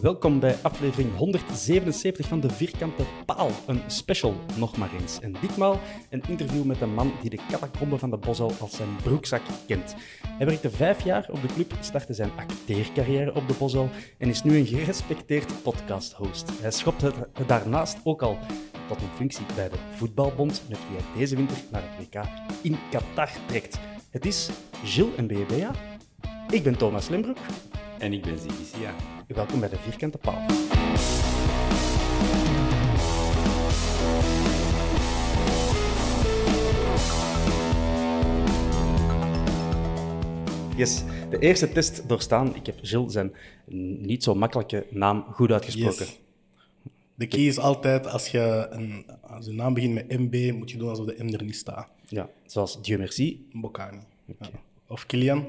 Welkom 0.00 0.40
bij 0.40 0.56
aflevering 0.62 1.16
177 1.16 2.28
van 2.28 2.40
de 2.40 2.50
Vierkante 2.50 3.04
Paal. 3.26 3.50
Een 3.66 3.80
special, 3.86 4.34
nog 4.56 4.76
maar 4.76 4.90
eens. 5.00 5.20
En 5.20 5.34
ditmaal 5.40 5.80
een 6.10 6.22
interview 6.28 6.64
met 6.64 6.80
een 6.80 6.94
man 6.94 7.12
die 7.20 7.30
de 7.30 7.38
catacombe 7.48 7.98
van 7.98 8.10
de 8.10 8.16
Bosal 8.16 8.52
als 8.60 8.76
zijn 8.76 8.96
broekzak 9.02 9.40
kent. 9.66 9.94
Hij 10.26 10.46
werkte 10.46 10.70
vijf 10.70 11.04
jaar 11.04 11.26
op 11.30 11.42
de 11.42 11.54
club, 11.54 11.72
startte 11.80 12.12
zijn 12.12 12.30
acteercarrière 12.36 13.34
op 13.34 13.48
de 13.48 13.54
Bosal 13.58 13.88
en 14.18 14.28
is 14.28 14.42
nu 14.42 14.56
een 14.56 14.66
gerespecteerd 14.66 15.62
podcast-host. 15.62 16.50
Hij 16.60 16.70
schopt 16.70 17.00
het 17.00 17.14
daarnaast 17.46 17.98
ook 18.04 18.22
al 18.22 18.38
tot 18.88 19.00
een 19.00 19.16
functie 19.16 19.44
bij 19.54 19.68
de 19.68 19.76
Voetbalbond, 19.94 20.62
met 20.68 20.78
wie 20.88 20.98
hij 20.98 21.18
deze 21.18 21.36
winter 21.36 21.56
naar 21.70 21.82
het 21.84 22.08
WK 22.08 22.22
in 22.62 22.76
Qatar 22.90 23.30
trekt. 23.46 23.78
Het 24.10 24.26
is 24.26 24.50
Gilles 24.84 25.16
Mbebea. 25.16 25.70
Ik 26.50 26.62
ben 26.62 26.76
Thomas 26.76 27.08
Lembroek. 27.08 27.38
En 27.98 28.12
ik 28.12 28.22
ben 28.22 28.38
Ziggy. 28.38 29.19
Welkom 29.34 29.60
bij 29.60 29.68
de 29.68 29.76
Vierkante 29.76 30.18
Paal. 30.18 30.46
Yes, 40.76 41.04
de 41.30 41.38
eerste 41.38 41.72
test 41.72 42.08
doorstaan. 42.08 42.54
Ik 42.56 42.66
heb 42.66 42.78
Gilles 42.82 43.12
zijn 43.12 43.32
niet 44.00 44.22
zo 44.22 44.34
makkelijke 44.34 44.86
naam 44.90 45.22
goed 45.22 45.52
uitgesproken. 45.52 46.06
Yes. 46.06 46.20
De 47.14 47.26
key 47.26 47.46
is 47.46 47.58
altijd, 47.58 48.06
als 48.06 48.28
je 48.28 48.66
een, 48.70 49.06
als 49.20 49.46
je 49.46 49.52
naam 49.52 49.74
begint 49.74 49.94
met 49.94 50.18
MB, 50.18 50.52
moet 50.52 50.70
je 50.70 50.78
doen 50.78 50.88
alsof 50.88 51.06
de 51.06 51.24
M 51.24 51.28
er 51.34 51.44
niet 51.44 51.56
staat. 51.56 51.88
Ja, 52.08 52.28
zoals 52.46 52.82
Dieu 52.82 52.98
merci. 52.98 53.48
Bocani. 53.52 54.00
Ja. 54.24 54.48
Of 54.86 55.06
Kilian. 55.06 55.44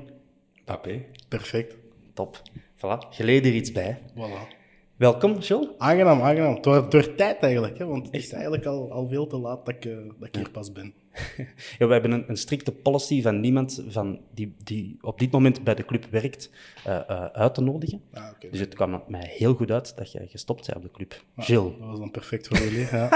Papé. 0.65 1.05
Perfect. 1.27 1.75
Top. 2.13 2.41
Voilà, 2.81 3.15
je 3.17 3.23
leert 3.23 3.45
er 3.45 3.53
iets 3.53 3.71
bij. 3.71 3.97
Voilà. 4.15 4.59
Welkom, 4.95 5.41
Gilles. 5.41 5.67
Aangenaam, 5.77 6.21
aangenaam. 6.21 6.55
Het 6.55 6.65
wordt, 6.65 6.83
het 6.83 6.93
wordt 6.93 7.17
tijd 7.17 7.39
eigenlijk, 7.39 7.77
hè, 7.77 7.85
want 7.85 8.05
het 8.05 8.15
is 8.15 8.31
eigenlijk 8.31 8.65
al, 8.65 8.91
al 8.91 9.07
veel 9.07 9.27
te 9.27 9.37
laat 9.37 9.65
dat 9.65 9.75
ik, 9.75 9.85
eh, 9.85 9.95
dat 10.19 10.27
ik 10.27 10.35
hier 10.35 10.49
pas 10.49 10.71
ben. 10.71 10.93
Ja, 11.77 11.87
we 11.87 11.93
hebben 11.93 12.11
een, 12.11 12.23
een 12.27 12.37
strikte 12.37 12.71
policy 12.71 13.21
van 13.21 13.39
niemand 13.39 13.83
van 13.87 14.19
die, 14.33 14.55
die 14.63 14.97
op 15.01 15.19
dit 15.19 15.31
moment 15.31 15.63
bij 15.63 15.75
de 15.75 15.85
club 15.85 16.05
werkt 16.09 16.49
eh, 16.85 17.09
eh, 17.09 17.25
uit 17.25 17.53
te 17.53 17.61
nodigen. 17.61 18.01
Ah, 18.13 18.29
oké. 18.33 18.49
Dus 18.49 18.59
het 18.59 18.73
kwam 18.73 19.03
mij 19.07 19.33
heel 19.37 19.53
goed 19.53 19.71
uit 19.71 19.97
dat 19.97 20.11
jij 20.11 20.27
gestopt 20.27 20.65
bent 20.65 20.77
op 20.77 20.83
de 20.83 20.91
club. 20.91 21.23
Gilles, 21.37 21.77
Dat 21.79 21.87
was 21.87 21.99
dan 21.99 22.11
perfect 22.11 22.47
voor 22.47 22.57
jullie. 22.57 22.87
Ja. 22.91 23.09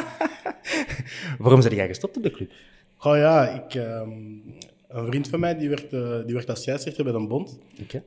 waarom 1.40 1.62
ben 1.62 1.76
jij 1.76 1.88
gestopt 1.88 2.18
op 2.18 2.24
de 2.24 2.32
club? 2.32 2.52
Goh 2.98 3.18
ja, 3.18 3.48
ik, 3.48 3.76
ehm, 3.76 4.12
een 4.88 5.06
vriend 5.06 5.28
van 5.28 5.40
mij 5.40 5.58
die 5.58 5.70
werkt, 5.70 5.94
eh, 5.94 6.26
die 6.26 6.34
werkt 6.34 6.50
als 6.50 6.62
scheidsrechter 6.62 7.04
bij 7.04 7.14
een 7.14 7.28
bond. 7.28 7.60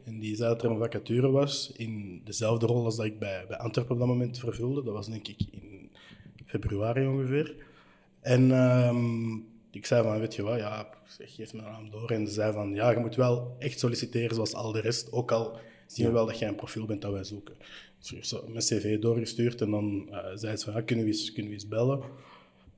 En 0.04 0.18
die 0.18 0.36
zei 0.36 0.48
dat 0.48 0.62
er 0.62 0.70
een 0.70 0.78
vacature 0.78 1.30
was 1.30 1.72
in 1.76 2.20
dezelfde 2.24 2.66
rol 2.66 2.84
als 2.84 2.96
dat 2.96 3.06
ik 3.06 3.18
bij, 3.18 3.44
bij 3.48 3.56
Antwerpen 3.56 3.92
op 3.92 3.98
dat 3.98 4.08
moment 4.08 4.38
vervulde. 4.38 4.82
Dat 4.82 4.94
was 4.94 5.08
denk 5.08 5.28
ik 5.28 5.40
in 5.50 5.90
februari 6.46 7.06
ongeveer. 7.06 7.54
En 8.20 8.52
ehm, 8.52 9.34
ik 9.70 9.86
zei 9.86 10.02
van, 10.02 10.18
weet 10.20 10.34
je 10.34 10.42
wat, 10.42 10.58
ja, 10.58 10.88
zeg, 11.06 11.34
geef 11.34 11.52
mijn 11.52 11.64
naam 11.64 11.90
door. 11.90 12.10
En 12.10 12.26
ze 12.26 12.32
zei 12.32 12.52
van, 12.52 12.74
ja, 12.74 12.90
je 12.90 12.98
moet 12.98 13.16
wel 13.16 13.56
echt 13.58 13.78
solliciteren 13.78 14.34
zoals 14.34 14.54
al 14.54 14.72
de 14.72 14.80
rest. 14.80 15.12
Ook 15.12 15.32
al 15.32 15.58
zien 15.86 16.06
we 16.06 16.12
wel 16.12 16.26
dat 16.26 16.38
jij 16.38 16.48
een 16.48 16.54
profiel 16.54 16.86
bent 16.86 17.02
dat 17.02 17.12
wij 17.12 17.24
zoeken. 17.24 17.54
Dus 17.98 18.32
ik 18.32 18.48
mijn 18.48 18.64
cv 18.64 18.98
doorgestuurd 18.98 19.60
en 19.60 19.70
dan 19.70 20.08
eh, 20.10 20.18
zei 20.34 20.56
ze 20.56 20.64
van, 20.64 20.74
ja, 20.74 20.80
kunnen 20.80 21.04
we 21.04 21.10
eens, 21.10 21.32
kunnen 21.32 21.50
we 21.50 21.56
eens 21.56 21.68
bellen? 21.68 22.00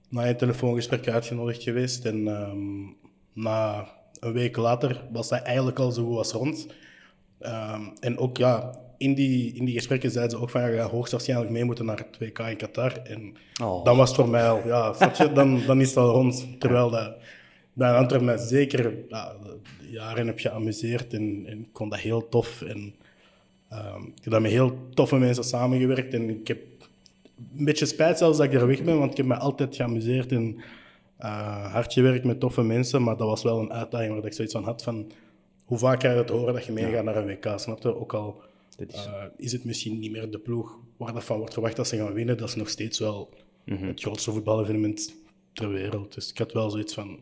Na 0.09 0.28
een 0.28 0.37
telefoongesprek 0.37 1.09
uitgenodigd 1.09 1.62
geweest 1.62 2.05
en 2.05 2.28
ehm, 2.28 2.87
na 3.32 3.88
een 4.20 4.32
week 4.32 4.56
later 4.56 5.04
was 5.12 5.30
hij 5.30 5.42
eigenlijk 5.42 5.78
al 5.78 5.91
zo 5.91 6.06
goed 6.06 6.16
als 6.16 6.32
rond. 6.32 6.66
Ehm, 7.38 7.82
en 8.00 8.18
ook 8.18 8.36
ja, 8.36 8.78
in 8.98 9.14
die, 9.14 9.54
in 9.54 9.64
die 9.64 9.74
gesprekken 9.74 10.10
zeiden 10.10 10.36
ze 10.36 10.42
ook 10.42 10.50
van 10.50 10.60
ja, 10.60 10.66
je 10.66 10.78
gaat 10.78 10.91
hoogstwaarschijnlijk 10.91 11.50
mee 11.50 11.64
moeten 11.64 11.84
naar 11.84 11.98
het 11.98 12.18
WK 12.18 12.38
in 12.38 12.56
Qatar. 12.56 12.92
En 12.92 13.36
Oh. 13.62 13.84
dan 13.84 13.96
was 13.96 14.08
het 14.08 14.18
voor 14.18 14.28
mij 14.28 14.48
al, 14.48 14.66
ja, 14.66 14.94
je, 15.18 15.32
dan, 15.32 15.62
dan 15.66 15.80
is 15.80 15.88
het 15.88 15.96
al 15.96 16.10
rond. 16.10 16.60
Terwijl 16.60 16.91
dat, 16.91 17.14
bij 17.72 17.92
Antwerpen 17.92 18.26
mij 18.26 18.38
zeker 18.38 18.94
ja, 19.08 19.32
jaren 19.91 20.26
heb 20.26 20.38
geamuseerd 20.38 21.12
en, 21.12 21.42
en 21.47 21.58
ik 21.58 21.68
vond 21.72 21.91
dat 21.91 22.00
heel 22.00 22.28
tof. 22.28 22.62
En, 22.62 22.94
ehm, 23.68 24.02
ik 24.02 24.22
heb 24.22 24.32
daar 24.32 24.41
met 24.42 24.50
heel 24.50 24.78
toffe 24.94 25.16
mensen 25.16 25.44
samengewerkt 25.44 26.14
en 26.14 26.30
ik 26.30 26.48
heb 26.48 26.58
een 27.58 27.64
beetje 27.64 27.86
spijt 27.86 28.18
zelfs 28.18 28.38
dat 28.38 28.47
ik 28.47 28.54
er 28.54 28.66
weg 28.66 28.82
ben, 28.82 28.98
want 28.98 29.10
ik 29.10 29.16
heb 29.16 29.26
me 29.26 29.36
altijd 29.36 29.76
geamuseerd 29.76 30.32
en 30.32 30.60
eh, 31.20 31.72
hard 31.72 31.92
gewerkt 31.92 32.25
met 32.25 32.41
toffe 32.41 32.62
mensen, 32.62 33.03
maar 33.03 33.16
dat 33.16 33.26
was 33.26 33.42
wel 33.42 33.58
een 33.60 33.72
uitdaging 33.72 34.14
waar 34.14 34.25
ik 34.25 34.32
zoiets 34.32 34.54
van 34.54 34.64
had 34.64 34.82
van 34.82 35.10
hoe 35.64 35.78
vaak 35.78 36.03
ga 36.03 36.10
je 36.10 36.16
het 36.16 36.28
horen 36.31 36.54
dat 36.54 36.64
je 36.64 36.72
meegaat 36.72 37.04
naar 37.04 37.16
een 37.16 37.26
WK, 37.26 37.53
snap 37.58 37.82
je? 37.82 38.00
Ook 38.00 38.14
al 38.14 38.42
is- 38.76 39.06
eh, 39.06 39.25
is 39.36 39.53
het 39.53 39.64
misschien 39.64 39.98
niet 39.98 40.10
meer 40.10 40.30
de 40.30 40.38
ploeg 40.38 40.78
waar 40.97 41.12
dat 41.12 41.25
van 41.25 41.38
wordt 41.38 41.53
verwacht 41.53 41.76
dat 41.76 41.88
ze 41.88 41.97
gaan 41.97 42.12
winnen, 42.12 42.36
dat 42.36 42.48
is 42.48 42.54
nog 42.54 42.69
steeds 42.69 42.98
wel 42.98 43.30
het 43.86 44.00
grootste 44.00 44.30
voetbalevenement 44.32 45.14
ter 45.53 45.69
wereld. 45.69 46.14
Dus 46.14 46.30
ik 46.30 46.38
had 46.38 46.53
wel 46.53 46.70
zoiets 46.70 46.94
van, 46.94 47.19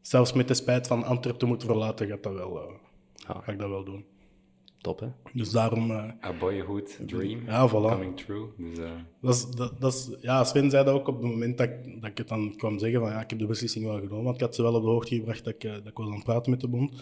zelfs 0.00 0.32
met 0.32 0.48
de 0.48 0.54
spijt 0.54 0.86
van 0.86 1.04
Antwerpen 1.04 1.40
te 1.40 1.46
moeten 1.46 1.68
verlaten, 1.68 2.06
gaat 2.08 2.22
dat 2.22 2.32
wel, 2.34 2.58
eh, 2.60 2.72
ga 3.44 3.52
ik 3.52 3.58
dat 3.58 3.68
wel 3.68 3.84
doen. 3.84 4.04
Top, 4.86 5.00
hè? 5.00 5.06
Dus 5.32 5.50
daarom... 5.50 5.90
eh, 5.90 6.10
A 6.24 6.32
boyhood 6.38 6.98
dream 7.06 7.40
Ja, 7.46 7.68
voilà. 7.68 7.72
coming 7.72 8.16
true. 8.16 8.46
Dus, 8.56 8.78
eh, 8.78 8.90
Dat 9.20 9.34
is, 9.34 9.46
dat, 9.46 9.80
dat 9.80 9.92
is, 9.94 10.10
ja, 10.20 10.44
Sven 10.44 10.70
zei 10.70 10.84
dat 10.84 10.94
ook 10.94 11.08
op 11.08 11.22
het 11.22 11.30
moment 11.30 11.58
dat, 11.58 11.68
ik- 11.68 12.00
dat 12.00 12.10
ik 12.10 12.18
het 12.18 12.28
dan 12.28 12.54
kwam 12.56 12.78
zeggen 12.78 13.00
van 13.00 13.08
ja, 13.10 13.20
ik 13.20 13.30
heb 13.30 13.38
de 13.38 13.46
beslissing 13.46 13.84
wel 13.84 13.98
genomen. 14.00 14.24
Want 14.24 14.34
ik 14.34 14.40
had 14.40 14.54
ze 14.54 14.62
wel 14.62 14.74
op 14.74 14.82
de 14.82 14.88
hoogte 14.88 15.14
gebracht 15.14 15.44
dat 15.44 15.54
ik, 15.54 15.64
eh, 15.64 15.72
dat 15.72 15.86
ik 15.86 15.96
was 15.96 16.06
aan 16.06 16.14
het 16.14 16.24
praten 16.24 16.50
met 16.50 16.60
de 16.60 16.68
bond. 16.68 16.92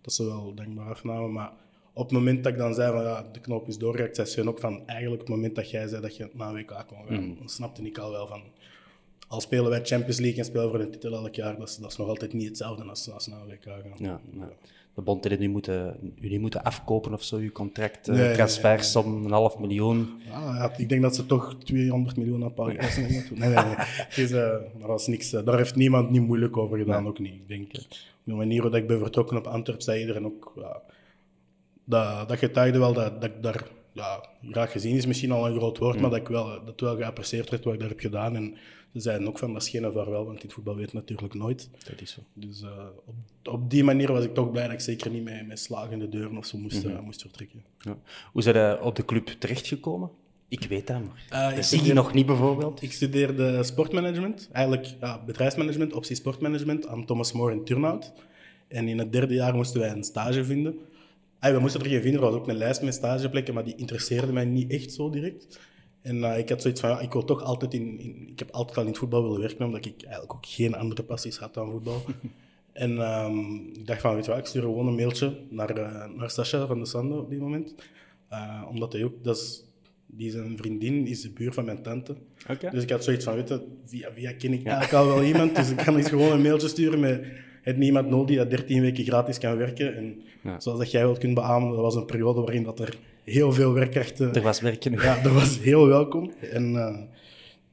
Dat 0.00 0.12
ze 0.12 0.24
wel 0.24 0.54
dankbaar 0.54 0.88
afnamen. 0.90 1.32
Maar 1.32 1.52
op 1.92 2.02
het 2.02 2.12
moment 2.12 2.44
dat 2.44 2.52
ik 2.52 2.58
dan 2.58 2.74
zei 2.74 2.92
van 2.92 3.02
ja, 3.02 3.28
de 3.32 3.40
knoop 3.40 3.68
is 3.68 3.78
doorgeraakt, 3.78 4.16
zei 4.16 4.28
Sven 4.28 4.48
ook 4.48 4.58
van 4.60 4.82
eigenlijk 4.86 5.20
op 5.20 5.26
het 5.26 5.36
moment 5.36 5.54
dat 5.54 5.70
jij 5.70 5.88
zei 5.88 6.02
dat 6.02 6.16
je 6.16 6.28
naar 6.32 6.48
een 6.48 6.54
WK 6.54 6.84
kon 6.86 7.06
gaan, 7.08 7.34
dan 7.38 7.48
snapte 7.48 7.82
ik 7.82 7.98
al 7.98 8.10
wel 8.10 8.26
van 8.26 8.42
al 9.28 9.40
spelen 9.40 9.70
wij 9.70 9.84
Champions 9.84 10.18
League 10.18 10.38
en 10.38 10.44
spelen 10.44 10.70
voor 10.70 10.80
een 10.80 10.90
titel 10.90 11.12
elk 11.12 11.34
jaar, 11.34 11.58
dat 11.58 11.68
is, 11.68 11.76
dat 11.76 11.90
is 11.90 11.96
nog 11.96 12.08
altijd 12.08 12.32
niet 12.32 12.48
hetzelfde 12.48 12.84
als, 12.84 13.10
als 13.10 13.26
naar 13.26 13.40
een 13.40 13.46
WK 13.48 13.64
gaan. 13.64 13.82
Ja, 13.98 14.20
ja. 14.38 14.48
De 14.94 15.02
bond 15.02 15.24
heeft 15.24 15.40
nu 15.40 15.48
moeten, 15.48 15.96
niet 16.20 16.40
moeten 16.40 16.62
afkopen 16.62 17.12
of 17.12 17.22
zo, 17.22 17.36
uw 17.36 17.52
contract, 17.52 18.08
eh, 18.08 18.14
Nee, 18.14 18.24
nee, 18.24 18.34
transfersom, 18.34 19.24
een 19.24 19.30
half 19.30 19.58
miljoen. 19.58 20.08
Ah, 20.32 20.54
ja, 20.56 20.72
ik 20.76 20.88
denk 20.88 21.02
dat 21.02 21.14
ze 21.14 21.26
toch 21.26 21.56
200 21.64 22.16
miljoen 22.16 22.42
aan 22.44 22.52
moeten- 22.56 23.38
Nee, 23.38 23.48
nee, 23.48 23.64
nee. 23.64 23.74
Het 23.76 24.18
is, 24.18 24.30
eh, 24.30 24.38
daar, 24.78 24.88
was 24.88 25.06
niks, 25.06 25.32
eh, 25.32 25.44
daar 25.44 25.56
heeft 25.56 25.74
niemand 25.74 26.10
niet 26.10 26.22
moeilijk 26.22 26.56
over 26.56 26.78
gedaan, 26.78 27.06
ook 27.06 27.18
niet. 27.18 27.34
Ik 27.34 27.48
denk, 27.48 27.66
op 27.74 27.84
de 28.24 28.32
manier 28.34 28.62
waarop 28.62 28.80
ik 28.80 28.86
ben 28.86 28.98
vertrokken 28.98 29.36
op 29.36 29.46
Antwerpen, 29.46 29.84
zei 29.84 30.00
iedereen 30.00 30.24
ook... 30.26 30.52
Ja, 30.56 30.80
dat, 31.84 32.28
dat 32.28 32.38
getuigde 32.38 32.78
wel 32.78 32.92
dat, 32.92 33.20
dat 33.20 33.30
ik 33.30 33.42
daar 33.42 33.64
ja, 33.92 34.24
graag 34.50 34.72
gezien 34.72 34.96
is 34.96 35.06
misschien 35.06 35.32
al 35.32 35.46
een 35.48 35.56
groot 35.56 35.78
woord, 35.78 36.00
maar 36.00 36.10
dat 36.10 36.18
ik 36.18 36.28
wel, 36.28 36.64
dat 36.64 36.80
wel 36.80 36.96
geapprecieerd 36.96 37.50
werd 37.50 37.64
wat 37.64 37.74
ik 37.74 37.80
daar 37.80 37.88
heb 37.88 38.00
gedaan. 38.00 38.36
En 38.36 38.54
ze 38.92 39.00
zeiden 39.00 39.28
ook 39.28 39.38
van, 39.38 39.52
dat 39.52 39.62
is 39.62 39.68
geen 39.68 39.92
vaarwel, 39.92 40.24
want 40.26 40.40
dit 40.40 40.52
voetbal 40.52 40.76
weet 40.76 40.92
natuurlijk 40.92 41.34
nooit. 41.34 41.68
Dat 41.88 42.00
is 42.00 42.10
zo. 42.10 42.20
Dus 42.34 42.62
eh, 42.62 42.86
op, 43.04 43.14
op 43.42 43.70
die 43.70 43.84
manier 43.84 44.12
was 44.12 44.24
ik 44.24 44.34
toch 44.34 44.50
blij 44.50 44.64
dat 44.64 44.72
ik 44.72 44.80
zeker 44.80 45.10
niet 45.10 45.24
met, 45.24 45.46
met 45.46 45.58
slagende 45.58 46.08
deuren 46.08 46.36
of 46.36 46.46
zo 46.46 46.58
moest, 46.58 46.84
eh, 46.84 47.00
moest 47.00 47.20
vertrekken. 47.20 47.64
Ja. 47.78 47.96
Hoe 48.32 48.42
zijn 48.42 48.56
je 48.56 48.82
op 48.82 48.96
de 48.96 49.04
club 49.04 49.26
terechtgekomen? 49.26 50.10
Ik 50.48 50.64
weet 50.68 50.86
dat, 50.86 51.00
maar 51.00 51.26
Eh, 51.50 51.56
dat 51.56 51.64
zie 51.64 51.82
je 51.84 51.92
nog 51.92 52.12
niet 52.12 52.26
bijvoorbeeld. 52.26 52.82
Ik 52.82 52.92
studeerde 52.92 53.62
sportmanagement, 53.62 54.48
eigenlijk 54.52 54.86
ja, 55.00 55.24
bedrijfsmanagement, 55.26 55.92
optie 55.92 56.16
sportmanagement 56.16 56.86
aan 56.86 57.04
Thomas 57.06 57.32
More 57.32 57.52
in 57.52 57.64
Turnhout. 57.64 58.12
En 58.68 58.88
in 58.88 58.98
het 58.98 59.12
derde 59.12 59.34
jaar 59.34 59.54
moesten 59.54 59.80
wij 59.80 59.90
een 59.90 60.04
stage 60.04 60.44
vinden. 60.44 60.78
We 61.40 61.58
moesten 61.58 61.80
er 61.80 61.86
geen 61.86 62.02
vinden, 62.02 62.20
er 62.20 62.26
was 62.30 62.34
ook 62.34 62.48
een 62.48 62.56
lijst 62.56 62.82
met 62.82 62.94
stageplekken, 62.94 63.54
maar 63.54 63.64
die 63.64 63.76
interesseerde 63.76 64.32
mij 64.32 64.44
niet 64.44 64.70
echt 64.70 64.92
zo 64.92 65.10
direct. 65.10 65.58
En 66.02 66.24
eh, 66.24 66.38
ik 66.38 66.48
had 66.48 66.62
zoiets 66.62 66.80
van, 66.80 66.90
ja, 66.90 67.00
ik 67.00 67.12
wil 67.12 67.24
toch 67.24 67.42
altijd 67.42 67.74
in, 67.74 68.00
in... 68.00 68.28
Ik 68.28 68.38
heb 68.38 68.50
altijd 68.50 68.76
al 68.76 68.82
in 68.82 68.88
het 68.88 68.98
voetbal 68.98 69.22
willen 69.22 69.40
werken, 69.40 69.64
omdat 69.66 69.86
ik 69.86 70.02
eigenlijk 70.02 70.34
ook 70.34 70.46
geen 70.46 70.74
andere 70.74 71.02
passies 71.02 71.38
had 71.38 71.54
dan 71.54 71.70
voetbal. 71.70 72.02
en 72.72 72.98
ehm, 72.98 73.38
ik 73.72 73.86
dacht 73.86 74.00
van, 74.00 74.14
weet 74.14 74.24
je 74.24 74.30
wat, 74.30 74.40
ik 74.40 74.46
stuur 74.46 74.62
gewoon 74.62 74.86
een 74.86 74.94
mailtje 74.94 75.36
naar, 75.50 75.70
eh 75.70 76.08
naar 76.16 76.30
Sascha 76.30 76.66
van 76.66 76.78
de 76.78 76.86
Sande 76.86 77.14
op 77.14 77.30
die 77.30 77.38
moment. 77.38 77.74
Eh, 78.28 78.62
omdat 78.70 78.92
hij 78.92 79.04
ook, 79.04 79.24
dat 79.24 79.36
is, 79.36 79.64
die 80.06 80.30
zijn 80.30 80.56
vriendin 80.56 81.06
is 81.06 81.20
de 81.20 81.30
buur 81.30 81.52
van 81.52 81.64
mijn 81.64 81.82
tante. 81.82 82.14
Dus 82.72 82.82
ik 82.82 82.90
had 82.90 83.04
zoiets 83.04 83.24
van, 83.24 83.34
weet 83.34 83.48
je, 83.48 83.66
via, 83.84 84.12
via 84.12 84.32
ken 84.32 84.52
ik 84.52 84.64
eigenlijk 84.66 84.92
al 84.92 85.06
wel 85.06 85.22
iemand, 85.32 85.56
dus 85.56 85.70
ik 85.70 85.76
kan 85.76 85.96
eens 85.96 86.08
gewoon 86.08 86.32
een 86.32 86.42
mailtje 86.42 86.68
sturen 86.68 87.00
met 87.00 87.24
het 87.62 87.76
niemand 87.76 88.08
nodig 88.08 88.26
die 88.26 88.36
dat 88.36 88.50
13 88.50 88.80
weken 88.80 89.04
gratis 89.04 89.38
kan 89.38 89.56
werken. 89.56 89.96
En 89.96 90.22
Ja. 90.42 90.60
zoals 90.60 90.78
dat 90.78 90.90
jij 90.90 91.02
wel 91.02 91.18
kunt 91.18 91.34
beamen, 91.34 91.68
dat 91.70 91.80
was 91.80 91.94
een 91.94 92.04
periode 92.04 92.40
waarin 92.40 92.62
dat 92.62 92.80
er 92.80 92.98
heel 93.24 93.52
veel 93.52 93.72
werkkrachten... 93.72 94.34
Er 94.34 94.42
was 94.42 94.60
werken 94.60 94.92
nog. 94.92 95.02
Ja, 95.02 95.22
dat 95.22 95.32
was 95.32 95.58
heel 95.58 95.86
welkom. 95.86 96.32
En 96.40 96.76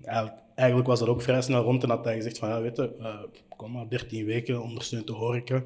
eh, 0.03 0.27
eigenlijk 0.55 0.87
was 0.87 0.99
dat 0.99 1.07
ook 1.07 1.21
vrij 1.21 1.41
snel 1.41 1.63
rond 1.63 1.83
en 1.83 1.89
had 1.89 2.05
hij 2.05 2.15
gezegd 2.15 2.37
van, 2.37 2.49
ja, 2.49 2.61
weet 2.61 2.75
je, 2.75 2.95
eh, 2.99 3.19
kom 3.55 3.71
maar, 3.71 3.89
13 3.89 4.25
weken 4.25 4.61
ondersteunt 4.61 5.07
de 5.07 5.13
horeca. 5.13 5.63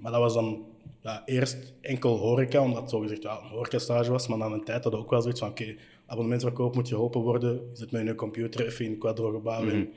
Maar 0.00 0.12
dat 0.12 0.20
was 0.20 0.34
dan 0.34 0.64
ja, 1.02 1.22
eerst 1.24 1.74
enkel 1.80 2.16
horeca, 2.16 2.62
omdat 2.62 2.80
het 2.80 2.90
zogezegd 2.90 3.22
ja, 3.22 3.40
een 3.42 3.48
horecastage 3.48 4.10
was, 4.10 4.28
maar 4.28 4.38
na 4.38 4.46
een 4.46 4.64
tijd 4.64 4.84
had 4.84 4.94
ook 4.94 5.10
wel 5.10 5.22
zoiets 5.22 5.40
van, 5.40 5.48
oké, 5.48 5.74
abonnementsverkoop 6.06 6.74
moet 6.74 6.88
geholpen 6.88 7.20
worden, 7.20 7.52
je 7.52 7.76
zit 7.76 7.90
met 7.90 8.06
je 8.06 8.14
computer 8.14 8.66
even 8.66 8.84
in 8.84 8.98
Quadro 8.98 9.30
gebouw 9.30 9.68
en 9.68 9.88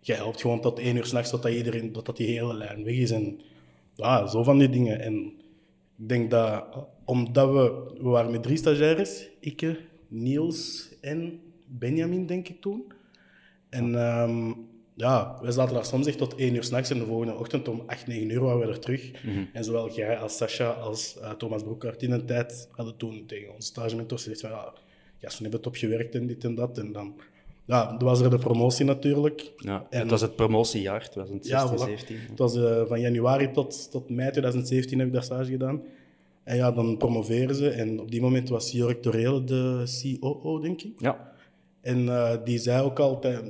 je 0.00 0.12
helpt 0.12 0.40
gewoon 0.40 0.60
tot 0.60 0.78
één 0.78 0.96
uur 0.96 1.04
s'nachts 1.04 1.30
totdat 1.30 1.52
iedereen, 1.52 1.92
totdat 1.92 2.16
die 2.16 2.26
hele 2.26 2.54
lijn 2.54 2.84
weg 2.84 2.94
is. 2.94 3.10
En 3.10 3.40
ja, 3.94 4.26
zo 4.26 4.42
van 4.42 4.58
die 4.58 4.68
dingen. 4.68 5.00
En 5.00 5.14
ik 5.98 6.08
denk 6.08 6.30
dat, 6.30 6.64
omdat 7.08 7.50
we, 7.52 7.92
we 8.02 8.08
waren 8.08 8.30
met 8.30 8.42
drie 8.42 8.56
stagiaires, 8.56 9.28
ik, 9.40 9.76
Niels 10.08 10.88
en 11.00 11.40
Benjamin, 11.66 12.26
denk 12.26 12.48
ik 12.48 12.60
toen. 12.60 12.84
En 13.68 13.94
ehm, 13.94 14.52
ja, 14.94 15.38
wij 15.42 15.50
zaten 15.50 15.74
daar 15.74 15.84
soms 15.84 16.06
echt 16.06 16.18
tot 16.18 16.34
één 16.34 16.54
uur 16.54 16.64
s'nachts 16.64 16.90
en 16.90 16.98
de 16.98 17.04
volgende 17.06 17.34
ochtend 17.34 17.68
om 17.68 17.82
8, 17.86 18.06
9 18.06 18.30
uur 18.30 18.40
waren 18.40 18.60
we 18.60 18.66
er 18.66 18.78
terug. 18.78 19.10
En 19.52 19.64
zowel 19.64 19.90
jij 19.90 20.18
als 20.18 20.36
Sascha 20.36 20.70
als 20.70 21.18
eh, 21.18 21.30
Thomas 21.30 21.62
Broekhart 21.62 22.02
in 22.02 22.12
een 22.12 22.26
tijd 22.26 22.68
hadden 22.70 22.96
toen 22.96 23.24
tegen 23.26 23.54
ons 23.54 23.66
stagementors 23.66 24.22
gezegd 24.22 24.40
van 24.40 24.50
ja, 24.50 24.72
gasten 25.20 25.42
hebben 25.42 25.60
top 25.60 25.76
gewerkt 25.76 26.14
en 26.14 26.26
dit 26.26 26.44
en 26.44 26.54
dat. 26.54 26.78
En 26.78 26.92
dan 26.92 27.14
ja, 27.64 27.96
was 27.98 28.20
er 28.20 28.30
de 28.30 28.38
promotie 28.38 28.84
natuurlijk. 28.84 29.52
Ja, 29.56 29.86
En- 29.90 30.00
het 30.00 30.10
was 30.10 30.20
het 30.20 30.36
promotiejaar, 30.36 31.10
2016, 31.10 31.76
voilà. 31.76 31.88
17. 31.88 32.16
Het 32.28 32.38
was 32.38 32.56
eh, 32.56 32.82
van 32.86 33.00
januari 33.00 33.50
tot, 33.50 33.90
tot 33.90 34.08
mei 34.10 34.30
2017 34.30 34.98
heb 34.98 35.06
ik 35.06 35.12
daar 35.12 35.22
stage 35.22 35.50
gedaan. 35.50 35.82
En 36.48 36.56
ja, 36.56 36.70
dan 36.70 36.96
promoveren 36.96 37.54
ze. 37.54 37.70
En 37.70 38.00
op 38.00 38.10
die 38.10 38.20
moment 38.20 38.48
was 38.48 38.72
Jörg 38.72 39.00
Torele 39.00 39.44
de 39.44 39.84
COO, 40.20 40.60
denk 40.60 40.82
ik. 40.82 41.00
Ja. 41.00 41.32
En 41.80 42.08
eh, 42.08 42.36
die 42.44 42.58
zei 42.58 42.82
ook 42.82 42.98
altijd, 42.98 43.44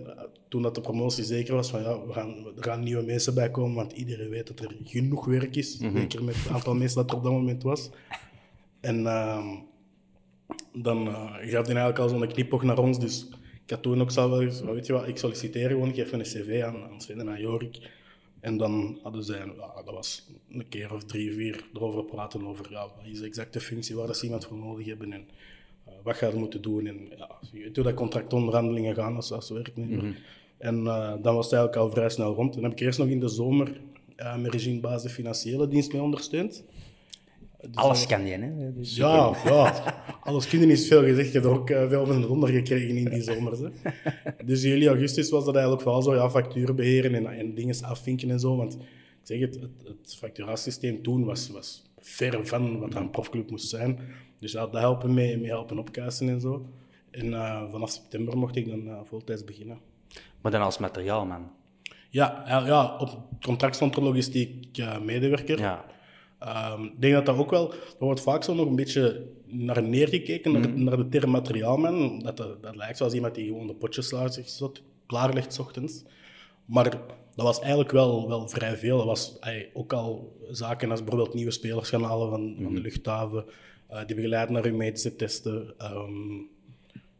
toen 0.49 0.63
dat 0.63 0.75
de 0.75 0.81
promotie 0.81 1.25
zeker 1.25 1.55
was, 1.55 1.71
van 1.71 1.83
ja, 1.83 2.07
we 2.07 2.13
gaan, 2.13 2.47
er 2.57 2.63
gaan 2.63 2.83
nieuwe 2.83 3.03
mensen 3.03 3.35
bij 3.35 3.51
komen, 3.51 3.75
want 3.75 3.93
iedereen 3.93 4.29
weet 4.29 4.47
dat 4.47 4.61
er 4.61 4.77
genoeg 4.85 5.25
werk 5.25 5.57
is. 5.57 5.77
Zeker 5.77 6.25
met 6.25 6.35
het 6.37 6.53
aantal 6.53 6.75
mensen 6.75 6.97
dat 6.97 7.11
er 7.11 7.17
op 7.17 7.23
dat 7.23 7.33
moment 7.33 7.63
was. 7.63 7.91
En 8.81 9.07
ehm, 9.07 9.47
dan 10.73 11.09
eh, 11.09 11.33
gaf 11.33 11.67
hij 11.67 11.77
eigenlijk 11.77 11.99
al 11.99 12.09
zo'n 12.09 12.27
knipoog 12.27 12.63
naar 12.63 12.79
ons. 12.79 12.99
Dus 12.99 13.29
ik 13.65 13.71
had 13.71 13.83
toen 13.83 14.01
ook 14.01 14.11
zelf 14.11 14.31
wel 14.31 14.43
eens, 14.43 14.61
weet 14.61 14.87
je 14.87 14.93
wat, 14.93 15.09
ik 15.09 15.19
solliciteer 15.19 15.69
gewoon, 15.69 15.95
geef 15.95 16.13
een 16.13 16.23
cv 16.23 16.63
aan, 16.65 16.77
aan 16.91 17.01
Sven 17.01 17.21
en 17.21 17.31
aan 17.31 17.41
Jorik. 17.41 17.79
En 18.41 18.57
dan 18.57 18.99
hadden 19.03 19.25
zij, 19.25 19.39
ja, 19.39 19.83
dat 19.85 19.95
was 19.95 20.27
een 20.51 20.69
keer 20.69 20.95
of 20.95 21.05
drie, 21.05 21.33
vier 21.33 21.65
erover 21.75 22.05
praten 22.05 22.47
over 22.47 22.67
ja, 22.71 22.81
wat 22.81 23.07
is 23.07 23.19
de 23.19 23.27
exacte 23.27 23.61
functie, 23.61 23.97
waar 23.97 24.07
dat 24.07 24.17
ze 24.17 24.25
iemand 24.25 24.47
voor 24.47 24.57
nodig 24.57 24.87
hebben 24.87 25.13
en 25.13 25.29
eh, 25.85 25.93
wat 26.03 26.17
gaat 26.17 26.35
moeten 26.35 26.63
doen. 26.63 26.87
En 26.87 27.09
ja, 27.17 27.31
je 27.53 27.63
weet 27.63 27.77
hoe 27.77 27.85
dat 27.85 27.95
contractonderhandelingen 27.95 28.95
gaan 28.95 29.17
als, 29.17 29.33
als 29.33 29.51
werknemer. 29.51 30.17
En 30.59 30.87
eh, 30.87 31.13
dan 31.23 31.35
was 31.35 31.45
het 31.45 31.55
eigenlijk 31.55 31.77
al 31.77 31.91
vrij 31.91 32.09
snel 32.09 32.35
rond. 32.35 32.57
En 32.57 32.63
heb 32.63 32.73
ik 32.73 32.81
eerst 32.81 32.99
nog 32.99 33.09
in 33.09 33.21
de 33.21 33.29
zomer 33.29 33.81
uh, 34.17 34.37
met 34.37 34.53
regimebaas 34.53 35.03
de 35.03 35.09
financiële 35.09 35.69
dienst 35.69 35.93
mee 35.93 36.03
ondersteund. 36.03 36.65
Dus 37.61 37.75
Alles 37.75 38.07
kan 38.07 38.27
je, 38.27 38.39
hè? 38.39 38.73
Dus 38.73 38.97
ja, 38.97 39.37
ja, 39.45 39.95
alles 40.23 40.49
kunnen 40.49 40.71
is 40.71 40.87
veel 40.87 41.03
gezegd. 41.03 41.27
Je 41.27 41.33
hebt 41.33 41.45
er 41.45 41.51
ook 41.51 41.71
eh, 41.71 41.89
veel 41.89 42.07
van 42.07 42.47
gekregen 42.47 42.97
in 42.97 43.11
die 43.11 43.23
zomers. 43.23 43.59
Hè. 43.59 43.69
Dus 44.45 44.63
juli, 44.63 44.89
augustus 44.89 45.31
was 45.31 45.45
dat 45.45 45.55
eigenlijk 45.55 45.83
vooral 45.83 46.03
zo, 46.03 46.15
ja, 46.15 46.31
facturen 46.31 46.77
beheren 46.77 47.15
en, 47.15 47.27
en 47.27 47.55
dingen 47.55 47.85
afvinken 47.85 48.31
en 48.31 48.41
zo. 48.41 48.57
Want 48.57 48.75
ik 48.75 48.81
zeg 49.23 49.41
het, 49.41 49.55
het, 49.55 49.71
het 49.85 50.17
facturatiesysteem 50.19 51.03
toen 51.03 51.25
was, 51.25 51.51
was 51.51 51.83
ver 51.99 52.47
van 52.47 52.81
wat 52.81 52.95
een 52.95 53.11
profclub 53.11 53.51
moest 53.51 53.69
zijn. 53.69 53.99
Dus 54.41 54.53
ja, 54.53 54.67
dat 54.67 54.81
helpen 54.81 55.15
mee, 55.15 55.39
mee 55.39 55.51
helpen 55.51 55.79
opkuisen 55.79 56.29
en 56.29 56.41
zo. 56.41 56.67
En 57.11 57.35
eh, 57.35 57.71
vanaf 57.71 57.91
september 57.91 58.39
mocht 58.39 58.57
ik 58.57 58.69
dan 58.69 58.87
uh, 58.87 58.99
voltijds 59.05 59.45
beginnen. 59.45 59.79
Maar 60.41 60.53
dan 60.53 60.63
als 60.63 60.79
materiaalman. 60.79 61.51
Ja, 62.11 62.45
ja, 62.47 62.67
ja 62.67 62.97
op 62.97 63.09
het 63.09 63.45
contract 63.45 63.75
stond 63.75 63.97
er 63.97 64.03
logistiek 64.03 64.79
medewerker. 65.05 65.59
Ja. 65.59 65.85
Um, 66.43 66.85
ik 66.85 67.01
denk 67.01 67.15
dat 67.15 67.27
dat 67.27 67.37
ook 67.37 67.51
wel... 67.51 67.73
Er 67.73 67.79
wordt 67.99 68.21
vaak 68.21 68.45
zo 68.45 68.55
nog 68.55 68.67
een 68.67 68.77
beetje 68.77 69.27
naar 69.47 69.83
neergekeken, 69.83 70.53
naar, 70.53 70.63
de, 70.63 70.69
naar 70.69 70.97
de 70.97 71.09
term 71.09 71.31
materiaalman. 71.31 72.19
Dat, 72.19 72.37
dat, 72.37 72.63
dat 72.63 72.77
lijkt 72.77 72.97
zoals 72.97 73.13
iemand 73.13 73.35
die 73.35 73.47
gewoon 73.47 73.67
de 73.67 73.75
potjes 73.75 74.15
klaarlegt 75.07 75.53
s 75.53 75.59
ochtends. 75.59 76.05
Maar 76.65 76.91
dat 77.35 77.47
was 77.47 77.61
eigenlijk 77.61 77.91
wel, 77.91 78.29
wel 78.29 78.49
vrij 78.49 78.77
veel. 78.77 78.97
Dat 78.97 79.07
was 79.07 79.37
ay, 79.41 79.71
ook 79.75 79.93
al 79.93 80.37
zaken 80.51 80.91
als 80.91 81.05
bijvoorbeeld 81.05 81.35
nieuwe 81.35 81.51
spelers 81.51 81.89
gaan 81.89 82.03
halen 82.03 82.31
van, 82.31 82.57
van 82.63 82.75
de 82.75 82.81
luchthaven. 82.81 83.45
Uh, 83.91 84.07
die 84.07 84.17
begeleiden 84.17 84.55
naar 84.55 84.65
hun 84.65 84.77
medische 84.77 85.17
testen. 85.17 85.75
Um, 85.83 86.49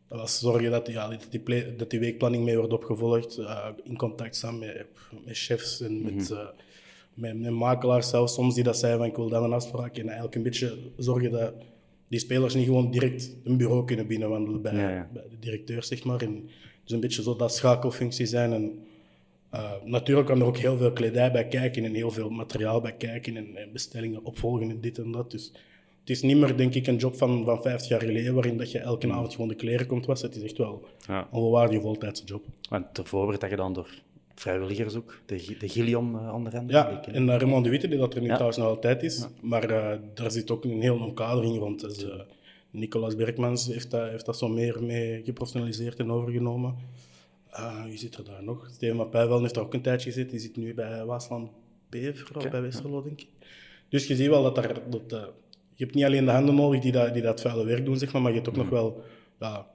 dat 0.09 0.19
was 0.19 0.39
zorgen 0.39 0.71
dat, 0.71 0.87
ja, 0.87 1.09
die, 1.09 1.43
die, 1.45 1.77
dat 1.77 1.91
die 1.91 2.01
weekplanning 2.01 2.45
mee 2.45 2.57
wordt 2.57 2.73
opgevolgd. 2.73 3.39
Uh, 3.39 3.69
in 3.85 3.97
contact 3.97 4.37
staan 4.37 4.59
met, 4.59 4.87
met 5.25 5.39
chefs 5.39 5.81
en 5.81 6.03
met... 6.03 6.13
Mm 6.13 6.37
-hmm. 6.37 6.37
uh, 6.37 6.49
met, 7.19 7.41
met 7.41 7.51
makelaars 7.51 8.09
zelfs 8.09 8.35
soms 8.35 8.55
die 8.55 8.65
dat 8.65 8.79
zeiden 8.79 9.01
van 9.01 9.09
ik 9.09 9.17
wil 9.17 9.29
dan 9.29 9.45
een 9.45 9.53
afspraak. 9.53 9.97
En 9.97 10.05
eigenlijk 10.05 10.35
een 10.35 10.43
beetje 10.43 10.79
zorgen 10.97 11.31
dat 11.31 11.53
die 12.09 12.19
spelers 12.19 12.55
niet 12.55 12.65
gewoon 12.65 12.91
direct 12.91 13.37
een 13.45 13.57
bureau 13.57 13.85
kunnen 13.85 14.07
binnenwandelen 14.07 14.63
bij, 14.63 14.75
ja, 14.75 14.91
ja. 14.91 15.09
bij 15.13 15.23
de 15.31 15.39
directeur, 15.39 15.83
zeg 15.83 16.05
maar. 16.05 16.23
En 16.23 16.49
dus 16.85 16.93
een 16.93 17.01
beetje 17.01 17.23
zo 17.23 17.37
dat 17.37 17.55
schakelfunctie 17.55 18.27
zijn. 18.27 18.53
En 18.53 18.87
uh, 19.55 19.73
natuurlijk 19.85 20.27
kan 20.27 20.41
er 20.41 20.47
ook 20.47 20.57
heel 20.57 20.77
veel 20.77 20.93
kledij 20.93 21.33
bij 21.33 21.49
kijken 21.49 21.85
en 21.85 21.95
heel 21.95 22.11
veel 22.11 22.31
materiaal 22.31 22.81
bij 22.81 22.95
kijken 22.95 23.37
en, 23.37 23.57
en 23.57 23.73
bestellingen 23.73 24.25
opvolgen 24.25 24.71
en 24.71 24.81
dit 24.81 24.99
en 24.99 25.11
dat. 25.11 25.31
Dus 25.31 25.53
het 26.01 26.17
is 26.17 26.23
niet 26.23 26.37
meer, 26.37 26.57
denk 26.57 26.75
ik, 26.75 26.87
een 26.87 26.97
job 26.97 27.15
van, 27.17 27.45
van 27.45 27.63
50 27.63 27.89
jaar 27.89 28.01
geleden 28.01 28.35
waarin 28.35 28.57
dat 28.57 28.73
je 28.73 28.79
elke 28.79 29.13
avond 29.13 29.33
gewoon 29.33 29.49
de 29.49 29.55
kleren 29.55 29.87
komt 29.87 30.07
wassen. 30.07 30.29
Het 30.29 30.37
is 30.37 30.43
echt 30.43 30.59
wel 30.59 30.85
ja. 31.07 31.21
een 31.21 31.41
volwaardige 31.41 31.81
voltijdse 31.81 32.25
job. 32.25 32.45
Want 32.69 32.95
tevoren 32.95 33.29
werd 33.29 33.41
dat 33.41 33.51
gedaan 33.51 33.73
door 33.73 33.91
vrijwilligers 34.41 34.95
ook, 34.95 35.19
de, 35.27 35.57
de 35.59 35.69
Gillion 35.69 36.15
uh, 36.15 36.35
onder 36.35 36.53
andere. 36.53 36.73
Ja, 36.73 37.05
en 37.05 37.23
uh, 37.23 37.37
Raymond 37.37 37.65
de 37.65 37.71
Witte, 37.71 37.89
die 37.89 37.99
dat 37.99 38.15
er 38.15 38.21
nu 38.21 38.27
ja. 38.27 38.33
trouwens 38.33 38.59
nog 38.59 38.69
altijd 38.69 39.03
is. 39.03 39.19
Ja. 39.19 39.29
Maar 39.41 39.71
uh, 39.71 39.99
daar 40.15 40.31
zit 40.31 40.51
ook 40.51 40.65
een 40.65 40.83
hele 40.83 41.05
omkadering 41.05 41.59
rond. 41.59 41.81
Dus, 41.81 42.07
Nicolas 42.71 43.17
Bergmans 43.17 43.67
heeft 43.67 43.91
dat, 43.91 44.11
heeft 44.11 44.27
dat 44.27 44.39
zo 44.39 44.49
meer 44.49 44.83
mee 44.83 45.23
geprofessionaliseerd 45.25 45.99
en 45.99 46.13
overgenomen. 46.13 46.75
wie 47.87 47.99
zit 47.99 48.17
er 48.17 48.25
daar 48.25 48.43
nog? 48.43 48.69
Steven 48.73 48.97
Mapijvel 48.97 49.41
heeft 49.41 49.57
er 49.57 49.63
ook 49.63 49.75
een 49.75 49.83
tijdje 49.83 50.11
gezeten. 50.11 50.31
Die 50.31 50.41
zit 50.41 50.57
nu 50.57 50.75
bij 50.75 51.05
Waasland 51.05 51.51
Bever, 51.89 52.29
okay. 52.29 52.45
of 52.45 52.51
bij 52.51 52.63
Westerlo, 52.63 53.03
denk 53.03 53.21
ik. 53.21 53.29
Dus 53.89 54.07
je 54.07 54.17
ziet 54.17 54.29
wel 54.29 54.43
dat 54.43 54.55
daar... 54.55 54.81
Dat, 54.91 55.31
je 55.75 55.85
hebt 55.85 55.97
niet 55.97 56.05
alleen 56.05 56.25
de 56.25 56.31
handen 56.31 56.55
nodig 56.55 56.81
die 56.81 56.93
dat, 56.93 57.13
die 57.13 57.23
dat 57.23 57.41
vuile 57.41 57.65
werk 57.65 57.85
doen, 57.85 57.99
zeg 57.99 58.13
maar, 58.13 58.23
maar 58.23 58.31
je 58.31 58.37
hebt 58.37 58.49
ook 58.49 58.57
mm. 58.57 58.61
nog 58.61 58.71
wel 58.71 59.03
ja, 59.41 59.67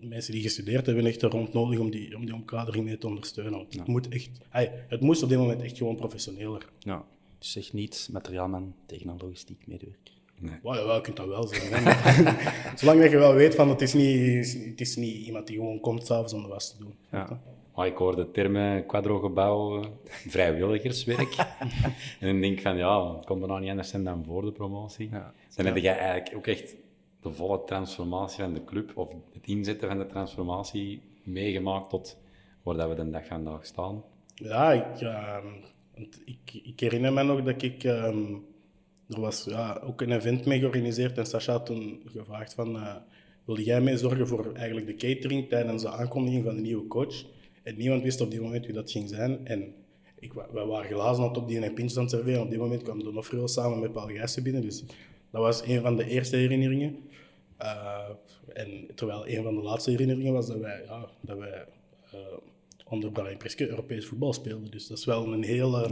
mensen 0.00 0.32
die 0.32 0.42
gestudeerd 0.42 0.86
hebben 0.86 1.06
echt 1.06 1.22
er 1.22 1.30
rond 1.30 1.52
nodig 1.52 1.78
om 1.78 1.90
die, 1.90 2.16
om 2.16 2.24
die 2.24 2.34
omkadering 2.34 2.84
mee 2.84 2.98
te 2.98 3.06
ondersteunen. 3.06 3.66
Ja. 3.68 3.78
Het, 3.78 3.86
moet 3.86 4.08
echt, 4.08 4.30
hey, 4.48 4.84
het 4.88 5.00
moest 5.00 5.22
op 5.22 5.28
dit 5.28 5.38
moment 5.38 5.62
echt 5.62 5.76
gewoon 5.76 5.96
professioneler. 5.96 6.68
Ja, 6.78 7.04
dus 7.38 7.52
zeg 7.52 7.72
niet 7.72 8.08
materiaalman 8.12 8.74
tegen 8.86 9.08
een 9.08 9.18
logistiek 9.18 9.66
medewerker. 9.66 10.14
Nee. 10.38 10.58
Well, 10.62 10.78
ja, 10.78 10.86
wel, 10.86 10.94
je 10.94 11.00
kunt 11.00 11.16
dat 11.16 11.26
wel 11.26 11.46
zeggen. 11.46 11.96
Zolang 12.78 13.00
dat 13.00 13.10
je 13.10 13.18
wel 13.18 13.34
weet 13.34 13.54
van 13.54 13.68
het 13.68 13.80
is 13.80 13.94
niet, 13.94 14.52
het 14.68 14.80
is 14.80 14.96
niet 14.96 15.26
iemand 15.26 15.46
die 15.46 15.56
gewoon 15.56 15.80
komt 15.80 16.06
s'avonds 16.06 16.32
om 16.32 16.42
de 16.42 16.48
was 16.48 16.70
te 16.70 16.78
doen. 16.78 16.94
Ja. 17.10 17.40
Maar 17.74 17.86
ik 17.86 17.96
hoor 17.96 18.16
de 18.16 18.30
termen 18.30 18.86
quadrogebouw, 18.86 19.82
eh, 19.82 19.88
vrijwilligerswerk. 20.04 21.36
en 22.20 22.26
dan 22.26 22.40
denk 22.40 22.56
ik 22.56 22.60
van, 22.60 22.76
ja, 22.76 23.16
het 23.16 23.26
komt 23.26 23.42
er 23.42 23.48
nou 23.48 23.60
niet 23.60 23.70
anders 23.70 23.88
zijn 23.88 24.04
dan 24.04 24.24
voor 24.24 24.42
de 24.42 24.52
promotie. 24.52 25.08
Ja. 25.10 25.32
Dan 25.56 25.66
heb 25.66 25.76
jij 25.76 25.98
eigenlijk 25.98 26.36
ook 26.36 26.46
echt 26.46 26.74
de 27.20 27.32
volle 27.32 27.64
transformatie 27.64 28.42
van 28.42 28.54
de 28.54 28.64
club, 28.64 28.96
of 28.96 29.14
het 29.32 29.46
inzetten 29.46 29.88
van 29.88 29.98
de 29.98 30.06
transformatie, 30.06 31.02
meegemaakt 31.22 31.90
tot 31.90 32.18
waar 32.62 32.76
dat 32.76 32.88
we 32.88 32.94
de 32.94 33.10
dag 33.10 33.26
vandaag 33.26 33.66
staan. 33.66 34.02
Ja, 34.34 34.72
ik, 34.72 35.00
ehm, 35.00 35.46
ik, 36.24 36.60
ik 36.64 36.80
herinner 36.80 37.12
me 37.12 37.22
nog 37.22 37.42
dat 37.42 37.62
ik... 37.62 37.84
ehm, 37.84 38.34
er 39.08 39.20
was 39.20 39.44
ja, 39.44 39.80
ook 39.84 40.00
een 40.00 40.12
event 40.12 40.44
mee 40.46 40.58
georganiseerd 40.58 41.18
en 41.18 41.26
Sascha 41.26 41.52
had 41.52 41.66
toen 41.66 42.02
gevraagd 42.06 42.54
van... 42.54 42.78
wil 43.44 43.60
jij 43.60 43.80
mee 43.80 43.96
zorgen 43.96 44.28
voor 44.28 44.52
eigenlijk 44.54 44.86
de 44.86 44.94
catering 44.94 45.48
tijdens 45.48 45.82
de 45.82 45.90
aankondiging 45.90 46.44
van 46.44 46.54
de 46.54 46.60
nieuwe 46.60 46.86
coach? 46.86 47.24
En 47.62 47.76
niemand 47.76 48.02
wist 48.02 48.20
op 48.20 48.30
die 48.30 48.40
moment 48.40 48.66
wie 48.66 48.74
dat 48.74 48.90
ging 48.90 49.08
zijn. 49.08 49.46
En 49.46 49.74
ik, 50.18 50.32
wij 50.32 50.64
waren 50.64 50.90
glazen 50.90 51.36
op 51.36 51.48
die 51.48 51.64
een 51.64 51.74
pintje 51.74 51.98
aan 51.98 52.04
het. 52.04 52.38
Op 52.38 52.50
die 52.50 52.58
moment 52.58 52.82
kwam 52.82 53.02
Donofrio 53.02 53.46
samen 53.46 53.80
met 53.80 53.92
Paul 53.92 54.06
Gijssen 54.06 54.42
binnen. 54.42 54.62
Dus 54.62 54.84
dat 55.30 55.42
was 55.42 55.66
een 55.66 55.80
van 55.80 55.96
de 55.96 56.08
eerste 56.08 56.36
herinneringen. 56.36 56.96
Eh, 57.60 58.08
en 58.52 58.86
terwijl 58.94 59.28
een 59.28 59.42
van 59.42 59.54
de 59.54 59.62
laatste 59.62 59.90
herinneringen 59.90 60.32
was 60.32 60.46
dat 60.46 60.58
wij, 60.58 60.82
ja, 60.86 61.06
dat 61.20 61.38
wij 61.38 61.64
eh, 62.12 62.18
onder 62.88 63.10
Brian 63.10 63.36
Priske 63.36 63.68
Europees 63.68 64.06
voetbal 64.06 64.32
speelden. 64.32 64.70
Dus 64.70 64.86
dat 64.86 64.98
is 64.98 65.04
wel 65.04 65.32
een 65.32 65.42
hele 65.44 65.88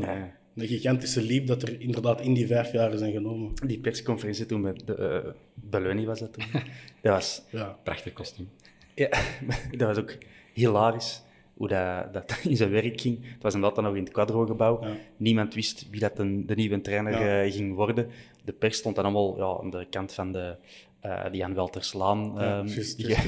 een 0.55 0.67
gigantische 0.67 1.23
leap 1.23 1.47
dat 1.47 1.63
er 1.63 1.81
inderdaad 1.81 2.21
in 2.21 2.35
die 2.35 2.47
vijf 2.47 2.73
jaar 2.73 2.99
zijn 2.99 3.13
genomen. 3.13 3.53
Die 3.67 3.79
persconferentie 3.79 4.47
toen 4.47 4.61
met 4.61 4.87
de, 4.87 4.95
eh 4.95 5.31
Belloni 5.55 6.07
was 6.07 6.19
dat 6.19 6.33
toen. 6.33 6.45
dat 7.03 7.13
was 7.13 7.43
Ja. 7.51 7.79
Prachtig 7.83 8.13
kostuum. 8.13 8.49
Ja, 8.95 9.09
dat 9.79 9.89
was 9.89 9.99
ook 9.99 10.17
hilarisch 10.53 11.23
hoe 11.55 11.69
dat, 11.69 12.13
dat 12.13 12.41
in 12.49 12.57
zijn 12.57 12.71
werk 12.71 13.01
ging. 13.01 13.19
Het 13.33 13.43
was 13.43 13.55
inderdaad 13.55 13.77
dan 13.77 13.85
nog 13.85 13.97
in 13.97 14.05
het 14.05 14.13
quadrogebouw. 14.13 14.83
Ja. 14.83 14.97
Niemand 15.17 15.55
wist 15.55 15.87
wie 15.91 16.01
dat 16.01 16.17
de, 16.17 16.45
de 16.45 16.55
nieuwe 16.55 16.81
trainer 16.81 17.45
Ja. 17.45 17.51
ging 17.51 17.75
worden. 17.75 18.09
De 18.45 18.53
pers 18.53 18.77
stond 18.77 18.95
dan 18.97 19.05
allemaal 19.05 19.37
ja, 19.37 19.59
aan 19.63 19.71
de 19.71 19.87
kant 19.91 20.13
van 20.13 20.33
de, 20.33 20.57
eh 21.01 21.25
die 21.31 21.41
Jan 21.41 21.55
Welterslaan 21.55 22.33
Ja, 22.37 22.59
ehm, 22.59 22.67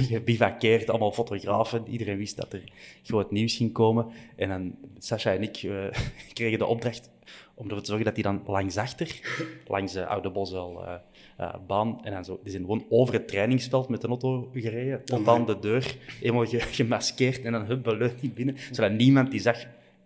gebivakkeerd. 0.06 0.88
Allemaal 0.90 1.12
fotografen. 1.12 1.88
Iedereen 1.88 2.16
wist 2.18 2.36
dat 2.36 2.52
er 2.52 2.62
groot 3.02 3.30
nieuws 3.30 3.56
ging 3.56 3.72
komen. 3.72 4.06
En 4.36 4.48
dan, 4.48 4.74
Sascha 4.98 5.32
en 5.34 5.42
ik 5.42 5.56
eh, 5.56 5.84
kregen 6.32 6.58
de 6.58 6.66
opdracht 6.66 7.10
om 7.54 7.64
ervoor 7.66 7.80
te 7.80 7.86
zorgen 7.86 8.04
dat 8.04 8.14
hij 8.14 8.22
dan 8.22 8.42
langs 8.46 8.76
achter, 8.76 9.20
langs 9.66 9.92
de 9.92 10.06
Oude 10.06 10.30
Boswel 10.30 10.84
eh, 10.86 10.94
eh, 11.36 11.54
baan, 11.66 12.04
en 12.04 12.12
dan 12.12 12.24
zo, 12.24 12.40
die 12.42 12.50
zijn 12.50 12.62
gewoon 12.62 12.84
over 12.88 13.14
het 13.14 13.28
trainingsveld 13.28 13.88
met 13.88 14.00
de 14.00 14.08
auto 14.08 14.50
gereden, 14.54 15.04
tot 15.04 15.28
aan 15.28 15.46
de 15.46 15.58
deur, 15.58 15.96
helemaal 16.20 16.46
ge- 16.46 16.60
gemaskeerd, 16.80 17.42
en 17.42 17.52
dan 17.52 17.64
hup, 17.66 18.10
binnen, 18.34 18.56
zodat 18.70 18.92
niemand 18.92 19.30
die 19.30 19.40
zag 19.40 19.58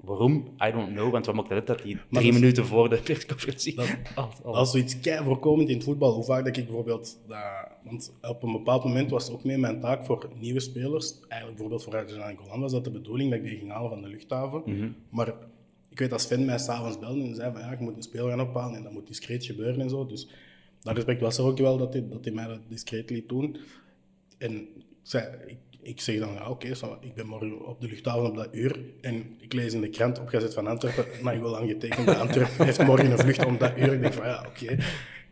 waarom, 0.04 0.32
I 0.68 0.70
don't 0.70 0.88
know, 0.92 1.12
want 1.12 1.26
we 1.26 1.32
mochten 1.32 1.54
net 1.54 1.66
dat 1.66 1.82
die 1.82 1.98
drie 2.10 2.32
dat 2.32 2.40
minuten 2.40 2.66
voor 2.66 2.88
de 2.88 3.00
persconferentie... 3.00 3.74
Dat- 3.74 3.96
al- 4.14 4.30
al- 4.44 4.52
Dat 4.52 4.66
is 4.66 4.70
zoiets 4.72 5.00
kei 5.00 5.24
voorkomend 5.24 5.68
in 5.68 5.74
het 5.74 5.84
voetbal. 5.84 6.12
Hoe 6.14 6.24
vaak 6.24 6.44
dat 6.44 6.56
ik 6.56 6.64
bijvoorbeeld... 6.64 7.18
Dat, 7.26 7.40
want 7.84 8.12
op 8.22 8.42
een 8.42 8.52
bepaald 8.52 8.84
moment 8.84 9.10
was 9.10 9.24
het 9.24 9.32
ook 9.34 9.44
mee 9.44 9.58
mijn 9.58 9.80
taak 9.80 10.04
voor 10.04 10.28
nieuwe 10.40 10.60
spelers. 10.60 11.20
Eigenlijk 11.28 11.50
bijvoorbeeld 11.50 11.82
voor 11.84 11.96
Arjan 11.96 12.36
Golan 12.36 12.60
was 12.60 12.72
dat 12.72 12.84
de 12.84 12.90
bedoeling 12.90 13.30
dat 13.30 13.38
ik 13.38 13.44
die 13.44 13.58
ging 13.58 13.70
halen 13.70 13.90
van 13.90 14.02
de 14.02 14.08
luchthaven. 14.08 14.62
Mhm. 14.66 14.88
Maar 15.08 15.34
ik 15.90 15.98
weet 15.98 16.10
dat 16.10 16.20
Sven 16.20 16.44
mij 16.44 16.58
s'avonds 16.58 16.98
belde 16.98 17.22
en 17.22 17.34
zei 17.34 17.52
van 17.52 17.60
ja, 17.60 17.72
ik 17.72 17.80
moet 17.80 17.96
een 17.96 18.02
speler 18.02 18.28
gaan 18.28 18.48
ophalen 18.48 18.76
en 18.76 18.82
dat 18.82 18.92
moet 18.92 19.06
discreet 19.06 19.44
gebeuren 19.44 19.80
en 19.80 19.90
zo. 19.90 20.06
Dus 20.06 20.28
dat 20.80 20.94
respect 20.94 21.20
was 21.20 21.38
er 21.38 21.44
ook 21.44 21.58
wel 21.58 21.76
dat 21.76 21.92
hij, 21.92 22.08
dat 22.08 22.24
hij 22.24 22.34
mij 22.34 22.46
dat 22.46 22.60
discreet 22.68 23.10
liet 23.10 23.28
doen. 23.28 23.56
En 24.38 24.52
ik, 24.56 24.84
zei, 25.02 25.26
ik, 25.46 25.58
ik 25.84 26.00
zeg 26.00 26.18
dan, 26.18 26.32
ja, 26.34 26.48
oké, 26.50 26.68
ik 27.00 27.14
ben 27.14 27.26
morgen 27.26 27.66
op 27.66 27.80
de 27.80 27.86
luchthaven 27.88 28.26
op 28.26 28.36
dat 28.36 28.48
uur. 28.52 28.80
En 29.00 29.36
ik 29.40 29.52
lees 29.52 29.72
in 29.72 29.80
de 29.80 29.88
krant 29.88 30.20
opgezet 30.20 30.54
van 30.54 30.66
Antwerpen, 30.66 31.04
maar 31.22 31.34
ik 31.34 31.40
wil 31.40 31.58
aangetekend, 31.58 32.06
dat 32.06 32.16
Antwerpen 32.18 32.64
heeft 32.64 32.82
morgen 32.84 33.10
een 33.10 33.18
vlucht 33.18 33.44
om 33.44 33.58
dat 33.58 33.78
uur. 33.78 33.92
Ik 33.92 34.00
denk 34.00 34.12
van, 34.12 34.26
ja, 34.26 34.44
oké. 34.48 34.76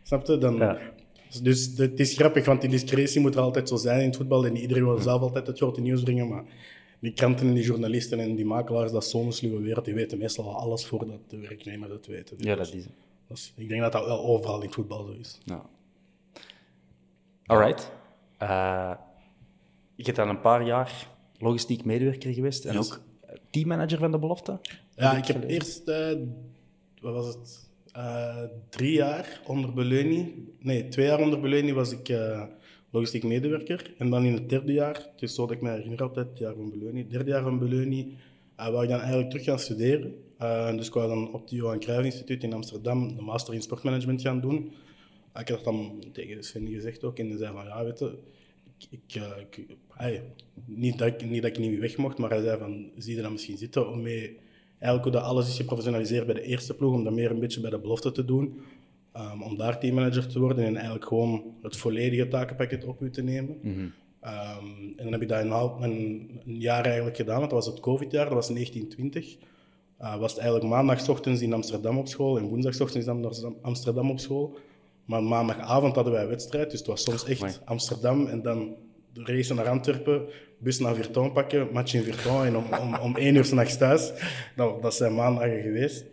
Snap 0.03 0.25
je? 0.27 0.37
Dan, 0.37 0.55
Ja. 0.55 0.77
Dus 1.41 1.71
het 1.77 1.99
is 1.99 2.13
grappig, 2.15 2.45
want 2.45 2.61
die 2.61 2.69
discretie 2.69 3.21
moet 3.21 3.35
er 3.35 3.41
altijd 3.41 3.69
zo 3.69 3.75
zijn 3.75 3.99
in 3.99 4.05
het 4.07 4.15
voetbal. 4.15 4.45
En 4.45 4.57
iedereen 4.57 4.83
wil 4.85 4.97
zelf 4.97 5.21
altijd 5.21 5.47
het 5.47 5.57
grote 5.57 5.81
nieuws 5.81 6.03
brengen, 6.03 6.27
maar 6.27 6.43
die 6.99 7.13
kranten 7.13 7.47
en 7.47 7.53
die 7.53 7.63
journalisten 7.63 8.19
en 8.19 8.35
die 8.35 8.45
makelaars, 8.45 8.91
dat 8.91 9.05
zo'n 9.05 9.31
sluwe 9.31 9.61
wereld, 9.61 9.85
die 9.85 9.93
weten 9.93 10.17
meestal 10.17 10.45
al 10.45 10.55
alles 10.55 10.85
voordat 10.85 11.19
de 11.27 11.37
werknemer 11.39 11.89
dat 11.89 12.05
weet. 12.05 12.29
Dus 12.29 12.37
Ja, 12.39 12.55
dat 12.55 12.73
is... 12.73 12.85
is- 13.29 13.53
ik 13.55 13.69
denk 13.69 13.81
dat 13.81 13.91
dat 13.91 14.05
wel 14.05 14.23
overal 14.25 14.55
in 14.59 14.65
het 14.65 14.73
voetbal 14.75 15.05
zo 15.05 15.11
is. 15.19 15.39
Ja. 15.45 15.65
Alright. 17.45 17.91
Eh, 18.37 18.91
je 19.95 20.03
bent 20.03 20.15
dan 20.15 20.29
een 20.29 20.41
paar 20.41 20.65
jaar 20.65 21.07
logistiek 21.37 21.85
medewerker 21.85 22.33
geweest 22.33 22.65
en 22.65 22.73
Yes. 22.73 22.91
ook 22.91 23.01
teammanager 23.49 23.97
van 23.97 24.11
de 24.11 24.19
belofte. 24.19 24.59
Ja, 24.95 25.09
Heb 25.13 25.21
ik 25.21 25.27
heb 25.27 25.49
eerst, 25.49 25.87
eh, 25.87 26.11
wat 27.01 27.13
was 27.13 27.27
het, 27.27 27.61
Eh, 27.93 28.43
drie 28.69 28.93
jaar 28.93 29.41
onder 29.47 29.73
Beleuni. 29.73 30.47
Nee, 30.59 30.87
twee 30.87 31.05
jaar 31.05 31.19
onder 31.19 31.39
Beleuni 31.39 31.73
was 31.73 31.91
ik 31.91 32.09
eh, 32.09 32.43
logistiek 32.89 33.23
medewerker. 33.23 33.93
En 33.97 34.09
dan 34.09 34.25
in 34.25 34.33
het 34.33 34.49
derde 34.49 34.73
jaar, 34.73 34.93
het 34.95 35.21
is 35.21 35.35
zo 35.35 35.45
dat 35.45 35.55
ik 35.55 35.61
me 35.61 35.69
herinner 35.69 36.01
altijd, 36.01 36.29
het 36.29 36.37
jaar 36.39 36.53
van 36.55 36.69
Beleuni. 36.69 36.99
Het 36.99 37.09
derde 37.11 37.29
jaar 37.29 37.41
van 37.43 37.59
Beleuni 37.59 38.17
wou 38.55 38.83
ik 38.83 38.89
dan 38.89 38.99
eigenlijk 38.99 39.29
terug 39.29 39.45
gaan 39.45 39.59
studeren. 39.59 40.15
Dus 40.77 40.87
ik 40.87 40.93
wou 40.93 41.07
dan 41.07 41.33
op 41.33 41.41
het 41.41 41.49
Johan 41.49 41.79
Cruijff 41.79 42.05
Instituut 42.05 42.43
in 42.43 42.53
Amsterdam 42.53 43.15
de 43.15 43.21
master 43.21 43.53
in 43.53 43.61
sportmanagement 43.61 44.21
gaan 44.21 44.41
doen. 44.41 44.57
Ik 45.35 45.47
had 45.47 45.47
dat 45.47 45.63
dan 45.63 46.03
tegen 46.13 46.43
Sven 46.43 46.67
gezegd 46.67 47.03
ook. 47.03 47.19
En 47.19 47.27
hij 47.29 47.37
zei 47.37 47.53
van, 47.53 47.65
ja, 47.65 47.83
weet 47.83 47.99
je, 47.99 48.17
ik, 48.89 49.15
ik, 49.55 49.77
eh, 49.97 50.19
niet, 50.65 50.97
dat 50.97 51.07
ik, 51.07 51.29
niet 51.29 51.41
dat 51.41 51.51
ik 51.51 51.57
niet 51.57 51.79
weg 51.79 51.97
mocht, 51.97 52.17
maar 52.17 52.29
hij 52.29 52.41
zei 52.41 52.57
van, 52.57 52.89
zie 52.97 53.15
je 53.15 53.21
dat 53.21 53.31
misschien 53.31 53.57
zitten 53.57 53.89
om 53.89 54.01
mee... 54.01 54.37
Eigenlijk 54.79 55.15
dat 55.15 55.23
alles 55.23 55.47
is 55.47 55.55
geprofessionaliseerd 55.57 56.25
bij 56.25 56.35
de 56.35 56.41
eerste 56.41 56.73
ploeg, 56.75 56.93
om 56.93 57.03
dat 57.03 57.13
meer 57.13 57.31
een 57.31 57.39
beetje 57.39 57.61
bij 57.61 57.69
de 57.69 57.79
belofte 57.79 58.11
te 58.11 58.25
doen. 58.25 58.61
Ehm, 59.11 59.41
om 59.41 59.57
daar 59.57 59.79
teammanager 59.79 60.27
te 60.27 60.39
worden 60.39 60.65
en 60.65 60.75
eigenlijk 60.75 61.05
gewoon 61.05 61.43
het 61.61 61.77
volledige 61.77 62.27
takenpakket 62.27 62.85
op 62.85 63.01
u 63.01 63.09
te 63.09 63.21
nemen. 63.23 63.57
Ehm, 64.19 64.65
en 64.95 65.03
dan 65.03 65.11
heb 65.11 65.21
ik 65.21 65.27
dat 65.27 65.41
een, 65.41 65.49
half- 65.49 65.81
een, 65.81 66.29
een 66.45 66.59
jaar 66.59 66.85
eigenlijk 66.85 67.15
gedaan, 67.15 67.37
want 67.39 67.49
dat 67.51 67.63
was 67.63 67.73
het 67.73 67.79
COVID-jaar, 67.83 68.25
dat 68.25 68.33
was 68.33 68.49
1920. 68.49 69.37
Eh, 69.97 70.17
was 70.19 70.31
het 70.31 70.41
eigenlijk 70.41 70.69
maandagochtends 70.69 71.41
in 71.41 71.53
Amsterdam 71.53 71.97
op 71.97 72.07
school 72.07 72.37
en 72.37 72.43
woensdagochtends 72.45 73.07
in 73.07 73.55
Amsterdam 73.61 74.09
op 74.09 74.19
school. 74.19 74.55
Maar 75.05 75.23
maandagavond 75.23 75.95
hadden 75.95 76.13
wij 76.13 76.21
een 76.21 76.29
wedstrijd, 76.29 76.69
dus 76.69 76.79
het 76.79 76.87
was 76.87 77.03
soms 77.03 77.25
echt 77.25 77.41
Amai. 77.41 77.55
Amsterdam 77.65 78.27
en 78.27 78.41
dan 78.41 78.75
de 79.13 79.23
race 79.23 79.53
naar 79.53 79.67
Antwerpen, 79.67 80.25
bus 80.57 80.79
naar 80.79 80.95
Virton 80.95 81.31
pakken, 81.31 81.67
match 81.71 81.93
in 81.93 82.03
Virton 82.03 82.45
en 82.45 82.57
om, 82.57 82.65
om, 82.81 82.95
om 82.95 83.15
één 83.15 83.35
uur 83.35 83.45
s'nachts 83.45 83.77
thuis. 83.77 84.11
Dat, 84.55 84.81
dat 84.81 84.93
zijn 84.95 85.15
maandagen 85.15 85.61
geweest. 85.61 86.05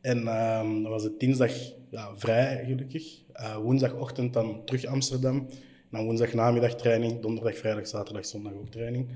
En 0.00 0.18
ehm, 0.18 0.82
dan 0.82 0.88
was 0.90 1.02
het 1.02 1.20
dinsdag 1.20 1.52
ja, 1.90 2.10
vrij, 2.16 2.64
gelukkig. 2.66 3.22
Eh, 3.32 3.56
woensdagochtend 3.56 4.32
dan 4.32 4.64
terug 4.64 4.84
Amsterdam. 4.84 5.46
Dan 5.90 6.04
woensdag 6.04 6.32
namiddag 6.32 6.74
training, 6.74 7.20
donderdag, 7.20 7.56
vrijdag, 7.56 7.86
zaterdag, 7.86 8.26
zondag 8.26 8.52
ook 8.52 8.68
training. 8.68 9.08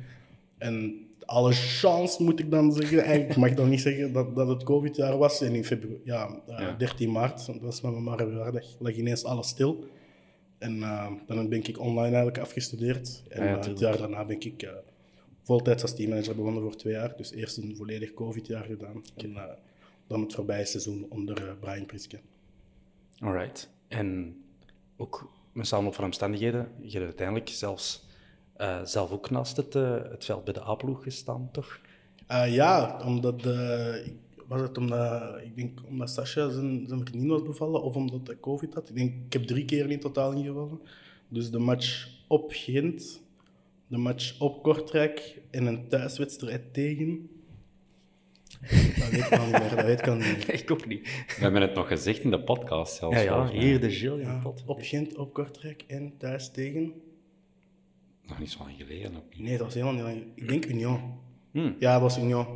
En 0.59 1.07
alle 1.29 1.53
chance 1.53 2.23
moet 2.23 2.41
ik 2.41 2.51
dan 2.51 2.73
zeggen, 2.73 3.03
eigenlijk 3.03 3.39
mag 3.39 3.51
ik 3.51 3.57
dan 3.57 3.69
niet 3.69 3.81
zeggen 3.81 4.13
dat, 4.13 4.35
dat 4.37 4.49
het 4.49 4.63
COVID-jaar 4.63 5.19
was. 5.19 5.41
En 5.41 5.55
in 5.55 5.65
februari, 5.65 6.01
ja, 6.05 6.41
eh, 6.47 6.59
Ja. 6.59 6.73
13 6.73 7.11
maart, 7.11 7.47
dat 7.47 7.61
was 7.61 7.81
met 7.81 7.99
mijn 7.99 8.17
verjaardag, 8.19 8.65
lag 8.79 8.95
ineens 8.95 9.25
alles 9.25 9.49
stil. 9.49 9.85
En 10.59 10.83
eh, 10.83 11.13
dan 11.27 11.49
ben 11.49 11.59
ik 11.59 11.81
online 11.81 12.07
eigenlijk 12.07 12.39
afgestudeerd. 12.39 13.23
En 13.29 13.45
Ja, 13.45 13.51
ja, 13.51 13.59
eh, 13.59 13.67
het 13.67 13.79
jaar 13.79 13.97
daarna 13.99 14.25
ben 14.25 14.41
ik 14.41 14.67
voltijds 15.49 15.83
als 15.83 15.95
teammanager 15.95 16.35
begonnen 16.37 16.63
voor 16.63 16.77
twee 16.77 16.93
jaar. 16.93 17.17
Dus 17.17 17.33
eerst 17.33 17.57
een 17.57 17.77
volledig 17.77 18.15
COVID-jaar 18.15 18.65
gedaan. 18.65 19.03
En 19.17 19.37
eh, 19.37 19.45
dan 20.07 20.21
het 20.21 20.35
voorbije 20.35 20.65
seizoen 20.65 21.07
onder 21.09 21.49
eh, 21.49 21.55
Brian 21.61 21.87
Priske. 21.87 22.21
Alright. 23.19 23.71
En 23.89 24.37
ook 24.97 25.31
met 25.53 25.67
samen 25.67 25.95
voor 25.95 26.05
omstandigheden, 26.05 26.69
je 26.81 26.91
hebt 26.91 27.05
uiteindelijk 27.05 27.49
zelfs 27.49 28.07
eh, 28.59 28.85
zelf 28.85 29.11
ook 29.11 29.31
naast 29.31 29.57
het, 29.57 29.75
eh, 29.75 29.97
het 30.11 30.25
veld 30.25 30.45
bij 30.45 30.53
de 30.53 30.65
A-ploeg 30.65 31.03
gestaan, 31.03 31.49
toch? 31.53 31.81
Eh, 32.27 32.55
ja, 32.55 33.01
omdat, 33.05 33.43
was 34.47 34.61
het 34.61 34.79
omdat, 34.79 35.41
ik 35.43 35.57
denk 35.57 35.81
omdat 35.89 36.11
Sascha 36.11 36.51
zijn, 36.51 36.85
zijn 36.89 37.01
vriendin 37.07 37.29
was 37.29 37.43
bevallen 37.43 37.83
of 37.83 37.95
omdat 37.95 38.27
hij 38.27 38.41
COVID 38.41 38.75
had. 38.75 38.89
Ik 38.89 38.95
denk, 38.95 39.15
ik 39.27 39.33
heb 39.33 39.43
drie 39.43 39.65
keer 39.65 39.91
in 39.91 40.01
totaal 40.01 40.33
ingevallen. 40.33 40.81
Dus 41.29 41.51
de 41.51 41.59
match 41.59 42.09
op 42.29 42.51
Gent, 42.55 43.21
de 43.87 43.97
match 43.97 44.41
op 44.41 44.63
Kortrijk 44.63 45.41
en 45.51 45.67
een 45.67 45.89
thuiswedstrijd 45.89 46.75
tegen. 46.75 47.31
Dat 48.61 49.09
weet 49.11 49.25
ik 49.25 49.41
niet 49.41 49.51
meer. 49.51 49.75
Dat 49.77 49.85
weet 49.85 49.99
ik 49.99 50.09
al 50.09 50.15
niet. 50.15 50.53
Ik 50.61 50.71
ook 50.71 50.87
niet. 50.87 51.03
We 51.27 51.43
hebben 51.43 51.61
het 51.61 51.75
nog 51.75 51.89
gezegd 51.89 52.23
in 52.23 52.31
de 52.31 52.41
podcast 52.41 52.97
zelfs. 52.97 53.17
Ja, 53.17 53.23
ja, 53.23 53.49
hier 53.49 53.81
de 53.81 53.91
Gilles 53.91 54.25
Ja, 54.25 54.43
op 54.67 54.79
Gent, 54.81 55.17
op 55.17 55.33
Kortrijk 55.33 55.85
en 55.87 56.15
thuis 56.19 56.51
tegen. 56.51 56.95
Nog 58.29 58.39
niet 58.39 58.51
zo 58.51 58.59
lang 58.59 58.77
geleden. 58.77 59.17
ook 59.17 59.35
niet. 59.35 59.47
Nee, 59.47 59.57
dat 59.57 59.67
was 59.67 59.75
helemaal 59.75 59.95
niet 59.95 60.03
lang. 60.03 60.23
Ik 60.35 60.49
denk 60.49 60.67
Union. 60.67 61.01
Hmm. 61.51 61.77
Ja, 61.79 61.93
dat 61.93 62.03
was 62.03 62.19
Union. 62.19 62.47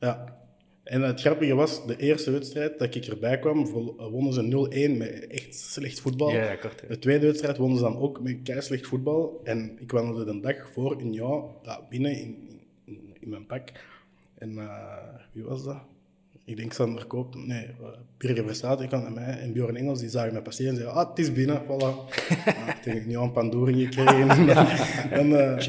Ja. 0.00 0.38
En 0.82 1.02
het 1.02 1.20
grappige 1.20 1.54
was, 1.54 1.86
de 1.86 1.96
eerste 1.96 2.30
wedstrijd 2.30 2.78
dat 2.78 2.94
ik 2.94 3.04
erbij 3.04 3.38
kwam, 3.38 3.66
wonnen 3.96 4.32
ze 4.32 4.90
0-1 4.92 4.96
met 4.98 5.26
echt 5.26 5.54
slecht 5.54 6.00
voetbal. 6.00 6.30
Ja, 6.30 6.44
ja, 6.44 6.56
Kortrijk. 6.56 6.92
De 6.92 6.98
tweede 6.98 7.26
wedstrijd 7.26 7.56
wonnen 7.56 7.78
ze 7.78 7.84
dan 7.84 7.96
ook 7.96 8.20
met 8.20 8.42
kei 8.42 8.62
slecht 8.62 8.86
voetbal. 8.86 9.40
En 9.44 9.76
ik 9.80 9.90
wandelde 9.90 10.24
de 10.24 10.40
dag 10.40 10.70
voor 10.72 11.00
Union 11.00 11.50
ja, 11.62 11.80
binnen 11.88 12.20
in, 12.20 12.60
in, 12.84 13.16
in 13.20 13.28
mijn 13.28 13.46
pak. 13.46 13.68
En 14.38 14.50
uh, 14.50 14.98
wie 15.32 15.44
was 15.44 15.64
dat? 15.64 15.82
Ik 16.48 16.56
denk 16.56 16.72
Sander 16.72 17.06
Koop, 17.06 17.34
nee, 17.34 17.66
Birger 18.18 18.44
Verstraat, 18.44 18.80
ik 18.80 18.90
naar 18.90 19.12
mij 19.12 19.38
en 19.38 19.52
Bjorn 19.52 19.76
Engels, 19.76 20.00
die 20.00 20.08
zagen 20.08 20.32
mij 20.32 20.42
passeren 20.42 20.70
en 20.70 20.76
zeiden, 20.76 20.96
ah, 20.96 21.08
het 21.08 21.18
is 21.18 21.32
binnen, 21.32 21.62
voilà. 21.62 22.14
ik 22.76 22.80
denk, 22.84 23.06
nu 23.06 23.16
aan 23.16 23.32
Pandoring 23.32 23.80
gekregen. 23.80 24.30
en, 25.10 25.28
uh, 25.28 25.66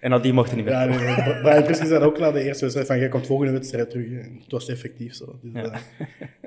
en 0.00 0.12
al 0.12 0.20
die 0.20 0.32
mochten 0.32 0.56
niet 0.56 0.64
meer. 0.64 0.74
Ja, 0.74 0.84
nee, 0.84 0.98
nee. 0.98 1.40
Brian 1.40 1.74
zei 1.74 2.04
ook 2.04 2.18
na 2.18 2.30
de 2.30 2.42
eerste 2.42 2.60
wedstrijd 2.60 2.86
van, 2.86 2.98
jij 2.98 3.08
komt 3.08 3.26
volgende 3.26 3.52
wedstrijd 3.52 3.90
terug. 3.90 4.06
En 4.06 4.38
het 4.42 4.52
was 4.52 4.68
effectief 4.68 5.14
zo. 5.14 5.38
Dus, 5.42 5.62
ja. 5.62 5.80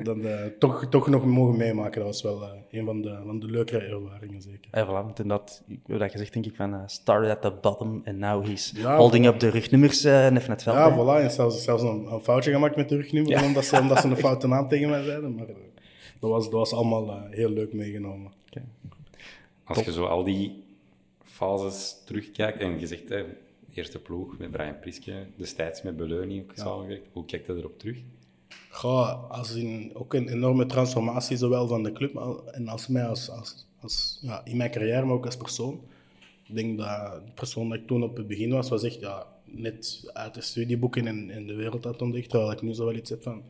dan 0.03 0.25
toch, 0.59 0.85
toch 0.89 1.07
nog 1.07 1.25
mogen 1.25 1.57
meemaken, 1.57 2.01
dat 2.01 2.09
was 2.09 2.21
wel 2.21 2.49
een 2.71 2.85
van 2.85 3.01
de, 3.01 3.19
van 3.25 3.39
de 3.39 3.47
leukere 3.47 3.79
ervaringen, 3.79 4.41
zeker. 4.41 4.69
Ja, 4.71 4.85
voilà, 4.85 5.05
want 5.05 5.19
inderdaad, 5.19 5.63
dat 5.85 6.11
gezegd 6.11 6.33
denk 6.33 6.45
ik 6.45 6.55
van, 6.55 6.83
started 6.85 7.29
at 7.29 7.41
the 7.41 7.51
bottom 7.61 8.01
and 8.05 8.17
now 8.17 8.45
he's 8.45 8.73
ja, 8.75 8.97
holding 8.97 9.25
up 9.25 9.39
de 9.39 9.49
rugnummers 9.49 10.03
en 10.03 10.37
even 10.37 10.51
het 10.51 10.63
veld. 10.63 10.75
Ja, 10.75 10.95
voilà, 10.95 11.23
en 11.23 11.31
zelfs, 11.31 11.63
zelfs 11.63 11.83
een, 11.83 12.07
een, 12.11 12.21
foutje 12.21 12.51
gemaakt 12.51 12.75
met 12.75 12.89
de 12.89 12.95
rugnummers, 12.95 13.43
omdat 13.43 13.60
ze, 13.63 13.79
omdat 13.79 14.01
ze 14.01 14.07
een 14.07 14.17
foute 14.27 14.47
naam 14.47 14.67
tegen 14.67 14.89
mij 14.89 15.03
zeiden. 15.03 15.35
Maar 15.35 15.45
dat 16.19 16.29
was, 16.29 16.43
dat 16.43 16.53
was 16.53 16.73
allemaal 16.73 17.07
uh, 17.07 17.29
heel 17.29 17.49
leuk 17.49 17.73
meegenomen. 17.73 18.31
Okay. 18.49 18.63
Als 19.63 19.77
Top. 19.77 19.85
je 19.85 19.93
zo 19.93 20.05
al 20.05 20.23
die 20.23 20.63
fases 21.23 22.01
terugkijkt 22.05 22.59
en 22.59 22.79
je 22.79 22.87
zegt, 22.87 23.09
hè, 23.09 23.25
eerste 23.73 23.99
ploeg 23.99 24.37
met 24.37 24.51
Brian 24.51 24.79
Priske, 24.79 25.25
destijds 25.35 25.81
met 25.81 25.97
Beleuni 25.97 26.41
ook 26.41 26.51
ja. 26.55 26.63
samengewerkt, 26.63 27.07
hoe 27.11 27.25
kijkt 27.25 27.45
je 27.45 27.53
erop 27.53 27.79
terug? 27.79 27.97
Goh, 28.69 29.31
als 29.31 29.55
in, 29.55 29.91
ook 29.93 30.13
een 30.13 30.27
enorme 30.27 30.65
transformatie, 30.65 31.37
zowel 31.37 31.67
van 31.67 31.83
de 31.83 31.91
club 31.91 32.15
en 32.51 32.67
als 32.67 32.87
mij 32.87 33.05
als, 33.05 33.29
als, 33.29 33.67
als 33.79 34.19
ja, 34.21 34.45
in 34.45 34.57
mijn 34.57 34.71
carrière, 34.71 35.05
maar 35.05 35.15
ook 35.15 35.25
als 35.25 35.37
persoon. 35.37 35.81
Ik 36.47 36.55
denk 36.55 36.77
dat 36.77 37.25
de 37.25 37.31
persoon 37.31 37.69
dat 37.69 37.77
ik 37.77 37.87
toen 37.87 38.03
op 38.03 38.17
het 38.17 38.27
begin 38.27 38.51
was, 38.51 38.69
was 38.69 38.83
echt 38.83 38.99
ja, 38.99 39.27
net 39.51 40.09
uit 40.13 40.33
de 40.33 40.41
studieboeken 40.41 41.07
en, 41.07 41.29
en 41.29 41.47
de 41.47 41.55
wereld 41.55 41.83
had 41.83 42.01
ontdekt, 42.01 42.29
terwijl 42.29 42.51
ik 42.51 42.61
nu 42.61 42.73
zo 42.73 42.85
wel 42.85 42.95
iets 42.95 43.09
heb 43.09 43.23
van 43.23 43.41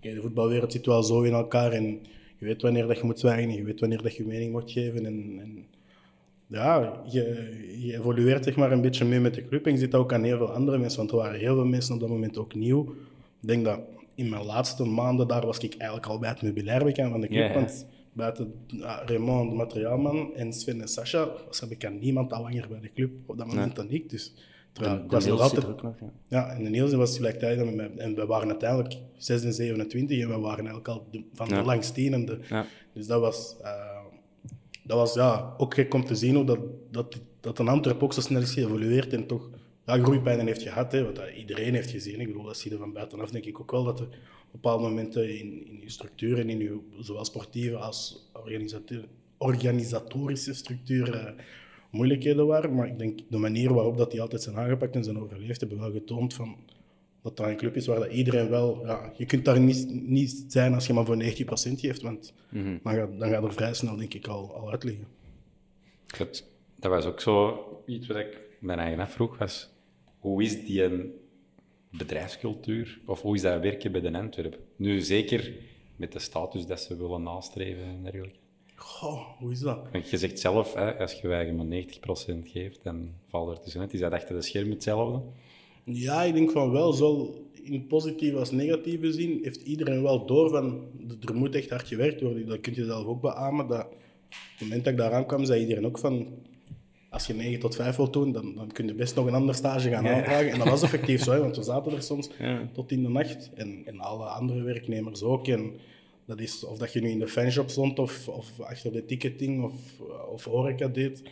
de 0.00 0.20
voetbalwereld 0.20 0.72
zit 0.72 0.86
wel 0.86 1.02
zo 1.02 1.22
in 1.22 1.32
elkaar 1.32 1.72
en 1.72 1.84
je 2.38 2.44
weet 2.44 2.62
wanneer 2.62 2.86
dat 2.86 2.98
je 2.98 3.04
moet 3.04 3.18
zwijgen 3.18 3.48
en 3.48 3.56
je 3.56 3.64
weet 3.64 3.80
wanneer 3.80 4.02
dat 4.02 4.16
je 4.16 4.24
mening 4.24 4.52
moet 4.52 4.70
geven. 4.70 5.06
En, 5.06 5.38
en 5.40 5.66
ja, 6.46 7.02
je, 7.08 7.22
je, 7.78 7.94
evolueert 7.94 8.44
zeg 8.44 8.56
maar 8.56 8.72
een 8.72 8.80
beetje 8.80 9.04
mee 9.04 9.20
met 9.20 9.34
de 9.34 9.44
club 9.44 9.66
en 9.66 9.78
je 9.78 9.88
dat 9.88 10.00
ook 10.00 10.12
aan 10.12 10.22
heel 10.22 10.36
veel 10.36 10.52
andere 10.52 10.78
mensen, 10.78 10.98
want 10.98 11.10
er 11.10 11.16
waren 11.16 11.40
heel 11.40 11.54
veel 11.54 11.64
mensen 11.64 11.94
op 11.94 12.00
dat 12.00 12.08
moment 12.08 12.38
ook 12.38 12.54
nieuw. 12.54 12.94
Ik 13.40 13.48
denk 13.48 13.64
dat 13.64 13.80
in 14.14 14.28
mijn 14.28 14.44
laatste 14.44 14.84
maanden 14.84 15.28
daar 15.28 15.46
was 15.46 15.58
ik 15.58 15.74
eigenlijk 15.74 16.10
al 16.10 16.18
bij 16.18 16.28
het 16.28 16.42
meubilair 16.42 16.84
bekend 16.84 17.10
van 17.10 17.20
de 17.20 17.28
club, 17.28 17.54
want 17.54 17.86
buiten 18.12 18.54
ja, 18.66 19.02
Raymond, 19.06 19.50
de 19.50 19.56
materiaalman, 19.56 20.34
en 20.34 20.52
Sven 20.52 20.80
en 20.80 20.88
Sascha, 20.88 21.28
was 21.46 21.60
heb 21.60 21.70
ik 21.70 21.84
aan 21.84 21.98
niemand 21.98 22.32
al 22.32 22.42
langer 22.42 22.68
bij 22.68 22.80
de 22.80 22.92
club 22.94 23.10
op 23.26 23.38
dat 23.38 23.46
moment 23.46 23.76
dan 23.76 23.90
ik. 23.90 24.10
Dus 24.10 24.32
Terwijl, 24.76 24.96
ja, 24.96 25.06
was 25.06 25.30
altijd, 25.30 25.82
nog, 25.82 25.94
ja. 26.00 26.12
ja. 26.28 26.54
en 26.54 26.64
de 26.64 26.70
Niels 26.70 26.92
was 26.92 27.16
gelijktijdig 27.16 27.64
met 27.64 27.74
mij. 27.74 27.90
En 27.96 28.14
we 28.14 28.26
waren 28.26 28.48
uiteindelijk 28.48 28.96
6 29.16 29.44
en 29.44 29.52
27 29.52 30.20
en 30.20 30.28
we 30.28 30.38
waren 30.38 30.58
eigenlijk 30.58 30.88
al 30.88 31.06
de, 31.10 31.24
van 31.32 31.48
de 31.48 31.62
langstienende. 31.62 32.38
Ja. 32.48 32.66
Dus 32.92 33.06
dat 33.06 33.20
was, 33.20 33.56
uh, 33.62 34.04
dat 34.82 34.98
was 34.98 35.14
ja, 35.14 35.54
ook 35.56 35.74
gek 35.74 35.94
om 35.94 36.04
te 36.04 36.14
zien 36.14 36.34
hoe 36.34 36.44
dat, 36.44 36.58
dat, 36.90 37.20
dat 37.40 37.58
een 37.58 37.68
Antwerp 37.68 38.02
ook 38.02 38.12
zo 38.12 38.20
snel 38.20 38.40
is 38.40 38.52
geëvolueerd 38.52 39.12
en 39.12 39.26
toch 39.26 39.50
ja, 39.86 39.98
groeipijnen 39.98 40.46
heeft 40.46 40.62
gehad. 40.62 40.92
Hè, 40.92 41.04
wat 41.04 41.20
iedereen 41.36 41.74
heeft 41.74 41.90
gezien. 41.90 42.20
Ik 42.20 42.26
bedoel, 42.26 42.44
dat 42.44 42.58
zie 42.58 42.70
je 42.70 42.78
van 42.78 42.92
buitenaf 42.92 43.30
denk 43.30 43.44
ik 43.44 43.60
ook 43.60 43.70
wel 43.70 43.84
dat 43.84 44.00
er 44.00 44.06
op 44.06 44.52
bepaalde 44.52 44.82
momenten 44.82 45.38
in, 45.38 45.66
in 45.66 45.80
je 45.80 45.90
structuur 45.90 46.38
en 46.38 46.50
in 46.50 46.58
je 46.58 46.78
zowel 47.00 47.24
sportieve 47.24 47.76
als 47.76 48.30
organisatorische 49.38 50.54
structuur 50.54 51.14
uh, 51.14 51.44
moeilijkheden 51.90 52.46
waren. 52.46 52.74
Maar 52.74 52.86
ik 52.86 52.98
denk 52.98 53.20
de 53.28 53.38
manier 53.38 53.74
waarop 53.74 53.96
dat 53.96 54.12
hij 54.12 54.20
altijd 54.20 54.42
zijn 54.42 54.56
aangepakt 54.56 54.94
en 54.94 55.04
zijn 55.04 55.18
overleefd, 55.18 55.60
hebben 55.60 55.78
wel 55.78 55.92
getoond 55.92 56.34
van, 56.34 56.56
dat 57.22 57.38
er 57.38 57.48
een 57.48 57.56
club 57.56 57.76
is 57.76 57.86
waar 57.86 57.98
dat 57.98 58.12
iedereen 58.12 58.48
wel... 58.48 58.86
Ja, 58.86 59.12
je 59.16 59.26
kunt 59.26 59.44
daar 59.44 59.60
niet, 59.60 59.86
niet 59.90 60.44
zijn 60.48 60.74
als 60.74 60.86
je 60.86 60.92
maar 60.92 61.04
voor 61.04 61.22
90% 61.22 61.26
geeft, 61.56 62.02
want 62.02 62.34
mm 62.50 62.80
dan, 62.82 62.94
gaat, 62.94 63.18
dan 63.18 63.30
gaat 63.30 63.44
er 63.44 63.52
vrij 63.52 63.74
snel 63.74 63.96
denk 63.96 64.14
ik 64.14 64.26
al, 64.26 64.54
al 64.54 64.70
uit 64.70 64.84
liggen. 64.84 65.06
Dat 66.78 66.90
was 66.90 67.04
ook 67.04 67.20
zo 67.20 67.64
iets 67.86 68.06
wat 68.06 68.16
ik 68.16 68.40
mijn 68.60 68.78
eigen 68.78 69.00
afvroeg, 69.00 69.38
was 69.38 69.70
hoe 70.18 70.42
is 70.42 70.64
die 70.64 70.84
een 70.84 71.12
bedrijfscultuur, 71.90 73.00
of 73.06 73.22
hoe 73.22 73.34
is 73.34 73.42
dat 73.42 73.60
werken 73.60 73.92
bij 73.92 74.00
de 74.00 74.18
Antwerp? 74.18 74.58
Nu 74.76 75.00
zeker 75.00 75.54
met 75.96 76.12
de 76.12 76.18
status 76.18 76.66
dat 76.66 76.80
ze 76.80 76.96
willen 76.96 77.22
nastreven 77.22 77.84
en 77.84 78.02
dergelijke. 78.02 78.38
Goh, 78.76 79.38
hoe 79.38 79.52
is 79.52 79.60
dat? 79.60 79.78
Want 79.92 80.10
je 80.10 80.16
zegt 80.16 80.40
zelf, 80.40 80.74
hè, 80.74 80.98
als 80.98 81.12
je 81.12 81.28
eigen 81.28 81.56
maar 81.56 81.66
90% 81.66 82.48
geeft, 82.48 82.80
dan 82.82 83.10
valt 83.28 83.50
er 83.50 83.60
tussenuit. 83.60 83.92
Is 83.92 84.00
dat 84.00 84.12
achter 84.12 84.34
de 84.34 84.42
scherm 84.42 84.70
hetzelfde? 84.70 85.22
Ja, 85.84 86.22
ik 86.22 86.34
denk 86.34 86.50
van 86.50 86.70
wel. 86.70 86.92
Zo 86.92 87.34
in 87.62 87.86
positieve 87.86 88.38
als 88.38 88.50
negatieve 88.50 89.12
zin 89.12 89.38
heeft 89.42 89.62
iedereen 89.62 90.02
wel 90.02 90.26
door 90.26 90.50
van 90.50 90.80
er 91.26 91.34
moet 91.34 91.54
echt 91.54 91.70
hard 91.70 91.88
gewerkt 91.88 92.20
worden. 92.20 92.46
Dat 92.46 92.60
kun 92.60 92.74
je 92.74 92.84
zelf 92.84 93.06
ook 93.06 93.20
beamen. 93.20 93.66
Dat, 93.68 93.84
op 93.84 93.92
het 94.28 94.60
moment 94.60 94.84
dat 94.84 94.92
ik 94.92 94.98
daar 94.98 95.12
aankwam, 95.12 95.44
zei 95.44 95.60
iedereen 95.60 95.86
ook 95.86 95.98
van 95.98 96.28
als 97.10 97.26
je 97.26 97.34
9 97.34 97.60
tot 97.60 97.74
5 97.76 97.96
wilt 97.96 98.12
doen, 98.12 98.32
dan, 98.32 98.54
dan 98.54 98.72
kun 98.72 98.86
je 98.86 98.94
best 98.94 99.14
nog 99.14 99.26
een 99.26 99.34
ander 99.34 99.54
stage 99.54 99.90
gaan 99.90 100.08
aanvragen. 100.08 100.50
En 100.50 100.58
dat 100.58 100.68
was 100.68 100.82
effectief 100.88 101.22
zo, 101.22 101.40
want 101.40 101.56
we 101.56 101.62
zaten 101.62 101.92
er 101.92 102.02
soms 102.02 102.30
tot 102.72 102.90
in 102.90 103.02
de 103.02 103.08
nacht. 103.08 103.50
En, 103.54 103.82
en 103.84 104.00
alle 104.00 104.24
andere 104.24 104.62
werknemers 104.62 105.22
ook. 105.22 105.48
En, 105.48 105.72
dat 106.26 106.40
is 106.40 106.64
of 106.64 106.78
dat 106.78 106.92
je 106.92 107.00
nu 107.00 107.08
in 107.08 107.18
de 107.18 107.28
fanshop 107.28 107.70
stond 107.70 107.98
of, 107.98 108.28
of 108.28 108.60
achter 108.60 108.92
de 108.92 109.04
ticketing 109.04 109.64
of, 109.64 110.00
of 110.30 110.44
horeca 110.44 110.88
deed. 110.88 111.22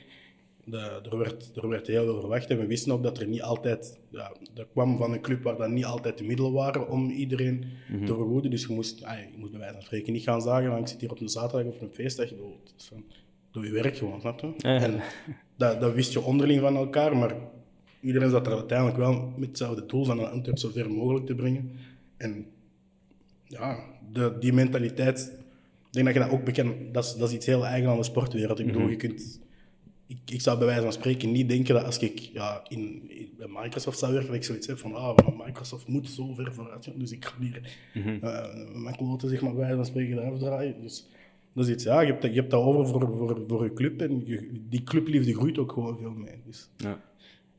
De, 0.64 1.00
er, 1.10 1.18
werd, 1.18 1.56
er 1.56 1.68
werd 1.68 1.86
heel 1.86 2.04
veel 2.04 2.20
verwacht 2.20 2.50
en 2.50 2.58
we 2.58 2.66
wisten 2.66 2.92
ook 2.92 3.02
dat 3.02 3.18
er 3.18 3.26
niet 3.26 3.42
altijd... 3.42 3.98
Ja, 4.10 4.32
dat 4.54 4.66
kwam 4.72 4.96
van 4.96 5.12
een 5.12 5.20
club 5.20 5.42
waar 5.42 5.56
dan 5.56 5.72
niet 5.72 5.84
altijd 5.84 6.18
de 6.18 6.24
middelen 6.24 6.52
waren 6.52 6.88
om 6.88 7.10
iedereen 7.10 7.64
te 8.06 8.14
vergoeden. 8.14 8.50
Dus 8.50 8.66
je 8.66 8.74
moest, 8.74 9.04
ah, 9.04 9.18
je 9.18 9.38
moest 9.38 9.50
bij 9.50 9.60
wijze 9.60 9.74
van 9.74 9.82
spreken 9.82 10.12
niet 10.12 10.22
gaan 10.22 10.42
zagen, 10.42 10.78
ik 10.78 10.88
zit 10.88 11.00
hier 11.00 11.10
op 11.10 11.20
een 11.20 11.28
zaterdag 11.28 11.72
of 11.72 11.80
een 11.80 11.92
feestdag. 11.92 12.28
Dus 12.28 12.86
van, 12.86 13.04
doe 13.50 13.64
je 13.64 13.72
werk 13.72 13.96
gewoon, 13.96 14.20
snap 14.20 14.40
je? 14.40 14.52
En 14.56 15.00
dat, 15.56 15.80
dat 15.80 15.94
wist 15.94 16.12
je 16.12 16.22
onderling 16.22 16.60
van 16.60 16.76
elkaar, 16.76 17.16
maar 17.16 17.36
iedereen 18.00 18.30
zat 18.30 18.46
er 18.46 18.52
uiteindelijk 18.52 18.98
wel 18.98 19.32
met 19.36 19.48
hetzelfde 19.48 19.86
doel 19.86 20.04
van 20.04 20.18
een 20.18 20.30
Antwerp 20.30 20.58
zo 20.58 20.70
ver 20.70 20.90
mogelijk 20.90 21.26
te 21.26 21.34
brengen. 21.34 21.72
En 22.16 22.46
ja, 23.54 23.84
de, 24.12 24.36
die 24.40 24.52
mentaliteit, 24.52 25.32
ik 25.86 25.92
denk 25.92 26.04
dat 26.06 26.14
je 26.14 26.20
dat 26.20 26.30
ook 26.30 26.44
bekend, 26.44 26.94
dat 26.94 27.04
is, 27.04 27.14
dat 27.14 27.28
is 27.28 27.34
iets 27.34 27.46
heel 27.46 27.66
eigen 27.66 27.90
aan 27.90 27.96
de 27.96 28.02
sportwereld. 28.02 28.58
Ik 28.58 28.66
bedoel, 28.66 28.82
mhm. 28.82 28.90
je 28.90 28.96
kunt, 28.96 29.40
ik, 30.06 30.18
ik 30.26 30.40
zou 30.40 30.58
bij 30.58 30.66
wijze 30.66 30.82
van 30.82 30.92
spreken 30.92 31.32
niet 31.32 31.48
denken 31.48 31.74
dat 31.74 31.84
als 31.84 31.98
ik 31.98 32.18
ja, 32.18 32.62
in, 32.68 33.10
bij 33.36 33.48
Microsoft 33.62 33.98
zou 33.98 34.12
werken, 34.12 34.30
dat 34.30 34.40
ik 34.40 34.44
zoiets 34.44 34.66
heb 34.66 34.78
van, 34.78 34.94
ah, 34.94 35.16
Microsoft 35.46 35.88
moet 35.88 36.08
zo 36.08 36.34
ver 36.34 36.54
vooruit 36.54 36.84
gaan, 36.84 36.98
dus 36.98 37.12
ik 37.12 37.24
ga 37.24 37.34
hier 37.40 37.76
mm 37.94 38.02
-hmm. 38.02 38.82
mijn 38.82 38.96
kloten, 38.96 39.28
zeg 39.28 39.40
maar, 39.40 39.50
bij 39.50 39.60
wijze 39.60 39.76
van 39.76 39.86
spreken 39.86 40.18
eraf 40.18 40.38
draaien. 40.38 40.82
Dus 40.82 41.06
dat 41.52 41.66
is 41.66 41.72
iets, 41.72 41.84
ja, 41.84 42.00
je 42.00 42.12
hebt, 42.12 42.22
je 42.22 42.30
hebt 42.30 42.50
dat 42.50 42.62
over 42.62 42.86
voor, 42.86 43.16
voor, 43.16 43.44
voor 43.48 43.64
je 43.64 43.72
club 43.72 44.00
en 44.00 44.26
je, 44.26 44.50
die 44.68 44.82
clubliefde 44.82 45.34
groeit 45.34 45.58
ook 45.58 45.72
gewoon 45.72 45.98
veel 45.98 46.12
mee. 46.12 46.40
Dus. 46.46 46.68
Ja. 46.76 47.00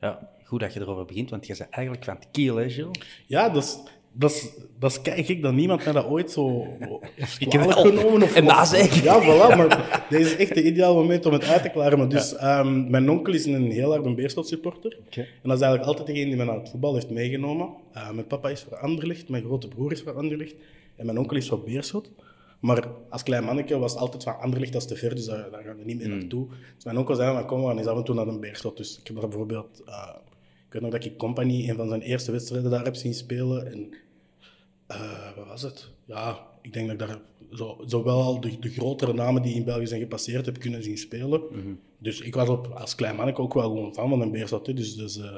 ja, 0.01 0.29
goed 0.43 0.59
dat 0.59 0.73
je 0.73 0.79
erover 0.79 1.05
begint, 1.05 1.29
want 1.29 1.47
je 1.47 1.55
bent 1.57 1.69
eigenlijk 1.69 2.05
van 2.05 2.15
het 2.15 2.27
kiel, 2.31 2.55
hè, 2.55 2.69
Gilles? 2.69 3.23
Ja, 3.27 3.49
dat 3.49 3.63
is 3.63 3.79
dat 4.17 4.31
is, 4.31 4.49
dat 4.79 4.91
is 4.91 5.01
kijk 5.01 5.41
dat 5.41 5.53
niemand 5.53 5.83
mij 5.83 5.93
dat 5.93 6.05
ooit 6.05 6.31
zo 6.31 6.67
heeft 7.15 7.73
genomen. 7.73 8.21
Of, 8.21 8.35
en 8.35 8.43
nazeggen. 8.43 9.03
Ja, 9.03 9.21
voilà, 9.21 9.57
maar 9.57 10.05
dit 10.09 10.19
is 10.19 10.35
echt 10.35 10.49
het 10.55 10.65
ideale 10.65 10.95
moment 10.95 11.25
om 11.25 11.33
het 11.33 11.43
uit 11.43 11.61
te 11.61 11.69
klaren. 11.69 11.97
Maar 11.97 12.09
dus, 12.09 12.43
um, 12.43 12.89
mijn 12.89 13.09
onkel 13.09 13.33
is 13.33 13.45
een 13.45 13.71
heel 13.71 13.91
harde 13.91 14.13
Beerschot 14.13 14.47
supporter. 14.47 14.97
En 15.09 15.49
dat 15.49 15.57
is 15.57 15.63
eigenlijk 15.63 15.83
altijd 15.85 16.07
degene 16.07 16.25
die 16.25 16.35
mij 16.35 16.45
naar 16.45 16.55
het 16.55 16.69
voetbal 16.69 16.93
heeft 16.93 17.09
meegenomen. 17.09 17.69
Uh, 17.95 18.11
mijn 18.11 18.27
papa 18.27 18.49
is 18.49 18.65
voor 18.69 18.77
Anderlecht, 18.77 19.29
mijn 19.29 19.43
grote 19.43 19.67
broer 19.67 19.91
is 19.91 20.01
voor 20.01 20.13
Anderlecht. 20.13 20.55
En 20.95 21.05
mijn 21.05 21.19
onkel 21.19 21.37
is 21.37 21.47
voor 21.47 21.63
Beerschot. 21.63 22.11
Maar 22.59 22.87
als 23.09 23.23
klein 23.23 23.43
manneke 23.43 23.77
was 23.77 23.91
het 23.91 24.01
altijd 24.01 24.23
van 24.23 24.39
Anderlecht 24.39 24.75
als 24.75 24.87
te 24.87 24.95
ver, 24.95 25.15
dus 25.15 25.25
daar, 25.25 25.51
daar 25.51 25.63
gaan 25.63 25.77
we 25.77 25.83
niet 25.83 25.97
meer 25.97 26.09
mm. 26.09 26.17
naartoe. 26.17 26.47
Dus 26.75 26.83
mijn 26.83 26.97
onkel 26.97 27.15
zei, 27.15 27.33
maar 27.33 27.45
kom 27.45 27.61
maar, 27.61 27.71
en 27.71 27.79
is 27.79 27.85
af 27.85 27.97
en 27.97 28.03
toe 28.03 28.15
naar 28.15 28.27
een 28.27 28.39
Beerschot. 28.39 28.77
Dus 28.77 28.99
ik 28.99 29.07
heb 29.07 29.15
daar 29.15 29.27
bijvoorbeeld... 29.27 29.81
Uh, 29.87 30.09
ik 30.67 30.81
weet 30.81 30.81
nog 30.81 30.91
dat 30.91 31.11
ik 31.11 31.17
Company 31.17 31.69
een 31.69 31.75
van 31.75 31.87
zijn 31.87 32.01
eerste 32.01 32.31
wedstrijden 32.31 32.71
daar 32.71 32.83
heb 32.83 32.95
zien 32.95 33.13
spelen. 33.13 33.71
En 33.71 33.93
uh, 34.91 35.35
wat 35.35 35.47
was 35.47 35.61
het? 35.61 35.89
Ja, 36.05 36.47
ik 36.61 36.73
denk 36.73 36.87
dat 36.87 37.01
ik 37.01 37.07
daar 37.07 37.19
zo, 37.51 37.77
zowel 37.85 38.21
al 38.21 38.39
de, 38.39 38.59
de, 38.59 38.69
grotere 38.69 39.13
namen 39.13 39.41
die 39.41 39.55
in 39.55 39.63
België 39.63 39.87
zijn 39.87 40.01
gepasseerd 40.01 40.45
heb 40.45 40.59
kunnen 40.59 40.83
zien 40.83 40.97
spelen. 40.97 41.41
Mhm. 41.51 41.73
Dus 41.97 42.21
ik 42.21 42.35
was 42.35 42.49
op, 42.49 42.67
als 42.67 42.95
klein 42.95 43.15
manneke 43.15 43.41
ook 43.41 43.53
wel 43.53 43.69
gewoon 43.69 43.93
fan 43.93 44.09
van 44.09 44.21
een 44.21 44.31
Beerschot. 44.31 44.65
Dus, 44.65 44.95
dus 44.95 45.17
uh, 45.17 45.37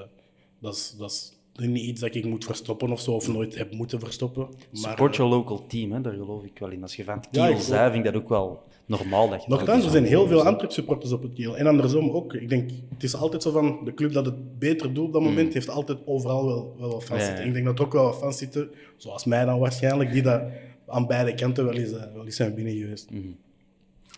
dat 0.59 0.75
is... 0.75 0.95
Dat 0.97 1.11
is 1.11 1.35
niet 1.65 1.83
iets 1.83 2.01
dat 2.01 2.15
ik 2.15 2.25
moet 2.25 2.45
verstoppen 2.45 2.91
of 2.91 3.01
zo, 3.01 3.11
of 3.11 3.27
nooit 3.27 3.57
heb 3.57 3.73
moeten 3.73 3.99
verstoppen. 3.99 4.47
Maar, 4.47 4.91
Support 4.91 5.15
your 5.15 5.31
local 5.31 5.65
team, 5.67 5.91
hè? 5.91 6.01
daar 6.01 6.13
geloof 6.13 6.43
ik 6.43 6.59
wel 6.59 6.69
in. 6.69 6.81
Als 6.81 6.95
je 6.95 7.03
van 7.03 7.17
het 7.17 7.27
Kiel 7.29 7.75
ja, 7.75 7.91
vind 7.91 8.05
ik 8.05 8.13
dat 8.13 8.21
ook 8.21 8.29
wel 8.29 8.63
normaal. 8.87 9.29
Dat 9.29 9.43
je 9.43 9.49
Nochtans, 9.49 9.85
er 9.85 9.91
zijn 9.91 10.05
heel 10.05 10.27
veel 10.27 10.45
Antwerp 10.45 10.71
supporters 10.71 11.11
op 11.11 11.21
het 11.21 11.33
Kiel. 11.33 11.57
En 11.57 11.67
andersom 11.67 12.09
ook. 12.09 12.33
Ik 12.33 12.49
denk, 12.49 12.69
het 12.93 13.03
is 13.03 13.15
altijd 13.15 13.43
zo 13.43 13.51
van, 13.51 13.79
de 13.83 13.93
club 13.93 14.13
dat 14.13 14.25
het 14.25 14.59
beter 14.59 14.93
doet 14.93 15.05
op 15.05 15.13
dat 15.13 15.21
moment, 15.21 15.47
mm. 15.47 15.53
heeft 15.53 15.69
altijd 15.69 15.97
overal 16.05 16.45
wel, 16.45 16.75
wel 16.79 16.91
wat 16.91 17.03
fans 17.03 17.25
zitten. 17.25 17.45
Ik 17.45 17.53
denk 17.53 17.65
dat 17.65 17.79
er 17.79 17.85
ook 17.85 17.93
wel 17.93 18.03
wat 18.03 18.17
fans 18.17 18.37
zitten, 18.37 18.69
zoals 18.97 19.25
mij 19.25 19.45
dan 19.45 19.59
waarschijnlijk, 19.59 20.11
die 20.11 20.21
dat 20.21 20.41
aan 20.87 21.07
beide 21.07 21.33
kanten 21.33 21.65
wel 21.65 21.73
eens, 21.73 21.91
eh, 21.91 22.13
wel 22.13 22.25
eens 22.25 22.35
zijn 22.35 22.55
binnen 22.55 22.73
geweest. 22.73 23.11
Mm 23.11 23.37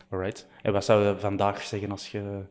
Alright. 0.09 0.47
En 0.61 0.73
wat 0.73 0.85
zou 0.85 1.05
je 1.05 1.19
vandaag 1.19 1.61
zeggen 1.61 1.91
als 1.91 2.11
je 2.11 2.41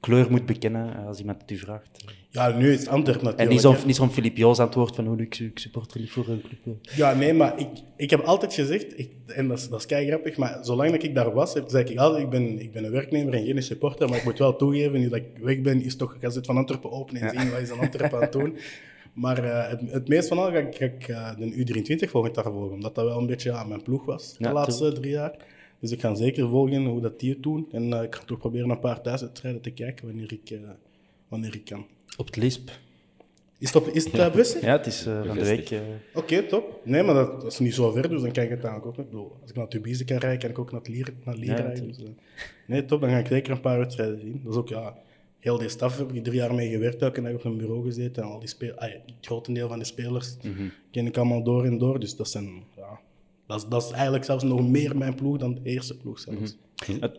kleur 0.00 0.30
moet 0.30 0.46
bekennen 0.46 0.96
eh, 0.96 1.06
als 1.06 1.18
iemand 1.18 1.40
het 1.40 1.50
u 1.50 1.56
vraagt? 1.56 2.04
Ja, 2.36 2.56
nu 2.56 2.72
is 2.72 2.86
Antwerp 2.88 3.22
natuurlijk. 3.22 3.38
En 3.40 3.48
niet 3.48 3.60
zo'n, 3.60 3.76
niet 3.86 3.96
zo'n 3.96 4.10
Filip 4.10 4.36
Joos 4.36 4.58
antwoord 4.58 4.94
van 4.94 5.06
hoe 5.06 5.16
ik, 5.20 5.38
ik 5.38 5.58
supporter 5.58 6.00
niet 6.00 6.10
voor 6.10 6.28
een 6.28 6.40
club. 6.42 6.78
eh. 6.82 6.96
Ja, 6.96 7.14
nee, 7.14 7.32
maar 7.34 7.58
ik, 7.60 7.68
ik 7.96 8.10
heb 8.10 8.20
altijd 8.20 8.54
gezegd, 8.54 8.98
ik, 8.98 9.10
en 9.26 9.48
dat 9.48 9.58
is, 9.58 9.68
dat 9.68 9.78
is 9.80 9.86
kei 9.86 10.06
grappig, 10.06 10.36
maar 10.36 10.58
zolang 10.62 10.90
dat 10.90 11.02
ik 11.02 11.14
daar 11.14 11.32
was, 11.32 11.54
heb, 11.54 11.64
zei 11.68 11.84
ik 11.84 11.98
altijd, 11.98 12.22
ik 12.22 12.30
ben, 12.30 12.60
ik 12.60 12.72
ben 12.72 12.84
een 12.84 12.90
werknemer 12.90 13.34
en 13.34 13.44
geen 13.44 13.62
supporter, 13.62 14.08
maar 14.08 14.18
ik 14.18 14.24
moet 14.24 14.38
wel 14.38 14.56
toegeven, 14.56 15.00
nu 15.00 15.08
dat 15.08 15.18
ik 15.18 15.26
weg 15.40 15.60
ben, 15.60 15.82
is 15.82 15.96
toch 15.96 16.16
Gazet 16.20 16.46
van 16.46 16.56
Antwerpen 16.56 16.90
open 16.90 17.16
en 17.16 17.30
zien 17.40 17.50
wat 17.50 17.60
is 17.60 17.70
aan 17.70 17.78
Antwerpen 17.80 18.16
aan 18.16 18.22
het 18.22 18.32
doen. 18.32 18.56
Maar 19.12 19.44
eh, 19.44 19.68
het, 19.70 19.80
het 19.90 20.08
meest 20.08 20.28
van 20.28 20.38
al 20.38 20.50
ga 20.50 20.58
ik, 20.58 20.74
ga 20.76 20.84
ik 20.84 21.08
eh, 21.08 21.30
de 21.38 21.66
U23 22.04 22.10
volgend 22.10 22.34
jaar 22.34 22.44
volgen, 22.44 22.72
omdat 22.72 22.94
dat 22.94 23.04
wel 23.04 23.18
een 23.18 23.26
beetje 23.26 23.50
ja, 23.50 23.64
mijn 23.64 23.82
ploeg 23.82 24.04
was 24.04 24.36
de 24.38 24.44
Ja, 24.44 24.52
laatste 24.52 24.92
drie 24.92 25.10
jaar. 25.10 25.36
Dus 25.80 25.90
ik 25.90 26.00
ga 26.00 26.14
zeker 26.14 26.48
volgen 26.48 26.84
hoe 26.84 27.00
dat 27.00 27.20
die 27.20 27.30
het 27.30 27.42
doen. 27.42 27.68
En 27.72 27.92
eh, 27.92 28.02
ik 28.02 28.14
ga 28.14 28.22
toch 28.24 28.38
proberen 28.38 28.70
een 28.70 28.80
paar 28.80 29.00
thuiswedstrijden 29.00 29.60
te 29.60 29.70
kijken 29.70 30.06
wanneer 30.06 30.32
ik, 30.32 30.50
eh, 30.50 30.58
wanneer 31.28 31.54
ik 31.54 31.64
kan. 31.64 31.86
Op 32.16 32.26
het 32.26 32.36
Lisp. 32.36 32.70
Is 33.58 33.72
het, 33.72 33.82
op, 33.82 33.88
is 33.88 34.04
het 34.04 34.12
eh? 34.14 34.62
Ja, 34.62 34.72
het 34.76 34.86
is 34.86 35.06
eh, 35.06 35.24
van 35.26 35.38
de 35.38 35.44
week. 35.44 35.70
eh, 35.70 35.80
Oké, 36.14 36.42
top. 36.42 36.80
Nee, 36.84 37.02
maar 37.02 37.14
dat, 37.14 37.40
dat 37.40 37.52
is 37.52 37.58
niet 37.58 37.74
zo 37.74 37.90
ver, 37.90 38.08
dus 38.08 38.20
dan 38.22 38.32
kan 38.32 38.42
ik 38.44 38.50
het 38.50 38.64
eigenlijk 38.64 38.86
ook. 38.86 39.04
Ik 39.04 39.10
bedoel, 39.10 39.36
Als 39.40 39.50
ik 39.50 39.56
naar 39.56 39.68
Tubize 39.68 40.04
kan 40.04 40.16
rijden, 40.16 40.38
kan 40.40 40.50
ik 40.50 40.58
ook 40.58 40.70
naar 40.72 40.80
het 40.80 40.88
Lier, 40.88 41.14
naar 41.24 41.34
Lier 41.36 41.48
Ja, 41.48 41.54
rijden. 41.56 41.86
Dus, 41.86 41.96
nee, 42.66 42.84
top. 42.84 43.00
Dan 43.00 43.10
ga 43.10 43.18
ik 43.18 43.26
zeker 43.26 43.52
een 43.52 43.60
paar 43.60 43.78
wedstrijden 43.78 44.20
zien. 44.20 44.40
Dat 44.44 44.52
is 44.52 44.58
ook, 44.58 44.68
ja, 44.68 44.96
heel 45.38 45.58
die 45.58 45.68
staf 45.68 45.98
heb 45.98 46.12
ik 46.12 46.24
drie 46.24 46.36
jaar 46.36 46.54
mee 46.54 46.70
gewerkt, 46.70 47.02
elke 47.02 47.22
dag 47.22 47.32
op 47.32 47.44
een 47.44 47.56
bureau 47.56 47.84
gezeten. 47.84 48.22
En 48.22 48.28
al 48.28 48.38
die 48.38 48.48
spelers, 48.48 48.80
het 48.80 49.00
grotendeel 49.20 49.68
van 49.68 49.78
de 49.78 49.84
spelers 49.84 50.36
Mhm. 50.42 50.62
ken 50.90 51.06
ik 51.06 51.16
allemaal 51.16 51.42
door 51.42 51.64
en 51.64 51.78
door. 51.78 52.00
Dus 52.00 52.16
dat 52.16 52.28
zijn, 52.28 52.62
ja, 52.76 53.00
dat 53.46 53.62
is, 53.62 53.68
dat 53.68 53.84
is 53.84 53.90
eigenlijk 53.90 54.24
zelfs 54.24 54.44
nog 54.44 54.68
meer 54.68 54.96
mijn 54.96 55.14
ploeg 55.14 55.36
dan 55.38 55.54
de 55.54 55.60
eerste 55.62 55.96
ploeg 55.96 56.18
zelfs. 56.20 56.56
Het, 57.00 57.18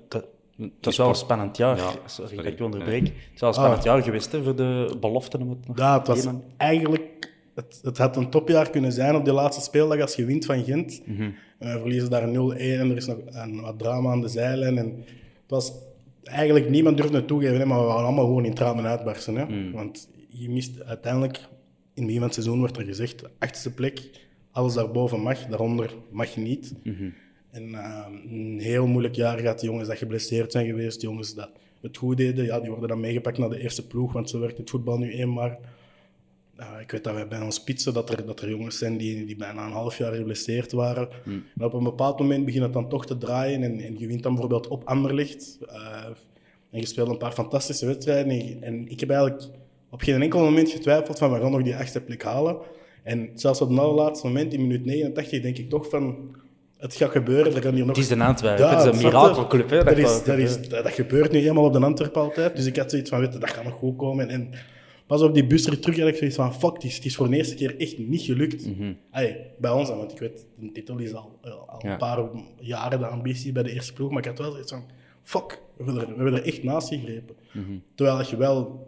het 0.58 0.88
is 0.88 0.98
wel 0.98 1.10
een 1.10 1.16
spannend 1.16 1.58
jaar. 1.58 1.78
Ja, 1.78 1.90
sorry, 1.90 2.02
sorry. 2.06 2.36
dat 2.36 2.46
ik 2.46 2.60
onderbreek. 2.62 3.02
Het 3.08 3.14
is 3.34 3.40
wel 3.40 3.50
een 3.50 3.56
spannend 3.56 3.84
jaar 3.84 4.04
geweest 4.04 4.32
hè, 4.32 4.44
voor 4.44 4.56
de 4.56 4.96
beloften. 5.00 5.42
Om 5.42 5.50
het 5.50 5.68
nog 5.68 5.78
Ja, 5.78 5.98
het 5.98 6.08
was 6.08 6.26
nemen. 6.26 6.44
eigenlijk... 6.58 7.16
Het, 7.56 7.80
het 7.84 7.98
had 7.98 8.16
een 8.16 8.30
topjaar 8.30 8.70
kunnen 8.70 8.92
zijn 8.92 9.16
op 9.16 9.26
de 9.26 9.32
laatste 9.32 9.64
speeldag 9.64 10.02
als 10.02 10.16
je 10.16 10.26
wint 10.26 10.46
van 10.46 10.64
Gent. 10.64 11.02
En 11.08 11.36
wij 11.60 11.80
verliezen 11.80 12.10
daar 12.10 12.28
0-1 12.28 12.34
en 12.58 12.90
er 12.90 12.96
is 12.96 13.06
nog 13.06 13.18
een, 13.26 13.62
wat 13.62 13.80
drama 13.80 14.12
aan 14.12 14.22
de 14.22 14.28
zijlijn. 14.28 14.78
En 14.78 14.86
het 15.42 15.48
was 15.48 15.72
eigenlijk 16.24 16.70
niemand 16.70 16.98
durfde 16.98 17.16
het 17.18 17.28
toegeven, 17.28 17.60
hè, 17.60 17.66
maar 17.66 17.80
we 17.80 17.86
waren 17.86 18.06
allemaal 18.06 18.26
gewoon 18.26 18.46
in 18.46 18.54
tranen 18.54 18.86
uitbarsten. 18.86 19.36
Hè. 19.36 19.72
Want 19.72 20.10
je 20.30 20.50
mist 20.50 20.84
uiteindelijk, 20.84 21.38
in 21.38 21.44
het 21.94 22.06
begin 22.06 22.16
van 22.16 22.24
het 22.24 22.34
seizoen 22.34 22.62
werd 22.62 22.78
er 22.78 22.84
gezegd, 22.84 23.24
achtste 23.40 23.74
plek, 23.74 24.10
alles 24.52 24.74
daarboven 24.74 25.20
mag, 25.20 25.46
daaronder 25.46 25.94
mag 26.12 26.34
je 26.34 26.42
niet. 26.42 26.74
En 27.52 27.76
eh, 27.76 28.06
een 28.32 28.60
heel 28.60 28.88
moeilijk 28.88 29.16
jaar 29.16 29.40
gehad. 29.40 29.60
Die 29.60 29.70
jongens 29.70 29.88
dat 29.88 29.98
geblesseerd 29.98 30.52
zijn 30.52 30.66
geweest, 30.66 31.00
die 31.00 31.10
jongens 31.10 31.36
dat 31.36 31.50
het 31.82 31.98
goed 31.98 32.18
deden, 32.18 32.46
ja, 32.46 32.60
die 32.60 32.70
worden 32.70 32.90
dan 32.90 33.00
meegepakt 33.00 33.38
naar 33.38 33.50
de 33.50 33.60
eerste 33.60 33.88
ploeg, 33.88 34.14
want 34.14 34.30
zo 34.30 34.40
werkt 34.40 34.58
het 34.58 34.70
voetbal 34.70 34.98
nu 34.98 35.14
eenmaal. 35.14 35.60
Ik 36.82 36.92
weet 36.92 37.04
dat 37.04 37.14
wij 37.14 37.28
bij 37.28 37.42
ons 37.42 37.56
spitsen, 37.56 37.94
dat 37.94 38.10
er, 38.10 38.26
dat 38.26 38.42
er 38.42 38.50
jongens 38.50 38.78
zijn 38.78 38.98
die, 38.98 39.26
die 39.26 39.36
bijna 39.36 39.66
een 39.66 39.72
half 39.72 39.98
jaar 39.98 40.14
geblesseerd 40.14 40.72
waren. 40.72 41.10
En 41.58 41.66
op 41.66 41.74
een 41.74 41.84
bepaald 41.84 42.20
moment 42.20 42.46
begint 42.46 42.64
het 42.64 42.74
dan 42.74 42.90
toch 42.90 43.06
te 43.06 43.18
draaien 43.18 43.64
en, 43.64 43.80
en 43.80 44.00
je 44.00 44.08
wint 44.08 44.24
dan 44.24 44.32
bijvoorbeeld 44.32 44.68
op 44.68 44.84
Anderlecht. 44.84 45.58
eh, 45.68 46.06
en 46.70 46.80
je 46.80 46.86
speelt 46.86 47.10
een 47.10 47.18
paar 47.18 47.32
fantastische 47.32 47.86
wedstrijden. 47.86 48.32
En, 48.32 48.64
en 48.64 48.90
ik 48.90 49.00
heb 49.00 49.10
eigenlijk 49.10 49.44
op 49.90 50.02
geen 50.02 50.22
enkel 50.22 50.40
moment 50.40 50.70
getwijfeld 50.70 51.18
van 51.18 51.32
we 51.34 51.40
gaan 51.40 51.52
nog 51.52 51.64
die 51.64 51.76
achtste 51.76 52.02
plek 52.02 52.24
halen. 52.24 52.58
En 53.04 53.30
zelfs 53.34 53.62
op 53.62 53.70
het 53.70 53.80
allerlaatste 53.80 54.28
moment, 54.28 54.54
in 54.54 54.62
minuut 54.62 54.86
89, 54.86 55.42
denk 55.42 55.58
ik 55.58 55.70
toch 55.70 55.90
van 55.90 56.36
het 56.78 56.96
gaat 56.96 57.12
gebeuren. 57.12 57.56
Er 57.56 57.62
gaan 57.62 57.74
hier 57.74 57.86
nog... 57.86 57.96
Het 57.96 58.06
is 58.06 58.18
de 58.18 58.24
Antwerpen. 58.24 58.70
het 58.70 58.80
is 58.80 59.00
een 59.00 59.06
mirakelclub. 59.06 59.70
Hè, 59.70 59.78
Dat, 59.78 59.86
dat 59.86 59.98
is, 60.38 60.70
dat, 60.70 60.86
is, 60.86 60.94
gebeurt 60.94 61.32
nu 61.32 61.48
eenmaal 61.48 61.64
op 61.64 61.74
de 61.74 61.80
Antwerpen 61.80 62.22
altijd. 62.22 62.56
Dus 62.56 62.66
ik 62.66 62.76
had 62.78 62.90
zoiets 62.92 63.10
van, 63.10 63.20
weet 63.20 63.34
je, 63.34 63.40
dat 63.40 63.50
gaat 63.50 63.64
nog 63.64 63.74
goed 63.74 63.98
komen. 63.98 64.30
En 64.30 64.50
pas 65.08 65.22
op 65.22 65.34
die 65.34 65.48
bus 65.48 65.66
er 65.66 65.80
terug 65.80 66.00
had 66.00 66.08
ik 66.08 66.16
zoiets 66.16 66.36
van, 66.36 66.54
fuck, 66.56 66.74
het 66.74 66.84
is, 66.84 66.96
het 66.96 67.06
is 67.06 67.16
voor 67.16 67.30
de 67.30 67.36
eerste 67.36 67.56
keer 67.56 67.80
echt 67.80 67.98
niet 67.98 68.22
gelukt. 68.22 68.68
Allee, 69.12 69.38
bij 69.60 69.72
ons 69.72 69.88
dan, 69.88 69.98
want 69.98 70.12
ik 70.12 70.20
weet, 70.20 70.46
de 70.56 70.72
titel 70.72 70.98
is 70.98 71.14
al, 71.14 71.40
al 71.42 71.80
Ja. 71.82 71.92
een 71.92 71.98
paar 71.98 72.20
jaren 72.60 73.00
de 73.00 73.08
ambitie 73.08 73.52
bij 73.52 73.64
de 73.64 73.72
eerste 73.72 73.94
ploeg. 73.94 74.10
Maar 74.10 74.20
ik 74.20 74.26
had 74.26 74.38
wel 74.38 74.52
zoiets 74.52 74.72
van, 74.72 74.84
fuck, 75.24 75.62
we 75.78 75.84
hebben 75.84 76.02
er, 76.02 76.08
we 76.10 76.16
hebben 76.16 76.34
er 76.34 76.46
echt 76.46 76.64
naast 76.64 76.88
gegrepen. 76.88 77.36
Terwijl 77.96 78.18
dat 78.18 78.30
je 78.30 78.38
wel 78.38 78.86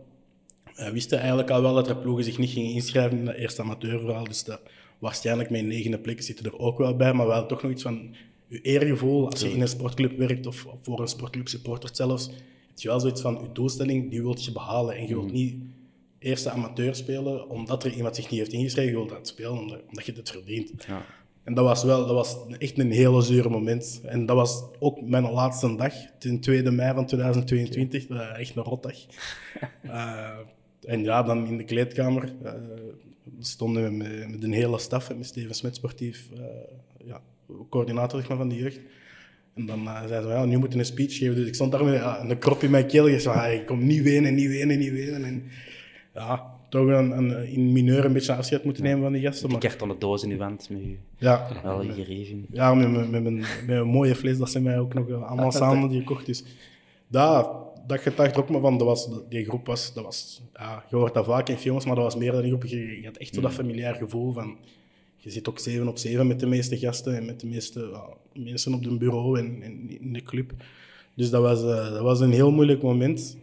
we 0.76 0.92
wisten 0.92 1.18
eigenlijk 1.18 1.50
al 1.50 1.62
wel 1.62 1.74
dat 1.74 1.90
er 1.90 1.98
ploegen 1.98 2.24
zich 2.24 2.38
niet 2.38 2.50
gingen 2.50 2.72
inschrijven 2.72 3.18
in 3.18 3.26
dat 3.26 3.36
eerste 3.36 3.62
amateurverhaal. 3.62 4.24
Dus 4.24 4.44
dat, 4.44 4.62
waarschijnlijk 5.00 5.50
mijn 5.50 5.68
negende 5.68 6.00
plek 6.00 6.22
zitten 6.22 6.46
er 6.46 6.60
ook 6.60 6.78
wel 6.78 6.96
bij. 6.96 7.14
Maar 7.14 7.28
wel 7.28 7.46
toch 7.46 7.62
nog 7.62 7.72
iets 7.72 7.84
van 7.84 8.16
je 8.48 8.62
eergevoel 8.62 9.30
als 9.30 9.42
je 9.42 9.52
in 9.52 9.62
een 9.62 9.68
sportclub 9.68 10.18
werkt 10.18 10.46
of 10.46 10.66
voor 10.82 11.00
een 11.00 11.08
sportclub 11.08 11.48
supportert 11.48 11.96
zelfs. 11.96 12.28
Heb 12.28 12.78
je 12.78 12.88
wel 12.88 13.00
zoiets 13.00 13.22
van 13.22 13.40
je 13.42 13.52
doelstelling, 13.52 14.10
die 14.10 14.22
wilt 14.22 14.46
je 14.46 14.52
behalen. 14.52 14.96
En 14.96 15.08
je 15.08 15.16
wilt 15.16 15.32
niet 15.32 15.56
eerste 16.20 16.50
amateur 16.50 16.96
spelen 16.96 17.50
omdat 17.50 17.84
er 17.84 17.94
iemand 17.94 18.16
zich 18.16 18.30
niet 18.30 18.40
heeft 18.40 18.54
ingeschreven. 18.54 18.92
Je 18.92 18.98
wilt 18.98 19.10
dat 19.10 19.28
spelen 19.28 19.60
omdat, 19.60 19.82
omdat 19.88 20.06
je 20.06 20.14
het 20.14 20.30
verdient. 20.30 20.88
En 21.44 21.54
dat 21.54 21.66
was 21.66 21.84
wel 21.84 22.06
dat 22.06 22.16
was 22.16 22.38
echt 22.58 22.80
een 22.80 22.92
hele 22.92 23.22
zure 23.22 23.50
moment. 23.50 24.02
En 24.06 24.26
dat 24.26 24.36
was 24.36 24.64
ook 24.80 25.02
mijn 25.02 25.32
laatste 25.32 25.76
dag, 25.76 25.94
ten 26.20 26.40
2 26.40 26.64
mei 26.64 26.94
van 26.94 27.06
2022. 27.06 28.08
Dat 28.08 28.18
was 28.18 28.38
echt 28.38 28.56
een 28.56 28.64
rotdag. 28.64 28.96
Eh, 29.82 30.38
en 30.82 31.04
ja, 31.04 31.24
dan 31.24 31.48
in 31.48 31.58
de 31.58 31.64
kleedkamer 31.64 32.34
eh, 32.44 32.54
stonden 33.40 33.84
we 33.84 33.90
met, 33.92 34.30
met 34.32 34.44
een 34.44 34.52
hele 34.54 34.80
staf, 34.80 35.16
met 35.18 35.26
Steven 35.26 35.56
Smet, 35.56 35.76
sportief 35.76 36.30
eh, 36.34 36.42
ja, 37.06 37.22
coördinator 37.70 38.20
zeg 38.20 38.30
maar, 38.30 38.38
van 38.38 38.50
de 38.50 38.56
jeugd. 38.56 38.80
En 39.54 39.66
dan 39.66 39.84
uh, 39.84 39.98
zeiden 40.08 40.30
ze, 40.30 40.38
ja, 40.38 40.46
nu 40.46 40.58
moeten 40.58 40.80
we 40.80 40.86
een 40.86 40.92
speech 40.92 41.18
geven. 41.18 41.36
Dus 41.36 41.48
ik 41.48 41.56
stond 41.56 41.72
daar 41.72 41.84
met 41.86 41.94
ja, 41.94 42.24
een 42.24 42.38
krop 42.38 42.64
in 42.64 42.70
mijn 42.72 42.88
keel. 42.88 43.08
Ik 43.08 43.20
zei, 43.20 43.38
ah, 43.38 43.54
ik 43.54 43.66
kom 43.66 43.86
niet 43.86 44.02
wenen, 44.04 44.36
niet 44.36 44.48
wenen, 44.48 44.80
niet 44.80 44.92
wenen. 44.92 45.24
En 45.24 45.44
ja, 46.14 46.44
toch 46.70 46.88
een, 46.88 47.18
een, 47.18 47.48
in 47.48 47.72
mineur 47.72 48.06
een 48.06 48.14
beetje 48.14 48.34
afscheid 48.36 48.64
moeten 48.64 48.84
nemen 48.84 49.02
van 49.02 49.12
die 49.12 49.22
gasten. 49.22 49.50
Maar, 49.52 49.60
Kartonnen 49.60 50.00
doos 50.00 50.24
in 50.24 50.32
uw 50.32 50.38
wand 50.38 50.70
met 50.70 50.80
je 50.82 50.96
ja, 51.18 51.48
wel 51.64 51.80
gereven. 51.94 52.46
ja, 52.52 52.74
met, 52.74 52.92
met, 52.92 53.10
met, 53.12 53.24
mijn- 53.24 53.36
met 53.66 53.78
een 53.78 53.88
mooie 53.88 54.16
fles 54.16 54.38
dat 54.38 54.50
ze 54.52 54.62
mij 54.62 54.80
ook 54.80 54.94
nog 54.94 55.10
eh, 55.10 55.24
allemaal 55.24 55.52
samen 55.62 55.90
die 55.90 56.00
gekocht. 56.00 56.26
Dus 56.26 56.44
dat, 57.08 57.52
dat 57.90 58.06
er 58.06 58.38
ook 58.38 58.50
maar 58.50 58.62
van, 58.62 58.78
dat 58.78 58.88
was, 58.88 59.10
die 59.30 59.46
groep 59.46 59.66
was, 59.66 59.94
dat 59.94 60.04
was 60.04 60.42
ja, 60.54 60.86
je 60.90 60.96
hoort 60.96 61.14
dat 61.14 61.26
vaak 61.26 61.50
in 61.50 61.58
films, 61.58 61.86
maar 61.86 61.96
dat 61.96 62.04
was 62.04 62.16
meer 62.16 62.32
dan 62.32 62.42
een 62.44 62.48
groep. 62.48 62.66
Je, 62.66 63.00
je 63.00 63.06
had 63.06 63.18
echt 63.18 63.36
zo 63.36 63.42
dat 63.42 63.52
familiair 63.52 63.96
gevoel 63.96 64.34
van, 64.34 64.58
je 65.18 65.30
zit 65.30 65.50
ook 65.50 65.60
zeven 65.60 65.88
op 65.88 65.98
zeven 65.98 66.28
met 66.28 66.40
de 66.40 66.46
meeste 66.46 66.78
gasten 66.78 67.16
en 67.16 67.26
met 67.26 67.40
de 67.40 67.48
meeste 67.48 67.92
mensen 68.34 68.74
op 68.74 68.84
het 68.84 69.00
bureau 69.00 69.40
en, 69.40 69.62
en 69.62 70.02
in 70.02 70.14
de 70.14 70.22
club. 70.22 70.54
Dus 71.16 71.30
dat 71.30 71.42
was, 71.42 71.64
eh, 71.64 71.92
dat 71.92 72.02
was 72.02 72.20
een 72.20 72.32
heel 72.32 72.52
moeilijk 72.52 72.82
moment. 72.82 73.38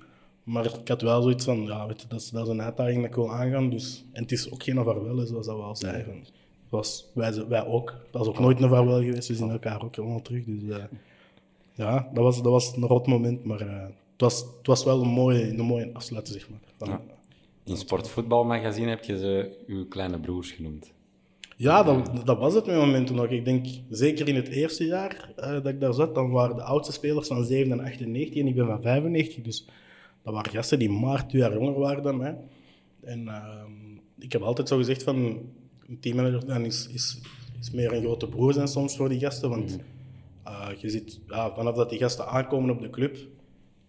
Maar 0.45 0.65
ik 0.65 0.89
had 0.89 1.03
wel 1.03 1.23
zoiets 1.23 1.45
van, 1.45 1.65
ja, 1.65 1.87
weet 1.87 2.01
je, 2.01 2.09
dat, 2.09 2.21
is, 2.21 2.31
dat 2.31 2.47
is 2.47 2.53
een 2.53 2.63
uitdaging 2.63 2.97
dat 2.97 3.07
ik 3.07 3.15
wil 3.15 3.33
aangaan. 3.33 3.71
Dus, 3.71 4.05
en 4.13 4.23
het 4.23 4.33
is 4.33 4.53
ook 4.53 4.63
geen 4.63 4.85
vaarwel, 4.85 5.27
zoals 5.27 5.47
dat 5.47 5.57
we 5.57 5.63
al 5.63 5.77
zeiden. 5.77 6.25
Was, 6.69 7.11
wij, 7.15 7.47
wij 7.49 7.67
ook. 7.67 7.95
Dat 8.11 8.23
is 8.23 8.29
ook 8.29 8.39
nooit 8.39 8.61
een 8.61 8.69
vaarwel 8.69 9.03
geweest. 9.03 9.29
We 9.29 9.35
zien 9.35 9.51
elkaar 9.51 9.85
ook 9.85 9.97
helemaal 9.97 10.23
terug. 10.23 10.45
Dus 10.45 10.77
eh, 10.77 10.85
ja, 11.75 12.11
dat 12.13 12.23
was, 12.23 12.43
dat 12.43 12.53
was 12.53 12.77
een 12.77 12.83
rot 12.83 13.07
moment. 13.07 13.45
Maar 13.45 13.61
eh, 13.61 13.87
was, 14.21 14.41
het 14.41 14.67
was 14.67 14.85
wel 14.85 15.03
een 15.03 15.09
mooie, 15.09 15.49
een 15.49 15.61
mooie 15.61 15.91
afsluiter, 15.93 16.33
zeg 16.33 16.49
maar. 16.51 16.61
Van, 16.77 16.89
Ja. 16.89 17.01
In 17.65 17.77
Sportvoetbalmagazine 17.77 18.89
heb 18.89 19.05
je 19.05 19.19
ze 19.19 19.65
uw 19.67 19.89
kleine 19.89 20.21
broers 20.21 20.51
genoemd. 20.51 20.93
Ja, 21.57 21.83
dat, 21.83 22.27
dat 22.27 22.39
was 22.39 22.55
het 22.55 22.67
met 22.67 22.77
momenten 22.77 23.15
nog. 23.15 23.27
Ik 23.27 23.45
denk, 23.45 23.67
zeker 23.89 24.29
in 24.29 24.35
het 24.35 24.49
eerste 24.49 24.85
jaar 24.85 25.33
eh, 25.37 25.51
dat 25.51 25.67
ik 25.67 25.81
daar 25.81 25.95
zat, 25.95 26.15
dan 26.15 26.31
waren 26.31 26.57
de 26.57 26.63
oudste 26.63 26.93
spelers 26.93 27.29
van 27.29 27.45
7 27.45 27.73
en 27.73 27.81
98 27.81 28.41
en 28.41 28.47
ik 28.47 28.55
ben 28.55 28.67
van 28.67 28.83
95. 28.83 29.43
Dus 29.43 29.65
dat 30.23 30.35
waren 30.35 30.53
gasten 30.53 30.79
die 30.79 30.91
maar 30.91 31.29
twee 31.29 31.41
jaar 31.41 31.53
jonger 31.53 31.79
waren 31.79 32.03
dan 32.03 32.17
mij. 32.17 32.37
En 33.03 33.29
ehm, 33.29 33.71
ik 34.19 34.33
heb 34.33 34.43
altijd 34.43 34.69
zo 34.69 34.77
gezegd 34.77 35.03
van, 35.03 35.17
een 35.89 36.01
teammanager 36.01 36.47
dan 36.47 36.65
is, 36.65 36.89
is, 36.93 37.21
is 37.61 37.71
meer 37.71 37.93
een 37.93 38.03
grote 38.03 38.29
broer 38.29 38.53
zijn 38.53 38.69
soms 38.69 38.97
voor 38.97 39.09
die 39.09 39.21
gasten. 39.21 39.51
Want 39.51 39.79
eh, 40.45 40.69
je 40.79 40.91
ziet, 40.91 41.21
ja, 41.29 41.55
vanaf 41.55 41.75
dat 41.77 41.91
die 41.91 41.99
gasten 41.99 42.27
aankomen 42.27 42.71
op 42.71 42.81
de 42.81 42.91
club, 42.91 43.17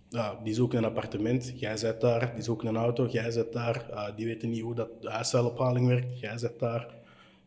ja, 0.10 0.40
die 0.44 0.54
zoeken 0.54 0.78
een 0.78 0.86
appartement, 0.86 1.54
jij 1.56 1.78
zit 1.78 2.02
daar. 2.02 2.32
Die 2.34 2.44
zoeken 2.44 2.68
een 2.68 2.76
auto, 2.76 3.08
jij 3.12 3.32
zit 3.32 3.54
daar. 3.54 3.90
Eh, 3.90 4.06
die 4.16 4.26
weten 4.26 4.50
niet 4.50 4.62
hoe 4.62 4.76
dat 4.76 4.90
de 5.02 5.10
huisvuilophaling 5.10 5.88
werkt, 5.88 6.20
jij 6.20 6.38
zit 6.38 6.60
daar. 6.60 6.88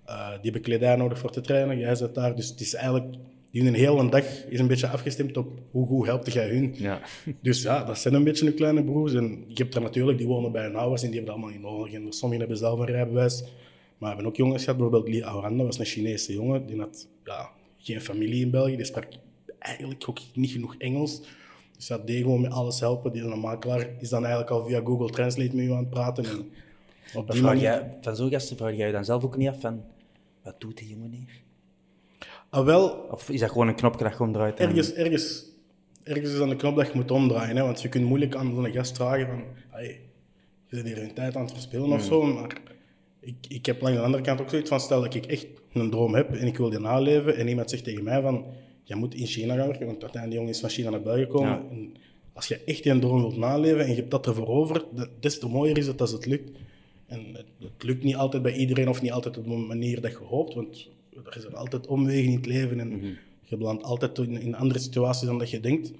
Eh, 0.05 0.29
die 0.31 0.43
hebben 0.43 0.61
kledij 0.61 0.97
nodig 0.97 1.19
voor 1.19 1.31
te 1.31 1.41
trainen, 1.41 1.79
jij 1.79 1.95
zit 1.95 2.15
daar. 2.15 2.37
Dus 2.37 2.49
het 2.49 2.61
is 2.61 2.75
eigenlijk, 2.75 3.15
die 3.51 3.67
een 3.67 3.75
hele 3.75 4.09
dag 4.09 4.25
is 4.49 4.59
een 4.59 4.67
beetje 4.67 4.89
afgestemd 4.89 5.37
op 5.37 5.59
hoe 5.71 5.87
goed 5.87 6.07
helpt 6.07 6.33
jij 6.33 6.49
hun. 6.49 6.75
Ja. 6.77 7.01
Dus 7.41 7.63
ja, 7.63 7.85
dat 7.85 7.99
zijn 7.99 8.15
een 8.15 8.25
beetje 8.25 8.45
hun 8.45 8.55
kleine 8.55 8.85
broers. 8.85 9.15
En 9.15 9.45
je 9.49 9.63
hebt 9.63 9.75
er 9.75 9.81
natuurlijk, 9.81 10.19
die 10.19 10.27
wonen 10.27 10.53
bij 10.53 10.63
hun 10.63 10.77
ouders 10.77 11.03
en 11.03 11.11
die 11.11 11.17
hebben 11.17 11.35
dat 11.35 11.45
allemaal 11.45 11.63
niet 11.63 11.77
nodig. 11.77 11.93
En 11.93 12.13
sommigen 12.13 12.47
hebben 12.47 12.67
zelf 12.67 12.79
een 12.79 12.87
rijbewijs. 12.87 13.43
Maar 13.43 14.09
we 14.09 14.15
hebben 14.15 14.27
ook 14.27 14.37
jongens 14.37 14.65
gehad, 14.65 14.79
bijvoorbeeld 14.79 15.15
Lee 15.15 15.23
Auranda 15.23 15.65
was 15.65 15.79
een 15.79 15.85
Chinese 15.85 16.33
jongen. 16.33 16.67
Die 16.67 16.79
had 16.79 17.09
ja, 17.25 17.51
geen 17.79 18.01
familie 18.01 18.45
in 18.45 18.51
België, 18.51 18.77
die 18.77 18.85
sprak 18.85 19.07
eigenlijk 19.59 20.09
ook 20.09 20.19
niet 20.35 20.51
genoeg 20.51 20.75
Engels. 20.79 21.23
Dus 21.81 21.89
ja, 21.89 21.99
die 21.99 22.23
gewoon 22.23 22.41
met 22.41 22.53
alles 22.53 22.81
helpen. 22.81 23.13
Die 23.13 23.23
een 23.23 23.41
makelaar, 23.41 23.89
is 23.99 24.09
dan 24.09 24.21
eigenlijk 24.21 24.51
al 24.51 24.67
via 24.67 24.81
Google 24.85 25.11
Translate 25.11 25.57
met 25.57 25.65
je 25.65 25.73
aan 25.73 25.79
het 25.79 25.91
praten. 25.91 26.25
En 26.25 26.39
op 27.15 27.27
Dat 27.27 27.31
die 27.31 27.41
vraag 27.41 27.43
manier... 27.43 27.63
jij, 27.63 27.97
van 28.01 28.17
zo'n 28.17 28.31
gasten 28.31 28.57
vraag 28.57 28.77
jij 28.77 28.87
je 28.87 28.93
dan 28.93 29.05
zelf 29.05 29.25
ook 29.25 29.37
niet 29.37 29.49
af 29.49 29.61
van... 29.61 29.85
Wat 30.43 30.61
doet 30.61 30.79
die 30.79 30.89
jongen 30.89 31.11
hier? 31.11 31.43
Ah, 32.51 32.65
wel, 32.65 32.89
Of 32.89 33.31
is 33.31 33.41
dat 33.41 33.51
gewoon 33.51 33.69
een 33.69 33.75
knopje 33.75 34.05
dat 34.05 34.15
gewoon 34.15 34.33
draait? 34.33 34.59
en- 34.59 34.69
ergens, 34.69 34.93
ergens 34.93 35.45
ergens 36.03 36.33
is 36.35 36.41
aan 36.41 36.49
de 36.49 36.57
knop 36.57 36.77
dat 36.77 36.87
je 36.87 36.93
moet 36.95 37.11
omdraaien. 37.11 37.57
Hè? 37.57 37.63
Want 37.63 37.83
je 37.83 37.89
kunt 37.89 38.05
moeilijk 38.05 38.35
aan 38.35 38.55
zo'n 38.55 38.73
gast 38.73 38.97
vragen 38.97 39.27
van... 39.27 39.45
Hey, 39.69 40.01
je 40.67 40.77
bent 40.77 40.87
hier 40.87 41.03
een 41.03 41.15
tijd 41.15 41.37
aan 41.37 41.43
het 41.43 41.53
verspillen 41.53 41.93
of 41.93 42.03
zo. 42.03 42.23
Maar 42.23 42.57
ik, 43.21 43.37
ik 43.49 43.67
heb 43.67 43.81
langs 43.81 43.99
de 43.99 44.05
andere 44.05 44.23
kant 44.23 44.41
ook 44.41 44.51
zoiets 44.51 44.69
van... 44.69 44.81
Stel 44.81 45.01
dat 45.03 45.15
ik 45.15 45.27
echt 45.27 45.47
een 45.73 45.91
droom 45.91 46.15
heb 46.15 46.35
en 46.35 46.47
ik 46.47 46.57
wil 46.57 46.71
die 46.71 46.79
naleven. 46.79 47.37
En 47.37 47.49
iemand 47.49 47.71
zegt 47.71 47.85
tegen 47.85 48.05
mij 48.05 48.23
van... 48.23 48.45
Je 48.91 48.97
moet 48.97 49.15
in 49.15 49.27
China 49.27 49.55
gaan 49.57 49.67
werken, 49.67 49.87
want 49.87 50.03
uiteindelijk 50.03 50.31
die 50.31 50.35
jongen 50.39 50.51
is 50.55 50.61
van 50.61 50.69
China 50.71 50.91
naar 50.91 51.03
België 51.03 51.21
gekomen. 51.23 51.49
Ja. 51.51 51.65
En 51.71 51.93
als 52.33 52.49
je 52.49 52.61
echt 52.65 52.83
die 52.83 52.99
droom 52.99 53.21
wilt 53.21 53.37
naleven 53.37 53.81
en 53.81 53.89
je 53.89 53.95
hebt 53.95 54.11
dat 54.11 54.27
ervoor 54.27 54.47
over, 54.47 54.85
de- 54.95 55.09
des 55.21 55.39
te 55.39 55.49
mooier 55.49 55.79
is 55.79 55.87
het 55.87 56.01
als 56.01 56.13
het 56.13 56.27
lukt. 56.27 56.51
En 57.07 57.21
het, 57.33 57.47
het 57.59 57.83
lukt 57.83 58.03
niet 58.03 58.15
altijd 58.17 58.43
bij 58.43 58.55
iedereen 58.55 58.89
of 58.89 59.03
niet 59.03 59.13
altijd 59.13 59.39
op 59.39 59.45
de 59.45 59.51
manier 59.51 60.01
dat 60.01 60.11
je 60.11 60.19
hoopt, 60.25 60.55
want 60.55 60.89
er 61.35 61.41
zijn 61.41 61.55
altijd 61.55 61.87
omwegen 61.87 62.31
in 62.31 62.37
het 62.37 62.47
leven 62.47 62.81
en 62.81 63.17
je 63.43 63.57
belandt 63.57 63.83
altijd 63.83 64.19
in, 64.19 64.41
in 64.41 64.55
andere 64.55 64.81
situaties 64.81 65.27
dan 65.27 65.39
dat 65.39 65.51
je 65.51 65.61
denkt. 65.61 65.93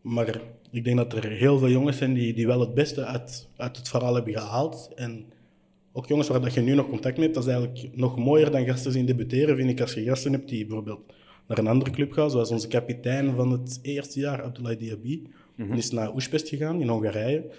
Maar 0.00 0.40
ik 0.70 0.84
denk 0.84 0.96
dat 0.96 1.12
er 1.12 1.30
heel 1.30 1.58
veel 1.58 1.70
jongens 1.70 1.96
zijn 1.96 2.14
die, 2.14 2.32
die 2.34 2.46
wel 2.46 2.60
het 2.60 2.74
beste 2.74 3.04
uit, 3.04 3.48
uit 3.56 3.76
het 3.76 3.88
verhaal 3.88 4.14
hebben 4.14 4.32
gehaald. 4.32 4.90
En 4.94 5.24
ook 5.92 6.06
jongens 6.08 6.28
waar 6.28 6.40
dat 6.40 6.54
je 6.54 6.60
nu 6.60 6.74
nog 6.74 6.88
contact 6.88 7.16
mee 7.16 7.24
hebt, 7.28 7.34
dat 7.38 7.46
is 7.46 7.52
eigenlijk 7.52 7.96
nog 7.96 8.16
mooier 8.18 8.50
dan 8.50 8.64
gasten 8.66 8.92
zien 8.92 9.06
debuteren, 9.06 9.56
vind 9.56 9.70
ik. 9.70 9.80
Als 9.80 9.94
je 9.94 10.02
gasten 10.02 10.32
hebt 10.32 10.48
die 10.48 10.66
bijvoorbeeld 10.66 11.00
naar 11.50 11.58
een 11.58 11.72
andere 11.72 11.90
club 11.90 12.12
gaan, 12.12 12.30
zoals 12.30 12.50
onze 12.50 12.68
kapitein 12.68 13.34
van 13.34 13.52
het 13.52 13.78
eerste 13.82 14.20
jaar, 14.20 14.42
Abdoulaye 14.42 14.76
Diaby. 14.76 15.22
Die 15.56 15.76
is 15.76 15.90
naar 15.90 16.14
Oespest 16.14 16.48
gegaan, 16.48 16.80
in 16.80 16.88
Hongarije. 16.88 17.50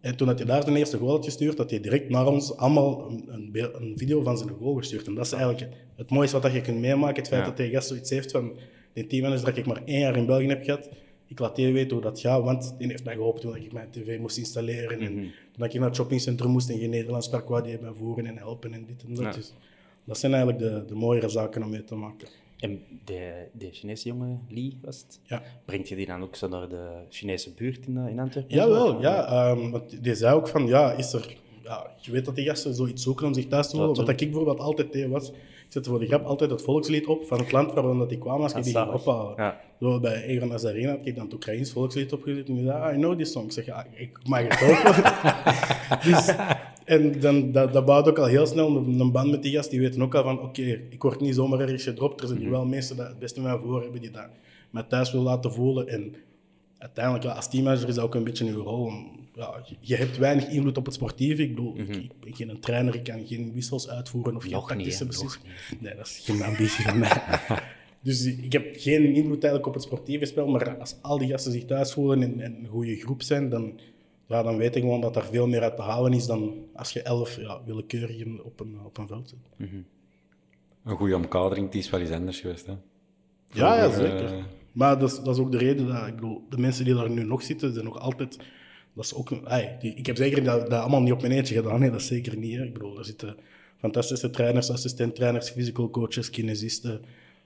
En 0.00 0.16
toen 0.16 0.28
had 0.28 0.38
hij 0.38 0.46
daar 0.46 0.62
zijn 0.62 0.76
eerste 0.76 0.98
goal 0.98 1.10
had 1.10 1.24
gestuurd, 1.24 1.58
had 1.58 1.70
hij 1.70 1.80
direct 1.80 2.08
naar 2.08 2.26
ons 2.26 2.56
allemaal 2.56 3.10
een, 3.10 3.54
een, 3.54 3.92
video 3.96 4.22
van 4.22 4.38
zijn 4.38 4.50
goal 4.50 4.74
gestuurd. 4.74 5.06
En 5.06 5.14
dat 5.14 5.26
is 5.26 5.32
eigenlijk 5.32 5.72
het, 5.96 6.10
mooiste 6.10 6.32
wat 6.32 6.42
dat 6.44 6.52
je 6.52 6.60
kunt 6.60 6.78
meemaken. 6.78 7.16
Het 7.16 7.28
feit 7.28 7.40
Ja. 7.40 7.48
dat 7.48 7.56
die 7.56 7.70
gast 7.70 7.88
zoiets 7.88 8.10
heeft 8.10 8.30
van... 8.30 8.56
Die 8.92 9.06
teammanager 9.06 9.44
dat 9.44 9.56
ik 9.56 9.66
maar 9.66 9.82
één 9.84 10.00
jaar 10.00 10.16
in 10.16 10.26
België 10.26 10.46
heb 10.46 10.64
gehad, 10.64 10.88
ik 11.26 11.38
laat 11.38 11.56
die 11.56 11.72
weten 11.72 11.92
hoe 11.92 12.00
dat 12.00 12.20
gaat, 12.20 12.42
want 12.42 12.74
die 12.78 12.88
heeft 12.88 13.04
mij 13.04 13.14
geholpen 13.14 13.40
toen 13.40 13.56
ik 13.56 13.72
mijn 13.72 13.90
tv 13.90 14.18
moest 14.18 14.38
installeren. 14.38 15.00
En 15.00 15.32
toen 15.52 15.64
ik 15.64 15.74
in 15.74 15.82
het 15.82 15.94
shoppingcentrum 15.94 16.50
moest 16.50 16.70
en 16.70 16.78
geen 16.78 16.90
Nederlands 16.90 17.26
sprak, 17.26 17.64
die 17.64 17.78
mij 17.80 17.92
voeren 17.92 18.26
en 18.26 18.36
helpen 18.36 18.72
en 18.72 18.84
dit 18.86 19.04
en 19.06 19.14
dat. 19.14 19.24
Ja. 19.24 19.32
Dus 19.32 19.52
dat 20.04 20.18
zijn 20.18 20.34
eigenlijk 20.34 20.64
de, 20.64 20.84
de 20.86 20.94
mooiere 20.94 21.28
zaken 21.28 21.62
om 21.62 21.70
mee 21.70 21.84
te 21.84 21.94
maken. 21.94 22.28
En 22.58 22.80
de, 23.04 23.48
de 23.52 23.68
Chinese 23.72 24.08
jongen, 24.08 24.46
Lee, 24.48 24.78
was 24.82 24.96
het? 25.06 25.20
Ja. 25.22 25.42
Brengt 25.64 25.88
je 25.88 25.96
die 25.96 26.06
dan 26.06 26.22
ook 26.22 26.36
zo 26.36 26.48
naar 26.48 26.68
de 26.68 27.04
Chinese 27.08 27.54
buurt 27.54 27.86
in, 27.86 27.96
eh, 27.96 28.08
in 28.08 28.18
Antwerpen? 28.18 28.54
Jawel, 28.54 29.00
ja. 29.00 29.26
ehm, 29.26 29.70
want 29.70 30.02
die 30.02 30.14
zei 30.14 30.34
ook 30.34 30.48
van, 30.48 30.66
ja, 30.66 30.92
is 30.92 31.12
er... 31.12 31.36
Ja, 31.62 31.90
je 32.00 32.10
weet 32.10 32.24
dat 32.24 32.34
die 32.36 32.44
gasten 32.46 32.74
zoiets 32.74 33.02
zoeken 33.02 33.26
om 33.26 33.34
zich 33.34 33.46
thuis 33.46 33.68
te 33.68 33.76
voelen. 33.76 33.94
Ja, 33.94 34.00
Wat 34.00 34.10
ik 34.10 34.18
bijvoorbeeld 34.18 34.58
altijd 34.58 34.92
deed 34.92 35.08
was, 35.08 35.32
ik 35.68 35.74
zette 35.74 35.90
voor 35.90 35.98
de 35.98 36.06
grap 36.06 36.24
altijd 36.24 36.50
het 36.50 36.62
volkslied 36.62 37.06
op 37.06 37.24
van 37.24 37.38
het 37.38 37.52
land 37.52 37.72
waar 37.72 37.82
dat 37.82 38.08
die 38.08 38.18
kwamen 38.18 38.42
als 38.42 38.52
ik 38.52 38.58
Ah, 38.58 38.92
die 38.92 38.98
ging. 38.98 39.36
Ja. 39.36 39.60
Zo 39.80 40.00
bij 40.00 40.24
Egon 40.24 40.48
Nazarena 40.48 40.90
had 40.90 41.06
ik 41.06 41.14
dan 41.14 41.24
het 41.24 41.34
Oekraïns 41.34 41.72
volkslied 41.72 42.12
opgezet 42.12 42.48
en 42.48 42.54
die 42.54 42.64
zei, 42.64 42.78
ah, 42.80 42.94
I 42.94 42.96
know 42.96 43.18
this 43.18 43.32
song. 43.32 43.44
Ik 43.44 43.52
zeg, 43.52 43.66
ja, 43.66 43.86
ik 43.94 44.18
mag 44.24 44.42
het 44.48 44.62
ook. 44.62 44.94
dus, 46.08 46.34
en 46.84 47.20
dan, 47.20 47.52
dat, 47.52 47.72
dat 47.72 47.84
bouwt 47.84 48.08
ook 48.08 48.18
al 48.18 48.26
heel 48.26 48.46
snel 48.46 48.76
een, 48.76 49.00
een 49.00 49.12
band 49.12 49.30
met 49.30 49.42
die 49.42 49.52
gast. 49.52 49.70
Die 49.70 49.80
weten 49.80 50.02
ook 50.02 50.14
al 50.14 50.22
van, 50.22 50.40
oké, 50.40 50.80
ik 50.90 51.02
word 51.02 51.20
niet 51.20 51.34
zomaar 51.34 51.60
ergens 51.60 51.82
gedropt. 51.84 52.20
Er 52.20 52.26
zijn 52.26 52.40
hier 52.40 52.50
wel 52.50 52.66
mensen 52.66 52.96
die 52.96 53.04
het 53.04 53.18
beste 53.18 53.40
met 53.40 53.50
mij 53.50 53.60
voor 53.60 53.82
hebben, 53.82 54.00
die 54.00 54.10
dat 54.10 54.28
mij 54.70 54.82
thuis 54.82 55.12
wil 55.12 55.22
laten 55.22 55.52
voelen. 55.52 55.88
En 55.88 56.14
uiteindelijk, 56.78 57.24
ja, 57.24 57.30
als 57.32 57.48
teammanager 57.50 57.88
is 57.88 57.94
dat 57.94 58.04
ook 58.04 58.14
een 58.14 58.24
beetje 58.24 58.44
uw 58.46 58.62
rol. 58.62 58.92
ja, 59.34 59.62
je- 59.80 59.96
hebt 59.96 60.16
weinig 60.18 60.48
invloed 60.48 60.76
op 60.78 60.84
het 60.84 60.94
sportieve. 60.94 61.42
Ik 61.42 61.48
bedoel, 61.48 61.76
ik, 61.78 61.88
ik 61.96 62.10
ben 62.20 62.34
geen 62.34 62.60
trainer, 62.60 62.94
ik 62.94 63.04
kan 63.04 63.26
geen 63.26 63.52
wissels 63.52 63.88
uitvoeren 63.88 64.36
of 64.36 64.42
geen 64.42 64.52
tactische 64.76 65.06
beslissingen. 65.06 65.46
Nee, 65.80 65.94
dat 65.94 66.06
is 66.06 66.18
geen 66.24 66.42
ambitie 66.42 66.84
van 66.84 66.98
mij. 66.98 67.22
Dus 68.02 68.24
ik 68.24 68.52
heb 68.52 68.66
geen 68.76 69.04
invloed 69.04 69.30
eigenlijk 69.44 69.66
op 69.66 69.74
het 69.74 69.82
sportieve 69.82 70.24
spel, 70.24 70.46
maar 70.46 70.78
als 70.78 70.96
al 71.02 71.18
die 71.18 71.28
gasten 71.28 71.52
zich 71.52 71.64
thuis 71.64 71.92
voelen 71.92 72.22
en, 72.22 72.40
en 72.40 72.54
een 72.58 72.66
goede 72.66 72.96
groep 72.96 73.22
zijn, 73.22 73.48
dan, 73.48 73.80
ja, 74.26 74.42
dan 74.42 74.56
weet 74.56 74.76
ik 74.76 74.82
gewoon 74.82 75.00
dat 75.00 75.16
er 75.16 75.24
veel 75.24 75.46
meer 75.46 75.62
uit 75.62 75.76
te 75.76 75.82
halen 75.82 76.12
is 76.12 76.26
dan 76.26 76.54
als 76.74 76.92
je 76.92 77.02
elf 77.02 77.36
ja, 77.40 77.60
willekeurigen 77.64 78.44
op 78.44 78.60
een, 78.60 78.78
op 78.84 78.98
een 78.98 79.06
veld 79.06 79.28
zet. 79.28 79.68
Een 80.84 80.96
goede 80.96 81.16
omkadering, 81.16 81.70
die 81.70 81.80
is 81.80 81.90
wel 81.90 82.00
iets 82.00 82.10
anders 82.10 82.40
geweest. 82.40 82.66
Hè? 82.66 82.72
Ja, 83.52 83.76
ja, 83.76 83.90
zeker. 83.90 84.24
eh, 84.24 84.44
Maar 84.72 84.98
dat 84.98 85.10
is, 85.10 85.16
dat 85.16 85.34
is 85.34 85.40
ook 85.40 85.52
de 85.52 85.58
reden 85.58 85.86
dat 85.86 86.06
ik 86.06 86.14
bedoel, 86.14 86.42
de 86.48 86.58
mensen 86.58 86.84
die 86.84 86.94
daar 86.94 87.10
nu 87.10 87.24
nog 87.24 87.42
zitten, 87.42 87.72
zijn 87.72 87.84
nog 87.84 87.98
altijd. 87.98 88.38
Dat 88.94 89.04
is 89.04 89.14
ook, 89.14 89.40
ai, 89.44 89.68
die, 89.80 89.94
ik 89.94 90.06
heb 90.06 90.16
zeker 90.16 90.44
dat, 90.44 90.70
dat 90.70 90.80
allemaal 90.80 91.02
niet 91.02 91.12
op 91.12 91.20
mijn 91.20 91.32
eentje 91.32 91.54
gedaan, 91.54 91.80
nee, 91.80 91.90
dat 91.90 92.00
is 92.00 92.06
zeker 92.06 92.36
niet. 92.36 92.56
Hè. 92.56 92.64
Ik 92.64 92.72
bedoel, 92.72 92.98
er 92.98 93.04
zitten 93.04 93.36
fantastische 93.78 94.30
trainers, 94.30 94.70
assistent-trainers, 94.70 95.50
physical 95.50 95.90
coaches, 95.90 96.30
kinesisten, 96.30 97.00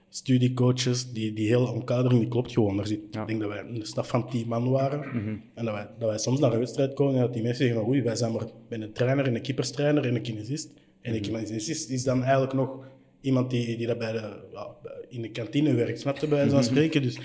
studiecoaches. 0.09 1.11
Die, 1.11 1.33
die 1.33 1.47
hele 1.47 1.71
omkadering 1.71 2.19
die 2.19 2.29
klopt 2.29 2.51
gewoon. 2.51 2.79
Er 2.79 2.87
zit, 2.87 2.99
Ik 2.99 3.27
denk 3.27 3.39
dat 3.39 3.49
wij 3.49 3.59
een 3.59 3.85
staf 3.85 4.07
van 4.07 4.29
tien 4.29 4.47
man 4.47 4.69
waren. 4.69 5.03
En 5.53 5.65
dat 5.65 5.73
wij, 5.73 5.87
dat 5.99 6.09
wij 6.09 6.17
soms 6.17 6.39
naar 6.39 6.53
een 6.53 6.59
wedstrijd 6.59 6.93
komen 6.93 7.15
en 7.15 7.21
dat 7.21 7.33
die 7.33 7.43
mensen 7.43 7.65
zeggen: 7.65 7.81
van, 7.81 7.91
Oei, 7.91 8.01
wij 8.01 8.15
zijn 8.15 8.31
maar 8.31 8.45
met 8.69 8.81
een 8.81 8.93
trainer, 8.93 9.27
en 9.27 9.35
een 9.35 9.41
keeperstrainer 9.41 10.05
en 10.05 10.15
een 10.15 10.21
kinesist. 10.21 10.69
En 11.01 11.15
een 11.15 11.21
kinesist 11.21 11.89
is 11.89 12.03
dan 12.03 12.21
eigenlijk 12.23 12.53
nog 12.53 12.85
iemand 13.23 13.49
die, 13.49 13.77
die 13.77 13.87
dat 13.87 13.97
bij 13.97 14.11
de, 14.11 14.33
ja, 14.51 14.75
in 15.09 15.21
de 15.21 15.31
kantine 15.31 15.73
werkt, 15.73 15.99
snap 15.99 16.17
je, 16.17 16.27
bij 16.27 16.49
van 16.49 16.63
spreken. 16.63 17.01
Dus 17.01 17.19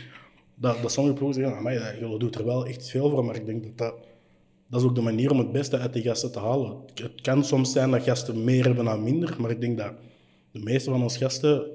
dat, 0.55 0.83
dat 0.83 0.93
sommige 0.93 1.17
ploegen 1.17 1.43
zeggen, 1.43 1.99
jullie 2.01 2.19
doet 2.19 2.35
er 2.35 2.45
wel 2.45 2.67
echt 2.67 2.89
veel 2.89 3.11
voor, 3.11 3.25
maar 3.25 3.37
ik 3.37 3.47
denk 3.47 3.63
dat 3.63 3.79
dat, 3.79 3.95
dat 4.67 4.81
is 4.81 4.87
ook 4.87 4.95
de 4.95 5.01
manier 5.01 5.31
om 5.31 5.39
het 5.39 5.53
beste 5.53 5.79
uit 5.79 5.93
die 5.93 6.03
gasten 6.03 6.33
te 6.33 6.39
halen. 6.39 6.77
Het 6.95 7.21
kan 7.21 7.45
soms 7.45 7.73
zijn 7.73 7.91
dat 7.91 8.03
gasten 8.03 8.45
meer 8.45 8.65
hebben 8.65 8.85
dan 8.85 9.03
minder, 9.03 9.37
maar 9.41 9.51
ik 9.51 9.61
denk 9.61 9.79
dat 9.79 9.93
de 10.51 10.61
meeste 10.61 10.91
van 10.91 11.03
onze 11.03 11.19
gasten, 11.19 11.67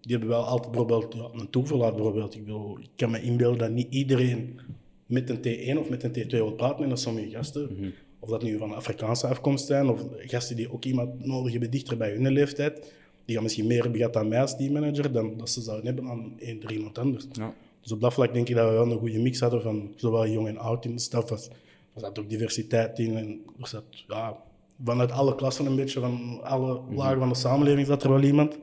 die 0.00 0.10
hebben 0.10 0.28
wel 0.28 0.44
altijd 0.44 0.70
bijvoorbeeld 0.70 1.14
ja, 1.14 1.28
een 1.32 1.50
toeverlaat 1.50 1.94
bijvoorbeeld. 1.94 2.34
Ik, 2.34 2.44
bedoel, 2.44 2.78
ik 2.78 2.90
kan 2.96 3.10
me 3.10 3.22
inbeelden 3.22 3.58
dat 3.58 3.70
niet 3.70 3.94
iedereen 3.94 4.60
met 5.06 5.30
een 5.30 5.38
T1 5.38 5.78
of 5.78 5.88
met 5.88 6.02
een 6.02 6.24
T2 6.24 6.28
wil 6.28 6.52
praten 6.52 6.88
met 6.88 7.00
sommige 7.00 7.30
gasten. 7.30 7.94
Of 8.18 8.28
dat 8.28 8.42
nu 8.42 8.58
van 8.58 8.74
Afrikaanse 8.74 9.26
afkomst 9.26 9.66
zijn, 9.66 9.88
of 9.88 10.06
gasten 10.16 10.56
die 10.56 10.72
ook 10.72 10.84
iemand 10.84 11.26
nodig 11.26 11.52
hebben 11.52 11.70
dichter 11.70 11.96
bij 11.96 12.10
hun 12.12 12.32
leeftijd. 12.32 12.92
Die 13.24 13.34
gaan 13.34 13.42
misschien 13.42 13.66
meer 13.66 13.82
hebben 13.82 13.98
gehad 13.98 14.16
aan 14.16 14.28
mij 14.28 14.40
als 14.40 14.56
teammanager 14.56 15.12
dan 15.12 15.36
dat 15.36 15.50
ze 15.50 15.60
zouden 15.60 15.86
hebben 15.86 16.08
aan 16.08 16.32
eender 16.38 16.72
iemand 16.72 16.98
anders. 16.98 17.26
Ja. 17.32 17.54
Dus 17.80 17.92
op 17.92 18.00
dat 18.00 18.12
vlak 18.12 18.32
denk 18.32 18.48
ik 18.48 18.54
dat 18.54 18.68
we 18.68 18.74
wel 18.74 18.90
een 18.90 18.98
goede 18.98 19.18
mix 19.18 19.40
hadden 19.40 19.62
van 19.62 19.92
zowel 19.96 20.28
jong 20.28 20.48
en 20.48 20.58
oud 20.58 20.84
in 20.84 20.92
de 20.92 21.00
staf. 21.00 21.30
Als, 21.30 21.48
er 21.94 22.00
zat 22.00 22.18
ook 22.18 22.28
diversiteit 22.28 22.98
in 22.98 23.16
en 23.16 23.40
er 23.60 23.68
zat 23.68 23.84
ja, 24.08 24.36
vanuit 24.84 25.12
alle 25.12 25.34
klassen 25.34 25.66
een 25.66 25.76
beetje, 25.76 26.00
van 26.00 26.40
alle 26.42 26.80
lagen 26.90 27.18
van 27.18 27.28
de 27.28 27.34
samenleving 27.34 27.86
zat 27.86 28.02
er 28.02 28.10
wel 28.10 28.22
iemand. 28.22 28.58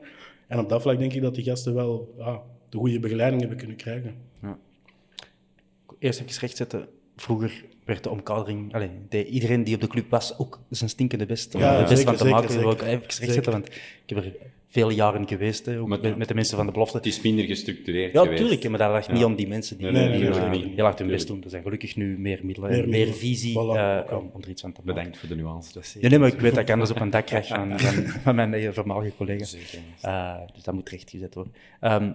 En 0.46 0.58
op 0.58 0.68
dat 0.68 0.82
vlak 0.82 0.98
denk 0.98 1.12
ik 1.12 1.22
dat 1.22 1.34
die 1.34 1.44
gasten 1.44 1.74
wel 1.74 2.14
ja, 2.18 2.42
de 2.68 2.78
goede 2.78 3.00
begeleiding 3.00 3.40
hebben 3.40 3.58
kunnen 3.58 3.76
krijgen. 3.76 4.14
Eerst 5.98 6.20
even 6.20 6.40
rechtzetten. 6.40 6.88
Vroeger 7.16 7.64
werd 7.84 8.02
de 8.02 8.10
omkadering... 8.10 8.74
Iedereen 9.30 9.64
die 9.64 9.74
op 9.74 9.80
de 9.80 9.86
club 9.86 10.10
was 10.10 10.38
ook 10.38 10.60
zijn 10.70 10.90
stinkende 10.90 11.26
best. 11.26 11.54
om 11.54 11.60
Ja, 11.60 11.72
er 11.72 11.78
het 11.78 11.88
best 11.88 11.96
zeker, 12.00 12.16
van 12.18 12.26
te 12.26 12.32
maken. 12.32 12.50
zeker, 12.50 12.64
Dat 12.66 12.78
wil 12.78 12.86
ik 12.88 12.90
zeker. 12.92 13.08
even 13.08 13.18
rechtzetten, 13.24 13.52
want 13.52 13.66
ik 13.66 14.02
heb 14.06 14.18
er 14.18 14.32
vele 14.66 14.94
jaren 14.94 15.28
geweest, 15.28 15.66
hè, 15.66 15.80
ook 15.80 15.88
Maar- 15.88 16.00
met, 16.00 16.16
met 16.16 16.28
de 16.28 16.34
mensen 16.34 16.56
van 16.56 16.66
de 16.66 16.72
belofte. 16.72 16.96
Het 16.96 17.06
is 17.06 17.20
minder 17.20 17.44
gestructureerd 17.44 18.12
Ja, 18.12 18.22
geweest. 18.22 18.40
tuurlijk, 18.42 18.68
maar 18.68 18.78
dat 18.78 18.92
ligt 18.94 19.12
niet 19.12 19.24
om 19.24 19.34
die 19.36 19.48
mensen 19.48 19.76
die, 19.78 19.86
Nee, 19.90 20.08
nee, 20.08 20.20
die 20.20 20.28
nee, 20.28 20.40
nee, 20.40 20.48
nee. 20.64 20.72
heel 20.74 20.84
hard 20.84 20.98
hun 20.98 21.08
best 21.08 21.26
doen. 21.26 21.42
Er 21.44 21.50
zijn 21.50 21.62
gelukkig 21.62 21.96
nu 21.96 22.18
meer 22.18 22.40
middelen, 22.42 22.88
Meer 22.88 23.12
visie 23.14 23.52
Voilà, 23.54 23.56
eh, 23.76 24.18
om, 24.18 24.30
om 24.32 24.42
er 24.42 24.48
iets 24.48 24.64
aan 24.64 24.72
te 24.72 24.80
maken. 24.84 24.94
Bedankt 24.94 25.18
voor 25.18 25.28
de 25.28 25.36
nuance. 25.36 25.72
Dat 25.72 25.96
Nee, 26.00 26.10
nee, 26.10 26.18
maar 26.18 26.28
ik 26.28 26.40
weet 26.40 26.54
dat 26.54 26.62
ik 26.62 26.70
anders 26.70 26.90
op 26.90 27.00
een 27.00 27.10
dak 27.10 27.26
krijg 27.26 27.46
van, 27.46 27.78
van, 27.80 28.06
van 28.24 28.34
mijn 28.34 28.54
eh, 28.54 28.70
voormalige 28.72 29.16
collega's. 29.16 29.56
Eh, 30.00 30.36
dus 30.54 30.62
dat 30.62 30.74
moet 30.74 30.88
rechtgezet 30.88 31.34
worden. 31.34 31.52
Ehm, 31.80 32.12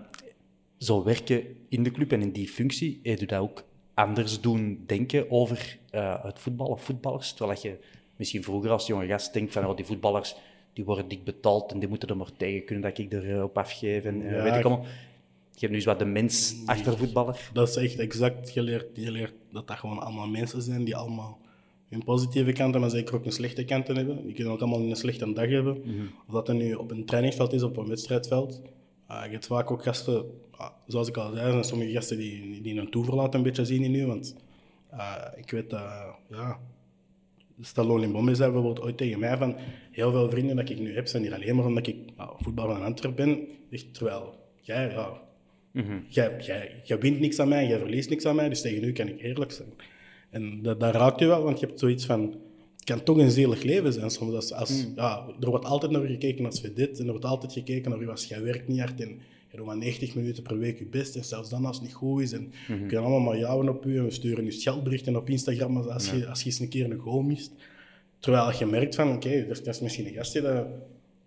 zo 0.78 1.04
werken 1.04 1.44
in 1.70 1.84
de 1.84 1.92
club 1.92 2.12
en 2.12 2.22
in 2.22 2.32
die 2.32 2.48
functie, 2.48 3.00
heb 3.04 3.20
je 3.20 3.26
dat 3.26 3.40
ook 3.40 3.64
anders 3.96 4.42
doen 4.42 4.84
denken 4.86 5.32
over 5.32 5.78
eh, 5.90 6.24
het 6.24 6.40
voetbal 6.40 6.68
of 6.68 6.84
voetballers? 6.84 7.34
Terwijl 7.34 7.60
je 7.62 7.78
misschien 8.16 8.44
vroeger 8.44 8.72
als 8.72 8.88
jonge 8.88 9.08
gast 9.08 9.34
denkt 9.34 9.54
van 9.54 9.66
oh, 9.66 9.76
die 9.76 9.86
voetballers 9.86 10.36
die 10.74 10.86
worden 10.86 11.08
dik 11.08 11.24
betaald 11.24 11.72
en 11.72 11.80
die 11.80 11.90
moeten 11.90 12.10
er 12.10 12.18
maar 12.18 12.32
tegen 12.38 12.66
kunnen 12.66 12.84
dat 12.84 12.98
ik 12.98 13.14
erop 13.14 13.58
afgeef 13.58 14.04
en 14.04 14.22
eh, 14.22 14.32
Ja, 14.32 14.44
weet 14.44 14.56
ik 14.56 14.64
allemaal. 14.64 14.86
Je 15.52 15.62
hebt 15.62 15.72
nu 15.72 15.76
eens 15.76 15.86
wat 15.86 16.00
de 16.00 16.06
mens 16.06 16.56
achter 16.66 16.98
voetballer. 16.98 17.50
Dat 17.54 17.70
is 17.70 17.76
echt 17.76 18.00
exact 18.00 18.50
geleerd. 18.50 18.86
Je 18.94 19.12
leert 19.12 19.34
dat 19.52 19.68
dat 19.68 19.78
gewoon 19.78 20.00
allemaal 20.00 20.28
mensen 20.28 20.62
zijn 20.62 20.84
die 20.84 20.96
allemaal 20.96 21.40
hun 21.90 22.04
positieve 22.04 22.52
kanten, 22.52 22.82
maar 22.82 22.90
zeker 22.90 23.16
ook 23.16 23.24
hun 23.24 23.32
slechte 23.32 23.66
kanten 23.66 23.96
hebben. 23.96 24.26
Die 24.26 24.34
kunnen 24.34 24.54
ook 24.54 24.60
allemaal 24.60 24.80
een 24.80 24.96
slechte 24.96 25.34
dag 25.34 25.50
hebben. 25.50 25.84
Of 26.28 26.34
dat 26.34 26.48
er 26.48 26.56
nu 26.56 26.74
op 26.74 26.92
een 26.92 27.06
trainingsveld 27.06 27.54
is 27.54 27.64
of 27.64 27.70
op 27.70 27.78
een 27.78 27.88
wedstrijdveld. 27.88 28.62
Ah, 29.08 29.26
je 29.26 29.32
hebt 29.32 29.48
vaak 29.48 29.72
ook 29.72 29.84
gasten, 29.84 30.26
zoals 30.88 31.08
ik 31.08 31.18
al 31.18 31.34
zei, 31.34 31.52
zijn 31.52 31.64
sommige 31.64 31.92
gasten 31.92 32.18
die, 32.18 32.62
die 32.62 32.80
een 32.80 32.90
toeverlaat 32.90 33.34
een 33.34 33.44
beetje 33.44 33.66
zien 33.66 33.84
in 33.84 33.92
nu. 33.92 34.06
Want 34.06 34.36
ah, 34.90 35.26
ik 35.36 35.52
weet 35.52 35.70
dat, 35.70 35.82
ja, 36.30 36.60
Stallone 37.62 38.06
in 38.06 38.12
Bombay 38.12 38.36
zei 38.36 38.52
bijvoorbeeld 38.52 38.86
ooit 38.86 38.98
tegen 38.98 39.20
mij 39.20 39.38
van 39.38 39.56
heel 39.92 40.12
veel 40.12 40.30
vrienden 40.30 40.56
dat 40.56 40.70
ik 40.70 40.80
nu 40.80 40.96
heb, 40.96 41.08
zijn 41.08 41.24
hier 41.24 41.34
alleen 41.34 41.56
maar 41.56 41.66
omdat 41.66 41.88
ik 41.88 41.96
ja, 42.18 42.32
voetballer 42.38 42.76
van 42.76 42.86
Antwerpen 42.86 43.26
ben. 43.26 43.48
Zegt, 43.70 43.94
terwijl 43.94 44.36
jij, 44.62 44.92
ja, 44.92 45.22
jij, 46.08 46.36
jij, 46.40 46.82
jij 46.84 47.00
wint 47.00 47.20
niks 47.20 47.40
aan 47.40 47.48
mij, 47.48 47.68
jij 47.68 47.80
verliest 47.80 48.10
niks 48.10 48.26
aan 48.26 48.36
mij, 48.36 48.50
dus 48.50 48.62
tegen 48.62 48.84
u 48.84 48.92
kan 48.92 49.08
ik 49.08 49.22
eerlijk 49.22 49.52
zijn. 49.52 49.74
En 50.30 50.62
dat, 50.62 50.80
dat 50.80 50.96
raakt 50.96 51.20
je 51.20 51.26
wel, 51.26 51.44
want 51.44 51.60
je 51.60 51.66
hebt 51.66 51.80
zoiets 51.80 52.06
van, 52.06 52.22
het 52.76 52.84
kan 52.84 53.04
toch 53.04 53.18
een 53.18 53.32
zielig 53.32 53.64
leven 53.64 53.94
zijn 53.94 54.10
soms. 54.10 54.34
Als, 54.34 54.54
als, 54.54 54.88
ja, 54.96 55.28
er 55.40 55.50
wordt 55.50 55.66
altijd 55.66 55.92
naar 55.92 56.04
u 56.04 56.08
gekeken 56.08 56.46
als 56.46 56.62
dit 56.62 57.00
en 57.00 57.06
er 57.06 57.12
wordt 57.12 57.26
altijd 57.26 57.54
gekeken 57.54 57.92
naar 57.92 58.02
u 58.02 58.10
als 58.10 58.26
jij 58.26 58.44
werkt 58.44 58.68
niet 58.68 58.80
hard 58.80 59.02
en 59.02 59.20
je 59.56 59.62
doet 59.62 59.66
maar 59.70 59.78
90 59.86 60.16
minuten 60.16 60.44
per 60.44 60.58
week 60.58 60.80
je 60.80 60.86
best. 60.86 61.16
En 61.16 61.24
zelfs 61.24 61.50
dan 61.50 61.66
als 61.66 61.76
het 61.76 61.86
niet 61.86 61.96
goed 61.96 62.22
is. 62.22 62.32
En 62.32 62.52
Mhm. 62.68 62.80
we 62.82 62.86
kunnen 62.86 63.06
allemaal 63.06 63.20
maar 63.20 63.38
jouwen 63.38 63.70
op 63.70 63.86
u. 63.86 63.98
En 63.98 64.04
we 64.04 64.12
sturen 64.12 64.44
je 64.46 64.52
scheldberichten 64.52 65.16
op 65.16 65.30
Instagram 65.30 65.78
als, 65.78 65.88
als, 65.88 66.10
je, 66.12 66.28
als 66.28 66.40
je 66.40 66.46
eens 66.46 66.60
een 66.60 66.70
keer 66.70 66.92
een 66.92 66.98
goal 67.00 67.22
mist. 67.22 67.52
Terwijl 68.20 68.52
je 68.60 68.66
merkt 68.66 68.96
van, 68.96 69.14
oké, 69.14 69.30
er 69.30 69.50
is- 69.50 69.62
er 69.62 69.68
is 69.68 69.80
misschien 69.80 70.08
een 70.08 70.14
gastje 70.14 70.42
dat 70.42 70.66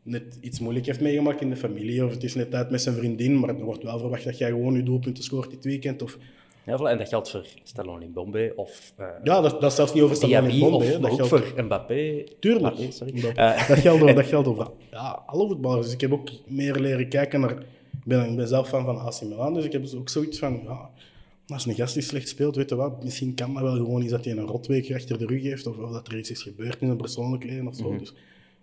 net 0.02 0.38
iets 0.40 0.58
moeilijk 0.60 0.86
heeft 0.86 1.00
meegemaakt 1.00 1.40
in 1.40 1.50
de 1.50 1.56
familie. 1.56 2.04
Of 2.04 2.10
het 2.10 2.24
is 2.24 2.34
net 2.34 2.54
uit 2.54 2.70
met 2.70 2.82
zijn 2.82 2.94
vriendin. 2.94 3.38
Maar 3.38 3.48
er 3.48 3.64
wordt 3.64 3.82
wel 3.82 3.98
verwacht 3.98 4.24
dat 4.24 4.38
jij 4.38 4.48
gewoon 4.48 4.74
je 4.74 4.82
doelpunten 4.82 5.24
scoort 5.24 5.50
dit 5.50 5.64
weekend. 5.64 6.02
Of, 6.02 6.18
Ja, 6.66 6.76
en 6.78 6.98
dat 6.98 7.08
geldt 7.08 7.30
voor 7.30 7.46
Stallone 7.62 8.04
in 8.04 8.12
Bombay 8.12 8.52
of 8.56 8.92
uh, 9.00 9.06
ja, 9.24 9.40
dat, 9.40 9.50
dat 9.60 9.70
is 9.70 9.74
zelfs 9.76 9.92
niet 9.94 10.02
over 10.02 10.16
Stallone 10.16 10.52
in 10.52 10.58
Bombay, 10.60 10.94
of 10.94 11.00
Dat 11.00 11.10
ook 11.10 11.16
geldt- 11.16 11.28
voor 11.28 11.64
Mbappé. 11.64 12.24
Tuurlijk. 12.40 12.74
Mbappé, 12.74 12.90
sorry. 12.92 13.20
Dat, 13.20 13.36
Eh, 13.36 13.68
dat, 13.68 13.78
geldt 13.78 14.02
over, 14.02 14.14
dat 14.14 14.26
geldt 14.26 14.48
over 14.48 14.70
ja, 14.90 15.22
alle 15.26 15.46
voetballers. 15.46 15.84
Dus 15.84 15.94
ik 15.94 16.00
heb 16.00 16.12
ook 16.12 16.28
meer 16.46 16.80
leren 16.80 17.08
kijken 17.08 17.40
naar... 17.40 17.62
Ik 18.08 18.14
ben, 18.14 18.30
ik 18.30 18.36
ben 18.36 18.48
zelf 18.48 18.68
fan 18.68 18.84
van 18.84 18.98
AC 18.98 19.22
Milan, 19.22 19.54
dus 19.54 19.64
ik 19.64 19.72
heb 19.72 19.82
dus 19.82 19.94
ook 19.94 20.08
zoiets 20.08 20.38
van... 20.38 20.60
Ja, 20.64 20.90
als 21.48 21.66
een 21.66 21.74
gast 21.74 21.94
die 21.94 22.02
slecht 22.02 22.28
speelt, 22.28 22.56
weet 22.56 22.68
je 22.68 22.76
wat, 22.76 23.04
misschien 23.04 23.34
kan 23.34 23.54
dat 23.54 23.62
wel 23.62 23.74
gewoon 23.74 24.02
iets 24.02 24.10
dat 24.10 24.24
hij 24.24 24.36
een 24.36 24.46
rotweek 24.46 24.94
achter 24.94 25.18
de 25.18 25.26
rug 25.26 25.42
heeft, 25.42 25.66
of, 25.66 25.78
of 25.78 25.90
dat 25.90 26.08
er 26.08 26.18
iets 26.18 26.30
is 26.30 26.42
gebeurd 26.42 26.80
in 26.80 26.86
zijn 26.86 26.98
persoonlijk 26.98 27.44
leven 27.44 27.66
of 27.66 27.76
zo. 27.76 27.88
Mhm. 27.90 27.98
Dus 27.98 28.14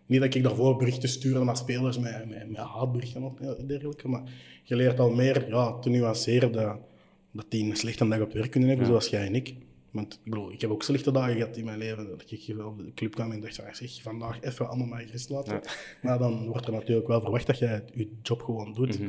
niet 0.06 0.22
dat 0.22 0.34
ik 0.34 0.44
daarvoor 0.44 0.76
berichten 0.76 1.10
stuurde 1.10 1.44
naar 1.44 1.58
spelers 1.58 2.00
met, 2.00 2.30
met, 2.30 2.50
met 2.50 2.58
haatberichten 2.58 3.38
en 3.40 3.68
dergelijke, 3.68 4.08
maar 4.08 4.24
je 4.64 4.76
leert 4.76 5.00
al 5.00 5.10
meer 5.10 5.50
ja, 5.50 5.80
te 5.80 5.90
nuanceren 5.90 6.52
dat, 6.52 6.78
dat 7.32 7.46
die 7.50 7.70
een 7.70 7.76
slechte 7.76 8.08
dag 8.08 8.22
op 8.22 8.34
werk 8.34 8.52
kunnen 8.52 8.70
hebben, 8.70 8.88
zoals 8.88 9.08
jij 9.08 9.26
en 9.26 9.36
ik. 9.36 9.56
Want 9.92 10.14
ik, 10.24 10.32
bedoel, 10.32 10.52
ik 10.52 10.62
heb 10.62 10.70
ook 10.70 10.84
slechte 10.84 11.12
dagen 11.12 11.36
gehad 11.36 11.58
in 11.58 11.66
mijn 11.66 11.78
leven. 11.78 12.10
Dat 12.10 12.32
ik 12.32 12.40
hier 12.40 12.66
op 12.66 12.78
de 12.78 12.94
club 12.94 13.12
kwam 13.12 13.32
en 13.32 13.42
dacht 13.42 13.56
van, 13.56 13.66
zeg, 13.72 14.02
vandaag 14.02 14.42
even 14.42 14.68
allemaal 14.68 14.88
maar 14.88 15.02
gerust 15.02 15.30
laten. 15.30 15.62
Maar 16.02 16.18
dan 16.18 16.48
wordt 16.48 16.66
er 16.68 16.74
natuurlijk 16.74 17.08
wel 17.08 17.22
verwacht 17.22 17.48
dat 17.48 17.58
jij 17.58 17.84
je 17.94 18.10
job 18.22 18.42
gewoon 18.42 18.74
doet. 18.74 19.00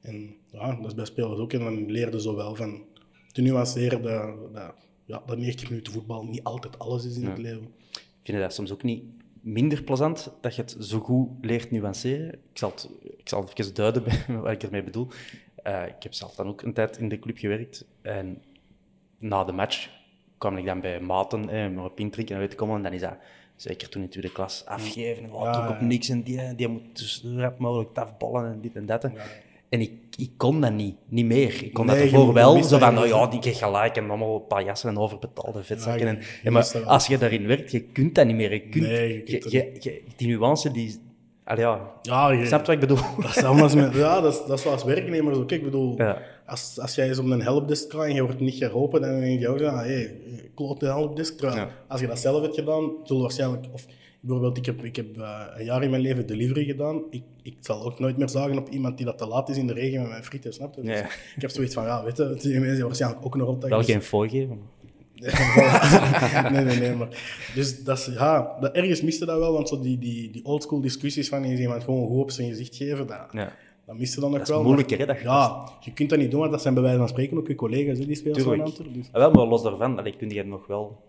En 0.00 0.36
ja, 0.50 0.74
dat 0.74 0.86
is 0.86 0.94
bij 0.94 1.04
spelers 1.04 1.40
ook. 1.40 1.52
En 1.52 1.58
dan 1.58 1.90
leerde 1.90 2.20
zo 2.20 2.36
wel 2.36 2.54
van 2.54 2.84
te 3.32 3.42
nuanceren 3.42 4.02
dat, 4.02 4.54
dat, 4.54 4.74
ja, 5.04 5.22
dat 5.26 5.38
90 5.38 5.68
minuten 5.68 5.92
voetbal 5.92 6.24
niet 6.24 6.42
altijd 6.42 6.78
alles 6.78 7.04
is 7.04 7.16
in 7.16 7.26
het 7.26 7.38
leven. 7.38 7.74
Vind 8.22 8.36
je 8.36 8.38
dat 8.38 8.54
soms 8.54 8.72
ook 8.72 8.82
niet 8.82 9.04
minder 9.40 9.82
plezant 9.82 10.32
dat 10.40 10.54
je 10.54 10.62
het 10.62 10.76
zo 10.80 10.98
goed 10.98 11.28
leert 11.40 11.70
nuanceren? 11.70 12.32
Ik 12.32 12.58
zal 12.58 12.70
het, 12.70 12.88
ik 13.16 13.28
zal 13.28 13.40
het 13.40 13.58
even 13.58 13.74
duiden 13.74 14.04
bij 14.04 14.24
wat 14.42 14.50
ik 14.50 14.62
ermee 14.62 14.82
bedoel. 14.82 15.08
Eh, 15.62 15.86
ik 15.86 16.02
heb 16.02 16.14
zelf 16.14 16.34
dan 16.34 16.46
ook 16.46 16.62
een 16.62 16.72
tijd 16.72 16.98
in 16.98 17.08
de 17.08 17.18
club 17.18 17.38
gewerkt. 17.38 17.84
En 18.02 18.42
na 19.18 19.44
de 19.44 19.52
match 19.52 19.88
kwam 20.38 20.56
ik 20.56 20.64
dan 20.64 20.80
bij 20.80 21.00
maten, 21.00 21.48
eh, 21.48 21.70
maar 21.70 21.84
op 21.84 22.00
intrinken 22.00 22.34
en 22.34 22.40
weet 22.40 22.54
komen. 22.54 22.76
En 22.76 22.82
dan 22.82 22.92
is 22.92 23.00
dat, 23.00 23.16
zeker 23.56 23.88
toen 23.88 24.00
in 24.00 24.06
de 24.06 24.12
tweede 24.12 24.32
klas, 24.32 24.64
afgeven. 24.66 25.24
En 25.24 25.30
wat 25.30 25.54
Ja, 25.54 25.64
ook 25.64 25.70
op 25.70 25.80
niks. 25.80 26.08
En 26.08 26.22
die, 26.22 26.54
die 26.54 26.68
moet 26.68 26.98
dus 26.98 27.20
zo 27.20 27.36
rap 27.36 27.58
mogelijk 27.58 27.94
tafballen 27.94 28.52
en 28.52 28.60
dit 28.60 28.76
en 28.76 28.86
dat. 28.86 29.04
En 29.04 29.14
ik, 29.68 29.92
ik 30.16 30.30
kon 30.36 30.60
dat 30.60 30.72
niet, 30.72 30.96
niet 31.08 31.24
meer. 31.26 31.64
Ik 31.64 31.72
kon 31.72 31.86
Nee, 31.86 31.94
dat 31.94 32.04
ervoor 32.04 32.32
wel. 32.32 32.62
Zo 32.62 32.78
van, 32.78 32.94
nou 32.94 33.06
ergens, 33.06 33.22
ja, 33.24 33.30
die 33.30 33.40
kreeg 33.40 33.58
gelijk 33.58 33.96
en 33.96 34.08
allemaal 34.08 34.38
pajassen 34.38 34.88
en 34.90 34.98
overbetaalde 34.98 35.62
vetzakken. 35.62 36.06
Ja, 36.06 36.18
en, 36.42 36.52
maar 36.52 36.82
als 36.86 37.06
je 37.06 37.18
daarin 37.18 37.46
werkt, 37.46 37.70
je 37.70 37.80
kunt 37.80 38.14
dat 38.14 38.26
niet 38.26 38.36
meer. 38.36 38.52
Je 38.52 38.60
kunt, 38.68 38.84
Nee, 38.86 39.14
je 39.26 39.38
kunt 39.38 39.52
je, 39.52 39.70
je- 39.80 40.02
die 40.16 40.28
nuance, 40.28 40.70
die... 40.70 41.06
Allee, 41.44 41.64
ja, 41.64 41.90
Ja, 42.02 42.30
je, 42.30 42.46
snap 42.46 42.60
je 42.60 42.66
wat 42.66 42.74
ik 42.74 42.80
bedoel? 42.80 42.98
Dat 43.56 43.64
is 43.70 43.74
met, 43.74 43.94
ja, 43.94 44.20
dat 44.20 44.32
is, 44.32 44.38
dat 44.46 44.56
is 44.56 44.62
zoals 44.62 44.84
werknemers 44.84 45.36
ook. 45.38 45.52
Ik 45.52 45.62
bedoel, 45.62 45.94
Ja. 45.96 46.22
als, 46.46 46.78
als 46.80 46.94
jij 46.94 47.08
eens 47.08 47.18
op 47.18 47.26
een 47.26 47.42
helpdesk 47.42 47.92
gaat 47.92 48.04
en 48.04 48.14
je 48.14 48.22
wordt 48.22 48.40
niet 48.40 48.54
geholpen, 48.54 49.00
dan 49.00 49.20
denk 49.20 49.40
je 49.40 49.48
ook, 49.48 49.58
ja, 49.58 49.76
hey, 49.78 50.14
kloot 50.54 50.80
de 50.80 50.86
helpdesk. 50.86 51.38
Terwijl, 51.38 51.66
als 51.88 52.00
je 52.00 52.06
dat 52.06 52.18
zelf 52.18 52.42
hebt 52.42 52.54
gedaan, 52.54 52.90
zul 53.04 53.20
waarschijnlijk... 53.20 53.66
Of, 53.72 53.86
bijvoorbeeld, 54.20 54.56
ik 54.56 54.66
heb, 54.66 54.84
ik 54.84 54.96
heb 54.96 55.18
eh, 55.18 55.40
een 55.56 55.64
jaar 55.64 55.82
in 55.82 55.90
mijn 55.90 56.02
leven 56.02 56.26
delivery 56.26 56.64
gedaan. 56.64 57.02
Ik, 57.10 57.22
ik 57.42 57.56
zal 57.60 57.84
ook 57.84 57.98
nooit 57.98 58.16
meer 58.16 58.28
zagen 58.28 58.58
op 58.58 58.68
iemand 58.68 58.96
die 58.96 59.06
dat 59.06 59.18
te 59.18 59.26
laat 59.26 59.48
is 59.48 59.56
in 59.56 59.66
de 59.66 59.72
regen 59.72 60.00
met 60.00 60.10
mijn 60.10 60.24
frieten, 60.24 60.52
snap 60.52 60.74
je? 60.74 60.82
Dus. 60.82 61.00
Ik 61.36 61.40
heb 61.42 61.50
zoiets 61.50 61.74
van, 61.74 61.84
ja, 61.84 62.04
weet 62.04 62.16
je, 62.16 62.34
die 62.42 62.60
mensen 62.60 62.86
waarschijnlijk 62.86 63.24
ook 63.26 63.34
een 63.34 63.40
rotdag. 63.40 63.70
Wel 63.70 63.78
dus- 63.78 63.90
geen 63.90 64.02
fooi 64.02 64.28
geven. 64.28 64.58
nee, 66.52 66.64
nee, 66.64 66.78
nee. 66.78 66.94
Maar, 66.94 67.08
dus 67.54 67.84
dat 67.84 67.98
is, 67.98 68.06
ja, 68.06 68.56
dat, 68.60 68.74
ergens 68.74 69.02
miste 69.02 69.24
dat 69.24 69.38
wel, 69.38 69.52
want 69.52 69.68
zo 69.68 69.80
die, 69.80 69.98
die, 69.98 70.30
die 70.30 70.44
oldschool 70.44 70.80
discussies 70.80 71.28
van 71.28 71.44
is 71.44 71.58
iemand 71.60 71.84
gewoon 71.84 72.06
goed 72.08 72.20
op 72.22 72.30
zijn 72.30 72.48
gezicht 72.48 72.76
geven, 72.76 73.06
dat, 73.06 73.26
Ja. 73.32 73.52
dat 73.86 73.98
miste 73.98 74.20
dan 74.20 74.30
nog 74.30 74.38
Dat 74.38 74.48
is 74.48 74.54
wel. 74.54 74.64
moeilijker, 74.64 74.98
hè, 74.98 75.06
dat 75.06 75.18
je- 75.18 75.24
Ja, 75.24 75.68
je 75.80 75.92
kunt 75.92 76.10
dat 76.10 76.18
niet 76.18 76.30
doen, 76.30 76.40
want 76.40 76.52
dat 76.52 76.62
zijn 76.62 76.74
bij 76.74 76.82
wijze 76.82 76.98
van 76.98 77.08
spreken 77.08 77.38
ook 77.38 77.48
je 77.48 77.54
collega's, 77.54 77.98
hè, 77.98 78.06
die 78.06 78.22
Tuurlijk. 78.22 78.62
Antwerpen. 78.62 78.92
Dus. 78.96 79.06
Ah, 79.12 79.20
Wel, 79.20 79.30
maar 79.30 79.46
los 79.46 79.62
daarvan, 79.62 79.98
allee, 79.98 80.16
kun 80.16 80.30
je 80.30 80.44
nog 80.44 80.66
wel... 80.66 81.06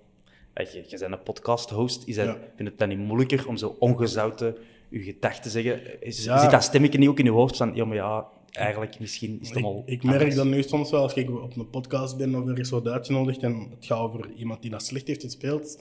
Weet 0.53 0.71
Je, 0.73 0.83
je 0.87 0.97
bent 0.97 1.11
een 1.11 1.23
podcast-host. 1.23 2.03
Is 2.07 2.15
dat, 2.15 2.25
Ja. 2.25 2.37
Vind 2.55 2.69
het 2.69 2.77
dan 2.77 2.87
niet 2.89 2.97
moeilijker 2.97 3.47
om 3.47 3.57
zo 3.57 3.75
ongezouten 3.79 4.55
je 4.89 4.99
gedachten 4.99 5.41
te 5.41 5.49
zeggen? 5.49 6.01
Is, 6.01 6.23
Ja. 6.23 6.41
Zit 6.41 6.51
dat 6.51 6.63
stemmetje 6.63 6.97
niet 6.99 7.07
ook 7.09 7.19
in 7.19 7.25
je 7.25 7.31
hoofd 7.31 7.57
van, 7.57 7.71
ja, 7.75 7.85
maar 7.85 7.95
ja, 7.95 8.27
eigenlijk 8.51 8.99
misschien 8.99 9.37
is 9.41 9.47
het 9.47 9.57
Ik, 9.57 9.63
allemaal 9.63 9.83
ik 9.85 10.03
merk 10.03 10.35
dat 10.35 10.45
nu 10.45 10.63
soms 10.63 10.91
wel, 10.91 11.01
als 11.01 11.13
ik 11.13 11.29
op 11.29 11.57
een 11.57 11.69
podcast 11.69 12.17
ben 12.17 12.35
of 12.35 12.47
ergens 12.47 12.69
wordt 12.69 12.87
uitgenodigd 12.87 13.43
en 13.43 13.67
het 13.75 13.85
gaat 13.85 13.99
over 13.99 14.29
iemand 14.35 14.61
die 14.61 14.71
dat 14.71 14.85
slecht 14.85 15.07
heeft 15.07 15.21
gespeeld, 15.21 15.79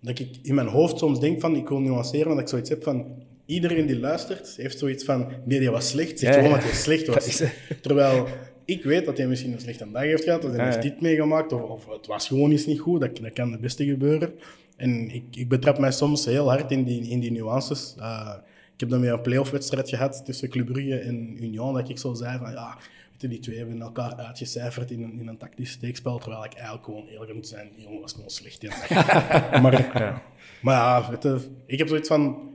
dat 0.00 0.18
ik 0.18 0.28
in 0.42 0.54
mijn 0.54 0.66
hoofd 0.68 0.98
soms 0.98 1.20
denk 1.20 1.40
van, 1.40 1.56
ik 1.56 1.68
wil 1.68 1.78
nuanceren, 1.80 2.28
dat 2.28 2.38
ik 2.40 2.48
zoiets 2.48 2.70
heb 2.70 2.82
van, 2.82 3.06
iedereen 3.46 3.86
die 3.86 3.98
luistert, 3.98 4.56
heeft 4.56 4.78
zoiets 4.78 5.04
van, 5.04 5.26
nee, 5.44 5.58
die 5.58 5.70
was 5.70 5.88
slecht, 5.88 6.18
zeg 6.18 6.34
Ja, 6.34 6.40
gewoon 6.40 6.54
dat 6.58 6.62
hij 6.62 6.72
slecht 6.74 7.06
was. 7.14 7.26
is- 7.40 7.42
Terwijl 7.80 8.26
ik 8.64 8.82
weet 8.82 9.04
dat 9.04 9.18
hij 9.18 9.26
misschien 9.26 9.52
een 9.52 9.60
slechte 9.60 9.90
dag 9.90 10.02
heeft 10.02 10.24
gehad, 10.24 10.44
of 10.44 10.50
hij 10.50 10.58
Ja, 10.58 10.64
heeft 10.64 10.84
ja. 10.84 10.90
dit 10.90 11.00
meegemaakt, 11.00 11.52
of, 11.52 11.62
of 11.62 11.86
het 11.88 12.06
was 12.06 12.26
gewoon 12.28 12.50
eens 12.50 12.66
niet 12.66 12.80
goed, 12.80 13.00
dat, 13.00 13.16
dat 13.16 13.32
kan 13.32 13.52
het 13.52 13.60
beste 13.60 13.84
gebeuren. 13.84 14.32
En 14.76 15.10
ik, 15.10 15.24
ik 15.30 15.48
betrap 15.48 15.78
mij 15.78 15.92
soms 15.92 16.24
heel 16.24 16.48
hard 16.48 16.70
in 16.70 16.84
die, 16.84 17.08
in 17.08 17.20
die 17.20 17.32
nuances. 17.32 17.94
Uh, 17.98 18.34
ik 18.74 18.80
heb 18.80 18.88
dan 18.88 19.00
weer 19.00 19.12
een 19.12 19.20
playoff-wedstrijd 19.20 19.88
gehad 19.88 20.24
tussen 20.24 20.48
Club 20.48 20.66
Brugge 20.66 20.98
en 20.98 21.44
Union, 21.44 21.74
dat 21.74 21.88
ik 21.88 21.98
zo 21.98 22.14
zei 22.14 22.38
van, 22.38 22.52
ja, 22.52 22.76
weet 23.10 23.20
je, 23.20 23.28
die 23.28 23.38
twee 23.38 23.58
hebben 23.58 23.80
elkaar 23.80 24.14
uitgecijferd 24.14 24.90
in 24.90 25.02
een, 25.02 25.20
in 25.20 25.28
een 25.28 25.36
tactisch 25.36 25.70
steekspel, 25.70 26.18
terwijl 26.18 26.44
ik 26.44 26.52
eigenlijk 26.54 26.84
gewoon 26.84 27.06
eerlijk 27.06 27.34
moet 27.34 27.48
zijn, 27.48 27.68
die 27.76 27.84
jongen 27.84 28.00
was 28.00 28.12
gewoon 28.12 28.30
slecht. 28.30 28.60
dag. 28.60 28.88
maar, 29.62 30.22
maar 30.62 30.74
ja, 30.74 31.18
weet 31.20 31.48
ik 31.66 31.78
heb 31.78 31.88
zoiets 31.88 32.08
van, 32.08 32.54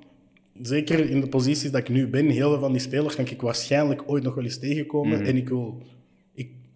zeker 0.62 1.10
in 1.10 1.22
de 1.22 1.28
posities 1.28 1.72
dat 1.72 1.82
ik 1.82 1.90
nu 1.90 2.08
ben, 2.08 2.30
heel 2.30 2.50
veel 2.50 2.60
van 2.60 2.72
die 2.72 2.82
spelers 2.82 3.16
kan 3.16 3.26
ik 3.26 3.42
waarschijnlijk 3.42 4.04
ooit 4.06 4.24
nog 4.24 4.36
wel 4.36 4.44
eens 4.44 4.60
tegenkomen. 4.60 5.26
En 5.26 5.38
ik 5.38 5.50
wil, 5.50 5.82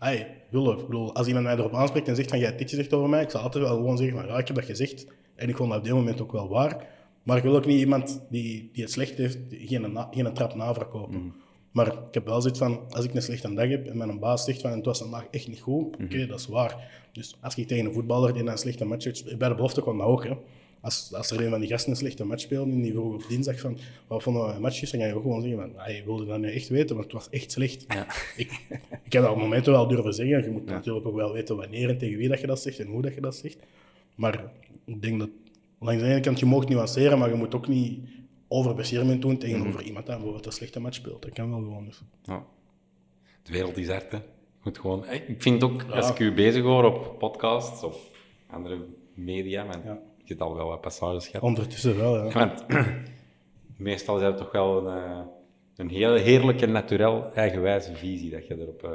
hey, 0.03 0.43
wil 0.49 0.71
ik 0.71 0.85
bedoel, 0.85 1.15
als 1.15 1.27
iemand 1.27 1.45
mij 1.45 1.57
erop 1.57 1.75
aanspreekt 1.75 2.07
en 2.07 2.15
zegt 2.15 2.29
van, 2.29 2.37
jij 2.37 2.47
hebt 2.47 2.59
dit 2.59 2.69
gezegd 2.69 2.93
over 2.93 3.09
mij, 3.09 3.21
ik 3.21 3.29
zal 3.29 3.41
altijd 3.41 3.63
wel 3.63 3.75
gewoon 3.75 3.97
zeggen 3.97 4.17
van, 4.17 4.27
ja, 4.27 4.37
ik 4.37 4.47
heb 4.47 4.55
dat 4.55 4.65
gezegd. 4.65 5.07
En 5.35 5.49
ik 5.49 5.55
vond 5.55 5.69
dat 5.69 5.77
op 5.77 5.83
dit 5.83 5.93
moment 5.93 6.21
ook 6.21 6.31
wel 6.31 6.49
waar. 6.49 6.87
Maar 7.23 7.37
ik 7.37 7.43
wil 7.43 7.55
ook 7.55 7.65
niet 7.65 7.79
iemand 7.79 8.25
die, 8.29 8.69
die 8.73 8.83
het 8.83 8.91
slecht 8.91 9.17
heeft, 9.17 9.37
geen, 9.49 9.91
na, 9.93 10.07
geen 10.11 10.33
trap 10.33 10.55
naverkopen. 10.55 11.33
Maar 11.71 11.87
ik 11.87 12.13
heb 12.13 12.25
wel 12.25 12.41
zoiets 12.41 12.59
van, 12.59 12.81
als 12.89 13.05
ik 13.05 13.13
een 13.13 13.21
slechte 13.21 13.53
dag 13.53 13.69
heb 13.69 13.87
en 13.87 13.97
mijn 13.97 14.19
baas 14.19 14.43
zegt 14.43 14.61
van, 14.61 14.71
het 14.71 14.85
was 14.85 14.99
vandaag 14.99 15.27
echt 15.31 15.47
niet 15.47 15.59
goed, 15.59 15.97
oké, 16.03 16.25
dat 16.25 16.39
is 16.39 16.47
waar. 16.47 17.07
Dus 17.11 17.37
als 17.41 17.55
ik 17.55 17.67
tegen 17.67 17.85
een 17.85 17.93
voetballer 17.93 18.33
die 18.33 18.45
een 18.45 18.57
slechte 18.57 18.85
match 18.85 19.03
heeft, 19.03 19.37
bij 19.37 19.49
de 19.49 19.55
belofte 19.55 19.81
kwam 19.81 19.97
dat 19.97 20.07
ook, 20.07 20.23
hè. 20.23 20.33
Als, 20.83 21.13
als 21.13 21.31
er 21.31 21.41
een 21.41 21.49
van 21.49 21.59
die 21.59 21.69
gasten 21.69 21.91
een 21.91 21.97
slechte 21.97 22.25
match 22.25 22.41
speelde 22.41 22.71
en 22.71 22.81
die 22.81 22.91
vroeg 22.91 23.13
op 23.13 23.25
dinsdag 23.29 23.59
van, 23.59 23.77
wat 24.07 24.23
vonden 24.23 24.41
we 24.41 24.47
mijn 24.47 24.61
match 24.61 24.89
dan 24.91 24.99
ga 24.99 25.05
je 25.05 25.13
ook 25.13 25.21
gewoon 25.21 25.41
zeggen 25.41 25.59
van, 25.59 25.77
ah, 25.77 25.95
je 25.95 26.03
wilde 26.03 26.25
dat 26.25 26.39
nu 26.39 26.51
echt 26.51 26.69
weten, 26.69 26.95
want 26.95 27.03
het 27.03 27.13
was 27.13 27.29
echt 27.29 27.51
slecht. 27.51 27.85
Ik, 28.35 28.51
ik 29.03 29.13
heb 29.13 29.23
dat 29.23 29.31
op 29.31 29.37
momenten 29.37 29.71
wel 29.71 29.87
durven 29.87 30.13
zeggen. 30.13 30.43
Je 30.43 30.49
moet 30.49 30.65
natuurlijk 30.65 31.05
ook 31.05 31.15
wel 31.15 31.33
weten 31.33 31.55
wanneer 31.55 31.89
en 31.89 31.97
tegen 31.97 32.17
wie 32.17 32.27
dat 32.27 32.39
je 32.39 32.47
dat 32.47 32.61
zegt 32.61 32.79
en 32.79 32.87
hoe 32.87 33.01
dat 33.01 33.13
je 33.13 33.21
dat 33.21 33.35
zegt. 33.35 33.57
Maar 34.15 34.51
ik 34.85 35.01
denk 35.01 35.19
dat 35.19 35.29
langs 35.79 36.01
de 36.01 36.07
ene 36.09 36.19
kant 36.19 36.39
je 36.39 36.45
mag 36.45 36.67
nuanceren, 36.67 37.19
maar 37.19 37.29
je 37.29 37.35
moet 37.35 37.55
ook 37.55 37.67
niet 37.67 37.99
overbeschermend 38.47 39.21
doen 39.21 39.37
tegenover 39.37 39.81
iemand 39.83 40.05
die 40.05 40.15
bijvoorbeeld 40.15 40.45
een 40.45 40.51
slechte 40.51 40.79
match 40.79 40.95
speelt. 40.95 41.21
Dat 41.21 41.33
kan 41.33 41.49
wel 41.49 41.59
gewoon. 41.59 41.85
Dus. 41.85 42.01
Ja. 42.23 42.45
De 43.43 43.51
wereld 43.51 43.77
is 43.77 43.87
hard, 43.87 44.11
hè. 44.11 44.19
Gewoon... 44.61 45.05
Ik 45.27 45.41
vind 45.41 45.63
ook, 45.63 45.83
als 45.89 46.09
ik 46.09 46.19
u 46.19 46.33
bezig 46.33 46.63
hoor 46.63 46.83
op 46.83 47.19
podcasts 47.19 47.83
of 47.83 48.09
andere 48.47 48.85
media, 49.13 49.65
want 49.65 49.83
Ja. 49.83 49.99
Je 50.23 50.33
hebt 50.33 50.41
al 50.41 50.55
wel 50.55 50.67
wat 50.67 50.81
passages 50.81 51.27
gehad. 51.27 51.41
Ondertussen 51.41 51.97
wel, 51.97 52.25
ja. 52.25 52.31
Want 52.31 52.65
meestal 53.77 54.17
is 54.17 54.23
het 54.23 54.37
toch 54.37 54.51
wel 54.51 54.87
een, 54.87 55.25
een 55.75 55.89
heel 55.89 56.13
heerlijke, 56.13 56.65
naturel, 56.65 57.33
eigenwijze 57.33 57.95
visie 57.95 58.29
dat 58.29 58.47
je, 58.47 58.57
erop, 58.59 58.83
eh, 58.83 58.89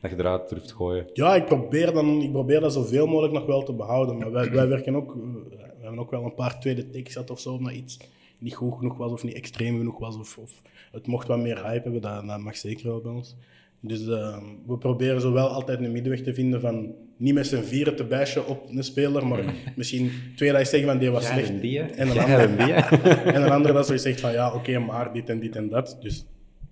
dat 0.00 0.10
je 0.10 0.16
eruit 0.18 0.48
durft 0.48 0.72
gooien. 0.72 1.06
Ja, 1.12 1.34
ik 1.34 1.44
probeer, 1.44 1.92
dan, 1.92 2.20
ik 2.20 2.32
probeer 2.32 2.60
dat 2.60 2.72
zoveel 2.72 3.06
mogelijk 3.06 3.32
nog 3.32 3.46
wel 3.46 3.62
te 3.62 3.72
behouden. 3.72 4.18
Maar 4.18 4.32
wij, 4.32 4.50
wij 4.50 4.68
werken 4.68 4.96
ook, 4.96 5.14
eh, 5.14 5.20
we 5.50 5.80
hebben 5.80 5.98
ook 6.00 6.10
wel 6.10 6.24
een 6.24 6.34
paar 6.34 6.60
tweede 6.60 6.90
takes 6.90 7.12
gehad 7.12 7.30
of 7.30 7.40
zo, 7.40 7.52
omdat 7.52 7.72
iets 7.72 7.98
niet 8.38 8.54
goed 8.54 8.78
genoeg 8.78 8.96
was 8.96 9.12
of 9.12 9.24
niet 9.24 9.34
extreem 9.34 9.76
genoeg 9.76 9.98
was. 9.98 10.18
Of, 10.18 10.38
of 10.38 10.62
het 10.92 11.06
mocht 11.06 11.28
wat 11.28 11.38
meer 11.38 11.62
hype 11.62 11.82
hebben, 11.82 12.00
dat, 12.00 12.26
dat 12.26 12.38
mag 12.38 12.56
zeker 12.56 12.86
wel 12.86 13.00
bij 13.00 13.12
ons. 13.12 13.36
Dus 13.80 14.06
eh, 14.06 14.38
we 14.66 14.78
proberen 14.78 15.20
zowel 15.20 15.48
altijd 15.48 15.80
een 15.80 15.92
middenweg 15.92 16.22
te 16.22 16.34
vinden 16.34 16.60
van 16.60 16.94
niet 17.20 17.34
met 17.34 17.46
z'n 17.46 17.62
vieren 17.62 17.96
te 17.96 18.04
bashen 18.04 18.46
op 18.46 18.68
een 18.70 18.84
speler, 18.84 19.26
maar 19.26 19.44
misschien 19.76 20.10
twee 20.36 20.52
dat 20.52 20.60
je 20.60 20.66
zeggen 20.66 20.88
van 20.88 20.98
die 20.98 21.10
was 21.10 21.22
Ja, 21.26 21.32
slecht. 21.32 21.48
en 21.48 21.60
die, 21.60 21.78
hè. 21.78 21.84
en, 21.84 22.08
een 22.08 22.14
Ja, 22.14 22.22
ander, 22.22 22.58
en 23.34 23.42
een 23.42 23.50
andere 23.50 23.74
dat 23.74 23.86
zo 23.86 23.96
zegt 23.96 24.20
van 24.20 24.32
ja, 24.32 24.54
oké, 24.54 24.78
maar 24.78 25.12
dit 25.12 25.28
en 25.28 25.40
dit 25.40 25.56
en 25.56 25.68
dat. 25.68 25.96
Dus 26.00 26.26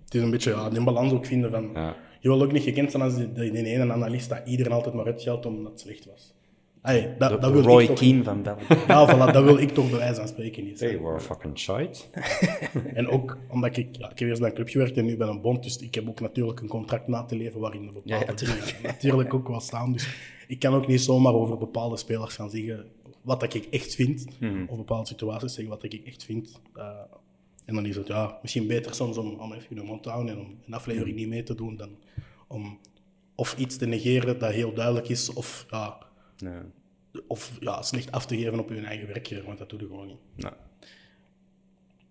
het 0.05 0.13
is 0.15 0.21
een 0.21 0.31
beetje 0.31 0.49
ja, 0.73 0.83
balans 0.83 1.11
ook 1.13 1.25
vinden 1.25 1.51
van... 1.51 1.69
Ja. 1.73 1.95
Je 2.19 2.29
wil 2.29 2.41
ook 2.41 2.51
niet 2.51 2.63
gekend 2.63 2.91
zijn 2.91 3.03
als 3.03 3.15
die, 3.15 3.31
die, 3.33 3.51
die 3.51 3.65
ene 3.65 3.91
analist 3.93 4.29
dat 4.29 4.41
iedereen 4.45 4.71
altijd 4.71 4.95
maar 4.95 5.05
uitgeldt 5.05 5.45
omdat 5.45 5.71
het 5.71 5.81
slecht 5.81 6.05
was. 6.05 6.33
Ay, 6.81 7.15
dat, 7.17 7.29
De, 7.29 7.37
dat 7.37 7.51
wil 7.51 7.61
Roy 7.61 7.83
ik 7.83 7.95
Keane 7.95 8.23
van 8.23 8.41
België. 8.43 8.63
Ja, 8.87 9.15
voilà, 9.15 9.33
dat 9.33 9.43
wil 9.43 9.57
ik 9.57 9.69
toch 9.69 9.89
bij 9.89 9.99
wijze 9.99 10.15
van 10.15 10.27
spreken 10.27 10.63
niet. 10.63 10.79
Hey, 10.79 10.99
we're 11.01 11.19
fucking 11.19 11.59
shite. 11.59 11.99
En 12.99 13.07
ook 13.07 13.37
omdat 13.49 13.77
ik, 13.77 13.95
ja, 13.95 14.11
ik 14.11 14.19
heb 14.19 14.27
eerst 14.27 14.41
bij 14.41 14.49
een 14.49 14.55
club 14.55 14.69
gewerkt 14.69 14.97
en 14.97 15.05
nu 15.05 15.17
bij 15.17 15.27
een 15.27 15.41
bond, 15.41 15.63
dus 15.63 15.77
ik 15.77 15.95
heb 15.95 16.07
ook 16.09 16.19
natuurlijk 16.19 16.59
een 16.59 16.67
contract 16.67 17.07
na 17.07 17.23
te 17.23 17.35
leven 17.35 17.59
waarin 17.59 17.87
er 17.87 17.93
bepaalde 17.93 18.45
Ja, 18.45 18.87
natuurlijk 18.87 19.33
ook 19.33 19.47
wel 19.47 19.59
staan. 19.59 19.91
Dus 19.91 20.09
ik 20.47 20.59
kan 20.59 20.73
ook 20.73 20.87
niet 20.87 21.01
zomaar 21.01 21.33
over 21.33 21.57
bepaalde 21.57 21.97
spelers 21.97 22.35
gaan 22.35 22.49
zeggen 22.49 22.85
wat 23.21 23.39
dat 23.39 23.53
ik 23.53 23.65
echt 23.65 23.95
vind, 23.95 24.27
of 24.67 24.77
bepaalde 24.77 25.07
situaties 25.07 25.53
zeggen 25.53 25.73
wat 25.73 25.83
ik 25.83 26.01
echt 26.05 26.23
vind. 26.23 26.61
Eh, 26.73 26.87
en 27.65 27.75
dan 27.75 27.85
is 27.85 27.95
het 27.95 28.07
ja, 28.07 28.37
misschien 28.41 28.67
beter 28.67 28.93
soms 28.93 29.17
om, 29.17 29.39
om 29.39 29.53
even 29.53 29.75
de 29.75 29.83
mond 29.83 30.03
te 30.03 30.09
houden 30.09 30.33
en 30.33 30.39
om 30.39 30.55
een 30.67 30.73
aflevering 30.73 31.15
niet 31.15 31.27
mee 31.27 31.43
te 31.43 31.55
doen 31.55 31.75
dan 31.75 31.89
om 32.47 32.79
of 33.35 33.57
iets 33.57 33.77
te 33.77 33.85
negeren 33.85 34.39
dat 34.39 34.51
heel 34.51 34.73
duidelijk 34.73 35.09
is, 35.09 35.33
of, 35.33 35.65
ja, 35.69 35.97
Nee. 36.41 36.61
of 37.27 37.57
ja, 37.59 37.81
slecht 37.81 38.11
af 38.11 38.25
te 38.25 38.37
geven 38.37 38.59
op 38.59 38.69
hun 38.69 38.85
eigen 38.85 39.07
werkgever, 39.07 39.45
want 39.45 39.57
dat 39.57 39.69
doe 39.69 39.79
je 39.79 39.85
gewoon 39.85 40.07
niet. 40.07 40.19
Nou, 40.35 40.53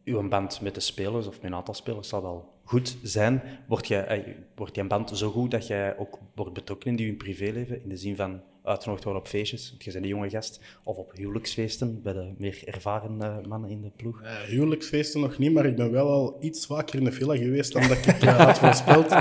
uw 0.05 0.29
band 0.29 0.61
met 0.61 0.75
de 0.75 0.81
spelers 0.81 1.27
of 1.27 1.35
met 1.35 1.45
een 1.45 1.55
aantal 1.55 1.75
spelers 1.75 2.09
zal 2.09 2.23
wel 2.23 2.58
goed 2.69 2.97
zijn. 3.03 3.43
Wordt, 3.69 3.89
jij, 3.89 4.07
eh, 4.07 4.35
wordt 4.55 4.75
die 4.75 4.85
band 4.85 5.11
zo 5.19 5.31
goed 5.31 5.51
dat 5.51 5.67
jij 5.67 5.99
ook 5.99 6.19
wordt 6.35 6.53
betrokken 6.53 6.91
in 6.91 6.97
die 6.97 7.07
hun 7.07 7.17
privéleven? 7.17 7.83
In 7.83 7.89
de 7.89 7.97
zin 7.97 8.17
van 8.17 8.41
uitgenodigd 8.63 9.05
worden 9.05 9.23
op 9.23 9.29
feestjes, 9.29 9.71
want 9.71 9.85
je 9.85 9.93
bent 9.93 10.05
een 10.05 10.11
jonge 10.11 10.31
gast, 10.31 10.61
of 10.85 10.97
op 10.97 11.13
huwelijksfeesten 11.17 12.03
bij 12.03 12.13
de 12.13 12.33
meer 12.39 12.63
ervaren 12.65 13.23
eh, 13.23 13.37
mannen 13.49 13.71
in 13.71 13.81
de 13.81 13.91
ploeg? 13.97 14.23
Eh, 14.23 14.33
huwelijksfeesten 14.41 15.21
nog 15.21 15.39
niet, 15.39 15.53
maar 15.53 15.67
ik 15.67 15.77
ben 15.77 15.91
wel 15.91 16.09
al 16.09 16.37
iets 16.41 16.67
vaker 16.67 16.99
in 16.99 17.05
de 17.05 17.13
villa 17.13 17.37
geweest 17.37 17.73
dan 17.73 17.89
dat 17.89 18.07
ik 18.07 18.23
eh, 18.23 18.39
had 18.47 18.59
voorspeld. 18.59 19.11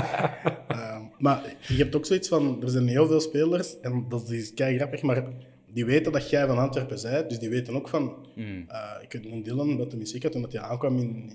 Eh, 0.68 1.00
maar 1.18 1.56
je 1.68 1.76
hebt 1.76 1.96
ook 1.96 2.06
zoiets 2.06 2.28
van, 2.28 2.62
er 2.62 2.68
zijn 2.68 2.88
heel 2.88 3.06
veel 3.06 3.20
spelers, 3.20 3.80
en 3.80 4.04
dat 4.08 4.30
is 4.30 4.54
kei 4.54 4.76
grappig, 4.76 5.02
maar 5.02 5.28
die 5.72 5.84
weten 5.84 6.12
dat 6.12 6.30
jij 6.30 6.46
van 6.46 6.58
Antwerpen 6.58 6.98
bent, 7.02 7.28
dus 7.28 7.38
die 7.38 7.48
weten 7.48 7.74
ook 7.74 7.88
van... 7.88 8.26
eh, 8.68 9.02
ik 9.02 9.12
weet 9.12 9.32
een 9.32 9.42
Dylan, 9.42 9.76
dat 9.76 9.90
de 9.90 9.96
muziek 9.96 10.22
had, 10.22 10.32
toen 10.32 10.42
dat 10.42 10.52
hij 10.52 10.60
aankwam 10.62 10.98
in, 10.98 11.32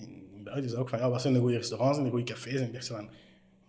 die 0.62 0.70
zei 0.70 0.82
ook 0.82 0.89
van, 0.89 0.99
ja, 0.99 1.10
wat 1.10 1.22
zijn 1.22 1.34
de 1.34 1.39
goede 1.39 1.56
restaurants 1.58 1.97
en 1.97 2.04
de 2.04 2.10
goede 2.10 2.26
cafés? 2.26 2.60
En 2.60 2.66
ik 2.66 2.74
dacht 2.74 2.88
van, 2.88 3.10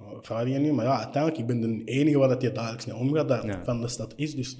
oh, 0.00 0.12
wat 0.12 0.26
vraag 0.26 0.48
je 0.48 0.58
nu? 0.58 0.72
Maar 0.72 0.84
ja, 0.84 0.96
uiteindelijk, 0.98 1.38
ik 1.38 1.46
ben 1.46 1.60
de 1.60 1.84
enige 1.84 2.18
waar 2.18 2.28
dat 2.28 2.42
je 2.42 2.52
dagelijks 2.52 2.86
mee 2.86 2.96
omgaat, 2.96 3.28
dat 3.28 3.42
Ja. 3.42 3.64
van 3.64 3.80
de 3.80 3.88
stad 3.88 4.12
is, 4.16 4.34
dus... 4.34 4.56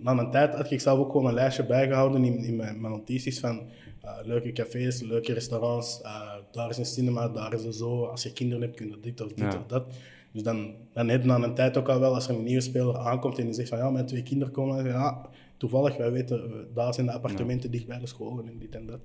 Na 0.00 0.18
een 0.18 0.30
tijd 0.30 0.54
had 0.54 0.70
ik 0.70 0.80
zelf 0.80 0.98
ook 0.98 1.10
gewoon 1.10 1.26
een 1.26 1.34
lijstje 1.34 1.66
bijgehouden 1.66 2.24
in, 2.24 2.36
in 2.44 2.56
mijn, 2.56 2.80
mijn 2.80 2.92
notities 2.92 3.40
van 3.40 3.62
eh, 4.02 4.10
leuke 4.24 4.52
cafés, 4.52 5.00
leuke 5.02 5.32
restaurants. 5.32 6.00
eh, 6.02 6.32
daar 6.52 6.70
is 6.70 6.76
een 6.78 6.84
cinema, 6.84 7.28
daar 7.28 7.52
is 7.52 7.64
een 7.64 7.72
zo. 7.72 8.04
Als 8.04 8.22
je 8.22 8.32
kinderen 8.32 8.62
hebt, 8.62 8.76
kun 8.76 8.88
je 8.88 8.96
dit 9.00 9.20
of 9.20 9.28
dit 9.28 9.52
Ja. 9.52 9.58
of 9.58 9.66
dat. 9.66 9.84
Dus 10.32 10.42
dan, 10.42 10.74
dan 10.92 11.08
heb 11.08 11.20
je 11.22 11.26
na 11.28 11.42
een 11.42 11.54
tijd 11.54 11.76
ook 11.76 11.88
al 11.88 12.00
wel, 12.00 12.14
als 12.14 12.28
er 12.28 12.34
een 12.34 12.42
nieuwe 12.44 12.60
speler 12.60 12.96
aankomt 12.98 13.38
en 13.38 13.44
die 13.44 13.54
zegt 13.54 13.68
van 13.68 13.78
ja, 13.78 13.90
mijn 13.90 14.06
twee 14.06 14.22
kinderen 14.22 14.52
komen. 14.52 14.84
Ja, 14.84 15.26
toevallig, 15.56 15.96
wij 15.96 16.12
weten, 16.12 16.66
daar 16.74 16.94
zijn 16.94 17.06
de 17.06 17.12
appartementen 17.12 17.70
dicht 17.70 17.86
bij 17.86 17.98
de 17.98 18.06
scholen 18.06 18.46
en 18.48 18.58
dit 18.58 18.74
en 18.74 18.86
dat. 18.86 19.00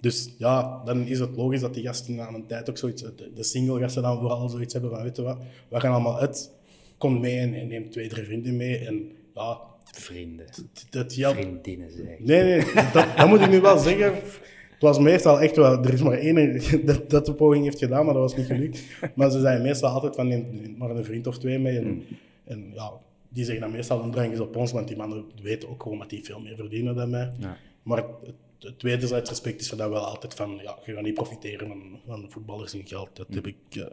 Dus 0.00 0.34
ja, 0.38 0.82
dan 0.84 1.06
is 1.06 1.18
het 1.18 1.36
logisch 1.36 1.60
dat 1.60 1.74
die 1.74 1.84
gasten 1.84 2.14
na 2.14 2.28
een 2.28 2.46
tijd 2.46 2.70
ook 2.70 2.78
zoiets, 2.78 3.02
de, 3.02 3.30
de 3.34 3.42
single 3.42 3.80
gasten 3.80 4.02
dan 4.02 4.18
vooral 4.18 4.48
zoiets 4.48 4.72
hebben 4.72 4.90
van, 4.90 5.02
weet 5.02 5.16
je 5.16 5.22
wat, 5.22 5.38
we 5.68 5.80
gaan 5.80 5.92
allemaal 5.92 6.18
uit, 6.18 6.50
kom 6.98 7.20
mee 7.20 7.38
en, 7.38 7.54
en 7.54 7.68
neem 7.68 7.90
twee, 7.90 8.08
drie 8.08 8.24
vrienden 8.24 8.56
mee. 8.56 8.78
En 8.78 9.10
ja, 9.34 9.58
Vrienden. 9.92 10.46
dat 10.90 11.14
helpt. 11.14 11.38
Vriendinnen, 11.38 11.90
zeg. 11.92 12.18
Nee, 12.18 12.42
nee, 12.42 12.72
dat, 12.92 13.06
dat 13.16 13.28
moet 13.28 13.40
ik 13.40 13.50
nu 13.50 13.60
wel 13.60 13.78
zeggen. 13.78 14.14
Het 14.14 14.86
was 14.86 14.98
meestal 14.98 15.40
echt 15.40 15.56
wel, 15.56 15.84
er 15.84 15.92
is 15.92 16.02
maar 16.02 16.18
één 16.18 16.60
dat, 16.86 17.10
dat 17.10 17.26
de 17.26 17.34
poging 17.34 17.64
heeft 17.64 17.78
gedaan, 17.78 18.04
maar 18.04 18.14
dat 18.14 18.22
was 18.22 18.36
niet 18.36 18.46
gelukt. 18.46 18.82
Maar 19.14 19.30
ze 19.30 19.40
zijn 19.40 19.62
meestal 19.62 19.90
altijd 19.90 20.14
van, 20.14 20.28
neem 20.28 20.74
maar 20.78 20.90
een 20.90 21.04
vriend 21.04 21.26
of 21.26 21.38
twee 21.38 21.58
mee. 21.58 21.78
En, 21.78 22.02
en 22.44 22.70
ja, 22.74 22.92
die 23.28 23.44
zeggen 23.44 23.62
dan 23.62 23.72
meestal, 23.72 24.10
drangen 24.10 24.36
ze 24.36 24.42
op 24.42 24.56
ons, 24.56 24.72
want 24.72 24.88
die 24.88 24.96
mannen 24.96 25.24
weten 25.42 25.68
ook 25.68 25.82
gewoon 25.82 25.98
dat 25.98 26.10
die 26.10 26.24
veel 26.24 26.40
meer 26.40 26.56
verdienen 26.56 26.94
dan 26.94 27.10
mij. 27.10 27.32
Ja. 27.38 27.56
Maar 27.82 27.96
het, 27.96 28.34
het 28.58 28.82
wederzijds 28.82 29.28
respect 29.30 29.60
is 29.60 29.70
er 29.70 29.76
dan 29.76 29.90
wel 29.90 30.04
altijd 30.04 30.34
van, 30.34 30.58
ja, 30.62 30.78
je 30.84 30.94
gaat 30.94 31.02
niet 31.02 31.14
profiteren 31.14 31.68
van, 31.68 32.00
van 32.06 32.30
voetballers 32.30 32.74
in 32.74 32.86
geld. 32.86 33.16
Dat, 33.16 33.26
heb 33.30 33.46
ik, 33.46 33.56
eh, 33.70 33.86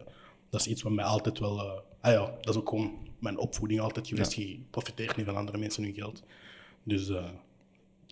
dat 0.49 0.59
is 0.59 0.67
iets 0.67 0.81
wat 0.81 0.91
mij 0.91 1.05
altijd 1.05 1.39
wel, 1.39 1.59
eh, 1.59 1.79
ah 1.99 2.11
ja, 2.11 2.35
dat 2.41 2.53
is 2.53 2.61
ook 2.61 2.69
gewoon 2.69 2.93
mijn 3.19 3.37
opvoeding 3.37 3.79
altijd 3.79 4.07
geweest. 4.07 4.33
Je 4.33 4.59
profiteert 4.69 5.15
niet 5.15 5.25
van 5.25 5.35
andere 5.35 5.57
mensen 5.57 5.83
hun 5.83 5.93
geld. 5.93 6.23
Dus 6.83 7.09
eh, 7.09 7.29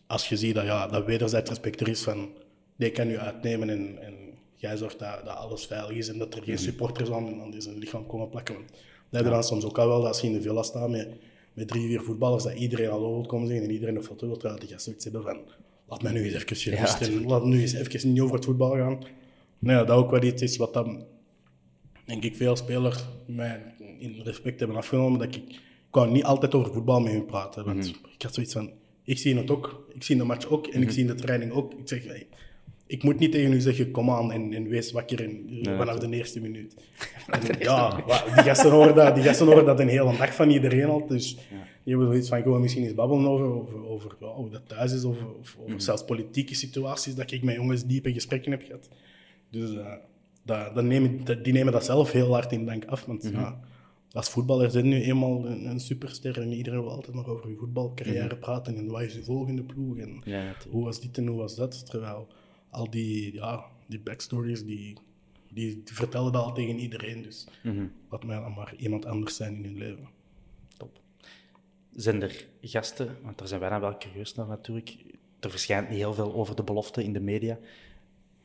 als 0.07 0.29
je 0.29 0.37
ziet 0.37 0.55
dat, 0.55 0.65
ja, 0.65 0.87
dat 0.87 1.05
wederzijds 1.05 1.49
respect 1.49 1.81
er 1.81 1.87
is 1.87 2.01
van, 2.01 2.29
die 2.75 2.91
kan 2.91 3.07
je 3.07 3.19
uitnemen 3.19 3.69
en, 3.69 4.01
en 4.01 4.13
jij 4.55 4.77
zorgt 4.77 4.99
dat, 4.99 5.25
dat 5.25 5.35
alles 5.35 5.65
veilig 5.65 5.97
is 5.97 6.07
en 6.07 6.17
dat 6.17 6.35
er 6.35 6.43
geen 6.43 6.57
supporters 6.57 7.11
aan, 7.11 7.41
aan 7.41 7.51
deze 7.51 7.77
lichaam 7.77 8.07
komen 8.07 8.29
plakken. 8.29 8.55
Dat 8.55 9.21
heb 9.21 9.23
je 9.23 9.29
dan 9.29 9.43
soms 9.43 9.65
ook 9.65 9.77
al 9.77 9.87
wel, 9.87 9.97
dat 9.97 10.07
als 10.07 10.21
je 10.21 10.27
in 10.27 10.33
de 10.33 10.41
villa 10.41 10.63
staat 10.63 10.89
met, 10.89 11.07
met 11.53 11.67
drie, 11.67 11.87
vier 11.87 12.01
voetballers, 12.01 12.43
dat 12.43 12.53
iedereen 12.53 12.89
al 12.89 12.99
wil 12.99 13.25
komen 13.25 13.47
zeggen 13.47 13.65
en 13.65 13.73
iedereen 13.73 13.95
een 13.95 14.03
foto 14.03 14.27
wil, 14.27 14.37
terwijl 14.37 14.59
die 14.59 14.69
gasten 14.69 14.83
zoiets 14.83 15.03
hebben 15.03 15.23
van, 15.23 15.39
laat 15.93 16.01
mij 16.01 16.11
nu 16.11 16.23
eens 16.23 16.33
even 16.33 16.55
gerust 16.55 17.01
en 17.01 17.25
laat 17.25 17.45
nu 17.45 17.61
eens 17.61 17.73
even 17.73 18.11
niet 18.11 18.21
over 18.21 18.35
het 18.35 18.45
voetbal 18.45 18.71
gaan. 18.71 18.99
Ja, 19.59 19.83
dat 19.83 19.97
ook 19.97 20.11
wel 20.11 20.23
iets 20.23 20.41
is 20.41 20.57
wat 20.57 20.73
dan, 20.73 21.05
denk 22.05 22.23
ik, 22.23 22.35
veel 22.35 22.55
spelers 22.55 23.05
mij 23.27 23.61
in 23.99 24.21
respect 24.23 24.59
hebben 24.59 24.77
afgenomen, 24.77 25.19
dat 25.19 25.35
ik, 25.35 25.43
ik 25.87 25.91
wou 25.91 26.11
niet 26.11 26.23
altijd 26.23 26.53
over 26.53 26.73
voetbal 26.73 26.99
met 26.99 27.11
hun 27.11 27.25
praten, 27.25 27.65
want 27.65 27.87
ik 28.15 28.21
had 28.21 28.33
zoiets 28.33 28.53
van, 28.53 28.71
ik 29.03 29.17
zie 29.17 29.37
het 29.37 29.51
ook, 29.51 29.87
ik 29.93 30.03
zie 30.03 30.17
de 30.17 30.23
match 30.23 30.49
ook 30.49 30.67
en 30.67 30.81
ik 30.81 30.91
zie 30.91 31.05
de 31.05 31.15
training 31.15 31.51
ook. 31.51 31.73
Ik 31.73 31.87
zeg, 31.87 32.05
ik 32.87 33.03
moet 33.03 33.19
niet 33.19 33.31
tegen 33.31 33.53
u 33.53 33.59
zeggen, 33.59 33.91
kom 33.91 34.09
aan 34.09 34.31
en, 34.31 34.53
en 34.53 34.67
wees 34.67 34.91
wakker 34.91 35.21
in, 35.21 35.59
vanaf 35.77 35.97
de 35.97 36.15
eerste 36.15 36.39
minuut. 36.39 36.75
En, 37.27 37.41
ja, 37.59 37.95
die 38.35 38.43
gasten, 38.43 38.71
horen 38.71 38.95
dat, 38.95 39.15
die 39.15 39.23
gasten 39.23 39.45
horen 39.45 39.65
dat 39.65 39.79
een 39.79 39.87
hele 39.87 40.17
dag 40.17 40.35
van 40.35 40.49
iedereen 40.49 40.89
al, 40.89 41.07
dus 41.07 41.37
die 41.83 41.93
hebben 41.93 42.07
zoiets 42.07 42.29
van, 42.29 42.41
gewoon 42.41 42.61
misschien 42.61 42.83
eens 42.83 42.93
babbelen 42.93 43.27
over, 43.27 43.85
over, 43.87 44.11
hoe 44.19 44.49
dat 44.49 44.67
thuis 44.67 44.91
is, 44.93 45.03
of, 45.03 45.23
of 45.39 45.57
over 45.59 45.81
zelfs 45.81 46.05
politieke 46.05 46.55
situaties, 46.55 47.15
dat 47.15 47.31
ik 47.31 47.43
met 47.43 47.55
jongens 47.55 47.85
diepe 47.85 48.13
gesprekken 48.13 48.51
heb 48.51 48.61
gehad. 48.65 48.89
Dus 49.49 49.73
eh, 49.75 49.93
dat, 50.43 50.75
dat 50.75 50.83
nemen, 50.83 51.23
dat- 51.25 51.43
die 51.43 51.53
nemen 51.53 51.73
dat 51.73 51.85
zelf 51.85 52.11
heel 52.11 52.31
hard 52.33 52.51
in 52.51 52.65
dank 52.65 52.85
af. 52.85 53.05
Want 53.05 53.23
ja, 53.31 53.59
als 54.11 54.29
voetballer 54.29 54.71
zijn 54.71 54.87
nu 54.87 55.01
eenmaal 55.01 55.45
een, 55.47 55.65
een 55.65 55.79
superster 55.79 56.41
en 56.41 56.51
iedereen 56.53 56.81
wil 56.81 56.91
altijd 56.91 57.15
nog 57.15 57.27
over 57.27 57.49
je 57.49 57.55
voetbalcarrière 57.55 58.37
praten 58.37 58.75
en 58.77 58.87
wat 58.87 59.01
is 59.01 59.13
je 59.13 59.23
volgende 59.23 59.63
ploeg 59.63 59.97
en 59.97 60.21
Ja, 60.25 60.69
hoe 60.69 60.83
was 60.83 61.01
dit 61.01 61.17
en 61.17 61.27
hoe 61.27 61.37
was 61.37 61.55
dat. 61.55 61.85
Terwijl 61.89 62.27
al 62.69 62.89
die, 62.89 63.33
ja, 63.33 63.63
die 63.87 63.99
backstories, 63.99 64.65
die, 64.65 64.97
die, 65.53 65.81
vertellen 65.85 66.31
dat 66.31 66.43
al 66.43 66.53
tegen 66.53 66.79
iedereen. 66.79 67.21
Dus 67.21 67.47
laat 68.09 68.23
mij 68.25 68.39
dan 68.39 68.53
maar 68.53 68.73
iemand 68.77 69.05
anders 69.05 69.35
zijn 69.35 69.55
in 69.55 69.63
hun 69.63 69.77
leven. 69.77 70.07
Zijn 71.95 72.21
er 72.21 72.45
gasten, 72.61 73.17
want 73.23 73.37
daar 73.37 73.47
zijn 73.47 73.59
wij 73.59 73.69
dan 73.69 73.79
wel 73.79 73.97
curieus 73.97 74.35
naar 74.35 74.47
natuurlijk. 74.47 74.95
Er 75.39 75.49
verschijnt 75.49 75.89
niet 75.89 75.97
heel 75.97 76.13
veel 76.13 76.33
over 76.33 76.55
de 76.55 76.63
belofte 76.63 77.03
in 77.03 77.13
de 77.13 77.19
media. 77.19 77.57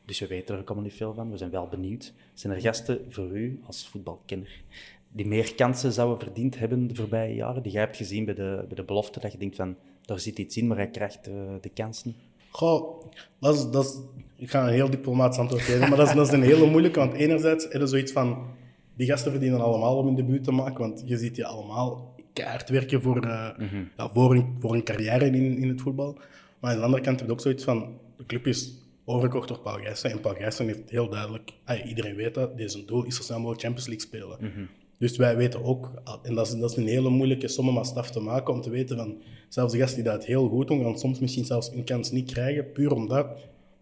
Dus 0.05 0.19
we 0.19 0.27
weten 0.27 0.55
er 0.55 0.61
ook 0.61 0.67
allemaal 0.67 0.85
niet 0.85 0.97
veel 0.97 1.13
van. 1.13 1.31
We 1.31 1.37
zijn 1.37 1.51
wel 1.51 1.67
benieuwd. 1.67 2.13
Zijn 2.33 2.53
er 2.53 2.61
gasten 2.61 3.05
voor 3.09 3.37
u 3.37 3.61
als 3.65 3.87
voetbalkenner 3.87 4.63
die 5.11 5.27
meer 5.27 5.55
kansen 5.55 5.93
zouden 5.93 6.19
verdiend 6.19 6.59
hebben 6.59 6.87
de 6.87 6.95
voorbije 6.95 7.35
jaren? 7.35 7.63
Die 7.63 7.71
jij 7.71 7.81
hebt 7.81 7.97
gezien 7.97 8.25
bij 8.25 8.33
de, 8.33 8.65
bij 8.67 8.75
de 8.75 8.83
belofte, 8.83 9.19
dat 9.19 9.31
je 9.31 9.37
denkt 9.37 9.55
van, 9.55 9.75
daar 10.01 10.19
zit 10.19 10.39
iets 10.39 10.57
in, 10.57 10.67
maar 10.67 10.77
hij 10.77 10.89
krijgt 10.89 11.27
eh, 11.27 11.33
de 11.61 11.69
kansen. 11.69 12.15
Goh, 12.49 13.03
dat 13.39 13.55
is, 13.55 13.69
dat 13.71 13.85
is, 13.85 13.99
ik 14.35 14.49
ga 14.49 14.67
een 14.67 14.73
heel 14.73 14.89
diplomatisch 14.89 15.39
antwoord 15.39 15.61
geven, 15.61 15.89
maar 15.89 15.97
dat 15.97 16.07
is, 16.07 16.13
dat 16.13 16.27
is 16.27 16.33
een 16.33 16.43
hele 16.43 16.65
moeilijke. 16.65 16.99
Want 16.99 17.13
enerzijds 17.13 17.67
je 17.71 17.87
zoiets 17.87 18.11
van, 18.11 18.47
die 18.95 19.07
gasten 19.07 19.31
verdienen 19.31 19.61
allemaal 19.61 19.97
om 19.97 20.07
een 20.07 20.15
debuut 20.15 20.43
te 20.43 20.51
maken, 20.51 20.79
want 20.79 21.03
je 21.05 21.17
ziet 21.17 21.35
die 21.35 21.45
allemaal 21.45 22.15
keihard 22.39 22.69
werken 22.69 23.01
voor, 23.01 23.23
eh, 23.23 23.49
ja, 23.97 24.09
voor, 24.09 24.35
een, 24.35 24.55
voor 24.59 24.73
een 24.73 24.83
carrière 24.83 25.25
in, 25.25 25.57
in 25.57 25.69
het 25.69 25.81
voetbal. 25.81 26.17
Maar 26.59 26.71
aan 26.71 26.77
de 26.77 26.83
andere 26.83 27.03
kant 27.03 27.19
heb 27.19 27.27
je 27.27 27.33
ook 27.33 27.41
zoiets 27.41 27.63
van, 27.63 27.99
de 28.17 28.25
club 28.25 28.47
is 28.47 28.73
overgekocht 29.05 29.47
door 29.47 29.59
Paul 29.59 29.77
Gijssen. 29.77 30.11
En 30.11 30.19
Paul 30.19 30.35
Gijssen 30.35 30.65
heeft 30.65 30.89
heel 30.89 31.09
duidelijk, 31.09 31.51
ah, 31.65 31.87
iedereen 31.87 32.15
weet 32.15 32.33
dat, 32.33 32.57
deze 32.57 32.85
doel 32.85 33.05
is 33.05 33.15
zo 33.15 33.21
snel 33.21 33.37
mogelijk 33.37 33.61
Champions 33.61 33.87
League 33.87 34.07
spelen. 34.07 34.69
Dus 34.97 35.17
wij 35.17 35.37
weten 35.37 35.63
ook, 35.63 35.91
en 36.23 36.35
dat 36.35 36.47
is, 36.47 36.57
dat 36.59 36.71
is 36.71 36.77
een 36.77 36.87
hele 36.87 37.09
moeilijke 37.09 37.47
som 37.47 37.67
om 37.67 37.77
als 37.77 37.87
staf 37.87 38.11
te 38.11 38.19
maken, 38.19 38.53
om 38.53 38.61
te 38.61 38.69
weten 38.69 38.97
van, 38.97 39.21
zelfs 39.49 39.73
de 39.73 39.79
gasten 39.79 40.03
die 40.03 40.11
dat 40.11 40.25
heel 40.25 40.49
goed 40.49 40.67
doen, 40.67 40.83
gaan 40.83 40.99
soms 40.99 41.19
misschien 41.19 41.45
zelfs 41.45 41.71
een 41.71 41.83
kans 41.83 42.11
niet 42.11 42.31
krijgen, 42.31 42.71
puur 42.71 42.91
omdat, 42.91 43.27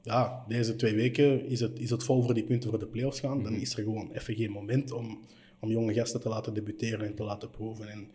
ja, 0.08 0.44
deze 0.48 0.76
twee 0.76 0.96
weken 0.96 1.46
is 1.46 1.60
het, 1.60 1.80
is 1.80 1.90
het 1.90 2.04
vol 2.04 2.24
voor 2.24 2.34
die 2.34 2.44
punten 2.44 2.70
voor 2.70 2.80
de 2.80 2.88
play-offs 2.88 3.20
gaan. 3.20 3.44
Dan 3.44 3.54
is 3.54 3.78
er 3.78 3.84
gewoon 3.84 4.12
even 4.12 4.36
geen 4.36 4.52
moment 4.52 4.92
om, 4.92 5.20
om 5.60 5.70
jonge 5.70 5.94
gasten 5.94 6.22
te 6.22 6.30
laten 6.30 6.54
debuteren 6.54 7.08
en 7.08 7.16
te 7.16 7.24
laten 7.24 7.50
proeven. 7.50 7.90
En 7.90 8.08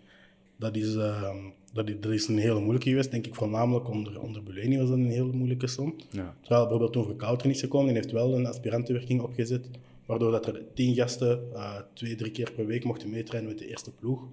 dat 0.63 0.77
is, 0.77 0.95
ehm, 0.95 1.37
dat 1.73 1.89
is, 1.89 1.95
dat 2.01 2.13
is 2.13 2.29
een 2.29 2.39
hele 2.39 2.61
moeilijke 2.61 2.89
geweest, 2.89 3.11
denk 3.11 3.27
ik, 3.27 3.35
voornamelijk 3.35 3.89
onder, 3.89 4.21
onder 4.21 4.43
Buleni 4.43 4.79
was 4.79 4.89
dat 4.89 4.99
een 4.99 5.11
hele 5.11 5.33
moeilijke 5.33 5.67
som. 5.67 5.95
Ja. 6.11 6.37
Terwijl 6.41 6.61
bijvoorbeeld 6.63 6.93
toen 6.93 7.05
Verkouter 7.05 7.51
is 7.51 7.61
gekomen, 7.61 7.87
die 7.87 7.97
heeft 7.97 8.13
wel 8.13 8.35
een 8.35 8.47
aspirantenwerking 8.47 9.21
opgezet, 9.21 9.69
waardoor 10.07 10.31
dat 10.31 10.47
er 10.47 10.63
tien 10.75 10.95
gasten 10.95 11.41
eh, 11.55 11.75
twee, 11.93 12.15
drie 12.15 12.31
keer 12.31 12.53
per 12.57 12.67
week 12.67 12.85
mochten 12.85 13.11
meetrainen 13.11 13.51
met 13.51 13.59
de 13.59 13.69
eerste 13.69 13.91
ploeg. 13.91 14.29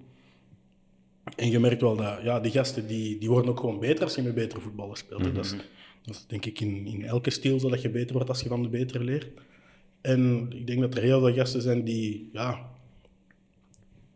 En 1.36 1.50
je 1.50 1.58
merkt 1.58 1.80
wel 1.80 1.96
dat 1.96 2.22
ja, 2.22 2.40
die 2.40 2.50
gasten 2.50 2.86
die, 2.86 3.18
die 3.18 3.28
worden 3.28 3.50
ook 3.50 3.60
gewoon 3.60 3.78
beter 3.78 4.04
als 4.04 4.14
je 4.14 4.22
met 4.22 4.34
betere 4.34 4.60
voetballers 4.60 5.00
speelt. 5.00 5.24
hè. 5.24 5.32
Dat, 5.32 5.44
is, 5.44 5.50
dat 6.02 6.14
is 6.14 6.24
denk 6.26 6.46
ik 6.46 6.60
in, 6.60 6.86
in 6.86 7.04
elke 7.04 7.30
stijl 7.30 7.60
zo 7.60 7.68
dat 7.68 7.82
je 7.82 7.90
beter 7.90 8.14
wordt 8.14 8.28
als 8.28 8.40
je 8.40 8.48
van 8.48 8.62
de 8.62 8.68
betere 8.68 9.04
leert. 9.04 9.28
En 10.00 10.50
ik 10.50 10.66
denk 10.66 10.80
dat 10.80 10.94
er 10.94 11.02
heel 11.02 11.20
veel 11.20 11.34
gasten 11.34 11.62
zijn 11.62 11.84
die, 11.84 12.30
ja, 12.32 12.70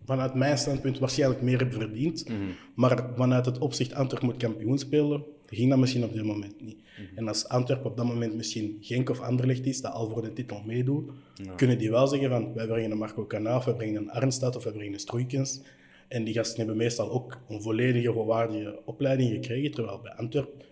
vanuit 0.05 0.35
mijn 0.35 0.59
standpunt 0.59 0.99
waarschijnlijk 0.99 1.43
meer 1.43 1.59
heb 1.59 1.73
verdiend. 1.73 2.27
Maar 2.75 3.11
vanuit 3.17 3.47
het 3.47 3.59
opzicht 3.59 3.95
Antwerp 3.95 4.23
moet 4.23 4.37
kampioen 4.37 4.79
spelen, 4.79 5.25
ging 5.47 5.71
dat 5.71 5.79
misschien 5.79 6.05
op 6.05 6.13
dit 6.13 6.25
moment 6.25 6.61
niet. 6.61 6.77
En 7.15 7.29
als 7.29 7.49
Antwerp 7.49 7.85
op 7.85 7.97
dat 7.97 8.07
moment 8.07 8.35
misschien 8.35 8.77
Genk 8.81 9.11
of 9.11 9.21
Anderlecht 9.21 9.67
is, 9.67 9.81
dat 9.81 9.93
al 9.93 10.09
voor 10.11 10.23
de 10.23 10.33
titel 10.33 10.63
meedoet, 10.67 11.11
kunnen 11.57 11.79
die 11.79 11.91
wel 11.91 12.07
zeggen 12.07 12.29
van 12.31 12.53
wij 12.55 12.67
brengen 12.67 12.91
een 12.91 12.99
Marco 12.99 13.27
Canaaf, 13.27 13.65
wij 13.65 13.75
brengen 13.75 14.03
een 14.03 14.11
Arnstad 14.11 14.57
of 14.57 14.65
wij 14.65 14.73
brengen 14.73 14.93
een 14.93 14.99
Stroeikens. 15.01 15.61
En 16.09 16.25
die 16.25 16.35
gasten 16.35 16.57
hebben 16.59 16.77
meestal 16.77 17.11
ook 17.11 17.39
een 17.49 17.63
volledige 17.63 18.13
volwaardige 18.13 18.81
opleiding 18.85 19.31
gekregen, 19.31 19.71
terwijl 19.71 20.01
bij 20.03 20.13
Antwerp, 20.13 20.65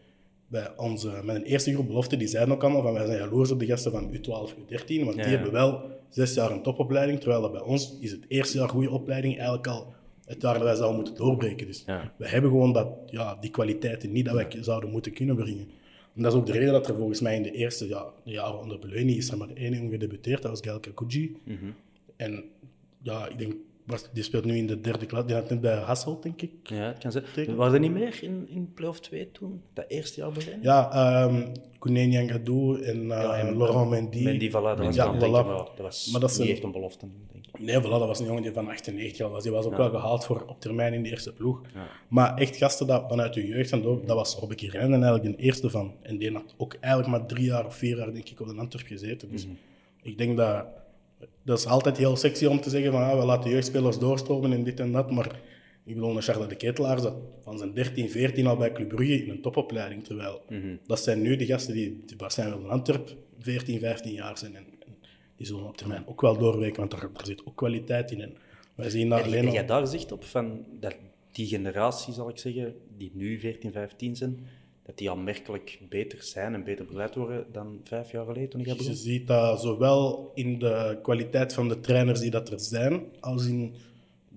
bij 0.47 0.77
onze, 0.77 1.21
met 1.25 1.37
een 1.37 1.43
eerste 1.43 1.73
groep 1.73 1.87
belofte, 1.87 2.17
die 2.17 2.29
zeiden 2.29 2.55
ook 2.55 2.63
allemaal 2.63 2.83
van 2.83 2.93
wij 2.93 3.07
zijn 3.07 3.19
jaloers 3.19 3.51
op 3.51 3.59
de 3.59 3.67
gasten 3.67 3.91
van 3.93 4.11
U12, 4.15 4.55
U13, 4.55 5.05
want 5.05 5.17
Ja. 5.17 5.23
die 5.23 5.35
hebben 5.37 5.53
wel 5.53 5.81
zes 6.15 6.35
jaar 6.35 6.51
een 6.51 6.63
topopleiding, 6.63 7.19
terwijl 7.21 7.41
dat 7.43 7.53
bij 7.53 7.61
ons 7.61 7.97
is 8.01 8.11
het 8.11 8.25
eerste 8.29 8.59
jaar 8.59 8.69
goede 8.69 8.91
opleiding 8.91 9.35
eigenlijk 9.35 9.67
al 9.67 9.95
het 10.25 10.43
jaar 10.43 10.55
dat 10.55 10.63
wij 10.63 10.75
zouden 10.75 10.97
moeten 10.97 11.15
doorbreken. 11.15 11.67
Dus 11.67 11.83
Ja. 11.87 12.13
we 12.17 12.29
hebben 12.29 12.51
gewoon 12.51 12.73
dat, 12.73 12.89
ja, 13.07 13.37
die 13.41 13.51
kwaliteiten 13.51 14.13
niet 14.13 14.25
dat 14.25 14.35
wij 14.35 14.49
zouden 14.61 14.91
moeten 14.91 15.13
kunnen 15.13 15.37
brengen. 15.37 15.69
En 16.15 16.23
dat 16.23 16.33
is 16.33 16.39
ook 16.39 16.47
de 16.47 16.53
reden 16.53 16.73
dat 16.73 16.89
er 16.89 16.97
volgens 16.97 17.21
mij 17.21 17.37
in 17.37 17.43
de 17.43 17.51
eerste 17.53 17.89
ja, 17.89 18.07
de 18.25 18.31
jaren 18.31 18.59
onder 18.61 18.79
Beleuni 18.79 19.17
is 19.17 19.31
er 19.31 19.37
maar 19.37 19.49
één 19.55 19.73
jongen 19.75 19.91
gedebuteerd, 19.91 20.43
dat 20.43 20.51
was 20.51 20.61
Gael 20.61 20.81
Kakuji. 20.81 21.37
En 22.17 22.45
ja, 23.03 23.29
ik 23.29 23.39
denk, 23.39 23.55
was- 23.85 24.09
die 24.13 24.23
speelt 24.23 24.45
nu 24.45 24.57
in 24.57 24.67
de 24.67 24.81
derde 24.81 25.07
klas, 25.07 25.27
die 25.27 25.35
had 25.35 25.51
net 25.51 25.61
bij 25.61 25.75
Hasselt, 25.77 26.23
denk 26.23 26.43
ik. 26.43 26.51
Ja, 26.63 26.77
het 26.77 26.99
kan 26.99 27.13
zijn. 27.13 27.25
Waren 27.57 27.75
er 27.75 27.81
niet 27.81 27.93
meer 27.93 28.19
in, 28.23 28.47
in 28.49 28.73
play-off 28.75 29.01
2 29.01 29.31
toen? 29.33 29.63
Dat 29.73 29.85
eerste 29.89 30.21
jaar 30.21 30.33
bij 30.33 30.59
Ja, 30.63 31.25
um, 31.25 31.53
Kouneen 31.79 32.11
Yangadou 32.11 32.83
en, 32.83 33.03
uh, 33.05 33.39
en 33.39 33.57
Laurent 33.57 33.91
Mendy. 33.91 34.23
Mendy, 34.23 34.49
voilà, 34.49 34.53
dat 34.53 34.79
was, 34.79 34.95
Ja, 34.95 35.15
voilà. 35.17 35.21
dat 35.21 35.73
was 35.79 36.09
Maar 36.13 36.21
dat 36.21 36.31
niet 36.31 36.41
een- 36.41 36.49
echt 36.49 36.63
een 36.63 36.73
belofte, 36.73 37.07
denk 37.33 37.45
ik. 37.47 37.61
Nee, 37.61 37.79
voilà, 37.81 37.83
dat 37.83 38.07
was 38.07 38.21
een 38.21 38.27
jongen 38.27 38.43
die 38.43 38.53
van 38.53 38.69
98 38.69 39.21
al 39.27 39.31
was. 39.31 39.43
Die 39.43 39.53
was 39.53 39.65
ook 39.67 39.77
wel 39.77 39.91
gehaald 39.91 40.25
voor 40.25 40.45
op 40.47 40.61
termijn 40.61 40.93
in 40.93 41.03
de 41.03 41.09
eerste 41.11 41.33
ploeg. 41.33 41.61
Maar 42.09 42.37
echt 42.39 42.57
gasten 42.57 42.87
dat 42.87 43.05
vanuit 43.09 43.35
de 43.35 43.47
jeugd, 43.47 43.73
en 43.73 43.83
dat 43.83 44.07
dat 44.07 44.17
was 44.17 44.35
Robbie 44.35 44.71
Rennen 44.71 45.03
eigenlijk 45.03 45.37
de 45.37 45.43
eerste 45.43 45.71
van. 45.71 45.95
En 46.03 46.19
die 46.19 46.33
had 46.33 46.55
ook 46.57 46.75
eigenlijk 46.81 47.19
maar 47.19 47.27
drie 47.29 47.45
jaar 47.45 47.67
of 47.67 47.75
vier 47.75 47.97
jaar, 47.97 48.13
denk 48.13 48.29
ik, 48.29 48.41
op 48.41 48.49
de 48.49 48.55
Antwerp 48.55 48.87
gezeten. 48.87 49.31
Dus 49.31 49.47
ik 50.03 50.19
denk 50.19 50.37
dat... 50.37 50.65
Dat 51.43 51.59
is 51.59 51.67
altijd 51.67 51.97
heel 51.97 52.17
sexy 52.17 52.47
om 52.47 52.61
te 52.61 52.71
zeggen 52.71 52.93
van 52.93 53.03
ah, 53.03 53.19
we 53.19 53.25
laten 53.25 53.51
jeugdspelers 53.51 53.99
doorstromen 53.99 54.53
en 54.53 54.65
dit 54.65 54.81
en 54.81 54.93
dat. 54.93 55.11
Maar 55.11 55.41
ik 55.85 55.95
bedoel, 55.95 56.17
een 56.17 56.23
Charles 56.23 56.49
de 56.49 56.55
Ketelaar 56.55 57.01
zat 57.01 57.15
van 57.43 57.59
zijn 57.59 57.75
13, 57.75 58.11
14 58.11 58.47
al 58.47 58.57
bij 58.57 58.73
Club 58.73 58.89
Brugge 58.89 59.25
in 59.25 59.31
een 59.31 59.41
topopleiding. 59.41 60.05
Terwijl 60.05 60.43
dat 60.87 61.01
zijn 61.01 61.23
nu 61.23 61.37
de 61.37 61.47
gasten 61.47 61.75
die, 61.75 62.03
die 62.07 62.17
waarschijnlijk 62.17 62.63
in 62.63 62.69
Antwerp 62.69 63.17
14, 63.39 63.79
15 63.79 64.13
jaar 64.13 64.39
zijn. 64.39 64.57
En, 64.57 64.65
en 64.87 64.97
die 65.37 65.47
zullen 65.47 65.67
op 65.67 65.77
termijn 65.77 66.07
ook 66.07 66.21
wel 66.21 66.39
doorweken, 66.39 66.79
want 66.79 66.91
daar, 66.91 67.11
daar 67.13 67.27
zit 67.27 67.47
ook 67.47 67.57
kwaliteit 67.57 68.11
in. 68.11 68.21
En 68.21 68.37
wij 68.75 68.91
zien 68.91 69.13
En 69.13 69.23
alleen 69.23 69.45
heb 69.45 69.53
jij 69.53 69.67
daar 69.67 69.87
zicht 69.87 70.13
op 70.13 70.25
van 70.25 70.65
dat 70.81 70.97
die 71.33 71.47
generatie, 71.47 72.13
zal 72.13 72.29
ik 72.29 72.39
zeggen, 72.39 72.75
die 72.97 73.11
nu 73.15 73.41
14, 73.41 73.73
15 73.73 74.17
zijn, 74.17 74.47
dat 74.93 75.01
die 75.01 75.11
aanmerkelijk 75.11 75.79
beter 75.89 76.23
zijn 76.23 76.55
en 76.55 76.65
beter 76.65 76.85
begeleid 76.85 77.15
worden 77.15 77.47
dan 77.53 77.81
vijf 77.85 78.11
jaar 78.13 78.25
geleden 78.25 78.49
toen 78.49 78.61
ik 78.61 78.67
dat 78.67 78.85
Je 78.85 78.95
ziet 78.95 79.27
dat 79.27 79.61
zowel 79.61 80.33
in 80.35 80.59
de 80.59 80.99
kwaliteit 81.03 81.55
van 81.55 81.69
de 81.69 81.81
trainers 81.81 82.21
die 82.21 82.31
dat 82.31 82.51
er 82.51 82.61
zijn, 82.61 83.03
als 83.21 83.47
in 83.47 83.75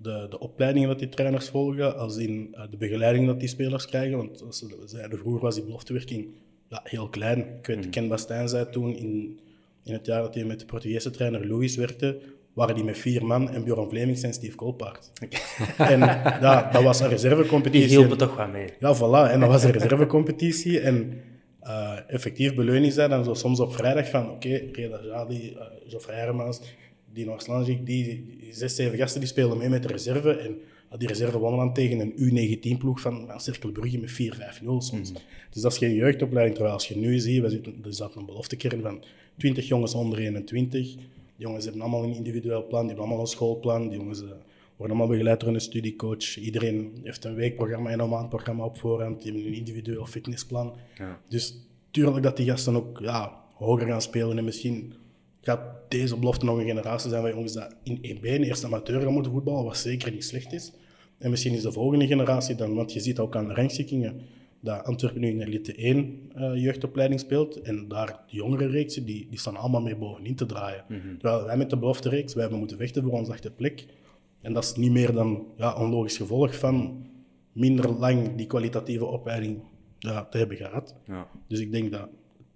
de, 0.02 0.26
de 0.30 0.38
opleidingen 0.38 0.88
dat 0.88 0.98
die 0.98 1.08
trainers 1.08 1.48
volgen, 1.48 1.98
als 1.98 2.16
in 2.16 2.54
eh, 2.54 2.62
de 2.70 2.76
begeleiding 2.76 3.26
dat 3.26 3.40
die 3.40 3.48
spelers 3.48 3.86
krijgen. 3.86 4.16
Want 4.16 4.38
zoals 4.38 4.60
we 4.60 4.76
zeiden, 4.84 5.18
vroeger 5.18 5.42
was 5.42 5.54
die 5.54 5.64
beloftewerking 5.64 6.26
ja, 6.68 6.80
heel 6.84 7.08
klein. 7.08 7.38
Ik 7.38 7.66
weet, 7.66 7.88
Ken 7.88 8.08
Bastijn 8.08 8.48
zei 8.48 8.70
toen, 8.70 8.96
in, 8.96 9.38
in 9.84 9.92
het 9.92 10.06
jaar 10.06 10.22
dat 10.22 10.34
hij 10.34 10.44
met 10.44 10.60
de 10.60 10.66
Portugese 10.66 11.10
trainer 11.10 11.46
Louis 11.46 11.76
werkte, 11.76 12.18
waren 12.56 12.74
die 12.74 12.84
met 12.84 12.98
vier 12.98 13.26
man 13.26 13.50
en 13.50 13.64
Bjorn 13.64 13.88
Vlemings 13.88 14.22
en 14.22 14.32
Steve 14.32 14.56
Kolpaard. 14.56 15.10
en 15.92 15.98
ja, 15.98 16.70
dat 16.72 16.82
was 16.82 17.00
een 17.00 17.08
Die 17.08 17.14
reservecompetitie. 17.16 17.98
hielpen 17.98 18.18
toch 18.18 18.36
wel 18.36 18.48
mee. 18.48 18.68
Ja, 18.80 18.96
voilà. 18.96 19.30
En 19.32 19.40
dat 19.40 19.48
was 19.48 19.64
een 19.64 19.70
reservecompetitie. 19.70 20.80
En 20.80 21.20
eh, 21.60 21.98
effectief 22.06 22.54
beleuning 22.54 22.92
zei 22.92 23.08
dan 23.08 23.24
zo 23.24 23.34
soms 23.34 23.60
op 23.60 23.74
vrijdag 23.74 24.08
van 24.08 24.30
oké, 24.30 24.62
Reda 24.72 25.00
Jadi, 25.02 25.50
uh, 25.50 25.60
Geoffrey 25.86 26.16
Hermans, 26.16 26.60
Dino 27.12 27.32
Arslanjik, 27.32 27.86
die, 27.86 28.04
die 28.04 28.54
zes, 28.54 28.74
zeven 28.74 28.98
gasten 28.98 29.20
die 29.20 29.28
spelen 29.28 29.58
mee 29.58 29.68
met 29.68 29.82
de 29.82 29.88
reserve. 29.88 30.30
En 30.30 30.50
uh, 30.92 30.98
die 30.98 31.08
reserve 31.08 31.38
wonnen 31.38 31.58
dan 31.58 31.72
tegen 31.72 32.00
een 32.00 32.12
U19-ploeg 32.12 33.00
van, 33.00 33.24
van 33.28 33.40
Cirkel 33.40 33.70
Brugge 33.70 33.98
met 33.98 34.12
4-5-0 34.12 34.64
soms. 34.64 35.12
Dus 35.50 35.62
dat 35.62 35.72
is 35.72 35.78
geen 35.78 35.94
jeugdopleiding. 35.94 36.54
Terwijl 36.54 36.76
als 36.76 36.88
je 36.88 36.96
nu 36.96 37.18
ziet, 37.18 37.42
we 37.42 37.50
zitten, 37.50 37.74
er 37.84 37.94
zat 37.94 38.14
een 38.14 38.26
beloftekern 38.26 38.82
van 38.82 39.04
20 39.36 39.68
jongens 39.68 39.94
onder 39.94 40.18
21. 40.18 40.94
Die 41.36 41.46
jongens 41.46 41.64
hebben 41.64 41.82
allemaal 41.82 42.02
een 42.04 42.14
individueel 42.14 42.66
plan, 42.66 42.80
die 42.80 42.88
hebben 42.88 43.04
allemaal 43.04 43.20
een 43.20 43.26
schoolplan. 43.30 43.88
Die 43.88 43.98
jongens... 43.98 44.22
eh, 44.22 44.28
worden 44.76 44.96
allemaal 44.96 45.16
begeleid 45.16 45.40
door 45.40 45.54
een 45.54 45.60
studiecoach. 45.60 46.36
Iedereen 46.36 47.00
heeft 47.02 47.24
een 47.24 47.34
weekprogramma 47.34 47.90
en 47.90 48.00
een 48.00 48.08
maandprogramma 48.08 48.64
op 48.64 48.78
voorhand. 48.78 49.22
Die 49.22 49.32
hebben 49.32 49.50
een 49.50 49.58
individueel 49.58 50.06
fitnessplan. 50.06 50.76
Dus 51.28 51.58
tuurlijk 51.90 52.22
dat 52.22 52.36
die 52.36 52.46
gasten 52.46 52.76
ook 52.76 52.98
ja, 52.98 53.44
hoger 53.54 53.86
gaan 53.86 54.02
spelen. 54.02 54.38
En 54.38 54.44
misschien 54.44 54.94
gaat 55.40 55.60
deze 55.88 56.16
belofte 56.16 56.44
nog 56.44 56.58
een 56.58 56.66
generatie 56.66 57.10
zijn 57.10 57.22
van 57.22 57.30
jongens 57.30 57.52
dat 57.52 57.74
in 57.82 57.96
1B, 57.96 58.22
in 58.22 58.42
eerste 58.42 58.66
amateur 58.66 59.00
gaan 59.00 59.12
moeten 59.12 59.32
voetballen, 59.32 59.64
wat 59.64 59.76
zeker 59.76 60.12
niet 60.12 60.24
slecht 60.24 60.52
is. 60.52 60.72
En 61.18 61.30
misschien 61.30 61.54
is 61.54 61.62
de 61.62 61.72
volgende 61.72 62.06
generatie 62.06 62.54
dan, 62.54 62.74
want 62.74 62.92
je 62.92 63.00
ziet 63.00 63.18
ook 63.18 63.36
aan 63.36 63.48
de 63.48 63.54
rangschikkingen, 63.54 64.20
dat 64.66 64.84
Antwerpen 64.84 65.20
nu 65.20 65.28
in 65.28 65.40
elite 65.40 65.74
1 65.74 66.30
eh, 66.34 66.54
jeugdopleiding 66.54 67.20
speelt. 67.20 67.60
En 67.60 67.88
daar 67.88 68.06
de 68.06 68.36
jongere 68.36 68.66
reeksen, 68.66 69.04
die, 69.04 69.26
die 69.30 69.38
staan 69.38 69.56
allemaal 69.56 69.80
mee 69.80 69.96
bovenin 69.96 70.36
te 70.36 70.46
draaien. 70.46 70.84
Terwijl 71.18 71.44
wij 71.44 71.56
met 71.56 71.70
de 71.70 71.76
belofte 71.76 72.08
reeks, 72.08 72.32
wij 72.32 72.42
hebben 72.42 72.58
moeten 72.58 72.78
vechten 72.78 73.02
voor 73.02 73.12
onze 73.12 73.30
achtste 73.30 73.50
plek. 73.50 73.86
En 74.40 74.52
dat 74.52 74.64
is 74.64 74.74
niet 74.74 74.90
meer 74.90 75.12
dan 75.12 75.46
ja, 75.56 75.76
een 75.76 75.90
logisch 75.90 76.16
gevolg 76.16 76.58
van 76.58 77.06
minder 77.52 77.90
lang 77.90 78.36
die 78.36 78.46
kwalitatieve 78.46 79.04
opleiding 79.04 79.60
ja, 79.98 80.24
te 80.24 80.38
hebben 80.38 80.56
gehad. 80.56 80.94
Ja. 81.06 81.28
Dus 81.48 81.60
ik 81.60 81.72
denk 81.72 81.92
dat 81.92 82.08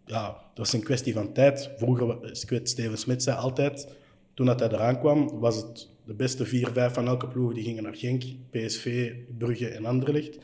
ja, 0.04 0.36
dat 0.54 0.66
is 0.66 0.72
een 0.72 0.82
kwestie 0.82 1.12
van 1.12 1.32
tijd. 1.32 1.70
Vroeger, 1.76 2.20
weet, 2.48 2.68
Steven 2.68 2.98
Smit 2.98 3.22
zei 3.22 3.36
altijd, 3.36 3.88
toen 4.34 4.46
dat 4.46 4.60
hij 4.60 4.68
eraan 4.68 4.98
kwam, 4.98 5.38
was 5.38 5.56
het 5.56 5.88
de 6.04 6.14
beste 6.14 6.44
vier, 6.46 6.68
vijf 6.72 6.92
van 6.92 7.06
elke 7.06 7.28
ploeg 7.28 7.54
die 7.54 7.64
gingen 7.64 7.82
naar 7.82 7.94
Genk, 7.94 8.22
PSV, 8.50 9.12
Brugge 9.38 9.68
en 9.68 9.84
Anderlecht. 9.84 10.38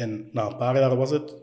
En 0.00 0.28
na 0.32 0.46
een 0.46 0.56
paar 0.56 0.78
jaar 0.78 0.96
was 0.96 1.10
het, 1.10 1.34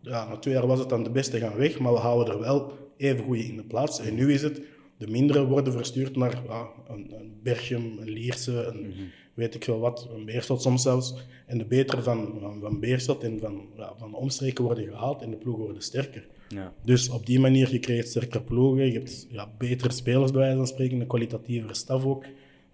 ja, 0.00 0.28
na 0.28 0.36
twee 0.36 0.54
jaar 0.54 0.66
was 0.66 0.78
het 0.78 0.88
dan 0.88 1.02
de 1.02 1.10
beste 1.10 1.38
gaan 1.38 1.56
weg, 1.56 1.78
maar 1.78 1.92
we 1.92 1.98
houden 1.98 2.34
er 2.34 2.40
wel 2.40 2.72
even 2.96 3.24
goede 3.24 3.44
in 3.44 3.56
de 3.56 3.64
plaats. 3.64 4.00
En 4.00 4.14
nu 4.14 4.32
is 4.32 4.42
het, 4.42 4.60
de 4.96 5.06
mindere 5.06 5.46
worden 5.46 5.72
verstuurd 5.72 6.16
naar 6.16 6.42
ja, 6.48 6.68
een, 6.88 7.14
een 7.18 7.38
Berchem, 7.42 7.98
een 7.98 8.10
Lierse, 8.10 8.64
een 8.64 8.94
weet 9.34 9.54
ik 9.54 9.64
veel 9.64 9.78
wat, 9.78 10.08
een 10.14 10.24
Beerschot 10.24 10.62
soms 10.62 10.82
zelfs. 10.82 11.14
En 11.46 11.58
de 11.58 11.64
betere 11.64 12.02
van, 12.02 12.36
van, 12.40 12.60
van 12.60 12.80
Beerschot 12.80 13.22
en 13.22 13.38
van, 13.38 13.68
ja, 13.76 13.92
van 13.98 14.10
de 14.10 14.16
omstreken 14.16 14.64
worden 14.64 14.84
gehaald 14.84 15.22
en 15.22 15.30
de 15.30 15.36
ploegen 15.36 15.64
worden 15.64 15.82
sterker. 15.82 16.26
Ja. 16.48 16.72
Dus 16.84 17.08
op 17.08 17.26
die 17.26 17.40
manier, 17.40 17.72
je 17.72 17.78
krijgt 17.78 18.08
sterker 18.08 18.42
ploegen, 18.42 18.86
je 18.86 18.92
hebt 18.92 19.26
ja, 19.30 19.52
betere 19.58 19.92
spelers 19.92 20.30
bij 20.30 20.40
wijze 20.40 20.56
van 20.56 20.66
spreken, 20.66 21.00
een 21.00 21.06
kwalitatievere 21.06 21.74
staf 21.74 22.04
ook. 22.04 22.24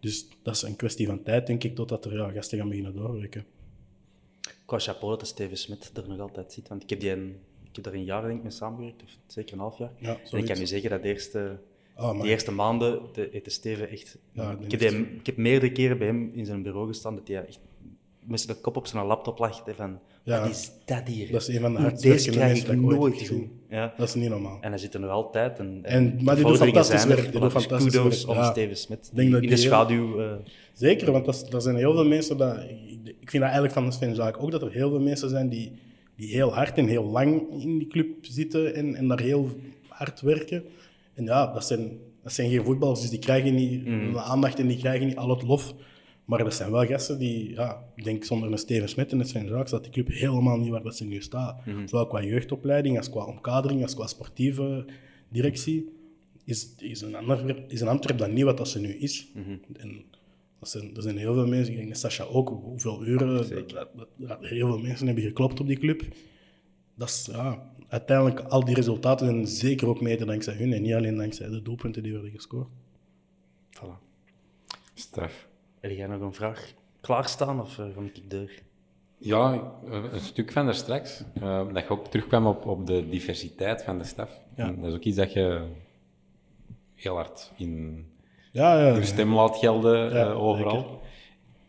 Dus 0.01 0.29
dat 0.43 0.55
is 0.55 0.63
een 0.63 0.77
kwestie 0.77 1.07
van 1.07 1.23
tijd, 1.23 1.47
denk 1.47 1.65
ik, 1.65 1.75
totdat 1.75 2.05
er 2.05 2.17
ja, 2.17 2.31
gasten 2.31 2.59
gaan 2.59 2.69
beginnen 2.69 2.95
doorwerken. 2.95 3.45
Qua 4.71 4.79
chapeau 4.79 5.11
dat 5.11 5.21
de 5.21 5.27
Steven 5.27 5.57
Smit 5.57 5.91
er 5.95 6.09
nog 6.09 6.19
altijd 6.21 6.53
zit. 6.53 6.69
Want 6.69 6.83
ik 6.83 6.91
heb, 6.91 7.01
die 7.01 7.11
een, 7.11 7.41
ik 7.69 7.75
heb 7.75 7.85
daar 7.85 7.93
een 7.93 8.05
jaar 8.05 8.23
denk 8.23 8.37
ik 8.37 8.43
mee 8.43 8.53
samengewerkt, 8.53 9.03
of 9.03 9.11
zeker 9.27 9.53
een 9.53 9.59
half 9.61 9.79
jaar. 9.79 9.93
Ja, 9.99 10.19
en 10.31 10.39
ik 10.39 10.45
kan 10.47 10.59
nu 10.59 10.67
zeggen 10.67 10.91
dat 10.91 11.03
de 11.03 11.09
eerste, 11.09 11.59
Ah, 11.95 12.21
die 12.21 12.31
eerste 12.31 12.53
maanden 12.53 13.03
de, 13.13 13.29
heeft 13.33 13.45
de 13.45 13.51
Steven 13.51 13.89
echt... 13.89 14.19
Ja, 14.33 14.57
ik 14.61 14.81
heb 14.81 14.93
ik 14.93 15.27
heb 15.27 15.37
meerdere 15.37 15.73
keren 15.73 15.99
bij 15.99 16.07
hem 16.07 16.31
in 16.35 16.47
zijn 16.47 16.63
bureau 16.63 16.87
gestaan 16.87 17.15
dat 17.15 17.29
hij 17.29 17.47
echt 17.47 17.61
met 18.25 18.41
zijn 18.41 18.61
kop 18.61 18.77
op 18.77 18.87
zijn 18.87 19.07
laptop 19.07 19.39
lag. 19.39 19.65
hè, 19.65 19.75
Van, 19.75 20.01
Ja. 20.25 20.41
wat 20.41 20.51
is 20.51 20.71
dat 20.85 21.07
hier? 21.09 21.33
Dat 21.33 21.41
is 21.41 21.49
een 21.49 21.61
van 21.61 21.71
de 21.73 21.77
Hoe 21.79 21.87
hardst 21.87 22.03
Deze 22.03 22.15
werkende 22.15 22.37
krijg 22.39 22.53
mensen 22.53 22.75
ik 22.75 22.99
nooit 22.99 23.19
gezien. 23.19 23.51
Ja. 23.69 23.95
Dat 23.97 24.09
is 24.09 24.15
niet 24.15 24.29
normaal. 24.29 24.59
En 24.61 24.71
hij 24.71 24.79
zit 24.79 24.95
er 24.95 25.01
nog 25.01 25.11
altijd. 25.11 25.59
En, 25.59 25.79
En- 25.83 26.03
maar 26.05 26.15
die 26.15 26.25
doet 26.25 26.57
vorderingen 26.57 26.59
fantastisch 26.85 27.01
zijn 27.01 27.11
er. 27.11 27.17
werk, 27.17 27.33
die 27.33 27.41
doet 27.41 27.51
fantastisch 27.53 27.93
kudos 27.93 28.25
werk, 28.25 28.37
om 28.37 28.43
ja. 28.45 28.51
Steven 28.51 28.77
Smit, 28.77 29.11
denk 29.15 29.17
die 29.17 29.31
dat 29.31 29.43
in 29.43 29.49
de 29.49 29.55
heel- 29.55 29.65
schaduw... 29.65 30.21
eh, 30.21 30.33
Zeker, 30.73 31.13
want 31.13 31.25
dat 31.25 31.53
er 31.53 31.61
zijn 31.63 31.77
heel 31.77 31.93
veel 31.93 32.05
mensen 32.07 32.37
dat. 32.37 32.57
Ik, 33.05 33.31
vind 33.31 33.33
dat 33.33 33.43
eigenlijk 33.43 33.73
van 33.73 33.85
de 33.87 33.91
Sven 33.93 34.15
Zaak 34.15 34.43
ook 34.43 34.51
dat 34.51 34.63
er 34.63 34.71
heel 34.73 34.91
veel 34.91 35.01
mensen 35.01 35.29
zijn 35.29 35.49
die, 35.49 35.73
die 36.17 36.29
heel 36.35 36.55
hard 36.55 36.79
en 36.79 36.87
heel 36.87 37.05
lang 37.05 37.43
in 37.63 37.79
die 37.79 37.87
club 37.87 38.07
zitten 38.21 38.75
en, 38.75 38.95
en 38.95 39.09
daar 39.09 39.21
heel 39.21 39.49
hard 39.89 40.21
werken. 40.21 40.63
En 41.15 41.25
ja, 41.25 41.53
dat 41.53 41.67
zijn, 41.67 41.91
dat 42.23 42.33
zijn 42.33 42.51
geen 42.51 42.65
voetballers, 42.65 43.01
dus 43.01 43.11
die 43.11 43.19
krijgen 43.19 43.55
niet 43.55 43.85
de 43.85 44.21
aandacht 44.21 44.59
en 44.59 44.67
die 44.67 44.79
krijgen 44.79 45.07
niet 45.07 45.17
al 45.17 45.31
het 45.31 45.43
lof. 45.43 45.75
Maar 46.31 46.47
er 46.47 46.53
zijn 46.53 46.71
wel 46.71 46.87
gasten 46.87 47.19
die, 47.19 47.51
ja, 47.51 47.85
ik 47.95 48.05
denk 48.05 48.25
zonder 48.25 48.53
een 48.53 48.59
Steven 48.59 48.89
Smit 48.89 49.13
en 49.13 49.19
een 49.19 49.27
Sven 49.27 49.49
Zaak 49.49 49.67
staat 49.67 49.83
die 49.83 49.93
club 49.93 50.09
helemaal 50.09 50.59
niet 50.59 50.71
waar 50.71 50.83
dat 50.83 50.97
ze 50.97 51.05
nu 51.05 51.23
staat. 51.23 51.63
Zowel 51.89 52.07
qua 52.07 52.23
jeugdopleiding 52.23 52.97
als 52.97 53.11
qua 53.11 53.25
omkadering, 53.25 53.83
als 53.83 53.95
qua 53.95 54.07
sportieve 54.07 54.85
directie. 55.29 55.99
Is, 56.45 56.75
is, 56.79 57.01
een 57.01 57.15
ander, 57.15 57.65
is 57.69 57.81
een 57.81 57.89
Antwerp 57.89 58.19
dan 58.19 58.33
niet 58.33 58.45
wat 58.45 58.57
dat 58.57 58.69
ze 58.69 58.81
nu 58.81 58.89
is. 58.95 59.29
En 59.79 60.05
dat 60.59 60.69
zijn, 60.69 60.97
er 60.97 61.03
zijn 61.03 61.17
heel 61.17 61.35
veel 61.35 61.47
mensen, 61.47 61.71
ik 61.73 61.77
denk 61.79 61.89
dat 61.89 61.99
Sascha 61.99 62.25
ook, 62.25 62.49
hoeveel 62.49 63.07
uren, 63.07 63.37
dat, 63.37 63.49
dat, 63.69 63.89
dat- 63.97 64.09
dat 64.17 64.39
heel 64.47 64.67
veel 64.67 64.79
mensen 64.79 65.07
hebben 65.07 65.25
geklopt 65.25 65.61
op 65.61 65.67
die 65.67 65.79
club. 65.79 66.03
Dat 66.95 67.09
is, 67.09 67.29
ja, 67.33 67.73
uiteindelijk, 67.89 68.41
al 68.41 68.65
die 68.65 68.75
resultaten 68.75 69.27
zijn 69.27 69.47
zeker 69.47 69.89
ook 69.89 70.01
mede 70.01 70.25
dankzij 70.25 70.55
hun 70.55 70.73
en 70.73 70.83
niet 70.83 70.95
alleen 70.95 71.17
dankzij 71.17 71.49
de 71.49 71.63
doelpunten 71.63 72.03
die 72.03 72.13
werden 72.13 72.31
gescoord. 72.31 72.69
voilà. 73.77 73.99
Straf. 74.95 75.49
Heb 75.81 75.91
jij 75.91 76.07
nog 76.07 76.21
een 76.21 76.33
vraag 76.33 76.73
klaarstaan 77.01 77.61
of 77.61 77.79
uh, 77.79 77.87
kom 77.95 78.05
ik 78.05 78.31
door? 78.31 78.51
Ja, 79.19 79.73
een 79.85 80.21
stuk 80.21 80.53
van 80.53 80.65
daar 80.65 80.75
straks. 80.75 81.25
Uh, 81.43 81.73
dat 81.73 81.83
je 81.83 81.91
ook 81.91 82.07
terugkwam 82.07 82.47
op, 82.47 82.67
op 82.67 82.87
de 82.87 83.09
diversiteit 83.09 83.83
van 83.83 83.99
de 83.99 84.05
staf. 84.05 84.41
Ja. 84.57 84.73
Dat 84.73 84.87
is 84.87 84.95
ook 84.95 85.03
iets 85.03 85.17
dat 85.17 85.33
je 85.33 85.67
heel 86.95 87.15
hard 87.15 87.53
in 87.57 88.05
ja, 88.53 88.87
ja, 88.87 88.97
je 88.97 89.05
stem 89.05 89.35
laat 89.35 89.57
gelden 89.57 90.13
uh, 90.13 90.43
overal. 90.43 91.01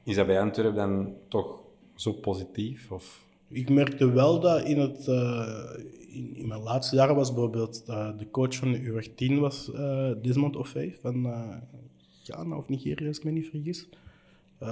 Is 0.04 0.16
dat 0.16 0.26
bij 0.26 0.42
Antwerpen 0.42 0.76
dan 0.76 1.14
toch 1.28 1.60
zo 1.96 2.12
positief? 2.12 2.92
Of? 2.92 3.26
Ik 3.48 3.70
merkte 3.70 4.12
wel 4.12 4.40
dat 4.40 4.64
in, 4.64 4.80
het, 4.80 5.08
uh, 5.08 5.48
in, 6.08 6.36
in, 6.36 6.48
mijn 6.48 6.62
laatste 6.62 6.96
jaren 6.96 7.16
was 7.16 7.34
bijvoorbeeld 7.34 7.84
uh, 7.90 8.18
de 8.18 8.30
coach 8.32 8.56
van 8.56 8.72
de 8.72 9.12
U10 9.20 9.40
was 9.40 9.72
Desmond 10.22 10.56
Offey 10.56 10.96
van 11.02 11.34
Ghana 12.24 12.58
of 12.58 12.70
Nigeria, 12.70 13.08
als 13.08 13.18
ik 13.18 13.24
me 13.24 13.32
niet 13.32 13.50
vergis. 13.50 13.88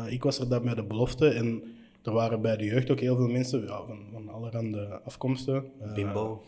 Ik 0.08 0.24
was 0.24 0.40
er 0.40 0.50
dan 0.50 0.64
bij 0.64 0.76
de 0.76 0.84
belofte 0.84 1.28
en 1.28 1.64
er 2.04 2.12
waren 2.12 2.42
bij 2.42 2.58
de 2.58 2.66
jeugd 2.66 2.92
ook 2.92 3.00
heel 3.00 3.16
veel 3.16 3.28
mensen 3.28 3.62
ja, 3.62 3.84
van, 3.86 4.00
van 4.12 4.30
allerhande 4.30 5.02
afkomsten. 5.04 5.64
Bimbo. 5.96 6.44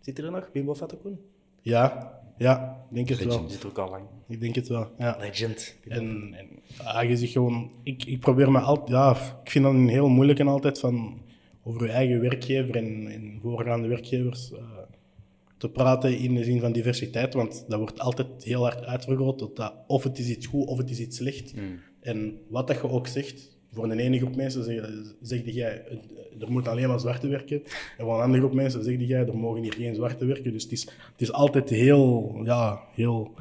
Zit 0.00 0.18
er 0.18 0.30
nog? 0.30 0.52
Bimbo 0.52 0.74
Fatakoen? 0.74 1.18
Ja, 1.60 2.12
ja, 2.38 2.84
ik 2.88 2.94
denk 2.94 3.08
het 3.08 3.18
Legend 3.18 3.40
wel. 3.40 3.50
zit 3.50 3.62
er 3.62 3.68
ook 3.68 3.78
al 3.78 3.90
lang. 3.90 4.04
Ik 4.28 4.40
denk 4.40 4.54
het 4.54 4.68
wel, 4.68 4.90
ja. 4.98 5.16
Legend. 5.20 5.76
En, 5.88 6.34
en 6.34 7.28
gewoon... 7.28 7.70
Ik, 7.82 8.04
ik 8.04 8.20
probeer 8.20 8.50
me 8.50 8.58
altijd... 8.58 8.88
Ja, 8.88 9.10
ik 9.42 9.50
vind 9.50 9.64
dat 9.64 9.74
een 9.74 9.88
heel 9.88 10.08
moeilijke 10.08 10.44
altijd 10.44 10.78
van 10.78 11.20
over 11.62 11.86
je 11.86 11.92
eigen 11.92 12.20
werkgever 12.20 12.76
en, 12.76 13.06
en 13.06 13.38
voorgaande 13.42 13.88
werkgevers 13.88 14.50
uh, 14.52 14.58
te 15.56 15.68
praten 15.68 16.18
in 16.18 16.34
de 16.34 16.44
zin 16.44 16.60
van 16.60 16.72
diversiteit, 16.72 17.34
want 17.34 17.64
dat 17.68 17.78
wordt 17.78 17.98
altijd 17.98 18.44
heel 18.44 18.62
hard 18.62 18.84
uitvergroot 18.84 19.38
tot 19.38 19.56
dat 19.56 19.74
of 19.86 20.02
het 20.02 20.18
is 20.18 20.28
iets 20.28 20.46
goed 20.46 20.66
of 20.66 20.78
het 20.78 20.90
is 20.90 21.00
iets 21.00 21.16
slecht. 21.16 21.56
Mm. 21.56 21.80
En 22.06 22.38
wat 22.48 22.66
dat 22.66 22.76
je 22.76 22.90
ook 22.90 23.06
zegt, 23.06 23.56
voor 23.72 23.84
een 23.84 23.98
ene 23.98 24.18
groep 24.18 24.36
mensen 24.36 24.64
zeg, 24.64 24.90
zeg 25.22 25.40
jij, 25.44 25.84
er 26.40 26.50
moet 26.50 26.68
alleen 26.68 26.88
maar 26.88 27.00
zwarte 27.00 27.28
werken. 27.28 27.62
En 27.98 28.04
voor 28.04 28.14
een 28.14 28.20
andere 28.20 28.42
groep 28.42 28.54
mensen 28.54 28.84
zeg 28.84 28.96
jij, 28.98 29.26
er 29.26 29.36
mogen 29.36 29.62
hier 29.62 29.72
geen 29.72 29.94
zwarte 29.94 30.24
werken. 30.24 30.52
Dus 30.52 30.62
het 30.62 30.72
is, 30.72 30.82
het 30.82 31.20
is 31.20 31.32
altijd 31.32 31.68
heel, 31.68 32.40
ja, 32.42 32.80
heel 32.94 33.34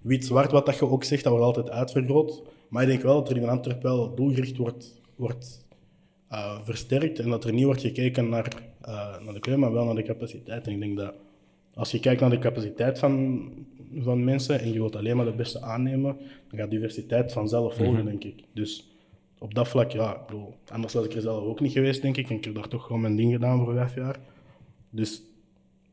wit-zwart 0.00 0.50
wat 0.50 0.66
dat 0.66 0.78
je 0.78 0.88
ook 0.88 1.04
zegt, 1.04 1.24
dat 1.24 1.32
wordt 1.32 1.46
altijd 1.46 1.70
uitvergroot. 1.70 2.42
Maar 2.68 2.82
ik 2.82 2.88
denk 2.88 3.02
wel 3.02 3.14
dat 3.14 3.30
er 3.30 3.36
in 3.36 3.48
Antwerpen 3.48 3.90
wel 3.90 4.14
doelgericht 4.14 4.56
wordt, 4.56 5.00
wordt 5.16 5.66
uh, 6.32 6.60
versterkt 6.62 7.18
en 7.18 7.30
dat 7.30 7.44
er 7.44 7.52
niet 7.52 7.64
wordt 7.64 7.80
gekeken 7.80 8.28
naar, 8.28 8.48
uh, 8.88 9.20
naar 9.24 9.34
de 9.34 9.40
kleur, 9.40 9.58
maar 9.58 9.72
wel 9.72 9.84
naar 9.84 9.94
de 9.94 10.02
capaciteit. 10.02 10.66
En 10.66 10.72
ik 10.72 10.80
denk 10.80 10.96
dat 10.96 11.14
als 11.74 11.90
je 11.90 12.00
kijkt 12.00 12.20
naar 12.20 12.30
de 12.30 12.38
capaciteit 12.38 12.98
van, 12.98 13.50
van 13.96 14.24
mensen 14.24 14.60
en 14.60 14.72
je 14.72 14.78
wilt 14.78 14.96
alleen 14.96 15.16
maar 15.16 15.24
de 15.24 15.32
beste 15.32 15.62
aannemen, 15.62 16.16
dan 16.50 16.58
gaat 16.58 16.70
diversiteit 16.70 17.32
vanzelf 17.32 17.74
volgen, 17.74 17.94
mm 17.94 18.00
-hmm. 18.00 18.18
denk 18.18 18.24
ik. 18.24 18.44
Dus 18.52 18.88
op 19.38 19.54
dat 19.54 19.68
vlak, 19.68 19.90
ja, 19.90 20.14
ik 20.14 20.26
bedoel, 20.26 20.54
anders 20.68 20.92
was 20.94 21.04
ik 21.04 21.14
er 21.14 21.20
zelf 21.20 21.44
ook 21.44 21.60
niet 21.60 21.72
geweest, 21.72 22.02
denk 22.02 22.16
ik. 22.16 22.28
En 22.30 22.36
ik 22.36 22.44
heb 22.44 22.54
daar 22.54 22.68
toch 22.68 22.84
gewoon 22.86 23.00
mijn 23.00 23.16
ding 23.16 23.32
gedaan 23.32 23.64
voor 23.64 23.74
vijf 23.74 23.94
jaar. 23.94 24.18
Dus 24.90 25.22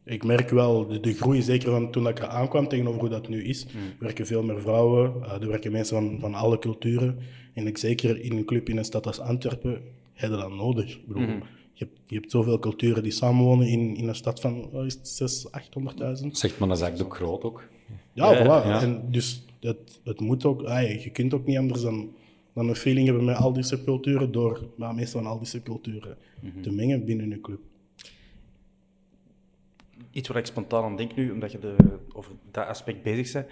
ik 0.03 0.23
merk 0.23 0.49
wel 0.49 0.87
de, 0.87 0.99
de 0.99 1.13
groei, 1.13 1.41
zeker 1.41 1.69
van 1.71 1.91
toen 1.91 2.07
ik 2.07 2.19
er 2.19 2.27
aankwam 2.27 2.67
tegenover 2.67 2.99
hoe 2.99 3.09
dat 3.09 3.29
nu 3.29 3.43
is. 3.43 3.65
Mm. 3.65 3.71
Er 3.71 3.95
werken 3.99 4.25
veel 4.25 4.43
meer 4.43 4.61
vrouwen, 4.61 5.13
uh, 5.19 5.41
er 5.41 5.47
werken 5.47 5.71
mensen 5.71 5.95
van, 5.95 6.19
van 6.19 6.33
alle 6.33 6.59
culturen. 6.59 7.17
En 7.53 7.67
ik 7.67 7.77
zeker 7.77 8.21
in 8.21 8.37
een 8.37 8.45
club 8.45 8.69
in 8.69 8.77
een 8.77 8.85
stad 8.85 9.07
als 9.07 9.19
Antwerpen, 9.19 9.81
heb 10.13 10.29
je 10.29 10.37
dat 10.37 10.51
nodig. 10.51 10.95
Ik 10.95 11.07
bedoel, 11.07 11.23
Mhm. 11.23 11.37
je, 11.73 11.85
hebt, 11.85 11.99
je 12.07 12.15
hebt 12.15 12.31
zoveel 12.31 12.59
culturen 12.59 13.03
die 13.03 13.11
samenwonen 13.11 13.67
in, 13.67 13.95
in 13.95 14.07
een 14.07 14.15
stad 14.15 14.39
van, 14.39 14.69
is 14.85 14.93
het, 14.93 15.07
6, 15.07 15.47
800.000. 15.47 16.27
Zegt 16.31 16.59
maar, 16.59 16.67
dat 16.67 16.77
is 16.77 16.83
eigenlijk 16.83 17.13
ook 17.13 17.15
groot 17.15 17.43
ook. 17.43 17.67
Ja, 18.15 18.43
voilà. 18.43 18.81
En 18.81 19.11
dus 19.11 19.45
het, 19.59 19.99
het 20.03 20.19
moet 20.19 20.45
ook, 20.45 20.61
je 20.79 21.09
kunt 21.11 21.33
ook 21.33 21.45
niet 21.45 21.57
anders 21.57 21.81
dan, 21.81 22.15
dan 22.53 22.69
een 22.69 22.75
feeling 22.75 23.07
hebben 23.07 23.25
met 23.25 23.35
al 23.35 23.53
die 23.53 23.63
subculturen 23.63 24.31
door 24.31 24.69
maar 24.77 24.95
meestal 24.95 25.21
van 25.21 25.31
al 25.31 25.37
die 25.37 25.47
subculturen 25.47 26.17
te 26.61 26.71
mengen 26.71 27.05
binnen 27.05 27.31
een 27.31 27.41
club. 27.41 27.59
Iets 30.11 30.27
waar 30.27 30.37
ik 30.37 30.45
spontaan 30.45 30.83
aan 30.83 30.97
denk 30.97 31.15
nu, 31.15 31.31
omdat 31.31 31.51
je 31.51 31.59
de, 31.59 31.75
over 32.13 32.31
dat 32.51 32.67
aspect 32.67 33.03
bezig 33.03 33.33
bent. 33.33 33.47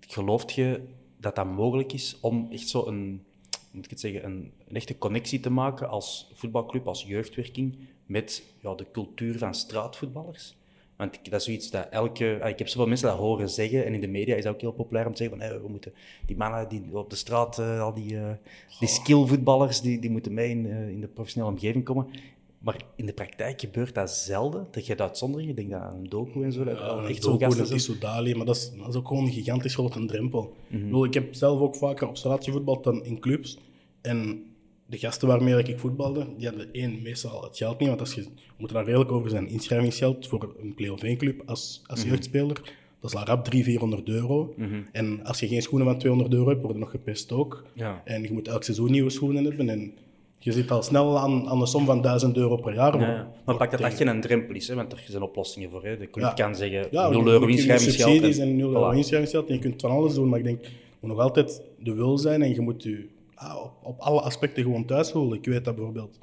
Gelooft 0.00 0.52
je 0.52 0.80
dat 1.20 1.36
dat 1.36 1.46
mogelijk 1.46 1.92
is 1.92 2.18
om 2.20 2.48
echt 2.50 2.68
zo 2.68 2.86
een, 2.86 3.22
moet 3.70 3.84
ik 3.84 3.90
het 3.90 4.00
zeggen, 4.00 4.24
een, 4.24 4.52
een 4.68 4.76
echte 4.76 4.98
connectie 4.98 5.40
te 5.40 5.50
maken 5.50 5.88
als 5.88 6.30
voetbalclub, 6.34 6.86
als 6.86 7.02
jeugdwerking, 7.02 7.76
met 8.06 8.42
ja, 8.60 8.74
de 8.74 8.86
cultuur 8.92 9.38
van 9.38 9.54
straatvoetballers? 9.54 10.54
Want 10.96 11.14
ik, 11.14 11.30
dat 11.30 11.40
is 11.40 11.44
zoiets 11.46 11.70
dat 11.70 11.88
elke... 11.90 12.38
ah, 12.42 12.48
Ik 12.48 12.58
heb 12.58 12.68
zoveel 12.68 12.86
mensen 12.86 13.08
dat 13.08 13.18
horen 13.18 13.50
zeggen, 13.50 13.84
en 13.84 13.94
in 13.94 14.00
de 14.00 14.06
media 14.08 14.34
is 14.34 14.44
dat 14.44 14.54
ook 14.54 14.60
heel 14.60 14.72
populair 14.72 15.06
om 15.06 15.12
te 15.12 15.18
zeggen 15.18 15.38
van 15.38 15.46
hey, 15.46 15.60
we 15.60 15.68
moeten 15.68 15.92
die 16.26 16.36
mannen 16.36 16.68
die 16.68 16.82
op 16.92 17.10
de 17.10 17.16
straat, 17.16 17.58
eh, 17.58 17.80
al 17.80 17.94
die, 17.94 18.16
eh, 18.16 18.30
die 18.78 18.88
skillvoetballers, 18.88 19.80
die, 19.80 19.98
die 19.98 20.10
moeten 20.10 20.34
mee 20.34 20.50
in, 20.50 20.66
eh, 20.66 20.88
in 20.88 21.00
de 21.00 21.08
professionele 21.08 21.52
omgeving 21.52 21.84
komen. 21.84 22.06
Maar 22.58 22.76
in 22.96 23.06
de 23.06 23.12
praktijk 23.12 23.60
gebeurt 23.60 23.94
dat 23.94 24.10
zelden. 24.10 24.66
Dat 24.70 24.86
je 24.86 24.94
dat 24.96 25.08
uitzondering, 25.08 25.50
ik 25.50 25.56
denk 25.56 25.72
aan 25.72 25.94
een 25.94 26.08
doku 26.08 26.42
en 26.42 26.52
zo, 26.52 26.64
dat 26.64 26.78
wel 26.78 27.06
echt 27.06 27.22
zo'n 27.22 27.38
gasten 27.38 27.58
dat 27.58 27.66
zijn. 27.66 27.78
is 27.78 27.84
Soudali, 27.84 28.34
maar 28.34 28.46
dat 28.46 28.56
is, 28.56 28.72
dat 28.78 28.88
is 28.88 28.94
ook 28.94 29.08
gewoon 29.08 29.24
een 29.24 29.32
gigantisch 29.32 29.74
grote 29.74 30.04
drempel. 30.04 30.54
Mhm. 30.68 30.78
Ik, 30.78 30.84
bedoel, 30.84 31.04
ik 31.04 31.14
heb 31.14 31.34
zelf 31.34 31.60
ook 31.60 31.76
vaker 31.76 32.08
op 32.08 32.16
straat 32.16 32.44
gevoetbald 32.44 32.84
dan 32.84 33.04
in 33.04 33.20
clubs. 33.20 33.58
En 34.00 34.44
de 34.94 35.00
gasten 35.06 35.28
waarmee 35.28 35.62
ik 35.62 35.78
voetbalde, 35.78 36.26
die 36.38 36.46
hadden 36.48 36.68
één, 36.72 37.02
meestal 37.02 37.42
het 37.42 37.56
geld 37.56 37.78
niet, 37.78 37.88
want 37.88 38.00
als 38.00 38.14
je, 38.14 38.20
we 38.22 38.28
moeten 38.56 38.76
daar 38.76 38.86
redelijk 38.86 39.12
over 39.12 39.30
zijn, 39.30 39.48
inschrijvingsgeld 39.48 40.26
voor 40.28 40.54
een 40.62 40.74
play-off 40.74 41.02
1 41.02 41.16
club 41.16 41.42
als, 41.46 41.82
als 41.86 42.00
Mhm. 42.00 42.08
jeugdspeler, 42.08 42.60
dat 43.00 43.10
is 43.12 43.16
al 43.16 43.24
rap 43.24 43.44
300, 43.44 43.64
400 43.64 44.08
euro. 44.08 44.54
En 44.92 45.24
als 45.24 45.40
je 45.40 45.48
geen 45.48 45.62
schoenen 45.62 45.86
van 45.88 45.98
200 45.98 46.34
euro 46.34 46.48
hebt, 46.48 46.60
worden 46.62 46.80
nog 46.80 46.90
gepest 46.90 47.32
ook. 47.32 47.64
Ja. 47.74 48.02
En 48.04 48.22
je 48.22 48.32
moet 48.32 48.48
elk 48.48 48.62
seizoen 48.64 48.90
nieuwe 48.90 49.10
schoenen 49.10 49.44
hebben. 49.44 49.68
En 49.68 49.92
je 50.38 50.52
zit 50.52 50.70
al 50.70 50.82
snel 50.82 51.18
aan, 51.18 51.48
aan 51.48 51.58
de 51.58 51.66
som 51.66 51.84
van 51.84 52.02
1000 52.02 52.36
euro 52.36 52.56
per 52.56 52.74
jaar. 52.74 53.00
Ja, 53.00 53.10
ja. 53.10 53.32
Maar 53.44 53.56
pak 53.56 53.70
dat 53.70 53.80
dat 53.80 53.94
geen 53.94 54.20
drempel 54.20 54.54
is, 54.54 54.68
hè, 54.68 54.74
want 54.74 54.92
er 54.92 55.04
zijn 55.08 55.22
oplossingen 55.22 55.70
voor. 55.70 55.84
Hè. 55.84 55.96
De 55.98 56.10
club 56.10 56.34
kan 56.34 56.54
zeggen 56.56 56.86
Ja, 56.90 57.08
0 57.08 57.24
je- 57.24 57.30
euro 57.30 57.46
inschrijvingsgeld. 57.46 58.10
subsidies 58.10 58.38
en 58.38 58.56
0 58.56 58.68
euro 58.72 58.90
inschrijvingsgeld. 58.90 59.48
En 59.48 59.54
je 59.54 59.60
kunt 59.60 59.80
van 59.80 59.90
alles 59.90 60.14
doen, 60.14 60.28
maar 60.28 60.38
ik 60.38 60.44
denk, 60.44 60.64
je 60.64 60.70
moet 61.00 61.10
nog 61.10 61.18
altijd 61.20 61.62
de 61.78 61.94
wil 61.94 62.18
zijn 62.18 62.42
en 62.42 62.54
je 62.54 62.60
moet 62.60 62.82
je 62.82 63.06
op, 63.62 63.72
op 63.82 64.00
alle 64.00 64.20
aspecten 64.20 64.62
gewoon 64.62 64.84
thuis 64.84 65.10
voelen. 65.10 65.38
Ik 65.38 65.44
weet 65.44 65.64
dat 65.64 65.74
bijvoorbeeld. 65.74 66.18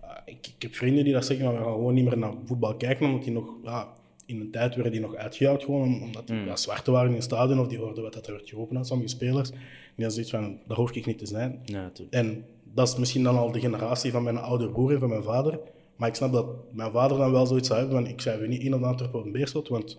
ah, 0.00 0.16
ik, 0.24 0.46
ik 0.56 0.62
heb 0.62 0.74
vrienden 0.74 1.04
die 1.04 1.12
dat 1.12 1.24
zeggen, 1.26 1.46
maar 1.46 1.54
we 1.54 1.62
gaan 1.62 1.72
gewoon 1.72 1.94
niet 1.94 2.04
meer 2.04 2.18
naar 2.18 2.32
voetbal 2.44 2.76
kijken, 2.76 3.06
omdat 3.06 3.24
die 3.24 3.32
nog, 3.32 3.54
ja, 3.62 3.88
in 4.26 4.40
een 4.40 4.50
tijd 4.50 4.74
werden 4.74 4.92
die 4.92 5.00
nog 5.00 5.14
uitgejouwd, 5.14 5.64
gewoon 5.64 6.02
omdat 6.02 6.26
die 6.26 6.36
ja, 6.36 6.56
zwarte 6.56 6.90
waren 6.90 7.08
in 7.08 7.14
het 7.14 7.24
stadion 7.24 7.60
of 7.60 7.68
die 7.68 7.78
hoorden 7.78 8.02
wat 8.02 8.12
dat 8.12 8.26
er 8.26 8.32
werd 8.32 8.48
geroepen 8.48 8.76
aan 8.76 8.84
sommige 8.84 9.10
spelers. 9.10 9.50
En 9.50 9.58
dan 9.96 10.10
zoiets 10.10 10.30
van, 10.30 10.58
daar 10.66 10.76
hoef 10.76 10.92
ik 10.92 11.06
niet 11.06 11.18
te 11.18 11.26
zijn. 11.26 11.60
Ja. 11.64 11.90
En 12.10 12.44
dat 12.74 12.88
is 12.88 12.96
misschien 12.96 13.22
dan 13.22 13.36
al 13.38 13.52
de 13.52 13.60
generatie 13.60 14.10
van 14.10 14.22
mijn 14.22 14.38
oude 14.38 14.68
broer 14.68 14.92
en 14.92 14.98
van 14.98 15.08
mijn 15.08 15.22
vader. 15.22 15.58
Maar 15.96 16.08
ik 16.08 16.14
snap 16.14 16.32
dat 16.32 16.46
mijn 16.72 16.90
vader 16.90 17.18
dan 17.18 17.32
wel 17.32 17.46
zoiets 17.46 17.68
zou 17.68 17.80
hebben 17.80 17.96
van 17.98 18.06
ik 18.06 18.20
schrijf 18.20 18.40
u 18.40 18.48
niet 18.48 18.62
in 18.62 18.74
op 18.74 18.82
Antwerpen 18.82 19.18
op 19.18 19.24
een 19.24 19.32
beerschot, 19.32 19.68
want 19.68 19.98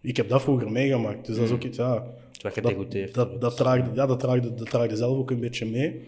ik 0.00 0.16
heb 0.16 0.28
dat 0.28 0.42
vroeger 0.42 0.72
meegemaakt. 0.72 1.26
Dus 1.26 1.36
dat 1.36 1.44
is 1.44 1.50
ook 1.50 1.64
iets, 1.64 1.76
ja... 1.76 2.06
Wat 2.42 2.54
je 2.54 2.60
Dat, 3.12 3.40
dat, 3.40 3.40
dat, 3.40 3.58
ja, 3.94 4.06
dat, 4.06 4.20
draagde, 4.20 4.54
dat 4.54 4.98
zelf 4.98 5.18
ook 5.18 5.30
een 5.30 5.40
beetje 5.40 5.66
mee. 5.66 6.02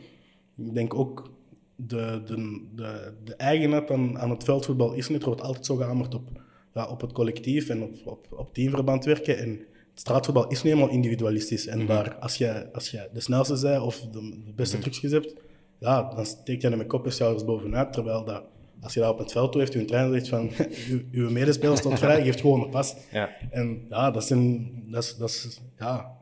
Ik 0.57 0.75
denk 0.75 0.95
ook, 0.95 1.31
de, 1.77 2.23
de, 2.25 2.61
de, 2.75 3.13
de 3.25 3.35
eigenheid 3.35 3.91
aan, 3.91 4.19
aan 4.19 4.31
het 4.31 4.45
veldvoetbal 4.45 4.93
is 4.93 5.09
niet, 5.09 5.21
er 5.21 5.27
wordt 5.27 5.43
altijd 5.43 5.67
zo 5.67 5.77
gehamerd 5.77 6.15
op, 6.15 6.29
ja, 6.75 6.87
op 6.87 7.01
het 7.01 7.13
collectief 7.13 7.69
en 7.69 7.83
op, 7.83 7.95
op, 8.05 8.27
op 8.31 8.55
teamverband 8.55 9.05
werken. 9.05 9.39
En 9.39 9.49
het 9.91 10.01
straatvoetbal 10.01 10.49
is 10.49 10.63
nu 10.63 10.71
eenmaal 10.71 10.89
individualistisch. 10.89 11.67
En 11.67 11.87
daar, 11.87 12.15
als 12.15 12.37
je, 12.37 12.73
als 12.73 12.91
je 12.91 13.09
de 13.13 13.21
snelste 13.21 13.61
bent 13.61 13.83
of 13.83 14.01
de, 14.01 14.43
de 14.45 14.53
beste 14.55 14.79
trucjes 14.79 15.13
hebt, 15.13 15.35
ja, 15.79 16.15
dan 16.15 16.27
steek 16.27 16.63
je 16.63 16.69
er 16.69 16.77
met 16.77 16.87
kop 16.87 17.05
en 17.05 17.13
schouders 17.13 17.45
bovenuit. 17.45 17.93
Terwijl 17.93 18.25
dat, 18.25 18.43
als 18.83 18.95
je 18.95 19.01
dat 19.01 19.11
op 19.13 19.19
het 19.19 19.33
veld 19.33 19.53
doet, 19.53 19.61
heeft 19.61 19.75
uw 19.75 19.85
trainer 19.85 20.13
zegt 20.15 20.29
van, 20.29 20.51
uw, 21.11 21.31
medespeler 21.31 21.77
stond 21.77 21.99
vrij, 21.99 22.23
geeft 22.23 22.41
gewoon 22.41 22.63
een 22.63 22.71
pas. 22.71 22.97
Ja. 23.13 23.31
En 23.51 23.87
ja, 23.89 24.11
dat 24.11 24.23
is 24.23 24.31
een, 24.31 24.83
dat 24.87 25.03
is, 25.03 25.17
dat 25.17 25.29
is, 25.29 25.61
ja, 25.79 26.17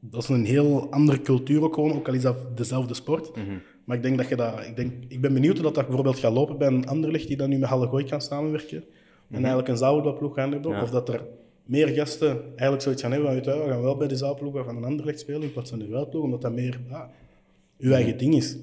dat 0.00 0.22
is 0.22 0.28
een 0.28 0.44
heel 0.44 0.90
andere 0.90 1.20
cultuur 1.20 1.62
ook 1.62 1.74
gewoon, 1.74 1.92
ook 1.92 2.08
al 2.08 2.14
is 2.14 2.22
dat 2.22 2.56
dezelfde 2.56 2.94
sport. 2.94 3.36
Mhm. 3.36 3.56
Maar 3.84 3.96
ik 3.96 4.02
denk 4.02 4.18
dat 4.18 4.28
je 4.28 4.36
dat, 4.36 4.66
ik, 4.66 4.76
denk, 4.76 4.92
ik 5.08 5.20
ben 5.20 5.32
benieuwd 5.32 5.54
hoe 5.54 5.64
dat, 5.64 5.74
dat 5.74 5.84
bijvoorbeeld 5.86 6.18
gaat 6.18 6.32
lopen 6.32 6.58
bij 6.58 6.68
een 6.68 6.86
Anderlecht 6.86 7.26
die 7.26 7.36
dan 7.36 7.48
nu 7.48 7.58
met 7.58 7.68
Halle 7.68 7.88
Gooi 7.88 8.04
kan 8.04 8.20
samenwerken. 8.20 8.84
En 9.30 9.38
eigenlijk 9.38 9.68
een 9.68 9.76
zaalvoetbalploeg 9.76 10.34
gaan 10.34 10.52
hebben. 10.52 10.70
Mhm. 10.70 10.78
Ja. 10.78 10.84
Of 10.84 10.90
dat 10.90 11.08
er 11.08 11.24
meer 11.64 11.88
gasten 11.88 12.42
eigenlijk 12.46 12.82
zoiets 12.82 13.02
gaan 13.02 13.12
hebben 13.12 13.42
van, 13.44 13.54
je 13.54 13.64
we 13.64 13.70
gaan 13.70 13.82
wel 13.82 13.96
bij 13.96 14.08
de 14.08 14.16
zaalploeg 14.16 14.64
van 14.64 14.76
een 14.76 14.84
Anderlecht 14.84 15.20
spelen 15.20 15.42
in 15.42 15.52
plaats 15.52 15.70
van 15.70 15.78
de 15.78 15.86
veldploeg, 15.86 16.22
omdat 16.22 16.40
dat 16.42 16.52
meer 16.52 16.80
ja, 16.88 17.10
uw 17.78 17.88
Mhm. 17.88 17.94
eigen 17.94 18.18
ding 18.18 18.34
is. 18.34 18.56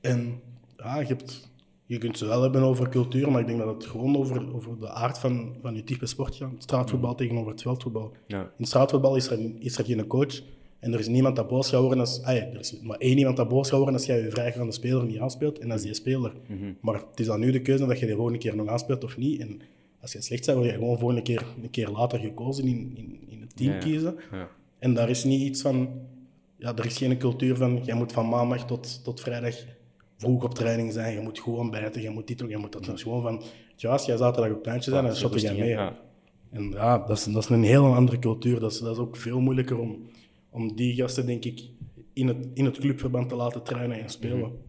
En 0.00 0.40
ja, 0.76 1.00
je, 1.00 1.06
hebt, 1.06 1.47
je 1.88 1.98
kunt 1.98 2.18
ze 2.18 2.26
wel 2.26 2.42
hebben 2.42 2.62
over 2.62 2.88
cultuur, 2.88 3.30
maar 3.30 3.40
ik 3.40 3.46
denk 3.46 3.58
dat 3.58 3.74
het 3.74 3.86
gewoon 3.86 4.16
over, 4.16 4.54
over 4.54 4.78
de 4.78 4.88
aard 4.88 5.18
van, 5.18 5.56
van 5.62 5.74
je 5.74 5.84
type 5.84 6.06
sport 6.06 6.36
gaat. 6.36 6.50
Het 6.50 6.62
straatvoetbal 6.62 7.14
tegenover 7.14 7.50
het 7.50 7.62
veldvoetbal. 7.62 8.12
Ja. 8.26 8.40
In 8.40 8.48
het 8.56 8.66
straatvoetbal 8.66 9.16
is 9.16 9.30
er, 9.30 9.38
is 9.58 9.78
er 9.78 9.84
geen 9.84 10.06
coach 10.06 10.42
en 10.78 10.92
er 10.92 10.98
is 10.98 11.08
niemand 11.08 11.36
dat 11.36 11.48
boos 11.48 11.68
gaat 11.68 11.80
worden 11.80 12.00
als... 12.00 12.22
Ah 12.22 12.34
ja, 12.34 12.42
er 12.42 12.58
is 12.58 12.80
maar 12.80 12.96
één 12.98 13.18
iemand 13.18 13.36
dat 13.36 13.48
boos 13.48 13.68
gaat 13.68 13.76
worden 13.76 13.94
als 13.94 14.06
jij 14.06 14.22
je 14.22 14.30
vrijgaande 14.30 14.72
speler 14.72 15.04
niet 15.04 15.18
aanspeelt 15.18 15.58
en 15.58 15.68
dat 15.68 15.78
is 15.78 15.84
die 15.84 15.94
speler. 15.94 16.32
Maar 16.80 16.94
het 16.94 17.20
is 17.20 17.26
dan 17.26 17.40
nu 17.40 17.50
de 17.50 17.62
keuze 17.62 17.86
dat 17.86 17.98
je 17.98 18.06
de 18.06 18.14
volgende 18.14 18.38
keer 18.38 18.56
nog 18.56 18.66
aanspeelt 18.68 19.04
of 19.04 19.16
niet. 19.16 19.40
En 19.40 19.60
als 20.00 20.12
je 20.12 20.22
slecht 20.22 20.46
bent, 20.46 20.58
word 20.58 20.70
je 20.70 20.76
gewoon 20.76 20.98
volgende 20.98 21.22
keer, 21.22 21.46
een 21.62 21.70
keer 21.70 21.88
later 21.88 22.18
gekozen 22.18 22.64
in, 22.64 22.92
in, 22.94 23.20
in 23.28 23.40
het 23.40 23.56
team 23.56 23.70
Ja, 23.70 23.76
ja. 23.76 23.82
kiezen. 23.82 24.16
Ja. 24.32 24.48
En 24.78 24.94
daar 24.94 25.10
is 25.10 25.24
niet 25.24 25.40
iets 25.40 25.62
van... 25.62 25.88
ja, 26.56 26.76
er 26.76 26.86
is 26.86 26.96
geen 26.96 27.18
cultuur 27.18 27.56
van, 27.56 27.80
jij 27.84 27.94
moet 27.94 28.12
van 28.12 28.28
maandag 28.28 28.66
tot, 28.66 29.04
tot 29.04 29.20
vrijdag 29.20 29.56
vroeg 30.18 30.44
op 30.44 30.54
training 30.54 30.92
zijn, 30.92 31.14
je 31.14 31.20
moet 31.20 31.38
goed 31.38 31.56
ontbijten, 31.56 32.02
je 32.02 32.10
moet 32.10 32.26
dit 32.26 32.38
doen, 32.38 32.48
je 32.48 32.56
moet 32.56 32.72
dat. 32.72 33.00
Gewoon 33.00 33.22
van, 33.22 33.42
ja, 33.76 33.90
als 33.90 34.04
jij 34.04 34.16
zaterdag 34.16 34.52
op 34.52 34.62
pleintje 34.62 34.90
zijn, 34.90 35.04
dan 35.04 35.16
shotte 35.16 35.40
jij 35.40 35.54
mee. 35.54 35.68
Ja. 35.68 35.98
En 36.50 36.70
ja, 36.70 36.98
dat 36.98 37.18
is, 37.18 37.24
dat 37.24 37.42
is 37.42 37.48
een 37.48 37.62
heel 37.62 37.94
andere 37.94 38.18
cultuur. 38.18 38.60
Dat 38.60 38.72
is, 38.72 38.78
dat 38.78 38.92
is 38.92 38.98
ook 38.98 39.16
veel 39.16 39.40
moeilijker 39.40 39.78
om, 39.78 40.08
om 40.50 40.76
die 40.76 40.94
gasten, 40.94 41.26
denk 41.26 41.44
ik, 41.44 41.68
in 42.12 42.28
het, 42.28 42.48
in 42.54 42.64
het 42.64 42.78
clubverband 42.78 43.28
te 43.28 43.34
laten 43.34 43.62
trainen 43.62 44.00
en 44.00 44.08
spelen. 44.08 44.66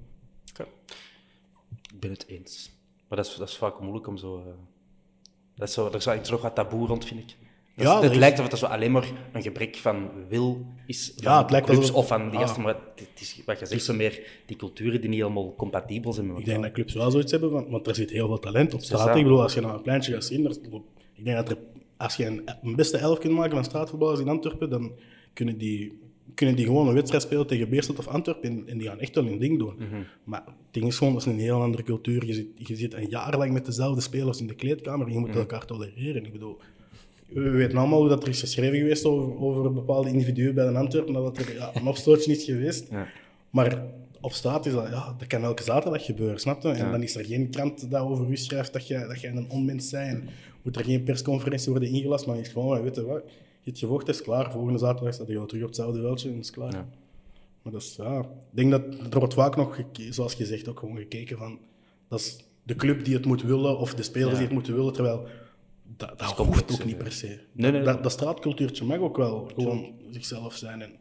Ik 1.93 1.99
ben 1.99 2.11
het 2.11 2.27
eens. 2.27 2.71
Maar 3.07 3.17
dat 3.17 3.27
is, 3.27 3.35
dat 3.35 3.49
is 3.49 3.57
vaak 3.57 3.79
moeilijk 3.79 4.07
om 4.07 4.17
zo... 4.17 4.37
eh, 4.37 4.45
dat 5.55 5.67
is 5.67 5.73
zo 5.73 5.87
er 5.87 5.95
is 5.95 6.05
wel 6.05 6.15
iets 6.15 6.29
nog 6.29 6.41
wat 6.41 6.55
taboe 6.55 6.87
rond, 6.87 7.05
vind 7.05 7.19
ik. 7.19 7.37
Dat 7.83 7.87
Ja, 7.87 8.01
het 8.01 8.11
is- 8.11 8.17
lijkt 8.17 8.37
alsof 8.39 8.51
het 8.51 8.59
zo 8.59 8.65
alleen 8.65 8.91
maar 8.91 9.11
een 9.31 9.41
gebrek 9.41 9.75
van 9.75 10.09
wil 10.29 10.65
is 10.85 11.13
van 11.15 11.31
Ja, 11.31 11.41
het 11.41 11.51
lijkt 11.51 11.65
clubs 11.65 11.81
alsof- 11.81 11.95
of 11.95 12.07
van 12.07 12.29
die 12.29 12.37
ah. 12.39 12.41
gasten, 12.45 12.61
maar 12.63 12.75
het 12.95 13.09
is, 13.19 13.41
wat 13.45 13.59
je 13.59 13.65
zegt, 13.65 13.83
zo 13.83 13.93
meer 13.93 14.21
die 14.45 14.55
culturen 14.57 15.01
die 15.01 15.09
niet 15.09 15.19
helemaal 15.19 15.55
compatibel 15.55 16.13
zijn 16.13 16.25
met 16.27 16.35
Ik 16.35 16.41
elkaar. 16.41 16.53
denk 16.61 16.65
dat 16.75 16.75
clubs 16.75 16.93
wel 16.93 17.11
zoiets 17.11 17.31
hebben, 17.31 17.51
want, 17.51 17.69
want 17.69 17.87
er 17.87 17.95
zit 17.95 18.09
heel 18.11 18.27
veel 18.27 18.39
talent 18.39 18.73
op 18.73 18.81
straat. 18.81 19.07
dat. 19.07 19.15
Ik 19.15 19.23
bedoel, 19.23 19.41
als 19.41 19.53
je 19.53 19.61
naar 19.61 19.73
een 19.73 19.81
pleintje 19.81 20.13
gaat 20.13 20.23
zien, 20.25 20.45
er, 20.45 20.51
ik 21.13 21.23
denk 21.25 21.37
dat 21.37 21.49
er, 21.49 21.57
als 21.97 22.15
je 22.15 22.25
een, 22.25 22.41
een 22.63 22.75
beste 22.75 22.97
elf 22.97 23.19
kunt 23.19 23.33
maken 23.33 23.51
van 23.51 23.63
straatvoetballers 23.63 24.19
in 24.19 24.27
Antwerpen, 24.27 24.69
dan 24.69 24.91
kunnen 25.33 25.57
die, 25.57 25.99
kunnen 26.35 26.55
die 26.55 26.65
gewoon 26.65 26.87
een 26.87 26.93
wedstrijd 26.93 27.23
spelen 27.23 27.47
tegen 27.47 27.69
Beerschot 27.69 27.99
of 27.99 28.07
Antwerpen 28.07 28.49
en, 28.49 28.63
en 28.67 28.77
die 28.77 28.87
gaan 28.87 28.99
echt 28.99 29.15
wel 29.15 29.25
hun 29.25 29.39
ding 29.39 29.59
doen. 29.59 29.75
Maar 30.23 30.43
het 30.45 30.55
ding 30.71 30.85
is 30.87 30.97
gewoon, 30.97 31.13
dat 31.13 31.21
is 31.25 31.27
een 31.33 31.39
heel 31.39 31.61
andere 31.61 31.83
cultuur. 31.83 32.25
Je 32.25 32.33
zit, 32.33 32.47
je 32.55 32.75
zit 32.75 32.93
een 32.93 33.09
jaar 33.09 33.37
lang 33.37 33.51
met 33.53 33.65
dezelfde 33.65 34.01
spelers 34.01 34.39
in 34.41 34.47
de 34.47 34.55
kleedkamer 34.55 35.07
en 35.07 35.13
je 35.13 35.19
moet 35.19 35.35
elkaar 35.35 35.65
tolereren. 35.65 36.25
Ik 36.25 36.31
bedoel, 36.31 36.57
we 37.29 37.49
weten 37.49 37.77
allemaal 37.77 37.99
hoe 37.99 38.09
dat 38.09 38.23
er 38.23 38.29
is 38.29 38.39
geschreven 38.39 38.77
geweest 38.77 39.05
over, 39.05 39.41
over 39.41 39.73
bepaalde 39.73 40.09
individuen 40.09 40.53
bij 40.55 40.71
de 40.71 40.77
Antwerpen, 40.77 41.13
dat 41.13 41.37
er 41.37 41.53
ja, 41.53 41.71
een 41.73 41.87
opstootje 41.87 42.31
is 42.31 42.43
geweest. 42.43 42.87
Maar 43.49 43.83
op 44.21 44.31
straat 44.31 44.65
is 44.65 44.73
dat, 44.73 44.87
ja, 44.89 45.15
dat 45.17 45.27
kan 45.27 45.43
elke 45.43 45.63
zaterdag 45.63 46.05
gebeuren, 46.05 46.39
snap 46.39 46.61
je? 46.61 46.69
En 46.69 46.91
dan 46.91 47.03
is 47.03 47.15
er 47.15 47.25
geen 47.25 47.49
krant 47.49 47.91
dat 47.91 48.01
over 48.01 48.29
u 48.29 48.37
schrijft 48.37 48.73
dat 48.73 48.87
je, 48.87 49.05
dat 49.07 49.21
je 49.21 49.27
een 49.27 49.49
onmens 49.49 49.89
bent. 49.91 50.23
En 50.23 50.29
moet 50.61 50.75
er 50.75 50.83
geen 50.83 51.03
persconferentie 51.03 51.71
worden 51.71 51.89
ingelast, 51.89 52.25
maar 52.25 52.35
je 52.35 52.41
is 52.41 52.47
gewoon, 52.49 52.81
weet 52.81 52.95
je 52.95 53.05
wat, 53.05 53.23
je 53.61 53.69
hebt 53.69 53.79
gevochten, 53.79 54.13
is 54.13 54.21
klaar. 54.21 54.51
Volgende 54.51 54.79
zaterdag 54.79 55.13
staat 55.13 55.27
je 55.27 55.45
terug 55.45 55.61
op 55.61 55.67
hetzelfde 55.67 56.01
veldje 56.01 56.29
en 56.29 56.37
is 56.37 56.51
klaar. 56.51 56.85
Maar 57.61 57.73
dat 57.73 57.81
is, 57.81 57.95
ja, 57.97 58.19
ik 58.19 58.25
denk 58.49 58.71
dat 58.71 58.81
er 59.11 59.19
wordt 59.19 59.33
vaak 59.33 59.55
nog, 59.55 59.81
zoals 60.09 60.33
gezegd, 60.33 60.69
ook 60.69 60.79
gewoon 60.79 60.97
gekeken 60.97 61.37
van, 61.37 61.59
dat 62.07 62.19
is 62.19 62.37
de 62.63 62.75
club 62.75 63.05
die 63.05 63.13
het 63.13 63.25
moet 63.25 63.43
willen, 63.43 63.77
of 63.77 63.93
de 63.93 64.03
spelers 64.03 64.33
die 64.33 64.43
het 64.43 64.53
moeten 64.53 64.75
willen, 64.75 64.93
terwijl 64.93 65.27
dat, 65.99 66.09
dat 66.19 66.21
hoeft 66.21 66.35
complex, 66.35 66.73
ook 66.73 66.85
niet 66.85 66.97
per 66.97 67.11
se. 67.11 67.39
Nee, 67.51 67.71
nee, 67.71 67.81
dat, 67.81 68.03
dat 68.03 68.11
straatcultuurtje 68.11 68.85
mag 68.85 68.97
ook 68.97 69.17
wel 69.17 69.51
gewoon 69.55 69.93
zichzelf 70.09 70.55
zijn. 70.55 70.81
En 70.81 70.91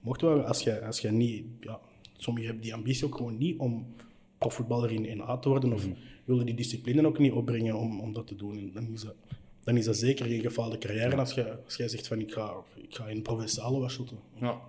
mocht 0.00 0.20
wel, 0.20 0.42
als 0.42 0.62
je, 0.62 0.84
als 0.84 1.00
je 1.00 1.10
niet, 1.10 1.44
ja, 1.60 1.80
sommigen 2.12 2.48
hebben 2.48 2.64
die 2.64 2.74
ambitie 2.74 3.06
ook 3.06 3.14
gewoon 3.16 3.38
niet 3.38 3.58
om 3.58 3.94
profvoetballer 4.38 4.92
in, 4.92 5.04
in 5.04 5.20
A 5.20 5.38
te 5.38 5.48
worden, 5.48 5.72
of 5.72 5.86
willen 6.24 6.46
die 6.46 6.54
discipline 6.54 7.06
ook 7.06 7.18
niet 7.18 7.32
opbrengen 7.32 7.74
om, 7.74 8.00
om 8.00 8.12
dat 8.12 8.26
te 8.26 8.36
doen. 8.36 8.58
En 8.58 8.70
dan 8.74 8.92
is 8.92 9.02
dat, 9.02 9.14
dan 9.64 9.76
is 9.76 9.84
dat 9.84 9.96
zeker 9.96 10.26
geen 10.26 10.40
gefaalde 10.40 10.78
carrière 10.78 11.16
als, 11.16 11.34
je, 11.34 11.58
als 11.64 11.76
jij 11.76 11.88
zegt 11.88 12.06
van 12.06 12.20
ik 12.20 12.32
ga, 12.32 12.52
ik 12.74 12.94
ga 12.94 13.06
in 13.06 13.22
provinciale 13.22 13.78
wat 13.78 13.90
shotten. 13.90 14.18
Ja. 14.40 14.60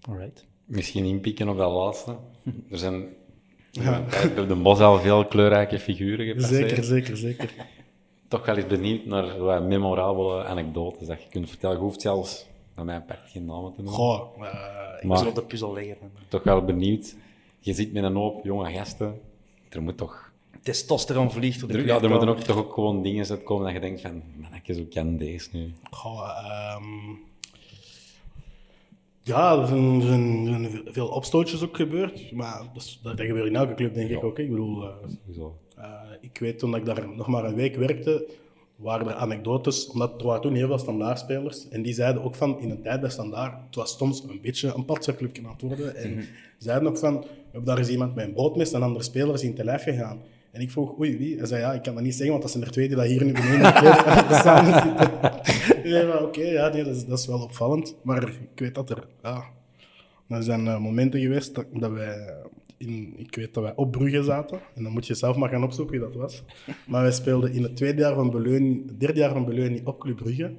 Alright. 0.00 0.46
Misschien 0.64 1.04
inpikken 1.04 1.48
op 1.48 1.56
dat 1.56 1.72
laatste. 1.72 2.16
Er 2.70 2.78
zijn 2.78 3.08
eigenlijk 3.72 4.38
op 4.38 4.48
de 4.48 4.54
bos 4.54 4.78
al 4.78 4.98
veel 4.98 5.26
kleurrijke 5.26 5.78
figuren 5.78 6.26
gepasseerd. 6.34 6.68
Zeker, 6.68 6.84
zeker, 6.84 7.16
zeker. 7.16 7.50
Toch 8.30 8.46
wel 8.46 8.56
eens 8.56 8.66
benieuwd 8.66 9.04
naar 9.04 9.38
wat 9.38 9.62
memorabele 9.62 10.44
anekdotes 10.44 11.06
dat 11.06 11.22
je 11.22 11.28
kunt 11.28 11.48
vertellen. 11.48 11.76
Je 11.76 11.82
hoeft 11.82 12.00
zelfs, 12.00 12.46
bij 12.74 12.84
mijn 12.84 13.04
part, 13.04 13.20
geen 13.26 13.44
namen 13.44 13.72
te 13.74 13.82
noemen. 13.82 13.94
Goh, 14.00 14.44
eh, 14.46 15.04
Maar- 15.04 15.18
zullen 15.18 15.34
de 15.34 15.42
puzzel 15.42 15.72
leggen. 15.72 15.96
Toch 16.28 16.42
wel 16.42 16.64
benieuwd. 16.64 17.16
Je 17.58 17.72
zit 17.72 17.92
met 17.92 18.04
een 18.04 18.14
hoop 18.16 18.44
jonge 18.44 18.72
gasten. 18.72 19.20
Er 19.68 19.82
moet 19.82 19.96
toch... 19.96 20.32
Testosteron 20.62 21.30
vliegt 21.30 21.62
op 21.62 21.68
de 21.70 21.78
Er, 21.78 21.86
ja, 21.86 22.00
er 22.00 22.10
moeten 22.10 22.28
ook 22.28 22.38
toch 22.38 22.56
ook 22.56 22.72
gewoon 22.74 23.02
dingen 23.02 23.28
uitkomen 23.30 23.64
dat 23.64 23.72
je 23.74 23.80
denkt 23.80 24.00
van... 24.00 24.22
Mannetjes, 24.36 24.76
hoe 24.76 24.86
kan 24.88 25.16
deze 25.16 25.48
nu? 25.52 25.72
Goh, 25.90 26.28
ehm, 26.44 27.16
ja, 29.22 29.58
er 29.58 29.66
zijn, 29.66 30.00
er 30.00 30.06
zijn- 30.06 30.46
zijn 30.46 30.82
veel 30.84 31.08
opstootjes 31.08 31.62
ook 31.62 31.76
gebeurd. 31.76 32.32
Maar 32.32 32.62
dat, 32.74 32.98
dat, 33.02 33.20
gebeurt 33.20 33.46
in 33.46 33.56
elke 33.56 33.74
club, 33.74 33.94
denk 33.94 34.10
ik 34.10 34.24
ook. 34.24 34.38
Ik 34.38 34.50
bedoel, 34.50 34.82
eh, 34.84 34.94
Sowieso. 35.22 35.56
Eh, 35.82 35.90
ik 36.20 36.38
weet 36.38 36.58
toen 36.58 36.74
ik 36.74 36.84
daar 36.84 37.08
nog 37.16 37.26
maar 37.26 37.44
een 37.44 37.54
week 37.54 37.76
werkte, 37.76 38.26
waren 38.76 39.06
er 39.06 39.14
anekdotes. 39.14 39.86
Omdat 39.86 40.20
er 40.20 40.26
waren 40.26 40.42
toen 40.42 40.54
heel 40.54 40.66
veel 40.66 40.78
standaardspelers. 40.78 41.68
En 41.68 41.82
die 41.82 41.94
zeiden 41.94 42.22
ook 42.22 42.34
van, 42.34 42.60
in 42.60 42.70
een 42.70 42.82
tijd 42.82 43.00
bij 43.00 43.10
standaard, 43.10 43.54
het 43.66 43.74
was 43.74 43.96
soms 43.96 44.22
een 44.28 44.40
beetje 44.42 44.74
een 44.74 44.84
patserclubje 44.84 45.42
aan 45.42 45.52
het 45.52 45.62
worden. 45.62 45.96
En 45.96 46.24
zeiden 46.58 46.88
ook 46.88 46.98
van, 46.98 47.20
we 47.20 47.26
hebben 47.42 47.64
daar 47.64 47.78
eens 47.78 47.88
iemand 47.88 48.14
met 48.14 48.24
een 48.24 48.32
broodmes 48.32 48.72
en 48.72 48.82
andere 48.82 49.04
spelers 49.04 49.42
in 49.42 49.54
te 49.54 49.64
lijf 49.64 49.82
gegaan. 49.82 50.20
En 50.50 50.60
ik 50.60 50.70
vroeg, 50.70 50.98
oei, 50.98 51.18
wie? 51.18 51.36
Hij 51.36 51.46
zei, 51.46 51.60
ja, 51.60 51.72
ik 51.72 51.82
kan 51.82 51.94
dat 51.94 52.02
niet 52.02 52.14
zeggen, 52.14 52.30
want 52.30 52.42
dat 52.42 52.50
zijn 52.50 52.64
er 52.64 52.70
twee 52.70 52.86
die 52.86 52.96
dat 52.96 53.06
hier 53.06 53.24
nu 53.24 53.32
beneden 53.32 53.54
in 53.54 53.62
de 53.62 53.72
kleedkamer 53.72 54.34
samen 54.34 54.82
zitten. 54.82 55.08
Van, 56.10 56.22
Oké, 56.22 56.42
ja, 56.42 56.68
nee, 56.68 56.84
dat, 56.84 56.96
is, 56.96 57.06
dat 57.06 57.18
is 57.18 57.26
wel 57.26 57.42
opvallend. 57.42 57.96
Maar 58.02 58.22
ik 58.28 58.58
weet 58.58 58.74
dat 58.74 58.90
er, 58.90 59.06
ja, 59.22 59.44
er 60.28 60.42
zijn 60.42 60.66
eh, 60.66 60.78
momenten 60.78 61.20
geweest 61.20 61.54
dat, 61.54 61.66
dat 61.72 61.90
wij, 61.90 62.34
in, 62.80 63.14
ik 63.16 63.34
weet 63.34 63.54
dat 63.54 63.62
wij 63.62 63.74
op 63.76 63.90
Brugge 63.90 64.22
zaten. 64.22 64.60
En 64.74 64.82
dan 64.82 64.92
moet 64.92 65.06
je 65.06 65.14
zelf 65.14 65.36
maar 65.36 65.48
gaan 65.48 65.64
opzoeken 65.64 66.00
wie 66.00 66.08
dat 66.08 66.14
was. 66.14 66.42
Maar 66.86 67.02
wij 67.02 67.12
speelden 67.12 67.52
in 67.52 67.62
het 67.62 67.76
tweede 67.76 68.00
jaar 68.00 68.14
van 68.14 68.30
Beleun, 68.30 68.90
derde 68.98 69.18
jaar 69.18 69.32
van 69.32 69.44
Beleun 69.44 69.86
op 69.86 70.00
Club 70.00 70.16
Brugge. 70.16 70.54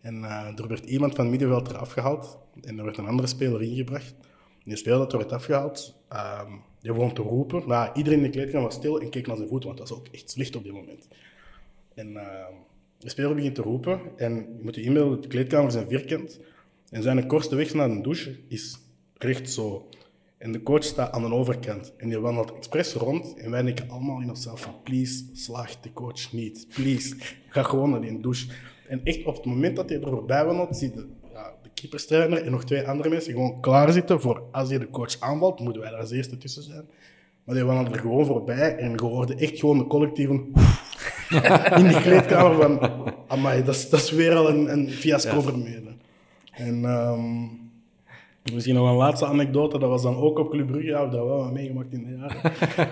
En 0.00 0.24
eh, 0.24 0.58
er 0.58 0.68
werd 0.68 0.84
iemand 0.84 1.14
van 1.14 1.24
het 1.24 1.30
middenveld 1.30 1.70
eraf 1.70 1.92
gehaald. 1.92 2.38
En 2.60 2.78
er 2.78 2.84
werd 2.84 2.98
een 2.98 3.06
andere 3.06 3.28
speler 3.28 3.62
ingebracht. 3.62 4.14
En 4.64 4.70
die 4.70 4.76
speler 4.76 4.98
dat 4.98 5.12
werd 5.12 5.32
afgehaald, 5.32 5.94
ehm, 6.08 6.50
die 6.80 6.92
begon 6.92 7.14
te 7.14 7.22
roepen. 7.22 7.62
Maar 7.66 7.96
iedereen 7.96 8.18
in 8.18 8.24
de 8.24 8.30
kleedkamer 8.30 8.66
was 8.66 8.74
stil 8.74 9.00
en 9.00 9.10
keek 9.10 9.26
naar 9.26 9.36
zijn 9.36 9.48
voeten, 9.48 9.68
want 9.68 9.80
dat 9.80 9.88
was 9.88 9.98
ook 9.98 10.08
echt 10.08 10.30
slecht 10.30 10.56
op 10.56 10.64
dit 10.64 10.72
moment. 10.72 11.08
En 11.94 12.16
eh, 12.16 12.46
de 12.98 13.08
speler 13.08 13.34
begint 13.34 13.54
te 13.54 13.62
roepen. 13.62 14.00
En 14.16 14.34
je 14.34 14.62
moet 14.62 14.74
je 14.74 14.82
inbeelden, 14.82 15.20
de 15.20 15.28
kleedkamers 15.28 15.74
zijn 15.74 15.88
vierkant. 15.88 16.40
En 16.90 17.02
zijn 17.02 17.26
kortste 17.26 17.56
weg 17.56 17.74
naar 17.74 17.88
de 17.88 18.00
douche 18.00 18.36
is 18.48 18.78
recht 19.14 19.50
zo. 19.50 19.88
En 20.42 20.52
de 20.52 20.62
coach 20.62 20.84
staat 20.84 21.12
aan 21.12 21.22
de 21.22 21.34
overkant. 21.34 21.92
En 21.96 22.08
die 22.08 22.18
wandelt 22.18 22.52
expres 22.52 22.92
rond. 22.92 23.34
En 23.34 23.50
wij 23.50 23.62
denken 23.62 23.90
allemaal 23.90 24.20
in 24.20 24.28
onszelf 24.28 24.60
van, 24.60 24.74
please, 24.82 25.24
slaagt 25.32 25.82
de 25.82 25.92
coach 25.92 26.32
niet. 26.32 26.66
Please, 26.74 27.16
ga 27.48 27.62
gewoon 27.62 27.90
naar 27.90 28.00
die 28.00 28.20
douche. 28.20 28.46
En 28.88 29.00
echt 29.04 29.24
op 29.24 29.34
het 29.34 29.44
moment 29.44 29.76
dat 29.76 29.88
hij 29.88 30.00
er 30.00 30.08
voorbij 30.08 30.44
wandelt, 30.44 30.76
zie 30.76 30.88
je 30.88 30.94
de, 30.94 31.06
ja, 31.32 31.54
de 31.62 31.68
keeperstrainer 31.74 32.44
en 32.44 32.50
nog 32.50 32.64
twee 32.64 32.88
andere 32.88 33.08
mensen 33.08 33.32
gewoon 33.32 33.60
klaar 33.60 33.92
zitten 33.92 34.20
voor 34.20 34.42
als 34.52 34.68
hij 34.68 34.78
de 34.78 34.90
coach 34.90 35.20
aanvalt, 35.20 35.60
moeten 35.60 35.82
wij 35.82 35.90
daar 35.90 36.00
als 36.00 36.10
eerste 36.10 36.38
tussen 36.38 36.62
zijn. 36.62 36.84
Maar 37.44 37.54
die 37.54 37.64
wandelde 37.64 37.90
er 37.90 38.00
gewoon 38.00 38.26
voorbij 38.26 38.76
en 38.76 38.90
je 38.90 39.02
hoorde 39.02 39.34
echt 39.34 39.58
gewoon 39.58 39.78
de 39.78 39.86
collectieven 39.86 40.34
in 41.78 41.88
die 41.88 42.00
kleedkamer 42.00 42.56
van, 42.56 42.90
amai, 43.26 43.64
dat 43.64 43.74
is, 43.74 43.88
dat 43.88 44.00
is 44.00 44.10
weer 44.10 44.34
al 44.34 44.48
een, 44.48 44.72
een 44.72 44.90
fiasco 44.90 45.40
vermeden. 45.40 46.00
En 46.52 46.84
ehm, 46.84 47.61
misschien 48.52 48.74
nog 48.74 48.88
een 48.88 48.96
laatste 48.96 49.26
anekdote, 49.26 49.78
dat 49.78 49.88
was 49.88 50.02
dan 50.02 50.16
ook 50.16 50.38
op 50.38 50.50
Club 50.50 50.66
Brugge, 50.66 50.86
ja, 50.86 50.92
we 50.92 50.98
hebben 51.00 51.18
dat 51.18 51.28
wel 51.28 51.52
meegemaakt 51.52 51.92
in 51.92 52.04
de 52.04 52.16
jaren. 52.16 52.40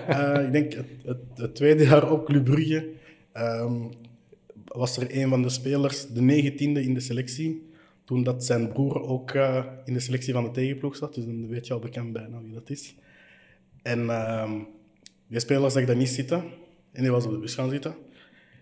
Eh, 0.41 0.45
ik 0.45 0.51
denk 0.51 0.73
het, 0.73 0.87
het, 1.05 1.17
het 1.35 1.55
tweede 1.55 1.83
jaar 1.83 2.11
op 2.11 2.25
Club 2.25 2.43
Brugge 2.43 2.89
ehm, 3.31 3.75
was 4.65 4.97
er 4.97 5.17
een 5.17 5.29
van 5.29 5.41
de 5.41 5.49
spelers, 5.49 6.07
de 6.07 6.21
negentiende 6.21 6.83
in 6.83 6.93
de 6.93 6.99
selectie, 6.99 7.69
toen 8.05 8.23
dat 8.23 8.45
zijn 8.45 8.71
broer 8.71 9.01
ook 9.01 9.31
eh, 9.31 9.65
in 9.85 9.93
de 9.93 9.99
selectie 9.99 10.33
van 10.33 10.43
de 10.43 10.51
tegenploeg 10.51 10.95
zat, 10.95 11.15
dus 11.15 11.25
dan 11.25 11.47
weet 11.47 11.67
je 11.67 11.73
al 11.73 11.79
bekend 11.79 12.13
bijna 12.13 12.41
wie 12.41 12.53
dat 12.53 12.69
is. 12.69 12.95
En 13.81 14.09
ehm, 14.09 14.51
die 15.27 15.39
speler 15.39 15.71
zag 15.71 15.85
dat 15.85 15.95
niet 15.95 16.09
zitten. 16.09 16.43
En 16.91 17.01
die 17.01 17.11
was 17.11 17.25
op 17.25 17.31
de 17.31 17.37
bus 17.37 17.55
gaan 17.55 17.69
zitten. 17.69 17.95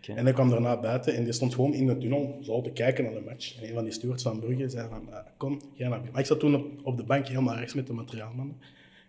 En 0.08 0.24
hij 0.24 0.34
kwam 0.34 0.50
daarna 0.50 0.80
buiten 0.80 1.16
en 1.16 1.24
die 1.24 1.34
stond 1.34 1.56
gewoon 1.56 1.74
in 1.74 1.88
de 1.88 1.98
tunnel 1.98 2.38
zo 2.42 2.62
te 2.62 2.72
kijken 2.72 3.04
naar 3.04 3.14
de 3.14 3.22
match. 3.26 3.58
En 3.58 3.68
een 3.68 3.74
van 3.74 3.84
die 3.84 3.94
stewards 3.94 4.24
van 4.24 4.40
Brugge 4.40 4.70
zei 4.70 4.88
van, 4.90 5.14
ah, 5.14 5.26
kom, 5.38 5.62
ga 5.76 5.88
naar 5.88 5.90
binnen. 5.90 6.12
Maar 6.12 6.22
ik 6.22 6.28
zat 6.28 6.40
toen 6.40 6.56
op, 6.56 6.66
op 6.84 6.98
de 6.98 7.04
bank 7.04 7.28
helemaal 7.28 7.56
rechts 7.56 7.74
met 7.74 7.88
de 7.88 7.94
materiaalmannen. 7.94 8.58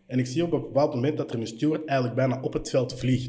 En 0.06 0.18
ik 0.18 0.26
zie 0.26 0.44
op 0.44 0.52
een 0.52 0.60
bepaald 0.60 0.94
moment 0.94 1.16
dat 1.16 1.32
er 1.32 1.40
een 1.40 1.46
steward 1.46 1.84
eigenlijk 1.84 2.16
bijna 2.16 2.40
op 2.42 2.52
het 2.52 2.70
veld 2.70 2.98
vliegt. 2.98 3.28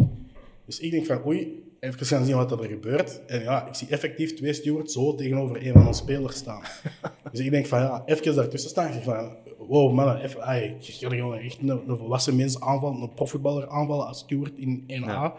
Dus 0.66 0.80
ik 0.80 0.91
denk 0.91 1.05
van, 1.05 1.26
oei, 1.26 1.64
even 1.80 2.05
gaan 2.05 2.26
zien 2.26 2.36
wat 2.36 2.51
er 2.51 2.64
gebeurt. 2.64 3.26
En 3.26 3.41
ja, 3.41 3.68
ik 3.68 3.76
zie 3.76 3.88
effectief 3.88 4.34
twee 4.34 4.53
stewards 4.53 4.93
zo 4.93 5.16
tegenover 5.16 5.66
een 5.66 5.74
van 5.74 5.88
onze 5.88 6.01
spelers 6.01 6.38
staan. 6.38 6.62
dus 7.32 7.39
ik 7.39 7.51
denk 7.51 7.66
van, 7.66 7.80
ja, 7.80 8.03
even 8.05 8.36
daartussen 8.36 8.70
staan. 8.70 8.93
Ik 8.93 9.03
van, 9.03 9.36
wow, 9.57 9.93
man, 9.93 10.18
even, 10.18 10.41
ai, 10.41 10.76
je 10.80 10.91
gaat 10.91 11.14
gewoon 11.14 11.38
echt 11.38 11.57
een, 11.62 11.70
een 11.70 11.97
volwassen 11.97 12.36
mens 12.36 12.59
aanvallen, 12.59 13.01
een 13.01 13.14
profvoetballer 13.14 13.70
aanvallen 13.70 14.07
als 14.07 14.20
steward 14.20 14.57
in 14.57 14.84
1A. 14.88 15.32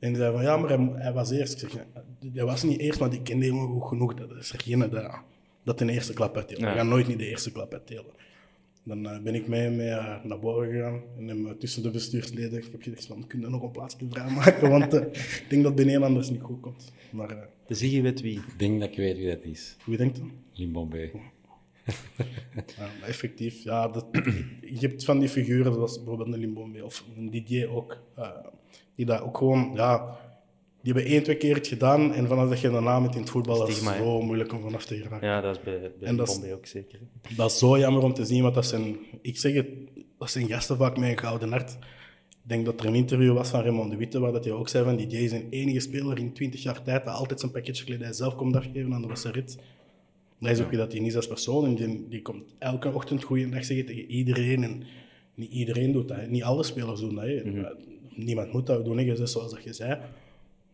En 0.00 0.08
die 0.08 0.16
zei 0.16 0.32
van, 0.32 0.42
ja, 0.42 0.56
maar 0.56 0.68
hij, 0.68 0.88
hij 0.94 1.12
was 1.12 1.30
eerst. 1.30 1.62
Ik 1.62 1.70
zeg, 1.70 1.86
ja, 2.20 2.30
hij 2.32 2.44
was 2.44 2.62
niet 2.62 2.78
eerst, 2.78 3.00
maar 3.00 3.10
die 3.10 3.22
kende 3.22 3.46
hem 3.46 3.66
goed 3.66 3.88
genoeg. 3.88 4.14
Dat 4.14 4.30
is 4.30 4.50
degene 4.50 4.88
dat, 4.88 5.10
dat 5.64 5.78
de 5.78 5.92
eerste 5.92 6.12
klap 6.12 6.36
uitdeelt. 6.36 6.60
We 6.60 6.66
gaan 6.66 6.88
nooit 6.88 7.06
niet 7.06 7.18
de 7.18 7.28
eerste 7.28 7.52
klap 7.52 7.72
uitdelen. 7.72 8.12
Dan 8.84 9.08
eh, 9.08 9.20
ben 9.20 9.34
ik 9.34 9.48
mee, 9.48 9.70
mee 9.70 9.88
eh, 9.88 10.24
naar 10.24 10.38
boven 10.38 10.70
gegaan 10.70 11.02
en 11.18 11.28
hem 11.28 11.46
eh, 11.46 11.52
tussen 11.52 11.82
de 11.82 11.90
bestuursleden. 11.90 12.58
Ik 12.58 12.68
heb 12.72 12.82
gezegd 12.82 13.06
van, 13.06 13.26
kun 13.26 13.40
je 13.40 13.48
nog 13.48 13.62
een 13.62 13.70
plaatsje 13.70 14.06
vrijmaken? 14.10 14.70
Want 14.78 14.92
ik 14.94 15.44
denk 15.48 15.62
dat 15.62 15.74
beneden 15.74 16.02
anders 16.02 16.30
niet 16.30 16.40
goed 16.40 16.60
komt. 16.60 16.92
Maar 17.10 17.48
De 17.66 17.74
Ziggy 17.74 18.02
weet 18.02 18.20
wie. 18.20 18.36
Ik 18.36 18.58
denk 18.58 18.80
dat 18.80 18.90
ik 18.90 18.96
weet 18.96 19.16
wie 19.16 19.28
dat 19.28 19.44
is. 19.44 19.76
wie 19.84 19.96
denkt 19.96 20.16
dat? 20.16 20.26
Limbombe. 20.52 21.10
Ja, 22.76 23.06
effectief, 23.06 23.62
ja, 23.62 23.88
dat, 23.88 24.06
je 24.60 24.78
hebt 24.80 25.04
van 25.04 25.18
die 25.18 25.28
figuren, 25.28 25.72
zoals 25.72 25.96
bijvoorbeeld 25.96 26.32
een 26.32 26.40
Limbombe 26.40 26.84
of 26.84 27.04
een 27.16 27.30
Didier 27.30 27.70
ook, 27.70 28.02
die 29.00 29.08
dat 29.08 29.20
ook 29.22 29.36
gewoon, 29.38 29.70
ja, 29.74 30.18
die 30.82 30.92
hebben 30.92 31.12
één, 31.12 31.22
twee 31.22 31.36
keer 31.36 31.54
het 31.54 31.66
gedaan 31.66 32.12
en 32.12 32.26
vanaf 32.26 32.48
dat 32.48 32.60
je 32.60 32.70
daarna 32.70 33.00
met 33.00 33.14
in 33.14 33.20
het 33.20 33.30
voetbal, 33.30 33.58
dat 33.58 33.68
is 33.68 33.74
Stigma, 33.74 33.96
zo 33.96 34.20
moeilijk 34.22 34.52
om 34.52 34.60
vanaf 34.60 34.84
te 34.84 34.96
geraken. 34.96 35.28
Ja, 35.28 35.40
dat 35.40 35.56
is 35.56 35.62
bij, 35.62 35.92
bij 35.98 36.08
En 36.08 36.16
dat 36.16 36.28
is- 36.28 36.34
Bombay 36.34 36.52
ook 36.52 36.66
zeker. 36.66 36.98
Dat 37.36 37.50
is 37.50 37.58
zo 37.58 37.78
jammer 37.78 38.02
om 38.02 38.14
te 38.14 38.24
zien, 38.24 38.42
want 38.42 38.54
dat 38.54 38.66
zijn, 38.66 38.96
ik 39.22 39.38
zeg 39.38 39.54
het, 39.54 39.66
dat 40.18 40.30
zijn 40.30 40.46
gasten 40.48 40.76
vaak 40.76 40.96
met 40.98 41.10
een 41.10 41.18
gouden 41.18 41.50
hart. 41.50 41.70
Ik 42.30 42.48
denk 42.48 42.64
dat 42.64 42.80
er 42.80 42.86
een 42.86 42.94
interview 42.94 43.34
was 43.34 43.48
van 43.48 43.60
Raymond 43.62 43.90
de 43.90 43.96
Witte, 43.96 44.20
waar 44.20 44.32
dat 44.32 44.44
hij 44.44 44.52
ook 44.52 44.68
zei 44.68 44.84
van 44.84 44.96
Didier 44.96 45.20
is 45.20 45.32
een 45.32 45.46
enige 45.50 45.80
speler 45.80 46.18
in 46.18 46.32
20 46.32 46.62
jaar 46.62 46.82
tijd 46.82 47.04
dat 47.04 47.14
altijd 47.14 47.40
zijn 47.40 47.52
pakketje 47.52 47.84
kledij 47.84 48.12
zelf 48.12 48.34
komt 48.34 48.56
afgeven 48.56 48.94
aan 48.94 49.02
de 49.02 49.08
wasserit. 49.08 49.58
Dat 50.40 50.50
is 50.50 50.60
ook 50.60 50.72
dat 50.72 50.92
hij 50.92 51.00
is 51.00 51.16
als 51.16 51.26
persoon. 51.26 51.64
En 51.64 51.74
die, 51.74 52.06
die 52.08 52.22
komt 52.22 52.54
elke 52.58 52.92
ochtend 52.94 53.22
goeiedag 53.22 53.64
zeggen 53.64 53.86
tegen 53.86 54.10
iedereen. 54.10 54.62
En 54.64 54.82
niet 55.34 55.50
iedereen 55.50 55.92
doet 55.92 56.08
dat. 56.08 56.16
hè. 56.16 56.26
Niet 56.26 56.42
alle 56.42 56.62
spelers 56.62 57.00
doen 57.00 57.14
dat. 57.14 57.24
hè. 57.24 57.40
Niemand 58.24 58.52
moet 58.52 58.66
dat 58.66 58.84
doen, 58.84 58.98
hè, 58.98 59.04
dus 59.04 59.32
zoals 59.32 59.50
dat 59.52 59.62
je 59.64 59.72
zei. 59.72 59.98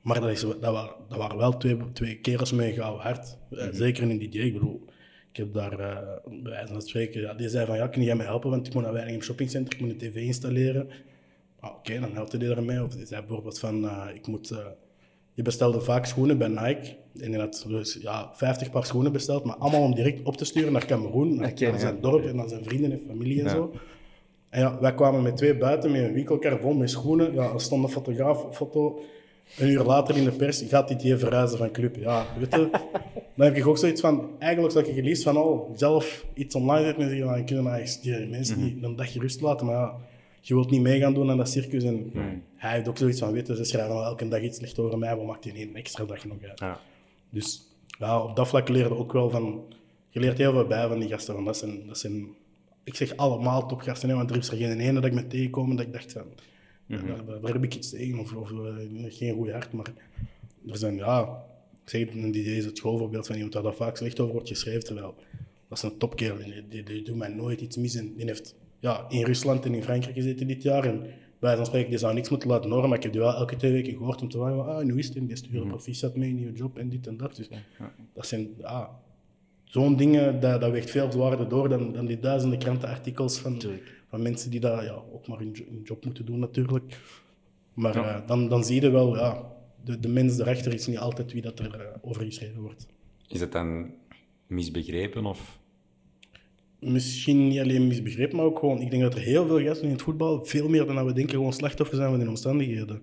Maar 0.03 0.20
dat, 0.20 0.30
is, 0.30 0.40
dat, 0.40 0.59
waren, 0.61 0.90
dat 1.09 1.18
waren 1.18 1.36
wel 1.36 1.57
twee, 1.57 1.76
twee 1.92 2.18
kerels 2.18 2.53
met 2.53 2.66
een 2.66 2.74
gouden 2.74 3.03
hart. 3.03 3.36
Eh, 3.51 3.66
Zeker 3.72 4.11
in 4.11 4.18
Didier. 4.18 4.44
Ik 4.44 4.53
bedoel, 4.53 4.84
ik 5.30 5.36
heb 5.36 5.53
daar 5.55 5.78
eh, 5.78 5.97
bij 6.42 6.53
wijze 6.53 6.72
van 6.72 6.82
spreken, 6.82 7.20
ja, 7.20 7.34
die 7.34 7.49
zei 7.49 7.66
van 7.66 7.76
ja, 7.76 7.86
kun 7.88 8.03
jij 8.03 8.16
mij 8.16 8.26
helpen, 8.26 8.51
want 8.51 8.66
ik 8.66 8.74
moet 8.74 8.82
naar 8.82 9.07
het 9.09 9.22
shoppingcenter, 9.24 9.74
ik 9.74 9.80
moet 9.80 9.90
een 9.90 9.99
tv 9.99 10.14
installeren. 10.16 10.88
Ah, 11.61 11.74
Oké, 11.76 12.01
dan 12.01 12.12
helpt 12.12 12.32
hij 12.32 12.40
ermee. 12.40 12.82
Of 12.82 12.88
die 12.88 13.07
zei 13.07 13.20
bijvoorbeeld 13.20 13.59
van, 13.59 13.84
eh, 13.88 14.07
ik 14.14 14.26
moet, 14.26 14.55
je 15.34 15.42
bestelde 15.42 15.80
vaak 15.80 16.07
schoenen 16.07 16.38
bij 16.38 16.49
Nike. 16.49 16.97
En 17.20 17.30
hij 17.32 17.40
had 17.40 17.64
dus 17.68 17.99
ja, 18.01 18.30
50 18.34 18.70
paar 18.70 18.84
schoenen 18.86 19.12
besteld, 19.12 19.44
maar 19.44 19.57
allemaal 19.57 19.82
om 19.82 19.94
direct 19.94 20.22
op 20.22 20.36
te 20.36 20.44
sturen 20.44 20.72
naar 20.72 20.86
Cameroen, 20.86 21.36
naar, 21.36 21.53
zijn 21.78 22.01
dorp 22.01 22.24
en 22.24 22.36
naar 22.36 22.49
zijn 22.49 22.64
vrienden 22.64 22.92
en 22.92 23.01
familie 23.07 23.38
en 23.38 23.44
Ja. 23.44 23.51
zo. 23.51 23.72
En 24.57 24.62
ja, 24.62 24.78
wij 24.80 24.94
kwamen 24.94 25.22
met 25.22 25.36
twee 25.36 25.57
buiten 25.57 25.90
met 25.90 26.02
een 26.02 26.12
winkelkar 26.12 26.59
vol 26.61 26.74
met 26.74 26.90
schoenen. 26.90 27.32
Ja, 27.32 27.52
er 27.52 27.61
stond 27.61 27.84
een 27.84 27.90
fotograaf 27.90 28.46
foto. 28.52 29.00
Een 29.59 29.68
uur 29.68 29.82
later 29.82 30.16
in 30.16 30.24
de 30.24 30.30
pers 30.30 30.62
gaat 30.68 30.88
dit 30.88 31.02
hier 31.02 31.18
verhuizen 31.18 31.59
van 31.59 31.70
club. 31.70 31.96
Ja, 31.96 32.26
weet 32.38 32.54
je, 32.54 32.68
dan 33.36 33.46
heb 33.46 33.57
ik 33.57 33.66
ook 33.66 33.78
zoiets 33.78 34.00
van, 34.00 34.30
eigenlijk 34.38 34.72
zou 34.72 34.86
ik 34.86 34.94
je 34.94 35.02
liefst 35.02 35.22
van 35.22 35.36
al 35.36 35.72
zelf 35.74 36.26
iets 36.34 36.54
online 36.54 36.84
zetten 36.84 37.02
en 37.02 37.09
zeggen, 37.09 37.28
van, 37.28 37.44
kunnen 37.44 37.84
die 38.02 38.26
mensen 38.28 38.62
niet 38.62 38.82
een 38.82 38.96
dagje 38.96 39.20
rust 39.20 39.40
laten, 39.40 39.66
maar 39.66 39.74
ja, 39.74 39.96
je 40.40 40.54
wilt 40.54 40.70
niet 40.70 40.80
mee 40.80 41.00
gaan 41.00 41.14
doen 41.14 41.30
aan 41.30 41.36
dat 41.36 41.48
circus. 41.48 41.84
En 41.84 42.12
hij 42.57 42.74
heeft 42.74 42.88
ook 42.88 42.98
zoiets 42.98 43.18
van, 43.18 43.32
weet 43.32 43.46
je, 43.46 43.57
ze 43.57 43.64
schrijven 43.64 43.94
al 43.94 44.04
elke 44.04 44.28
dag 44.28 44.40
iets 44.40 44.59
slecht 44.59 44.78
over 44.78 44.98
mij, 44.98 45.16
wat 45.16 45.26
maakt 45.26 45.44
hij 45.44 45.62
een 45.62 45.76
extra 45.76 46.04
dag 46.04 46.24
nog 46.24 46.38
uit? 46.48 46.61
Ja. 46.61 46.80
Dus 47.30 47.62
ja, 47.98 48.22
op 48.22 48.36
dat 48.36 48.48
vlak 48.48 48.68
leerde 48.68 48.96
ook 48.96 49.12
wel 49.12 49.30
van... 49.30 49.64
Je 50.09 50.20
leert 50.20 50.38
heel 50.38 50.52
veel 50.52 50.66
bij 50.66 50.88
van 50.88 50.98
die 50.98 51.09
gasten. 51.09 51.34
Want 51.34 51.46
dat 51.46 51.57
zijn, 51.57 51.86
dat 51.86 51.98
zijn, 51.98 52.26
ik 52.87 52.95
zeg 52.95 53.16
allemaal 53.16 53.68
topgasten, 53.68 54.09
hè, 54.09 54.14
want 54.14 54.30
er 54.30 54.37
is 54.37 54.49
er 54.49 54.57
geen 54.57 54.80
ene 54.80 54.93
dat 54.93 55.05
ik 55.05 55.12
me 55.12 55.26
tegenkom 55.26 55.76
dat 55.76 55.87
ik 55.87 55.93
dacht 55.93 56.12
van... 56.12 56.26
Mhm. 56.87 57.07
daar- 57.07 57.41
daar 57.41 57.53
heb 57.53 57.64
ik 57.64 57.74
iets 57.74 57.91
tegen, 57.91 58.18
of, 58.18 58.34
of 58.34 58.51
eh, 58.51 58.74
geen 59.09 59.34
goed 59.34 59.51
hart. 59.51 59.72
Maar 59.72 59.93
er 60.68 60.76
zijn, 60.76 60.97
ja... 60.97 61.45
Ik 61.84 61.91
zeg 61.93 62.11
die 62.11 62.57
is 62.57 62.64
het 62.64 62.76
schoolvoorbeeld 62.76 63.26
van 63.26 63.34
iemand 63.34 63.55
waar 63.55 63.62
dat 63.62 63.76
vaak 63.76 63.97
slecht 63.97 64.20
over 64.20 64.32
wordt 64.32 64.49
geschreven, 64.49 64.84
terwijl... 64.84 65.14
Dat 65.68 65.78
is 65.78 65.84
een 65.84 65.99
topkerel, 65.99 66.37
die, 66.37 66.64
die, 66.68 66.82
die 66.82 67.03
doet 67.03 67.16
mij 67.16 67.28
nooit 67.28 67.61
iets 67.61 67.76
mis. 67.76 67.95
En 67.95 68.14
die 68.16 68.26
heeft 68.26 68.55
ja, 68.80 69.07
in 69.09 69.24
Rusland 69.24 69.64
en 69.64 69.74
in 69.74 69.82
Frankrijk 69.82 70.14
gezeten 70.16 70.47
dit 70.47 70.62
jaar. 70.62 70.84
En 70.84 71.07
bij 71.39 71.57
van 71.57 71.66
spreken, 71.66 71.91
die 71.91 71.99
zou 71.99 72.14
niks 72.14 72.28
moeten 72.28 72.49
laten 72.49 72.70
horen, 72.70 72.89
maar 72.89 72.97
ik 72.97 73.03
heb 73.03 73.12
die 73.12 73.20
wel 73.20 73.34
elke 73.34 73.57
twee 73.57 73.72
weken 73.72 73.93
gehoord 73.93 74.22
om 74.22 74.28
te 74.28 74.37
vragen, 74.39 74.66
ah, 74.66 74.91
hoe 74.91 74.99
is 74.99 75.07
het? 75.07 75.16
En 75.16 75.26
die 75.26 75.37
sturen 75.37 75.68
proficiat 75.68 76.16
mee 76.16 76.41
je 76.41 76.53
job 76.53 76.78
en 76.78 76.89
dit 76.89 77.07
en 77.07 77.16
dat. 77.16 77.37
Dus 77.37 77.49
dat 78.14 78.26
zijn, 78.26 78.49
ja, 78.59 78.91
zo'n 79.77 79.97
dingen, 79.97 80.41
dat, 80.41 80.61
dat 80.61 80.70
weegt 80.70 80.91
veel 80.91 81.12
zwaarder 81.12 81.49
door 81.49 81.68
dan, 81.68 81.93
dan 81.93 82.07
die 82.07 82.20
duizenden 82.20 82.59
krantenartikels 82.59 83.39
van, 83.39 83.62
van 84.09 84.22
mensen 84.22 84.51
die 84.51 84.61
dat 84.61 84.83
ja, 84.83 85.03
ook 85.12 85.27
maar 85.29 85.39
hun, 85.39 85.51
jo- 85.53 85.64
hun 85.70 85.83
job 85.85 86.05
moeten 86.05 86.27
doen 86.27 86.39
natuurlijk. 86.39 86.99
Maar 87.74 87.97
eh, 87.97 88.27
dan, 88.27 88.49
dan 88.49 88.64
zie 88.64 88.81
je 88.81 88.91
wel, 88.91 89.16
ja, 89.16 89.53
de, 89.85 90.01
de 90.01 90.09
mens 90.09 90.39
erachter 90.39 90.74
is 90.74 90.87
niet 90.87 90.99
altijd 90.99 91.33
wie 91.33 91.43
dat 91.43 91.59
er 91.59 91.81
eh, 91.81 91.87
over 92.01 92.24
geschreven 92.24 92.61
wordt. 92.61 92.87
Is 93.29 93.41
het 93.41 93.53
dan 93.53 93.91
misbegrepen 94.47 95.27
of... 95.27 95.59
Misschien 96.81 97.49
niet 97.49 97.61
alleen 97.61 97.87
misbegrepen, 97.87 98.37
maar 98.37 98.47
ook 98.47 98.59
gewoon, 98.59 98.81
ik 98.81 98.91
denk 98.91 99.03
dat 99.03 99.14
er 99.14 99.20
heel 99.20 99.47
veel 99.47 99.61
gasten 99.61 99.87
in 99.87 99.93
het 99.93 100.03
voetbal, 100.03 100.45
veel 100.45 100.68
meer 100.68 100.87
dan 100.87 100.95
dat 100.95 101.05
we 101.05 101.12
denken, 101.12 101.35
gewoon 101.35 101.53
slachtoffer 101.53 101.97
zijn 101.97 102.11
van 102.11 102.18
die 102.18 102.29
omstandigheden. 102.29 103.03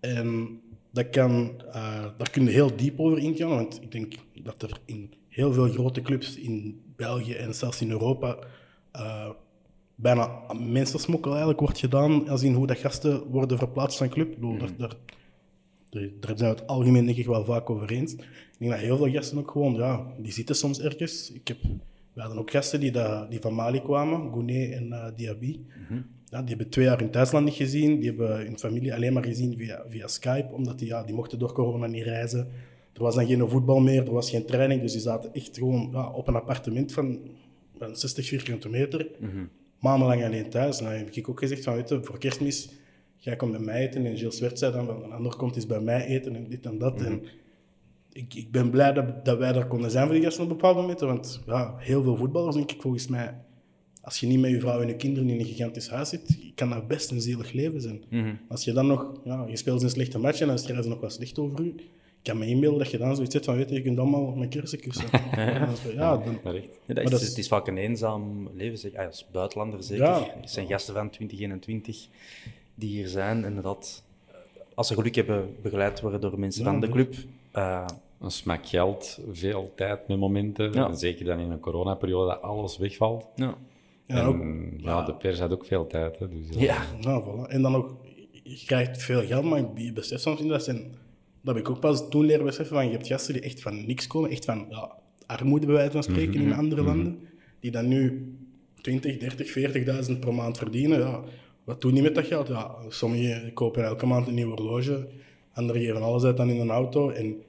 En 0.00 0.60
dat 0.90 1.10
kan, 1.10 1.62
eh, 1.72 2.04
daar 2.16 2.30
kun 2.30 2.44
je 2.44 2.50
heel 2.50 2.76
diep 2.76 3.00
over 3.00 3.18
ingaan, 3.18 3.48
want 3.48 3.82
ik 3.82 3.92
denk 3.92 4.14
dat 4.42 4.62
er 4.62 4.80
in 4.84 5.12
heel 5.38 5.52
veel 5.52 5.68
grote 5.68 6.02
clubs 6.02 6.36
in 6.36 6.80
België 6.96 7.32
en 7.32 7.54
zelfs 7.54 7.80
in 7.80 7.90
Europa 7.90 8.38
eh, 8.92 9.30
bijna 9.94 10.30
mensensmokkel 10.60 11.30
eigenlijk 11.30 11.60
wordt 11.60 11.78
gedaan, 11.78 12.28
als 12.28 12.42
in 12.42 12.54
hoe 12.54 12.66
dat 12.66 12.78
gasten 12.78 13.26
worden 13.26 13.58
verplaatst 13.58 13.98
van 13.98 14.08
club. 14.08 14.34
Bedoel, 14.34 14.58
daar, 14.58 14.70
daar, 14.78 14.96
daar, 16.20 16.38
zijn 16.38 16.50
we 16.50 16.56
het 16.58 16.66
algemeen 16.66 17.04
denk 17.04 17.18
ik 17.18 17.26
wel 17.26 17.44
vaak 17.44 17.70
over 17.70 17.90
eens. 17.90 18.12
Ik 18.12 18.58
denk 18.58 18.70
dat 18.70 18.80
heel 18.80 18.96
veel 18.96 19.10
gasten 19.10 19.38
ook 19.38 19.50
gewoon, 19.50 19.74
ja, 19.74 20.06
die 20.18 20.32
zitten 20.32 20.54
soms 20.54 20.80
ergens. 20.80 21.32
Ik 21.32 21.48
heb, 21.48 21.58
we 22.12 22.20
hadden 22.20 22.38
ook 22.38 22.50
gasten 22.50 22.80
die, 22.80 22.90
dat, 22.90 23.30
die 23.30 23.40
van 23.40 23.54
Mali 23.54 23.80
kwamen, 23.80 24.32
Gouné 24.32 24.64
en 24.64 24.92
eh, 24.92 25.06
Diaby. 25.16 25.60
Ja, 26.30 26.38
die 26.40 26.48
hebben 26.48 26.68
twee 26.68 26.84
jaar 26.84 27.00
in 27.00 27.10
Duitsland 27.10 27.44
niet 27.44 27.54
gezien. 27.54 28.00
Die 28.00 28.08
hebben 28.08 28.36
hun 28.36 28.58
familie 28.58 28.94
alleen 28.94 29.12
maar 29.12 29.24
gezien 29.24 29.56
via, 29.56 29.84
via 29.88 30.06
Skype, 30.06 30.52
omdat 30.52 30.78
die, 30.78 30.88
ja, 30.88 31.02
die 31.02 31.14
mochten 31.14 31.38
door 31.38 31.52
corona 31.52 31.86
niet 31.86 32.04
reizen. 32.04 32.48
Er 32.98 33.04
was 33.04 33.14
dan 33.14 33.26
geen 33.26 33.48
voetbal 33.48 33.80
meer, 33.80 34.06
er 34.06 34.12
was 34.12 34.30
geen 34.30 34.44
training, 34.44 34.80
dus 34.80 34.92
die 34.92 35.00
zaten 35.00 35.34
echt 35.34 35.58
gewoon 35.58 35.88
ja, 35.92 36.10
op 36.10 36.28
een 36.28 36.34
appartement 36.34 36.92
van, 36.92 37.18
van 37.78 37.96
60 37.96 38.28
vierkante 38.28 38.68
meter, 38.68 39.06
maandenlang 39.80 40.24
alleen 40.24 40.50
thuis. 40.50 40.80
Nou 40.80 40.94
heb 40.94 41.10
ik 41.10 41.28
ook 41.28 41.38
gezegd 41.38 41.64
van, 41.64 41.74
weet 41.74 41.88
je, 41.88 41.98
voor 42.02 42.18
kerstmis, 42.18 42.68
jij 43.16 43.36
komt 43.36 43.50
bij 43.50 43.60
mij 43.60 43.86
eten. 43.86 44.06
En 44.06 44.16
Gilles 44.16 44.36
Swert 44.36 44.58
zei 44.58 44.72
dan, 44.72 44.86
wel, 44.86 45.04
een 45.04 45.12
ander 45.12 45.36
komt 45.36 45.56
eens 45.56 45.66
bij 45.66 45.80
mij 45.80 46.06
eten 46.06 46.36
en 46.36 46.48
dit 46.48 46.66
en 46.66 46.78
dat. 46.78 47.02
En 47.02 47.22
ik, 48.12 48.34
ik 48.34 48.50
ben 48.50 48.70
blij 48.70 48.92
dat, 48.92 49.24
dat 49.24 49.38
wij 49.38 49.52
daar 49.52 49.66
konden 49.66 49.90
zijn 49.90 50.04
voor 50.04 50.14
die 50.14 50.24
gasten 50.24 50.42
op 50.42 50.48
bepaalde 50.48 50.80
momenten, 50.80 51.06
want 51.06 51.42
ja, 51.46 51.74
heel 51.78 52.02
veel 52.02 52.16
voetballers, 52.16 52.56
denk 52.56 52.72
ik, 52.72 52.80
volgens 52.82 53.06
mij, 53.06 53.34
als 54.02 54.20
je 54.20 54.26
niet 54.26 54.40
met 54.40 54.50
je 54.50 54.60
vrouw 54.60 54.80
en 54.80 54.88
je 54.88 54.96
kinderen 54.96 55.28
in 55.28 55.40
een 55.40 55.46
gigantisch 55.46 55.88
huis 55.88 56.08
zit, 56.08 56.38
kan 56.54 56.70
dat 56.70 56.88
best 56.88 57.10
een 57.10 57.20
zielig 57.20 57.52
leven 57.52 57.80
zijn. 57.80 58.02
Als 58.48 58.64
je 58.64 58.72
dan 58.72 58.86
nog, 58.86 59.12
ja, 59.24 59.46
je 59.48 59.56
speelt 59.56 59.82
een 59.82 59.90
slechte 59.90 60.18
match 60.18 60.40
en 60.40 60.46
dan 60.46 60.58
schrijven 60.58 60.84
ze 60.84 60.90
nog 60.90 61.00
wat 61.00 61.12
slecht 61.12 61.38
over 61.38 61.60
u. 61.60 61.74
Ik 62.28 62.34
kan 62.34 62.42
me 62.42 62.50
inbeelden 62.50 62.78
dat 62.78 62.90
je 62.90 62.98
dan 62.98 63.14
zoiets 63.14 63.32
zegt 63.32 63.44
van, 63.44 63.56
weet 63.56 63.68
je, 63.68 63.74
je 63.74 63.82
kunt 63.82 63.98
allemaal 63.98 64.46
kersen 64.48 64.80
kussen. 64.80 65.06
ja, 65.94 66.16
dan, 66.16 66.38
Maar 66.44 66.54
echt. 66.54 66.64
Ja, 66.86 66.94
dat 66.94 66.94
Maar 66.94 67.04
is, 67.04 67.10
dat 67.10 67.20
is- 67.20 67.28
Het 67.28 67.38
is 67.38 67.48
vaak 67.48 67.66
een 67.66 67.76
eenzaam 67.78 68.48
leven, 68.54 68.78
zeg. 68.78 68.94
Ah, 68.94 69.06
als 69.06 69.26
buitenlander 69.32 69.82
zeker. 69.82 70.04
Ja. 70.04 70.18
Er 70.42 70.48
zijn 70.48 70.66
gasten 70.66 70.94
van 70.94 71.10
2021 71.10 72.06
die 72.74 72.88
hier 72.88 73.08
zijn 73.08 73.44
en 73.44 73.62
dat, 73.62 74.02
als 74.74 74.86
ze 74.88 74.94
geluk 74.94 75.14
hebben, 75.14 75.54
begeleid 75.62 76.00
worden 76.00 76.20
door 76.20 76.38
mensen 76.38 76.64
Ja, 76.64 76.70
van 76.70 76.80
de 76.80 76.88
club. 76.88 77.14
Eh, 77.52 77.86
Een 78.20 78.30
smak 78.30 78.66
geld, 78.66 79.18
veel 79.32 79.72
tijd 79.76 80.08
met 80.08 80.18
momenten. 80.18 80.72
Ja. 80.72 80.88
En 80.88 80.96
Zeker 80.96 81.24
dan 81.24 81.38
in 81.38 81.50
een 81.50 81.60
coronaperiode 81.60 82.28
dat 82.30 82.42
alles 82.42 82.78
wegvalt. 82.78 83.26
ja. 83.34 83.54
ja, 84.06 84.16
en 84.16 84.24
ook, 84.26 84.42
ja, 84.76 85.02
de 85.02 85.14
pers 85.14 85.38
had 85.38 85.52
ook 85.52 85.64
veel 85.64 85.86
tijd. 85.86 86.18
Hè, 86.18 86.28
dus, 86.28 86.46
ja. 86.56 86.82
Ja, 87.00 87.22
voilà. 87.22 87.48
En 87.50 87.62
dan 87.62 87.74
ook, 87.74 87.96
je 88.42 88.62
krijgt 88.66 89.02
veel 89.02 89.26
geld, 89.26 89.44
maar 89.44 89.62
je 89.74 89.92
beseft 89.92 90.22
soms 90.22 90.40
niet 90.40 90.48
dat 90.50 90.64
zijn... 90.64 91.06
Dat 91.42 91.54
heb 91.54 91.64
ik 91.64 91.70
ook 91.70 91.80
pas 91.80 92.08
toen 92.08 92.24
leren 92.24 92.44
beseffen, 92.44 92.76
van 92.76 92.86
je 92.86 92.92
hebt 92.92 93.06
gasten 93.06 93.34
die 93.34 93.42
echt 93.42 93.62
van 93.62 93.86
niks 93.86 94.06
komen, 94.06 94.30
echt 94.30 94.44
van 94.44 94.66
ja, 94.70 94.92
armoede 95.26 95.66
bij 95.66 95.74
wijze 95.74 95.90
van 95.90 96.02
spreken 96.02 96.40
in 96.40 96.52
andere 96.52 96.82
landen, 96.82 97.18
die 97.60 97.70
dan 97.70 97.88
nu 97.88 98.32
20, 98.80 99.18
30, 99.18 100.08
40.000 100.08 100.18
per 100.18 100.34
maand 100.34 100.58
verdienen. 100.58 100.98
Ja, 100.98 101.22
wat 101.64 101.80
doen 101.80 101.94
die 101.94 102.02
met 102.02 102.14
dat 102.14 102.26
geld? 102.26 102.48
Ja, 102.48 102.74
sommigen 102.88 103.52
kopen 103.52 103.84
elke 103.84 104.06
maand 104.06 104.26
een 104.26 104.34
nieuw 104.34 104.48
horloge, 104.48 105.08
anderen 105.52 105.82
geven 105.82 106.02
alles 106.02 106.24
uit 106.24 106.36
dan 106.36 106.50
in 106.50 106.60
een 106.60 106.70
auto. 106.70 107.10
En 107.10 107.42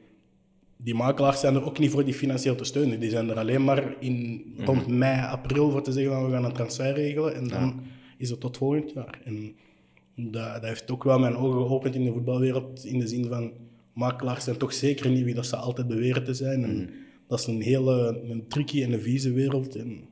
die 0.78 0.96
makelaars 0.96 1.40
zijn 1.40 1.56
er 1.56 1.66
ook 1.66 1.80
niet 1.80 1.92
voor 1.92 2.06
die 2.06 2.14
financieel 2.14 2.56
te 2.56 2.64
steunen. 2.64 3.00
Die 3.00 3.10
zijn 3.10 3.30
er 3.30 3.38
alleen 3.38 3.64
maar 3.64 3.96
in, 4.00 4.46
rond 4.58 4.88
mei, 4.88 5.22
april 5.22 5.72
voor 5.72 5.82
te 5.82 5.92
zeggen 5.92 6.14
van 6.14 6.26
we 6.26 6.32
gaan 6.32 6.46
een 6.46 6.54
transfer 6.54 6.94
regelen. 6.94 7.36
En 7.36 7.48
dan 7.48 7.82
is 8.18 8.30
het 8.30 8.40
tot 8.40 8.58
volgend 8.58 8.92
jaar. 8.92 9.20
En 9.24 9.56
dat, 10.16 10.54
dat 10.54 10.64
heeft 10.64 10.92
ook 10.92 11.04
wel 11.04 11.20
mijn 11.20 11.36
ogen 11.36 11.68
geopend 11.68 11.96
in 11.96 12.04
de 12.04 12.12
voetbalwereld. 12.12 12.86
In 12.86 13.00
de 13.00 13.08
zin 13.08 13.26
van 13.26 13.52
makelaars 14.00 14.44
zijn 14.44 14.58
toch 14.58 14.74
zeker 14.74 15.10
niet 15.10 15.24
wie 15.24 15.34
dat 15.34 15.46
ze 15.46 15.56
altijd 15.56 15.88
beweren 15.88 16.24
te 16.24 16.34
zijn. 16.34 16.64
En 16.64 16.90
dat 17.28 17.40
is 17.40 17.46
een 17.48 17.62
hele 17.62 18.22
een 18.30 18.48
tricky 18.48 18.84
en 18.84 18.94
een 18.94 19.02
vieze 19.02 19.32
wereld. 19.32 19.76
En 19.76 20.08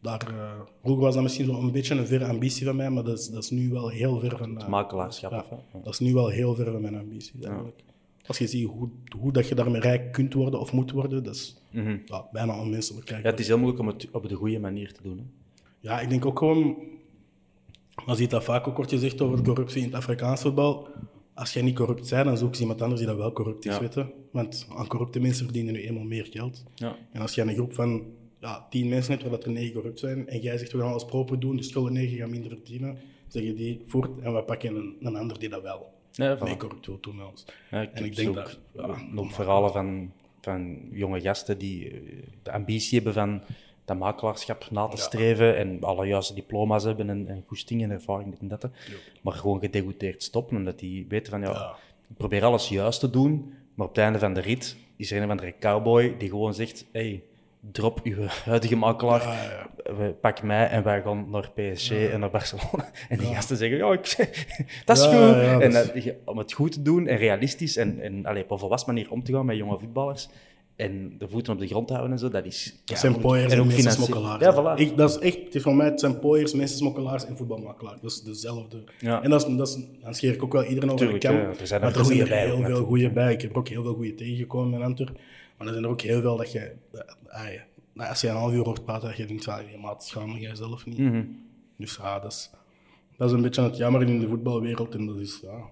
daar, 0.00 0.20
eh, 0.28 0.60
vroeger 0.82 1.04
was 1.04 1.14
dat 1.14 1.22
misschien 1.22 1.46
zo 1.46 1.54
een 1.60 1.72
beetje 1.72 1.94
een 1.94 2.06
verre 2.06 2.24
ambitie 2.26 2.66
van 2.66 2.76
mij, 2.76 2.90
maar 2.90 3.04
dat 3.04 3.18
is, 3.18 3.28
dat 3.28 3.42
is 3.42 3.50
nu 3.50 3.70
wel 3.70 3.88
heel 3.88 4.18
ver 4.18 4.36
van... 4.38 4.60
eh, 4.60 4.68
makelaarschap. 4.68 5.30
ja? 5.32 5.44
Ja. 5.50 5.80
dat 5.82 5.92
is 5.92 5.98
nu 5.98 6.12
wel 6.14 6.28
heel 6.28 6.54
ver 6.54 6.72
van 6.72 6.80
mijn 6.80 6.96
ambities 6.96 7.32
eigenlijk. 7.42 7.82
Als 8.26 8.38
je 8.38 8.46
ziet 8.46 8.66
hoe, 8.68 8.88
hoe 9.18 9.32
dat 9.32 9.48
je 9.48 9.54
daarmee 9.54 9.80
rijk 9.80 10.12
kunt 10.12 10.34
worden 10.34 10.60
of 10.60 10.72
moet 10.72 10.90
worden, 10.90 11.24
dat 11.24 11.34
is 11.34 11.56
ja, 12.04 12.28
bijna 12.32 12.60
onmenselijk. 12.60 13.08
Ja, 13.08 13.20
het 13.22 13.40
is 13.40 13.46
heel 13.46 13.58
moeilijk 13.58 13.80
om 13.80 13.86
het 13.86 14.08
op 14.10 14.28
de 14.28 14.34
goede 14.34 14.58
manier 14.58 14.92
te 14.92 15.02
doen. 15.02 15.18
Hè? 15.18 15.24
Ja, 15.80 16.00
ik 16.00 16.08
denk 16.08 16.26
ook 16.26 16.38
gewoon, 16.38 16.76
je 18.06 18.14
ziet 18.14 18.30
dat 18.30 18.44
vaak 18.44 18.68
ook 18.68 18.76
wordt 18.76 18.90
gezegd 18.90 19.20
over 19.20 19.42
corruptie 19.42 19.80
in 19.80 19.86
het 19.86 19.94
Afrikaans 19.96 20.40
voetbal. 20.40 20.88
Als 21.34 21.52
jij 21.52 21.62
niet 21.62 21.74
corrupt 21.74 22.10
bent, 22.10 22.24
dan 22.24 22.38
zoek 22.38 22.54
je 22.54 22.60
iemand 22.60 22.82
anders 22.82 23.00
die 23.00 23.10
dat 23.10 23.18
wel 23.18 23.32
corrupt 23.32 23.66
is, 23.66 23.76
je. 23.76 24.06
Want 24.30 24.66
aan 24.76 24.86
corrupte 24.86 25.20
mensen 25.20 25.44
verdienen 25.44 25.72
nu 25.72 25.80
eenmaal 25.80 26.04
meer 26.04 26.26
geld. 26.30 26.64
Ja. 26.74 26.96
En 27.12 27.20
als 27.20 27.34
je 27.34 27.42
een 27.42 27.54
groep 27.54 27.74
van 27.74 28.02
ja, 28.40 28.66
tien 28.70 28.88
mensen 28.88 29.12
hebt 29.12 29.30
waar 29.30 29.40
er 29.40 29.50
negen 29.50 29.74
corrupt 29.74 29.98
zijn, 29.98 30.28
en 30.28 30.40
jij 30.40 30.58
zegt 30.58 30.72
we 30.72 30.78
gaan 30.78 30.90
alles 30.90 31.04
proper 31.04 31.40
doen, 31.40 31.56
dus 31.56 31.72
zullen 31.72 31.92
negen 31.92 32.16
gaan 32.16 32.30
minder 32.30 32.50
verdienen, 32.50 32.98
zeggen 33.28 33.56
die 33.56 33.82
voort 33.86 34.20
en 34.20 34.34
we 34.34 34.42
pakken 34.42 34.76
een, 34.76 34.96
een 35.00 35.16
ander 35.16 35.38
die 35.38 35.48
dat 35.48 35.62
wel 35.62 35.92
Ja, 36.12 36.38
voilà. 36.38 36.56
corrupt 36.56 36.86
wil 36.86 36.98
doen 37.00 37.16
met 37.16 37.26
ons. 37.26 37.44
Ja, 37.70 37.80
ik, 37.80 37.92
en 37.92 38.04
ik 38.04 38.16
denk 38.16 38.34
dat... 38.34 38.58
Ja, 38.72 38.96
nog 39.10 39.32
verhalen 39.32 39.72
van, 39.72 40.12
van 40.40 40.88
jonge 40.90 41.20
gasten 41.20 41.58
die 41.58 41.90
eh, 41.90 42.00
de 42.42 42.52
ambitie 42.52 42.94
hebben 42.94 43.12
van 43.14 43.42
dat 43.84 43.98
makelaarschap 43.98 44.66
na 44.70 44.86
te 44.88 44.96
streven 44.96 45.56
en 45.56 45.78
alle 45.82 46.06
juiste 46.06 46.34
diploma's 46.34 46.84
hebben 46.84 47.10
en, 47.10 47.28
en 47.28 47.44
goesting 47.46 47.82
en 47.82 47.90
ervaring 47.90 48.30
dit 48.30 48.40
en 48.40 48.48
dat. 48.48 48.68
Maar 49.22 49.32
gewoon 49.32 49.60
gedegoûteerd 49.64 50.16
stoppen, 50.22 50.56
omdat 50.56 50.78
die 50.78 51.06
weten 51.08 51.30
van 51.30 51.40
ja, 51.40 51.74
ik 52.10 52.16
probeer 52.16 52.44
alles 52.44 52.68
juist 52.68 53.00
te 53.00 53.10
doen, 53.10 53.54
maar 53.74 53.86
op 53.86 53.94
het 53.94 54.04
einde 54.04 54.18
van 54.18 54.34
de 54.34 54.40
rit 54.40 54.76
is 54.96 55.10
er 55.10 55.16
een 55.16 55.24
of 55.24 55.30
andere 55.30 55.54
cowboy 55.60 56.14
die 56.18 56.28
gewoon 56.28 56.54
zegt 56.54 56.86
hey, 56.92 57.22
drop 57.72 58.00
uw 58.02 58.26
huidige 58.44 58.76
makelaar, 58.76 59.22
Ja, 59.22 59.66
we 59.96 60.14
pak 60.20 60.42
mij 60.42 60.68
en 60.68 60.82
wij 60.82 61.02
gaan 61.02 61.30
naar 61.30 61.50
PSG 61.50 61.90
en 61.90 62.20
naar 62.20 62.30
Barcelona. 62.30 62.90
En 63.08 63.18
die 63.18 63.34
gasten 63.34 63.56
zeggen, 63.56 63.78
ja, 63.78 63.92
ik, 63.92 64.32
dat 64.84 64.96
is 64.96 65.04
goed. 65.04 65.60
en 65.60 65.70
dat 65.72 66.04
je- 66.04 66.16
om 66.24 66.38
het 66.38 66.52
goed 66.52 66.72
te 66.72 66.82
doen 66.82 67.06
en 67.06 67.16
realistisch 67.16 67.76
en, 67.76 68.00
en 68.00 68.38
op 68.38 68.50
een 68.50 68.58
volwassen 68.58 68.94
manier 68.94 69.10
om 69.10 69.22
te 69.24 69.32
gaan 69.32 69.46
met 69.46 69.56
jonge 69.56 69.78
voetballers 69.78 70.28
en 70.76 71.18
de 71.18 71.28
voeten 71.28 71.52
op 71.52 71.58
de 71.58 71.66
grond 71.66 71.88
houden 71.88 72.12
en 72.12 72.18
zo, 72.18 72.28
dat 72.28 72.44
is... 72.44 72.74
Dat 72.84 72.98
zijn 72.98 73.18
pooiers 73.18 73.52
en, 73.52 73.58
ook 73.58 73.66
mensen 73.66 73.82
financieel. 73.82 74.06
smokkelaars. 74.06 74.44
Ja, 74.44 74.76
voilà. 74.76 74.80
Ik, 74.80 74.96
dat 74.96 75.10
is 75.10 75.18
echt, 75.18 75.44
het 75.44 75.54
is 75.54 75.62
voor 75.62 75.74
mij, 75.74 75.86
het 75.86 76.00
zijn 76.00 76.18
pooiers, 76.18 76.54
mensen 76.54 76.76
smokkelaars 76.76 77.24
en 77.24 77.36
voetbalmakelaars. 77.36 78.00
Dat 78.00 78.10
is 78.10 78.22
dezelfde. 78.22 78.84
Ja. 78.98 79.22
En 79.22 79.30
dat 79.30 79.48
is, 79.48 79.56
dat 79.56 79.68
is, 79.68 79.78
dan 80.02 80.14
scheer 80.14 80.32
ik 80.32 80.42
ook 80.42 80.52
wel 80.52 80.64
iedereen 80.64 80.90
over 80.90 81.12
de 81.12 81.18
kam. 81.18 81.34
ja, 81.34 81.40
er 81.40 81.66
zijn 81.66 81.82
er 81.82 81.90
maar 81.90 82.10
er 82.10 82.20
er 82.20 82.28
bij 82.28 82.44
heel 82.44 82.62
veel 82.62 82.84
goede 82.84 83.10
bij. 83.10 83.32
Ik 83.32 83.40
heb 83.40 83.50
er 83.50 83.56
ook 83.56 83.68
heel 83.68 83.82
veel 83.82 83.94
goede 83.94 84.14
tegengekomen 84.14 84.78
in 84.78 84.84
Antwerpen. 84.84 85.16
Maar 85.56 85.66
er 85.66 85.72
zijn 85.72 85.84
er 85.84 85.90
ook 85.90 86.00
heel 86.00 86.20
veel 86.20 86.36
dat 86.36 86.52
je... 86.52 86.72
ah, 87.26 87.52
ja, 87.52 87.64
nou, 87.92 88.10
als 88.10 88.20
je 88.20 88.28
een 88.28 88.36
half 88.36 88.52
uur 88.52 88.64
hoort 88.64 88.84
praten, 88.84 89.08
dat 89.08 89.16
je 89.16 89.26
denkt 89.26 89.44
van, 89.44 89.70
je 89.70 89.78
maat, 89.78 90.04
schaam 90.04 90.36
jij 90.36 90.54
zelf 90.54 90.86
niet. 90.86 90.98
Mhm. 90.98 91.22
Dus 91.76 91.96
ja, 91.96 92.18
dat 92.18 92.32
is, 92.32 92.50
dat 93.16 93.28
is 93.28 93.34
een 93.34 93.42
beetje 93.42 93.62
het 93.62 93.76
jammer 93.76 94.02
in 94.02 94.20
de 94.20 94.28
voetbalwereld. 94.28 94.94
En 94.94 95.06
dat 95.06 95.16
is 95.16 95.40
ja, 95.42 95.68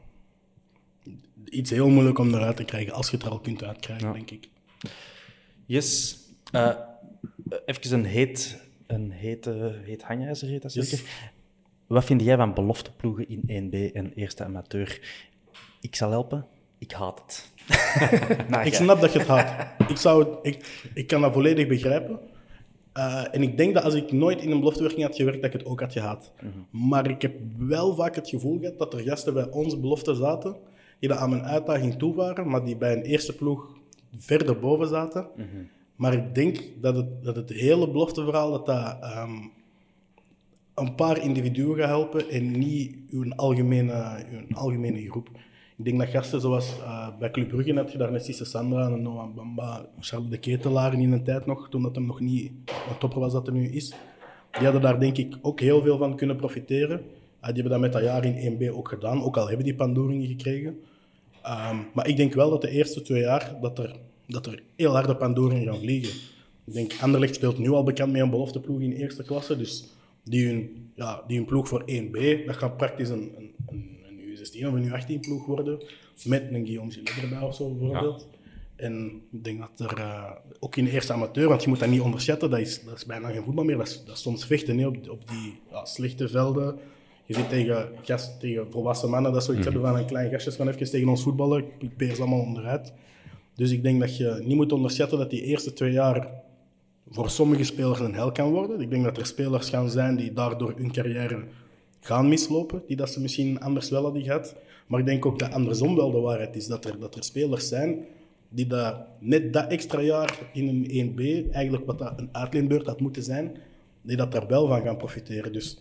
iets 1.49 1.71
heel 1.71 1.89
moeilijk 1.89 2.19
om 2.19 2.35
eruit 2.35 2.57
te 2.57 2.65
krijgen, 2.65 2.93
als 2.93 3.11
je 3.11 3.17
het 3.17 3.25
er 3.27 3.31
al 3.31 3.41
kunt 3.41 3.65
uitkrijgen, 3.65 4.13
denk 4.13 4.31
ik. 4.31 4.49
Yes. 5.67 6.19
Eh, 6.53 6.71
even 7.67 7.93
een 7.93 8.05
heet, 8.05 8.59
een 8.87 9.11
hete, 9.11 9.81
heet 9.85 10.03
hangijzer, 10.03 10.49
heet 10.49 10.63
dat 10.63 10.75
Yes. 10.75 10.89
zeker? 10.91 11.07
Wat 11.87 12.05
vind 12.05 12.23
jij 12.23 12.37
van 12.37 12.55
belofteploegen 12.55 13.29
in 13.29 13.43
1B 13.47 13.93
en 13.95 14.13
eerste 14.15 14.45
amateur? 14.45 15.01
Ik 15.81 15.95
zal 15.97 16.11
helpen, 16.11 16.47
ik 16.79 16.93
haat 16.93 17.21
het. 17.27 17.51
Nou, 18.49 18.67
Ik 18.67 18.75
snap 18.75 19.01
dat 19.01 19.13
je 19.13 19.19
het 19.19 19.29
haat. 19.29 19.67
Ik, 19.91 19.97
zou, 19.97 20.37
ik, 20.43 20.81
ik 20.95 21.07
kan 21.07 21.21
dat 21.21 21.33
volledig 21.33 21.67
begrijpen. 21.67 22.19
Eh, 22.93 23.25
en 23.35 23.43
ik 23.43 23.57
denk 23.57 23.75
dat 23.75 23.83
als 23.85 23.95
ik 23.95 24.13
nooit 24.13 24.41
in 24.41 24.51
een 24.51 24.59
beloftewerking 24.59 25.03
had 25.03 25.17
gewerkt, 25.17 25.43
dat 25.43 25.55
ik 25.55 25.61
het 25.61 25.69
ook 25.69 25.81
had 25.81 25.93
gehad. 25.93 26.33
Maar 26.71 27.11
ik 27.11 27.23
heb 27.23 27.35
wel 27.59 27.95
vaak 27.95 28.15
het 28.15 28.29
gevoel 28.29 28.59
gehad 28.59 28.79
dat 28.79 28.95
er 28.95 29.01
gasten 29.01 29.35
bij 29.35 29.51
onze 29.51 29.79
belofte 29.79 30.15
zaten, 30.15 30.57
die 30.99 31.09
dat 31.09 31.19
aan 31.19 31.31
mijn 31.31 31.45
uitdaging 31.45 31.99
toe 31.99 32.15
waren, 32.15 32.49
maar 32.49 32.65
die 32.65 32.77
bij 32.77 32.93
een 32.93 33.03
eerste 33.03 33.35
ploeg 33.35 33.81
verder 34.17 34.59
boven 34.59 34.89
zaten. 34.89 35.27
Maar 35.97 36.15
ik 36.15 36.35
denk 36.35 36.63
dat 36.81 36.97
het, 36.97 37.25
dat 37.25 37.37
het 37.37 37.51
hele 37.51 37.91
belofteverhaal, 37.91 38.51
dat 38.51 38.67
dat 38.67 38.97
ehm, 39.01 39.33
een 40.75 40.95
paar 40.95 41.23
individuen 41.23 41.77
gaat 41.77 41.89
helpen 41.89 42.31
en 42.31 42.59
niet 42.59 42.97
uw 43.11 43.33
algemene, 43.35 44.25
uw 44.49 44.57
algemene 44.57 45.11
groep. 45.11 45.29
Ik 45.79 45.85
denk 45.85 45.99
dat 45.99 46.09
gasten 46.09 46.41
zoals 46.41 46.79
eh, 46.79 47.09
bij 47.19 47.31
Club 47.31 47.49
Brugge 47.49 47.75
had 47.75 47.93
je 47.93 47.99
daar 47.99 48.13
net 48.13 48.25
Cisse 48.25 48.45
Sandra 48.45 48.87
en 48.87 49.03
Noah 49.03 49.35
Bamba, 49.35 49.87
Charles 50.01 50.31
de 50.31 50.39
Ketelaar 50.39 50.93
in 50.93 51.13
een 51.13 51.25
tijd 51.25 51.47
nog, 51.47 51.69
toen 51.69 51.83
dat 51.83 51.95
hem 51.95 52.07
nog 52.07 52.21
niet 52.21 52.53
een 52.67 52.99
topper 52.99 53.21
was 53.21 53.33
dat 53.33 53.47
er 53.47 53.53
nu 53.53 53.69
is. 53.69 53.95
Die 54.51 54.65
hadden 54.65 54.83
daar 54.83 55.01
denk 55.01 55.17
ik 55.17 55.39
ook 55.43 55.61
heel 55.61 55.83
veel 55.83 55.97
van 55.97 56.17
kunnen 56.17 56.37
profiteren. 56.37 56.99
Eh, 57.41 57.53
die 57.53 57.63
hebben 57.63 57.71
dat 57.71 57.81
met 57.81 57.93
dat 57.93 58.03
jaar 58.03 58.25
in 58.25 58.53
1B 58.53 58.75
ook 58.75 58.89
gedaan, 58.89 59.23
ook 59.23 59.37
al 59.37 59.47
hebben 59.47 59.65
die 59.65 59.75
pandoeringen 59.75 60.27
gekregen. 60.27 60.81
Ehm, 61.43 61.77
maar 61.95 62.09
ik 62.09 62.17
denk 62.17 62.35
wel 62.35 62.51
dat 62.51 62.61
de 62.61 62.71
eerste 62.71 63.03
twee 63.03 63.21
jaar 63.21 63.57
dat 63.61 63.79
er, 63.79 63.97
dat 64.27 64.47
er 64.47 64.63
heel 64.77 64.93
harde 64.93 65.17
pandoringen 65.17 65.73
gaan 65.73 65.81
vliegen. 65.81 66.21
Ik 66.65 66.73
denk, 66.73 66.93
Anderlecht 67.01 67.35
speelt 67.35 67.59
nu 67.59 67.71
al 67.71 67.83
bekend 67.83 68.13
met 68.13 68.21
een 68.21 68.31
belofteploeg 68.31 68.81
in 68.81 68.93
eerste 68.93 69.23
klasse. 69.23 69.57
Dus 69.57 69.85
die 70.25 70.47
hun, 70.47 70.91
ja, 70.95 71.25
die 71.27 71.37
hun 71.37 71.47
ploeg 71.47 71.69
voor 71.69 71.83
1B, 71.83 72.47
dat 72.47 72.57
gaat 72.57 72.77
praktisch 72.77 73.09
een, 73.09 73.33
een, 73.37 73.55
een, 73.67 73.99
een 74.09 74.37
U16 74.37 74.67
of 74.67 74.73
een 74.73 74.89
U18 74.89 75.21
ploeg 75.21 75.47
worden. 75.47 75.83
Met 76.25 76.43
een 76.51 76.65
Guillaume 76.65 76.93
Gilles 76.93 77.23
erbij 77.23 77.41
of 77.41 77.55
zo 77.55 77.75
bijvoorbeeld. 77.75 78.29
En 78.77 79.23
ik 79.33 79.45
denk 79.45 79.59
dat 79.59 79.91
er 79.91 79.99
eh, 79.99 80.31
ook 80.61 80.77
in 80.77 80.85
de 80.85 80.91
eerste 80.91 81.13
amateur, 81.13 81.49
want 81.49 81.63
je 81.63 81.69
moet 81.69 81.79
dat 81.79 81.89
niet 81.89 82.01
onderschatten, 82.01 82.51
dat 82.51 82.59
is, 82.59 82.85
dat 82.85 82.97
is 82.97 83.07
bijna 83.07 83.31
geen 83.31 83.43
voetbal 83.43 83.65
meer. 83.65 83.77
Dat 83.77 83.87
is, 83.89 84.03
dat 84.05 84.17
is 84.17 84.23
soms 84.23 84.45
vechten 84.45 84.79
hè, 84.79 84.87
op, 84.87 85.11
op 85.11 85.29
die 85.29 85.61
ja, 85.71 85.85
slechte 85.85 86.29
velden. 86.29 86.79
Je 87.25 87.35
zit 87.35 87.49
tegen, 87.49 87.89
gast, 88.03 88.41
tegen 88.41 88.71
volwassen 88.71 89.11
mannen 89.11 89.33
dat 89.33 89.45
zoiets 89.45 89.65
hebben 89.65 89.83
van 89.83 89.97
een 89.97 90.07
klein 90.07 90.31
gastje 90.31 90.53
van 90.53 90.69
even 90.69 90.91
tegen 90.91 91.09
ons 91.09 91.23
voetballen. 91.23 91.65
Ik 91.79 91.97
peer 91.97 92.15
ze 92.15 92.21
allemaal 92.21 92.41
onderuit. 92.41 92.93
Dus 93.55 93.71
ik 93.71 93.83
denk 93.83 94.01
dat 94.01 94.17
je 94.17 94.43
niet 94.45 94.57
moet 94.57 94.73
onderschatten 94.73 95.19
dat 95.19 95.31
die 95.31 95.43
eerste 95.43 95.73
twee 95.73 95.93
jaar 95.93 96.29
voor 97.11 97.31
sommige 97.31 97.65
spelers 97.65 98.01
een 98.01 98.15
hel 98.15 98.33
kan 98.33 98.51
worden. 98.51 98.81
Ik 98.81 98.91
denk 98.91 99.05
dat 99.05 99.19
er 99.19 99.27
spelers 99.27 99.69
gaan 99.69 99.91
zijn 99.91 100.17
die 100.17 100.33
daardoor 100.33 100.73
hun 100.77 100.93
carrière 100.93 101.45
gaan 102.01 102.29
mislopen, 102.29 102.83
die 102.87 102.97
dat 102.97 103.11
ze 103.11 103.21
misschien 103.21 103.61
anders 103.61 103.91
wel 103.91 104.03
hadden 104.03 104.23
gehad. 104.23 104.57
Maar 104.87 105.01
ik 105.01 105.07
denk 105.07 105.27
ook 105.27 105.39
dat 105.39 105.53
andersom 105.53 105.97
wel 105.97 106.11
de 106.11 106.19
waarheid 106.19 106.57
is, 106.57 106.67
dat 106.67 106.85
er, 106.85 106.99
dat 106.99 107.15
er 107.15 107.25
spelers 107.25 107.69
zijn 107.69 108.05
die 108.49 108.67
dat, 108.67 108.97
net 109.19 109.53
dat 109.53 109.71
extra 109.71 110.01
jaar 110.01 110.39
in 110.53 110.69
een 110.69 111.11
1B, 111.11 111.51
eigenlijk 111.53 111.87
wat 111.87 111.99
dat 111.99 112.13
een 112.17 112.29
uitleenbeurt 112.33 112.87
had 112.87 113.01
moeten 113.01 113.23
zijn, 113.23 113.57
die 114.03 114.17
dat 114.17 114.33
daar 114.33 114.47
wel 114.47 114.67
van 114.67 114.83
gaan 114.83 114.97
profiteren. 114.97 115.53
Dus 115.53 115.79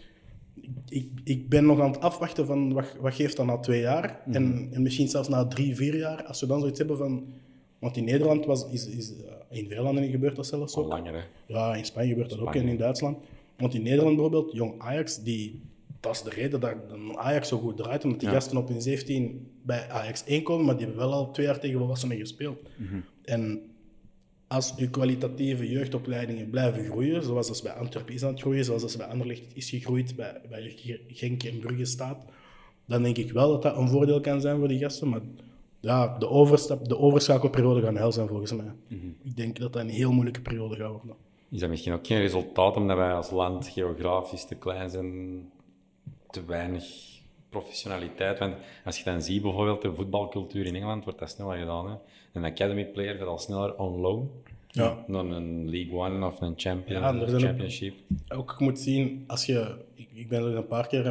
ik, 0.90 1.10
ik, 1.24 1.50
ben 1.50 1.66
nog 1.66 1.80
aan 1.80 1.92
het 1.92 2.02
afwachten 2.02 2.46
van 2.46 2.74
wat, 2.74 2.96
wat 3.00 3.14
geeft 3.14 3.38
dat 3.38 3.46
na 3.46 3.58
twee 3.58 3.82
jaar 3.82 4.22
en, 4.32 4.70
en 4.72 4.82
misschien 4.82 5.08
zelfs 5.08 5.28
na 5.28 5.48
drie, 5.48 5.76
vier 5.76 5.98
jaar, 5.98 6.24
als 6.24 6.42
we 6.42 6.48
dan 6.48 6.60
zoiets 6.60 6.80
hebben 6.80 6.98
van... 6.98 7.26
Want 7.80 7.98
in 7.98 8.04
Nederland 8.04 8.46
was, 8.46 8.70
is, 8.70 8.88
is 8.88 9.14
eh, 9.24 9.60
in 9.60 9.68
veel 9.68 9.84
landen 9.84 10.10
gebeurt 10.10 10.36
dat 10.36 10.48
zelfs 10.48 10.76
Al 10.76 10.84
ook. 10.84 10.90
langer, 10.90 11.14
hè. 11.14 11.22
Ja, 11.46 11.76
in 11.76 11.86
Spanje 11.86 12.10
gebeurt 12.10 12.30
dat 12.30 12.40
ook 12.40 12.56
en 12.56 12.68
in 12.68 12.78
Duitsland. 12.78 13.18
Want 13.58 13.74
in 13.74 13.84
Nederland 13.84 14.16
bijvoorbeeld, 14.16 14.52
jong 14.54 14.74
Ajax, 14.78 15.24
die, 15.24 15.62
dat 16.00 16.16
is 16.16 16.22
de 16.22 16.30
reden 16.30 16.60
dat 16.60 16.76
Ajax 17.16 17.48
zo 17.48 17.58
goed 17.58 17.78
draait. 17.78 18.04
Omdat 18.04 18.20
die 18.20 18.30
gasten 18.30 18.58
op 18.58 18.68
hun 18.68 18.82
17 18.82 19.48
bij 19.62 19.90
Ajax 19.90 20.24
1 20.24 20.44
komen, 20.44 20.66
maar 20.66 20.78
die 20.78 20.86
hebben 20.86 21.06
wel 21.06 21.14
al 21.14 21.32
twee 21.32 21.46
jaar 21.46 21.60
tegen 21.60 21.78
volwassenen 21.78 22.18
gespeeld. 22.18 22.60
En 23.24 23.71
als 24.52 24.76
uw 24.76 24.90
kwalitatieve 24.90 25.70
jeugdopleidingen 25.70 26.50
blijven 26.50 26.86
groeien, 26.86 27.24
zoals 27.24 27.48
dat 27.48 27.64
bij 27.64 27.74
Antwerpen 27.74 28.14
is 28.14 28.24
aan 28.24 28.32
het 28.32 28.42
groeien, 28.42 28.66
zoals 28.66 28.82
dat 28.82 28.98
bij 28.98 29.08
Anderlecht 29.08 29.44
is 29.54 29.70
gegroeid, 29.70 30.16
bij, 30.16 30.42
bij 30.50 30.76
Genk 31.08 31.44
en 31.44 31.60
Brugge 31.60 31.86
staat, 31.86 32.26
dan 32.86 33.04
denk 33.04 33.18
ik 33.18 33.32
wel 33.32 33.50
dat 33.50 33.62
dat 33.62 33.78
een 33.78 33.88
voordeel 33.88 34.22
kan 34.22 34.42
zijn 34.42 34.58
voor 34.58 34.68
die 34.68 34.80
gasten. 34.80 35.10
Maar 35.10 35.22
ja, 35.80 36.18
de, 36.18 36.30
overstap, 36.30 36.88
de 36.88 36.98
overschakelperiode 36.98 37.82
gaat 37.82 37.98
hel 37.98 38.12
zijn 38.12 38.28
volgens 38.28 38.54
mij. 38.54 38.72
Ik 39.24 39.36
denk 39.36 39.60
dat 39.60 39.74
dat 39.74 39.82
een 39.82 39.90
heel 39.90 40.12
moeilijke 40.12 40.42
periode 40.42 40.76
gaat 40.76 40.92
worden. 40.92 41.16
Is 41.50 41.60
dat 41.60 41.70
misschien 41.70 41.94
ook 41.94 42.08
geen 42.08 42.22
resultaat 42.22 42.76
omdat 42.76 42.98
wij 42.98 43.14
als 43.14 43.30
land 43.30 43.68
geografisch 43.68 44.46
te 44.46 44.56
klein 44.56 44.90
zijn, 44.90 45.42
te 46.30 46.46
weinig 46.46 46.84
professionaliteit? 47.50 48.40
Want 48.40 48.56
als 48.86 48.98
je 48.98 49.04
dan 49.04 49.22
ziet 49.22 49.42
bijvoorbeeld 49.42 49.82
de 49.82 49.96
voetbalcultuur 49.96 50.66
in 50.66 50.76
Engeland, 50.76 51.04
wordt 51.04 51.20
dat 51.20 51.30
sneller 51.30 51.58
gedaan. 51.58 51.90
Hè? 51.90 51.96
Een 52.34 52.46
academy 52.46 52.86
player 52.86 53.16
gaat 53.18 53.28
al 53.28 53.38
sneller 53.38 53.76
on 53.78 54.00
loan 54.00 54.30
Ja. 54.68 55.04
dan 55.08 55.32
een 55.32 55.70
League 55.70 55.94
One 55.94 56.26
of 56.26 56.42
een 56.42 56.54
champion, 56.56 57.02
Ja, 57.02 57.08
en 57.10 57.20
zijn 57.20 57.34
ook- 57.34 57.40
championship. 57.40 57.94
ook 58.36 58.60
moet 58.60 58.80
zien, 58.80 59.24
als 59.28 59.46
je, 59.46 59.76
ik, 59.96 60.08
ik 60.14 60.28
ben 60.28 60.44
er 60.44 60.56
een 60.56 60.68
paar 60.68 60.88
keer 60.88 61.04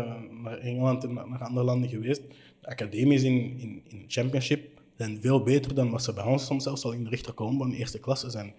naar 0.42 0.58
Engeland 0.58 1.04
en 1.04 1.12
naar 1.14 1.42
andere 1.44 1.64
landen 1.66 1.88
geweest. 1.88 2.22
De 2.60 2.68
academies 2.68 3.22
in, 3.22 3.34
in, 3.58 3.82
in 3.88 4.04
Championship 4.08 4.68
zijn 4.96 5.18
veel 5.20 5.42
beter 5.42 5.74
dan 5.74 5.90
wat 5.90 6.02
ze 6.02 6.12
bij 6.12 6.24
ons 6.24 6.46
soms 6.46 6.62
zelfs 6.62 6.84
al 6.84 6.92
in 6.92 7.04
de 7.04 7.10
rechterkolom 7.10 7.58
van 7.58 7.70
de 7.70 7.76
eerste 7.76 8.00
klasse 8.00 8.30
zijn. 8.30 8.52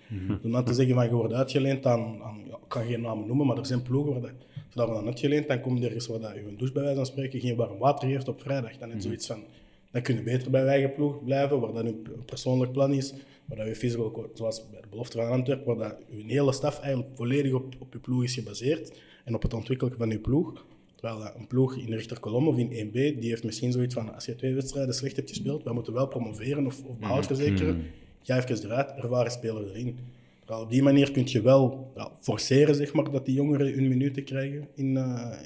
Om 0.43 0.51
dan 0.51 0.63
te 0.63 0.73
zeggen 0.73 0.95
van 0.95 1.05
je 1.05 1.11
wordt 1.13 1.33
uitgeleend 1.33 1.85
aan, 1.85 2.21
aan 2.23 2.37
ja, 2.47 2.53
ik 2.55 2.67
kan 2.67 2.83
geen 2.85 3.01
namen 3.01 3.27
noemen, 3.27 3.45
maar 3.47 3.57
er 3.57 3.65
zijn 3.65 3.81
ploegen 3.81 4.11
waar 4.11 4.21
dat, 4.21 4.31
ze 4.69 4.75
dat 4.77 4.87
worden 4.87 5.05
uitgeleend, 5.05 5.47
dan 5.47 5.61
komt 5.61 5.79
er 5.79 5.85
ergens 5.85 6.07
waar 6.07 6.19
dat 6.19 6.33
je 6.33 6.39
een 6.47 6.57
douche 6.57 6.73
bij 6.73 6.81
wijze 6.83 6.97
van 6.97 7.05
spreken 7.05 7.39
geen 7.39 7.55
warm 7.55 7.77
water 7.77 8.07
heeft 8.07 8.27
op 8.27 8.41
vrijdag. 8.41 8.77
Dan 8.77 8.91
is 8.91 9.03
zoiets 9.03 9.27
van, 9.27 9.43
dan 9.91 10.01
kun 10.01 10.15
je 10.15 10.23
beter 10.23 10.51
bij 10.51 10.61
je 10.61 10.67
eigen 10.67 10.93
ploeg 10.93 11.23
blijven, 11.23 11.59
waar 11.59 11.73
dat 11.73 11.85
een 11.85 12.07
persoonlijk 12.25 12.71
plan 12.71 12.93
is, 12.93 13.13
waar 13.45 13.57
dat 13.57 13.67
je 13.67 13.75
physical, 13.75 14.31
zoals 14.33 14.69
bij 14.69 14.81
de 14.81 14.87
belofte 14.89 15.17
van 15.17 15.27
Antwerpen, 15.27 15.77
waar 15.77 15.89
dat 15.89 15.97
je 16.09 16.23
hele 16.33 16.53
staf 16.53 16.79
eigenlijk 16.79 17.15
volledig 17.15 17.53
op, 17.53 17.75
op 17.79 17.93
je 17.93 17.99
ploeg 17.99 18.23
is 18.23 18.33
gebaseerd 18.33 18.99
en 19.25 19.35
op 19.35 19.41
het 19.41 19.53
ontwikkelen 19.53 19.97
van 19.97 20.09
je 20.09 20.19
ploeg. 20.19 20.65
Terwijl 20.95 21.31
een 21.37 21.47
ploeg 21.47 21.75
in 21.75 21.85
de 21.85 21.95
rechterkolom 21.95 22.47
of 22.47 22.57
in 22.57 22.87
1B, 22.87 22.91
die 22.91 23.29
heeft 23.29 23.43
misschien 23.43 23.71
zoiets 23.71 23.93
van, 23.93 24.13
als 24.13 24.25
je 24.25 24.35
twee 24.35 24.53
wedstrijden 24.53 24.93
slecht 24.93 25.15
hebt 25.15 25.29
gespeeld, 25.29 25.63
wij 25.63 25.73
moeten 25.73 25.93
wel 25.93 26.07
promoveren 26.07 26.65
of, 26.65 26.83
of 26.83 26.97
behoud 26.97 27.25
verzekeren, 27.25 27.83
ga 28.21 28.37
even 28.37 28.65
eruit, 28.65 28.91
ervaren 28.91 29.31
speler 29.31 29.69
erin. 29.69 29.99
Terwijl 30.39 30.63
op 30.63 30.71
die 30.71 30.83
manier 30.83 31.11
kun 31.11 31.23
je 31.25 31.41
wel 31.41 31.91
ja, 31.95 32.11
forceren, 32.19 32.75
zeg 32.75 32.93
maar, 32.93 33.11
dat 33.11 33.25
die 33.25 33.35
jongeren 33.35 33.73
hun 33.73 33.87
minuten 33.87 34.23
krijgen 34.23 34.67
in, 34.75 34.97
eh, 34.97 35.37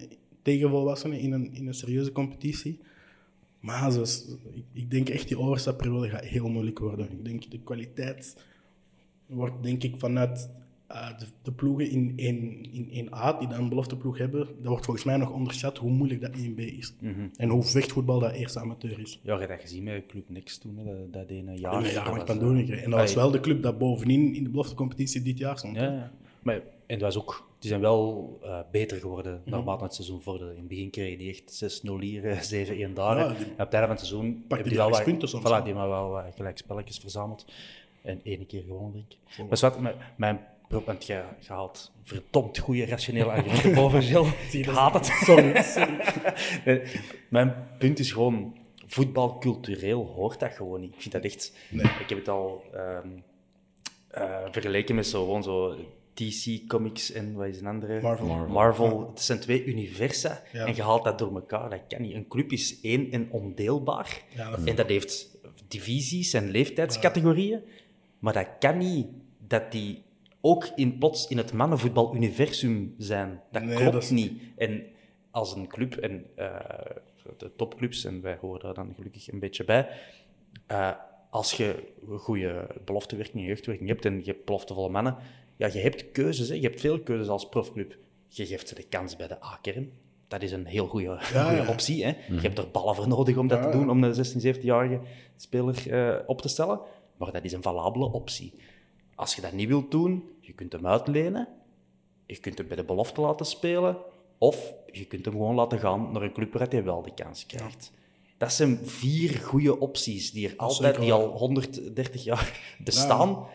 tegen 0.42 0.70
volwassenen 0.70 1.20
in 1.20 1.32
een, 1.32 1.54
in 1.54 1.68
een 1.68 1.74
serieuze 1.74 2.12
competitie. 2.12 2.80
Maar 3.66 3.92
zoals, 3.92 4.26
ik, 4.54 4.66
ik 4.74 4.92
denk 4.92 5.10
echt 5.10 5.28
die 5.28 5.40
overstapperiode 5.40 6.10
gaat 6.10 6.26
heel 6.26 6.50
moeilijk 6.50 6.80
worden. 6.80 7.12
Ik 7.12 7.26
denk 7.26 7.52
de 7.52 7.60
kwaliteit 7.60 8.36
wordt 9.26 9.64
denk 9.64 9.84
ik 9.84 9.98
vanuit 9.98 10.50
eh, 10.88 11.18
de, 11.20 11.26
de 11.42 11.52
ploegen 11.52 11.90
in 11.90 12.14
1, 12.16 12.74
in 12.92 13.06
1A 13.06 13.40
die 13.40 13.48
dan 13.48 13.60
een 13.60 13.70
belofteploeg 13.70 14.18
hebben, 14.18 14.46
dat 14.46 14.66
wordt 14.66 14.86
volgens 14.86 15.06
mij 15.06 15.18
nog 15.18 15.32
onderschat 15.32 15.78
hoe 15.78 15.92
moeilijk 15.92 16.22
dat 16.22 16.32
1B 16.38 16.56
is. 16.56 16.96
Mhm. 17.00 17.28
En 17.36 17.50
hoe 17.50 17.64
vechtvoetbal 17.64 18.20
dat 18.20 18.32
eerste 18.32 18.60
amateur 18.60 19.00
is. 19.00 19.20
Ja, 19.24 19.34
je 19.34 19.40
hebt 19.40 19.52
dat 19.52 19.62
gezien 19.62 19.84
met 19.84 20.06
Club 20.06 20.30
Next 20.30 20.62
toen, 20.62 20.78
hè, 20.78 21.10
dat, 21.10 21.30
ene 21.30 21.60
jaar. 21.60 21.92
Ja, 21.92 22.12
met 22.12 22.30
eh. 22.30 22.84
En 22.84 22.90
dat 22.90 23.00
was 23.00 23.14
wel 23.14 23.32
de 23.32 23.40
club 23.40 23.64
dat 23.64 23.78
bovenin 23.78 24.36
in 24.36 24.44
de 24.44 24.50
beloftecompetitie 24.50 25.22
dit 25.22 25.38
jaar 25.38 25.58
stond. 25.58 25.76
Ja, 25.76 25.84
ja. 25.84 26.12
Maar, 26.44 26.62
en 26.88 27.00
dat 27.00 27.18
ook, 27.18 27.48
die 27.60 27.70
zijn 27.70 27.82
wel 27.82 28.38
eh, 28.44 28.60
beter 28.72 28.98
geworden 29.00 29.42
Mhm. 29.42 29.50
naarmate 29.50 29.84
het 29.84 29.94
seizoen 29.94 30.22
vorderde. 30.22 30.52
In 30.54 30.60
het 30.60 30.68
begin 30.68 30.90
kreeg 30.90 31.10
je 31.10 31.18
die 31.18 31.30
echt 31.30 31.54
6-0 31.54 32.00
hier, 32.00 32.26
eh, 32.30 32.40
7-1 32.90 32.94
daar. 32.94 33.18
Ja, 33.18 33.26
en 33.28 33.32
op 33.32 33.58
het 33.58 33.58
einde 33.58 33.70
van 33.80 33.90
het 33.90 34.00
seizoen 34.00 34.46
hebben 34.48 34.68
die 34.68 34.78
wel 34.78 34.90
wat- 34.90 35.04
punten 35.04 35.28
soms, 35.30 35.44
Voilà, 35.44 35.52
hè. 35.52 35.62
die 35.64 35.74
hebben 35.74 35.90
wel 35.90 36.22
gelijk 36.36 36.58
spelletjes 36.58 36.98
verzameld. 36.98 37.46
En 38.02 38.20
één 38.24 38.46
keer 38.46 38.62
gewonnen, 38.64 38.92
denk 38.94 39.06
ik. 39.12 39.50
Maar 39.50 39.60
wat, 39.60 39.80
mijn, 39.80 39.96
mijn 40.16 40.40
je, 41.00 41.24
je 41.40 41.48
haalt 41.48 41.92
verdomd 42.04 42.58
goede 42.58 42.86
rationele 42.86 43.30
argumenten 43.32 43.74
boven, 43.82 44.02
Gilles. 44.04 44.54
Ik 44.54 44.66
haat 44.66 44.94
het. 44.94 45.06
Sorry, 45.06 45.62
sorry. 45.62 45.98
Nee, 46.66 46.82
Mijn 47.30 47.68
punt 47.80 48.00
is 48.00 48.12
gewoon, 48.12 48.58
voetbal 48.86 49.38
cultureel 49.40 50.06
hoort 50.16 50.40
dat 50.40 50.52
gewoon 50.54 50.80
niet. 50.80 50.94
Ik 50.96 51.02
vind 51.02 51.14
dat 51.14 51.24
echt... 51.24 51.54
Ik 51.72 52.10
heb 52.10 52.18
het 52.18 52.30
al 52.30 52.64
eh, 52.74 52.98
vergeleken 54.52 54.96
met 54.96 55.08
zo, 55.08 55.24
gewoon 55.24 55.44
zo 55.44 55.76
DC 56.16 56.68
Comics 56.68 57.12
en 57.12 57.34
wat 57.34 57.46
is 57.48 57.60
een 57.60 57.66
andere? 57.68 58.02
Marvel. 58.02 58.48
Marvel. 58.48 59.10
Het 59.10 59.22
zijn 59.22 59.40
twee 59.40 59.66
universa 59.66 60.42
Ja. 60.52 60.66
en 60.66 60.76
je 60.76 60.82
haalt 60.84 61.04
dat 61.04 61.20
door 61.20 61.36
elkaar. 61.36 61.70
Dat 61.70 61.80
kan 61.88 62.02
niet. 62.02 62.14
Een 62.14 62.28
club 62.28 62.52
is 62.52 62.82
één 62.82 63.12
en 63.12 63.28
ondeelbaar. 63.32 64.22
Ja, 64.36 64.50
dat- 64.50 64.64
en 64.64 64.76
dat 64.76 64.88
heeft 64.88 65.38
divisies 65.68 66.34
en 66.34 66.50
leeftijdscategorieën. 66.50 67.62
Maar 68.20 68.34
dat 68.34 68.48
kan 68.60 68.78
niet 68.78 69.08
dat 69.48 69.72
die 69.72 70.04
ook 70.42 70.70
in, 70.76 70.98
plots 70.98 71.28
in 71.28 71.38
het 71.38 71.54
mannenvoetbal-universum 71.54 72.96
zijn. 72.98 73.42
Dat 73.52 73.64
Nee, 73.64 73.76
klopt 73.76 73.92
dat 73.92 74.04
is- 74.04 74.10
niet. 74.10 74.42
En 74.58 74.84
als 75.32 75.56
een 75.56 75.68
club, 75.68 75.96
en 75.96 76.26
eh, 76.36 76.56
de 77.38 77.52
topclubs, 77.56 78.06
en 78.06 78.22
wij 78.22 78.38
horen 78.42 78.62
daar 78.62 78.74
dan 78.74 78.94
gelukkig 78.96 79.32
een 79.32 79.40
beetje 79.40 79.64
bij, 79.64 79.88
eh, 80.68 80.92
als 81.30 81.54
je 81.54 81.84
goede 82.18 82.68
beloftewerking 82.86 83.38
en 83.38 83.48
jeugdwerking 83.50 83.90
hebt 83.90 84.06
en 84.06 84.18
je 84.18 84.32
hebt 84.32 84.46
beloftevolle 84.46 84.90
mannen, 84.90 85.16
ja, 85.56 85.68
je 85.68 85.80
hebt 85.80 86.12
keuzes. 86.12 86.50
Hè. 86.50 86.56
Je 86.56 86.62
hebt 86.62 86.80
veel 86.82 87.00
keuzes 87.00 87.28
als 87.28 87.50
profclub. 87.50 87.98
Je 88.28 88.46
geeft 88.46 88.68
ze 88.68 88.76
de 88.76 88.84
kans 88.84 89.16
bij 89.16 89.28
de 89.28 89.44
A-kern. 89.44 89.92
Dat 90.28 90.42
is 90.42 90.52
een 90.52 90.66
heel 90.66 90.88
goede, 90.88 91.06
Ja, 91.34 91.44
goede 91.44 91.62
ja. 91.62 91.68
optie. 91.70 92.04
Hè. 92.06 92.10
Je 92.30 92.40
hebt 92.40 92.58
er 92.58 92.72
ballen 92.72 92.96
voor 92.96 93.08
nodig 93.08 93.38
om 93.38 93.48
dat 93.48 93.60
Ja, 93.60 93.66
te 93.66 93.72
doen, 93.78 93.86
ja. 93.86 93.92
om 93.92 94.04
een 94.04 94.14
16, 94.14 94.56
17-jarige 94.56 95.00
speler 95.36 95.92
eh, 95.92 96.20
op 96.26 96.42
te 96.42 96.48
stellen. 96.48 96.80
Maar 97.18 97.32
dat 97.32 97.44
is 97.44 97.52
een 97.54 97.62
valabele 97.62 98.12
optie. 98.12 98.54
Als 99.16 99.36
je 99.36 99.42
dat 99.42 99.52
niet 99.52 99.68
wilt 99.68 99.92
doen, 99.92 100.24
je 100.40 100.54
kunt 100.54 100.72
hem 100.72 100.88
uitlenen. 100.88 101.48
Je 102.26 102.40
kunt 102.40 102.58
hem 102.58 102.68
bij 102.68 102.76
de 102.78 102.84
belofte 102.84 103.22
laten 103.22 103.46
spelen. 103.46 103.98
Of 104.38 104.74
je 104.92 105.06
kunt 105.06 105.26
hem 105.26 105.34
gewoon 105.34 105.56
laten 105.56 105.80
gaan 105.80 106.12
naar 106.12 106.22
een 106.22 106.34
club 106.34 106.54
waar 106.54 106.68
hij 106.70 106.84
wel 106.84 107.02
de 107.02 107.14
kans 107.14 107.46
krijgt. 107.46 107.92
Dat 108.38 108.54
zijn 108.54 108.78
vier 108.84 109.30
goede 109.38 109.80
opties 109.80 110.32
die 110.32 110.48
er 110.50 110.54
altijd, 110.58 111.00
die 111.00 111.14
al 111.14 111.28
130 111.28 112.24
jaar 112.24 112.76
bestaan. 112.84 113.46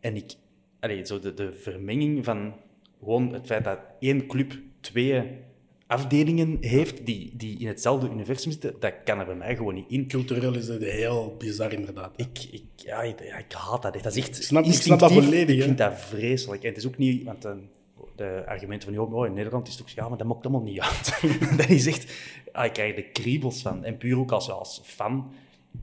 En 0.00 0.16
ik, 0.16 0.32
allee, 0.80 1.06
zo 1.06 1.18
de, 1.18 1.34
de 1.34 1.52
vermenging 1.52 2.24
van 2.24 2.54
gewoon 3.00 3.32
het 3.32 3.46
feit 3.46 3.64
dat 3.64 3.78
één 3.98 4.26
club 4.26 4.58
twee 4.80 5.22
afdelingen 5.90 6.56
heeft 6.60 7.06
die, 7.06 7.32
die 7.36 7.58
in 7.58 7.66
hetzelfde 7.66 8.08
universum 8.08 8.50
zitten, 8.50 8.74
dat 8.80 8.94
kan 9.04 9.18
er 9.18 9.26
bij 9.26 9.34
mij 9.34 9.56
gewoon 9.56 9.74
niet 9.74 9.88
in. 9.88 10.06
Cultureel 10.08 10.54
is 10.54 10.68
het 10.68 10.82
heel 10.82 11.34
bizar, 11.38 11.72
inderdaad. 11.72 12.12
Ik, 12.16 12.46
ik, 12.50 12.62
ja, 12.76 13.02
ik, 13.02 13.24
ja, 13.24 13.36
ik 13.36 13.52
haat 13.52 13.82
dat 13.82 13.94
echt. 13.94 14.04
Dat 14.04 14.16
is 14.16 14.28
echt 14.28 14.44
snap- 14.44 14.64
ik 14.64 14.72
snap 14.72 14.98
dat 14.98 15.12
volledig, 15.12 15.56
Ik 15.56 15.62
vind 15.62 15.78
dat 15.78 16.00
vreselijk. 16.00 16.62
En 16.62 16.68
het 16.68 16.78
is 16.78 16.86
ook 16.86 16.98
niet... 16.98 17.24
Want 17.24 17.44
eh, 17.44 17.52
de 18.16 18.42
argumenten 18.46 18.88
van, 18.88 18.96
joh, 18.96 19.14
oh, 19.14 19.26
in 19.26 19.32
Nederland 19.32 19.66
is 19.68 19.72
het 19.72 19.82
ook... 19.82 19.88
Ja, 19.88 20.08
maar 20.08 20.18
dat 20.18 20.26
maakt 20.26 20.46
allemaal 20.46 20.62
niet 20.62 20.80
uit. 20.80 21.20
dat 21.58 21.68
is 21.68 21.86
echt... 21.86 22.12
Ah, 22.52 22.64
ik 22.64 22.72
krijg 22.72 22.94
de 22.94 23.10
kriebels 23.10 23.62
van. 23.62 23.84
En 23.84 23.96
puur 23.96 24.18
ook 24.18 24.32
als, 24.32 24.50
als 24.50 24.80
fan 24.84 25.32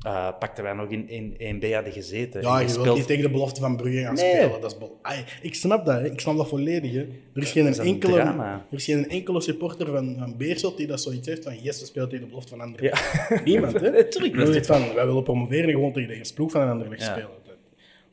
eh 0.02 0.30
pakten 0.40 0.64
wij 0.64 0.74
nog 0.74 0.90
in, 0.90 1.10
in 1.40 1.56
1B 1.62 1.74
hadden 1.74 1.94
gezeten. 1.94 2.42
Ja, 2.42 2.60
je 2.60 2.82
wilt 2.82 2.96
niet 2.98 3.08
tegen 3.08 3.24
de 3.24 3.30
belofte 3.30 3.62
van 3.62 3.78
Brugge 3.78 4.00
gaan 4.02 4.14
Nee. 4.14 4.34
spelen. 4.36 4.62
Dat 4.62 4.72
is 4.72 4.78
bol- 4.78 4.98
Ai, 5.02 5.24
ik 5.42 5.56
snap 5.56 5.86
dat, 5.86 5.96
hè. 5.96 6.06
ik 6.12 6.20
snap 6.20 6.38
dat 6.38 6.48
volledig. 6.48 6.92
Hè. 6.94 7.00
Er, 7.00 7.42
is 7.42 7.52
geen 7.52 7.64
Dat 7.64 7.74
is 7.74 7.80
een 7.80 7.86
enkele, 7.86 8.20
er 8.20 8.62
is 8.70 8.86
geen 8.86 9.10
enkele 9.10 9.42
supporter 9.42 9.86
van, 9.92 10.16
van 10.20 10.38
Beerschot 10.38 10.78
die 10.78 10.88
dat 10.88 11.02
zoiets 11.02 11.28
heeft 11.28 11.44
van 11.44 11.58
yes, 11.62 11.80
we 11.80 11.86
spelen 11.86 12.10
tegen 12.10 12.24
de 12.24 12.30
belofte 12.30 12.50
van 12.50 12.62
anderen. 12.62 12.86
Ja. 12.86 12.98
Niemand, 13.44 13.74
hè? 13.80 13.90
Natuurlijk 14.04 14.36
niet. 14.36 14.66
van, 14.66 14.94
wij 14.94 15.06
willen 15.06 15.24
promoveren 15.24 15.64
en 15.66 15.72
gewoon 15.72 15.94
tegen 15.94 16.10
de 16.10 16.16
eerste 16.16 16.34
ploeg 16.34 16.52
van 16.52 16.62
een 16.62 16.70
ander 16.70 16.90
Ja. 17.00 17.04
spelen. 17.04 17.30
Dat, 17.46 17.56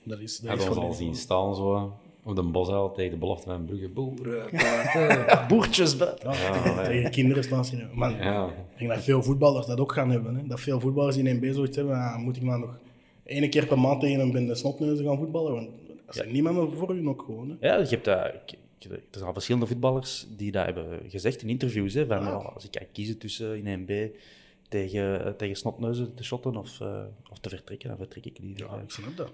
dat 0.04 0.20
is, 0.20 0.38
dat 0.38 0.48
Hebben 0.48 0.66
is 0.68 0.74
we 0.74 0.80
ons 0.80 0.88
al 0.88 0.94
zien 0.94 1.14
staan 1.14 1.54
zo 1.54 1.92
op 2.24 2.36
de 2.36 2.42
bosuil 2.42 2.92
tegen 2.92 3.10
de 3.10 3.16
belofte 3.16 3.46
van 3.48 3.64
Brugge. 3.64 3.88
Boeren. 3.88 4.46
Boertjes. 5.48 5.96
Ja, 5.96 6.82
tegen 6.84 7.10
kinderen 7.10 7.44
staan 7.44 7.64
ze. 7.64 7.86
Man, 7.92 8.14
Ja. 8.16 8.46
ik 8.46 8.78
denk 8.78 8.90
dat 8.90 9.02
veel 9.02 9.22
voetballers 9.22 9.66
dat 9.66 9.80
ook 9.80 9.92
gaan 9.92 10.10
hebben. 10.10 10.34
Hè. 10.36 10.46
Dat 10.46 10.60
veel 10.60 10.80
voetballers 10.80 11.16
in 11.16 11.36
1B 11.42 11.48
zoiets 11.54 11.76
hebben. 11.76 11.94
ah, 11.96 12.16
moet 12.18 12.36
ik 12.36 12.42
maar 12.42 12.58
nog 12.58 12.78
één 13.24 13.50
keer 13.50 13.66
per 13.66 13.78
maand 13.80 14.00
tegen 14.00 14.20
een 14.20 14.32
bende 14.32 14.54
snotneuzen 14.54 15.04
gaan 15.06 15.16
voetballen? 15.18 15.52
Want 15.52 15.68
er 16.06 16.14
zijn 16.14 16.32
niemand 16.32 16.74
voor 16.78 16.94
u 16.96 17.06
ook 17.06 17.22
gewoon. 17.26 17.48
Hè. 17.60 17.68
Ja, 17.68 17.76
je 17.78 17.86
hebt 17.86 18.04
dat, 18.04 18.26
ik- 18.46 18.58
er 18.90 19.00
zijn 19.10 19.24
al 19.24 19.32
verschillende 19.32 19.66
voetballers 19.66 20.26
die 20.36 20.52
dat 20.52 20.64
hebben 20.64 21.00
gezegd 21.08 21.42
in 21.42 21.48
interviews. 21.48 21.94
Hè, 21.94 22.06
van, 22.06 22.18
Ah. 22.18 22.24
ja, 22.24 22.32
als 22.32 22.64
ik 22.64 22.70
kan 22.70 22.86
kiezen 22.92 23.18
tussen 23.18 23.56
in 23.64 23.66
1B 23.66 23.92
tegen, 24.68 25.34
tegen 25.36 25.56
snotneuzen 25.56 26.14
te 26.14 26.24
shotten 26.24 26.56
of, 26.56 26.80
eh, 26.80 27.02
of 27.30 27.38
te 27.38 27.48
vertrekken, 27.48 27.88
dan 27.88 27.96
vertrek 27.98 28.24
ik 28.26 28.38
liever. 28.38 28.66
Ja, 28.70 28.80
ik 28.82 28.90
snap 28.90 29.16
dat. 29.16 29.32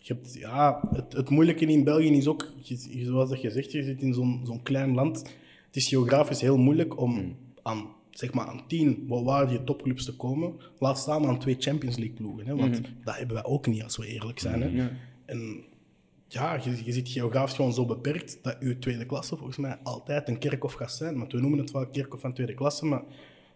Je 0.00 0.12
hebt, 0.14 0.34
ja, 0.34 0.80
het, 0.92 1.12
het 1.12 1.30
moeilijke 1.30 1.66
in 1.66 1.84
België 1.84 2.08
is 2.16 2.26
ook, 2.26 2.52
je- 2.56 3.04
zoals 3.04 3.28
dat 3.30 3.40
je 3.40 3.50
zegt, 3.50 3.72
je 3.72 3.82
zit 3.82 4.02
in 4.02 4.14
zo'n 4.14 4.40
zo'n 4.44 4.62
klein 4.62 4.94
land. 4.94 5.18
Het 5.66 5.76
is 5.76 5.88
geografisch 5.88 6.40
heel 6.40 6.56
moeilijk 6.58 7.00
om 7.00 7.36
aan, 7.62 7.86
zeg 8.10 8.32
maar, 8.32 8.46
aan 8.46 8.66
tien 8.66 9.04
volwaardige 9.08 9.64
topclubs 9.64 10.04
te 10.04 10.16
komen. 10.16 10.52
Laat 10.78 10.98
staan 10.98 11.26
aan 11.26 11.38
twee 11.38 11.56
Champions 11.58 11.96
League 11.96 12.14
ploegen. 12.16 12.46
Hè, 12.46 12.56
want 12.56 12.80
dat 13.04 13.16
hebben 13.16 13.34
wij 13.34 13.44
ook 13.44 13.66
niet, 13.66 13.82
als 13.82 13.96
we 13.96 14.06
eerlijk 14.06 14.38
zijn. 14.38 14.62
Hè. 14.62 14.68
En 15.24 15.64
ja, 16.28 16.54
je, 16.64 16.84
je 16.84 16.92
zit 16.92 17.08
geografisch 17.08 17.54
gewoon 17.56 17.72
zo 17.72 17.86
beperkt 17.86 18.38
dat 18.42 18.56
je 18.60 18.78
tweede 18.78 19.06
klasse 19.06 19.36
volgens 19.36 19.56
mij 19.58 19.76
altijd 19.82 20.28
een 20.28 20.38
kerkhof 20.38 20.72
gaat 20.72 20.92
zijn. 20.92 21.18
Want 21.18 21.32
we 21.32 21.40
noemen 21.40 21.58
het 21.58 21.70
wel 21.70 21.86
kerkhof 21.86 22.20
van 22.20 22.32
tweede 22.32 22.54
klasse, 22.54 22.84
maar 22.86 23.02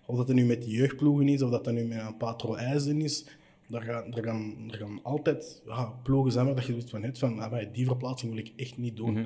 of 0.06 0.16
dat 0.16 0.28
er 0.28 0.34
nu 0.34 0.44
met 0.44 0.62
die 0.62 0.76
jeugdploegen 0.76 1.28
is, 1.28 1.42
of 1.42 1.50
dat 1.50 1.64
dat 1.64 1.74
nu 1.74 1.84
met 1.84 1.98
een 1.98 2.16
Patro 2.16 2.54
IJzen 2.54 3.00
is, 3.00 3.24
daar 3.72 3.82
gaan, 3.82 4.10
daar 4.10 4.24
gaan, 4.24 4.54
daar 4.66 4.76
gaan 4.76 5.00
altijd 5.02 5.62
ja, 5.66 5.84
ploegen 6.02 6.32
zijn 6.32 6.46
waar 6.46 6.54
dat 6.54 6.64
je 6.64 6.72
zoiets 6.72 6.90
van 6.90 7.02
hebt 7.02 7.18
van, 7.18 7.38
ah, 7.38 7.50
maar 7.50 7.72
die 7.72 7.86
verplaatsing 7.86 8.32
wil 8.32 8.40
ik 8.40 8.52
echt 8.56 8.78
niet 8.78 8.96
doen. 8.96 9.16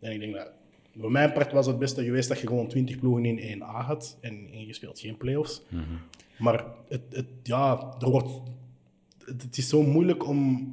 En 0.00 0.12
ik 0.12 0.20
denk 0.20 0.34
dat, 0.34 0.52
voor 0.98 1.12
mijn 1.12 1.32
part 1.32 1.52
was 1.52 1.66
het 1.66 1.78
beste 1.78 2.04
geweest 2.04 2.28
dat 2.28 2.40
je 2.40 2.46
gewoon 2.46 2.68
20 2.68 2.98
ploegen 2.98 3.24
in 3.24 3.58
1A 3.58 3.64
had 3.64 4.18
en, 4.20 4.48
en 4.52 4.66
je 4.66 4.72
speelt 4.72 5.00
geen 5.00 5.16
play-offs. 5.16 5.62
Maar 6.38 6.64
het, 6.88 7.02
het, 7.10 7.26
ja, 7.42 7.94
er 8.00 8.10
wordt, 8.10 8.30
het, 9.24 9.42
het 9.42 9.56
is 9.56 9.68
zo 9.68 9.82
moeilijk 9.82 10.26
om, 10.28 10.70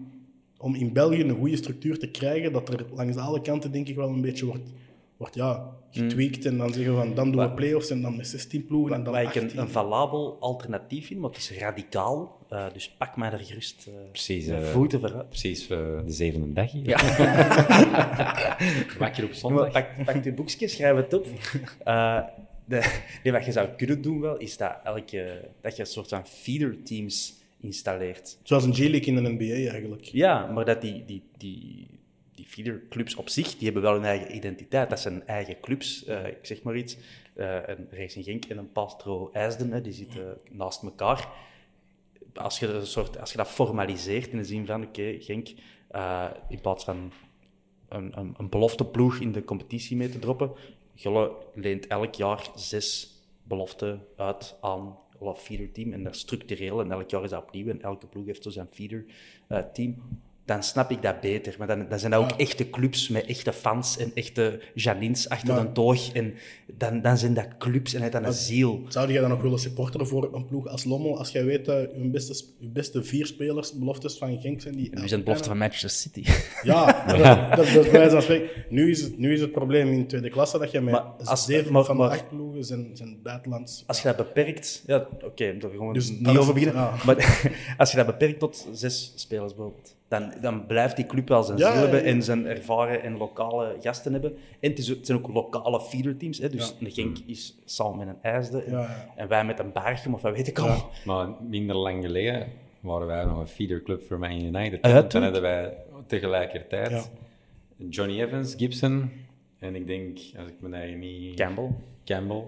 om 0.58 0.76
in 0.76 0.94
België 0.94 1.22
een 1.22 1.38
goede 1.38 1.56
structuur 1.56 2.00
te 2.00 2.12
krijgen, 2.12 2.52
dat 2.52 2.74
er 2.74 2.86
langs 2.94 3.18
alle 3.18 3.42
kanten 3.42 3.72
denk 3.72 3.88
ik 3.88 3.96
wel 3.96 4.10
een 4.10 4.22
beetje 4.22 4.46
wordt, 4.46 4.70
wordt 5.20 5.36
ja, 5.36 5.70
getweakt. 5.92 6.46
En 6.46 6.58
dan 6.58 6.74
zeggen 6.74 6.94
we 6.94 7.00
van, 7.00 7.14
dan 7.14 7.32
doen 7.32 7.42
we 7.42 7.52
play-offs 7.52 7.90
en 7.90 8.02
dan 8.02 8.16
met 8.16 8.28
16 8.28 8.66
ploegen 8.66 8.96
en 8.96 9.04
dan 9.04 9.14
Waar 9.14 9.22
ik 9.22 9.28
18. 9.28 9.50
een, 9.52 9.58
een 9.58 9.70
valabel 9.70 10.38
alternatief 10.40 11.08
vind, 11.08 11.20
want 11.20 11.36
het 11.36 11.50
is 11.52 11.58
radicaal. 11.58 12.38
eh, 12.50 12.66
dus 12.74 12.90
pak 12.98 13.18
mij 13.18 13.32
er 13.32 13.40
gerust 13.40 13.88
eh, 13.88 13.94
Precies, 14.12 14.48
eh, 14.48 14.62
voeten 14.64 15.00
vooruit. 15.00 15.30
Precies 15.30 15.70
eh, 15.70 15.78
de 16.06 16.12
zevende 16.12 16.54
dag 16.54 16.72
hier. 16.72 16.86
Wakker 19.00 19.24
op 19.24 19.30
Maar 19.30 19.40
zondag. 19.40 19.72
Pak, 19.72 20.06
pak 20.06 20.24
je 20.24 20.34
boekje, 20.34 20.68
schrijf 20.68 20.96
het 20.96 21.14
op. 21.14 21.28
Eh, 21.84 22.20
de, 22.66 23.00
nee, 23.24 23.34
wat 23.34 23.46
je 23.46 23.52
zou 23.52 23.70
kunnen 23.78 24.02
doen 24.02 24.22
wel, 24.22 24.38
is 24.38 24.58
dat, 24.58 24.76
elke, 24.84 25.50
dat 25.62 25.76
je 25.76 25.82
een 25.82 25.88
soort 25.88 26.10
van 26.10 26.28
feeder 26.28 26.84
teams 26.84 27.34
installeert. 27.62 28.38
Zoals 28.44 28.64
een 28.64 28.74
G-League 28.74 29.16
in 29.16 29.16
de 29.24 29.30
NBA 29.30 29.70
eigenlijk. 29.72 30.04
Ja, 30.04 30.52
maar 30.52 30.66
dat 30.66 30.82
die, 30.82 31.06
die, 31.06 31.24
die 31.38 31.88
feederclubs 32.64 33.16
op 33.16 33.30
zich, 33.30 33.56
die 33.56 33.64
hebben 33.64 33.82
wel 33.82 33.94
hun 33.94 34.06
eigen 34.06 34.36
identiteit. 34.36 34.90
Dat 34.90 35.00
zijn 35.00 35.28
eigen 35.28 35.60
clubs, 35.60 36.06
eh, 36.06 36.28
ik 36.28 36.46
zeg 36.46 36.64
maar 36.64 36.76
iets. 36.76 36.98
Eh, 37.34 37.58
een 37.66 37.88
Racing 37.92 38.26
Genk 38.26 38.46
en 38.46 38.58
een 38.58 38.72
Pastro 38.72 39.30
IJsden, 39.34 39.84
die 39.84 39.94
zitten 39.94 40.38
naast 40.52 40.84
elkaar. 40.84 41.28
Als 42.34 42.60
je, 42.60 42.68
een 42.68 42.88
soort, 42.88 43.20
als 43.20 43.32
je 43.32 43.38
dat 43.38 43.48
formaliseert 43.48 44.28
in 44.28 44.38
de 44.38 44.46
zin 44.46 44.66
van, 44.66 44.84
oké, 44.84 45.16
Genk, 45.20 45.48
eh, 45.88 46.30
in 46.50 46.62
plaats 46.62 46.84
van 46.84 47.12
een, 47.90 48.20
een, 48.20 48.34
een 48.38 48.50
belofteploeg 48.50 49.20
in 49.20 49.32
de 49.32 49.44
competitie 49.44 49.98
mee 49.98 50.10
te 50.10 50.20
droppen, 50.20 50.52
Gulle 50.96 51.32
leent 51.54 51.88
elk 51.88 52.16
jaar 52.16 52.50
zes 52.56 53.18
beloften 53.44 54.06
uit 54.16 54.56
aan 54.62 54.98
een 55.20 55.36
feeder 55.36 55.72
team 55.72 55.94
en 55.94 56.04
dat 56.04 56.14
is 56.14 56.20
structureel 56.20 56.80
en 56.80 56.92
elk 56.92 57.10
jaar 57.10 57.24
is 57.24 57.30
dat 57.30 57.44
opnieuw 57.44 57.68
en 57.68 57.82
elke 57.82 58.08
ploeg 58.08 58.26
heeft 58.26 58.44
zo 58.44 58.50
zijn 58.50 58.68
feeder 58.68 59.06
team. 59.74 59.96
Dan 60.50 60.64
snap 60.64 60.92
ik 60.92 61.02
dat 61.02 61.22
beter. 61.22 61.56
Maar 61.58 61.68
dan, 61.68 61.86
dan 61.90 62.00
zijn 62.00 62.12
dat 62.12 62.22
ook 62.22 62.32
echte 62.32 62.70
clubs 62.70 63.08
met 63.10 63.26
echte 63.26 63.54
fans 63.54 63.98
en 63.98 64.12
echte 64.14 64.60
Janins 64.74 65.30
achter 65.30 65.56
de 65.62 65.72
toog. 65.72 66.12
En 66.12 66.34
dan, 66.78 67.02
dan 67.02 67.18
zijn 67.18 67.34
dat 67.34 67.48
clubs 67.58 67.94
en 67.94 68.02
het 68.02 68.12
dan 68.12 68.24
een 68.24 68.34
ziel. 68.34 68.82
Zou 68.88 69.12
jij 69.12 69.22
dan 69.22 69.30
nog 69.30 69.42
willen 69.42 69.60
supporteren 69.60 70.08
voor 70.08 70.30
een 70.34 70.46
ploeg 70.46 70.68
als 70.68 70.84
Lommel, 70.84 71.18
als 71.18 71.32
jij 71.32 71.46
weet 71.46 71.66
dat 71.66 71.90
je 71.96 72.10
beste, 72.10 72.44
je 72.58 72.68
beste 72.70 73.04
vier 73.04 73.26
spelers, 73.26 73.74
beloftes 73.74 74.18
van 74.18 74.40
Genk 74.42 74.62
zijn 74.62 74.76
die... 74.76 74.90
Nu 75.00 75.08
zijn 75.08 75.24
belofte 75.24 75.48
van 75.50 75.58
Manchester 75.58 75.90
City. 75.90 76.24
Ja, 76.64 76.86
dat, 77.08 77.18
dat, 77.56 78.12
dat 78.12 78.30
is. 78.30 78.42
Nu 78.70 78.90
is, 78.90 79.02
het, 79.02 79.18
nu 79.18 79.34
is 79.34 79.42
het 79.42 79.52
probleem 79.52 79.88
in 79.92 80.08
tweede 80.08 80.30
klasse 80.30 80.58
dat 80.58 80.72
je 80.72 80.82
met 80.82 80.94
Maar 80.94 81.02
als- 81.24 81.46
zeven 81.46 81.72
maar- 81.72 81.84
van 81.86 81.96
de 81.96 82.02
maar- 82.02 82.12
acht 82.12 82.30
ploegen 82.30 82.64
zijn, 82.66 82.90
zijn 82.94 83.20
buitenlands. 83.24 83.84
Als 83.88 84.02
je 84.02 84.08
dat 84.08 84.18
beperkt... 84.18 84.84
Ja, 84.88 85.08
oké, 85.24 85.58
daar 85.58 85.72
gaan 85.72 85.88
we 85.88 85.94
Dus 85.94 86.10
niet 86.10 86.28
over 86.38 86.54
beginnen. 86.54 86.90
Maar 87.06 87.42
als 87.78 87.92
je 87.92 87.98
dat 87.98 88.06
beperkt 88.06 88.40
tot 88.40 88.68
zes 88.72 89.14
spelers 89.16 89.56
bijvoorbeeld, 89.56 89.96
dan, 90.10 90.34
dan 90.42 90.66
blijft 90.66 90.96
die 90.96 91.06
club 91.06 91.28
wel 91.28 91.44
zijn 91.44 91.58
Ja, 91.58 91.72
ziel 91.72 91.82
hebben 91.82 92.00
ja. 92.00 92.06
en 92.06 92.24
zijn 92.24 92.46
ervaren 92.46 93.02
en 93.04 93.18
lokale 93.18 93.76
gasten 93.82 94.12
hebben. 94.12 94.32
En 94.60 94.70
het, 94.70 94.80
is, 94.80 94.88
het 94.88 95.06
zijn 95.06 95.18
ook 95.18 95.28
lokale 95.34 95.82
feederteams. 95.82 96.38
Hè? 96.38 96.50
Dus 96.50 96.76
Ja. 96.80 96.86
de 96.86 96.92
Genk 96.92 97.18
is 97.26 97.58
samen 97.66 97.98
met 97.98 98.08
een 98.08 98.22
IJsde 98.32 98.62
en, 98.64 98.72
Ja, 98.72 98.80
ja. 98.82 99.14
en 99.16 99.28
wij 99.28 99.46
met 99.46 99.60
een 99.60 99.72
Berchem 99.72 100.14
of 100.14 100.22
wat 100.22 100.36
weet 100.36 100.48
ik 100.48 100.60
allemaal. 100.60 100.90
Maar 101.06 101.28
minder 101.42 101.76
lang 101.76 102.04
geleden 102.04 102.48
waren 102.80 103.08
wij 103.08 103.24
nog 103.26 103.40
een 103.40 103.48
feederclub 103.48 104.04
voor 104.08 104.20
Man 104.20 104.32
United. 104.32 104.84
Dan 104.84 104.92
tuurlijk. 104.92 105.14
hadden 105.14 105.42
wij 105.42 105.78
tegelijkertijd 106.08 106.90
Ja. 106.90 107.04
Johnny 107.90 108.22
Evans, 108.22 108.56
Gibson 108.58 109.12
en 109.60 109.76
ik 109.76 109.88
denk, 109.88 110.18
als 110.38 110.48
ik 110.48 110.56
me 110.60 110.76
eigen 110.76 111.00
niet... 111.00 111.36
Campbell. 111.36 111.70
Campbell. 112.06 112.44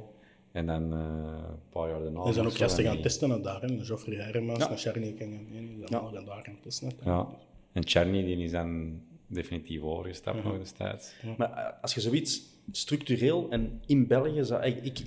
En 0.51 0.65
dan 0.65 0.93
eh, 0.93 0.99
een 0.99 1.69
paar 1.69 1.89
jaar 1.89 2.01
daarna... 2.01 2.23
Er 2.23 2.33
zijn 2.33 2.45
ook 2.45 2.55
gasten 2.55 2.83
gaan 2.83 3.01
testen 3.01 3.29
naar 3.29 3.41
daar. 3.41 3.61
hè. 3.61 3.85
Geoffrey 3.85 4.17
Hermans, 4.17 4.59
Ja. 4.59 4.67
naar 4.69 4.77
Charny 4.77 5.01
die 5.17 5.17
zijn 5.17 5.85
allemaal 5.89 6.11
gaan 6.13 6.25
daar 6.25 6.43
gaan 6.43 6.57
testen. 6.61 6.91
hè. 7.03 7.09
Ja. 7.09 7.27
En 7.73 7.83
Czerny, 7.83 8.23
die 8.23 8.37
is 8.37 8.51
dan 8.51 8.99
definitief 9.27 9.81
overgestapt 9.81 10.37
Mhm. 10.37 10.47
nog 10.47 10.57
destijds. 10.57 11.13
Maar 11.37 11.51
eh, 11.51 11.81
als 11.81 11.93
je 11.93 12.01
zoiets 12.01 12.41
structureel 12.71 13.47
en 13.49 13.81
in 13.85 14.07
België 14.07 14.43
zou... 14.43 14.63
Ik, 14.63 14.83
ik, 14.83 14.99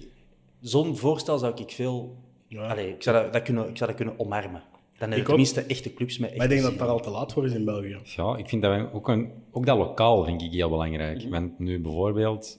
Zo'n 0.60 0.96
voorstel 0.96 1.38
zou 1.38 1.62
ik 1.62 1.70
veel... 1.70 2.16
Ja. 2.48 2.66
Allee, 2.66 2.88
ik, 2.94 3.02
zou 3.02 3.22
dat, 3.22 3.32
dat 3.32 3.42
kunnen, 3.42 3.68
ik 3.68 3.76
zou 3.76 3.90
dat 3.90 3.98
kunnen 3.98 4.18
omarmen. 4.18 4.62
Dan 4.98 5.08
heb 5.08 5.10
je 5.10 5.14
Ik 5.14 5.20
ook. 5.20 5.26
tenminste 5.26 5.60
echte 5.62 5.94
clubs 5.94 6.18
met 6.18 6.36
Maar 6.36 6.44
ik 6.44 6.50
denk 6.50 6.62
dat 6.62 6.70
het 6.70 6.80
daar 6.80 6.88
al 6.88 7.00
te 7.00 7.10
laat 7.10 7.32
voor 7.32 7.44
is 7.44 7.52
in 7.52 7.64
België. 7.64 7.98
Ja, 8.04 8.36
ik 8.36 8.48
vind 8.48 8.62
dat 8.62 8.92
ook, 8.92 9.08
een, 9.08 9.32
ook 9.50 9.66
dat 9.66 9.76
lokaal 9.78 10.24
vind 10.24 10.42
ik 10.42 10.52
heel 10.52 10.68
belangrijk. 10.68 11.22
Mhm. 11.22 11.30
Want 11.30 11.58
nu 11.58 11.80
bijvoorbeeld, 11.80 12.58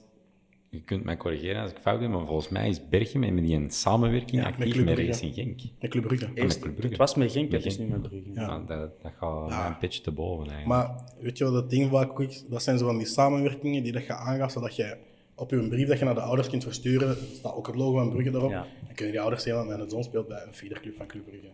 je 0.70 0.80
kunt 0.80 1.04
mij 1.04 1.16
corrigeren 1.16 1.62
als 1.62 1.70
ik 1.70 1.78
fout 1.78 1.98
ben, 1.98 2.10
maar 2.10 2.26
volgens 2.26 2.48
mij 2.48 2.68
is 2.68 2.88
Berchem 2.88 3.20
met 3.20 3.44
die 3.44 3.56
een 3.56 3.70
samenwerking 3.70 4.30
Ja, 4.42 4.48
met 4.48 4.58
actief 4.58 4.76
met 4.76 4.84
Brugge. 4.84 5.06
Racing 5.06 5.34
Genk. 5.34 5.60
Met 5.80 5.90
Club 5.90 6.02
Brugge. 6.06 6.28
met 6.28 6.36
Eerst, 6.38 6.58
Club 6.58 6.72
Brugge. 6.72 6.88
het 6.88 6.98
was 6.98 7.14
met 7.14 7.32
Genk, 7.32 7.50
Met 7.50 7.64
het 7.64 7.72
is 7.72 7.78
nu 7.78 7.86
met 7.86 8.02
Brugge. 8.02 8.32
Ja, 8.34 8.58
dat, 8.58 9.02
dat 9.02 9.12
gaat 9.16 9.68
een 9.70 9.78
pitch 9.78 9.98
te 9.98 10.10
boven 10.12 10.50
eigenlijk. 10.50 10.68
Maar 10.68 11.04
weet 11.20 11.38
je 11.38 11.44
wat 11.44 11.52
dat 11.52 11.70
ding 11.70 11.90
vaak 11.90 12.18
is? 12.20 12.44
Dat 12.48 12.62
zijn 12.62 12.78
zo 12.78 12.86
van 12.86 12.96
die 12.98 13.06
samenwerkingen 13.06 13.82
die 13.82 13.92
dat 13.92 14.06
je 14.06 14.12
aangaat, 14.14 14.52
zodat 14.52 14.76
je 14.76 14.96
op 15.34 15.50
je 15.50 15.68
brief 15.68 15.88
dat 15.88 15.98
je 15.98 16.04
naar 16.04 16.14
de 16.14 16.20
ouders 16.20 16.48
kunt 16.48 16.64
versturen, 16.64 17.08
er 17.08 17.16
staat 17.32 17.54
ook 17.54 17.66
het 17.66 17.76
logo 17.76 17.98
van 17.98 18.10
Brugge. 18.10 18.30
Ja. 18.30 18.66
Dan 18.86 18.94
kunnen 18.94 19.12
die 19.12 19.20
ouders 19.20 19.42
zeggen, 19.42 19.66
mijn 19.66 19.90
zoon 19.90 20.04
speelt 20.04 20.28
bij 20.28 20.42
een 20.46 20.54
feederclub 20.54 20.96
van 20.96 21.06
Club 21.06 21.24
Brugge. 21.24 21.48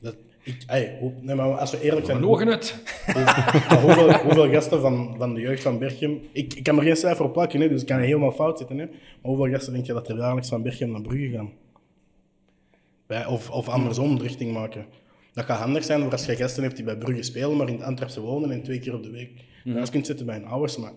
Dat, 0.00 0.16
ik, 0.42 0.62
ey, 0.66 0.96
hoe- 1.00 1.12
nee, 1.20 1.34
maar 1.34 1.58
als 1.58 1.70
we 1.70 1.80
eerlijk 1.80 2.06
zijn, 2.06 2.18
Vlogen 2.18 2.46
het! 2.46 2.82
Hoeveel, 3.80 4.12
hoeveel 4.18 4.50
gasten 4.50 4.80
van, 4.80 5.14
van 5.18 5.34
de 5.34 5.40
jeugd 5.40 5.62
van 5.62 5.78
Berchem... 5.78 6.20
Ik, 6.32 6.54
ik 6.54 6.62
kan 6.62 6.76
er 6.76 6.82
geen 6.82 6.96
cijfer 6.96 7.24
op 7.24 7.32
plakken, 7.32 7.60
hè, 7.60 7.68
dus 7.68 7.80
ik 7.80 7.86
kan 7.86 7.98
helemaal 7.98 8.32
fout 8.32 8.58
zitten. 8.58 8.78
Hè. 8.78 8.84
Maar 8.86 8.96
hoeveel 9.22 9.48
gasten 9.48 9.72
denk 9.72 9.86
je 9.86 9.92
dat 9.92 10.08
er 10.08 10.16
dagelijks 10.16 10.48
van 10.48 10.62
Berchem 10.62 10.90
naar 10.90 11.00
Brugge 11.00 11.30
gaan? 11.30 11.50
Bij, 13.06 13.26
of, 13.26 13.50
of 13.50 13.68
andersom 13.68 14.16
de 14.16 14.22
richting 14.22 14.52
maken. 14.52 14.86
Dat 15.32 15.44
gaat 15.44 15.58
handig 15.58 15.84
zijn 15.84 16.02
voor 16.02 16.12
als 16.12 16.26
je 16.26 16.36
gasten 16.36 16.62
hebt 16.62 16.76
die 16.76 16.84
bij 16.84 16.96
Brugge 16.96 17.22
spelen, 17.22 17.56
maar 17.56 17.68
in 17.68 17.74
het 17.74 17.82
Antwerpse 17.82 18.20
wonen 18.20 18.50
en 18.50 18.62
twee 18.62 18.78
keer 18.78 18.94
op 18.94 19.02
de 19.02 19.10
week 19.10 19.30
naar 19.64 19.76
huis 19.76 19.90
kunt 19.90 20.06
zitten 20.06 20.26
bij 20.26 20.34
hun 20.34 20.46
ouders. 20.46 20.76
Maar 20.76 20.92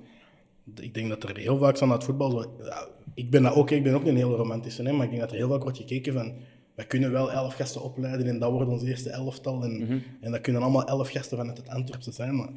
ik 0.75 0.93
denk 0.93 1.09
dat 1.09 1.23
er 1.23 1.37
heel 1.37 1.57
vaak 1.57 1.79
naar 1.79 1.89
het 1.89 2.03
voetbal... 2.03 2.31
Zo, 2.31 2.55
ja, 2.63 2.87
ik, 3.13 3.29
ben 3.29 3.43
dat 3.43 3.53
ook, 3.53 3.71
ik 3.71 3.83
ben 3.83 3.93
ook 3.93 4.05
een 4.05 4.15
heel 4.15 4.35
romantische, 4.35 4.83
hè, 4.83 4.91
maar 4.91 5.03
ik 5.03 5.09
denk 5.09 5.21
dat 5.21 5.31
er 5.31 5.37
heel 5.37 5.49
vaak 5.49 5.61
wordt 5.61 5.77
gekeken 5.77 6.13
van... 6.13 6.33
Wij 6.79 6.87
kunnen 6.87 7.11
wel 7.11 7.31
elf 7.31 7.53
gasten 7.53 7.81
opleiden 7.81 8.27
en 8.27 8.39
dat 8.39 8.51
wordt 8.51 8.69
ons 8.69 8.83
eerste 8.83 9.09
elftal. 9.09 9.63
En, 9.63 10.03
en 10.21 10.31
dat 10.31 10.41
kunnen 10.41 10.61
allemaal 10.61 10.87
elf 10.87 11.09
gasten 11.09 11.37
vanuit 11.37 11.57
het 11.57 11.69
Antwerpse 11.69 12.11
zijn. 12.11 12.35
Maar 12.35 12.49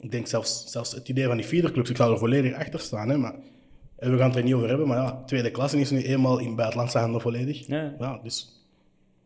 ik 0.00 0.10
denk 0.10 0.26
zelfs, 0.26 0.64
zelfs 0.66 0.92
het 0.92 1.08
idee 1.08 1.26
van 1.26 1.36
die 1.36 1.46
feederclubs, 1.46 1.90
ik 1.90 1.96
zou 1.96 2.12
er 2.12 2.18
volledig 2.18 2.54
achter 2.54 2.80
staan. 2.80 3.08
Hè, 3.08 3.16
maar, 3.16 3.34
en 3.96 4.10
we 4.10 4.18
gaan 4.18 4.28
het 4.28 4.36
er 4.36 4.44
niet 4.44 4.54
over 4.54 4.68
hebben, 4.68 4.88
maar 4.88 4.96
ja, 4.96 5.22
tweede 5.26 5.50
klasse 5.50 5.80
is 5.80 5.90
nu 5.90 6.02
eenmaal 6.02 6.38
in 6.38 6.56
buitenlandse 6.56 6.98
handen 6.98 7.20
volledig. 7.20 7.66
Ja. 7.66 8.20
dus 8.22 8.64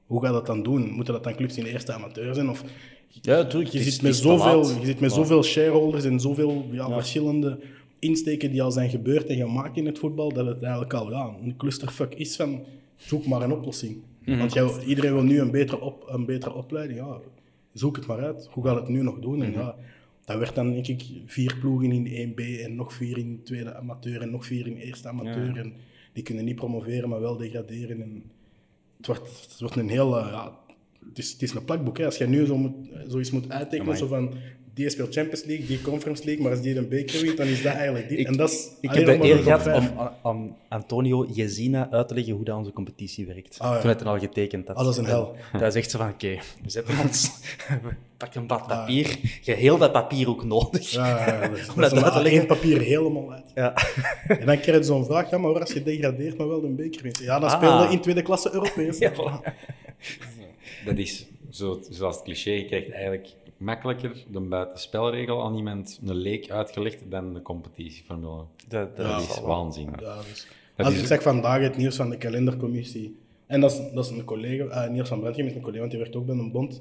hoe 0.07 0.21
ga 0.21 0.27
je 0.27 0.33
dat 0.33 0.47
dan 0.47 0.63
doen? 0.63 0.91
Moeten 0.91 1.15
dat 1.15 1.25
dan 1.25 1.35
clubs 1.35 1.57
in 1.57 1.65
de 1.65 1.71
eerste 1.71 1.93
amateur 1.93 2.35
zijn? 2.35 2.51
Of, 2.51 2.65
Ja, 3.09 3.37
natuurlijk. 3.37 3.73
je, 3.73 3.83
zit 3.83 4.03
met 4.03 4.17
zoveel, 4.17 4.81
je 4.81 4.87
zit 4.87 5.01
met 5.01 5.13
zoveel 5.13 5.43
shareholders 5.43 6.05
en 6.05 6.21
zoveel 6.21 6.67
ja, 6.71 6.91
verschillende 6.91 7.59
insteken 7.99 8.51
die 8.51 8.63
al 8.63 8.71
zijn 8.71 8.91
gebeurd 8.91 9.27
en 9.27 9.37
gemaakt 9.37 9.77
in 9.77 9.87
het 9.87 9.99
voetbal, 9.99 10.33
dat 10.33 10.47
het 10.47 10.63
eigenlijk 10.63 10.95
al 10.95 11.11
ja, 11.11 11.35
een 11.43 11.57
clusterfuck 11.57 12.15
is 12.15 12.37
van 12.37 12.65
zoek 12.97 13.27
maar 13.27 13.43
een 13.43 13.53
oplossing. 13.53 13.97
Mhm. 14.29 14.39
Want 14.39 14.53
jij, 14.53 14.85
iedereen 14.87 15.13
wil 15.13 15.23
nu 15.23 15.41
een 15.41 15.51
betere, 15.51 15.81
op, 15.81 16.09
een 16.09 16.25
betere 16.25 16.55
opleiding. 16.55 16.99
Ja, 16.99 17.19
zoek 17.73 17.97
het 17.97 18.07
maar 18.07 18.19
uit. 18.19 18.49
Hoe 18.51 18.65
gaat 18.65 18.77
het 18.77 18.89
nu 18.89 19.03
nog 19.03 19.19
doen? 19.19 19.37
Mhm. 19.37 19.45
En 19.47 19.53
ja, 19.53 19.75
dat 20.25 20.39
werd 20.39 20.55
dan 20.55 20.73
denk 20.73 20.87
ik 20.87 21.03
vier 21.27 21.57
ploegen 21.61 21.93
in 21.93 22.33
1B 22.33 22.63
en 22.63 22.75
nog 22.75 22.93
vier 22.93 23.19
in 23.19 23.41
tweede 23.45 23.75
amateur 23.75 24.23
en 24.23 24.31
nog 24.31 24.47
vier 24.47 24.67
in 24.67 24.77
eerste 24.77 25.09
amateur. 25.09 25.59
En 25.59 25.73
die 26.13 26.23
kunnen 26.23 26.45
niet 26.45 26.57
promoveren, 26.57 27.09
maar 27.09 27.21
wel 27.21 27.37
degraderen. 27.37 28.03
En 28.03 28.23
het, 28.97 29.07
wordt, 29.07 29.49
het 29.51 29.61
wordt 29.61 29.77
een 29.77 29.89
heel... 29.89 30.19
eh, 30.19 30.31
ja, 30.31 30.59
het, 31.09 31.19
is, 31.19 31.33
het 31.33 31.43
is 31.43 31.55
een 31.55 31.65
plakboek. 31.65 31.99
Hè. 31.99 32.05
Als 32.05 32.19
je 32.19 32.27
nu 32.27 32.47
zo 32.47 32.57
moet, 32.57 32.75
zoiets 33.07 33.31
moet 33.31 33.51
uittekenen, 33.51 33.97
zo 33.97 34.07
van... 34.07 34.35
Die 34.79 34.91
speelt 34.91 35.15
Champions 35.15 35.45
League, 35.45 35.67
die 35.67 35.81
Conference 35.81 36.25
League, 36.25 36.43
maar 36.43 36.53
als 36.53 36.61
die 36.61 36.77
een 36.77 36.89
beker 36.89 37.21
wint, 37.21 37.37
dan 37.37 37.47
is 37.47 37.63
dat 37.63 37.75
eigenlijk 37.75 38.09
dit. 38.09 38.19
Ik, 38.19 38.27
en 38.27 38.37
dat 38.37 38.51
is 38.51 38.69
ik 38.81 38.91
heb 38.91 39.07
de 39.07 39.23
eer 39.29 39.37
gehad 39.39 39.63
vijf. 39.63 39.91
om 39.91 40.11
aan- 40.23 40.57
Antonio 40.69 41.27
Jezina 41.33 41.89
uit 41.91 42.09
te 42.09 42.15
leggen 42.15 42.35
hoe 42.35 42.45
dat 42.45 42.57
onze 42.57 42.73
competitie 42.73 43.27
werkt. 43.27 43.59
Ah, 43.59 43.73
ja. 43.75 43.81
Toen 43.81 43.89
het 43.89 44.05
al 44.05 44.19
getekend 44.19 44.69
had. 44.69 44.77
Ah, 44.77 44.85
dat 44.85 44.93
is 44.93 44.99
een 44.99 45.05
hel. 45.07 45.37
En 45.53 45.59
Hij 45.61 45.71
zegt 45.71 45.91
zo 45.91 45.99
van, 45.99 46.09
oké, 46.09 46.29
we 46.63 46.71
zetten 46.71 46.95
ons... 47.03 47.31
we 47.83 47.89
pakken 48.17 48.41
een 48.41 48.47
blad 48.47 48.67
papier. 48.67 49.19
Geheel 49.43 49.79
dat 49.79 49.93
papier 49.93 50.29
ook 50.29 50.45
nodig. 50.45 50.91
Ja, 50.91 51.07
ja, 51.27 51.51
Om 51.75 51.81
dat 51.81 51.91
dat 51.91 52.13
te 52.13 52.23
leggen. 52.23 52.47
papier 52.47 52.81
helemaal 52.81 53.33
uit. 53.33 53.47
Ja. 53.55 53.75
En 54.29 54.47
dan 54.47 54.61
krijg 54.61 54.79
je 54.79 54.83
zo'n 54.85 55.05
vraag, 55.05 55.31
ja, 55.31 55.39
maar 55.39 55.51
hoor, 55.51 55.61
als 55.61 55.73
je 55.73 55.83
degradeert, 55.83 56.37
maar 56.39 56.49
wel 56.49 56.65
een 56.65 56.77
beker 56.77 57.03
wint. 57.03 57.19
Ja, 57.19 57.39
dan 57.39 57.49
Ah. 57.51 57.57
speel 57.57 57.83
je 57.83 57.93
in 57.93 58.01
tweede 58.01 58.23
klasse 58.23 58.51
Europees. 58.53 58.99
Ja, 59.05 59.13
voilà. 59.13 59.53
Dat 60.85 60.99
is, 60.99 61.27
zo, 61.51 61.81
zoals 61.91 62.15
het 62.15 62.25
cliché, 62.25 62.51
je 62.51 62.65
krijgt 62.65 62.91
eigenlijk 62.91 63.29
makkelijker 63.59 64.25
de 64.31 64.41
buitenspelregel 64.41 65.45
aan 65.45 65.55
iemand 65.57 66.01
een 66.07 66.15
leek 66.15 66.51
uitgelegd 66.51 67.11
dan 67.11 67.35
de 67.35 67.43
competitieformule. 67.43 68.45
Dat, 68.69 68.97
dat 68.97 69.07
Dat 69.07 69.21
is 69.21 69.41
waanzin. 69.41 69.89
Ja, 70.01 70.17
dus. 70.17 70.47
Dat 70.77 70.87
Als 70.87 70.95
is- 70.95 71.01
ik 71.01 71.07
zeg 71.07 71.23
vandaag 71.23 71.61
het 71.61 71.77
nieuws 71.77 71.97
van 71.97 72.11
de 72.11 72.19
kalendercommissie. 72.19 73.17
En 73.47 73.61
dat 73.61 73.71
is, 73.73 73.93
dat 73.95 74.05
is 74.05 74.11
een 74.11 74.25
collega, 74.25 74.65
eh 74.65 74.91
Niels 74.91 75.09
van 75.09 75.21
Brentjem 75.21 75.47
is 75.47 75.55
een 75.55 75.61
collega, 75.61 75.79
want 75.81 75.91
die 75.91 76.01
werkt 76.01 76.17
ook 76.17 76.27
bij 76.27 76.35
een 76.37 76.53
bond. 76.53 76.81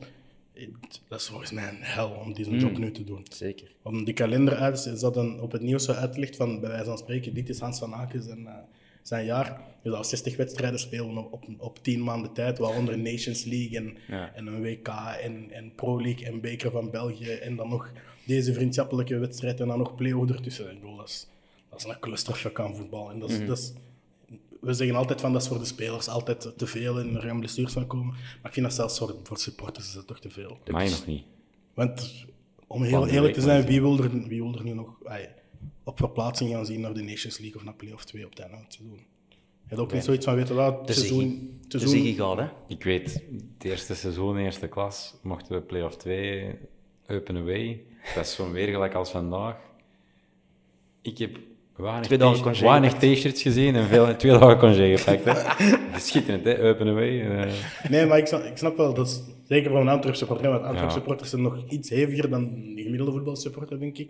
Dat 1.08 1.20
is 1.20 1.28
volgens 1.28 1.52
mij 1.52 1.70
een 1.70 1.78
hel 1.80 2.10
om 2.10 2.34
deze 2.34 2.50
Hmm. 2.50 2.60
job 2.60 2.78
nu 2.78 2.92
te 2.92 3.04
doen. 3.04 3.26
Zeker. 3.30 3.72
Om 3.84 4.04
die 4.04 4.14
kalender 4.14 4.56
uit, 4.56 4.86
is 4.86 5.00
dat 5.00 5.14
dan 5.14 5.42
op 5.42 5.52
het 5.52 5.62
nieuws 5.62 5.84
zo 5.86 5.92
uitlicht 5.92 6.36
van, 6.36 6.60
bij 6.60 6.70
wijze 6.70 6.86
van 6.86 6.98
spreken, 6.98 7.34
dit 7.34 7.50
is 7.50 7.60
Hans 7.60 7.80
van 7.80 7.94
Aken 7.94 8.30
en 8.30 8.48
zijn 9.08 9.26
jaar. 9.26 9.62
Je 9.82 9.90
zou 9.90 10.04
60 10.04 10.36
wedstrijden 10.38 10.80
spelen 10.80 11.18
op, 11.18 11.34
op, 11.34 11.46
op 11.58 11.84
10 11.84 12.04
maanden 12.04 12.34
tijd, 12.34 12.58
waaronder 12.58 12.98
Nations 12.98 13.44
League 13.44 13.78
en, 13.78 13.98
Ja. 14.08 14.34
en 14.34 14.48
een 14.48 14.62
WK 14.62 14.88
en, 15.22 15.52
en 15.52 15.76
Pro 15.76 16.02
League 16.02 16.26
en 16.26 16.42
Beker 16.42 16.72
van 16.72 16.92
België. 16.92 17.32
En 17.32 17.56
dan 17.56 17.70
nog 17.70 17.92
deze 18.26 18.54
vriendschappelijke 18.54 19.18
wedstrijd 19.18 19.60
en 19.60 19.68
dan 19.68 19.78
nog 19.78 19.96
play-off 19.96 20.32
ertussen. 20.32 20.72
Ik 20.72 20.80
bedoel, 20.80 20.96
dat 20.96 21.08
is, 21.08 21.28
dat 21.70 21.80
is 21.80 21.86
een 21.86 22.00
clusterfuck 22.00 22.60
aan 22.60 22.76
voetbal. 22.76 23.12
En 23.12 23.20
dat 23.20 23.30
is, 23.30 23.46
dat 23.46 23.58
is, 23.58 23.74
we 24.62 24.74
zeggen 24.74 24.96
altijd 24.96 25.22
van 25.22 25.34
dat 25.34 25.42
is 25.42 25.48
voor 25.48 25.60
de 25.60 25.66
spelers 25.66 26.08
altijd 26.08 26.54
te 26.58 26.68
veel 26.68 27.00
en 27.00 27.16
er 27.16 27.22
gaan 27.22 27.40
blessures 27.40 27.74
van 27.74 27.88
komen. 27.88 28.08
Maar 28.08 28.46
ik 28.46 28.54
vind 28.54 28.66
dat 28.66 28.76
zelfs 28.76 28.98
voor, 28.98 29.16
voor 29.24 29.38
supporters 29.38 29.88
is 29.88 29.94
dat 29.94 30.08
toch 30.08 30.20
te 30.20 30.30
veel. 30.30 30.58
Dat 30.64 30.82
je 30.84 30.90
nog 30.90 31.06
niet. 31.06 31.24
Want 31.74 32.26
om 32.68 32.84
heel 32.84 33.08
eerlijk 33.08 33.34
te 33.34 33.42
zijn, 33.42 33.66
wie 33.66 33.82
wil 33.82 33.98
er, 34.04 34.28
wie 34.28 34.42
wil 34.42 34.56
er 34.56 34.64
nu 34.64 34.74
nog 34.74 34.98
op 35.88 35.98
verplaatsing 35.98 36.52
gaan 36.52 36.66
zien 36.66 36.82
naar 36.82 36.94
de 36.94 37.02
Nations 37.02 37.38
League 37.40 37.58
of 37.58 37.64
naar 37.64 37.74
Play-off 37.74 38.06
2 38.06 38.26
op 38.26 38.30
het 38.30 38.40
einde 38.40 38.56
van 38.56 38.64
het 38.64 38.74
seizoen? 38.74 38.98
Je 39.62 39.76
hebt 39.76 39.82
ook 39.82 39.94
niet 39.94 40.04
zoiets 40.04 40.26
van, 40.26 40.36
weet 40.36 40.48
je 40.48 40.54
wat, 40.54 40.78
het 40.78 40.88
De 40.88 40.94
seizoen... 40.94 41.60
Het 41.70 41.82
seizoen- 41.82 42.14
gaat, 42.14 42.38
hè. 42.38 42.46
Ik 42.68 42.84
weet, 42.84 43.14
het 43.56 43.64
eerste 43.64 43.96
seizoen, 43.96 44.38
eerste 44.38 44.68
klas, 44.68 45.16
mochten 45.22 45.56
we 45.56 45.62
play-off 45.62 45.96
2 45.98 46.56
open 47.08 47.38
away. 47.38 47.82
Dat 48.16 48.26
is 48.26 48.34
zo'n 48.36 48.52
weer 48.52 48.68
gelijk 48.68 48.94
als 48.94 49.10
vandaag. 49.12 49.56
Ik 51.02 51.18
heb 51.18 51.38
weinig 52.58 52.94
t-shirts 52.94 53.42
gezien 53.42 53.76
en 53.76 53.88
veel, 53.88 54.16
twee 54.16 54.32
dagen 54.32 54.58
congé 54.58 54.98
gepakt. 54.98 55.26
Hè. 55.58 56.00
Schitterend, 56.00 56.44
hè? 56.44 56.70
Open 56.70 56.88
away. 56.88 57.22
eh. 57.22 57.54
Nee, 57.90 58.06
maar 58.06 58.18
ik 58.18 58.26
snap, 58.28 58.44
ik 58.44 58.58
snap 58.58 58.78
wel, 58.78 58.94
dat 58.94 59.08
is 59.08 59.22
zeker 59.48 59.72
voor 59.72 59.80
een 59.80 59.88
Antwerp 59.88 60.16
supporter, 60.16 60.50
want 60.52 60.64
Antwerp 60.64 60.92
supporters 60.92 61.30
zijn 61.30 61.42
nog 61.42 61.64
iets 61.70 61.90
heviger 61.90 62.30
dan 62.30 62.44
de 62.76 62.82
gemiddelde 62.82 63.12
voetbalsupporter, 63.12 63.80
denk 63.80 63.98
ik. 63.98 64.10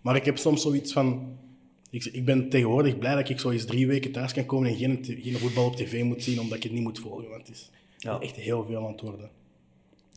Maar 0.00 0.16
ik 0.16 0.24
heb 0.24 0.38
soms 0.38 0.62
zoiets 0.62 0.92
van... 0.92 1.36
Ik, 1.90 2.04
ik 2.04 2.24
ben 2.24 2.48
tegenwoordig 2.48 2.98
blij 2.98 3.14
dat 3.14 3.28
ik 3.28 3.40
zo 3.40 3.50
eens 3.50 3.64
drie 3.64 3.86
weken 3.86 4.12
thuis 4.12 4.32
kan 4.32 4.46
komen 4.46 4.70
en 4.70 4.76
geen, 4.76 4.98
geen 5.04 5.34
voetbal 5.38 5.66
op 5.66 5.76
tv 5.76 6.02
moet 6.02 6.22
zien, 6.22 6.40
omdat 6.40 6.56
ik 6.56 6.62
het 6.62 6.72
niet 6.72 6.82
moet 6.82 6.98
volgen. 6.98 7.28
Want 7.28 7.46
het 7.46 7.56
is 7.56 7.70
Ja. 7.98 8.20
echt 8.20 8.36
heel 8.36 8.64
veel 8.64 8.84
aan 8.86 8.92
het 8.92 9.00
worden. 9.00 9.30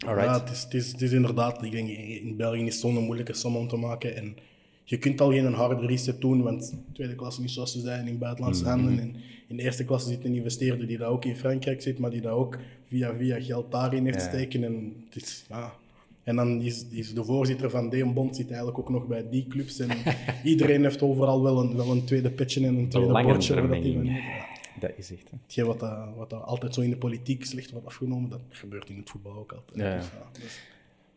Alright. 0.05 0.25
Ja, 0.29 0.39
het 0.43 0.49
is, 0.49 0.63
het, 0.63 0.73
is, 0.73 0.91
het 0.91 1.01
is 1.01 1.11
inderdaad, 1.11 1.63
ik 1.63 1.71
denk 1.71 1.89
in 1.89 2.35
België 2.35 2.59
is 2.65 2.73
het 2.73 2.81
zo'n 2.81 3.03
moeilijke 3.03 3.33
som 3.33 3.55
om 3.55 3.67
te 3.67 3.75
maken. 3.75 4.15
En 4.15 4.37
je 4.83 4.97
kunt 4.97 5.21
al 5.21 5.31
geen 5.31 5.53
harde 5.53 5.85
reset 5.85 6.21
doen, 6.21 6.41
want 6.41 6.73
tweede 6.93 7.15
klasse 7.15 7.43
is 7.43 7.53
zoals 7.53 7.71
ze 7.71 7.79
zijn 7.79 8.07
in 8.07 8.17
buitenlandse 8.17 8.65
handen. 8.65 8.99
En 8.99 9.15
in 9.47 9.55
de 9.57 9.63
eerste 9.63 9.85
klasse 9.85 10.09
zit 10.09 10.25
een 10.25 10.35
investeerder 10.35 10.87
die 10.87 10.97
daar 10.97 11.09
ook 11.09 11.25
in 11.25 11.35
Frankrijk 11.35 11.81
zit, 11.81 11.99
maar 11.99 12.09
die 12.11 12.21
daar 12.21 12.33
ook 12.33 12.57
via 12.87 13.15
via 13.15 13.41
geld 13.41 13.71
daarin 13.71 14.05
heeft 14.05 14.21
Ja. 14.21 14.27
steken. 14.27 14.63
En, 14.63 15.03
het 15.09 15.23
is, 15.23 15.45
ja. 15.49 15.73
En 16.23 16.35
dan 16.35 16.61
is, 16.61 16.85
is 16.89 17.13
de 17.13 17.23
voorzitter 17.23 17.69
van 17.69 17.89
Deon 17.89 18.13
Bond 18.13 18.35
zit 18.35 18.47
eigenlijk 18.47 18.79
ook 18.79 18.89
nog 18.89 19.07
bij 19.07 19.29
die 19.29 19.47
clubs. 19.47 19.79
En 19.79 19.89
iedereen 20.43 20.83
heeft 20.83 21.01
overal 21.01 21.43
wel 21.43 21.59
een, 21.59 21.75
wel 21.75 21.91
een 21.91 22.03
tweede 22.03 22.31
petje 22.31 22.65
en 22.65 22.75
een 22.75 22.89
tweede 22.89 23.23
bordje. 23.23 23.53
waar 23.53 23.67
dat 23.67 23.81
die 23.81 24.95
is 24.95 25.11
echt. 25.11 25.29
Hè. 25.29 25.37
Hetgeen 25.43 25.65
wat, 25.65 25.79
dat, 25.79 26.15
wat 26.15 26.29
dat 26.29 26.43
altijd 26.43 26.73
zo 26.73 26.81
in 26.81 26.89
de 26.89 26.97
politiek 26.97 27.45
slecht 27.45 27.71
wordt 27.71 27.85
afgenomen, 27.85 28.29
dat 28.29 28.41
gebeurt 28.49 28.89
in 28.89 28.97
het 28.97 29.09
voetbal 29.09 29.37
ook 29.37 29.51
altijd. 29.51 29.79
Ja. 29.79 29.95
Dus, 29.97 30.05
ja, 30.05 30.29
dus- 30.31 30.59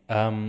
Ehm, 0.07 0.47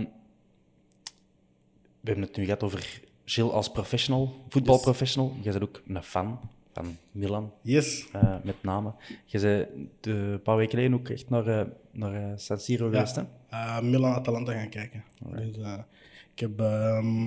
we 2.00 2.12
hebben 2.12 2.24
het 2.24 2.36
nu 2.36 2.44
gehad 2.44 2.62
over 2.62 3.00
Gilles 3.24 3.52
als 3.52 3.70
professional, 3.70 4.34
voetbalprofessional. 4.48 5.36
Jij 5.42 5.52
bent 5.52 5.64
ook 5.64 5.82
een 5.86 6.02
fan 6.02 6.40
van 6.76 6.96
Milan, 7.12 7.52
Yes. 7.62 8.06
eh, 8.12 8.36
met 8.44 8.62
name. 8.62 8.92
Je 9.24 9.40
bent 9.40 9.68
de- 10.00 10.10
een 10.10 10.42
paar 10.42 10.56
weken 10.56 10.70
geleden 10.78 10.98
ook 10.98 11.08
echt 11.08 11.30
naar, 11.30 11.46
eh, 11.46 11.66
naar 11.92 12.14
eh, 12.14 12.32
San 12.36 12.58
Siro 12.58 12.88
geweest, 12.90 13.16
hè? 13.16 13.22
Uh, 13.50 13.80
Milan-Atalanta 13.80 14.52
gaan 14.52 14.68
kijken. 14.68 15.04
Dus, 15.36 15.56
ik, 16.32 16.40
heb, 16.40 16.60
ehm, 16.60 17.24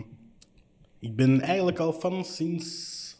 ik 1.00 1.16
ben 1.16 1.42
eigenlijk 1.42 1.80
al 1.80 1.94
fan 1.94 2.26
sinds, 2.26 3.16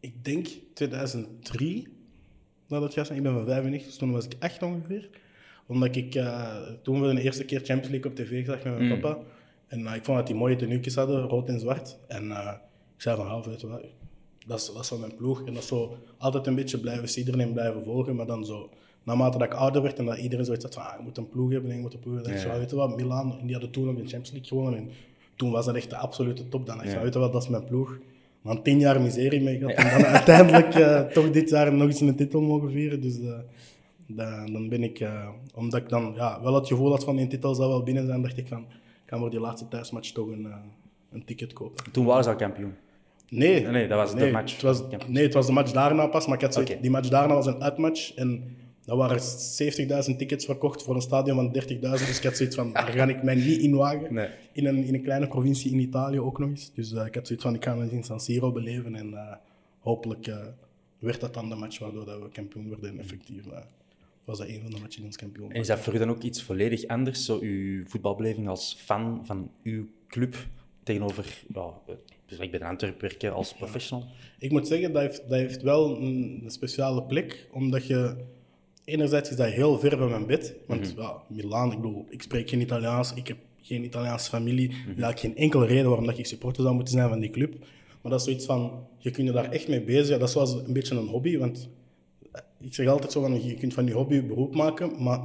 ik 0.00 0.24
denk 0.24 0.46
2003, 0.74 1.88
dat 2.68 2.82
het 2.82 2.92
zijn. 2.92 3.16
Ik 3.16 3.22
ben 3.22 3.32
van 3.32 3.44
95, 3.46 3.86
dus 3.88 3.96
toen 3.98 4.12
was 4.12 4.24
ik 4.24 4.34
echt 4.38 4.62
ongeveer. 4.62 5.10
Omdat 5.66 5.96
ik 5.96 6.12
toen 6.82 7.00
we 7.00 7.14
de 7.14 7.20
eerste 7.22 7.44
keer 7.44 7.58
Champions 7.64 7.88
League 7.88 8.10
op 8.10 8.16
tv 8.16 8.46
zag 8.46 8.64
met 8.64 8.78
mijn 8.78 9.00
papa. 9.00 9.22
En 9.66 9.86
ik 9.86 10.04
vond 10.04 10.18
dat 10.18 10.26
die 10.26 10.36
mooie 10.36 10.56
tenuutjes 10.56 10.94
hadden, 10.94 11.20
rood 11.22 11.48
en 11.48 11.60
zwart. 11.60 11.98
En 12.08 12.30
ik 12.30 13.02
zei 13.02 13.16
van, 13.16 13.26
ja, 13.26 13.40
weet 13.42 13.60
je 13.60 13.66
wat, 13.66 13.84
dat 14.48 14.58
is, 14.58 14.66
dat 14.66 14.82
is 14.82 14.88
van 14.88 15.00
mijn 15.00 15.14
ploeg. 15.16 15.38
En 15.46 15.54
dat 15.54 15.62
is 15.62 15.68
zo 15.68 15.96
altijd 16.18 16.46
een 16.46 16.54
beetje 16.54 16.78
blijven 16.78 17.08
sidderen 17.08 17.40
en 17.40 17.52
blijven 17.52 17.84
volgen. 17.84 18.16
Maar 18.16 18.26
dan 18.26 18.44
zo, 18.44 18.70
naarmate 19.02 19.38
dat 19.38 19.46
ik 19.46 19.54
ouder 19.54 19.82
werd 19.82 19.98
en 19.98 20.04
dat 20.04 20.18
iedereen 20.18 20.44
zoiets 20.44 20.64
had 20.64 20.74
van, 20.74 20.82
ah, 20.82 20.96
je 20.98 21.02
moet 21.04 21.16
een 21.16 21.28
ploeg 21.28 21.50
hebben 21.50 21.70
en 21.70 21.76
je 21.76 21.82
moet 21.82 21.94
een 21.94 22.00
ploeg 22.00 22.14
hebben. 22.14 22.32
Dan 22.32 22.42
ik, 22.42 22.48
zo, 22.48 22.58
weet 22.58 22.70
je 22.70 22.76
wat, 22.76 22.96
Milan, 22.96 23.38
die 23.42 23.52
hadden 23.52 23.70
toen 23.70 23.88
ook 23.88 23.96
de 23.96 24.00
Champions 24.00 24.30
League 24.30 24.48
gewonnen. 24.48 24.80
En 24.80 24.90
toen 25.36 25.50
was 25.50 25.66
dat 25.66 25.74
echt 25.74 25.90
de 25.90 25.96
absolute 25.96 26.48
top. 26.48 26.66
Dan 26.66 26.76
dacht 26.76 26.92
ik, 26.92 26.98
weet 26.98 27.12
je 27.12 27.18
wat, 27.18 27.32
dat 27.32 27.42
is 27.42 27.48
mijn 27.48 27.64
ploeg. 27.64 27.98
Dan 28.42 28.62
tien 28.62 28.78
jaar 28.78 29.00
miserie 29.00 29.42
mee 29.42 29.58
gehad. 29.58 29.74
En 29.74 30.00
dan 30.00 30.10
uiteindelijk 30.16 30.74
eh, 30.74 31.00
toch 31.00 31.30
dit 31.30 31.50
jaar 31.50 31.72
nog 31.72 31.86
eens 31.86 32.00
een 32.00 32.16
titel 32.16 32.40
mogen 32.40 32.70
vieren. 32.70 33.00
Dus 33.00 33.20
eh, 33.20 33.38
dan, 34.06 34.52
dan 34.52 34.68
ben 34.68 34.82
ik, 34.82 35.00
eh, 35.00 35.28
omdat 35.54 35.80
ik 35.80 35.88
dan 35.88 36.12
ja, 36.16 36.42
wel 36.42 36.54
het 36.54 36.66
gevoel 36.66 36.90
had 36.90 37.04
van 37.04 37.16
die 37.16 37.26
titel 37.26 37.54
zou 37.54 37.68
wel 37.68 37.82
binnen 37.82 38.06
zijn, 38.06 38.22
dacht 38.22 38.38
ik 38.38 38.48
van, 38.48 38.60
ik 38.60 39.06
ga 39.06 39.18
voor 39.18 39.30
die 39.30 39.40
laatste 39.40 39.68
thuismatch 39.68 40.12
toch 40.12 40.28
een, 40.28 40.46
een 41.10 41.24
ticket 41.24 41.52
kopen. 41.52 41.92
Toen 41.92 42.04
waren 42.04 42.24
ze 42.24 42.30
al 42.30 42.36
kampioen. 42.36 42.74
Nee, 43.30 43.66
Nee, 43.66 43.88
dat 43.88 43.98
was 43.98 44.14
de 44.14 44.30
match. 44.30 44.52
Het 44.52 44.62
was, 44.62 44.82
nee, 45.06 45.22
het 45.24 45.34
was 45.34 45.46
de 45.46 45.52
match 45.52 45.72
daarna 45.72 46.06
pas, 46.06 46.26
maar 46.26 46.34
ik 46.36 46.42
had 46.42 46.52
zoiets- 46.54 46.72
Oké. 46.72 46.80
die 46.82 46.90
match 46.90 47.08
daarna 47.08 47.34
was 47.34 47.46
een 47.46 47.62
uitmatch 47.62 48.14
en 48.14 48.56
daar 48.84 48.96
waren 48.96 49.20
70.000 49.20 50.16
tickets 50.18 50.44
verkocht 50.44 50.82
voor 50.82 50.94
een 50.94 51.00
stadion 51.00 51.36
van 51.36 51.52
30.000. 51.52 52.06
Dus 52.08 52.18
ik 52.18 52.24
had 52.24 52.36
zoiets 52.36 52.56
van, 52.56 52.72
daar 52.72 52.86
ga 52.92 53.06
ik 53.08 53.22
mij 53.22 53.34
niet 53.34 53.60
in 53.60 53.74
wagen. 53.74 54.14
Nee. 54.14 54.28
In, 54.52 54.66
een, 54.66 54.84
in 54.84 54.94
een 54.94 55.02
kleine 55.02 55.28
provincie 55.28 55.72
in 55.72 55.78
Italië 55.78 56.20
ook 56.20 56.38
nog 56.38 56.48
eens. 56.48 56.72
Dus 56.74 56.92
eh, 56.92 57.06
ik 57.06 57.14
had 57.14 57.26
zoiets 57.26 57.44
van, 57.44 57.54
ik 57.54 57.64
ga 57.64 57.78
het 57.78 57.92
in 57.92 58.04
San 58.04 58.20
Siro 58.20 58.52
beleven 58.52 58.94
en 58.94 59.14
eh, 59.14 59.36
hopelijk 59.78 60.26
eh, 60.26 60.36
werd 60.98 61.20
dat 61.20 61.34
dan 61.34 61.48
de 61.48 61.54
match 61.54 61.78
waardoor 61.78 62.04
dat 62.04 62.20
we 62.20 62.28
kampioen 62.28 62.68
werden. 62.68 62.90
En 62.90 62.98
effectief 62.98 63.44
was 64.24 64.38
dat 64.38 64.48
een 64.48 64.60
van 64.62 64.70
de 64.70 64.76
matchen 64.80 64.96
die 64.96 65.04
ons 65.04 65.16
kampioen 65.16 65.52
En 65.52 65.60
is 65.60 65.66
dat 65.66 65.78
voor 65.78 65.94
u 65.94 65.98
dan 65.98 66.10
ook 66.10 66.22
iets 66.22 66.42
volledig 66.42 66.86
anders, 66.86 67.24
zo 67.24 67.38
uw 67.40 67.86
voetbalbeleving 67.86 68.48
als 68.48 68.76
fan 68.84 69.20
van 69.26 69.50
uw 69.62 69.86
club 70.08 70.36
tegenover, 70.82 71.42
dus 72.28 72.38
ik 72.38 72.50
ben 72.50 72.60
in 72.60 72.66
Antwerpen 72.66 73.00
werken 73.00 73.32
als 73.34 73.54
professional? 73.54 74.06
Ik 74.38 74.50
moet 74.50 74.66
zeggen, 74.66 74.92
dat 74.92 75.02
heeft, 75.02 75.28
dat 75.28 75.38
heeft 75.38 75.62
wel 75.62 76.00
een, 76.00 76.42
speciale 76.46 77.02
plek, 77.02 77.48
omdat 77.52 77.86
je... 77.86 78.16
Enerzijds 78.84 79.30
is 79.30 79.36
dat 79.36 79.50
heel 79.50 79.78
ver 79.78 79.98
van 79.98 80.10
mijn 80.10 80.26
bed, 80.26 80.54
want 80.66 80.94
ja, 80.96 81.22
Milaan, 81.28 81.72
ik 81.72 81.76
bedoel, 81.76 82.06
ik 82.08 82.22
spreek 82.22 82.48
geen 82.48 82.60
Italiaans, 82.60 83.14
ik 83.14 83.28
heb 83.28 83.36
geen 83.60 83.84
Italiaanse 83.84 84.28
familie, 84.28 84.68
mm 84.68 84.94
-hmm. 84.96 85.16
geen 85.16 85.36
enkele 85.36 85.66
reden 85.66 85.86
waarom 85.86 86.06
dat 86.06 86.18
ik 86.18 86.26
supporter 86.26 86.62
zou 86.62 86.74
moeten 86.74 86.94
zijn 86.94 87.08
van 87.08 87.20
die 87.20 87.30
club. 87.30 87.58
Maar 88.00 88.10
dat 88.12 88.20
is 88.20 88.26
zoiets 88.26 88.46
van, 88.46 88.86
je 88.98 89.10
kunt 89.10 89.26
je 89.26 89.32
daar 89.32 89.50
echt 89.50 89.68
mee 89.68 89.82
bezig, 89.82 90.18
dat 90.18 90.28
is 90.28 90.32
zoals 90.34 90.52
een 90.52 90.72
beetje 90.72 90.96
een 90.96 91.06
hobby, 91.06 91.38
want 91.38 91.68
ik 92.60 92.74
zeg 92.74 92.86
altijd 92.86 93.12
zo 93.12 93.20
van, 93.20 93.44
je 93.44 93.54
kunt 93.54 93.74
van 93.74 93.84
die 93.84 93.94
hobby 93.94 94.14
je 94.14 94.22
beroep 94.22 94.54
maken, 94.54 95.02
maar 95.02 95.20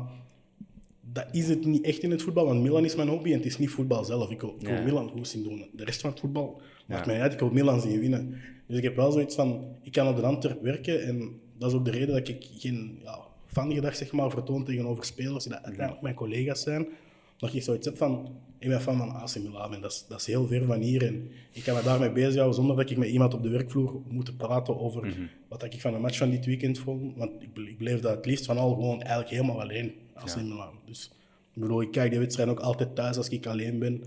dat 1.14 1.28
is 1.32 1.50
het 1.50 1.66
niet 1.66 1.86
echt 1.86 2.00
in 2.00 2.12
het 2.12 2.22
voetbal, 2.22 2.46
want 2.46 2.62
Milan 2.62 2.86
is 2.86 2.96
mijn 2.96 3.08
hobby 3.08 3.32
en 3.32 3.38
het 3.38 3.46
is 3.46 3.58
niet 3.58 3.70
voetbal 3.70 4.04
zelf. 4.04 4.30
Ik 4.30 4.42
wil, 4.42 4.56
ik 4.60 4.68
wil 4.68 4.76
Ja. 4.76 4.84
Milan 4.84 5.10
goed 5.10 5.28
zien 5.28 5.44
doen. 5.44 5.66
De 5.72 5.84
rest 5.84 6.02
van 6.02 6.10
het 6.10 6.20
voetbal 6.20 6.62
maakt 6.86 7.06
mij 7.06 7.22
uit, 7.22 7.34
ik 7.34 7.40
wil 7.40 7.50
Milan 7.50 7.82
zien 7.82 8.00
winnen. 8.00 8.42
Dus 8.68 8.78
ik 8.78 8.84
heb 8.84 8.96
wel 8.96 9.12
zoiets 9.12 9.36
van, 9.36 9.66
ik 9.82 9.92
kan 9.92 10.08
op 10.08 10.16
de 10.16 10.22
Antwerp 10.22 10.62
werken 10.62 11.04
en 11.04 11.40
dat 11.58 11.72
is 11.72 11.78
ook 11.78 11.86
de 11.86 11.92
reden 11.92 12.16
dat 12.16 12.28
ik 12.28 12.48
geen 12.58 13.00
ja, 13.04 13.20
fangedrag 13.48 13.96
zeg 13.96 14.12
maar, 14.12 14.30
vertoon 14.30 14.64
tegenover 14.64 15.06
spelers 15.06 15.44
die 15.44 15.54
dat 15.54 15.64
uiteindelijk 15.64 16.04
mijn 16.04 16.16
collega's 16.16 16.62
zijn. 16.62 16.88
Dat 17.38 17.54
ik 17.54 17.64
zoiets 17.64 17.86
heb 17.86 17.98
van, 17.98 18.36
ik 18.60 18.68
ben 18.68 18.82
fan 18.82 18.98
van 18.98 19.10
AC 19.10 19.36
Milan 19.36 19.74
en 19.74 19.82
dat 19.82 19.92
is, 19.92 20.06
dat 20.08 20.20
is 20.20 20.26
heel 20.26 20.48
ver 20.48 20.66
van 20.66 20.82
hier. 20.82 21.06
En 21.06 21.32
ik 21.52 21.64
kan 21.64 21.76
me 21.76 21.84
daarmee 21.84 22.12
bezighouden 22.12 22.56
zonder 22.56 22.76
dat 22.76 22.90
ik 22.90 22.98
met 22.98 23.10
iemand 23.10 23.34
op 23.34 23.44
de 23.44 23.50
werkvloer 23.50 24.02
moet 24.08 24.38
praten 24.38 24.80
over 24.80 25.16
wat 25.48 25.64
ik 25.64 25.82
van 25.82 25.94
een 25.94 26.02
match 26.02 26.18
van 26.18 26.30
dit 26.30 26.46
weekend 26.46 26.80
vond. 26.80 27.18
Want 27.18 27.32
ik, 27.42 27.78
bleef 27.78 28.00
dat 28.00 28.16
het 28.16 28.26
liefst 28.26 28.46
van 28.46 28.58
al 28.58 28.74
gewoon 28.74 29.02
eigenlijk 29.02 29.30
helemaal 29.30 29.62
alleen 29.62 29.94
AC 30.14 30.36
Milan. 30.36 30.80
Dus 30.86 31.12
ik 31.54 31.62
bedoel, 31.62 31.82
ik 31.82 31.92
kijk 31.92 32.12
de 32.12 32.20
wedstrijd 32.20 32.50
ook 32.50 32.60
altijd 32.60 32.96
thuis 32.96 33.18
als 33.18 33.30
ik 33.30 33.46
alleen 33.46 33.80
ben. 33.80 34.04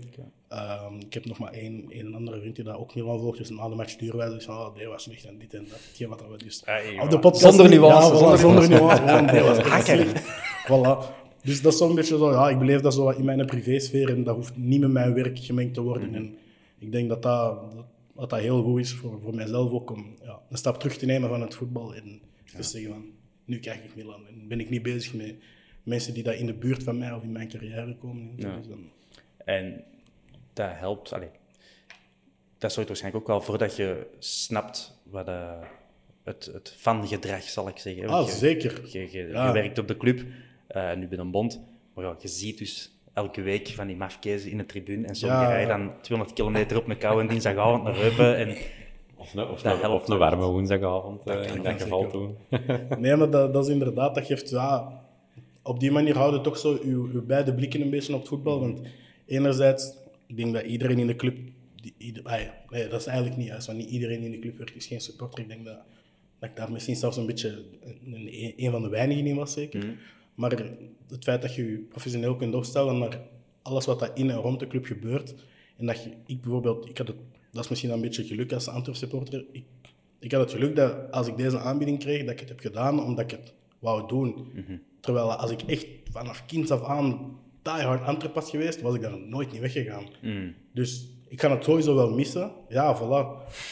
Ehm, 0.49 0.93
ik 0.99 1.13
heb 1.13 1.25
nog 1.25 1.37
maar 1.39 1.51
één, 1.51 1.85
één 1.89 2.13
andere 2.13 2.39
vriend 2.39 2.55
die 2.55 2.65
dat 2.65 2.75
ook 2.77 2.95
Milan 2.95 3.19
volgt. 3.19 3.37
Dus 3.37 3.49
na 3.49 3.69
de 3.69 3.75
match 3.75 3.89
sturen 3.89 4.17
wij 4.17 4.29
dus 4.29 4.45
van, 4.45 4.55
oh, 4.55 4.75
die 4.75 4.87
was 4.87 5.03
slecht 5.03 5.25
en 5.25 5.37
dit 5.37 5.53
en 5.53 5.65
dat. 5.69 5.79
Hetgeen 5.87 6.09
wat 6.09 6.21
we 6.29 6.37
dus 6.37 6.63
ja. 6.65 7.03
op 7.03 7.09
de 7.09 7.19
podcast 7.19 7.43
Zonder 7.43 7.69
niet- 7.69 7.79
nuance, 7.79 8.07
Ja, 8.13 8.15
voilà, 8.15 8.19
zonder 8.19 8.37
zonder 8.39 8.69
nuance. 8.69 8.79
nuance. 8.79 9.03
Gewoon, 9.03 9.27
die 9.27 9.41
was 9.41 9.57
echt 9.57 9.85
slecht. 9.85 10.21
Voilà. 10.67 11.25
Dus 11.43 11.61
dat 11.61 11.71
is 11.73 11.77
zo'n 11.77 11.95
beetje 11.95 12.17
zo, 12.17 12.31
ja, 12.31 12.49
ik 12.49 12.59
beleef 12.59 12.81
dat 12.81 12.93
zo 12.93 13.09
in 13.09 13.25
mijn 13.25 13.45
privésfeer 13.45 14.09
en 14.09 14.23
dat 14.23 14.35
hoeft 14.35 14.57
niet 14.57 14.79
met 14.79 14.91
mijn 14.91 15.13
werk 15.13 15.39
gemengd 15.39 15.73
te 15.73 15.81
worden. 15.81 16.15
En 16.15 16.35
ik 16.79 16.91
denk 16.91 17.09
dat 17.09 17.23
dat, 17.23 17.71
dat, 17.75 17.85
dat 18.15 18.29
dat 18.29 18.39
heel 18.39 18.63
goed 18.63 18.79
is 18.79 18.93
voor, 18.93 19.19
voor 19.23 19.35
mijzelf 19.35 19.71
ook 19.71 19.91
om 19.91 20.15
ja, 20.23 20.39
een 20.49 20.57
stap 20.57 20.79
terug 20.79 20.97
te 20.97 21.05
nemen 21.05 21.29
van 21.29 21.41
het 21.41 21.55
voetbal 21.55 21.95
en 21.95 22.19
te 22.55 22.63
zeggen 22.63 22.91
van, 22.91 23.05
nu 23.45 23.59
krijg 23.59 23.77
ik 23.83 23.95
Milan. 23.95 24.27
En 24.27 24.47
ben 24.47 24.59
ik 24.59 24.69
niet 24.69 24.81
bezig 24.83 25.13
met 25.13 25.35
mensen 25.83 26.13
die 26.13 26.23
daar 26.23 26.35
in 26.35 26.45
de 26.45 26.53
buurt 26.53 26.83
van 26.83 26.97
mij 26.97 27.11
of 27.13 27.23
in 27.23 27.31
mijn 27.31 27.47
carrière 27.47 27.95
komen. 27.95 28.29
en 28.35 28.41
zo. 28.41 28.47
Ja. 28.47 28.57
Dus 28.57 28.67
dan- 28.67 28.89
En 29.45 29.83
dat 30.57 30.69
helpt. 30.73 31.13
Allee, 31.13 31.29
dat 32.57 32.71
zorgt 32.73 32.87
waarschijnlijk 32.89 33.23
ook 33.23 33.29
wel 33.31 33.41
voor 33.41 33.57
dat 33.57 33.75
je 33.75 34.07
snapt 34.19 34.99
wat 35.03 35.27
eh, 35.27 35.51
het, 36.23 36.49
het 36.53 36.73
fangedrag, 36.77 37.41
zal 37.43 37.67
ik 37.67 37.77
zeggen. 37.77 38.07
Ah, 38.09 38.25
je- 38.25 38.31
zeker. 38.31 38.81
Je, 38.91 39.11
je, 39.11 39.27
Ja. 39.27 39.47
je 39.47 39.53
werkt 39.53 39.79
op 39.79 39.87
de 39.87 39.97
club, 39.97 40.21
eh, 40.67 40.93
nu 40.93 41.07
bij 41.07 41.17
een 41.17 41.31
bond, 41.31 41.61
maar 41.93 42.05
ja, 42.05 42.15
je 42.19 42.27
ziet 42.27 42.57
dus 42.57 42.91
elke 43.13 43.41
week 43.41 43.67
van 43.67 43.87
die 43.87 43.95
mafkezen 43.95 44.51
in 44.51 44.57
de 44.57 44.65
tribune 44.65 45.07
en 45.07 45.15
sommigen 45.15 45.43
Ja. 45.43 45.49
rijden 45.49 45.77
dan 45.77 45.93
200 46.01 46.37
kilometer 46.37 46.77
op 46.77 46.89
een 46.89 46.97
koude 46.97 47.27
dinsdagavond 47.27 47.83
naar 47.83 47.97
Eupen. 48.01 48.37
En 48.37 48.55
Of 49.15 49.33
een, 49.33 49.47
of 49.47 49.61
Dat 49.61 49.83
een, 49.83 49.89
of 49.89 50.07
een 50.09 50.17
warme 50.17 50.45
woensdagavond, 50.45 51.25
eh, 51.29 51.55
in 51.55 51.61
dat 51.63 51.81
geval 51.81 52.09
toen. 52.11 52.37
Nee, 52.99 53.15
maar 53.15 53.29
dat, 53.29 53.53
dat 53.53 53.65
is 53.65 53.71
inderdaad, 53.71 54.15
dat 54.15 54.25
geeft, 54.25 54.49
ja, 54.49 55.01
op 55.63 55.79
die 55.79 55.91
manier 55.91 56.15
houden 56.17 56.41
toch 56.41 56.57
zo 56.57 56.77
uw, 56.83 57.09
uw 57.13 57.25
beide 57.25 57.53
blikken 57.53 57.81
een 57.81 57.89
beetje 57.89 58.13
op 58.13 58.19
het 58.19 58.27
voetbal. 58.27 58.59
Want 58.59 58.81
enerzijds, 59.25 59.93
ik 60.27 60.37
denk 60.37 60.53
dat 60.53 60.65
iedereen 60.65 60.99
in 60.99 61.07
de 61.07 61.15
club, 61.15 61.37
die, 61.75 61.93
ieder, 61.97 62.23
ah 62.23 62.41
nee, 62.69 62.87
dat 62.87 62.99
is 62.99 63.05
eigenlijk 63.05 63.37
niet 63.37 63.47
juist, 63.47 63.67
want 63.67 63.79
niet 63.79 63.89
iedereen 63.89 64.21
in 64.21 64.31
de 64.31 64.39
club 64.39 64.57
werkt 64.57 64.75
is 64.75 64.85
geen 64.85 65.01
supporter. 65.01 65.39
Ik 65.39 65.47
denk 65.47 65.65
dat, 65.65 65.79
dat 66.39 66.49
ik 66.49 66.55
daar 66.55 66.71
misschien 66.71 66.95
zelfs 66.95 67.17
een 67.17 67.25
beetje 67.25 67.63
een, 68.05 68.53
een, 68.63 68.71
van 68.71 68.81
de 68.81 68.89
weinigen 68.89 69.25
in 69.25 69.35
was, 69.35 69.53
zeker. 69.53 69.97
Maar 70.35 70.51
het 71.07 71.23
feit 71.23 71.41
dat 71.41 71.55
je 71.55 71.71
je 71.71 71.77
professioneel 71.77 72.35
kunt 72.35 72.53
opstellen 72.55 72.97
naar 72.97 73.19
alles 73.61 73.85
wat 73.85 73.99
dat 73.99 74.17
in 74.17 74.29
en 74.29 74.37
rond 74.37 74.59
de 74.59 74.67
club 74.67 74.85
gebeurt. 74.85 75.35
En 75.77 75.85
dat 75.85 76.03
je, 76.03 76.09
ik 76.25 76.41
bijvoorbeeld, 76.41 76.89
ik 76.89 76.97
had 76.97 77.07
het, 77.07 77.17
dat 77.51 77.63
is 77.63 77.69
misschien 77.69 77.91
een 77.91 78.01
beetje 78.01 78.23
geluk 78.23 78.53
als 78.53 78.67
Antwerp 78.67 78.97
supporter. 78.97 79.45
Ik, 79.51 79.63
ik 80.19 80.31
had 80.31 80.41
het 80.41 80.51
geluk 80.51 80.75
dat 80.75 81.11
als 81.11 81.27
ik 81.27 81.37
deze 81.37 81.59
aanbieding 81.59 81.99
kreeg, 81.99 82.21
dat 82.21 82.29
ik 82.29 82.39
het 82.39 82.49
heb 82.49 82.59
gedaan 82.59 83.03
omdat 83.03 83.31
ik 83.31 83.31
het 83.31 83.53
wou 83.79 84.07
doen. 84.07 84.47
Terwijl 84.99 85.33
als 85.33 85.51
ik 85.51 85.61
echt 85.61 85.87
vanaf 86.11 86.45
kind 86.45 86.71
af 86.71 86.83
aan 86.83 87.39
diehard 87.75 88.03
Antwerp 88.03 88.33
was 88.33 88.49
geweest, 88.49 88.81
was 88.81 88.95
ik 88.95 89.01
daar 89.01 89.19
nooit 89.19 89.51
niet 89.51 89.61
weggegaan. 89.61 90.05
Dus 90.73 91.09
ik 91.27 91.41
ga 91.41 91.51
het 91.51 91.63
sowieso 91.63 91.95
wel 91.95 92.13
missen. 92.13 92.51
Ja, 92.69 92.97
voilà. 92.97 93.27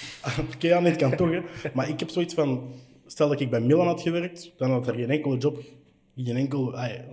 Oké, 0.54 0.76
aan 0.76 0.84
dit 0.84 0.96
kan 0.96 1.16
toch, 1.16 1.32
hè. 1.32 1.40
Maar 1.74 1.90
ik 1.90 2.00
heb 2.00 2.10
zoiets 2.10 2.34
van... 2.34 2.74
Stel 3.08 3.30
dat 3.30 3.40
ik 3.40 3.50
bij 3.50 3.62
Milan 3.62 3.88
had 3.88 4.02
gewerkt, 4.02 4.52
dan 4.58 4.72
had 4.72 4.88
er 4.88 4.94
geen 4.94 5.10
enkele 5.10 5.38
job... 5.38 5.64
Geen 6.16 6.36
enkel... 6.36 6.72
ja, 6.72 7.06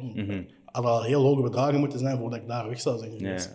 had 0.65 0.85
al 0.85 1.03
heel 1.03 1.23
hoge 1.23 1.43
bedragen 1.43 1.81
moeten 1.81 1.99
zijn 1.99 2.19
voordat 2.19 2.39
ik 2.39 2.47
daar 2.47 2.69
weg 2.69 2.81
zou 2.81 2.99
zijn 2.99 3.13
geweest. 3.13 3.53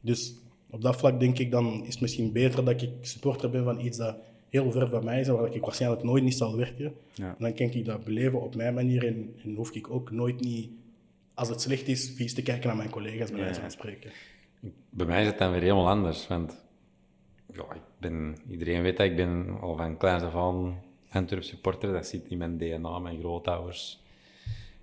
Dus 0.00 0.34
op 0.70 0.82
dat 0.82 0.96
vlak 0.96 1.20
denk 1.20 1.38
ik 1.38 1.50
dan 1.50 1.84
is 1.84 1.92
het 1.92 2.00
misschien 2.00 2.32
beter 2.32 2.64
dat 2.64 2.82
ik 2.82 2.90
supporter 3.00 3.50
ben 3.50 3.64
van 3.64 3.80
iets 3.80 3.98
dat 3.98 4.16
heel 4.48 4.70
ver 4.70 4.88
van 4.88 5.04
mij 5.04 5.20
is 5.20 5.28
en 5.28 5.36
waar 5.36 5.54
ik 5.54 5.64
waarschijnlijk 5.64 6.02
nooit 6.02 6.22
niet 6.22 6.34
zal 6.34 6.56
werken. 6.56 6.94
Ja. 7.14 7.28
En 7.28 7.36
dan 7.38 7.54
kan 7.54 7.70
ik 7.70 7.84
dat 7.84 8.04
beleven 8.04 8.42
op 8.42 8.54
mijn 8.54 8.74
manier 8.74 9.06
en, 9.06 9.34
en 9.44 9.54
hoef 9.54 9.70
ik 9.70 9.90
ook 9.90 10.10
nooit 10.10 10.40
niet 10.40 10.70
als 11.36 11.48
het 11.48 11.60
slecht 11.60 11.88
is, 11.88 12.10
vies 12.16 12.34
te 12.34 12.42
kijken 12.42 12.66
naar 12.66 12.76
mijn 12.76 12.90
collega's, 12.90 13.30
bij 13.30 13.40
wijze 13.40 13.60
van 13.60 13.70
spreken. 13.70 14.10
Bij 14.90 15.06
mij 15.06 15.20
is 15.20 15.26
het 15.26 15.38
dan 15.38 15.50
weer 15.52 15.60
helemaal 15.60 15.88
anders, 15.88 16.26
want 16.28 16.64
ja, 17.52 17.62
ik 17.74 17.80
ben, 17.98 18.36
iedereen 18.50 18.82
weet 18.82 18.96
dat 18.96 19.06
ik 19.06 19.16
ben 19.16 19.58
al 19.60 19.76
van 19.76 19.96
kleins 19.96 20.22
af 20.22 20.34
aan 20.34 20.82
Antwerp 21.10 21.42
supporter. 21.42 21.92
Dat 21.92 22.06
zit 22.06 22.26
in 22.28 22.38
mijn 22.38 22.58
DNA, 22.58 22.98
mijn 22.98 23.18
grootouders, 23.18 24.02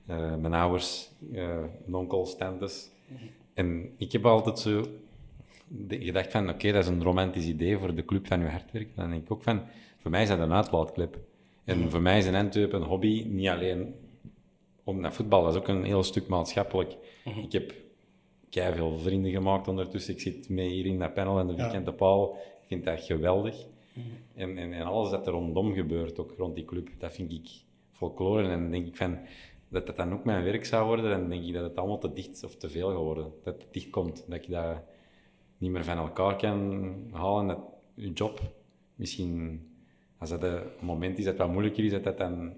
eh, 0.06 0.36
mijn 0.36 0.54
ouders, 0.54 1.10
uh, 1.32 1.58
onkels, 1.92 2.38
tantes. 2.38 2.90
En 3.54 3.90
ik 3.98 4.12
heb 4.12 4.26
altijd 4.26 4.60
zo 4.60 4.86
de- 5.68 6.04
gedacht 6.04 6.32
van, 6.32 6.50
oké, 6.50 6.72
dat 6.72 6.84
is 6.84 6.90
een 6.90 7.04
romantisch 7.04 7.46
idee 7.46 7.78
voor 7.78 7.96
de 7.96 8.06
club 8.06 8.28
van 8.28 8.40
je 8.40 8.48
hardwerk. 8.48 8.96
Dan 8.96 9.10
denk 9.10 9.22
ik 9.22 9.32
ook 9.32 9.44
van, 9.44 9.62
voor 9.98 10.12
mij 10.12 10.22
is 10.22 10.28
dat 10.30 10.40
een 10.40 10.54
uitlaatclub. 10.54 11.18
En 11.64 11.90
voor 11.92 12.02
mij 12.02 12.18
is 12.18 12.26
een 12.26 12.36
Antwerp 12.36 12.74
een 12.74 12.82
hobby, 12.84 13.24
niet 13.28 13.48
alleen 13.48 13.96
om 14.84 15.00
naar 15.00 15.14
voetbal, 15.14 15.44
dat 15.44 15.54
is 15.54 15.60
ook 15.60 15.68
een 15.68 15.84
heel 15.84 16.04
stuk 16.04 16.28
maatschappelijk. 16.28 16.98
Ik 17.44 17.52
heb 17.52 17.74
kei 18.50 18.76
veel 18.76 18.98
vrienden 18.98 19.32
gemaakt 19.32 19.68
ondertussen. 19.68 20.14
Ik 20.14 20.20
zit 20.20 20.50
mee 20.50 20.70
hier 20.70 20.86
in 20.86 21.00
dat 21.00 21.14
panel 21.14 21.40
en 21.40 21.48
de 21.48 21.56
vierkante 21.56 21.94
paal. 21.94 22.34
Ik 22.62 22.68
vind 22.68 22.84
dat 22.86 23.02
geweldig. 23.02 23.66
En, 24.36 24.58
en, 24.58 24.74
en 24.74 24.86
alles 24.86 25.10
dat 25.10 25.28
er 25.28 25.34
rondom 25.34 25.74
gebeurt, 25.74 26.20
ook 26.20 26.34
rond 26.38 26.56
die 26.56 26.66
club, 26.66 26.90
dat 26.98 27.14
vind 27.14 27.32
ik 27.32 27.50
folklore. 27.92 28.48
En 28.48 28.62
dan 28.62 28.72
denk 28.72 28.88
ik 28.88 28.96
van, 28.96 29.20
dat 29.70 29.86
dat 29.86 29.96
dan 29.96 30.14
ook 30.14 30.24
mijn 30.24 30.44
werk 30.44 30.66
zou 30.66 30.86
worden, 30.86 31.10
dan 31.10 31.30
denk 31.30 31.44
ik 31.44 31.54
dat 31.54 31.64
het 31.64 31.78
allemaal 31.78 31.98
te 31.98 32.14
dicht 32.14 32.44
of 32.44 32.56
te 32.56 32.70
veel 32.70 32.90
gaat 32.90 32.98
worden. 32.98 33.32
Dat 33.44 33.62
het 33.62 33.74
dicht 33.74 33.90
komt, 33.90 34.26
dat 34.28 34.46
je 34.46 34.52
dat 34.52 34.82
niet 35.58 35.72
meer 35.72 35.84
van 35.84 35.98
elkaar 35.98 36.36
kan 36.36 36.94
halen. 37.12 37.48
Dat 37.48 37.60
je 37.94 38.12
job 38.12 38.42
misschien, 38.96 39.62
als 40.18 40.30
dat 40.30 40.44
een 40.44 40.64
moment 40.80 41.18
is 41.18 41.26
dat 41.26 41.38
wat 41.38 41.52
moeilijker 41.52 41.84
is, 41.84 41.92
dat 41.92 42.04
dat 42.04 42.18
dan 42.18 42.54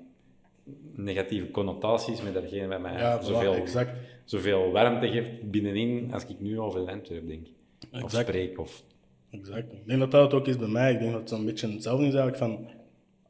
negatieve 0.96 1.52
connotaties 1.52 2.22
met 2.22 2.34
datgene 2.34 2.68
wat 2.68 2.82
mij 2.82 2.94
Ja, 2.94 3.22
zoveel, 3.22 3.54
exact. 3.54 3.92
zoveel 4.24 4.72
warmte 4.72 5.08
geeft 5.08 5.52
binnenin 5.52 6.14
als 6.14 6.26
ik 6.26 6.40
nu 6.40 6.60
over 6.60 6.80
Antwerp 6.92 7.28
denk. 7.28 7.48
Of 8.04 8.12
spreek. 8.12 8.60
Of, 8.60 8.84
Exact. 9.32 9.74
Ik 9.74 9.88
denk 9.88 10.00
dat 10.00 10.12
dat 10.12 10.34
ook 10.34 10.48
is 10.48 10.58
bij 10.58 10.68
mij. 10.68 10.94
Ik 10.94 11.00
denk 11.00 11.12
dat 11.12 11.20
het 11.20 11.30
zo'n 11.30 11.46
beetje 11.46 11.72
hetzelfde 11.72 12.06
is 12.06 12.14
eigenlijk 12.14 12.38
van... 12.38 12.68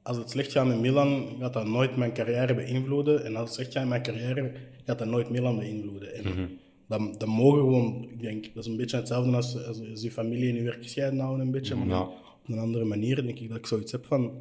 Als 0.03 0.17
het 0.17 0.29
slecht 0.29 0.51
gaat 0.51 0.67
met 0.67 0.79
Milan, 0.79 1.27
gaat 1.39 1.53
dat 1.53 1.67
nooit 1.67 1.95
mijn 1.95 2.13
carrière 2.13 2.55
beïnvloeden. 2.55 3.25
En 3.25 3.35
als 3.35 3.43
het 3.45 3.53
slecht 3.53 3.71
gaat 3.71 3.81
met 3.81 3.89
mijn 3.89 4.01
carrière, 4.01 4.51
gaat 4.85 4.99
dat 4.99 5.07
nooit 5.07 5.29
Milan 5.29 5.57
beïnvloeden. 5.57 6.13
En 6.13 6.23
Mhm. 6.23 6.45
dat, 6.87 7.19
dat 7.19 7.27
mogen 7.29 7.59
gewoon... 7.59 8.07
Ik 8.11 8.21
denk, 8.21 8.43
dat 8.53 8.63
is 8.65 8.69
een 8.71 8.77
beetje 8.77 8.97
hetzelfde 8.97 9.35
als, 9.35 9.65
als, 9.67 9.89
als 9.91 10.01
je 10.01 10.11
familie 10.11 10.49
en 10.49 10.55
je 10.55 10.63
werk 10.63 10.83
gescheiden 10.83 11.19
houden 11.19 11.45
een 11.45 11.51
beetje. 11.51 11.75
Maar 11.75 11.87
Ja. 11.87 12.01
op 12.01 12.47
een 12.47 12.57
andere 12.59 12.85
manier 12.85 13.23
denk 13.23 13.39
ik 13.39 13.47
dat 13.49 13.57
ik 13.57 13.65
zoiets 13.65 13.91
heb 13.91 14.05
van... 14.05 14.31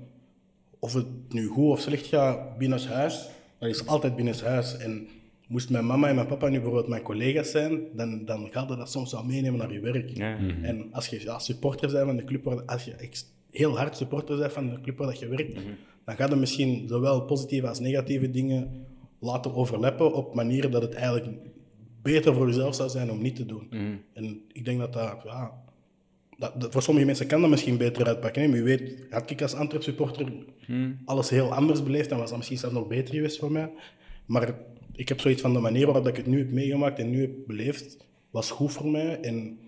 Of 0.84 0.92
het 0.92 1.32
nu 1.32 1.46
goed 1.46 1.70
of 1.70 1.80
slecht 1.80 2.06
gaat 2.06 2.58
binnen 2.58 2.86
huis, 2.86 3.28
dat 3.58 3.68
is 3.68 3.86
altijd 3.86 4.16
binnen 4.16 4.34
huis. 4.44 4.76
En 4.76 5.08
moest 5.48 5.70
mijn 5.70 5.86
mama 5.86 6.08
en 6.08 6.14
mijn 6.14 6.26
papa 6.26 6.48
nu 6.48 6.54
bijvoorbeeld 6.56 6.88
mijn 6.88 7.02
collega's 7.02 7.50
zijn, 7.50 7.80
dan, 7.92 8.24
dan 8.24 8.48
gaat 8.50 8.68
je 8.68 8.76
dat 8.76 8.90
soms 8.90 9.12
wel 9.12 9.24
meenemen 9.24 9.58
naar 9.58 9.72
je 9.72 9.80
werk. 9.80 10.10
En 10.62 10.88
als 10.92 11.06
je 11.06 11.20
ja, 11.20 11.38
supporter 11.38 11.92
bent 11.92 12.06
van 12.06 12.16
de 12.16 12.24
club, 12.24 12.44
waar, 12.44 12.62
als 12.64 12.84
je 12.84 13.10
heel 13.50 13.78
hard 13.78 13.96
supporter 13.96 14.38
bent 14.38 14.52
van 14.52 14.70
de 14.70 14.80
club 14.80 14.98
waar 14.98 15.06
dat 15.06 15.18
je 15.18 15.28
werkt, 15.28 15.54
dan 16.04 16.16
gaat 16.16 16.30
je 16.30 16.36
misschien 16.36 16.88
zowel 16.88 17.20
positieve 17.22 17.68
als 17.68 17.80
negatieve 17.80 18.30
dingen 18.30 18.86
laten 19.18 19.54
overlappen 19.54 20.12
op 20.14 20.34
manieren 20.34 20.70
dat 20.70 20.82
het 20.82 20.94
eigenlijk 20.94 21.26
beter 22.02 22.34
voor 22.34 22.46
jezelf 22.46 22.74
zou 22.74 22.88
zijn 22.88 23.10
om 23.10 23.22
niet 23.22 23.36
te 23.36 23.46
doen. 23.46 23.68
En 24.12 24.42
ik 24.52 24.64
denk 24.64 24.78
dat 24.78 24.92
dat, 24.92 25.20
ja, 25.24 25.62
dat, 26.38 26.60
dat- 26.60 26.72
voor 26.72 26.82
sommige 26.82 27.06
mensen 27.06 27.26
kan 27.26 27.40
dat 27.40 27.50
misschien 27.50 27.76
beter 27.76 28.06
uitpakken. 28.06 28.42
Hè? 28.42 28.48
Wie 28.50 28.62
weet, 28.62 29.06
had 29.10 29.30
ik 29.30 29.42
als 29.42 29.54
Antwerp 29.54 29.82
supporter 29.82 30.32
alles 31.04 31.30
heel 31.30 31.54
anders 31.54 31.82
beleefd, 31.82 32.08
dan 32.08 32.18
was 32.18 32.28
dat 32.28 32.36
misschien 32.38 32.58
zelfs 32.58 32.74
nog 32.74 32.86
beter 32.86 33.14
geweest 33.14 33.38
voor 33.38 33.52
mij. 33.52 33.70
Maar 34.26 34.54
ik 34.92 35.08
heb 35.08 35.20
zoiets 35.20 35.40
van 35.40 35.52
de 35.52 35.58
manier 35.58 35.86
waarop 35.86 36.06
ik 36.08 36.16
het 36.16 36.26
nu 36.26 36.38
heb 36.38 36.50
meegemaakt 36.50 36.98
en 36.98 37.10
nu 37.10 37.20
heb 37.20 37.30
beleefd, 37.46 37.96
was 38.30 38.50
goed 38.50 38.72
voor 38.72 38.86
mij. 38.90 39.20
En 39.20 39.58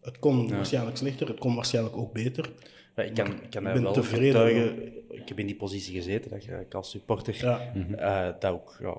het 0.00 0.18
kon 0.18 0.48
waarschijnlijk 0.48 0.96
slechter, 0.96 1.28
het 1.28 1.38
kon 1.38 1.54
waarschijnlijk 1.54 1.96
ook 1.96 2.12
beter. 2.12 2.52
Ja, 2.96 3.02
ik 3.02 3.14
kan, 3.14 3.26
ik 3.26 3.50
kan 3.50 3.66
ik 3.66 3.72
ben 3.72 3.82
wel 3.82 3.92
tevreden, 3.92 4.32
vertuigen. 4.32 4.92
Ik 5.10 5.28
heb 5.28 5.38
in 5.38 5.46
die 5.46 5.56
positie 5.56 5.94
gezeten, 5.94 6.30
dat 6.30 6.42
ik 6.60 6.74
als 6.74 6.90
supporter, 6.90 7.36
Ja. 7.40 7.72
eh, 7.96 8.34
dat 8.40 8.52
ook, 8.52 8.76
ja, 8.80 8.94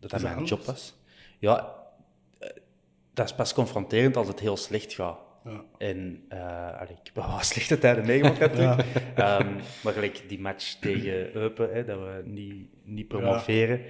dat 0.00 0.10
dat 0.10 0.20
mijn 0.20 0.32
anders? 0.32 0.50
job 0.50 0.62
was. 0.64 0.94
Ja, 1.38 1.74
eh, 2.38 2.48
dat 3.14 3.26
is 3.26 3.34
pas 3.34 3.52
confronterend 3.54 4.16
als 4.16 4.28
het 4.28 4.40
heel 4.40 4.56
slecht 4.56 4.92
gaat. 4.92 5.18
Ja. 5.48 5.64
En 5.78 6.22
allee, 6.78 6.96
ik 7.02 7.12
heb 7.12 7.14
wel 7.14 7.38
slechte 7.54 7.78
tijden 7.78 8.06
meegemaakt 8.06 8.38
natuurlijk. 8.38 8.84
Ehm, 9.14 9.54
maar 9.82 9.92
gelijk 9.92 10.22
die 10.28 10.40
match 10.40 10.74
tegen 10.74 11.36
Eupen, 11.36 11.72
hè, 11.72 11.84
dat 11.84 11.98
we 11.98 12.22
niet, 12.24 12.68
niet 12.84 13.08
promoveren, 13.08 13.80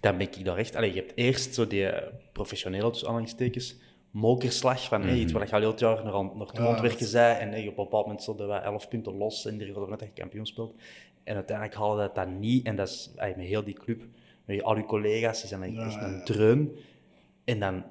dan 0.00 0.16
ben 0.18 0.26
ik 0.26 0.44
daar 0.44 0.56
echt... 0.56 0.76
Allee, 0.76 0.92
je 0.92 1.00
hebt 1.00 1.12
eerst 1.14 1.54
zo 1.54 1.66
die 1.66 1.88
eh, 1.88 2.12
professionele, 2.32 2.90
dus 2.90 3.04
aanhalingstekens, 3.04 3.76
mokerslag 4.10 4.84
van 4.84 5.02
hey, 5.02 5.18
iets 5.18 5.32
wat 5.32 5.48
je 5.48 5.54
al 5.54 5.60
heel 5.60 5.70
het 5.70 5.80
jaar 5.80 6.04
naar, 6.04 6.12
naar 6.12 6.48
Ja, 6.52 6.64
rondwerken 6.64 7.06
zei. 7.06 7.38
En 7.38 7.48
hey, 7.48 7.60
op 7.60 7.66
een 7.66 7.84
bepaald 7.84 8.04
moment 8.04 8.22
stonden 8.22 8.48
we 8.48 8.54
11 8.54 8.88
punten 8.88 9.16
los 9.16 9.46
en 9.46 9.58
die 9.58 9.72
hadden 9.72 9.90
net 9.90 9.98
dat 9.98 10.08
je 10.08 10.20
kampioen 10.20 10.46
speelt. 10.46 10.74
En 11.24 11.34
uiteindelijk 11.34 11.76
haalde 11.76 12.00
dat 12.00 12.14
dat 12.14 12.28
niet. 12.28 12.66
En 12.66 12.76
dat 12.76 12.88
is 12.88 13.12
allee, 13.16 13.36
met 13.36 13.46
heel 13.46 13.64
die 13.64 13.74
club, 13.74 14.02
met 14.44 14.62
al 14.62 14.76
je 14.76 14.84
collega's, 14.84 15.40
die 15.40 15.48
zijn 15.48 15.62
eigenlijk 15.62 15.92
echt 15.92 16.02
een 16.02 16.24
dreun. 16.24 16.76
En 17.44 17.60
dan, 17.60 17.84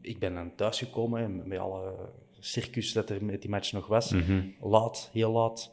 ik 0.00 0.18
ben 0.18 0.34
dan 0.34 0.54
thuisgekomen 0.54 1.22
en 1.22 1.48
met 1.48 1.58
alle 1.58 1.94
circus 2.40 2.92
dat 2.92 3.10
er 3.10 3.24
met 3.24 3.40
die 3.40 3.50
match 3.50 3.72
nog 3.72 3.86
was. 3.86 4.12
Laat, 4.60 5.10
heel 5.12 5.30
laat. 5.32 5.70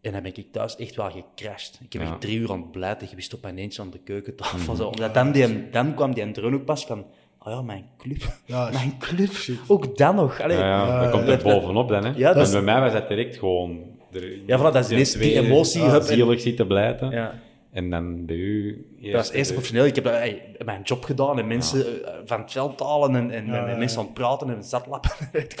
En 0.00 0.12
dan 0.12 0.22
ben 0.22 0.36
ik 0.36 0.52
thuis 0.52 0.76
echt 0.76 0.96
wel 0.96 1.10
gecrashed. 1.10 1.78
Ik 1.84 1.92
heb 1.92 2.02
Ja. 2.02 2.08
echt 2.08 2.20
drie 2.20 2.38
uur 2.38 2.50
aan 2.52 2.60
het 2.60 2.70
blijten 2.70 3.08
geweest 3.08 3.34
op 3.34 3.42
mijn 3.42 3.58
eentje 3.58 3.82
aan 3.82 3.90
de 3.90 3.98
keukentafel. 3.98 4.74
zo. 4.74 4.86
Omdat 4.86 5.14
dan, 5.14 5.32
die, 5.32 5.70
dan 5.70 5.94
kwam 5.94 6.14
die 6.14 6.30
dreun 6.30 6.54
ook 6.54 6.64
pas 6.64 6.86
van... 6.86 7.04
Oh 7.42 7.52
ja, 7.52 7.62
mijn 7.62 7.84
club. 7.98 8.38
Ja, 8.44 8.70
mijn 8.72 8.98
club. 8.98 9.30
Ook 9.66 9.96
dan 9.96 10.14
nog. 10.14 10.40
Allee, 10.40 10.56
ja, 10.56 10.86
ja, 10.86 11.00
dat 11.02 11.10
komt 11.10 11.28
er 11.28 11.42
bovenop 11.42 11.88
dan. 11.88 12.04
Hè. 12.04 12.10
Ja, 12.16 12.26
dat 12.28 12.36
en 12.36 12.42
is- 12.42 12.50
bij 12.52 12.62
mij 12.62 12.80
was 12.80 12.92
dat 12.92 13.08
direct 13.08 13.36
gewoon... 13.36 13.78
Er, 14.12 14.38
Ja, 14.46 14.58
voilà, 14.58 14.72
dat 14.72 14.90
is 14.90 15.12
die 15.12 15.34
emotie, 15.38 15.82
en- 15.82 16.04
zielig 16.04 16.40
zitten 16.40 16.66
blijten. 16.66 17.10
Ja. 17.10 17.40
En 17.70 17.90
dan 17.90 18.26
bij 18.26 18.36
u... 18.36 18.86
Dat 19.00 19.12
was 19.12 19.30
eerst 19.30 19.50
professioneel. 19.50 19.86
Ik 19.86 19.94
heb 19.94 20.04
dat, 20.04 20.12
hey, 20.12 20.56
mijn 20.64 20.82
job 20.82 21.04
gedaan 21.04 21.38
en 21.38 21.46
mensen 21.46 22.04
eh, 22.06 22.14
van 22.24 22.40
het 22.40 22.52
veld 22.52 22.80
halen 22.80 23.16
en, 23.16 23.30
en 23.30 23.78
mensen 23.78 23.98
aan 23.98 24.04
het 24.04 24.14
praten 24.14 24.50
en 24.56 24.64
zatlappen 24.64 25.10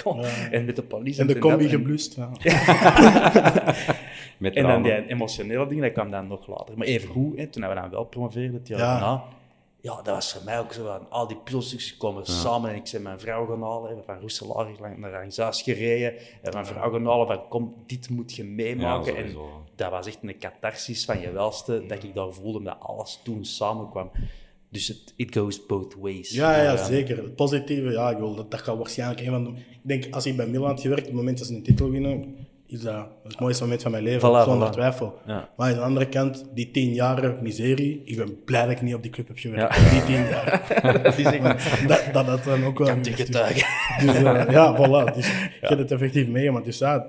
wel. 0.04 0.24
en 0.50 0.64
met 0.64 0.76
de 0.76 0.82
politie. 0.82 1.20
En 1.20 1.26
de 1.26 1.38
combi. 1.38 1.64
En- 1.64 1.70
geblust. 1.70 2.16
Ja. 2.16 2.30
Met 4.40 4.54
En 4.54 4.66
dan 4.66 4.82
die 4.82 5.06
emotionele 5.06 5.66
dingen, 5.66 5.82
dat 5.82 5.92
kwam 5.92 6.10
dan 6.10 6.26
nog 6.26 6.46
later. 6.46 6.78
Maar 6.78 6.86
even 6.86 7.08
goed, 7.08 7.36
hè, 7.36 7.46
toen 7.46 7.68
we 7.68 7.74
dan 7.74 7.90
wel 7.90 8.04
promoveerden, 8.04 8.54
het 8.54 8.68
jaar 8.68 8.78
daarna, 8.78 9.24
ja, 9.82 9.94
dat 9.94 10.14
was 10.14 10.32
voor 10.32 10.44
mij 10.44 10.58
ook 10.58 10.72
zo 10.72 10.84
van, 10.84 11.10
al 11.10 11.26
die 11.26 11.36
puzzelstukjes 11.36 11.96
komen 11.96 12.26
samen 12.26 12.70
en 12.70 12.76
ik 12.76 12.88
ben 12.92 13.02
mijn 13.02 13.20
vrouw 13.20 13.46
gaan 13.46 13.62
halen, 13.62 13.96
hè, 13.96 14.02
van 14.02 14.20
Roeselaar 14.20 14.70
lang 14.80 14.98
naar 14.98 15.10
Rangzaas 15.10 15.62
gereden, 15.62 16.14
en 16.42 16.52
mijn 16.52 16.66
vrouw 16.66 16.90
gaan 16.90 17.06
halen 17.06 17.26
van, 17.26 17.48
kom, 17.48 17.74
dit 17.86 18.10
moet 18.10 18.34
je 18.34 18.44
meemaken. 18.44 19.14
Ja, 19.14 19.18
en 19.18 19.34
dat 19.74 19.90
was 19.90 20.06
echt 20.06 20.18
een 20.22 20.38
catharsis 20.38 21.04
van 21.04 21.20
je 21.20 21.32
welste, 21.32 21.86
dat 21.86 22.02
ik 22.02 22.14
daar 22.14 22.32
voelde, 22.32 22.62
dat 22.62 22.76
alles 22.80 23.20
toen 23.24 23.44
samenkwam. 23.44 24.10
Dus 24.70 24.88
het 24.88 25.12
it 25.16 25.36
goes 25.36 25.66
both 25.66 25.94
ways. 26.00 26.30
Ja, 26.30 26.62
ja, 26.62 26.84
zeker. 26.84 27.16
Het 27.16 27.36
positieve, 27.36 27.90
ja, 27.90 28.10
ik 28.10 28.18
wil, 28.18 28.34
dat, 28.34 28.50
dat 28.50 28.60
gaat 28.60 28.76
waarschijnlijk 28.76 29.20
een 29.20 29.30
van 29.30 29.44
de... 29.44 29.50
Ik 29.50 29.78
denk, 29.82 30.14
als 30.14 30.26
ik 30.26 30.36
bij 30.36 30.46
Milan 30.46 30.68
had 30.68 30.80
gewerkt, 30.80 31.02
op 31.02 31.08
het 31.08 31.16
moment 31.16 31.38
dat 31.38 31.46
ze 31.46 31.54
een 31.54 31.62
titel 31.62 31.90
winnen, 31.90 32.36
is 32.72 32.80
dat 32.80 33.06
het 33.22 33.40
mooiste 33.40 33.62
moment 33.62 33.82
van 33.82 33.90
mijn 33.90 34.02
leven, 34.02 34.28
Voilà, 34.28 34.44
zonder 34.44 34.68
voilà. 34.68 34.72
twijfel. 34.72 35.18
Ja. 35.26 35.48
Maar 35.56 35.68
aan 35.68 35.74
de 35.74 35.80
andere 35.80 36.08
kant, 36.08 36.44
die 36.54 36.70
tien 36.70 36.92
jaren 36.92 37.38
miserie, 37.42 38.02
ik 38.04 38.16
ben 38.16 38.44
blij 38.44 38.62
dat 38.62 38.70
ik 38.70 38.82
niet 38.82 38.94
op 38.94 39.02
die 39.02 39.10
club 39.10 39.28
heb 39.28 39.38
gewerkt. 39.38 39.76
Ja. 39.76 39.90
Die 39.90 40.02
tien 40.02 40.14
jaar. 40.28 41.84
dat 42.12 42.26
dat, 42.26 42.44
dan 42.44 42.64
ook 42.64 42.78
wel... 42.78 42.86
Kan. 42.86 43.02
Dus, 43.02 43.18
eh, 43.28 44.50
ja, 44.56 44.76
voilà. 44.76 45.14
Dus 45.14 45.26
je 45.26 45.66
hebt 45.66 45.78
het 45.80 45.90
effectief 45.90 46.28
meegemaakt. 46.28 46.64
Dus 46.64 46.78
ja, 46.78 47.06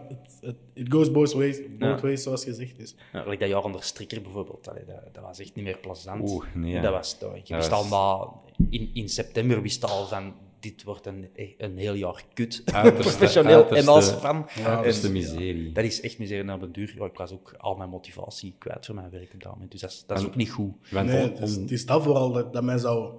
it 0.74 0.86
goes 0.94 1.12
both 1.12 1.34
ways, 1.34 1.58
both 1.80 2.00
Ja. 2.00 2.00
ways, 2.02 2.24
zoals 2.24 2.44
gezegd 2.44 2.80
is. 2.80 2.96
Ja, 3.14 3.24
like 3.24 3.38
dat 3.38 3.50
jaar 3.50 3.64
onder 3.64 3.84
Strikker 3.84 4.22
bijvoorbeeld, 4.22 4.70
allee, 4.70 4.86
dat, 4.86 5.14
dat 5.14 5.24
was 5.24 5.40
echt 5.40 5.56
niet 5.56 5.66
meer 5.66 5.78
plezant. 5.78 6.30
Oeh, 6.30 6.46
nee, 6.54 6.72
ja. 6.72 6.82
Dat 6.82 6.92
was, 6.92 7.20
dat, 7.20 7.36
ik 7.36 7.56
wist 7.56 7.70
was- 7.70 7.92
al 7.92 8.42
in, 8.70 8.90
in 8.94 9.10
september 9.10 9.62
wist 9.62 9.86
al 9.90 10.06
van, 10.08 10.34
dit 10.62 10.84
wordt 10.84 11.06
een, 11.06 11.28
een 11.58 11.78
heel 11.78 11.94
jaar 11.94 12.24
kut. 12.34 12.62
Uiterste- 12.74 13.02
Professioneel 13.18 13.52
en 13.52 13.58
uiterste- 13.60 13.92
als 13.92 14.10
fan. 14.12 14.46
uiterste 14.66 15.08
En, 15.08 15.14
miserie. 15.14 15.72
Dat 15.72 15.84
is 15.84 16.02
echt 16.02 16.20
miserie 16.20 16.44
naar 16.44 16.60
de 16.60 16.72
duur. 16.72 16.94
Ja, 16.98 17.06
ik 17.06 17.18
was 17.18 17.32
ook 17.34 17.54
al 17.58 17.76
mijn 17.76 17.90
motivatie 17.90 18.54
kwijt 18.58 18.86
voor 18.86 18.96
mijn 18.96 19.10
werk 19.10 19.34
op 19.34 19.44
dat 19.44 19.52
moment. 19.54 19.72
Dus 19.72 19.82
dat 19.82 19.90
is, 19.92 20.04
dat 20.08 20.20
is 20.20 20.26
ook 20.26 20.36
niet 20.36 20.50
goed. 20.52 20.74
Nee, 20.92 21.04
het 21.08 21.40
is, 21.40 21.56
on- 21.56 21.62
het 21.62 21.72
is 21.72 21.86
dat 21.86 22.04
vooral 22.04 22.32
dat, 22.32 22.54
dat, 22.54 22.64
mij 22.64 22.78
zou, 22.78 23.12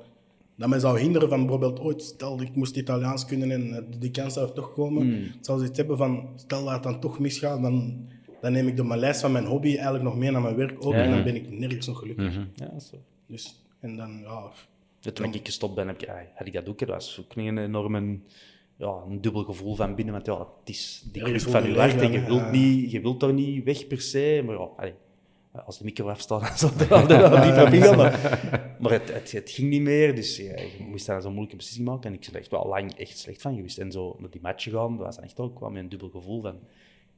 dat 0.56 0.68
mij 0.68 0.78
zou 0.78 1.00
hinderen 1.00 1.28
van 1.28 1.40
bijvoorbeeld 1.40 1.80
ooit, 1.80 2.02
stel 2.02 2.40
ik 2.40 2.54
moest 2.56 2.76
Italiaans 2.76 3.24
kunnen 3.26 3.50
en 3.50 3.74
eh, 3.76 3.82
die 3.98 4.10
kans 4.10 4.34
zou 4.34 4.46
er 4.48 4.52
toch 4.54 4.72
komen. 4.72 5.02
Hmm. 5.02 5.22
Ik 5.24 5.38
zou 5.40 5.58
zoiets 5.58 5.78
hebben 5.78 5.96
van, 5.96 6.28
stel 6.36 6.64
dat 6.64 6.72
het 6.74 6.82
dan 6.82 7.00
toch 7.00 7.18
misgaat, 7.18 7.62
dan, 7.62 8.06
dan 8.40 8.52
neem 8.52 8.68
ik 8.68 8.76
de 8.76 8.96
lijst 8.96 9.20
van 9.20 9.32
mijn 9.32 9.44
hobby 9.46 9.68
eigenlijk 9.68 10.04
nog 10.04 10.16
mee 10.16 10.30
naar 10.30 10.42
mijn 10.42 10.56
werk 10.56 10.84
ook 10.86 10.92
en 10.94 11.10
dan 11.10 11.24
ben 11.24 11.34
ik 11.34 11.50
nergens 11.58 11.86
nog 11.86 11.98
gelukkig. 11.98 12.34
Ja, 12.34 12.66
dat 12.66 12.80
is 12.82 12.88
zo. 12.88 12.96
Dus, 13.26 13.64
en 13.80 13.96
dan, 13.96 14.18
ja, 14.20 14.50
Ja, 15.02 15.10
Toen 15.10 15.34
ik 15.34 15.46
gestopt 15.46 15.74
ben, 15.74 15.86
heb 15.86 16.00
ik, 16.00 16.06
ja, 16.06 16.26
had 16.34 16.46
ik 16.46 16.52
dat 16.52 16.68
ook. 16.68 16.78
Dat 16.78 16.88
was 16.88 17.20
ook 17.20 17.36
niet 17.36 17.48
een 17.48 17.58
enorme 17.58 18.18
ja, 18.76 19.02
een 19.08 19.20
dubbel 19.20 19.44
gevoel 19.44 19.74
van 19.74 19.94
binnen. 19.94 20.14
Want 20.14 20.26
ja, 20.26 20.38
het 20.38 20.68
is 20.68 21.04
die 21.12 21.22
club 21.22 21.40
van 21.40 21.68
je 21.68 21.78
hart 21.78 22.00
en 22.00 22.12
je 22.12 22.24
wilt, 22.24 22.50
niet, 22.50 22.90
je 22.90 23.00
wilt 23.00 23.22
er 23.22 23.32
niet 23.32 23.64
weg 23.64 23.86
per 23.86 24.00
se. 24.00 24.42
Maar 24.46 24.54
ja, 24.54 24.68
allee, 24.76 24.94
als 25.52 25.78
de 25.78 25.84
micro 25.84 26.08
afstaat, 26.08 26.60
dan 26.60 26.70
zou 26.70 27.00
het 27.00 27.54
wel 27.54 27.72
ingaan. 27.72 27.96
Maar, 27.96 28.76
maar 28.80 28.92
het, 28.92 29.12
het, 29.12 29.32
het 29.32 29.50
ging 29.50 29.68
niet 29.68 29.82
meer, 29.82 30.14
dus 30.14 30.36
ja, 30.36 30.60
je 30.60 30.84
moest 30.88 31.06
daar 31.06 31.22
zo'n 31.22 31.30
moeilijke 31.30 31.56
beslissing 31.56 31.88
maken. 31.88 32.10
En 32.10 32.14
ik 32.14 32.20
ben 32.20 32.32
er 32.34 32.40
echt 32.40 32.50
wel 32.50 32.66
lang 32.66 32.94
echt 32.94 33.18
slecht 33.18 33.42
van 33.42 33.54
geweest. 33.54 33.78
En 33.78 33.92
zo 33.92 34.16
naar 34.18 34.30
die 34.30 34.40
match 34.40 34.62
gegaan, 34.62 34.96
dat 34.96 35.06
was 35.06 35.14
dan 35.14 35.24
echt 35.24 35.40
ook 35.40 35.60
wel 35.60 35.70
met 35.70 35.82
een 35.82 35.88
dubbel 35.88 36.08
gevoel 36.08 36.40
van... 36.40 36.58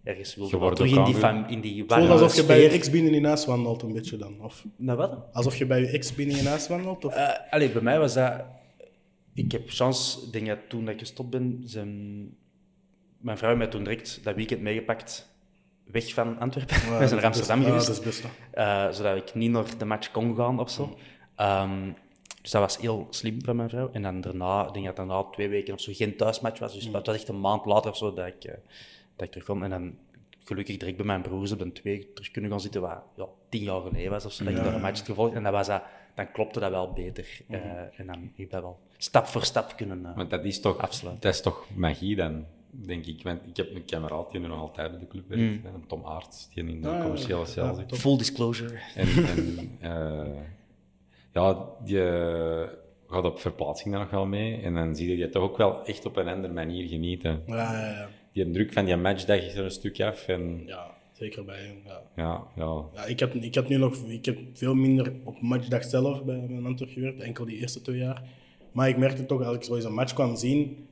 Ergens 0.04 0.34
wilde 0.34 0.56
wordt 0.56 0.76
terug 0.76 0.96
in 0.96 1.04
die, 1.04 1.14
fam, 1.14 1.44
in 1.48 1.60
die 1.60 1.86
warme 1.86 2.08
alsof 2.08 2.36
je 2.36 2.44
bij 2.44 2.62
je 2.62 2.68
ex 2.68 2.90
binnen 2.90 3.14
in 3.14 3.24
huis 3.24 3.44
wandelt, 3.46 3.82
een 3.82 3.92
beetje 3.92 4.16
dan. 4.16 4.40
Of 4.40 4.64
Nou, 4.76 4.98
wat? 4.98 5.18
alsof 5.32 5.56
je 5.56 5.66
bij 5.66 5.80
je 5.80 5.86
ex 5.86 6.14
binnen 6.14 6.38
in 6.38 6.46
huis 6.46 6.68
wandelt. 6.68 7.04
Of... 7.04 7.14
Eh, 7.14 7.28
allee, 7.50 7.70
bij 7.70 7.82
mij 7.82 7.98
was 7.98 8.14
dat... 8.14 8.32
Ik 9.34 9.52
heb 9.52 9.62
chance, 9.70 10.30
denk 10.30 10.46
dat 10.46 10.58
toen 10.68 10.84
dat 10.84 10.94
ik 10.94 11.00
gestopt 11.00 11.30
ben, 11.30 11.60
zijn... 11.64 12.20
mijn 13.18 13.36
vrouw 13.38 13.48
heeft 13.48 13.60
mij 13.62 13.70
toen 13.70 13.84
direct 13.84 14.20
dat 14.24 14.34
weekend 14.34 14.60
meegepakt 14.60 15.28
weg 15.84 16.14
van 16.14 16.38
Antwerpen. 16.38 16.76
Ja, 16.76 16.82
We 16.98 17.08
zijn 17.08 17.10
naar 17.10 17.10
dat 17.10 17.24
Amsterdam 17.24 17.58
best- 17.58 17.68
ja, 17.68 17.78
geweest, 17.78 17.86
dat 17.86 17.96
is 17.96 18.02
best, 18.04 18.22
hè. 18.22 18.60
eh, 18.86 18.92
zodat 18.92 19.16
ik 19.16 19.34
niet 19.34 19.50
naar 19.50 19.78
de 19.78 19.84
match 19.84 20.10
kon 20.10 20.36
gaan 20.36 20.60
of 20.60 20.70
zo. 20.70 20.96
Ehm, 21.36 21.90
dus 22.42 22.50
dat 22.50 22.60
was 22.60 22.78
heel 22.78 23.06
slim 23.10 23.42
van 23.44 23.56
mijn 23.56 23.68
vrouw. 23.68 23.90
En 23.92 24.02
dan 24.02 24.20
daarna, 24.20 24.66
ik 24.66 24.72
denk 24.72 24.86
dat 24.86 24.96
daarna 24.96 25.22
twee 25.22 25.48
weken 25.48 25.74
of 25.74 25.80
zo 25.80 25.92
geen 25.94 26.16
thuismatch 26.16 26.58
was. 26.58 26.74
Dus 26.74 26.84
het 26.92 27.06
was 27.06 27.16
echt 27.16 27.28
een 27.28 27.40
maand 27.40 27.64
later 27.64 27.90
of 27.90 27.96
zo 27.96 28.14
dat 28.14 28.26
ik, 28.26 28.44
eh, 28.44 28.54
dat 29.16 29.26
ik 29.26 29.30
terug 29.32 29.46
kon. 29.46 29.64
En 29.64 29.70
dan 29.70 29.94
gelukkig 30.44 30.76
direct 30.76 30.96
bij 30.96 31.06
mijn 31.06 31.22
broers 31.22 31.52
op 31.52 31.58
de 31.58 31.72
twee 31.72 32.12
terug 32.12 32.30
kunnen 32.30 32.50
gaan 32.50 32.60
zitten, 32.60 32.80
wat 32.80 33.02
ja, 33.16 33.26
tien 33.48 33.62
jaar 33.62 33.80
geleden 33.80 34.10
was 34.10 34.24
of 34.24 34.32
zo, 34.32 34.44
dat 34.44 34.52
ik 34.52 34.64
daar 34.64 34.74
een 34.74 34.80
match 34.80 34.98
had 34.98 35.06
gevolgd. 35.06 35.34
En 35.34 35.42
dat 35.42 35.52
was 35.52 35.66
dat, 35.66 35.82
dan 36.14 36.32
klopte 36.32 36.60
dat 36.60 36.70
wel 36.70 36.92
beter. 36.92 37.40
Eh, 37.48 37.60
en 37.98 38.06
dan 38.06 38.20
heb 38.20 38.30
ik 38.36 38.50
dat 38.50 38.62
wel 38.62 38.78
stap 38.96 39.26
voor 39.26 39.44
stap 39.44 39.76
kunnen 39.76 40.06
eh, 40.06 40.16
Maar 40.16 40.28
dat 40.28 40.44
is 40.44 40.60
toch, 40.60 40.78
afsluiten. 40.78 41.22
dat 41.22 41.34
is 41.34 41.40
toch 41.40 41.66
magie 41.74 42.16
dan, 42.16 42.44
denk 42.70 43.06
ik. 43.06 43.22
Want 43.22 43.40
ik 43.48 43.56
heb 43.56 43.74
een 43.74 43.84
kameraad 43.84 44.30
die 44.30 44.40
nu 44.40 44.46
nog 44.46 44.58
altijd 44.60 44.90
bij 44.90 45.00
de 45.00 45.06
club 45.06 45.28
werkt, 45.28 45.62
hè, 45.62 45.70
Tom 45.86 46.04
Aerts, 46.04 46.48
die 46.54 46.64
in 46.68 46.80
de 46.80 46.88
Ah, 46.88 47.00
commerciële 47.00 47.46
cel 47.46 47.66
ja, 47.66 47.74
zit. 47.74 47.96
Full 47.98 48.16
disclosure. 48.16 48.78
En, 48.94 49.08
en 49.26 49.70
eh, 49.80 50.40
ja, 51.32 51.68
die 51.84 52.02
eh, 52.10 52.68
gaat 53.06 53.24
op 53.24 53.40
verplaatsing 53.40 53.90
daar 53.94 54.02
nog 54.02 54.10
wel 54.10 54.26
mee. 54.26 54.60
En 54.62 54.74
dan 54.74 54.96
zie 54.96 55.10
je 55.10 55.16
die 55.16 55.28
toch 55.28 55.42
ook 55.42 55.56
wel 55.56 55.84
echt 55.84 56.06
op 56.06 56.16
een 56.16 56.28
andere 56.28 56.52
manier 56.52 56.88
genieten. 56.88 57.42
Ja, 57.46 57.56
ja, 57.72 57.88
ja. 57.90 58.08
Die 58.34 58.50
druk 58.50 58.72
van 58.72 58.84
die 58.84 58.96
matchdag 58.96 59.38
is 59.38 59.54
er 59.54 59.64
een 59.64 59.70
stuk 59.70 60.00
af. 60.00 60.28
En 60.28 60.62
ja, 60.66 60.90
zeker 61.12 61.44
bij 61.44 61.58
hem. 61.58 61.82
Ja. 61.86 62.00
ja, 62.16 62.42
ja. 62.56 62.82
Ja, 62.94 63.04
ik, 63.04 63.20
had, 63.20 63.34
ik 63.34 63.54
had 63.54 63.68
nu 63.68 63.76
nog 63.76 63.96
ik 64.06 64.24
heb 64.24 64.38
veel 64.52 64.74
minder 64.74 65.12
op 65.24 65.40
matchdag 65.40 65.84
zelf 65.84 66.24
bij 66.24 66.46
mijn 66.48 66.66
Antwerp 66.66 66.90
gewerkt, 66.92 67.20
enkel 67.20 67.44
die 67.44 67.58
eerste 67.58 67.82
twee 67.82 67.98
jaar. 67.98 68.22
Maar 68.72 68.88
ik 68.88 68.96
merkte 68.96 69.26
toch, 69.26 69.44
als 69.44 69.56
ik 69.56 69.62
zo 69.62 69.74
eens 69.74 69.84
een 69.84 69.94
match 69.94 70.14
kwam 70.14 70.36
zien, 70.36 70.86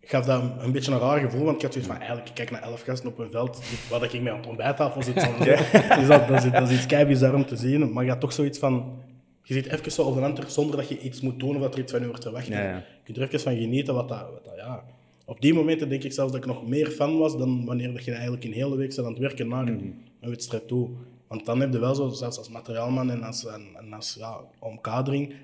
gaf 0.00 0.24
dat 0.24 0.42
een, 0.58 0.72
beetje 0.72 0.92
een 0.92 0.98
raar 0.98 1.20
gevoel. 1.20 1.44
Want 1.44 1.56
ik 1.56 1.62
had 1.62 1.72
zoiets 1.72 1.90
van, 1.90 1.98
eigenlijk, 1.98 2.28
ik 2.28 2.34
kijk 2.34 2.50
naar 2.50 2.62
elf 2.62 2.82
gasten 2.82 3.08
op 3.08 3.18
een 3.18 3.30
veld, 3.30 3.62
waar 3.90 4.02
ik 4.02 4.20
mee 4.20 4.32
aan 4.32 4.38
het 4.38 4.46
ontbijttafel 4.46 5.02
zit. 5.02 5.14
dus 5.98 6.06
dat, 6.08 6.28
dat, 6.28 6.44
is, 6.44 6.50
dat 6.50 6.70
is 6.70 6.76
iets 6.76 6.86
kei 6.86 7.06
bizar 7.06 7.34
om 7.34 7.46
te 7.46 7.56
zien. 7.56 7.92
Maar 7.92 8.04
je 8.04 8.10
had 8.10 8.20
toch 8.20 8.32
zoiets 8.32 8.58
van, 8.58 9.02
je 9.42 9.54
zit 9.54 9.66
even 9.66 9.92
zo 9.92 10.02
op 10.02 10.16
een 10.16 10.22
Antwerp 10.22 10.48
zonder 10.48 10.76
dat 10.76 10.88
je 10.88 10.98
iets 10.98 11.20
moet 11.20 11.38
tonen 11.38 11.60
wat 11.60 11.74
er 11.74 11.80
iets 11.80 11.92
van 11.92 12.00
je 12.00 12.06
wordt 12.06 12.22
verwacht. 12.22 12.46
Ja, 12.46 12.62
ja. 12.62 12.76
Je 12.76 12.82
kunt 13.04 13.16
er 13.16 13.22
even 13.22 13.40
van 13.40 13.56
genieten 13.56 13.94
wat 13.94 14.08
dat, 14.08 14.20
wat 14.32 14.44
dat 14.44 14.56
ja. 14.56 14.84
Op 15.32 15.40
die 15.40 15.54
momenten 15.54 15.88
denk 15.88 16.02
ik 16.02 16.12
zelfs 16.12 16.32
dat 16.32 16.40
ik 16.40 16.46
nog 16.46 16.66
meer 16.66 16.90
fan 16.90 17.18
was 17.18 17.38
dan 17.38 17.64
wanneer 17.64 17.92
dat 17.92 18.04
je 18.04 18.12
eigenlijk 18.12 18.44
een 18.44 18.52
hele 18.52 18.76
week 18.76 18.92
zit 18.92 19.04
aan 19.04 19.10
het 19.10 19.20
werken 19.20 19.48
naar 19.48 19.66
een, 19.66 19.94
een 20.20 20.28
wedstrijd 20.28 20.68
toe. 20.68 20.90
Want 21.28 21.46
dan 21.46 21.60
heb 21.60 21.72
je 21.72 21.78
wel 21.78 21.94
zo, 21.94 22.08
zelfs 22.08 22.38
als 22.38 22.48
materiaalman 22.48 23.10
en 23.10 23.22
als, 23.22 23.46
en, 23.46 23.62
en 23.76 23.92
als 23.92 24.14
ja, 24.18 24.40
omkadering, 24.58 25.34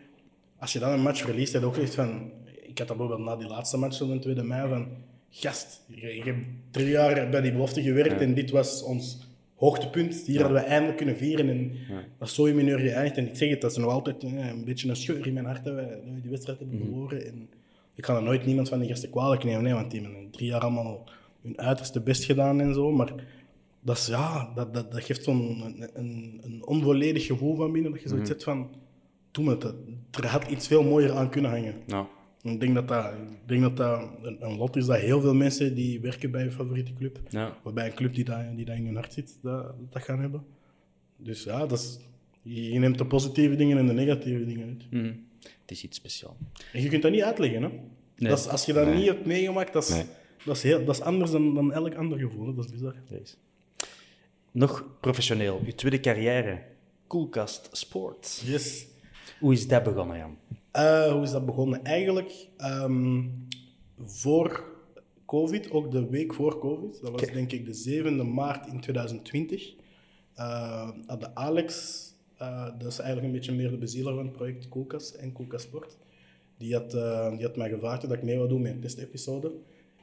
als 0.59 0.73
je 0.73 0.79
dan 0.79 0.93
een 0.93 1.01
match 1.01 1.21
verliest, 1.21 1.53
heb 1.53 1.63
je 1.63 1.69
ook 1.69 1.75
zoiets 1.75 1.95
van... 1.95 2.31
Ik 2.45 2.79
had 2.79 2.89
dat 2.89 2.97
bijvoorbeeld 2.97 3.29
na 3.29 3.37
die 3.37 3.49
laatste 3.49 3.77
match 3.77 4.01
op 4.01 4.09
de 4.09 4.19
2 4.19 4.43
mei 4.43 4.69
van... 4.69 4.89
Gast, 5.31 5.85
je, 5.87 6.15
je 6.15 6.23
hebt 6.23 6.47
drie 6.71 6.89
jaar 6.89 7.31
bij 7.31 7.41
die 7.41 7.53
belofte 7.53 7.83
gewerkt 7.83 8.21
en 8.21 8.35
dit 8.35 8.51
was 8.51 8.83
ons 8.83 9.19
hoogtepunt. 9.55 10.23
Hier 10.27 10.41
hadden 10.41 10.63
we 10.63 10.67
eindelijk 10.67 10.97
kunnen 10.97 11.17
vieren 11.17 11.49
en 11.49 11.73
dat 12.19 12.29
is 12.29 12.35
zo 12.35 12.45
in 12.45 12.55
mineur 12.55 12.79
geëindigd. 12.79 13.17
En 13.17 13.27
ik 13.27 13.37
zeg 13.37 13.51
het, 13.51 13.61
dat 13.61 13.71
is 13.71 13.77
nog 13.77 13.93
altijd 13.93 14.23
eh, 14.23 14.47
een 14.47 14.65
beetje 14.65 14.89
een 14.89 14.97
scheur 14.97 15.27
in 15.27 15.33
mijn 15.33 15.47
hart 15.47 15.65
dat 15.65 15.75
we, 15.75 16.01
die 16.23 16.31
wedstrijd 16.31 16.59
hebben 16.59 16.79
verloren. 16.79 17.27
En 17.27 17.49
ik 17.99 18.05
ga 18.07 18.17
er 18.17 18.23
nooit 18.23 18.47
niemand 18.47 18.69
van 18.69 18.79
die 18.79 18.89
gasten 18.89 19.11
kwalijk 19.11 19.45
nemen, 19.45 19.63
nee, 19.63 19.73
want 19.75 19.91
die 19.91 20.01
hebben 20.03 20.31
drie 20.31 20.49
jaar 20.49 20.61
allemaal 20.61 21.05
hun 21.43 21.59
uiterste 21.59 22.01
best 22.01 22.25
gedaan 22.25 22.61
en 22.61 22.75
zo. 22.75 22.91
Maar 22.93 23.13
dat, 23.81 23.97
is, 23.97 24.07
ja, 24.07 24.53
dat, 24.55 24.75
dat, 24.75 24.93
dat 24.93 25.05
geeft 25.05 25.25
zo'n 25.25 25.63
een, 25.65 25.91
een, 25.95 26.41
een 26.43 26.67
onvolledig 26.67 27.27
gevoel 27.27 27.57
van 27.57 27.73
binnen, 27.73 27.93
dat 27.93 28.03
je 28.03 28.09
zoiets 28.09 28.29
hebt 28.29 28.45
van... 28.45 28.71
Doe 29.31 29.59
dat. 29.59 29.75
Er 30.11 30.27
had 30.27 30.51
iets 30.51 30.67
veel 30.67 30.83
mooier 30.85 31.13
aan 31.13 31.31
kunnen 31.31 31.51
hangen. 31.51 31.75
Nou, 31.87 32.07
Ik 32.43 32.61
denk 32.61 32.75
dat 32.75 32.89
dat, 32.89 33.05
ik 33.43 33.49
denk 33.49 33.63
dat, 33.63 33.77
dat 33.77 34.01
een, 34.23 34.37
een 34.41 34.57
lot 34.57 34.77
is 34.77 34.87
dat 34.87 34.97
heel 34.99 35.21
veel 35.21 35.35
mensen 35.35 35.75
die 35.75 36.01
werken 36.01 36.31
bij 36.31 36.43
hun 36.43 36.53
favoriete 36.53 36.93
club, 36.93 37.21
Ja. 37.29 37.57
of 37.65 37.73
bij 37.73 37.87
een 37.87 37.95
club 37.95 38.15
die 38.15 38.25
dat, 38.25 38.39
die 38.57 38.67
in 38.67 38.85
hun 38.87 38.95
hart 38.95 39.13
zit, 39.13 39.39
dat, 39.43 39.75
dat 39.91 40.03
gaan 40.03 40.21
hebben. 40.21 40.45
Dus 41.17 41.45
ja, 41.45 41.59
dat 41.67 41.79
is, 41.79 41.99
je 42.43 42.73
je 42.73 42.79
neemt 42.79 42.99
de 42.99 43.07
positieve 43.07 43.57
dingen 43.57 43.79
en 43.79 43.87
de 43.87 43.93
negatieve 43.93 44.45
dingen 44.47 44.67
uit. 44.69 45.03
mhm. 45.03 45.13
Het 45.69 45.77
is 45.77 45.83
iets 45.85 45.97
speciaals. 45.97 46.37
En 46.73 46.83
je 46.83 46.89
kunt 46.89 47.03
dat 47.03 47.13
niet 47.13 47.23
uitleggen. 47.23 47.63
Hè? 47.63 47.71
Dat 48.29 48.39
is, 48.39 48.49
als 48.49 48.65
je 48.65 48.73
dat 48.73 48.87
Nee. 48.87 48.95
niet 48.95 49.07
hebt 49.07 49.27
meegemaakt, 49.27 49.73
dat 49.73 49.83
is, 49.83 49.89
Nee. 49.95 50.05
dat 50.45 50.57
is, 50.57 50.63
heel, 50.63 50.85
dat 50.85 50.95
is 50.95 51.01
anders 51.01 51.31
dan, 51.31 51.55
dan 51.55 51.73
elk 51.73 51.95
ander 51.95 52.19
gevoel. 52.19 52.47
hè. 52.47 52.55
Dat 52.55 52.65
is 52.65 52.71
bizar. 52.71 52.95
Nog 54.53 54.85
professioneel, 55.01 55.61
uw 55.65 55.73
tweede 55.75 56.01
carrière, 56.01 56.63
Koelkast 57.07 57.69
Sport. 57.73 58.43
Yes. 58.45 58.87
Hoe 59.41 59.53
is 59.53 59.69
dat 59.69 59.83
begonnen, 59.83 60.19
Jan? 60.19 60.37
Eh, 60.71 61.13
hoe 61.13 61.23
is 61.23 61.31
dat 61.31 61.47
begonnen? 61.47 61.85
Eigenlijk 61.85 62.47
ehm, 62.57 63.23
voor 64.05 64.65
COVID, 65.27 65.71
ook 65.71 65.91
de 65.91 66.07
week 66.09 66.35
voor 66.35 66.59
COVID, 66.59 67.01
dat 67.03 67.11
was 67.11 67.21
denk 67.31 67.53
ik 67.53 67.65
de 67.67 67.75
7e 67.75 68.23
maart 68.25 68.67
in 68.67 68.81
2020, 68.81 69.75
eh 70.35 70.91
had 71.07 71.21
de 71.21 71.35
Alex, 71.35 72.03
eh, 72.39 72.65
dat 72.79 72.93
is 72.93 72.99
eigenlijk 72.99 73.27
een 73.27 73.39
beetje 73.39 73.53
meer 73.53 73.71
de 73.71 73.77
bezieler 73.77 74.15
van 74.15 74.25
het 74.25 74.33
project 74.33 74.69
Koelkast 74.69 75.15
en 75.15 75.33
Koelkast 75.33 75.65
Sport, 75.65 75.97
die 76.59 76.75
had, 76.75 76.95
eh, 76.95 77.31
die 77.37 77.47
had 77.47 77.57
mij 77.57 77.69
gevraagd 77.69 78.03
dat 78.03 78.13
ik 78.13 78.23
mee 78.23 78.37
wil 78.37 78.49
doen 78.49 78.63
met 78.63 78.73
een 78.73 78.81
testepisode. 78.81 79.53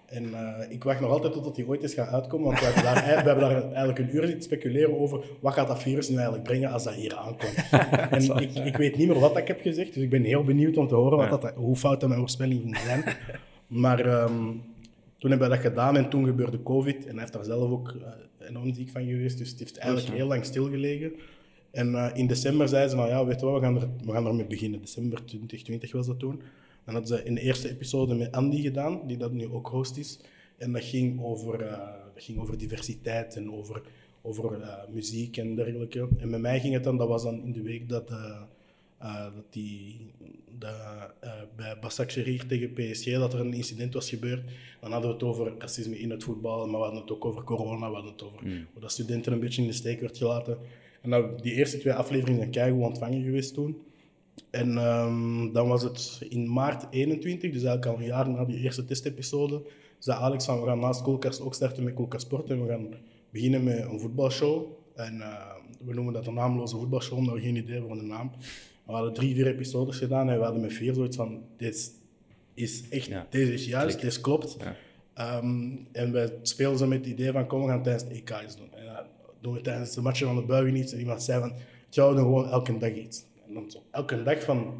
En 0.05 0.33
eh, 0.33 0.71
ik 0.71 0.83
wacht 0.83 0.99
nog 0.99 1.11
altijd 1.11 1.33
totdat 1.33 1.55
die 1.55 1.67
ooit 1.67 1.81
eens 1.81 1.93
gaat 1.93 2.13
uitkomen, 2.13 2.45
want 2.45 2.59
we 2.59 2.65
hebben, 2.65 2.83
daar, 2.83 2.95
we 3.23 3.29
hebben 3.29 3.49
daar 3.49 3.63
eigenlijk 3.63 3.99
een 3.99 4.15
uur 4.15 4.23
zitten 4.25 4.43
speculeren 4.43 4.99
over 4.99 5.25
wat 5.41 5.53
gaat 5.53 5.67
dat 5.67 5.81
virus 5.81 6.09
nu 6.09 6.15
eigenlijk 6.15 6.43
brengen 6.43 6.71
als 6.71 6.83
dat 6.83 6.93
hier 6.93 7.15
aankomt. 7.15 7.69
en 8.31 8.41
ik, 8.41 8.55
ik 8.65 8.77
weet 8.77 8.97
niet 8.97 9.07
meer 9.07 9.19
wat 9.19 9.37
ik 9.37 9.47
heb 9.47 9.61
gezegd, 9.61 9.93
dus 9.93 10.03
ik 10.03 10.09
ben 10.09 10.23
heel 10.23 10.43
benieuwd 10.43 10.77
om 10.77 10.87
te 10.87 10.95
horen 10.95 11.17
wat 11.29 11.41
dat, 11.41 11.53
hoe 11.55 11.75
fout 11.75 11.99
dat 11.99 12.09
mijn 12.09 12.21
voorspelling 12.21 12.61
ging 12.61 12.77
zijn. 12.77 13.03
Maar 13.67 13.99
ehm, 13.99 14.51
toen 15.17 15.29
hebben 15.29 15.49
we 15.49 15.55
dat 15.55 15.63
gedaan 15.63 15.97
en 15.97 16.09
toen 16.09 16.25
gebeurde 16.25 16.63
COVID 16.63 17.05
en 17.05 17.11
hij 17.11 17.19
heeft 17.19 17.33
daar 17.33 17.43
zelf 17.43 17.71
ook 17.71 17.95
enorm 18.39 18.73
ziek 18.73 18.89
van 18.89 19.05
geweest, 19.05 19.37
dus 19.37 19.49
het 19.49 19.59
heeft 19.59 19.77
eigenlijk 19.77 20.15
heel 20.15 20.27
lang 20.27 20.45
stilgelegen. 20.45 21.13
En 21.75 21.95
eh, 21.95 22.09
in 22.13 22.27
december 22.27 22.67
zeiden 22.67 22.89
ze, 22.89 22.95
nou 22.95 23.09
ja, 23.09 23.25
weet 23.25 23.39
je 23.39 23.45
wat, 23.45 23.59
we 23.59 23.65
gaan, 23.65 23.75
er, 23.75 23.89
we 24.05 24.11
gaan 24.11 24.25
ermee 24.25 24.45
beginnen. 24.45 24.81
December 24.81 25.25
2020 25.25 25.91
was 25.91 26.07
dat 26.07 26.19
toen. 26.19 26.41
Dan 26.85 26.93
hadden 26.93 27.17
ze 27.17 27.23
in 27.23 27.35
de 27.35 27.41
eerste 27.41 27.69
episode 27.69 28.15
met 28.15 28.31
Andy 28.31 28.61
gedaan, 28.61 29.07
die 29.07 29.17
dat 29.17 29.31
nu 29.31 29.47
ook 29.47 29.67
host 29.67 29.97
is. 29.97 30.19
En 30.57 30.71
dat 30.71 30.83
ging 30.83 31.21
over, 31.21 31.61
eh, 31.61 31.77
dat 32.13 32.23
ging 32.23 32.39
over 32.39 32.57
diversiteit 32.57 33.35
en 33.35 33.51
over, 33.51 33.81
over 34.21 34.61
eh, 34.61 34.73
muziek 34.89 35.37
en 35.37 35.55
dergelijke. 35.55 36.07
En 36.17 36.29
met 36.29 36.41
mij 36.41 36.59
ging 36.59 36.73
het 36.73 36.83
dan, 36.83 36.97
dat 36.97 37.07
was 37.07 37.23
dan 37.23 37.43
in 37.43 37.51
de 37.51 37.61
week 37.61 37.89
dat, 37.89 38.07
dat 38.07 39.33
die, 39.49 40.11
de, 40.59 40.73
bij 41.55 41.77
Basak 41.81 42.11
Sherir 42.11 42.45
tegen 42.45 42.73
PSG, 42.73 43.13
dat 43.13 43.33
er 43.33 43.39
een 43.39 43.53
incident 43.53 43.93
was 43.93 44.09
gebeurd. 44.09 44.43
Dan 44.81 44.91
hadden 44.91 45.09
we 45.09 45.15
het 45.15 45.25
over 45.25 45.53
racisme 45.57 45.99
in 45.99 46.09
het 46.09 46.23
voetbal, 46.23 46.67
maar 46.67 46.79
we 46.79 46.85
hadden 46.85 47.01
het 47.01 47.11
ook 47.11 47.25
over 47.25 47.43
corona, 47.43 47.87
we 47.87 47.93
hadden 47.93 48.11
het 48.11 48.23
over 48.23 48.39
hoe 48.73 48.81
dat 48.81 48.91
studenten 48.91 49.33
een 49.33 49.39
beetje 49.39 49.61
in 49.61 49.67
de 49.67 49.73
steek 49.73 49.99
werd 49.99 50.17
gelaten. 50.17 50.57
En 51.05 51.11
nou, 51.11 51.41
die 51.41 51.53
eerste 51.53 51.77
twee 51.77 51.93
afleveringen 51.93 52.39
zijn 52.39 52.51
keigoed 52.51 52.83
ontvangen 52.83 53.23
geweest 53.23 53.53
toen. 53.53 53.77
En 54.49 54.77
ehm, 54.77 55.51
dan 55.51 55.67
was 55.67 55.83
het 55.83 56.25
in 56.29 56.53
maart 56.53 56.85
21, 56.89 57.51
dus 57.51 57.63
eigenlijk 57.63 57.85
al 57.85 58.01
een 58.01 58.07
jaar 58.07 58.29
na 58.29 58.45
die 58.45 58.59
eerste 58.59 58.85
testepisode, 58.85 59.61
zei 59.99 60.19
Alex 60.19 60.45
van 60.45 60.59
we 60.59 60.65
gaan 60.65 60.79
naast 60.79 61.01
Koelkast 61.01 61.41
ook 61.41 61.53
starten 61.53 61.83
met 61.83 61.93
Koelkast 61.93 62.25
Sport 62.25 62.49
en 62.49 62.61
we 62.65 62.69
gaan 62.69 62.87
beginnen 63.29 63.63
met 63.63 63.77
een 63.77 63.99
voetbalshow. 63.99 64.65
En 64.95 65.21
eh, 65.21 65.45
we 65.85 65.93
noemen 65.93 66.13
dat 66.13 66.27
een 66.27 66.33
naamloze 66.33 66.77
voetbalshow, 66.77 67.17
omdat 67.17 67.33
we 67.35 67.41
geen 67.41 67.55
idee 67.55 67.71
hebben 67.71 67.89
van 67.89 67.97
de 67.97 68.03
naam. 68.13 68.31
We 68.85 68.91
hadden 68.91 69.13
drie, 69.13 69.35
vier 69.35 69.47
episodes 69.47 69.97
gedaan 69.97 70.29
en 70.29 70.37
we 70.37 70.43
hadden 70.43 70.61
met 70.61 70.73
vier 70.73 70.93
zoiets 70.93 71.15
van, 71.15 71.43
dit 71.57 71.93
is 72.53 72.89
echt, 72.89 73.05
Ja. 73.05 73.27
deze 73.29 73.53
is 73.53 73.65
juist, 73.65 74.01
dit 74.01 74.21
klopt. 74.21 74.57
Ja. 74.59 74.75
Ehm, 75.13 75.71
en 75.91 76.11
wij 76.11 76.33
speelden 76.41 76.79
ze 76.79 76.87
met 76.87 76.97
het 76.97 77.07
idee 77.07 77.31
van, 77.31 77.47
kom, 77.47 77.61
we 77.61 77.67
gaan 77.67 77.83
tijdens 77.83 78.07
de 78.07 78.13
EK 78.13 78.41
iets 78.43 78.57
doen. 78.57 78.73
En 78.73 78.85
doen 79.45 79.53
we 79.53 79.61
tijdens 79.61 79.93
de 79.93 80.01
matchen 80.01 80.27
van 80.27 80.35
de 80.35 80.41
buigen 80.41 80.75
iets. 80.75 80.93
En 80.93 80.99
iemand 80.99 81.23
zei 81.23 81.39
van, 81.39 81.53
ja, 81.89 82.09
we 82.09 82.15
doen 82.15 82.23
gewoon 82.23 82.49
elke 82.49 82.77
dag 82.77 82.93
iets. 82.95 83.25
En 83.47 83.53
dan 83.53 83.71
zo, 83.71 83.79
elke 83.91 84.23
dag 84.23 84.43
van, 84.43 84.73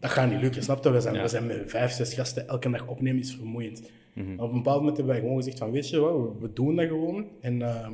dat 0.00 0.10
gaat 0.10 0.30
niet 0.30 0.40
lukken, 0.40 0.62
snap 0.62 0.84
je? 0.84 0.90
We 0.90 1.00
zijn, 1.00 1.14
Ja. 1.14 1.22
we 1.22 1.28
zijn 1.28 1.46
met 1.46 1.62
vijf, 1.66 1.92
zes 1.92 2.14
gasten, 2.14 2.48
elke 2.48 2.70
dag 2.70 2.86
opnemen 2.86 3.20
is 3.20 3.34
vermoeiend. 3.34 3.82
Mhm. 4.12 4.32
Op 4.40 4.50
een 4.50 4.56
bepaald 4.56 4.78
moment 4.78 4.96
hebben 4.96 5.14
wij 5.14 5.22
gewoon 5.22 5.36
gezegd 5.36 5.58
van, 5.58 5.70
weet 5.70 5.88
je 5.88 5.98
wat, 5.98 6.32
we, 6.40 6.52
doen 6.52 6.76
dat 6.76 6.86
gewoon. 6.86 7.26
En 7.40 7.62
ehm, 7.62 7.92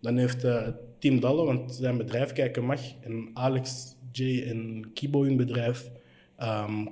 dan 0.00 0.16
heeft 0.16 0.44
eh, 0.44 0.68
Team 0.98 1.20
Dalle, 1.20 1.44
want 1.44 1.74
zijn 1.74 1.96
bedrijf 1.96 2.32
Kijken 2.32 2.64
Mag, 2.64 2.80
en 3.00 3.30
Alex, 3.34 3.96
Jay 4.12 4.48
en 4.48 4.90
Kibo 4.94 5.22
hun 5.22 5.36
bedrijf, 5.36 5.90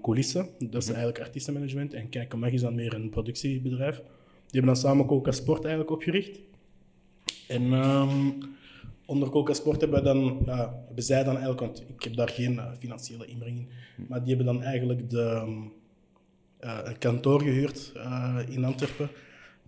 Coulissen, 0.03 0.49
dat 0.59 0.83
is 0.83 0.89
eigenlijk 0.89 1.21
artiestenmanagement, 1.21 1.95
en 1.95 2.09
Kijken 2.09 2.39
Mag 2.39 2.51
is 2.51 2.61
dan 2.61 2.75
meer 2.75 2.95
een 2.95 3.11
productiebedrijf. 3.11 3.97
Die 3.97 4.61
hebben 4.61 4.81
dan 4.81 4.91
samen 4.91 5.07
Coca 5.07 5.33
Sport 5.33 5.61
eigenlijk 5.61 5.91
opgericht. 5.91 6.41
En 7.51 7.73
ehm, 7.73 8.31
onder 9.07 9.29
Coca 9.29 9.53
Sport 9.53 9.81
hebben, 9.81 10.05
dan, 10.05 10.43
ja, 10.47 10.83
hebben 10.87 11.05
zij 11.05 11.25
dan 11.25 11.33
eigenlijk, 11.33 11.61
want 11.61 11.85
ik 11.97 12.03
heb 12.03 12.15
daar 12.15 12.29
geen 12.29 12.59
eh, 12.59 12.73
financiële 12.79 13.27
inbreng 13.27 13.57
in, 13.59 13.69
maar 14.09 14.19
die 14.25 14.35
hebben 14.35 14.55
dan 14.55 14.63
eigenlijk 14.63 15.11
de, 15.11 15.23
ehm, 15.23 15.59
eh, 16.59 16.79
een 16.85 16.99
kantoor 16.99 17.41
gehuurd 17.43 17.93
eh, 17.97 18.39
in 18.49 18.65
Antwerpen. 18.65 19.09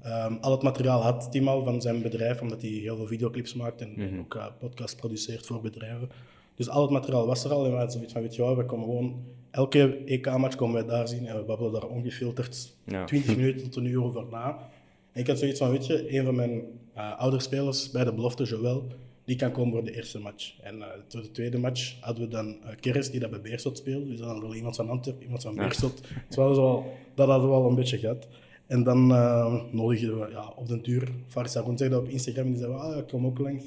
Ehm, 0.02 0.34
al 0.40 0.50
het 0.50 0.62
materiaal 0.62 1.02
had 1.02 1.32
Tim 1.32 1.48
al 1.48 1.64
van 1.64 1.80
zijn 1.80 2.02
bedrijf, 2.02 2.40
omdat 2.40 2.62
hij 2.62 2.70
heel 2.70 2.96
veel 2.96 3.06
videoclips 3.06 3.54
maakt 3.54 3.80
en, 3.80 3.96
en 3.96 4.18
ook 4.18 4.52
podcasts 4.58 5.00
produceert 5.00 5.46
voor 5.46 5.60
bedrijven. 5.60 6.08
Dus 6.54 6.68
al 6.68 6.82
het 6.82 6.90
materiaal 6.90 7.26
was 7.26 7.44
er 7.44 7.50
al 7.52 7.64
en 7.64 7.70
we 7.70 7.76
hadden 7.76 7.92
zoiets 7.92 8.12
van, 8.12 8.22
weet 8.22 8.34
je 8.34 8.42
wel, 8.42 8.56
we 8.56 8.64
komen 8.64 8.84
gewoon 8.84 9.24
elke 9.50 10.02
EK-match 10.04 10.56
komen 10.56 10.74
wij 10.74 10.96
daar 10.96 11.08
zien 11.08 11.26
en 11.26 11.36
we 11.36 11.42
babbelen 11.42 11.72
daar 11.72 11.86
ongefilterd 11.86 12.76
Ja. 12.84 13.04
20 13.04 13.36
minuten 13.36 13.62
tot 13.62 13.76
een 13.76 13.84
uur 13.84 14.02
over 14.02 14.24
na. 14.30 14.70
Ik 15.14 15.26
had 15.26 15.38
zoiets 15.38 15.58
van, 15.58 15.70
weet 15.70 15.86
je, 15.86 16.18
een 16.18 16.24
van 16.24 16.34
mijn 16.34 16.62
uh, 16.96 17.18
oudere 17.18 17.42
spelers 17.42 17.90
bij 17.90 18.04
de 18.04 18.12
belofte, 18.12 18.44
Joël, 18.44 18.86
die 19.24 19.36
kan 19.36 19.52
komen 19.52 19.72
voor 19.72 19.84
de 19.84 19.94
eerste 19.96 20.18
match. 20.18 20.54
En 20.60 20.78
uh, 20.78 20.86
voor 21.08 21.22
de 21.22 21.30
tweede 21.30 21.58
match 21.58 21.94
hadden 22.00 22.24
we 22.24 22.30
dan 22.30 22.46
uh, 22.48 22.70
Keres, 22.80 23.10
die 23.10 23.20
dat 23.20 23.30
bij 23.30 23.40
Beerschot 23.40 23.78
speelde. 23.78 24.08
Dus 24.08 24.18
dan 24.18 24.40
wel 24.40 24.54
iemand 24.54 24.76
van 24.76 24.88
Antwerpen, 24.88 25.22
iemand 25.22 25.42
van 25.42 25.54
Beerschot. 25.54 26.00
Dus 26.26 26.36
we 26.36 26.40
hadden 26.40 26.56
zo, 26.56 26.84
dat 27.14 27.28
hadden 27.28 27.48
we 27.48 27.54
al 27.54 27.68
een 27.68 27.74
beetje 27.74 27.98
gehad. 27.98 28.28
En 28.66 28.82
dan 28.82 29.10
uh, 29.10 29.62
nodigden 29.70 30.20
we 30.20 30.30
ja, 30.30 30.52
op 30.56 30.68
den 30.68 30.82
duur, 30.82 31.08
Faris 31.28 31.52
zei 31.52 31.76
dat 31.76 32.00
op 32.00 32.08
Instagram, 32.08 32.50
die 32.50 32.58
zei, 32.58 32.72
ah, 32.72 32.98
ik 32.98 33.06
kom 33.06 33.26
ook 33.26 33.38
langs. 33.38 33.64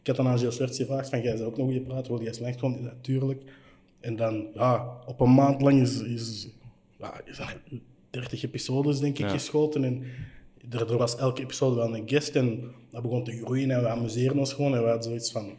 Ik 0.00 0.06
had 0.06 0.16
dan 0.16 0.26
aan 0.26 0.38
Gilles 0.38 0.54
Swerts 0.54 0.76
gevraagd, 0.76 1.08
van, 1.08 1.22
jij 1.22 1.36
zou 1.36 1.48
ook 1.48 1.56
nog 1.56 1.66
goede 1.66 1.80
praten, 1.80 2.10
wil 2.12 2.18
jij 2.18 2.28
eens 2.28 2.38
langs 2.38 2.56
komen? 2.56 2.82
Natuurlijk. 2.82 3.42
En 4.00 4.16
dan, 4.16 4.46
ja, 4.54 4.98
op 5.06 5.20
een 5.20 5.34
maand 5.34 5.62
lang 5.62 5.80
is, 5.80 6.02
is, 6.02 6.48
ja, 6.98 7.20
is 7.24 7.38
er 7.38 7.60
30 8.10 8.42
episodes, 8.44 8.98
denk 8.98 9.18
ik, 9.18 9.24
Ja. 9.24 9.28
geschoten. 9.28 9.84
En 9.84 10.04
er, 10.70 10.90
er 10.90 10.96
was 10.96 11.16
elke 11.16 11.42
episode 11.42 11.76
wel 11.76 11.96
een 11.96 12.08
guest 12.08 12.36
en 12.36 12.74
dat 12.90 13.02
begon 13.02 13.24
te 13.24 13.42
groeien 13.44 13.70
en 13.70 13.82
we 13.82 13.88
amuseren 13.88 14.38
ons 14.38 14.52
gewoon. 14.52 14.74
En 14.74 14.80
we 14.80 14.86
hadden 14.86 15.04
zoiets 15.04 15.32
van, 15.32 15.52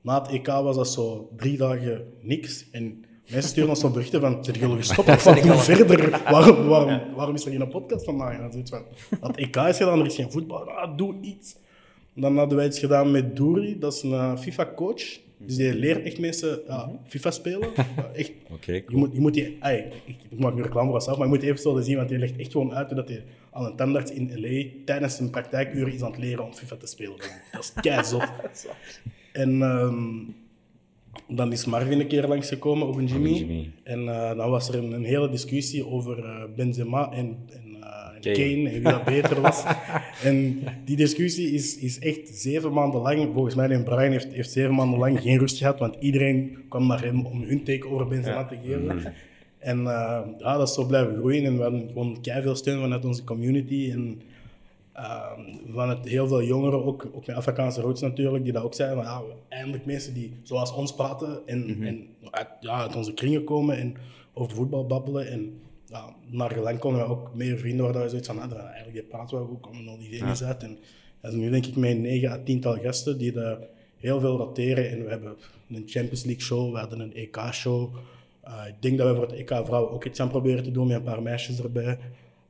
na 0.00 0.22
het 0.22 0.30
EK 0.30 0.46
was 0.46 0.76
dat 0.76 0.88
zo 0.88 1.30
drie 1.36 1.56
dagen 1.56 2.04
niks. 2.20 2.66
En 2.70 3.04
mensen 3.30 3.50
sturen 3.50 3.70
ons 3.70 3.80
zo 3.80 3.90
berichten 3.90 4.20
van, 4.20 4.44
zijn 4.44 4.58
jullie 4.58 4.76
gestopt 4.76 5.08
of 5.08 5.24
wat 5.24 5.42
doen 5.42 5.58
verder? 5.58 6.22
Waarom, 6.30 6.66
waarom, 6.66 7.14
waarom 7.14 7.34
is 7.34 7.44
er 7.44 7.52
geen 7.52 7.68
podcast 7.68 8.04
vandaag? 8.04 8.38
En 8.38 8.52
zoiets 8.52 8.70
van, 8.70 8.82
dat 9.20 9.36
EK 9.36 9.56
is 9.56 9.76
gedaan, 9.76 10.00
er 10.00 10.06
is 10.06 10.14
geen 10.14 10.30
voetbal, 10.30 10.70
ah, 10.70 10.96
doe 10.96 11.14
iets. 11.20 11.56
Dan 12.14 12.36
hadden 12.36 12.56
wij 12.56 12.66
iets 12.66 12.78
gedaan 12.78 13.10
met 13.10 13.36
Douri, 13.36 13.78
dat 13.78 13.92
is 13.92 14.02
een 14.02 14.10
uh, 14.10 14.36
FIFA-coach. 14.36 15.18
Dus 15.36 15.56
die 15.56 15.74
leert 15.74 16.04
echt 16.04 16.18
mensen 16.18 16.60
ja, 16.66 16.90
FIFA 17.04 17.30
spelen. 17.30 17.68
Echt, 18.14 18.32
Oké, 18.50 18.72
je, 18.72 18.84
moet, 18.88 19.10
je 19.12 19.20
moet 19.20 19.34
die, 19.34 19.56
ay, 19.60 19.92
ik, 20.04 20.16
ik 20.30 20.38
maak 20.38 20.54
nu 20.54 20.62
reclame 20.62 20.86
voor 20.86 20.96
mezelf, 20.96 21.16
maar 21.16 21.26
je 21.26 21.32
moet 21.32 21.40
die 21.40 21.50
episode 21.50 21.82
zien, 21.82 21.96
want 21.96 22.08
die 22.08 22.18
legt 22.18 22.36
echt 22.36 22.52
gewoon 22.52 22.74
uit 22.74 22.96
dat 22.96 23.08
hij 23.08 23.24
aan 23.52 23.64
een 23.64 23.76
tandarts 23.76 24.10
in 24.10 24.40
LA 24.40 24.82
tijdens 24.84 25.16
zijn 25.16 25.30
praktijkuur 25.30 25.94
is 25.94 26.02
aan 26.02 26.10
het 26.10 26.20
leren 26.20 26.44
om 26.44 26.52
FIFA 26.52 26.76
te 26.76 26.86
spelen. 26.86 27.16
Dat 27.52 27.60
is 27.62 27.72
keizot. 27.82 28.28
en 29.32 29.62
um, 29.62 30.34
dan 31.28 31.52
is 31.52 31.64
Marvin 31.64 32.00
een 32.00 32.06
keer 32.06 32.28
langsgekomen 32.28 32.88
op 32.88 32.96
een 32.96 33.06
Jimmy. 33.06 33.28
Jimmy. 33.28 33.70
En 33.82 34.00
uh, 34.00 34.36
dan 34.36 34.50
was 34.50 34.68
er 34.68 34.74
een, 34.74 34.92
een, 34.92 35.04
hele 35.04 35.30
discussie 35.30 35.86
over 35.86 36.18
uh, 36.18 36.42
Benzema 36.56 37.10
en, 37.12 37.36
en, 37.48 37.76
uh, 37.80 38.14
en 38.14 38.20
Kane. 38.20 38.34
Kane. 38.34 38.68
en 38.68 38.72
wie 38.72 38.82
dat 38.82 39.04
beter 39.04 39.40
was. 39.40 39.64
en 40.24 40.62
die 40.84 40.96
discussie 40.96 41.50
is, 41.52 41.78
is 41.78 41.98
echt 41.98 42.28
zeven 42.28 42.72
maanden 42.72 43.00
lang, 43.00 43.30
volgens 43.32 43.54
mij 43.54 43.68
en 43.68 43.84
Brian 43.84 44.10
heeft, 44.10 44.32
heeft 44.32 44.50
zeven 44.50 44.74
maanden 44.74 44.98
lang 44.98 45.20
geen 45.20 45.38
rust 45.38 45.58
gehad, 45.58 45.78
want 45.78 45.96
iedereen 46.00 46.56
kwam 46.68 46.86
naar 46.86 47.02
hem 47.02 47.26
om 47.26 47.42
hun 47.42 47.64
take 47.64 47.88
over 47.88 48.06
Benzema 48.06 48.44
te 48.44 48.56
geven. 48.64 49.14
En 49.60 49.78
uh, 49.78 50.20
ja, 50.38 50.56
dat 50.56 50.68
is 50.68 50.74
zo 50.74 50.84
blijven 50.84 51.16
groeien 51.16 51.44
en 51.44 51.56
we 51.56 51.62
hadden 51.62 51.88
gewoon 51.88 52.18
veel 52.22 52.54
steun 52.54 52.80
vanuit 52.80 53.04
onze 53.04 53.24
community. 53.24 53.90
En 53.92 54.22
uh, 54.96 55.30
vanuit 55.68 56.08
heel 56.08 56.28
veel 56.28 56.42
jongeren, 56.42 56.84
ook, 56.84 57.08
ook 57.12 57.26
met 57.26 57.36
Afrikaanse 57.36 57.80
roots 57.80 58.00
natuurlijk, 58.00 58.44
die 58.44 58.52
dat 58.52 58.62
ook 58.62 58.74
zeiden 58.74 59.04
van 59.04 59.12
ja, 59.12 59.22
eindelijk 59.48 59.86
mensen 59.86 60.14
die 60.14 60.32
zoals 60.42 60.74
ons 60.74 60.94
praten 60.94 61.40
en, 61.46 61.58
mm 61.58 61.72
-hmm. 61.72 61.82
en 61.82 62.06
uit, 62.30 62.48
ja, 62.60 62.80
uit 62.80 62.96
onze 62.96 63.14
kringen 63.14 63.44
komen 63.44 63.76
en 63.76 63.94
over 64.32 64.56
voetbal 64.56 64.86
babbelen. 64.86 65.30
En 65.30 65.60
ja, 65.86 66.14
naar 66.26 66.50
gelang 66.50 66.78
konden 66.78 67.00
we 67.00 67.08
ook 67.08 67.34
meer 67.34 67.58
vrienden 67.58 67.92
waar 67.92 68.02
we 68.02 68.08
zoiets 68.08 68.28
van 68.28 68.38
hadden. 68.38 68.60
Eigenlijk 68.60 68.92
die 68.92 69.02
praten 69.02 69.38
we 69.38 69.50
ook, 69.50 69.62
komen 69.62 69.88
al 69.88 69.98
die 69.98 70.10
dingen 70.10 70.36
ja. 70.38 70.46
uit. 70.46 70.62
En 70.62 70.78
dat 71.20 71.32
is 71.32 71.38
nu 71.38 71.50
denk 71.50 71.66
ik 71.66 71.76
met 71.76 71.98
negen 71.98 72.30
à 72.30 72.38
tiental 72.44 72.76
gasten 72.76 73.18
die 73.18 73.32
daar 73.32 73.58
heel 73.96 74.20
veel 74.20 74.36
roteren. 74.36 74.90
En 74.90 75.04
we 75.04 75.10
hebben 75.10 75.36
een 75.68 75.82
Champions 75.86 76.24
League 76.24 76.42
show, 76.42 76.72
we 76.72 76.78
hadden 76.78 77.00
een 77.00 77.14
EK 77.14 77.38
show. 77.52 77.94
Uh, 78.44 78.66
ik 78.68 78.82
denk 78.82 78.98
dat 78.98 79.08
we 79.08 79.14
voor 79.14 79.26
het 79.26 79.32
EK 79.32 79.48
vrouwen 79.64 79.90
ook 79.90 80.04
iets 80.04 80.18
gaan 80.18 80.28
proberen 80.28 80.62
te 80.62 80.70
doen 80.70 80.86
met 80.86 80.96
een 80.96 81.02
paar 81.02 81.22
meisjes 81.22 81.62
erbij. 81.62 81.98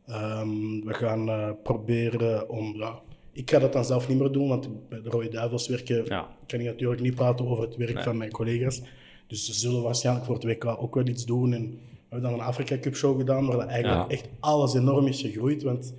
Um, 0.08 0.84
we 0.84 0.94
gaan 0.94 1.28
uh, 1.28 1.50
proberen 1.62 2.48
om. 2.48 2.76
Ja, 2.76 3.00
ik 3.32 3.50
ga 3.50 3.58
dat 3.58 3.72
dan 3.72 3.84
zelf 3.84 4.08
niet 4.08 4.18
meer 4.18 4.32
doen, 4.32 4.48
want 4.48 4.88
bij 4.88 5.02
de 5.02 5.08
Rode 5.08 5.28
Duivels 5.28 5.68
werken 5.68 6.04
ja. 6.04 6.28
kan 6.46 6.60
ik 6.60 6.66
natuurlijk 6.66 7.00
niet 7.00 7.14
praten 7.14 7.48
over 7.48 7.64
het 7.64 7.76
werk 7.76 7.94
nee. 7.94 8.02
van 8.02 8.16
mijn 8.16 8.30
collega's. 8.30 8.82
Dus 9.26 9.46
ze 9.46 9.54
zullen 9.54 9.82
waarschijnlijk 9.82 10.26
voor 10.26 10.34
het 10.34 10.44
WK 10.44 10.64
ook 10.64 10.94
wel 10.94 11.06
iets 11.06 11.24
doen. 11.24 11.52
En 11.52 11.70
we 11.70 11.76
hebben 12.08 12.30
dan 12.30 12.40
een 12.40 12.46
Afrika 12.46 12.78
Cup 12.78 12.96
show 12.96 13.18
gedaan, 13.18 13.46
waar 13.46 13.66
eigenlijk 13.66 14.10
ja. 14.10 14.16
echt 14.16 14.28
alles 14.40 14.74
enorm 14.74 15.06
is 15.06 15.20
gegroeid. 15.20 15.62
Want 15.62 15.94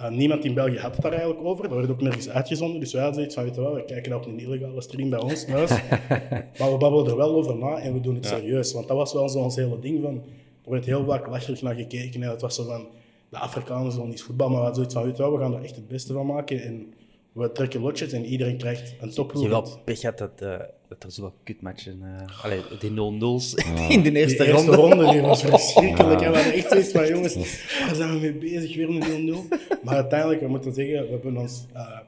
uh, 0.00 0.08
niemand 0.08 0.44
in 0.44 0.54
België 0.54 0.78
had 0.78 0.92
het 0.92 1.02
daar 1.02 1.12
eigenlijk 1.12 1.44
over. 1.44 1.68
Dat 1.68 1.78
werd 1.78 1.90
ook 1.90 2.00
nergens 2.00 2.28
uitgezonden. 2.28 2.80
Dus 2.80 2.92
wij 2.92 3.02
hadden 3.02 3.18
zoiets 3.18 3.34
van, 3.34 3.44
weet 3.44 3.54
je 3.54 3.60
wel, 3.60 3.74
we 3.74 3.84
kijken 3.84 4.14
op 4.14 4.26
een 4.26 4.38
illegale 4.38 4.80
stream 4.80 5.10
bij 5.10 5.20
ons 5.20 5.44
thuis. 5.44 5.70
maar 6.58 6.72
we 6.72 6.76
babbelen 6.78 7.06
er 7.06 7.16
wel 7.16 7.34
over 7.34 7.56
na 7.56 7.78
en 7.78 7.92
we 7.92 8.00
doen 8.00 8.14
het 8.14 8.24
ja. 8.24 8.36
serieus. 8.36 8.72
Want 8.72 8.88
dat 8.88 8.96
was 8.96 9.12
wel 9.12 9.28
zo 9.28 9.38
ons 9.38 9.56
hele 9.56 9.78
ding 9.78 10.02
van... 10.02 10.22
Er 10.64 10.70
werd 10.70 10.84
heel 10.84 11.04
vaak 11.04 11.26
lacherig 11.26 11.62
naar 11.62 11.74
gekeken 11.74 12.22
en 12.22 12.30
het 12.30 12.40
was 12.40 12.54
zo 12.54 12.64
van... 12.64 12.86
De 13.30 13.38
Afrikaners 13.38 13.94
doen 13.94 14.08
niet 14.08 14.22
voetbal, 14.22 14.48
maar 14.48 14.58
we 14.58 14.64
hadden 14.64 14.76
zoiets 14.76 14.94
van, 14.94 15.04
weet 15.04 15.16
je 15.16 15.22
wel, 15.22 15.32
we 15.32 15.38
gaan 15.38 15.54
er 15.54 15.62
echt 15.62 15.76
het 15.76 15.88
beste 15.88 16.12
van 16.12 16.26
maken. 16.26 16.62
En 16.62 16.94
we 17.32 17.52
trekken 17.52 17.80
lotjes 17.80 18.12
en 18.12 18.24
iedereen 18.24 18.56
krijgt 18.56 18.94
een 19.00 19.10
topploeg. 19.10 19.42
Je 19.42 19.48
wel 19.48 19.68
pech 19.84 20.02
had 20.02 20.18
dat, 20.18 20.42
uh, 20.42 20.56
dat 20.88 21.02
er 21.02 21.10
zoveel 21.10 21.34
kutmatchen... 21.44 22.00
Uh, 22.02 22.44
allee, 22.44 22.62
die 22.78 22.90
0-0's 22.90 23.52
ja. 23.54 23.88
in 23.94 24.02
de 24.02 24.12
eerste, 24.12 24.44
die 24.44 24.52
ronde. 24.52 24.70
eerste 24.70 24.74
ronde. 24.74 25.10
Die 25.10 25.20
was 25.20 25.42
verschrikkelijk. 25.42 26.20
Ja. 26.20 26.26
En 26.26 26.32
we 26.32 26.36
hadden 26.36 26.54
echt 26.54 26.68
zoiets 26.68 26.90
van, 26.90 27.08
jongens, 27.14 27.34
waar 27.80 27.94
zijn 27.94 28.12
we 28.12 28.18
mee 28.18 28.32
bezig? 28.32 28.76
Weer 28.76 28.88
een 28.88 29.46
0-0. 29.48 29.58
Maar 29.82 29.94
uiteindelijk, 29.94 30.40
we 30.40 30.48
moeten 30.48 30.74
zeggen, 30.74 31.02
we 31.02 31.10
hebben 31.10 31.36
ons... 31.36 31.66
Uh, 31.74 31.98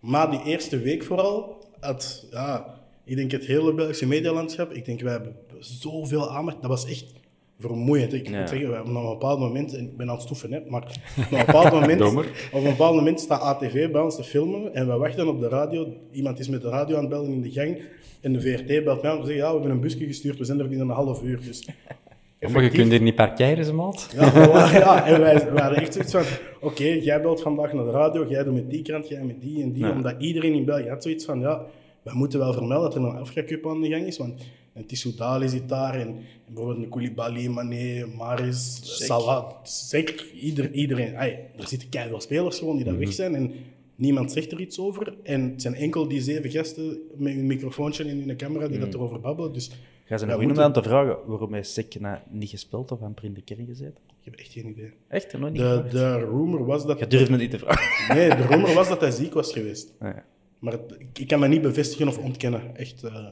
na 0.00 0.26
die 0.26 0.42
eerste 0.44 0.78
week 0.78 1.02
vooral, 1.02 1.64
had, 1.80 2.26
ja, 2.30 2.74
ik 3.04 3.16
denk 3.16 3.30
het 3.30 3.44
hele 3.44 3.74
Belgische 3.74 4.06
medialandschap, 4.06 4.72
ik 4.72 4.84
denk, 4.84 5.00
wij 5.00 5.12
hebben 5.12 5.36
zoveel 5.58 6.30
aandacht. 6.30 6.60
Dat 6.60 6.70
was 6.70 6.86
echt 6.86 7.04
vermoeiend. 7.60 8.12
Ik 8.12 8.28
ja. 8.28 8.38
moet 8.38 8.48
zeggen, 8.48 8.80
op 8.80 8.86
een 8.86 8.92
bepaald 8.92 9.38
moment, 9.38 9.74
en 9.74 9.84
ik 9.84 9.96
ben 9.96 10.08
aan 10.08 10.14
het 10.14 10.22
stoeven, 10.22 10.52
hè, 10.52 10.60
maar 10.68 10.82
op 10.82 11.30
een 11.30 11.46
bepaald 11.46 11.72
moment, 11.80 12.02
op 12.02 12.24
een 12.52 12.62
bepaald 12.62 12.94
moment 12.94 13.20
staat 13.20 13.40
ATV 13.40 13.90
bij 13.90 14.00
ons 14.00 14.16
te 14.16 14.24
filmen 14.24 14.74
en 14.74 14.86
we 14.86 14.96
wachten 14.96 15.28
op 15.28 15.40
de 15.40 15.48
radio. 15.48 15.88
Iemand 16.12 16.38
is 16.38 16.48
met 16.48 16.62
de 16.62 16.68
radio 16.68 16.96
aan 16.96 17.00
het 17.00 17.10
bellen 17.10 17.32
in 17.32 17.42
de 17.42 17.50
gang 17.50 17.78
en 18.20 18.32
de 18.32 18.40
VRT 18.40 18.84
belt 18.84 19.02
mij 19.02 19.12
om 19.12 19.20
te 19.20 19.26
zeggen, 19.26 19.44
ja, 19.44 19.46
we 19.46 19.52
hebben 19.58 19.70
een 19.70 19.80
busje 19.80 20.06
gestuurd, 20.06 20.38
we 20.38 20.44
zijn 20.44 20.58
er 20.60 20.68
binnen 20.68 20.88
een 20.88 20.94
half 20.94 21.22
uur. 21.22 21.40
Dus 21.44 21.68
maar 22.48 22.62
je 22.62 22.70
kunt 22.70 22.90
hier 22.90 23.02
niet 23.02 23.14
parkeren, 23.14 23.64
ze 23.64 23.72
maat. 23.72 24.08
Ja, 24.14 24.32
voilà, 24.32 24.72
ja, 24.72 25.06
en 25.06 25.20
wij, 25.20 25.34
hadden 25.54 25.78
echt 25.78 25.92
zoiets 25.92 26.12
van, 26.12 26.22
oké, 26.60 26.66
okay, 26.66 26.98
jij 26.98 27.20
belt 27.20 27.42
vandaag 27.42 27.72
naar 27.72 27.84
de 27.84 27.90
radio, 27.90 28.26
jij 28.28 28.44
doet 28.44 28.54
met 28.54 28.70
die 28.70 28.82
krant, 28.82 29.08
jij 29.08 29.22
met 29.22 29.40
die 29.40 29.62
en 29.62 29.72
die, 29.72 29.84
ja. 29.84 29.92
omdat 29.92 30.14
iedereen 30.18 30.54
in 30.54 30.64
België 30.64 30.88
had 30.88 31.02
zoiets 31.02 31.24
van, 31.24 31.40
ja, 31.40 31.64
we 32.02 32.10
moeten 32.14 32.38
wel 32.38 32.52
vermelden 32.52 32.90
dat 32.90 33.02
er 33.02 33.08
een 33.08 33.16
Afrika 33.16 33.46
Cup 33.46 33.68
aan 33.68 33.80
de 33.80 33.88
gang 33.88 34.06
is, 34.06 34.18
want 34.18 34.34
en 34.72 34.86
Tissou 34.86 35.14
Dali 35.14 35.48
zit 35.48 35.68
daar, 35.68 35.94
en, 35.94 36.08
en 36.46 36.54
bijvoorbeeld 36.54 36.88
Koulibaly, 36.88 37.46
Mané, 37.46 38.06
Maris, 38.16 38.80
Salah, 38.82 39.52
zeker 39.62 40.30
ieder, 40.30 40.72
iedereen. 40.72 41.16
Ay, 41.16 41.50
er 41.56 41.68
zitten 41.68 41.88
keihard 41.88 42.22
spelers 42.22 42.58
gewoon 42.58 42.76
die 42.76 42.84
daar 42.84 42.94
mm 42.94 42.98
-hmm. 42.98 43.08
weg 43.08 43.16
zijn 43.16 43.34
en 43.34 43.52
niemand 44.00 44.32
zegt 44.32 44.52
er 44.52 44.60
iets 44.60 44.78
over. 44.78 45.14
En 45.22 45.50
het 45.50 45.62
zijn 45.62 45.74
enkel 45.74 46.08
die 46.08 46.20
zeven 46.20 46.50
gasten 46.50 46.98
met 47.16 47.34
hun 47.34 47.46
microfoontje 47.46 48.04
en 48.04 48.22
hun 48.22 48.36
camera 48.36 48.66
die 48.68 48.76
mm. 48.76 48.84
dat 48.84 48.94
erover 48.94 49.20
babbelen. 49.20 49.52
Dus, 49.52 49.70
Ga 50.04 50.18
ze 50.18 50.26
nog 50.26 50.36
moeten... 50.36 50.56
om 50.56 50.62
aan 50.62 50.72
te 50.72 50.82
vragen 50.82 51.16
waarom 51.26 51.52
hij 51.52 51.62
Sekna 51.62 52.22
niet 52.30 52.50
gespeeld 52.50 52.92
of 52.92 53.02
aan 53.02 53.14
in 53.22 53.34
de 53.34 53.42
kern 53.42 53.66
gezeten? 53.66 53.98
Ik 54.20 54.24
heb 54.24 54.34
echt 54.34 54.52
geen 54.52 54.66
idee. 54.66 54.92
Echt? 55.08 55.38
Nog 55.38 55.50
niet 55.50 55.60
de, 55.60 55.84
de 55.90 56.18
rumor 56.18 56.64
was 56.64 56.86
dat... 56.86 56.98
Je 56.98 57.06
durft 57.06 57.30
me 57.30 57.36
niet 57.36 57.50
te 57.50 57.58
vragen. 57.58 57.88
Nee, 58.16 58.28
de 58.28 58.46
rumor 58.46 58.74
was 58.74 58.88
dat 58.88 59.00
hij 59.00 59.10
ziek 59.10 59.34
was 59.34 59.52
geweest. 59.52 59.92
Ah, 59.98 60.14
ja. 60.14 60.24
Maar 60.58 60.72
het, 60.72 60.96
ik, 61.12 61.28
kan 61.28 61.40
me 61.40 61.48
niet 61.48 61.62
bevestigen 61.62 62.08
of 62.08 62.18
ontkennen. 62.18 62.76
Echt... 62.76 63.04
Uh, 63.04 63.26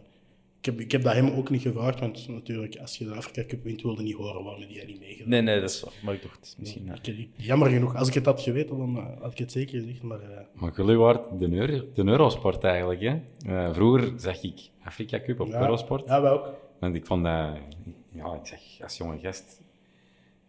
ik 0.59 0.65
heb, 0.65 0.81
ik 0.81 0.93
heb 0.93 1.03
dat 1.03 1.13
hem 1.13 1.31
ook 1.31 1.51
niet 1.51 1.63
gevraagd, 1.63 2.01
want 2.01 2.29
natuurlijk, 2.29 2.77
als 2.77 2.99
je 2.99 3.05
de 3.05 3.15
Afrika 3.15 3.45
Cup 3.45 3.63
wint, 3.63 3.83
wilde 3.83 4.03
niet 4.03 4.15
horen 4.15 4.45
waarom 4.45 4.67
die 4.67 4.85
niet 4.87 5.01
meegedaan. 5.01 5.29
Nee, 5.29 5.41
nee, 5.41 5.61
dat 5.61 5.71
is 5.71 5.81
waar. 5.81 5.93
Maar 6.03 6.15
ik 6.15 6.23
dacht, 6.23 6.57
misschien... 6.59 6.85
Ja. 6.85 6.99
Ik, 7.03 7.29
jammer 7.37 7.71
genoeg. 7.71 7.97
Als 7.97 8.09
ik 8.09 8.15
het 8.15 8.25
had 8.25 8.41
geweten, 8.41 8.79
dan 8.79 8.97
uh, 8.97 9.05
had 9.21 9.33
ik 9.33 9.39
het 9.39 9.53
zeker 9.53 9.81
gezegd, 9.81 10.03
maar... 10.03 10.21
Uh... 10.21 10.39
Maar 10.53 10.73
jullie 10.77 10.97
waren 10.97 11.39
de, 11.39 11.57
Euro, 11.57 11.85
de 11.95 12.05
Eurosport 12.05 12.65
eigenlijk, 12.65 13.01
hè? 13.01 13.21
Uh, 13.47 13.75
vroeger 13.75 14.13
zag 14.17 14.43
ik 14.43 14.71
Afrika 14.85 15.21
Cup 15.21 15.41
op 15.41 15.49
ja, 15.49 15.61
Eurosport. 15.61 16.07
Ja, 16.07 16.23
wij 16.23 16.31
ook. 16.31 16.55
En 16.81 16.95
ik 16.95 17.07
vond 17.07 17.25
dat... 17.25 17.57
Ja, 18.13 18.35
ik 18.35 18.47
zeg, 18.47 18.61
als 18.83 18.97
jonge 18.97 19.19
gast... 19.19 19.61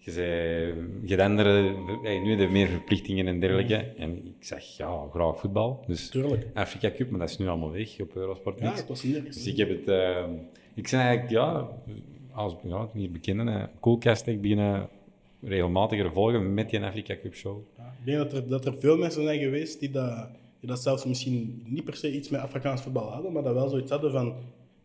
Je 0.09 0.15
zei, 0.15 0.73
je 1.05 1.23
andere, 1.23 1.75
nu 2.23 2.35
de 2.35 2.47
meer 2.47 2.67
verplichtingen 2.67 3.27
en 3.27 3.39
dergelijke. 3.39 3.91
Mm. 3.95 4.03
En 4.03 4.25
ik 4.25 4.45
zeg, 4.45 4.77
ja, 4.77 5.07
graag 5.11 5.39
voetbal. 5.39 5.83
Dus 5.87 6.09
Tuurlijk. 6.09 6.47
Afrika 6.53 6.91
Cup, 6.91 7.09
maar 7.09 7.19
dat 7.19 7.29
is 7.29 7.37
nu 7.37 7.47
allemaal 7.47 7.71
weg 7.71 7.99
op 7.99 8.15
Eurosport. 8.15 8.59
Ja, 8.59 8.75
was 8.87 9.03
niet 9.03 9.25
Dus 9.25 9.47
ik 9.47 9.57
heb 9.57 9.69
het... 9.69 9.87
Uh, 9.87 10.23
ik 10.73 10.87
zei 10.87 11.01
eigenlijk, 11.01 11.31
ja, 11.31 11.69
als 12.31 12.55
ja, 12.63 12.89
niet 12.93 13.11
bekende, 13.11 13.69
Coolcast, 13.79 14.27
ik 14.27 14.41
begin 14.41 14.87
regelmatiger 15.41 16.11
volgen 16.11 16.53
met 16.53 16.69
die 16.69 16.79
Afrika 16.79 17.15
Cup 17.21 17.35
show. 17.35 17.57
Ja, 17.77 17.95
ik 17.99 18.05
denk 18.05 18.17
dat 18.17 18.33
er, 18.33 18.47
dat 18.47 18.65
er 18.65 18.75
veel 18.79 18.97
mensen 18.97 19.23
zijn 19.23 19.39
geweest 19.39 19.79
die 19.79 19.91
dat, 19.91 20.27
die 20.59 20.69
dat 20.69 20.81
zelfs 20.81 21.05
misschien 21.05 21.61
niet 21.65 21.83
per 21.83 21.95
se 21.95 22.13
iets 22.13 22.29
met 22.29 22.41
Afrikaans 22.41 22.81
voetbal 22.81 23.11
hadden, 23.11 23.31
maar 23.31 23.43
dat 23.43 23.53
wel 23.53 23.69
zoiets 23.69 23.91
hadden 23.91 24.11
van, 24.11 24.33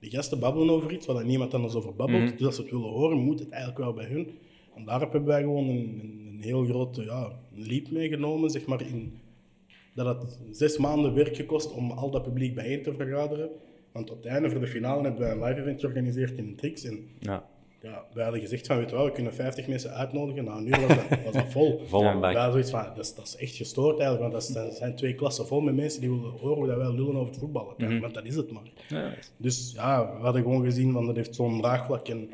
die 0.05 0.11
gasten 0.11 0.39
babbelen 0.39 0.75
over 0.75 0.93
iets 0.93 1.07
waar 1.07 1.25
niemand 1.25 1.55
anders 1.55 1.75
over 1.75 1.95
babbelt. 1.95 2.23
Mhm. 2.23 2.37
Dus 2.37 2.47
als 2.47 2.55
ze 2.55 2.63
het 2.63 2.71
willen 2.71 2.89
horen, 2.89 3.19
moet 3.19 3.39
het 3.39 3.51
eigenlijk 3.51 3.85
wel 3.85 3.93
bij 3.93 4.07
hun. 4.07 4.29
En 4.77 4.85
daarop 4.85 5.13
hebben 5.13 5.29
wij 5.29 5.41
gewoon 5.41 5.69
een, 5.69 6.01
een, 6.03 6.29
een 6.33 6.41
heel 6.43 6.65
grote 6.65 7.03
ja, 7.05 7.33
leap 7.55 7.91
meegenomen, 7.91 8.51
zeg 8.51 8.67
maar, 8.67 8.81
in 8.81 9.19
dat 9.95 10.23
het 10.23 10.39
zes 10.51 10.77
maanden 10.77 11.15
werk 11.15 11.37
gekost 11.37 11.73
om 11.73 11.91
al 11.91 12.11
dat 12.11 12.23
publiek 12.23 12.55
bijeen 12.55 12.83
te 12.83 12.93
vergaderen. 12.93 13.49
Want 13.93 14.11
op 14.11 14.17
het 14.17 14.27
einde 14.27 14.51
voor 14.51 14.61
de 14.61 14.67
finale 14.67 15.03
hebben 15.03 15.21
wij 15.21 15.31
een 15.31 15.43
live 15.43 15.61
event 15.61 15.81
georganiseerd 15.81 16.39
in 16.39 16.57
Trix. 16.57 16.85
En 16.85 17.09
Ja. 17.21 17.45
ja, 17.81 18.05
wij 18.13 18.23
hadden 18.23 18.41
gezegd 18.41 18.67
van, 18.67 18.77
weet 18.77 18.91
je 18.91 18.97
wel, 18.97 19.05
we 19.05 19.13
kunnen 19.13 19.35
50 19.35 19.67
mensen 19.69 19.91
uitnodigen. 19.91 20.45
Nou, 20.45 20.63
nu 20.63 20.71
was 20.71 20.81
dat, 20.81 21.23
was 21.25 21.33
dat 21.33 21.53
vol. 21.53 21.81
Vol 21.87 22.03
ja, 22.03 22.19
wij 22.19 22.33
hadden 22.33 22.53
zoiets 22.53 22.71
van, 22.71 22.85
dat 22.97 23.05
is, 23.05 23.15
dat 23.15 23.27
is 23.27 23.37
echt 23.37 23.57
gestoord 23.57 23.99
eigenlijk. 23.99 24.33
Want 24.33 24.55
dat 24.55 24.75
zijn, 24.77 24.95
twee 24.97 25.15
klassen 25.15 25.47
vol 25.47 25.61
met 25.61 25.75
mensen 25.75 26.01
die 26.01 26.11
willen 26.11 26.31
horen 26.31 26.57
hoe 26.57 26.67
dat 26.67 26.77
wij 26.77 26.91
lullen 26.93 27.17
over 27.17 27.33
het 27.33 27.39
voetballen. 27.39 27.75
Mhm. 27.79 28.01
Want 28.01 28.15
dat 28.15 28.25
is 28.25 28.37
het 28.37 28.51
maar. 28.53 28.73
Dus 29.37 29.73
ja, 29.75 30.17
we 30.17 30.23
hadden 30.23 30.43
gewoon 30.43 30.65
gezien, 30.65 30.93
van 30.93 31.07
dat 31.07 31.17
heeft 31.17 31.35
zo'n 31.35 31.61
draagvlak. 31.61 32.09
En 32.09 32.31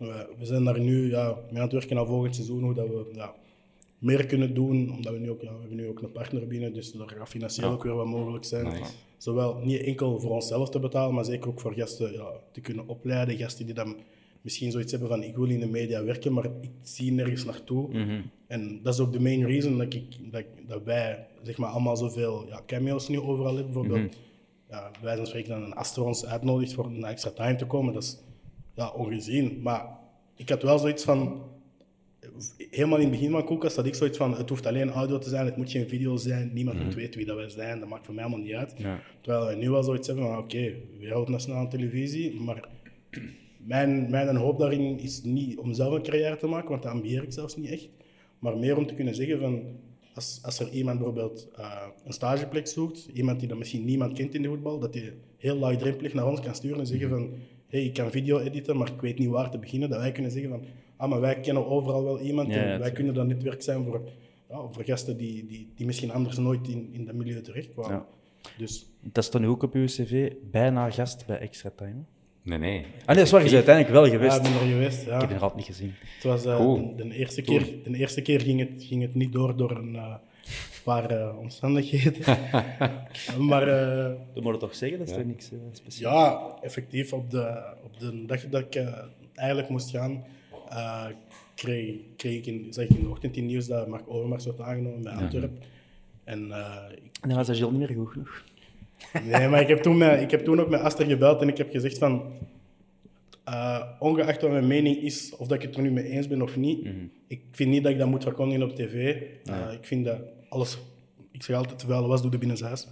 we, 0.00 0.28
we 0.38 0.46
zijn 0.46 0.64
daar 0.64 0.80
nu 0.80 1.10
ja, 1.10 1.38
mee 1.50 1.56
aan 1.56 1.62
het 1.62 1.72
werken 1.72 1.98
aan 1.98 2.06
volgend 2.06 2.34
seizoen, 2.34 2.62
hoe 2.62 2.74
dat 2.74 2.88
we 2.88 3.06
ja, 3.12 3.34
meer 3.98 4.26
kunnen 4.26 4.54
doen. 4.54 4.92
Omdat 4.92 5.12
we 5.12 5.18
nu 5.18 5.30
ook, 5.30 5.42
ja, 5.42 5.52
we 5.52 5.58
hebben 5.60 5.76
nu 5.76 5.88
ook 5.88 6.02
een 6.02 6.12
partner 6.12 6.46
binnen, 6.46 6.72
dus 6.72 6.94
er 6.94 7.08
gaat 7.08 7.28
financieel 7.28 7.70
ook 7.70 7.82
weer 7.82 7.94
wat 7.94 8.06
mogelijk 8.06 8.44
zijn. 8.44 8.64
Nice. 8.64 8.92
Zowel 9.16 9.60
niet 9.64 9.80
enkel 9.80 10.20
voor 10.20 10.30
onszelf 10.30 10.70
te 10.70 10.78
betalen, 10.78 11.14
maar 11.14 11.24
zeker 11.24 11.48
ook 11.48 11.60
voor 11.60 11.74
gasten 11.74 12.12
ja, 12.12 12.30
te 12.52 12.60
kunnen 12.60 12.88
opleiden. 12.88 13.36
Gasten 13.36 13.66
die 13.66 13.74
dan 13.74 13.96
misschien 14.40 14.70
zoiets 14.70 14.90
hebben 14.90 15.08
van 15.08 15.22
ik 15.22 15.36
wil 15.36 15.48
in 15.48 15.60
de 15.60 15.66
media 15.66 16.04
werken, 16.04 16.32
maar 16.32 16.44
ik 16.44 16.70
zie 16.82 17.12
nergens 17.12 17.44
naartoe. 17.44 17.88
En 18.46 18.80
dat 18.82 18.94
is 18.94 19.00
ook 19.00 19.12
de 19.12 19.20
main 19.20 19.46
reason 19.46 19.78
dat, 19.78 19.94
ik, 19.94 20.32
dat, 20.32 20.44
dat 20.66 20.82
wij 20.84 21.26
zeg 21.42 21.58
maar, 21.58 21.70
allemaal 21.70 21.96
zoveel 21.96 22.46
ja, 22.48 22.62
cameo's 22.66 23.08
nu 23.08 23.20
overal 23.20 23.54
hebben. 23.54 23.72
Bijvoorbeeld, 23.72 24.16
ja, 24.68 24.90
bij 24.90 25.00
wijze 25.02 25.16
van 25.16 25.26
spreken 25.26 25.50
dan 25.50 25.62
een 25.62 25.74
Astro 25.74 26.04
ons 26.04 26.26
uitnodigt 26.26 26.72
voor 26.72 26.84
een 26.84 27.04
extra 27.04 27.30
time 27.30 27.56
te 27.56 27.66
komen. 27.66 27.94
Dat 27.94 28.02
is 28.02 28.18
ja, 28.80 28.90
ongezien. 28.90 29.62
Maar 29.62 29.98
ik 30.36 30.48
had 30.48 30.62
wel 30.62 30.78
zoiets 30.78 31.04
van, 31.04 31.42
helemaal 32.70 32.98
in 32.98 33.04
het 33.04 33.12
begin 33.12 33.30
van 33.30 33.44
Koelkast 33.44 33.76
had 33.76 33.86
ik 33.86 33.94
zoiets 33.94 34.18
van, 34.18 34.36
het 34.36 34.48
hoeft 34.48 34.66
alleen 34.66 34.90
audio 34.90 35.18
te 35.18 35.28
zijn, 35.28 35.46
het 35.46 35.56
moet 35.56 35.70
geen 35.70 35.88
video 35.88 36.16
zijn, 36.16 36.50
niemand 36.52 36.84
moet 36.84 36.94
weten 36.94 37.16
wie 37.16 37.26
dat 37.26 37.36
wij 37.36 37.48
zijn, 37.48 37.80
dat 37.80 37.88
maakt 37.88 38.04
voor 38.04 38.14
mij 38.14 38.24
helemaal 38.24 38.44
niet 38.44 38.54
uit. 38.54 38.76
Terwijl 39.20 39.46
we 39.46 39.54
nu 39.54 39.70
wel 39.70 39.82
zoiets 39.82 40.06
hebben 40.06 40.26
van, 40.26 40.38
oké, 40.38 40.74
wereldnationale 40.98 41.68
televisie, 41.68 42.40
maar 42.40 42.68
mijn, 43.56 44.10
mijn 44.10 44.36
hoop 44.36 44.58
daarin 44.58 44.98
is 44.98 45.22
niet 45.22 45.58
om 45.58 45.72
zelf 45.72 45.94
een 45.94 46.02
carrière 46.02 46.36
te 46.36 46.46
maken, 46.46 46.68
want 46.68 46.82
dat 46.82 46.92
ambieer 46.92 47.22
ik 47.22 47.32
zelfs 47.32 47.56
niet 47.56 47.70
echt, 47.70 47.88
maar 48.38 48.58
meer 48.58 48.76
om 48.76 48.86
te 48.86 48.94
kunnen 48.94 49.14
zeggen 49.14 49.40
van, 49.40 49.62
als, 50.14 50.40
als 50.42 50.58
er 50.58 50.70
iemand 50.70 50.98
bijvoorbeeld 50.98 51.48
eh, 51.56 51.86
een 52.04 52.12
stageplek 52.12 52.66
zoekt, 52.66 53.08
iemand 53.12 53.38
die 53.40 53.48
dat 53.48 53.58
misschien 53.58 53.84
niemand 53.84 54.12
kent 54.12 54.34
in 54.34 54.42
de 54.42 54.48
voetbal, 54.48 54.78
dat 54.78 54.94
hij 54.94 55.14
heel 55.36 55.56
laagdrempelig 55.56 56.14
naar 56.14 56.26
ons 56.26 56.40
kan 56.40 56.54
sturen 56.54 56.78
en 56.78 56.86
zeggen 56.86 57.08
van, 57.08 57.34
hey, 57.70 57.84
ik 57.84 57.94
kan 57.94 58.10
video 58.10 58.38
editen, 58.38 58.76
maar 58.76 58.88
ik 58.94 59.00
weet 59.00 59.18
niet 59.18 59.28
waar 59.28 59.50
te 59.50 59.58
beginnen. 59.58 59.90
Dat 59.90 60.00
wij 60.00 60.12
kunnen 60.12 60.30
zeggen 60.32 60.50
van, 60.50 60.64
ah, 60.96 61.10
maar 61.10 61.20
wij 61.20 61.40
kennen 61.40 61.66
overal 61.66 62.04
wel 62.04 62.20
iemand 62.20 62.48
Ja, 62.48 62.54
en 62.54 62.58
ja, 62.60 62.64
wij 62.64 62.74
tuurlijk. 62.74 62.94
kunnen 62.94 63.14
dat 63.14 63.26
netwerk 63.26 63.62
zijn 63.62 63.84
voor, 63.84 64.00
ja, 64.48 64.60
voor 64.70 64.84
gasten 64.84 65.16
die, 65.16 65.46
die, 65.46 65.68
die 65.74 65.86
misschien 65.86 66.10
anders 66.12 66.36
nooit 66.38 66.68
in, 66.68 66.88
in 66.92 67.04
dat 67.04 67.14
milieu 67.14 67.40
terechtkwamen. 67.40 67.96
Ja. 67.96 68.06
Dus 68.58 68.86
Dat 69.02 69.24
stond 69.24 69.44
nu 69.44 69.50
ook 69.50 69.62
op 69.62 69.74
uw 69.74 69.84
cv, 69.86 70.32
bijna 70.50 70.90
gast 70.90 71.26
bij 71.26 71.38
Extra 71.38 71.70
Time. 71.76 71.96
Nee, 72.42 72.58
nee. 72.58 72.78
Ah 72.78 73.06
nee, 73.06 73.16
dat 73.16 73.24
is 73.24 73.30
waar, 73.30 73.44
je 73.44 73.50
bent 73.50 73.66
uiteindelijk 73.68 73.94
wel 73.94 74.04
ja, 74.04 74.10
geweest. 74.10 74.36
ik 74.36 74.42
ben 74.42 74.52
er 74.52 74.58
geweest. 74.74 75.04
Ja. 75.04 75.14
Ik 75.14 75.20
heb 75.20 75.28
je 75.28 75.34
nog 75.34 75.42
altijd 75.42 75.66
niet 75.68 75.76
gezien. 75.76 75.92
Het 76.14 76.24
was, 76.24 76.44
eh, 76.44 76.56
Cool. 76.56 76.96
de, 76.96 77.08
de 77.08 77.14
eerste 77.14 77.42
keer, 77.42 77.66
de 77.84 77.96
eerste 77.98 78.22
keer 78.22 78.40
ging, 78.40 78.60
het, 78.60 78.82
ging 78.84 79.02
het 79.02 79.14
niet 79.14 79.32
door 79.32 79.56
door 79.56 79.70
een 79.70 79.96
eh, 79.96 80.14
paar 80.84 81.10
eh, 81.10 81.38
omstandigheden. 81.38 82.22
maar 83.48 83.68
eh, 83.68 84.12
Dat 84.34 84.42
moet 84.42 84.54
je 84.54 84.60
toch 84.60 84.74
zeggen, 84.74 84.98
dat 84.98 85.08
is 85.08 85.14
toch 85.14 85.24
niks 85.24 85.52
uh, 85.52 85.58
speciaals? 85.72 86.14
ja, 86.16 86.56
effectief 86.62 87.12
op 87.12 87.30
de, 87.30 87.62
op 87.84 87.98
de 87.98 88.24
dag 88.26 88.48
dat 88.48 88.60
ik 88.60 88.74
eh, 88.74 88.94
eigenlijk 89.34 89.68
moest 89.68 89.90
gaan, 89.90 90.24
eh, 90.68 91.06
kreeg, 91.54 91.94
kreeg 92.16 92.36
ik 92.38 92.46
in, 92.46 92.66
zag 92.70 92.84
ik 92.84 92.90
in 92.90 93.02
de 93.02 93.08
ochtend 93.08 93.36
in 93.36 93.42
het 93.42 93.50
nieuws 93.50 93.66
dat 93.66 93.88
Mark 93.88 94.04
Overmars 94.06 94.44
werd 94.44 94.60
aangenomen 94.60 95.02
bij 95.02 95.12
Antwerpen. 95.12 95.58
En 96.24 96.52
eh, 96.52 96.74
ik 96.92 97.02
En 97.20 97.28
dan 97.28 97.36
was 97.36 97.46
dat 97.46 97.56
Gilles 97.56 97.70
niet 97.72 97.88
meer 97.88 97.96
goed 97.98 98.08
genoeg. 98.12 98.42
Nee, 99.24 99.48
maar 99.48 99.60
ik 99.60 99.68
heb, 99.68 99.82
toen 99.82 99.96
met, 99.98 100.20
ik 100.20 100.30
heb 100.30 100.44
toen 100.44 100.60
ook 100.60 100.68
met 100.68 100.80
Aster 100.80 101.06
gebeld 101.06 101.40
en 101.42 101.48
ik 101.48 101.56
heb 101.58 101.70
gezegd 101.70 101.98
van... 101.98 102.22
eh, 103.44 103.82
ongeacht 103.98 104.42
wat 104.42 104.50
mijn 104.50 104.66
mening 104.66 104.96
is, 104.96 105.36
of 105.36 105.46
dat 105.46 105.56
ik 105.56 105.62
het 105.62 105.76
er 105.76 105.82
nu 105.82 105.90
mee 105.90 106.04
eens 106.04 106.28
ben 106.28 106.42
of 106.42 106.56
niet, 106.56 106.88
ik 107.26 107.40
vind 107.50 107.70
niet 107.70 107.82
dat 107.82 107.92
ik 107.92 107.98
dat 107.98 108.08
moet 108.08 108.22
verkondigen 108.22 108.62
op 108.62 108.74
tv. 108.74 109.16
Eh, 109.44 109.72
ik 109.72 109.84
vind 109.84 110.04
dat 110.04 110.18
alles... 110.50 110.78
Ik 111.30 111.42
zeg 111.42 111.56
altijd, 111.56 111.78
terwijl 111.78 112.08
was, 112.08 112.22
doe 112.22 112.30
de 112.30 112.38
binnenshuis. 112.38 112.86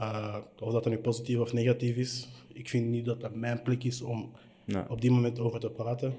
Uh, 0.00 0.36
of 0.60 0.72
dat 0.72 0.82
dan 0.82 0.92
nu 0.92 0.98
positief 0.98 1.38
of 1.38 1.52
negatief 1.52 1.96
is. 1.96 2.28
Ik 2.52 2.68
vind 2.68 2.86
niet 2.86 3.04
dat 3.04 3.20
dat 3.20 3.34
mijn 3.34 3.62
plek 3.62 3.84
is 3.84 4.02
om 4.02 4.32
Nee. 4.64 4.88
op 4.88 5.00
die 5.00 5.10
moment 5.10 5.38
over 5.38 5.60
te 5.60 5.70
praten. 5.70 6.14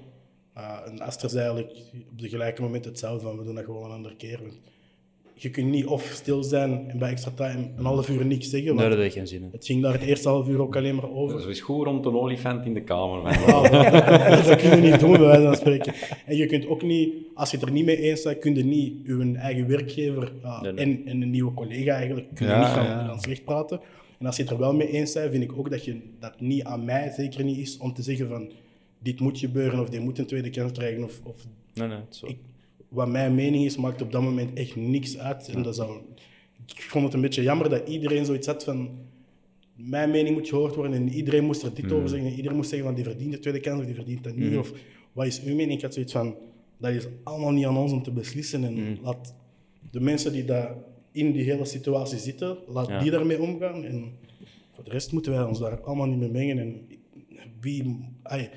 Uh, 0.56 0.78
en 0.86 1.00
Aster 1.00 1.30
zei 1.30 1.44
eigenlijk 1.44 1.78
op 2.10 2.18
de 2.18 2.28
gelijke 2.28 2.62
moment 2.62 2.84
hetzelfde, 2.84 3.26
van 3.26 3.38
we 3.38 3.44
doen 3.44 3.54
dat 3.54 3.64
gewoon 3.64 3.84
een 3.84 3.90
andere 3.96 4.16
keer. 4.16 4.40
Je 5.40 5.50
kunt 5.50 5.66
niet 5.70 5.86
of 5.86 6.02
stil 6.14 6.42
zijn 6.42 6.88
en 6.88 6.98
bij 6.98 7.10
extra 7.10 7.30
time 7.34 7.68
een 7.76 7.84
half 7.84 8.08
uur 8.08 8.26
niks 8.26 8.50
zeggen. 8.50 8.74
Nee, 8.74 8.88
dat 8.88 8.98
heeft 8.98 9.14
geen 9.14 9.26
zin. 9.26 9.42
hè. 9.42 9.48
het 9.52 9.66
ging 9.66 9.82
daar 9.82 9.92
het 9.92 10.02
eerste 10.02 10.28
half 10.28 10.48
uur 10.48 10.60
ook 10.60 10.76
alleen 10.76 10.94
maar 10.94 11.10
over. 11.10 11.50
is 11.50 11.60
goed 11.60 11.84
rond 11.86 12.06
een 12.06 12.14
olifant 12.14 12.64
in 12.66 12.74
de 12.74 12.82
kamer. 12.82 13.22
man. 13.22 13.32
Ja, 13.32 14.36
dat 14.42 14.56
kun 14.56 14.70
je 14.70 14.90
niet 14.90 15.00
doen, 15.00 15.10
bij 15.10 15.20
wijze 15.20 15.42
van 15.42 15.56
spreken. 15.56 15.94
En 16.26 16.36
je 16.36 16.46
kunt 16.46 16.66
ook 16.66 16.82
niet, 16.82 17.14
als 17.34 17.50
je 17.50 17.56
het 17.56 17.66
er 17.66 17.72
niet 17.72 17.84
mee 17.84 18.00
eens 18.00 18.22
bent, 18.22 18.38
kun 18.38 18.54
je 18.54 18.64
niet 18.64 18.92
je 19.04 19.32
eigen 19.36 19.66
werkgever 19.68 20.32
ja, 20.42 20.60
Nee, 20.60 20.72
nee. 20.72 20.84
En, 20.84 21.02
en 21.06 21.22
een 21.22 21.30
nieuwe 21.30 21.54
collega 21.54 21.92
eigenlijk 21.94 22.26
kun 22.34 22.46
je 22.46 22.52
Ja, 22.52 22.58
niet 22.58 22.68
gaan, 22.68 22.84
ja. 22.84 23.04
gaan 23.06 23.20
slecht 23.20 23.44
praten. 23.44 23.80
En 24.18 24.26
als 24.26 24.36
je 24.36 24.42
het 24.42 24.50
er 24.50 24.58
wel 24.58 24.74
mee 24.74 24.90
eens 24.92 25.12
bent, 25.12 25.30
vind 25.30 25.42
ik 25.42 25.58
ook 25.58 25.70
dat 25.70 25.84
je 25.84 25.96
dat 26.20 26.40
niet 26.40 26.64
aan 26.64 26.84
mij 26.84 27.12
zeker 27.16 27.44
niet 27.44 27.58
is 27.58 27.78
om 27.78 27.92
te 27.94 28.02
zeggen 28.02 28.28
van 28.28 28.50
dit 28.98 29.20
moet 29.20 29.38
gebeuren 29.38 29.80
of 29.80 29.88
dit 29.88 30.00
moet 30.00 30.18
een 30.18 30.26
tweede 30.26 30.50
kans 30.50 30.72
krijgen. 30.72 31.04
Of, 31.04 31.20
of 31.24 31.36
Nee, 31.74 31.88
nee, 31.88 31.98
zo. 32.08 32.26
ik, 32.26 32.36
wat 32.88 33.08
mijn 33.08 33.34
mening 33.34 33.64
is, 33.64 33.76
maakt 33.76 34.02
op 34.02 34.12
dat 34.12 34.22
moment 34.22 34.52
echt 34.58 34.76
niks 34.76 35.18
uit. 35.18 35.48
En 35.48 35.62
dat 35.62 35.74
zou, 35.76 36.00
ik 36.66 36.82
vond 36.82 37.04
het 37.04 37.14
een 37.14 37.20
beetje 37.20 37.42
jammer 37.42 37.68
dat 37.68 37.88
iedereen 37.88 38.24
zoiets 38.24 38.46
had 38.46 38.64
van... 38.64 38.90
Mijn 39.80 40.10
mening 40.10 40.36
moet 40.36 40.48
gehoord 40.48 40.74
worden 40.74 40.92
en 40.92 41.08
iedereen 41.08 41.44
moest 41.44 41.62
er 41.62 41.74
dit 41.74 41.92
over 41.92 42.08
zeggen. 42.08 42.30
Iedereen 42.30 42.56
moest 42.56 42.68
zeggen 42.68 42.86
van 42.86 42.96
die 42.96 43.04
verdient 43.04 43.32
de 43.32 43.38
tweede 43.38 43.60
kans 43.60 43.80
of 43.80 43.86
die 43.86 43.94
verdient 43.94 44.24
dat 44.24 44.36
niet. 44.36 44.56
Of 44.56 44.72
wat 45.12 45.26
is 45.26 45.42
uw 45.42 45.54
mening? 45.54 45.72
Ik 45.72 45.82
had 45.82 45.94
zoiets 45.94 46.12
van, 46.12 46.36
dat 46.78 46.92
is 46.92 47.06
allemaal 47.22 47.50
niet 47.50 47.66
aan 47.66 47.76
ons 47.76 47.92
om 47.92 48.02
te 48.02 48.10
beslissen. 48.10 48.64
En 48.64 48.98
laat 49.02 49.34
de 49.90 50.00
mensen 50.00 50.32
die 50.32 50.44
daar 50.44 50.76
in 51.12 51.32
die 51.32 51.42
hele 51.44 51.64
situatie 51.64 52.18
zitten, 52.18 52.56
laat 52.66 52.88
Ja. 52.88 52.98
die 52.98 53.10
daarmee 53.10 53.40
omgaan. 53.40 53.84
En 53.84 54.12
voor 54.72 54.84
de 54.84 54.90
rest 54.90 55.12
moeten 55.12 55.32
wij 55.32 55.42
ons 55.44 55.58
daar 55.58 55.80
allemaal 55.80 56.06
niet 56.06 56.18
mee 56.18 56.30
mengen. 56.30 56.58
En 56.58 56.86
wie, 57.60 57.82
ik 58.30 58.50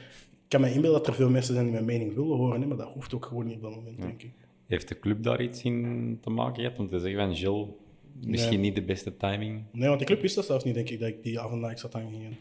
kan 0.51 0.61
me 0.61 0.73
inbeelden 0.73 0.99
dat 0.99 1.07
er 1.07 1.13
veel 1.13 1.29
mensen 1.29 1.53
zijn 1.53 1.65
die 1.65 1.73
mijn 1.73 1.85
mening 1.85 2.13
willen 2.15 2.37
horen, 2.37 2.61
hè, 2.61 2.67
maar 2.67 2.77
dat 2.77 2.91
hoeft 2.93 3.13
ook 3.15 3.25
gewoon 3.25 3.45
niet 3.45 3.55
op 3.55 3.61
dat 3.61 3.75
moment, 3.75 4.01
denk 4.01 4.23
ik. 4.23 4.31
Heeft 4.67 4.87
de 4.87 4.99
club 4.99 5.23
daar 5.23 5.41
iets 5.41 5.63
in 5.63 6.17
te 6.21 6.29
maken 6.29 6.63
gehad? 6.63 6.79
Om 6.79 6.87
te 6.87 6.99
zeggen 6.99 7.19
van 7.19 7.35
Gilles, 7.35 7.67
misschien 8.25 8.59
Nee. 8.59 8.59
niet 8.65 8.75
de 8.75 8.83
beste 8.83 9.17
timing. 9.17 9.63
Nee, 9.71 9.87
want 9.87 9.99
de 9.99 10.05
club 10.05 10.21
wist 10.21 10.35
dat 10.35 10.45
zelfs 10.45 10.63
niet, 10.63 10.73
denk 10.73 10.89
ik, 10.89 10.99
dat 10.99 11.09
ik 11.09 11.23
die 11.23 11.39
avond 11.39 11.61
naar 11.61 11.69
extra 11.69 11.89
time 11.89 12.09
ging. 12.09 12.35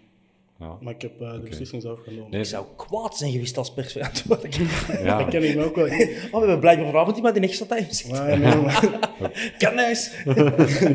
Ja. 0.60 0.78
Maar 0.80 0.94
ik 0.94 1.02
heb 1.02 1.20
eh, 1.20 1.32
de 1.32 1.38
beslissing 1.38 1.82
zelf 1.82 2.00
genomen. 2.02 2.30
Nee, 2.30 2.40
Ik 2.40 2.46
zou 2.46 2.66
kwaad 2.76 3.16
zijn 3.16 3.32
geweest 3.32 3.56
als 3.56 3.72
persverantwoordelijk. 3.72 4.54
Ja. 5.04 5.18
Dat 5.18 5.28
ken 5.28 5.48
ik 5.48 5.56
me 5.56 5.64
ook 5.64 5.74
wel. 5.76 5.84
Oh, 5.84 5.90
we 5.90 6.38
hebben 6.38 6.60
blijkbaar 6.60 6.86
vanavond 6.86 7.16
iemand 7.16 7.36
in 7.36 7.42
extra 7.42 7.66
time 7.66 7.86
zit. 7.94 8.10
Maar, 8.10 8.38
nee, 8.38 8.56
maar, 8.62 9.54
Kan 9.58 9.76
huis. 9.76 10.12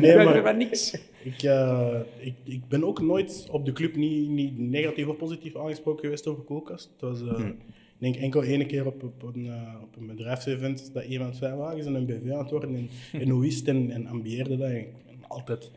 nee, 0.00 0.16
maar 0.16 0.42
maar 0.42 0.56
niks. 0.56 0.98
ik, 1.22 1.42
eh, 1.42 2.00
ik, 2.18 2.34
ik 2.44 2.68
ben 2.68 2.84
ook 2.84 3.00
nooit 3.00 3.46
op 3.50 3.64
de 3.64 3.72
club 3.72 3.96
niet, 3.96 4.28
niet 4.28 4.58
negatief 4.58 5.06
of 5.06 5.16
positief 5.16 5.56
aangesproken 5.56 6.02
geweest 6.04 6.26
over 6.26 6.42
Koelkast. 6.42 6.90
Het 6.92 7.00
was, 7.00 7.20
eh, 7.22 7.46
ik 7.46 7.54
denk 7.98 8.16
enkel 8.16 8.42
ene 8.42 8.66
keer 8.66 8.86
op, 8.86 9.02
op, 9.02 9.22
een, 9.34 9.50
op 9.82 9.96
een 9.96 10.06
bedrijfsevent 10.06 10.90
dat 10.94 11.04
iemand 11.04 11.36
zei, 11.36 11.54
waar 11.56 11.78
is 11.78 11.86
een 11.86 12.06
BV 12.06 12.30
aan 12.30 12.38
het 12.38 12.50
worden 12.50 12.74
en, 12.74 12.88
en 13.20 13.28
hoe 13.28 13.46
is 13.46 13.56
het 13.56 13.68
en, 13.68 13.90
en 13.90 14.06
ambieerde 14.06 14.56
dat. 14.56 14.68
En, 14.68 14.74
en 15.06 15.18
altijd, 15.28 15.70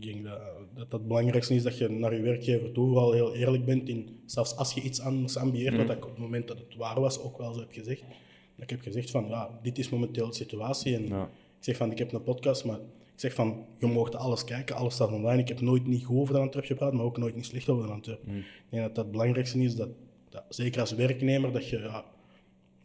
ik 0.00 0.12
denk 0.12 0.24
dat, 0.24 0.40
dat 0.74 0.92
het 0.92 1.06
belangrijkste 1.08 1.54
is 1.54 1.62
dat 1.62 1.78
je 1.78 1.88
naar 1.88 2.14
je 2.14 2.20
werkgever 2.22 2.72
toe 2.72 2.86
vooral 2.88 3.12
heel 3.12 3.34
eerlijk 3.34 3.64
bent. 3.64 3.88
In, 3.88 4.08
zelfs 4.26 4.56
als 4.56 4.72
je 4.72 4.80
iets 4.80 5.00
anders 5.00 5.36
ambieert, 5.36 5.76
wat 5.76 5.90
ik 5.90 6.04
op 6.04 6.10
het 6.10 6.18
moment 6.18 6.48
dat 6.48 6.58
het 6.58 6.76
waar 6.76 7.00
was 7.00 7.20
ook 7.20 7.38
wel 7.38 7.52
zo 7.52 7.60
heb 7.60 7.72
gezegd. 7.72 8.00
Dat 8.00 8.64
ik 8.64 8.70
heb 8.70 8.80
gezegd 8.80 9.10
van, 9.10 9.28
ja, 9.28 9.58
dit 9.62 9.78
is 9.78 9.88
momenteel 9.88 10.26
de 10.28 10.34
situatie. 10.34 10.94
En 10.94 11.06
Ja. 11.08 11.22
ik 11.24 11.64
zeg 11.64 11.76
van, 11.76 11.90
ik 11.90 11.98
heb 11.98 12.12
een 12.12 12.22
podcast, 12.22 12.64
maar 12.64 12.76
ik 12.78 13.24
zeg 13.24 13.34
van, 13.34 13.64
je 13.78 13.86
mag 13.86 14.12
alles 14.12 14.44
kijken, 14.44 14.76
alles 14.76 14.94
staat 14.94 15.12
online. 15.12 15.40
Ik 15.42 15.48
heb 15.48 15.60
nooit 15.60 15.86
niet 15.86 16.04
goed 16.04 16.16
over 16.16 16.34
de 16.34 16.40
Antwerp 16.40 16.66
gepraat, 16.66 16.92
maar 16.92 17.04
ook 17.04 17.18
nooit 17.18 17.34
niet 17.34 17.46
slecht 17.46 17.68
over 17.68 17.86
de 17.86 17.92
Antwerp. 17.92 18.26
Ik 18.26 18.44
denk 18.68 18.82
dat 18.82 18.94
dat 18.94 19.04
het 19.04 19.12
belangrijkste 19.12 19.58
is, 19.58 19.76
dat, 19.76 19.88
dat 20.28 20.44
zeker 20.48 20.80
als 20.80 20.92
werknemer, 20.92 21.52
dat 21.52 21.68
je, 21.68 21.78
ja, 21.78 22.04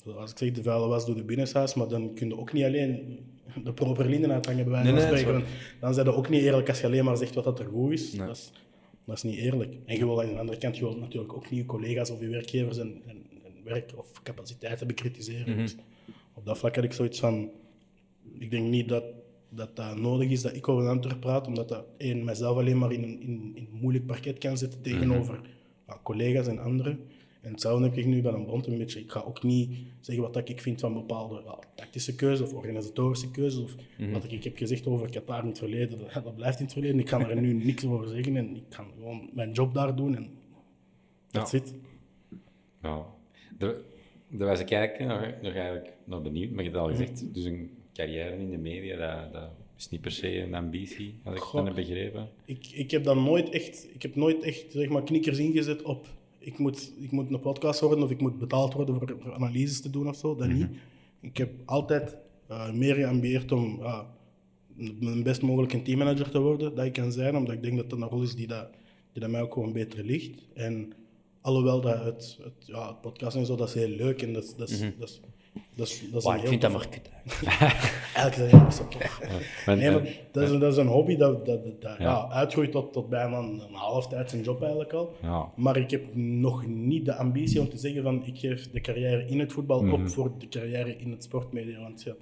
zoals 0.04 0.32
ik 0.32 0.38
zeg, 0.38 0.52
de 0.52 0.64
vuile 0.64 0.88
was 0.88 1.06
door 1.06 1.16
de 1.16 1.24
binnenshuis, 1.24 1.74
maar 1.74 1.88
dan 1.88 2.14
kun 2.14 2.28
je 2.28 2.38
ook 2.38 2.54
niet 2.54 2.64
alleen 2.64 3.20
de 3.64 3.74
proper 3.74 4.06
linnen 4.06 4.32
uithangen, 4.32 4.64
bij 4.64 4.74
wijze 4.74 4.88
van 4.88 4.98
nee, 4.98 5.18
spreken. 5.18 5.44
Dan 5.80 5.94
zijn 5.94 6.06
dat 6.06 6.16
ook 6.16 6.30
niet 6.30 6.42
eerlijk 6.42 6.70
als 6.70 6.80
je 6.80 6.86
alleen 6.86 7.06
maar 7.06 7.18
zegt 7.18 7.36
wat 7.36 7.44
dat 7.44 7.60
er 7.60 7.66
goed 7.66 7.92
is. 7.92 8.12
Dat 8.12 8.30
is. 8.30 8.52
Dat 9.06 9.16
is 9.16 9.24
niet 9.24 9.38
eerlijk. 9.38 9.76
En 9.86 9.98
je 9.98 10.06
wil 10.06 10.22
aan 10.22 10.28
de 10.28 10.40
andere 10.40 10.58
kant 10.58 10.78
je 10.78 10.84
wil 10.84 10.98
natuurlijk 10.98 11.34
ook 11.34 11.50
niet 11.50 11.60
je 11.60 11.66
collega's 11.66 12.10
of 12.10 12.20
je 12.20 12.28
werkgevers 12.28 12.78
en, 12.78 13.02
en, 13.08 13.26
en 13.44 13.52
werk 13.64 13.92
of 13.96 14.22
capaciteiten 14.24 14.88
bekritiseren. 14.88 15.58
Dus 15.58 15.76
op 16.34 16.46
dat 16.46 16.58
vlak 16.58 16.76
had 16.76 16.84
ik 16.84 16.94
zoiets 16.94 17.20
van, 17.20 17.50
ik 18.40 18.52
denk 18.52 18.68
niet 18.68 18.90
dat 18.90 19.04
dat 19.56 19.76
dat 19.76 19.98
nodig 19.98 20.30
is 20.30 20.42
dat 20.42 20.56
ik 20.56 20.68
over 20.68 20.90
Antwerpen 20.90 21.20
praat, 21.20 21.48
omdat 21.48 21.70
dat 21.70 21.86
één, 21.98 22.24
mijzelf 22.24 22.58
alleen 22.58 22.78
maar 22.78 22.92
in 22.92 23.04
een, 23.04 23.22
in, 23.22 23.52
in 23.56 23.68
een 23.72 23.80
moeilijk 23.80 24.06
parket 24.06 24.38
kan 24.38 24.58
zetten 24.58 24.82
tegenover 24.82 25.40
ja, 25.88 26.00
collega's 26.04 26.48
en 26.48 26.60
anderen. 26.60 27.00
En 27.44 27.52
hetzelfde 27.52 27.86
heb 27.86 27.98
ik 27.98 28.06
nu 28.06 28.22
bij 28.22 28.32
een 28.32 28.46
bond 28.46 28.68
een 28.68 28.78
beetje. 28.78 29.00
Ik 29.00 29.12
ga 29.12 29.20
ook 29.20 29.44
niet 29.44 29.78
zeggen 30.00 30.24
wat 30.24 30.50
ik 30.50 30.62
vind 30.62 30.80
van 30.80 30.94
bepaalde 30.94 31.42
ja, 31.46 31.60
tactische 31.76 32.16
keuzes 32.16 32.48
of 32.48 32.54
organisatorische 32.54 33.32
keuzes. 33.32 33.62
Of 33.64 33.76
wat 34.12 34.32
ik 34.32 34.44
heb 34.44 34.58
gezegd 34.58 34.88
over 34.88 35.10
Qatar 35.10 35.42
in 35.42 35.48
het 35.48 35.58
verleden, 35.58 36.00
dat, 36.00 36.24
dat 36.24 36.36
blijft 36.36 36.58
in 36.58 36.64
het 36.64 36.74
verleden. 36.74 37.00
Ik 37.00 37.06
kan 37.06 37.30
er 37.30 37.42
nu 37.42 37.54
niks 37.66 37.86
over 37.86 38.08
zeggen 38.08 38.38
en 38.38 38.56
ik 38.56 38.64
kan 38.70 38.86
gewoon 38.96 39.30
mijn 39.34 39.52
job 39.52 39.74
daar 39.74 39.96
doen 39.96 40.16
en 40.16 40.30
dat 41.32 41.50
zit. 41.50 41.74
Ja. 42.82 43.06
Daar, 43.58 43.76
daar 44.28 44.48
was 44.48 44.60
ik 44.60 44.72
eigenlijk 44.72 45.12
nog, 45.12 45.42
nog, 45.42 45.54
eigenlijk 45.54 45.94
nog 46.04 46.22
benieuwd, 46.22 46.52
maar 46.52 46.64
je 46.64 46.70
hebt 46.70 46.82
al 46.82 46.90
gezegd, 46.90 47.34
dus 47.34 47.44
een 47.44 47.72
carrière 47.94 48.38
in 48.38 48.50
de 48.50 48.58
media, 48.58 48.98
dat, 48.98 49.34
dat 49.34 49.50
is 49.78 49.90
niet 49.90 50.02
per 50.02 50.12
se 50.12 50.42
een 50.42 50.54
ambitie, 50.54 51.16
had 51.24 51.36
ik 51.36 51.40
Goh. 51.40 51.54
dan 51.54 51.66
heb 51.66 51.76
begrepen. 51.76 52.30
Ik, 52.46 52.68
ik 52.68 52.92
heb 52.92 53.04
dan 53.04 53.24
nooit 53.24 53.50
echt, 53.50 53.88
ik 53.94 54.02
heb 54.02 54.16
nooit 54.16 54.44
echt 54.44 54.72
zeg 54.72 54.90
maar, 54.90 55.04
knikkers 55.04 55.38
ingezet 55.38 55.82
op. 55.82 56.08
Ik 56.46 56.58
moet, 56.58 56.94
ik 57.00 57.12
moet 57.12 57.32
een 57.32 57.40
podcast 57.40 57.80
horen 57.80 58.04
of 58.04 58.12
ik 58.12 58.22
moet 58.22 58.40
betaald 58.40 58.74
worden 58.74 58.96
voor, 58.96 59.18
voor 59.20 59.34
analyses 59.34 59.82
te 59.82 59.90
doen 59.90 60.08
of 60.08 60.16
zo. 60.16 60.36
Dat 60.36 60.48
niet. 60.48 60.68
Ik 61.22 61.38
heb 61.38 61.52
altijd 61.66 62.18
eh, 62.48 62.72
meer 62.72 62.96
geambieerd 62.96 63.52
om 63.52 63.78
ja, 63.82 64.16
een 64.78 65.24
best 65.24 65.42
mogelijk 65.42 65.74
een 65.74 65.84
teammanager 65.84 66.30
te 66.30 66.40
worden 66.40 66.76
dat 66.76 66.86
ik 66.86 66.94
kan 66.94 67.12
zijn, 67.12 67.36
omdat 67.36 67.54
ik 67.54 67.62
denk 67.62 67.78
dat 67.78 67.90
dat 67.90 68.02
een 68.02 68.08
rol 68.08 68.22
is 68.22 68.36
die, 68.36 68.48
dat, 68.48 68.70
die 69.12 69.22
dat 69.22 69.32
mij 69.32 69.42
ook 69.42 69.54
gewoon 69.54 69.74
beter 69.74 70.04
ligt. 70.04 70.48
En 70.54 70.94
alhoewel 71.42 71.82
dat 71.82 72.04
het, 72.04 72.40
het, 72.44 72.54
ja, 72.66 72.88
het 72.88 73.02
podcast 73.02 73.36
en 73.36 73.46
zo, 73.46 73.56
dat 73.56 73.68
is 73.68 73.74
heel 73.74 73.96
leuk 73.96 74.22
en 74.22 74.34
dat 74.34 74.54
dat 74.58 74.70
dat 75.00 75.10
is, 75.10 75.22
dat 75.76 75.88
is, 75.88 76.04
dat 76.12 76.26
is 76.26 76.42
ik 76.42 76.48
vind 76.48 76.62
dat 76.62 76.72
maar 76.72 76.88
kut. 76.90 77.10
Eigenlijk 78.16 78.68
is 78.68 78.78
dat. 78.78 78.96
Maar, 79.66 79.78
Nee, 79.78 79.92
maar 79.92 80.08
dat, 80.32 80.44
is, 80.50 80.60
dat 80.60 80.72
is 80.72 80.78
een 80.78 80.88
hobby 80.88 81.16
dat, 81.16 81.46
dat, 81.46 81.64
dat, 81.64 81.82
dat, 81.82 81.98
Ja. 81.98 82.04
ja. 82.04 82.28
uitgroeit 82.30 82.72
tot, 82.72 82.94
tot 82.94 83.10
bijna 83.10 83.38
een, 83.38 83.62
een 83.68 83.74
halftijdse 83.74 84.42
job 84.42 84.62
eigenlijk 84.62 84.94
al. 84.94 85.14
Ja. 85.22 85.50
Maar 85.56 85.78
ik 85.78 85.92
heb 85.92 86.16
nog 86.16 86.66
niet 86.68 87.06
de 87.06 87.16
ambitie 87.16 87.60
om 87.60 87.70
te 87.70 87.78
zeggen 87.78 88.04
van 88.04 88.26
ik 88.26 88.38
geef 88.38 88.72
de 88.72 88.82
carrière 88.82 89.26
in 89.28 89.40
het 89.40 89.52
voetbal 89.54 89.82
Mhm. 89.84 89.94
op 89.94 90.10
voor 90.10 90.32
de 90.38 90.48
carrière 90.48 90.98
in 90.98 91.12
het 91.12 91.24
sportmedialandschap. 91.24 92.18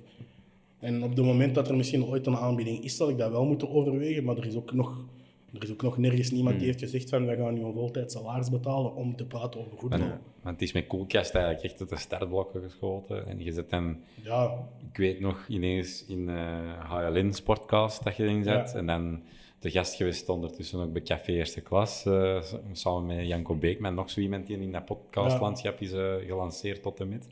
En 0.80 1.04
op 1.04 1.10
het 1.16 1.26
moment 1.26 1.56
dat 1.56 1.70
er 1.70 1.76
misschien 1.76 2.06
ooit 2.06 2.28
een 2.28 2.38
aanbieding 2.38 2.84
is, 2.84 2.96
zal 2.96 3.10
ik 3.10 3.18
dat 3.18 3.32
wel 3.32 3.46
moeten 3.46 3.70
overwegen. 3.70 4.24
Maar 4.24 4.38
er 4.38 4.46
is 4.46 4.56
ook 4.56 4.74
nog, 4.74 5.06
er 5.54 5.64
is 5.64 5.72
ook 5.72 5.82
nog 5.82 5.98
nergens 5.98 6.32
niemand 6.32 6.58
die 6.58 6.66
heeft 6.66 6.80
gezegd 6.80 7.10
van 7.10 7.26
wij 7.26 7.36
gaan 7.36 7.54
nu 7.54 7.64
een 7.64 7.74
voltijd 7.74 8.12
salaris 8.12 8.50
betalen 8.50 8.96
om 8.96 9.16
te 9.16 9.26
praten 9.26 9.60
over 9.60 9.78
voetbal. 9.78 10.00
want, 10.00 10.12
want 10.42 10.60
het 10.60 10.62
is 10.62 10.72
met 10.72 10.88
Coolcast 10.88 11.34
eigenlijk 11.34 11.66
echt 11.66 11.80
uit 11.80 11.90
de 11.90 11.98
startblokken 11.98 12.62
geschoten. 12.62 13.28
En 13.28 13.44
je 13.44 13.52
zet 13.52 13.70
dan, 13.70 13.98
Ja, 14.24 14.68
ik 14.92 14.98
weet 14.98 15.20
nog, 15.20 15.46
ineens 15.48 16.06
in 16.06 16.30
eh 16.30 16.90
HLN 16.90 17.34
Sportcast 17.34 18.04
dat 18.04 18.16
je 18.16 18.24
erin 18.24 18.44
zet. 18.44 18.72
Ja. 18.72 18.78
En 18.78 18.86
dan 18.86 19.22
de 19.60 19.72
gast 19.72 19.96
geweest 19.96 20.30
ondertussen 20.30 20.80
ook 20.80 20.94
bij 20.94 21.02
Café 21.02 21.32
Eerste 21.32 21.62
Klas, 21.62 22.06
eh, 22.06 22.42
samen 22.72 23.06
met 23.06 23.28
Janko 23.28 23.56
Beekman, 23.56 23.94
nog 23.94 24.10
zo 24.10 24.20
iemand 24.20 24.48
die 24.48 24.60
in 24.60 24.72
dat 24.72 24.86
podcastlandschap 24.86 25.82
is 25.82 25.92
eh, 25.92 26.14
gelanceerd 26.28 26.82
tot 26.82 27.00
en 27.00 27.10
met. 27.10 27.28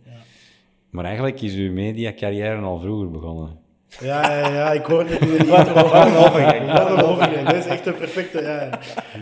Maar 0.90 1.06
eigenlijk 1.06 1.42
is 1.42 1.56
uw 1.56 1.72
mediacarrière 1.72 2.62
al 2.62 2.80
vroeger 2.80 3.12
begonnen. 3.12 3.68
Ja, 4.00 4.32
ja, 4.40 4.54
ja, 4.54 4.72
ik 4.72 4.86
hoorde 4.86 5.10
het 5.10 5.20
in 5.22 5.28
de 5.28 5.38
intro. 5.38 5.54
Wat 5.54 5.68
een 6.08 6.16
overgang. 6.16 6.72
Wat 6.72 6.90
een 6.90 7.04
overgang. 7.04 7.46
Dat 7.48 7.56
is 7.56 7.66
echt 7.66 7.86
een 7.86 7.96
perfecte... 7.96 8.42
Ja. 8.42 8.70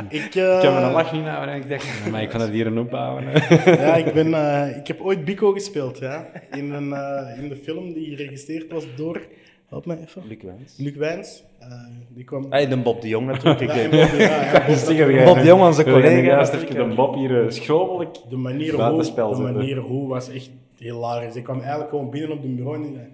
Ik, 0.09 0.35
eh, 0.35 0.55
Ik 0.55 0.61
heb 0.61 0.71
er 0.73 0.83
een 0.83 0.91
lach 0.91 1.11
niet 1.13 1.23
naar, 1.23 1.45
maar 1.45 1.55
ik 1.55 1.69
dacht, 1.69 2.09
maar 2.11 2.21
ik 2.21 2.29
kan 2.29 2.41
het 2.41 2.49
hier 2.49 2.67
een 2.67 2.77
opbouwen. 2.79 3.23
Ja, 3.65 3.95
ik, 3.95 4.13
ben, 4.13 4.33
eh, 4.33 4.77
ik 4.77 4.87
heb 4.87 5.01
ooit 5.01 5.25
Bico 5.25 5.51
gespeeld, 5.51 5.97
ja. 5.99 6.27
In, 6.51 6.71
een, 6.73 6.93
eh, 6.93 7.43
in 7.43 7.49
de 7.49 7.55
film 7.55 7.93
die 7.93 8.15
geregisseerd 8.15 8.71
was 8.71 8.85
door... 8.95 9.21
Help 9.69 9.85
mij 9.85 9.97
even. 10.01 10.21
Luc 10.27 10.37
Wijns. 10.43 10.73
Luc 10.77 10.95
Wijns. 10.95 11.43
Eh, 11.59 11.67
die 12.09 12.23
kwam... 12.23 12.45
Hey, 12.49 12.67
de 12.67 12.77
Bob 12.77 13.01
de 13.01 13.07
Jong 13.07 13.25
natuurlijk. 13.27 13.73
Ik 13.73 13.89
Bob, 13.91 14.19
ja, 14.19 14.51
ja, 14.51 14.65
Bob, 14.65 15.15
dat- 15.15 15.25
Bob 15.25 15.37
de 15.37 15.43
Jong, 15.45 15.61
onze 15.61 15.83
collega. 15.83 16.43
De 16.43 16.93
Bob 16.95 17.15
hier 17.15 17.43
eh, 17.43 17.49
schromelijk 17.49 18.15
de 18.29 18.35
manier 18.35 18.71
hoe, 18.83 19.03
de 19.35 19.41
manier 19.41 19.77
hoe 19.77 20.07
was 20.09 20.29
echt 20.29 20.49
hilarisch. 20.77 21.35
Ik 21.35 21.43
kwam 21.43 21.59
eigenlijk 21.59 21.89
gewoon 21.89 22.09
binnen 22.09 22.31
op 22.31 22.41
de 22.41 22.47
bureau 22.47 22.75
en. 22.75 23.09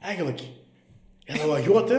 Eigenlijk, 0.00 0.40
ja, 1.32 1.38
dat 1.38 1.46
was 1.46 1.60
groot, 1.60 1.88
hè? 1.88 1.98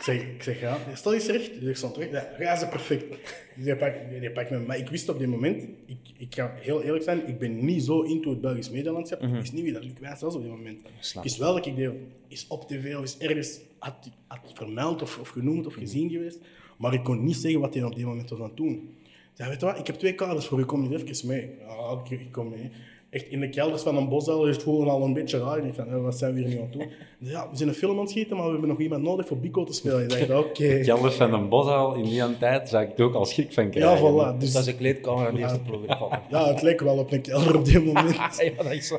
Ik 0.00 0.06
zeg, 0.06 0.22
ik 0.22 0.42
zeg 0.42 0.60
ja, 0.60 0.78
stel 0.94 1.14
eens 1.14 1.26
recht. 1.26 1.62
Ik 1.62 1.76
stond 1.76 1.94
terug. 1.94 2.10
Ja, 2.10 2.28
ja, 2.38 2.52
is 2.52 2.68
perfect. 2.68 3.08
Dus 3.54 3.64
die 3.64 3.76
pakt, 3.76 3.96
die 4.20 4.30
pakt 4.30 4.50
me. 4.50 4.58
Maar 4.58 4.78
ik 4.78 4.88
wist 4.88 5.08
op 5.08 5.18
dit 5.18 5.28
moment, 5.28 5.62
ik, 5.86 5.98
ik 6.16 6.34
ga 6.34 6.54
heel 6.54 6.82
eerlijk 6.82 7.04
zijn, 7.04 7.28
ik 7.28 7.38
ben 7.38 7.64
niet 7.64 7.84
zo 7.84 8.02
into 8.02 8.30
het 8.30 8.40
Belgisch 8.40 8.70
medialandschap. 8.70 9.22
Ik 9.22 9.30
wist 9.30 9.52
niet 9.52 9.62
wie 9.62 9.72
dat 9.72 9.84
Luc 9.84 9.98
Wijns 10.00 10.20
was 10.20 10.34
op 10.34 10.42
dit 10.42 10.50
moment. 10.50 10.80
Ik 11.14 11.22
wist 11.22 11.36
wel 11.36 11.54
dat 11.54 11.66
ik 11.66 11.76
die 11.76 11.90
is 12.28 12.46
op 12.48 12.68
tv 12.68 12.96
of 12.96 13.02
is 13.02 13.18
ergens 13.18 13.60
had, 13.78 14.10
had 14.26 14.50
vermeld 14.54 15.02
of, 15.02 15.18
of 15.18 15.28
genoemd 15.28 15.66
of 15.66 15.74
gezien 15.74 16.10
geweest. 16.10 16.38
Maar 16.78 16.94
ik 16.94 17.04
kon 17.04 17.24
niet 17.24 17.36
zeggen 17.36 17.60
wat 17.60 17.74
hij 17.74 17.82
op 17.82 17.94
dit 17.94 18.04
moment 18.04 18.30
was 18.30 18.38
aan 18.38 18.44
het 18.44 18.56
doen. 18.56 18.94
Ik 19.04 19.36
zei, 19.36 19.48
weet 19.48 19.60
je 19.60 19.66
wat, 19.66 19.78
ik 19.78 19.86
heb 19.86 19.96
twee 19.96 20.14
kaders 20.14 20.46
voor 20.46 20.60
u, 20.60 20.64
kom 20.64 20.88
niet 20.88 21.08
even 21.08 21.26
mee. 21.26 21.50
Ja, 21.60 22.02
ik, 22.04 22.20
ik 22.20 22.32
kom 22.32 22.48
mee. 22.48 22.70
Echt 23.10 23.26
in 23.28 23.40
de 23.40 23.48
kelders 23.48 23.82
van 23.82 23.96
een 23.96 24.08
bosdel 24.08 24.46
is 24.46 24.54
het 24.54 24.64
gewoon 24.64 24.88
al 24.88 25.02
een 25.02 25.12
beetje 25.12 25.38
raar. 25.38 25.56
Ik 25.58 25.62
dacht 25.64 25.76
van, 25.76 25.88
eh, 25.88 26.02
wat 26.02 26.18
zijn 26.18 26.34
we 26.34 26.40
hier 26.40 26.48
nu 26.48 26.56
aan 26.56 26.62
het 26.70 26.74
zei, 26.74 26.88
Ja, 27.32 27.50
we 27.50 27.56
zijn 27.56 27.68
een 27.68 27.74
film 27.74 27.92
aan 27.94 28.00
het 28.00 28.10
schieten, 28.10 28.36
maar 28.36 28.44
we 28.44 28.50
hebben 28.50 28.68
nog 28.68 28.78
iemand 28.80 29.02
nodig 29.02 29.26
voor 29.26 29.38
Bico 29.38 29.64
te 29.64 29.72
spelen. 29.72 30.02
Ik 30.02 30.28
dacht, 30.28 30.44
oké. 30.44 30.80
Kelders 30.80 31.14
van 31.14 31.32
een 31.32 31.48
boshaal 31.48 31.94
in 31.94 32.02
die 32.04 32.38
tijd 32.38 32.68
zou 32.68 32.84
ik 32.84 32.98
er 32.98 33.04
ook 33.04 33.14
al 33.14 33.24
schrik 33.24 33.52
van 33.52 33.64
Ja, 33.64 33.70
krijgen. 33.70 34.12
voilà. 34.12 34.32
Dus 34.38 34.38
Dus, 34.44 34.52
dat 34.52 34.62
is 34.62 34.68
een 34.68 34.76
kleedkamer 34.76 35.26
aan 35.26 35.34
de 35.34 35.40
eerste 35.40 35.60
proeven. 35.60 35.88
ja, 36.30 36.46
het 36.48 36.62
leek 36.62 36.80
wel 36.80 36.98
op 36.98 37.12
een 37.12 37.20
kelder 37.20 37.56
op 37.56 37.64
dit 37.64 37.84
moment. 37.84 38.16
Ja, 38.56 38.62
dat 38.62 38.72
is 38.72 38.86
zo. 38.86 38.98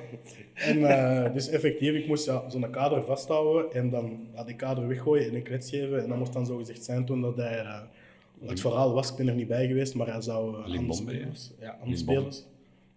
En 0.53 0.85
eh, 1.25 1.33
dus 1.33 1.49
effectief, 1.49 1.93
ik 1.95 2.07
moest 2.07 2.25
ja, 2.25 2.43
zo'n 2.49 2.69
kader 2.69 3.03
vasthouden 3.03 3.71
en 3.73 3.89
dan 3.89 4.19
ja, 4.35 4.43
die 4.43 4.55
kader 4.55 4.87
weggooien 4.87 5.27
en 5.29 5.35
een 5.35 5.43
klets 5.43 5.69
geven. 5.69 6.03
En 6.03 6.09
dat 6.09 6.17
moest 6.17 6.33
dan 6.33 6.45
zo 6.45 6.57
gezegd 6.57 6.83
zijn 6.83 7.05
toen 7.05 7.21
dat 7.21 7.35
hij... 7.35 7.57
eh, 7.59 7.79
het 8.45 8.59
verhaal 8.59 8.93
was, 8.93 9.09
ik 9.11 9.15
ben 9.15 9.27
er 9.27 9.35
niet 9.35 9.47
bij 9.47 9.67
geweest, 9.67 9.95
maar 9.95 10.07
hij 10.11 10.21
zou 10.21 10.57
uh, 10.57 10.67
Limbombe, 10.67 10.93
spelers, 10.93 11.51
ja, 11.59 11.69
Limbombe. 11.83 11.97
spelers 11.97 12.45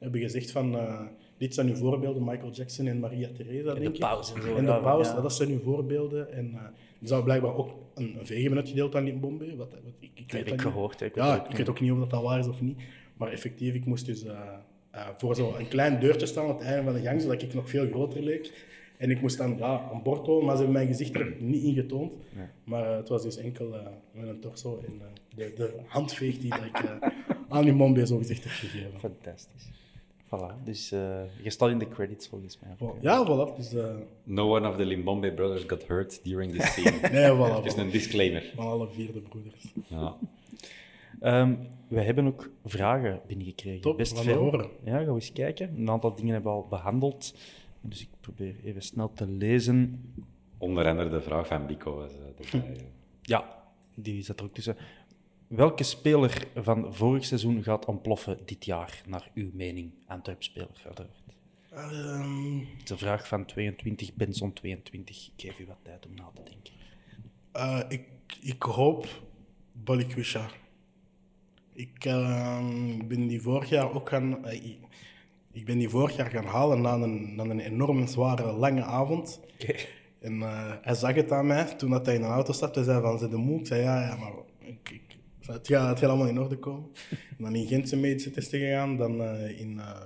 hebben 0.04 0.20
gezegd 0.20 0.50
van... 0.50 0.76
eh, 0.76 1.00
dit 1.38 1.54
zijn 1.54 1.68
uw 1.68 1.74
voorbeelden, 1.74 2.24
Michael 2.24 2.50
Jackson 2.52 2.86
en 2.86 2.98
Maria 2.98 3.28
Theresa, 3.36 3.74
denk 3.74 3.94
ik. 3.94 4.00
pauze 4.00 4.34
en 4.34 4.42
zo, 4.42 4.56
En 4.56 4.64
de 4.66 4.78
pauze, 4.80 5.14
ja. 5.14 5.20
dat 5.20 5.32
zijn 5.32 5.50
uw 5.50 5.60
voorbeelden. 5.60 6.32
En 6.32 6.50
eh 6.54 6.60
er 7.04 7.10
zou 7.10 7.24
blijkbaar 7.24 7.54
ook 7.56 7.70
een, 7.94 8.16
een 8.18 8.40
hebben 8.40 8.58
uitgedeeld 8.58 8.94
aan 8.94 9.04
Limbombe. 9.04 9.56
Wat, 9.56 9.72
wat, 9.72 9.92
ik, 9.98 10.10
ik 10.14 10.32
weet 10.32 10.44
heb 10.44 10.54
ik 10.54 10.60
gehoord, 10.60 11.00
hè. 11.00 11.06
Ik 11.06 11.14
ja, 11.14 11.34
ook 11.34 11.42
ik 11.42 11.48
niet. 11.48 11.56
weet 11.56 11.68
ook 11.68 11.80
niet 11.80 11.92
of 11.92 11.98
dat, 11.98 12.10
dat 12.10 12.22
waar 12.22 12.38
is 12.38 12.46
of 12.46 12.60
niet. 12.60 12.78
Maar 13.16 13.28
effectief, 13.28 13.74
ik 13.74 13.84
moest 13.84 14.06
dus 14.06 14.24
eh, 14.24 14.38
eh, 14.90 15.08
voor 15.16 15.34
zo'n 15.34 15.68
klein 15.68 16.00
deurtje 16.00 16.26
staan 16.26 16.44
aan 16.48 16.54
het 16.54 16.64
einde 16.64 16.82
van 16.82 16.92
de 16.92 17.00
gang, 17.00 17.20
zodat 17.20 17.42
ik 17.42 17.54
nog 17.54 17.70
veel 17.70 17.86
groter 17.86 18.22
leek. 18.22 18.52
En 18.96 19.10
ik 19.10 19.20
moest 19.20 19.38
dan 19.38 19.56
ja, 19.58 19.90
een 19.92 20.02
bord 20.02 20.26
houden, 20.26 20.44
maar 20.46 20.56
ze 20.56 20.62
hebben 20.62 20.82
mijn 20.82 20.96
gezicht 20.96 21.14
er 21.14 21.36
niet 21.38 21.62
in 21.62 21.74
getoond. 21.74 22.12
Maar 22.64 22.96
het 22.96 23.08
was 23.08 23.22
dus 23.22 23.36
enkel 23.36 23.76
met 24.12 24.28
een 24.28 24.40
torso 24.40 24.82
en 24.86 25.00
de, 25.36 25.52
de 25.56 25.74
handveeg 25.86 26.38
die 26.38 26.50
dat 26.50 26.64
ik 26.64 26.98
aan 27.48 27.64
Limbombe 27.64 28.06
zo 28.06 28.16
gezegd 28.16 28.44
heb 28.44 28.52
gegeven. 28.52 28.98
Fantastisch. 28.98 29.70
Voilà, 30.26 30.62
dus 30.64 30.92
eh, 30.92 31.20
je 31.42 31.50
staat 31.50 31.70
in 31.70 31.78
de 31.78 31.88
credits 31.88 32.28
volgens 32.28 32.58
mij. 32.60 32.88
Ja, 33.00 33.26
voilà. 33.26 33.56
Dus, 33.56 33.74
eh, 33.74 33.94
No 34.24 34.54
one 34.56 34.68
of 34.68 34.76
the 34.76 34.84
Limbombe 34.84 35.32
brothers 35.32 35.64
got 35.66 35.86
hurt 35.86 36.24
during 36.24 36.52
this 36.52 36.70
scene. 36.72 36.90
nee, 37.12 37.30
voilà. 37.36 37.62
Just 37.64 37.76
voilà. 37.76 37.80
een 37.80 37.90
disclaimer. 37.90 38.52
Van 38.54 38.66
alle 38.66 38.88
vier 38.88 39.12
de 39.12 39.20
broeders. 39.20 39.72
Ja. 39.86 40.16
Ehm, 41.20 41.54
we 41.88 42.00
hebben 42.00 42.26
ook 42.26 42.50
vragen 42.64 43.20
binnengekregen. 43.26 43.80
Top, 43.80 43.96
Best 43.96 44.20
veel. 44.20 44.36
horen. 44.38 44.68
Ja, 44.84 44.96
gaan 44.96 45.06
we 45.06 45.12
eens 45.12 45.32
kijken. 45.32 45.74
Een 45.76 45.90
aantal 45.90 46.14
dingen 46.14 46.32
hebben 46.34 46.52
we 46.52 46.58
al 46.58 46.66
behandeld. 46.68 47.34
Dus 47.80 48.00
ik 48.00 48.08
probeer 48.20 48.54
even 48.64 48.82
snel 48.82 49.12
te 49.12 49.26
lezen. 49.26 50.02
Onder 50.58 50.86
andere 50.88 51.08
de 51.08 51.20
vraag 51.20 51.46
van 51.46 51.66
Bico 51.66 51.94
was 51.94 52.10
eh. 52.52 52.60
Ja, 53.22 53.62
die 53.94 54.22
zat 54.22 54.38
er 54.38 54.44
ook 54.44 54.54
tussen. 54.54 54.76
Welke 55.54 55.82
speler 55.84 56.46
van 56.54 56.94
vorig 56.94 57.24
seizoen 57.24 57.62
gaat 57.62 57.84
ontploffen 57.84 58.38
dit 58.44 58.64
jaar, 58.64 59.02
naar 59.06 59.30
uw 59.34 59.50
mening? 59.52 59.92
Antwerp-speler, 60.06 60.82
uiteraard. 60.84 61.22
Ehm, 61.72 62.58
Het 62.58 62.82
is 62.84 62.90
een 62.90 62.98
vraag 62.98 63.28
van 63.28 63.44
22, 63.44 64.14
Benson 64.14 64.52
22. 64.52 65.30
Ik 65.36 65.42
geef 65.44 65.58
u 65.58 65.66
wat 65.66 65.76
tijd 65.82 66.06
om 66.06 66.14
na 66.14 66.30
te 66.34 66.42
denken. 66.42 66.72
eh, 67.52 67.80
ik, 67.88 68.08
ik 68.40 68.62
hoop 68.62 69.06
Balikwisha. 69.72 70.46
Ik 71.72 72.04
ehm, 72.04 73.06
ben 73.06 73.26
die 73.26 73.42
vorig 73.42 73.68
jaar 73.68 73.94
ook 73.94 74.08
gaan... 74.08 74.44
eh, 74.44 74.64
ik, 75.52 75.64
ben 75.64 75.78
die 75.78 75.88
vorig 75.88 76.16
jaar 76.16 76.30
gaan 76.30 76.44
halen 76.46 76.80
na 76.80 76.92
een, 76.94 77.34
na 77.34 77.42
een 77.44 77.60
enorm 77.60 78.06
zware, 78.06 78.52
lange 78.52 78.82
avond. 78.82 79.40
En 80.20 80.42
eh, 80.42 80.72
hij 80.82 80.94
zag 80.94 81.14
het 81.14 81.32
aan 81.32 81.46
mij 81.46 81.64
toen 81.64 81.90
dat 81.90 82.06
hij 82.06 82.14
in 82.14 82.20
de 82.20 82.26
auto 82.26 82.52
stapte. 82.52 82.78
Hij 82.78 82.88
zei 82.88 83.00
van, 83.02 83.18
ze 83.18 83.28
de 83.28 83.36
moe? 83.36 83.58
Ik 83.58 83.66
zei, 83.66 83.82
ja, 83.82 84.02
ja, 84.02 84.16
maar 84.16 84.32
ik, 84.58 85.00
het, 85.46 85.66
gaat, 85.66 85.88
het 85.88 85.98
gaat 85.98 86.08
allemaal 86.10 86.28
in 86.28 86.40
orde 86.40 86.58
komen. 86.58 86.90
En 87.10 87.44
dan 87.44 87.54
in 87.54 87.66
Gent 87.66 87.88
zijn 87.88 88.00
medische 88.00 88.30
testen 88.30 88.58
gegaan. 88.58 88.96
Dan 88.96 89.22
eh, 89.22 89.60
in 89.60 89.78
eh 89.78 90.00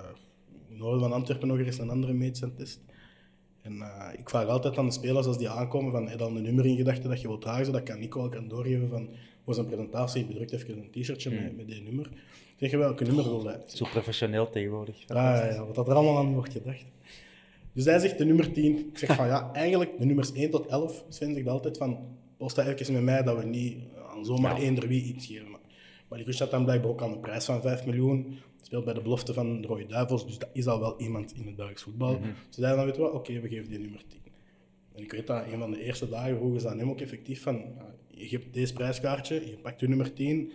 noorden 0.79 1.01
van 1.01 1.13
Antwerpen 1.13 1.49
nog 1.49 1.59
eens 1.59 1.79
een 1.79 1.91
andere 1.91 2.13
medische 2.13 2.55
test. 2.55 2.81
En 3.63 3.81
eh, 3.83 4.19
ik 4.19 4.31
vraag 4.31 4.47
altijd 4.47 4.79
aan 4.79 4.87
de 4.87 4.93
spelers 4.93 5.27
als 5.27 5.39
die 5.39 5.49
aankomen 5.49 5.93
van, 5.93 6.03
heb 6.03 6.11
je 6.11 6.19
dan 6.19 6.37
een 6.37 6.43
nummer 6.43 6.67
in 6.67 6.77
gedachten 6.77 7.11
dat 7.11 7.21
je 7.21 7.29
wilt 7.29 7.41
dragen, 7.41 7.65
zodat 7.65 7.81
ik 7.81 7.91
aan 7.91 7.99
Nico 7.99 8.21
al 8.21 8.29
kan 8.29 8.49
doorgeven 8.49 8.89
van, 8.89 9.09
voor 9.45 9.55
zijn 9.55 9.67
presentatie 9.67 10.27
bedrukt 10.27 10.53
even 10.53 10.79
een 10.79 10.91
t-shirtje 10.91 11.31
met, 11.31 11.57
met 11.57 11.67
die 11.67 11.83
nummer. 11.83 12.11
Zeg 12.57 12.71
je 12.71 12.77
welke 12.77 13.05
nummer 13.05 13.25
wil 13.25 13.45
hij? 13.45 13.61
Zo 13.67 13.87
professioneel 13.91 14.51
tegenwoordig. 14.51 14.97
Ah, 15.07 15.17
Ja, 15.17 15.47
ja, 15.47 15.67
wat 15.67 15.75
dat 15.75 15.89
er 15.89 15.95
allemaal 15.95 16.19
aan 16.19 16.35
wordt 16.35 16.53
gedacht. 16.53 16.85
Dus 17.73 17.85
hij 17.85 17.99
zegt 17.99 18.19
de 18.19 18.25
nummer 18.25 18.53
10. 18.53 18.79
Ik 18.79 18.99
zeg 18.99 19.17
van 19.17 19.27
ja, 19.27 19.53
eigenlijk 19.53 19.99
de 19.99 20.05
nummers 20.05 20.33
1 20.33 20.51
tot 20.51 20.67
11. 20.67 21.05
Sven 21.09 21.35
zegt 21.35 21.49
altijd 21.49 21.77
van 21.77 21.99
post 22.37 22.57
dat 22.57 22.67
even 22.67 22.93
met 22.93 23.03
mij 23.03 23.23
dat 23.23 23.37
we 23.37 23.45
niet 23.45 23.77
aan 24.19 24.25
zomaar 24.25 24.59
eender 24.59 24.89
wie 24.89 25.03
iets 25.03 25.27
geven. 25.27 25.51
Maar 25.51 25.61
Malikus 26.09 26.39
had 26.39 26.51
dan 26.51 26.65
blijkbaar 26.65 26.91
ook 26.91 27.03
aan 27.03 27.13
een 27.13 27.21
prijs 27.21 27.45
van 27.45 27.61
5 27.63 27.85
miljoen. 27.87 28.39
Speelt 28.63 28.85
bij 28.85 28.95
de 28.95 29.01
belofte 29.03 29.33
van 29.35 29.61
de 29.61 29.67
Rode 29.67 29.87
Duivels, 29.87 30.27
dus 30.27 30.39
dat 30.39 30.49
is 30.53 30.67
al 30.67 30.81
wel 30.81 31.01
iemand 31.01 31.35
in 31.37 31.47
het 31.47 31.57
Belgisch 31.57 31.83
voetbal. 31.83 32.13
Mhm. 32.13 32.23
Ze 32.49 32.61
zeiden 32.61 32.77
dan, 32.77 32.87
weet 32.87 32.97
je 32.97 33.03
wat, 33.03 33.13
oké, 33.13 33.41
we 33.41 33.49
geven 33.49 33.69
die 33.69 33.79
nummer 33.79 34.03
10. 34.09 34.19
En 34.95 35.03
ik 35.03 35.13
weet 35.13 35.27
dat 35.27 35.45
een 35.53 35.59
van 35.59 35.71
de 35.71 35.83
eerste 35.83 36.09
dagen 36.09 36.37
vroegen 36.37 36.61
ze 36.61 36.69
aan 36.69 36.79
hem 36.79 36.91
ook 36.91 37.01
effectief 37.01 37.43
van, 37.43 37.55
ja, 37.55 37.95
je 38.11 38.29
hebt 38.29 38.55
deze 38.55 38.73
prijskaartje, 38.73 39.35
je 39.51 39.57
pakt 39.63 39.81
je 39.81 39.89
nummer 39.89 40.13
10. 40.13 40.53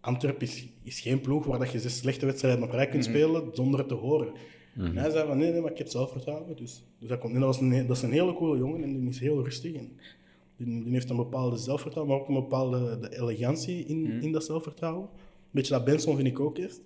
Antwerp 0.00 0.42
is, 0.42 0.66
is 0.82 1.00
geen 1.00 1.20
ploeg 1.20 1.44
waar 1.46 1.58
dat 1.58 1.72
je 1.72 1.78
zes 1.78 1.96
slechte 1.96 2.26
wedstrijden 2.26 2.62
op 2.62 2.70
rij 2.70 2.88
kunt 2.88 3.06
Mhm. 3.06 3.12
spelen 3.16 3.48
zonder 3.52 3.78
het 3.78 3.88
te 3.88 3.94
horen. 3.94 4.28
En 4.76 4.96
hij 4.96 5.10
zei 5.10 5.26
van, 5.26 5.38
nee, 5.38 5.52
nee, 5.52 5.60
maar 5.60 5.70
ik 5.70 5.78
heb 5.78 5.88
zelfvertrouwen. 5.88 6.56
Dus, 6.56 6.84
dus 6.98 7.08
dat, 7.08 7.18
komt, 7.18 7.34
en 7.34 7.40
dat, 7.40 7.48
was 7.48 7.60
een, 7.60 7.86
dat 7.86 7.96
is 7.96 8.02
een 8.02 8.12
hele 8.12 8.34
coole 8.34 8.58
jongen 8.58 8.82
en 8.82 9.00
die 9.00 9.08
is 9.08 9.18
heel 9.20 9.44
rustig. 9.44 9.74
En 9.74 9.90
die, 10.58 10.82
die 10.84 10.92
heeft 10.92 11.10
een 11.10 11.16
bepaalde 11.16 11.56
zelfvertrouwen, 11.56 12.12
maar 12.14 12.22
ook 12.22 12.28
een 12.28 12.34
bepaalde 12.42 12.98
de 12.98 13.18
elegantie 13.18 13.84
in, 13.84 14.02
Mhm. 14.02 14.20
in 14.22 14.32
dat 14.32 14.44
zelfvertrouwen. 14.44 15.08
Een 15.12 15.50
beetje 15.50 15.72
dat 15.72 15.84
Benson 15.84 16.16
vind 16.16 16.28
ik 16.28 16.40
ook 16.40 16.56
heeft. 16.56 16.80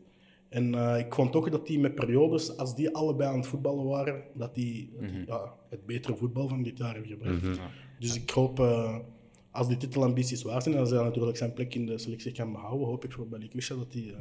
En 0.48 0.74
eh, 0.74 0.98
ik 0.98 1.14
vond 1.14 1.32
toch 1.32 1.48
dat 1.50 1.66
die 1.66 1.78
met 1.78 1.94
periodes, 1.94 2.56
als 2.56 2.74
die 2.74 2.94
allebei 2.94 3.30
aan 3.30 3.36
het 3.38 3.46
voetballen 3.46 3.84
waren, 3.84 4.22
dat 4.34 4.54
die, 4.54 4.92
Mhm. 5.00 5.22
ja, 5.26 5.54
het 5.68 5.86
betere 5.86 6.16
voetbal 6.16 6.48
van 6.48 6.62
dit 6.62 6.78
jaar 6.78 6.92
hebben 6.92 7.10
gebracht. 7.10 7.42
Mhm. 7.42 7.54
Dus 7.98 8.14
ik 8.16 8.30
hoop, 8.30 8.60
eh, 8.60 8.96
als 9.50 9.68
die 9.68 9.76
titelambities 9.76 10.42
waar 10.42 10.62
zijn 10.62 10.74
en 10.74 10.80
als 10.80 10.90
hij 10.90 11.02
natuurlijk 11.02 11.36
zijn 11.36 11.52
plek 11.52 11.74
in 11.74 11.86
de 11.86 11.98
selectie 11.98 12.32
kan 12.32 12.52
behouden, 12.52 12.86
hoop 12.86 13.04
ik 13.04 13.12
voor 13.12 13.28
Balikwisha 13.28 13.74
dat 13.74 13.92
hij 13.92 14.02
eh, 14.02 14.20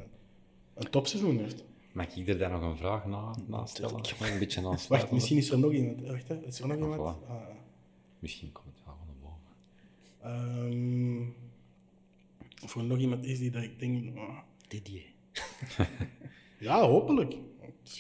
een 0.74 0.90
topseizoen 0.90 1.38
heeft. 1.38 1.64
Mag 1.94 2.16
ik 2.16 2.28
er 2.28 2.38
daar 2.38 2.52
nog 2.52 2.62
een 2.62 2.78
vraag 2.78 3.06
na, 3.06 3.36
na 3.48 3.66
stellen? 3.66 3.96
Een 3.96 4.40
beetje. 4.40 4.62
Wacht, 4.90 5.12
misschien 5.12 5.38
is 5.38 5.50
er 5.52 5.60
nog 5.60 5.72
iemand. 5.72 6.02
Wacht, 6.08 6.28
hè. 6.28 6.46
is 6.46 6.60
er 6.60 6.68
nog 6.68 6.78
iemand? 6.78 6.96
voilà. 6.96 7.28
Ah, 7.30 7.36
Misschien 8.20 8.52
komt 8.52 8.66
het 8.76 8.86
wel 8.86 8.96
van 8.98 9.08
de 9.08 9.14
boven. 9.22 9.38
Ehm, 10.24 11.22
of 12.64 12.76
er 12.76 12.84
nog 12.84 12.98
iemand 12.98 13.26
is 13.26 13.40
die 13.40 13.52
dat 13.52 13.64
ik 13.64 13.80
denk... 13.80 14.18
ah, 14.18 14.38
Didier. 14.68 15.02
ja, 16.60 16.82
hopelijk. 16.88 17.36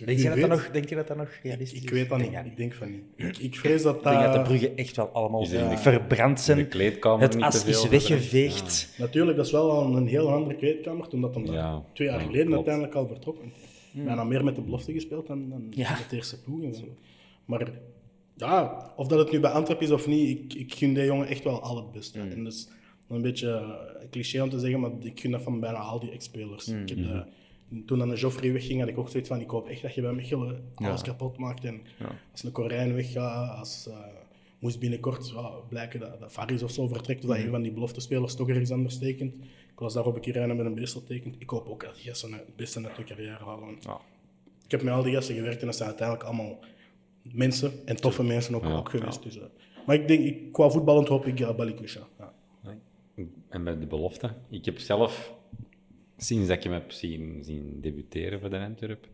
Denk 0.05 0.19
je, 0.19 0.29
dat 0.29 0.39
dat 0.39 0.49
nog, 0.49 0.69
denk 0.71 0.89
je 0.89 0.95
dat 0.95 1.07
dat 1.07 1.17
nog 1.17 1.29
realistisch 1.43 1.77
Ik 1.81 1.85
is? 1.85 1.91
weet 1.91 2.09
dat 2.09 2.17
Denk 2.19 2.29
niet. 2.31 2.39
dat 2.39 2.51
Ik 2.51 2.57
denk 2.57 2.73
van 2.73 2.91
niet. 2.91 3.03
Ik, 3.15 3.37
ik 3.37 3.55
vrees 3.55 3.81
dat 3.81 3.95
Ik 3.95 4.03
denk 4.03 4.15
dat 4.19 4.31
de 4.31 4.37
dat... 4.37 4.47
bruggen 4.47 4.77
echt 4.77 4.95
wel 4.95 5.07
allemaal 5.09 5.41
er 5.51 5.77
verbrand 5.77 6.39
zijn. 6.39 6.57
de 6.57 6.67
kleedkamer 6.67 7.21
het 7.21 7.35
niet 7.35 7.43
as 7.43 7.65
is 7.65 7.87
weggeveegd. 7.87 8.95
Natuurlijk, 8.97 9.37
dat 9.37 9.45
is 9.45 9.51
wel 9.51 9.71
al 9.71 9.95
een 9.97 10.07
heel 10.07 10.31
andere 10.33 10.55
kleedkamer, 10.55 11.07
toen 11.07 11.21
dat 11.21 11.35
hem 11.35 11.45
Ja, 11.45 11.83
twee 11.93 12.07
jaar 12.07 12.19
ja, 12.19 12.25
geleden 12.25 12.45
klopt. 12.47 12.67
uiteindelijk 12.67 12.95
al 12.95 13.07
vertrok. 13.07 13.37
Want 13.37 13.53
Bijna 14.05 14.23
meer 14.23 14.43
met 14.43 14.55
de 14.55 14.61
belofte 14.61 14.93
gespeeld 14.93 15.27
dan, 15.27 15.49
dan 15.49 15.67
Ja. 15.69 15.91
met 15.91 16.09
de 16.09 16.15
eerste 16.15 16.41
ploeg. 16.41 16.63
en 16.63 16.73
zo. 16.75 16.83
Maar 17.45 17.71
ja, 18.49 18.91
of 18.95 19.07
dat 19.07 19.19
het 19.19 19.31
nu 19.31 19.39
bij 19.39 19.51
Antwerp 19.51 19.81
is 19.81 19.91
of 19.91 20.07
niet, 20.07 20.39
ik, 20.39 20.53
ik 20.59 20.73
gun 20.73 20.93
die 20.93 21.05
jongen 21.05 21.27
echt 21.27 21.43
wel 21.43 21.61
al 21.61 21.75
het 21.75 21.91
beste. 21.91 22.19
En 22.31 22.43
dat 22.43 22.53
is 22.53 22.69
een 23.09 23.21
beetje 23.21 23.49
eh, 23.51 24.09
cliché 24.09 24.41
om 24.41 24.49
te 24.49 24.59
zeggen, 24.59 24.79
maar 24.79 24.91
ik 24.99 25.19
gun 25.19 25.31
dat 25.31 25.41
van 25.41 25.59
bijna 25.59 25.77
al 25.77 25.99
die 25.99 26.11
ex-spelers. 26.11 26.67
Ik 26.67 26.89
heb 26.89 26.97
dat- 27.13 27.27
toen 27.85 27.99
dan 27.99 28.09
een 28.09 28.17
Joffrey 28.17 28.51
wegging, 28.53 28.79
had 28.79 28.89
ik 28.89 28.97
ook 28.97 29.09
zoiets 29.09 29.29
van, 29.29 29.39
ik 29.39 29.49
hoop 29.49 29.67
echt 29.67 29.81
dat 29.81 29.93
je 29.95 30.01
bij 30.01 30.11
Mechelen 30.13 30.63
alles 30.75 31.01
kapot 31.01 31.37
maakt. 31.37 31.63
En 31.63 31.81
als 32.31 32.43
een 32.43 32.51
Korijn 32.51 32.93
weggaat, 32.93 33.57
als... 33.59 33.87
eh, 33.87 33.95
moest 34.59 34.79
binnenkort 34.79 35.29
ja, 35.29 35.49
blijken 35.69 35.99
dat, 35.99 36.19
dat 36.19 36.31
Faris 36.31 36.63
of 36.63 36.71
zo 36.71 36.87
vertrekt, 36.87 37.23
of 37.23 37.29
dat 37.29 37.37
een 37.37 37.49
van 37.49 37.61
die 37.61 37.71
beloftespelers 37.71 38.35
toch 38.35 38.49
ergens 38.49 38.71
anders 38.71 38.97
tekent. 38.97 39.33
Ik 39.71 39.79
was 39.79 39.93
daarop 39.93 40.15
een 40.15 40.21
keer 40.21 40.33
rijden 40.33 40.55
met 40.55 40.65
een 40.65 40.73
Beersel 40.75 41.03
tekent. 41.03 41.35
Ik 41.39 41.49
hoop 41.49 41.67
ook 41.67 41.83
dat 41.83 41.95
die 41.95 42.03
gasten 42.03 42.33
het 42.33 42.55
beste 42.55 42.83
uit 42.85 42.95
hun 42.97 43.05
carrière 43.05 43.43
halen. 43.43 43.75
Ik 44.65 44.71
heb 44.71 44.81
met 44.83 44.93
al 44.93 45.03
die 45.03 45.13
gasten 45.13 45.35
gewerkt 45.35 45.59
en 45.59 45.65
dat 45.65 45.75
zijn 45.75 45.87
uiteindelijk 45.89 46.27
allemaal 46.27 46.59
mensen 47.21 47.71
en 47.85 47.95
toffe 47.95 48.23
mensen 48.23 48.55
ook, 48.55 48.65
ook 48.65 48.89
geweest. 48.89 49.23
Dus, 49.23 49.37
eh, 49.37 49.43
maar 49.85 49.95
ik 49.95 50.07
denk, 50.07 50.23
ik, 50.23 50.51
qua 50.51 50.69
voetballend 50.69 51.07
hoop 51.07 51.25
ik. 51.25 51.37
Ja. 51.37 52.33
En 53.49 53.63
met 53.63 53.79
de 53.79 53.87
belofte. 53.87 54.33
Ik 54.49 54.65
heb 54.65 54.79
zelf, 54.79 55.33
sinds 56.17 56.47
dat 56.47 56.57
ik 56.57 56.63
hem 56.63 56.73
heb 56.73 56.91
zien, 56.91 57.43
zien 57.43 57.81
debuteren 57.81 58.39
voor 58.39 58.49
de 58.49 58.59
Antwerp, 58.59 59.07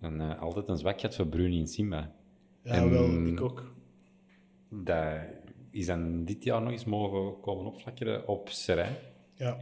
een, 0.00 0.20
eh, 0.20 0.40
altijd 0.40 0.68
een 0.68 0.78
zwak 0.78 1.00
gehad 1.00 1.16
voor 1.16 1.26
Bruni 1.26 1.60
en 1.60 1.66
Simba. 1.66 2.14
Ja, 2.62 2.72
En 2.72 2.90
wel, 2.90 3.26
ik 3.26 3.40
ook. 3.40 3.74
Dat 4.68 5.18
is 5.70 5.86
dan 5.86 6.24
dit 6.24 6.44
jaar 6.44 6.62
nog 6.62 6.72
eens 6.72 6.84
mogen 6.84 7.40
komen 7.40 7.64
opflakkeren 7.64 8.28
op 8.28 8.48
Serij. 8.48 8.98
Ja. 9.34 9.58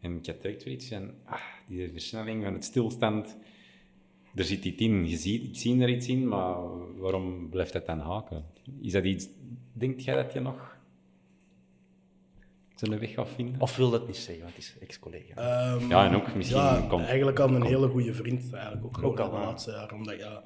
En 0.00 0.16
ik 0.16 0.26
had 0.26 0.42
direct 0.42 0.62
zoiets 0.62 0.88
van, 0.88 1.10
ah, 1.24 1.40
die 1.68 1.90
versnelling 1.90 2.44
van 2.44 2.52
het 2.52 2.64
stilstand, 2.64 3.36
er 4.34 4.44
zit 4.44 4.64
iets 4.64 4.82
in. 4.82 5.08
Je 5.08 5.16
ziet, 5.16 5.42
ik 5.44 5.56
zie 5.56 5.80
er 5.82 5.88
iets 5.88 6.08
in, 6.08 6.28
maar 6.28 6.56
waarom 6.98 7.48
blijft 7.50 7.72
dat 7.72 7.86
dan 7.86 7.98
haken? 7.98 8.44
Is 8.80 8.92
dat 8.92 9.04
iets, 9.04 9.28
denkt 9.72 10.04
jij 10.04 10.14
dat 10.14 10.32
je 10.32 10.40
nog 10.40 10.76
zijn 12.74 12.98
weg 12.98 13.12
gaat 13.12 13.28
vinden? 13.28 13.60
Of 13.60 13.76
wil 13.76 13.90
dat 13.90 14.06
niet 14.06 14.16
zeggen, 14.16 14.42
want 14.44 14.56
het 14.56 14.64
is 14.64 14.76
ex-collega. 14.80 15.34
Ehm, 15.74 15.88
Ja, 15.88 16.06
en 16.08 16.14
ook 16.14 16.34
misschien 16.34 16.60
Ja, 16.60 16.86
komt- 16.88 17.04
eigenlijk 17.06 17.38
al 17.38 17.54
een 17.54 17.62
hele 17.64 17.88
goede 17.88 18.14
vriend. 18.14 18.52
Eigenlijk 18.52 18.84
ook, 18.84 19.02
Ook 19.02 19.18
al, 19.20 19.30
de 19.30 19.36
laatste 19.36 19.70
jaren. 19.70 19.96
Omdat 19.96 20.18
ja, 20.18 20.44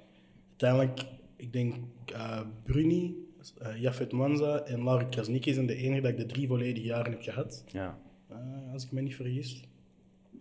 uiteindelijk, 0.49 1.01
ik 1.37 1.53
denk 1.53 1.75
eh 2.13 2.41
Bruni, 2.65 3.15
eh 3.59 3.81
Jafet 3.81 4.13
Manza 4.13 4.59
en 4.59 4.85
Laura 4.85 5.05
Krasniki 5.05 5.53
zijn 5.53 5.67
de 5.67 5.75
enige 5.77 6.01
dat 6.01 6.11
ik 6.11 6.17
de 6.17 6.27
drie 6.27 6.47
volledige 6.47 6.87
jaren 6.87 7.13
heb 7.13 7.23
gehad. 7.23 7.65
ja. 7.73 7.99
Eh, 8.29 8.73
als 8.73 8.85
ik 8.85 8.93
me 8.93 9.01
niet 9.01 9.15
vergis. 9.15 9.63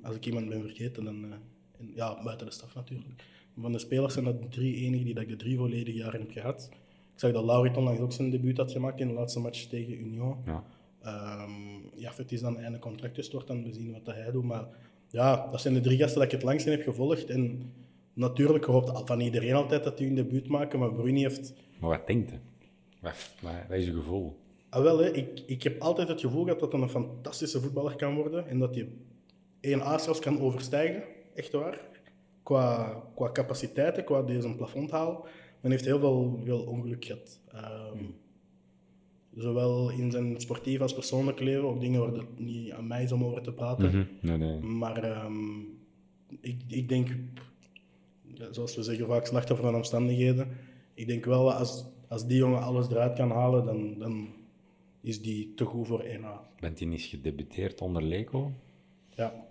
Als 0.04 0.16
ik 0.16 0.26
iemand 0.26 0.50
ben 0.50 0.62
vergeten, 0.62 1.04
dan... 1.04 1.24
eh, 1.26 1.38
en, 1.80 1.92
ja, 1.96 2.24
buiten 2.24 2.46
de 2.48 2.54
staf 2.54 2.76
natuurlijk. 2.76 3.24
Van 3.60 3.72
de 3.72 3.80
spelers 3.80 4.14
zijn 4.14 4.26
dat 4.26 4.42
de 4.42 4.48
drie 4.48 4.76
enige 4.76 5.04
die 5.04 5.14
dat 5.14 5.24
ik 5.24 5.30
de 5.30 5.36
drie 5.36 5.58
volledige 5.58 5.98
jaren 5.98 6.20
heb 6.20 6.32
gehad. 6.32 6.70
Ik 7.14 7.20
zag 7.20 7.32
dat 7.32 7.46
Laurit 7.46 7.78
onlangs 7.78 8.00
ook 8.00 8.12
zijn 8.12 8.30
debuut 8.30 8.58
had 8.58 8.72
gemaakt 8.72 9.00
in 9.00 9.08
de 9.08 9.14
laatste 9.14 9.40
match 9.40 9.66
tegen 9.66 10.00
Union. 10.00 10.38
Ja. 10.46 10.64
Ehm 11.02 11.52
Jafet 11.96 12.32
is 12.32 12.42
dan 12.42 12.60
einde 12.60 12.80
contract 12.80 13.16
gestort 13.16 13.50
en 13.50 13.64
we 13.64 13.74
zien 13.74 13.92
wat 13.92 14.06
dat 14.06 14.16
hij 14.16 14.32
doet. 14.32 14.44
Maar 14.44 14.68
ja, 15.10 15.48
dat 15.52 15.62
zijn 15.62 15.74
de 15.74 15.82
drie 15.82 15.98
gasten 15.98 16.20
dat 16.20 16.26
ik 16.26 16.32
het 16.32 16.44
langst 16.44 16.66
in 16.66 16.72
heb 16.72 16.82
gevolgd. 16.82 17.30
En 17.30 17.74
natuurlijk 18.14 18.66
hoopt 18.66 19.02
van 19.06 19.20
iedereen 19.20 19.54
altijd 19.54 19.84
dat 19.84 19.98
die 19.98 20.08
hun 20.08 20.16
debuut 20.16 20.48
maken, 20.48 20.80
maar 20.80 20.94
Bruni 20.94 21.22
heeft... 21.22 21.54
Maar 21.80 21.90
wat 21.90 22.08
denkt 22.08 22.30
je? 22.30 22.38
Wat, 23.02 23.34
wat, 23.42 23.52
wat 23.68 23.78
is 23.78 23.86
je 23.86 23.94
gevoel? 23.94 24.40
Ah, 24.70 24.82
wel, 24.82 25.00
hè, 25.00 25.12
ik, 25.12 25.44
ik 25.46 25.64
heb 25.64 25.82
altijd 25.82 26.08
het 26.08 26.22
gevoel 26.22 26.44
gehad 26.44 26.60
dat 26.60 26.72
hij 26.72 26.82
een 26.82 26.90
fantastische 26.90 27.62
voetballer 27.62 27.96
kan 27.96 28.16
worden 28.16 28.48
en 28.48 28.60
dat 28.60 28.76
hij 28.76 28.88
1A 29.62 30.02
zelfs 30.04 30.20
kan 30.20 30.40
overstijgen, 30.40 31.04
echt 31.34 31.52
waar. 31.52 31.82
Qua, 32.46 32.94
qua 33.16 33.32
capaciteiten, 33.32 34.04
qua 34.04 34.22
deze 34.22 34.56
plafond 34.56 34.92
haal. 34.92 35.26
Men 35.62 35.72
heeft 35.72 35.86
heel 35.86 36.00
veel, 36.00 36.42
veel 36.44 36.62
ongeluk 36.64 37.06
gehad. 37.06 37.40
Ehm, 37.52 38.04
Zowel 39.36 39.90
in 39.90 40.12
zijn 40.12 40.42
sportief 40.42 40.82
als 40.82 40.94
persoonlijk 40.94 41.40
leven, 41.40 41.64
ook 41.64 41.80
dingen 41.80 42.00
waar 42.00 42.14
het 42.14 42.40
niet 42.40 42.72
aan 42.72 42.88
mij 42.88 43.04
is 43.04 43.12
om 43.12 43.24
over 43.24 43.42
te 43.42 43.54
praten. 43.54 44.08
Nee, 44.22 44.38
nee. 44.38 44.60
Maar 44.60 45.04
ehm, 45.04 45.60
ik, 46.42 46.62
ik 46.68 46.90
denk, 46.90 47.16
zoals 48.52 48.76
we 48.76 48.84
zeggen 48.84 49.08
vaak, 49.08 49.26
slachtoffer 49.26 49.66
van 49.66 49.76
omstandigheden. 49.76 50.48
Ik 50.94 51.08
denk 51.08 51.26
wel, 51.26 51.54
als, 51.54 51.86
als 52.08 52.28
die 52.28 52.38
jongen 52.38 52.62
alles 52.62 52.90
eruit 52.90 53.14
kan 53.14 53.32
halen, 53.32 53.66
dan, 53.66 54.00
dan 54.00 54.28
is 55.02 55.22
die 55.22 55.54
te 55.54 55.66
goed 55.66 55.88
voor 55.88 56.04
1A. 56.04 56.60
Bent 56.60 56.80
hij 56.80 56.88
niet 56.88 57.02
gedebuteerd 57.02 57.82
onder 57.82 58.04
Leco? 58.04 58.52
Ja. 59.10 59.45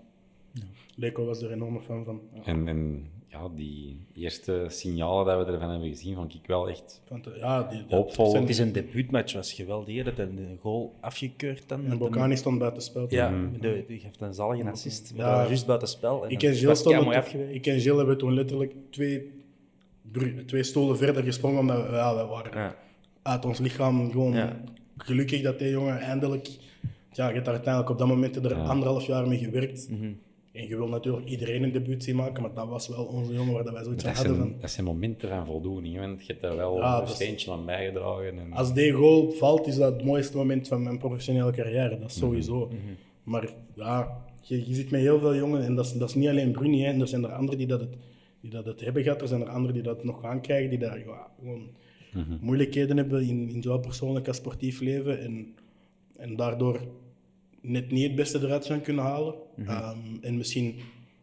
Leco 0.96 1.24
was 1.24 1.42
er 1.42 1.52
enorm 1.52 1.80
fan 1.80 2.04
van. 2.04 2.20
Ja. 2.34 2.40
En, 2.44 2.68
en 2.68 3.06
ja, 3.28 3.48
die 3.56 3.96
eerste 4.14 4.64
signalen 4.68 5.36
dat 5.36 5.46
we 5.46 5.52
ervan 5.52 5.70
hebben 5.70 5.88
gezien, 5.88 6.14
vond 6.14 6.34
ik 6.34 6.46
wel 6.46 6.68
echt 6.68 7.02
Want, 7.08 7.26
eh, 7.26 7.36
ja, 7.36 7.62
die, 7.62 7.84
die- 7.86 7.96
hoopvol. 7.96 8.30
zijn- 8.30 8.42
Het 8.42 8.50
is 8.50 8.58
een 8.58 8.72
debuutmatch, 8.72 9.34
was 9.34 9.52
geweldig. 9.52 10.04
Dat 10.04 10.16
hij 10.16 10.26
de 10.34 10.56
goal 10.60 10.94
afgekeurd 11.00 11.68
dan. 11.68 11.84
En 11.86 11.98
Bocani 11.98 12.36
stond 12.36 12.58
buiten 12.58 12.82
spel. 12.82 13.06
Ja, 13.08 13.48
de, 13.60 13.84
die 13.86 13.98
geeft 13.98 14.20
een 14.20 14.34
zalige 14.34 14.70
assist. 14.70 15.12
Ja. 15.16 15.26
dat 15.30 15.38
was 15.38 15.46
juist 15.48 15.66
buiten 15.66 15.88
spel. 15.88 16.24
En 16.24 16.30
Ik 16.30 16.42
en 16.42 16.54
Gilles, 16.54 16.84
mooi 16.84 17.16
afgewerkt. 17.16 17.54
ik 17.54 17.66
en 17.66 17.80
Gilles 17.80 17.96
hebben 17.98 18.18
toen 18.18 18.34
letterlijk 18.34 18.74
twee, 18.90 19.30
twee 20.46 20.62
stoelen 20.62 20.96
verder 20.96 21.22
gesprongen, 21.22 21.58
omdat 21.58 21.86
we, 21.86 21.92
ja, 21.92 22.16
we 22.16 22.26
waren 22.26 22.58
Ja. 22.60 22.76
uit 23.22 23.44
ons 23.44 23.58
lichaam 23.58 24.10
gewoon 24.10 24.32
Ja. 24.32 24.60
gelukkig 24.96 25.42
dat 25.42 25.58
die 25.58 25.70
jongen 25.70 25.98
eindelijk... 25.98 26.48
Ja, 27.12 27.26
je 27.28 27.32
hebt 27.32 27.44
daar 27.44 27.54
uiteindelijk 27.54 27.92
op 27.92 27.98
dat 27.98 28.08
moment 28.08 28.36
er 28.36 28.54
anderhalf 28.54 29.06
jaar 29.06 29.28
mee 29.28 29.38
gewerkt. 29.38 29.88
Mhm. 29.90 30.12
En 30.54 30.68
je 30.68 30.76
wil 30.76 30.88
natuurlijk 30.88 31.26
iedereen 31.28 31.62
een 31.62 31.72
debuut 31.72 32.04
zien 32.04 32.16
maken, 32.16 32.42
maar 32.42 32.54
dat 32.54 32.68
was 32.68 32.88
wel 32.88 33.04
onze 33.04 33.32
jongen 33.32 33.52
waar 33.54 33.64
dat 33.64 33.72
wij 33.72 33.84
zoiets 33.84 34.04
aan 34.04 34.14
hadden 34.14 34.36
van... 34.36 34.54
dat 34.60 34.70
zijn 34.70 34.86
momenten 34.86 35.28
van 35.28 35.46
voldoening, 35.46 35.98
want 35.98 36.20
je 36.20 36.26
hebt 36.26 36.42
daar 36.42 36.56
wel 36.56 36.76
Ja, 36.76 37.00
een 37.00 37.08
steentje 37.08 37.50
aan 37.52 37.66
bijgedragen. 37.66 38.38
En... 38.38 38.52
Als 38.52 38.74
die 38.74 38.92
goal 38.92 39.30
valt, 39.30 39.66
is 39.66 39.76
dat 39.76 39.92
het 39.92 40.04
mooiste 40.04 40.36
moment 40.36 40.68
van 40.68 40.82
mijn 40.82 40.98
professionele 40.98 41.52
carrière. 41.52 41.98
Dat 41.98 42.10
is 42.10 42.16
Mhm. 42.16 42.24
sowieso. 42.26 42.70
Maar 43.22 43.48
ja, 43.74 44.24
je, 44.40 44.68
je 44.68 44.74
zit 44.74 44.90
met 44.90 45.00
heel 45.00 45.18
veel 45.18 45.34
jongen, 45.34 45.64
en 45.64 45.74
dat 45.74 45.84
is, 45.84 45.92
dat 45.92 46.08
is 46.08 46.14
niet 46.14 46.28
alleen 46.28 46.52
Bruni, 46.52 46.82
hè. 46.84 47.00
er 47.00 47.08
zijn 47.08 47.24
er 47.24 47.32
anderen 47.32 47.58
die 47.58 47.66
dat, 47.66 47.80
het, 47.80 47.96
die 48.40 48.50
dat 48.50 48.64
het 48.64 48.80
hebben 48.80 49.02
gehad, 49.02 49.20
er 49.20 49.28
zijn 49.28 49.40
er 49.40 49.48
anderen 49.48 49.74
die 49.74 49.82
dat 49.82 50.04
nog 50.04 50.20
gaan 50.20 50.40
krijgen, 50.40 50.70
die 50.70 50.78
daar 50.78 50.98
ja, 50.98 51.30
gewoon 51.38 51.68
moeilijkheden 52.40 52.96
hebben 52.96 53.22
in, 53.28 53.50
in 53.50 53.62
zowel 53.62 53.78
persoonlijk 53.80 54.28
als 54.28 54.36
sportief 54.36 54.80
leven. 54.80 55.20
En, 55.20 55.54
en 56.16 56.36
daardoor 56.36 56.80
net 57.66 57.90
niet 57.90 58.02
het 58.06 58.14
beste 58.14 58.38
eruit 58.38 58.64
zijn 58.64 58.80
kunnen 58.80 59.04
halen. 59.04 59.34
Ehm, 59.66 59.98
en 60.20 60.36
misschien 60.36 60.74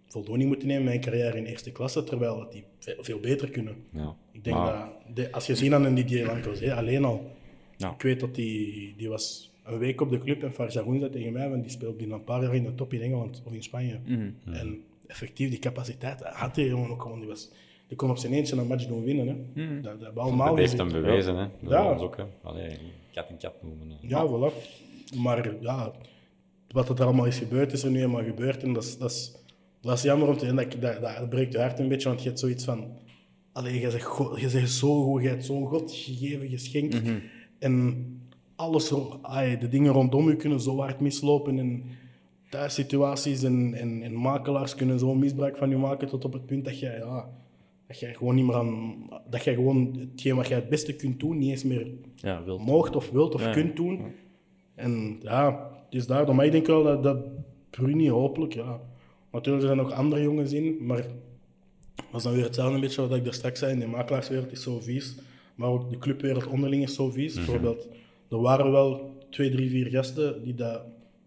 voldoening 0.08 0.50
moeten 0.50 0.68
nemen 0.68 0.84
met 0.84 0.94
een 0.94 1.02
carrière 1.02 1.38
in 1.38 1.46
eerste 1.46 1.72
klasse, 1.72 2.04
terwijl 2.04 2.38
dat 2.38 2.52
die 2.52 2.64
veel, 2.80 2.96
veel 3.00 3.20
beter 3.20 3.50
kunnen. 3.50 3.76
Ja. 3.94 4.16
Ik 4.32 4.44
denk 4.44 4.56
Maar- 4.56 4.90
dat, 5.06 5.16
de, 5.16 5.32
als 5.32 5.46
je 5.48 5.56
ziet 5.56 5.72
aan 5.74 5.86
een 5.86 5.96
Didier 5.96 6.26
Lankos, 6.26 6.60
hè, 6.60 6.76
alleen 6.76 7.04
al. 7.04 7.32
Ja. 7.78 7.92
Ik 7.94 8.02
weet 8.02 8.20
dat 8.20 8.36
die, 8.36 8.94
die 8.98 9.10
was 9.10 9.52
een 9.64 9.78
week 9.78 10.02
op 10.02 10.10
de 10.10 10.18
club 10.18 10.44
en 10.44 10.54
Farjaroen 10.54 11.00
zei 11.00 11.12
tegen 11.12 11.34
mij, 11.34 11.50
want 11.50 11.62
die 11.64 11.72
speelt 11.72 11.98
binnen 11.98 12.18
een 12.18 12.24
paar 12.24 12.42
jaar 12.42 12.56
in 12.56 12.64
de 12.64 12.76
top 12.76 12.94
in 12.94 13.02
Engeland 13.02 13.42
of 13.46 13.54
in 13.54 13.64
Spanje. 13.64 14.00
En 14.46 14.84
effectief, 15.08 15.50
die 15.50 15.60
capaciteit 15.60 16.22
had 16.24 16.56
hij 16.56 16.66
jongen 16.66 16.90
ook 16.90 17.02
gewoon. 17.02 17.20
Die, 17.20 17.28
was, 17.28 17.52
die 17.88 17.98
kon 17.98 18.10
op 18.10 18.18
zijn 18.18 18.34
eentje 18.34 18.56
een 18.56 18.68
match 18.68 18.86
doen 18.88 19.04
winnen. 19.04 19.28
Hè. 19.28 19.36
Dat, 19.76 19.84
dat 19.84 19.92
hebben 19.94 20.14
we 20.14 20.20
allemaal 20.20 20.48
Dat 20.48 20.58
heeft 20.58 20.78
hem 20.78 20.92
bewezen, 20.92 21.36
hè. 21.36 21.46
Dat 21.62 21.72
Ja. 21.72 21.84
ja. 21.84 21.92
ons 21.92 22.02
ook, 22.02 22.18
hè. 22.18 22.24
Allee, 22.42 22.78
kat 23.14 23.30
en 23.30 23.38
kat 23.38 23.54
noemen. 23.64 23.90
hè. 23.90 23.96
Ja, 24.08 24.28
voilà. 24.28 24.54
Maar 25.18 25.56
ja, 25.62 25.92
wat 26.72 26.89
er 26.89 27.03
allemaal 27.06 27.26
is 27.26 27.38
gebeurd, 27.38 27.72
is 27.73 27.84
er 27.84 27.91
nu 27.91 27.98
helemaal 27.98 28.23
gebeurd. 28.23 28.64
En 28.64 28.73
dat 28.73 28.84
is, 28.84 28.98
dat 28.98 29.11
is, 29.11 29.35
dat 29.81 29.98
is 29.98 30.03
jammer 30.03 30.27
om 30.27 30.38
te 30.38 30.45
zien. 30.45 30.56
Dat, 30.56 30.72
dat, 30.81 31.02
dat 31.02 31.30
breekt 31.30 31.53
je 31.53 31.60
hart 31.60 31.80
een 31.80 31.88
beetje, 31.88 32.07
want 32.07 32.22
je 32.22 32.27
hebt 32.27 32.39
zoiets 32.39 32.64
van... 32.65 32.85
Allee, 33.53 33.80
je 33.80 33.89
zegt, 33.91 34.18
je 34.35 34.49
zegt 34.49 34.72
zo 34.72 35.03
goed, 35.03 35.22
je 35.22 35.27
hebt 35.27 35.45
zo'n 35.45 35.68
God 35.68 35.91
gegeven 35.91 36.49
geschenk. 36.49 36.93
En 37.60 38.06
alles, 38.56 38.88
de 39.60 39.68
dingen 39.69 39.91
rondom 39.93 40.30
je 40.30 40.35
kunnen 40.35 40.61
zo 40.61 40.77
hard 40.77 40.99
mislopen. 40.99 41.60
En 41.60 41.84
thuissituaties 42.49 43.43
en, 43.43 43.73
en, 43.73 44.02
en 44.02 44.14
makelaars 44.14 44.76
kunnen 44.76 44.99
zo 44.99 45.15
misbruik 45.15 45.57
van 45.57 45.69
je 45.69 45.77
maken 45.77 46.07
tot 46.07 46.26
op 46.26 46.34
het 46.34 46.45
punt 46.45 46.65
dat 46.65 46.80
jij... 46.80 46.98
Ja, 46.98 47.30
dat 47.88 47.99
jij 47.99 48.14
gewoon 48.14 48.35
niet 48.35 48.45
meer 48.45 48.56
aan... 48.56 48.95
Dat 49.30 49.43
jij 49.43 49.53
gewoon 49.53 49.98
hetgeen 50.11 50.35
wat 50.35 50.48
jij 50.48 50.57
het 50.57 50.69
beste 50.69 50.95
kunt 50.95 51.19
doen, 51.19 51.38
niet 51.38 51.49
eens 51.49 51.64
meer 51.64 51.91
Ja, 52.15 52.43
wilt. 52.43 52.65
moogt 52.65 52.95
of 52.95 53.10
wilt 53.10 53.34
of 53.34 53.43
Ja. 53.45 53.52
kunt 53.52 53.76
doen. 53.76 54.02
En 54.76 55.18
ja, 55.22 55.70
is 55.94 56.08
daarom. 56.08 56.36
Maar 56.36 56.46
ik 56.46 56.52
denk 56.52 56.68
wel 56.68 56.84
dat, 56.84 57.04
dat 57.04 57.18
Bruni 57.70 58.10
hopelijk, 58.10 58.54
ja. 58.54 58.80
Natuurlijk 59.32 59.66
zijn 59.66 59.78
er 59.78 59.84
nog 59.84 59.94
andere 59.94 60.22
jongens 60.22 60.54
in, 60.54 60.86
maar 60.86 61.06
dat 61.96 62.20
is 62.20 62.24
dan 62.24 62.34
weer 62.34 62.44
hetzelfde 62.44 62.76
een 62.76 62.82
beetje 62.82 63.08
wat 63.08 63.18
ik 63.18 63.26
er 63.26 63.34
straks 63.34 63.60
zei. 63.60 63.72
In 63.72 63.80
de 63.80 63.88
makelaarswereld 63.88 64.52
is 64.52 64.64
zo 64.64 64.80
vies, 64.80 65.16
maar 65.56 65.70
ook 65.70 65.90
de 65.90 65.98
clubwereld 65.98 66.48
onderling 66.48 66.84
is 66.84 66.96
zo 66.96 67.10
vies. 67.10 67.36
Bijvoorbeeld, 67.36 67.88
er 68.30 68.42
waren 68.42 68.72
wel 68.72 69.18
twee, 69.30 69.52
drie, 69.52 69.70
vier 69.70 69.88
gasten 69.88 70.44
die 70.44 70.54
dat, 70.54 70.82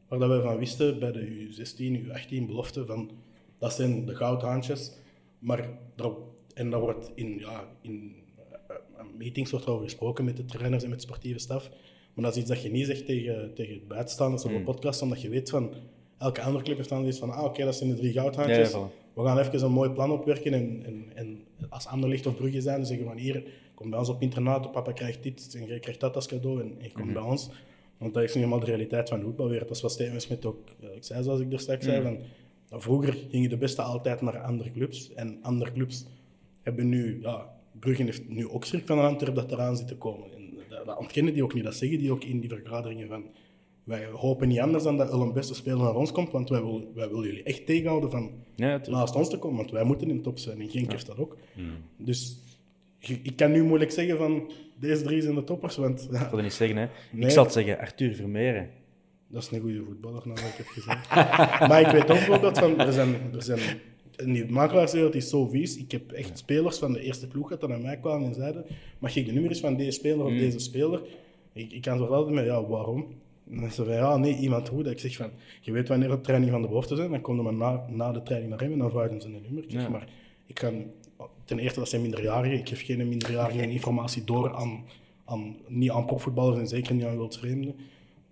waar 0.09 0.19
dat 0.19 0.28
wij 0.28 0.41
van 0.41 0.59
wisten 0.59 0.99
bij 0.99 1.12
de 1.12 1.49
U16, 1.49 2.05
U18 2.05 2.47
belofte 2.47 2.86
van 2.86 3.11
dat 3.59 3.73
zijn 3.73 4.07
de 4.07 4.15
goudhaantjes. 4.15 4.93
Maar 5.39 5.69
daar, 5.97 6.11
en 6.55 6.70
daar 6.70 6.81
wordt 6.81 7.11
in, 7.15 7.39
ja, 7.39 7.69
in 7.81 8.15
eh, 8.36 8.77
eh, 8.97 9.05
meetings 9.16 9.51
wordt 9.51 9.66
over 9.66 9.85
gesproken 9.85 10.24
met 10.24 10.36
de 10.36 10.45
trainers 10.45 10.82
en 10.82 10.89
met 10.89 10.99
de 10.99 11.05
sportieve 11.05 11.39
staf. 11.39 11.70
Maar 12.15 12.24
dat 12.24 12.35
is 12.35 12.41
iets 12.41 12.49
dat 12.49 12.62
je 12.62 12.70
niet 12.70 12.86
zegt 12.86 13.07
tegen, 13.07 13.55
tegen 13.55 13.74
het 13.74 13.89
buitenstaanders 13.89 14.45
op 14.45 14.51
een 14.51 14.65
podcast, 14.65 15.03
omdat 15.03 15.23
je 15.23 15.28
weet 15.28 15.51
van 15.51 15.74
elke 16.19 16.43
andere 16.43 16.65
club 16.65 16.77
heeft 16.77 16.89
dan 16.89 17.07
iets 17.07 17.19
van, 17.19 17.31
ah 17.31 17.45
oké, 17.45 17.65
dat 17.65 17.77
zijn 17.77 17.91
de 17.91 17.97
drie 17.97 18.12
goudhaantjes. 18.12 18.73
Ja. 18.73 18.91
We 19.15 19.23
gaan 19.23 19.39
even 19.39 19.62
een 19.62 19.73
mooi 19.73 19.91
plan 19.91 20.11
opwerken 20.11 20.53
en, 20.53 20.82
en, 20.85 21.05
en 21.15 21.45
als 21.69 21.86
Anderlicht 21.86 22.27
of 22.27 22.36
Brugge 22.36 22.61
zijn, 22.61 22.77
dan 22.77 22.86
zeggen 22.86 23.05
we 23.05 23.12
van 23.12 23.20
hier, 23.20 23.45
kom 23.74 23.91
bij 23.91 23.99
ons 23.99 24.09
op 24.09 24.23
internaat, 24.23 24.73
papa 24.73 24.93
krijgt 24.93 25.23
dit 25.23 25.55
en 25.55 25.66
jij 25.66 25.78
krijgt 25.78 26.01
dat 26.01 26.15
als 26.15 26.27
cadeau 26.27 26.61
en, 26.61 26.74
en 26.78 26.85
je 26.85 26.93
komt 26.93 27.12
bij 27.12 27.23
ons. 27.23 27.51
Want 27.99 28.15
dat 28.15 28.23
is 28.23 28.35
nu 28.35 28.41
helemaal 28.41 28.61
de 28.61 28.66
realiteit 28.66 29.09
van 29.09 29.19
de 29.19 29.24
voetbalwereld. 29.24 29.69
Dat 29.69 29.77
is 29.77 29.82
wat 29.82 29.93
Steven 29.93 30.20
Smit 30.20 30.45
ook 30.45 30.69
eh, 30.81 30.97
ik 30.97 31.05
zei, 31.05 31.23
zoals 31.23 31.41
ik 31.41 31.53
er 31.53 31.61
straks 31.61 31.85
zei. 31.85 32.03
Van, 32.03 32.19
nou, 32.70 32.82
vroeger 32.82 33.16
gingen 33.31 33.51
de 33.51 33.57
beste 33.57 33.82
altijd 33.82 34.20
naar 34.20 34.39
andere 34.39 34.70
clubs. 34.70 35.12
En 35.15 35.39
andere 35.43 35.73
clubs 35.73 36.07
hebben 36.62 36.89
nu, 36.89 37.19
ja, 37.23 37.55
Brugge 37.81 38.03
heeft 38.03 38.28
nu 38.28 38.49
ook 38.49 38.65
schrik 38.65 38.86
van 38.86 38.99
een 38.99 39.05
Antwerp 39.05 39.35
dat 39.35 39.53
eraan 39.53 39.77
zit 39.77 39.89
te 39.89 39.97
komen. 39.97 40.34
Dat, 40.85 40.94
dat 40.94 40.98
ontkennen 40.98 41.32
die 41.35 41.43
ook 41.43 41.55
niet, 41.55 41.65
dat 41.65 41.74
zeggen 41.74 41.98
die 41.98 42.12
ook 42.12 42.24
in 42.24 42.40
die 42.40 42.48
vergaderingen 42.48 43.09
van 43.09 43.24
wij 43.85 44.06
hopen 44.06 44.48
niet 44.48 44.61
anders 44.61 44.85
dan 44.85 44.97
dat 44.97 45.12
een 45.12 45.32
beste 45.32 45.55
speler 45.55 45.78
naar 45.78 45.94
ons 45.94 46.12
komt, 46.12 46.31
want 46.32 46.48
wij 46.48 46.62
willen, 46.62 46.86
wij 46.94 47.09
willen 47.09 47.24
jullie 47.24 47.43
echt 47.43 47.66
tegenhouden 47.66 48.11
van 48.11 48.31
Ja, 48.55 48.81
naast 48.90 49.15
ons 49.15 49.31
te 49.31 49.39
komen, 49.39 49.56
want 49.56 49.70
wij 49.70 49.85
moeten 49.85 50.09
in 50.11 50.16
de 50.16 50.23
top 50.23 50.39
zijn. 50.39 50.61
En 50.61 50.69
Genk 50.70 50.90
heeft 50.93 51.06
dat 51.06 51.19
ook. 51.19 51.36
Dus 51.98 52.39
je- 52.98 53.20
ik 53.23 53.36
kan 53.36 53.51
nu 53.52 53.62
moeilijk 53.65 53.90
zeggen 53.90 54.16
van 54.19 54.51
deze 54.81 55.02
drie 55.02 55.23
zijn 55.23 55.35
de 55.35 55.44
toppers, 55.44 55.77
want 55.77 56.09
ja, 56.11 56.20
Ik 56.20 56.27
wil 56.28 56.32
het 56.39 56.43
niet 56.43 56.52
zeggen, 56.52 56.77
hè. 56.77 56.86
Nee. 57.12 57.24
Ik 57.24 57.31
zal 57.31 57.44
het 57.44 57.52
zeggen, 57.52 57.78
Arthur 57.78 58.15
Vermeeren. 58.15 58.70
dat 59.28 59.43
is 59.43 59.51
een 59.51 59.61
goede 59.61 59.82
voetballer, 59.86 60.23
nou 60.24 60.40
wat 60.40 60.51
ik 60.51 60.56
heb 60.56 60.66
gezegd. 60.66 61.09
maar 61.69 61.81
ik 61.81 61.86
weet 61.86 62.01
ook 62.02 62.06
bijvoorbeeld 62.09 62.59
van, 62.59 62.78
er 62.78 62.93
zijn, 62.93 63.15
er 63.35 63.43
zijn, 63.43 63.61
in 64.16 64.32
die 64.32 64.51
makelaarswereld 64.51 65.15
is 65.15 65.28
zo 65.28 65.47
vies. 65.47 65.77
Ik 65.78 65.91
heb 65.93 66.12
echt 66.12 66.39
spelers 66.39 66.78
van 66.78 66.93
de 66.93 67.01
eerste 67.01 67.27
ploeg 67.28 67.47
gehad 67.47 67.61
die 67.61 67.70
naar 67.70 67.81
mij 67.81 67.97
kwamen 67.99 68.28
en 68.28 68.35
zeiden, 68.35 68.65
mag 68.99 69.16
ik 69.16 69.27
de 69.27 69.32
nummers 69.32 69.61
van 69.61 69.77
deze 69.77 69.91
speler 69.91 70.24
of 70.24 70.32
deze 70.32 70.59
speler? 70.59 71.03
Ik, 71.53 71.73
ik 71.73 71.82
kan 71.82 71.99
zo 71.99 72.05
altijd 72.07 72.35
met, 72.35 72.45
ja, 72.45 72.65
waarom? 72.66 73.07
En 73.51 73.61
dan 73.61 73.70
zei 73.70 73.89
hij, 73.89 73.97
ja, 73.97 74.16
nee, 74.16 74.36
iemand 74.36 74.69
goed. 74.69 74.86
Ik 74.86 74.99
zeg 74.99 75.16
van, 75.16 75.31
je 75.61 75.73
weet 75.73 75.89
wanneer 75.89 76.09
de 76.09 76.20
training 76.20 76.53
van 76.53 76.62
de 76.62 76.69
belofte 76.69 76.97
zijn, 76.97 77.11
dan 77.23 77.36
er 77.39 77.43
maar 77.43 77.55
na, 77.55 77.86
na 77.91 78.12
de 78.12 78.23
training 78.23 78.51
naar 78.51 78.61
hem 78.61 78.73
en 78.73 78.78
dan 78.78 78.91
vragen 78.91 79.20
ze 79.20 79.27
een 79.27 79.43
nummer. 79.43 79.65
Ik 79.65 79.70
zeg, 79.70 79.82
Ja. 79.82 79.89
maar 79.89 80.09
ik 80.47 80.55
kan, 80.55 80.85
ten 81.45 81.59
eerste, 81.59 81.78
dat 81.78 81.89
zijn 81.89 82.03
minderjarigen. 82.03 82.59
Ik 82.59 82.69
geef 82.69 82.85
geen 82.85 83.09
minderjarigen 83.09 83.70
informatie 83.70 84.24
door 84.24 84.55
aan, 84.55 84.85
aan, 85.24 85.57
niet 85.69 85.91
aan 85.91 86.07
profvoetballers 86.07 86.59
en 86.59 86.69
zeker 86.69 86.95
niet 86.95 87.05
aan 87.05 87.16
wildvreemden. 87.16 87.74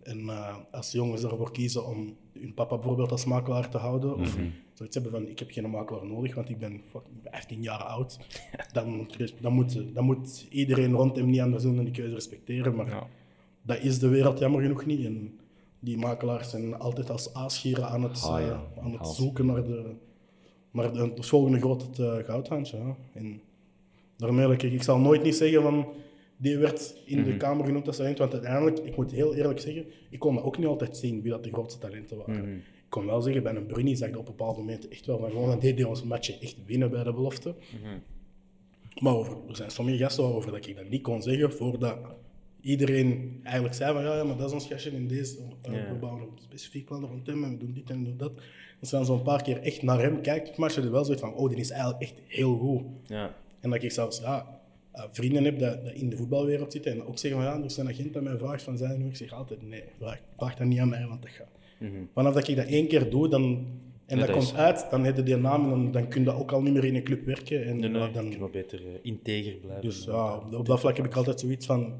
En 0.02 0.28
eh, 0.28 0.56
als 0.70 0.90
de 0.90 0.96
jongens 0.98 1.22
ervoor 1.24 1.52
kiezen 1.52 1.86
om 1.86 2.16
hun 2.40 2.54
papa 2.54 2.76
bijvoorbeeld 2.76 3.10
als 3.10 3.24
makelaar 3.24 3.68
te 3.68 3.78
houden, 3.78 4.16
of 4.16 4.36
zoiets 4.82 4.94
hebben 4.94 5.12
van 5.12 5.28
ik 5.30 5.38
heb 5.38 5.50
geen 5.50 5.70
makelaar 5.70 6.06
nodig, 6.06 6.34
want 6.34 6.48
ik 6.48 6.58
ben 6.58 6.80
fucking 6.90 7.16
15 7.24 7.62
jaar 7.62 7.82
oud, 7.82 8.18
dan, 8.72 9.08
dan, 9.40 9.52
moet, 9.52 9.94
dan 9.94 10.04
moet 10.04 10.46
iedereen 10.50 10.92
rond 10.92 11.16
hem 11.16 11.30
niet 11.30 11.40
anders 11.40 11.62
doen 11.62 11.78
en 11.78 11.84
die 11.84 11.92
keuze 11.92 12.14
respecteren. 12.14 12.74
Maar 12.74 13.06
dat 13.62 13.82
is 13.82 13.98
de 13.98 14.08
wereld 14.08 14.38
jammer 14.38 14.62
genoeg 14.62 14.86
niet. 14.86 15.04
En 15.04 15.38
die 15.80 15.98
makelaars 15.98 16.50
zijn 16.50 16.78
altijd 16.78 17.10
als 17.10 17.34
aasgieren 17.34 17.88
aan 17.88 18.02
het, 18.02 18.22
Ah, 18.22 18.40
ja. 18.40 18.46
eh, 18.76 18.82
aan 18.84 18.90
het 18.92 19.00
Haals. 19.00 19.16
zoeken 19.16 19.46
naar, 19.46 19.64
de, 19.64 19.94
naar 20.70 20.92
de, 20.92 20.98
het 21.14 21.26
volgende 21.26 21.58
grote 21.58 22.22
goudhaantje. 22.26 22.76
Ja. 22.76 22.96
En 23.14 23.40
daarmee, 24.16 24.50
ik, 24.52 24.62
ik 24.62 24.82
zal 24.82 24.98
nooit 24.98 25.22
niet 25.22 25.34
zeggen 25.34 25.62
van 25.62 25.86
die 26.36 26.58
werd 26.58 26.96
in 27.06 27.18
Mhm. 27.20 27.30
de 27.30 27.36
Kamer 27.36 27.64
genoemd 27.66 27.86
als 27.86 27.96
talent, 27.96 28.18
want 28.18 28.32
uiteindelijk, 28.32 28.78
ik 28.78 28.96
moet 28.96 29.10
heel 29.10 29.34
eerlijk 29.34 29.60
zeggen, 29.60 29.84
ik 30.10 30.18
kon 30.18 30.34
dat 30.34 30.44
ook 30.44 30.58
niet 30.58 30.66
altijd 30.66 30.96
zien 30.96 31.22
wie 31.22 31.30
dat 31.30 31.44
de 31.44 31.52
grootste 31.52 31.80
talenten 31.80 32.16
waren. 32.16 32.48
Mhm. 32.48 32.58
Kon 32.92 33.06
wel 33.06 33.20
zeggen, 33.20 33.42
bij 33.42 33.54
een 33.54 33.66
Bruni 33.66 33.96
zag 33.96 34.08
ik 34.08 34.18
op 34.18 34.26
bepaalde 34.26 34.58
momenten 34.58 34.90
echt 34.90 35.06
wel 35.06 35.18
van 35.18 35.30
gewoon, 35.30 35.48
dat 35.48 35.60
deed 35.60 35.84
ons 35.84 36.02
matchen 36.02 36.40
echt 36.40 36.56
winnen 36.66 36.90
bij 36.90 37.02
de 37.02 37.12
belofte. 37.12 37.54
Mhm. 37.82 37.98
Maar 38.98 39.16
over, 39.16 39.36
er 39.48 39.56
zijn 39.56 39.70
sommige 39.70 39.96
gasten 39.96 40.22
waarover 40.22 40.52
dat 40.52 40.66
ik 40.66 40.76
dat 40.76 40.88
niet 40.88 41.02
kon 41.02 41.22
zeggen, 41.22 41.52
voordat 41.52 41.98
iedereen 42.60 43.40
eigenlijk 43.42 43.74
zei 43.74 43.92
van 43.92 44.02
ja, 44.02 44.16
ja 44.16 44.24
maar 44.24 44.36
dat 44.36 44.46
is 44.46 44.52
ons 44.52 44.66
gastje 44.66 44.90
in 44.90 45.08
deze, 45.08 45.38
uh, 45.68 45.88
we 45.90 45.96
bouwen 46.00 46.22
een 46.22 46.28
specifiek 46.40 46.84
plan 46.84 47.04
rond 47.04 47.26
hem 47.26 47.44
en 47.44 47.50
we 47.50 47.56
doen 47.56 47.72
dit 47.72 47.90
en 47.90 47.98
we 47.98 48.04
doen 48.04 48.16
dat. 48.16 48.32
Dan 48.90 49.10
een 49.10 49.22
paar 49.22 49.42
keer 49.42 49.62
echt 49.62 49.82
naar 49.82 50.00
hem 50.00 50.20
kijkt, 50.20 50.48
het 50.48 50.56
matchen 50.56 50.82
er 50.84 50.90
wel 50.90 51.04
zoiets 51.04 51.22
van, 51.22 51.34
oh, 51.34 51.48
die 51.48 51.58
is 51.58 51.70
eigenlijk 51.70 52.02
echt 52.02 52.14
heel 52.26 52.56
goed. 52.58 52.82
En 53.60 53.70
dat 53.70 53.82
ik 53.82 53.90
zelfs 53.90 54.20
ja, 54.20 54.60
eh, 54.92 55.04
vrienden 55.10 55.44
heb 55.44 55.58
dat, 55.58 55.84
dat 55.84 55.94
in 55.94 56.08
de 56.08 56.16
voetbalwereld 56.16 56.72
zitten 56.72 56.92
en 56.92 57.04
ook 57.04 57.18
zeggen 57.18 57.42
van 57.42 57.50
ja, 57.50 57.58
er 57.58 57.64
is 57.64 57.76
een 57.76 57.88
agent 57.88 58.12
dat 58.12 58.22
mij 58.22 58.36
vraagt 58.36 58.62
van 58.62 58.76
zijn 58.76 58.98
nu. 58.98 59.06
Ik 59.06 59.16
zeg 59.16 59.32
altijd 59.32 59.62
nee, 59.62 59.84
vraag, 59.98 60.20
vraag 60.36 60.54
dat 60.54 60.66
niet 60.66 60.78
aan 60.78 60.88
mij, 60.88 61.06
want 61.06 61.22
dat 61.22 61.30
gaat. 61.30 61.61
Vanaf 62.14 62.34
dat 62.34 62.48
ik 62.48 62.56
dat 62.56 62.66
één 62.66 62.86
keer 62.88 63.10
doe 63.10 63.28
dan, 63.28 63.66
en 64.06 64.18
dat, 64.18 64.30
komt 64.30 64.42
is- 64.42 64.54
uit, 64.54 64.86
dan 64.90 65.04
heb 65.04 65.16
je 65.16 65.22
die 65.22 65.36
naam 65.36 65.62
en 65.64 65.70
dan, 65.70 65.90
dan 65.90 66.08
kun 66.08 66.22
je 66.24 66.32
ook 66.32 66.52
al 66.52 66.62
niet 66.62 66.72
meer 66.72 66.84
in 66.84 66.94
een 66.94 67.02
club 67.04 67.24
werken. 67.24 67.64
En 67.64 67.76
Nee, 67.76 67.88
nee, 67.90 68.00
ja, 68.00 68.06
je 68.06 68.12
dan, 68.12 68.38
wel 68.38 68.48
beter 68.48 68.78
eh, 68.86 68.92
integer 69.02 69.54
blijven. 69.54 69.82
dus 69.84 70.04
ja, 70.04 70.36
op, 70.36 70.54
op 70.54 70.66
dat 70.66 70.80
vlak 70.80 70.96
heb 70.96 71.06
ik 71.06 71.14
altijd 71.16 71.40
zoiets 71.40 71.66
van 71.66 71.94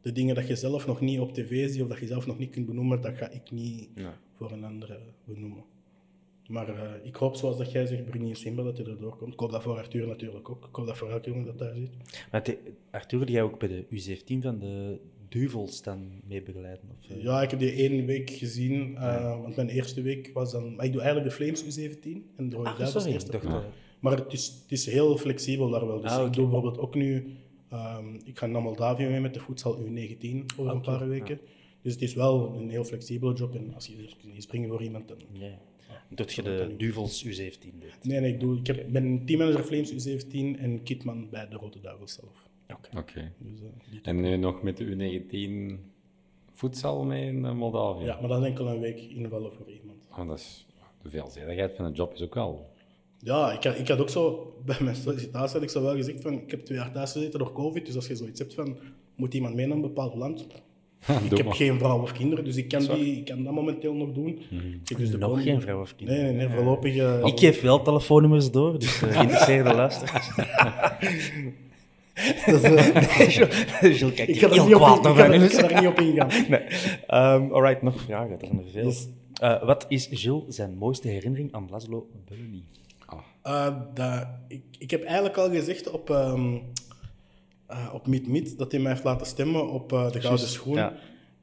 de 0.00 0.12
dingen 0.12 0.34
dat 0.34 0.46
je 0.48 0.56
zelf 0.56 0.86
nog 0.86 1.00
niet 1.00 1.18
op 1.20 1.32
tv 1.34 1.68
ziet 1.70 1.82
of 1.82 1.88
dat 1.88 1.98
je 1.98 2.06
zelf 2.06 2.26
nog 2.26 2.38
niet 2.38 2.50
kunt 2.50 2.66
benoemen, 2.66 3.00
dat 3.00 3.16
ga 3.16 3.30
ik 3.30 3.50
niet 3.50 3.88
Nee. 3.94 4.06
voor 4.36 4.52
een 4.52 4.64
andere 4.64 4.98
benoemen. 5.24 5.64
Maar 6.48 6.68
eh, 6.68 6.90
ik 7.02 7.16
hoop, 7.16 7.34
zoals 7.34 7.56
dat 7.58 7.72
jij 7.72 7.86
zegt, 7.86 8.04
Bruni 8.04 8.34
Simba, 8.34 8.62
dat 8.62 8.76
hij 8.78 8.86
erdoor 8.86 9.16
komt. 9.16 9.32
Ik 9.32 9.38
hoop 9.40 9.50
dat 9.50 9.62
voor 9.62 9.76
Arthur 9.76 10.06
natuurlijk 10.06 10.50
ook. 10.50 10.64
Ik 10.68 10.74
hoop 10.74 10.86
dat 10.86 10.96
voor 10.98 11.10
elke 11.10 11.30
jongen 11.30 11.44
dat 11.46 11.58
daar 11.58 11.74
zit. 11.74 11.90
Maar 12.32 12.42
Arthur, 12.90 13.26
die 13.26 13.34
jij 13.34 13.42
ook 13.42 13.58
bij 13.58 13.68
de 13.68 13.84
U17 13.90 14.42
van 14.42 14.58
de 14.58 14.98
Duvels 15.28 15.82
dan 15.82 16.10
mee 16.26 16.42
begeleiden? 16.42 16.84
Of, 17.00 17.10
eh? 17.16 17.22
Ja, 17.22 17.42
ik 17.42 17.50
heb 17.50 17.58
die 17.58 17.72
één 17.72 18.06
week 18.06 18.30
gezien, 18.30 18.96
eh, 18.96 19.40
want 19.42 19.56
mijn 19.56 19.68
eerste 19.68 20.02
week 20.02 20.30
was 20.34 20.52
dan... 20.52 20.74
Maar 20.76 20.84
ik 20.84 20.92
doe 20.92 21.00
eigenlijk 21.00 21.30
de 21.30 21.36
Flames 21.36 21.62
U17 21.78 22.02
en 22.36 22.48
de 22.48 22.56
Rode 22.56 22.68
Ah, 22.68 22.76
Duivels 22.78 22.90
sorry. 23.02 23.12
eerste. 23.12 23.30
Dacht, 23.30 23.44
eh, 23.44 23.58
Maar 24.00 24.16
het 24.16 24.32
is, 24.32 24.46
het 24.62 24.72
is 24.72 24.86
heel 24.86 25.16
flexibel 25.16 25.70
daar 25.70 25.86
wel. 25.86 26.00
Dus 26.00 26.10
Ah, 26.10 26.26
ik 26.26 26.32
doe 26.32 26.42
bijvoorbeeld 26.44 26.78
ook 26.78 26.94
nu... 26.94 27.32
ehm, 27.70 28.14
ik 28.24 28.38
ga 28.38 28.46
naar 28.46 28.62
Moldavië 28.62 29.06
mee 29.06 29.20
met 29.20 29.34
de 29.34 29.40
voedsel 29.40 29.78
U19 29.78 30.44
over 30.56 30.72
een 30.74 30.80
paar 30.80 31.08
weken. 31.08 31.40
Dus 31.82 31.92
het 31.92 32.02
is 32.02 32.14
wel 32.14 32.54
een 32.54 32.70
heel 32.70 32.84
flexibele 32.84 33.34
job. 33.34 33.54
En 33.54 33.74
als 33.74 33.86
je 33.86 33.96
er 33.96 34.16
kunt 34.20 34.42
springen 34.42 34.68
voor 34.68 34.82
iemand, 34.82 35.08
dan... 35.08 35.16
ja. 35.32 35.58
Doet 36.10 36.32
je 36.32 36.42
de 36.42 36.74
Duvels 36.76 37.24
U17 37.26 37.30
deed? 37.30 37.98
Nee, 38.02 38.20
nee, 38.20 38.32
ik, 38.32 38.40
doe, 38.40 38.58
ik 38.58 38.66
heb, 38.66 38.86
ben 38.92 39.24
teammanager 39.24 39.64
Flames 39.64 40.08
U17 40.08 40.60
en 40.60 40.82
kitman 40.82 41.28
bij 41.30 41.48
de 41.48 41.56
Rode 41.56 41.80
Duivels 41.80 42.12
zelf. 42.12 42.47
Oké. 42.96 43.32
Dus, 43.38 43.60
eh, 43.60 43.98
En 44.02 44.20
nu 44.20 44.36
nog 44.36 44.62
met 44.62 44.76
de 44.76 44.84
U19 44.84 45.78
voedsel 46.52 47.04
mee 47.04 47.26
in 47.26 47.44
eh, 47.44 47.52
Moldavië? 47.52 48.04
ja, 48.04 48.18
maar 48.20 48.28
dat 48.28 48.40
is 48.40 48.46
enkel 48.46 48.68
een 48.68 48.80
week 48.80 49.00
invallen 49.00 49.52
voor 49.52 49.70
iemand. 49.70 50.08
Oh, 50.18 50.28
dat 50.28 50.38
is, 50.38 50.66
de 51.02 51.08
veelzijdigheid 51.08 51.76
van 51.76 51.84
de 51.84 51.92
job 51.92 52.14
is 52.14 52.22
ook 52.22 52.34
wel... 52.34 52.70
Ja, 53.18 53.52
ik 53.52 53.64
had, 53.64 53.78
ik 53.78 53.88
had 53.88 53.98
ook 54.00 54.08
zo, 54.10 54.52
bij 54.64 54.76
mijn 54.80 54.96
sollicitatie 54.96 55.52
had 55.54 55.62
ik 55.62 55.70
zo 55.70 55.82
wel 55.82 55.94
gezegd 55.94 56.20
van, 56.22 56.32
ik 56.32 56.50
heb 56.50 56.60
twee 56.64 56.78
jaar 56.78 56.92
thuis 56.92 57.12
gezeten 57.12 57.38
door 57.38 57.52
covid, 57.52 57.86
dus 57.86 57.94
als 57.94 58.06
je 58.06 58.16
zoiets 58.16 58.38
hebt 58.38 58.54
van, 58.54 58.76
moet 59.14 59.34
iemand 59.34 59.54
mee 59.54 59.66
naar 59.66 59.76
een 59.76 59.82
bepaald 59.82 60.14
land? 60.14 60.46
ik 61.30 61.36
heb 61.36 61.44
maar. 61.46 61.54
geen 61.54 61.78
vrouw 61.78 62.02
of 62.02 62.12
kinderen, 62.12 62.44
dus 62.44 62.56
ik 62.56 62.68
kan, 62.68 62.80
die, 62.86 63.16
ik 63.16 63.24
kan 63.24 63.44
dat 63.44 63.52
momenteel 63.52 63.94
nog 63.94 64.12
doen. 64.12 64.28
Ik 64.82 64.88
heb 64.88 64.98
dus 64.98 65.10
de 65.10 65.18
Nog 65.18 65.42
geen 65.42 65.60
vrouw 65.60 65.80
of 65.80 65.94
kinderen? 65.96 66.22
Nee, 66.22 66.32
nee, 66.32 66.46
nee 66.46 66.56
voorlopig... 66.56 66.96
eh, 66.96 67.24
Ik 67.26 67.38
geef 67.38 67.60
wel 67.60 67.82
telefoonnummers 67.82 68.50
door, 68.50 68.78
dus 68.78 69.02
uh, 69.02 69.10
geïnteresseerde 69.12 69.74
luisteraars. 69.82 70.30
Dat 72.46 72.62
is, 72.62 72.62
eh, 72.62 72.92
kijkt 74.14 74.28
ik 74.28 74.38
ga 74.38 74.46
er 74.46 74.52
heel 74.52 74.64
niet 74.64 74.74
op, 74.74 74.80
kwaad 74.80 74.96
in- 74.96 75.02
naar 75.02 75.42
ik 75.42 75.52
ga 75.52 75.68
er- 75.68 75.80
niet 75.80 75.88
op 75.90 76.00
ingaan. 76.00 76.28
Nee. 76.48 76.60
Ehm, 77.06 77.52
alright, 77.52 77.82
nog 77.82 78.00
vragen. 78.00 78.30
Er 78.30 78.38
zijn 78.46 78.58
er 78.58 78.70
veel. 78.72 78.84
Yes. 78.86 79.06
Eh, 79.40 79.64
wat 79.64 79.84
is 79.88 80.08
Gilles 80.10 80.54
zijn 80.54 80.76
mooiste 80.76 81.08
herinnering 81.08 81.52
aan 81.54 81.68
Laszlo 81.70 82.06
Belloni? 82.28 82.64
Eh, 83.42 83.74
dat, 83.94 84.26
ik, 84.48 84.62
ik 84.78 84.90
heb 84.90 85.04
eigenlijk 85.04 85.36
al 85.36 85.50
gezegd 85.50 85.90
op, 85.90 86.10
ehm 86.10 86.54
eh, 87.66 87.88
op 87.92 88.06
Meet 88.06 88.28
Meet 88.28 88.58
dat 88.58 88.72
hij 88.72 88.80
mij 88.80 88.92
heeft 88.92 89.04
laten 89.04 89.26
stemmen 89.26 89.70
op 89.70 89.92
eh, 89.92 90.10
de 90.10 90.20
Gouden 90.20 90.48
Schoen. 90.48 90.74
ja. 90.74 90.92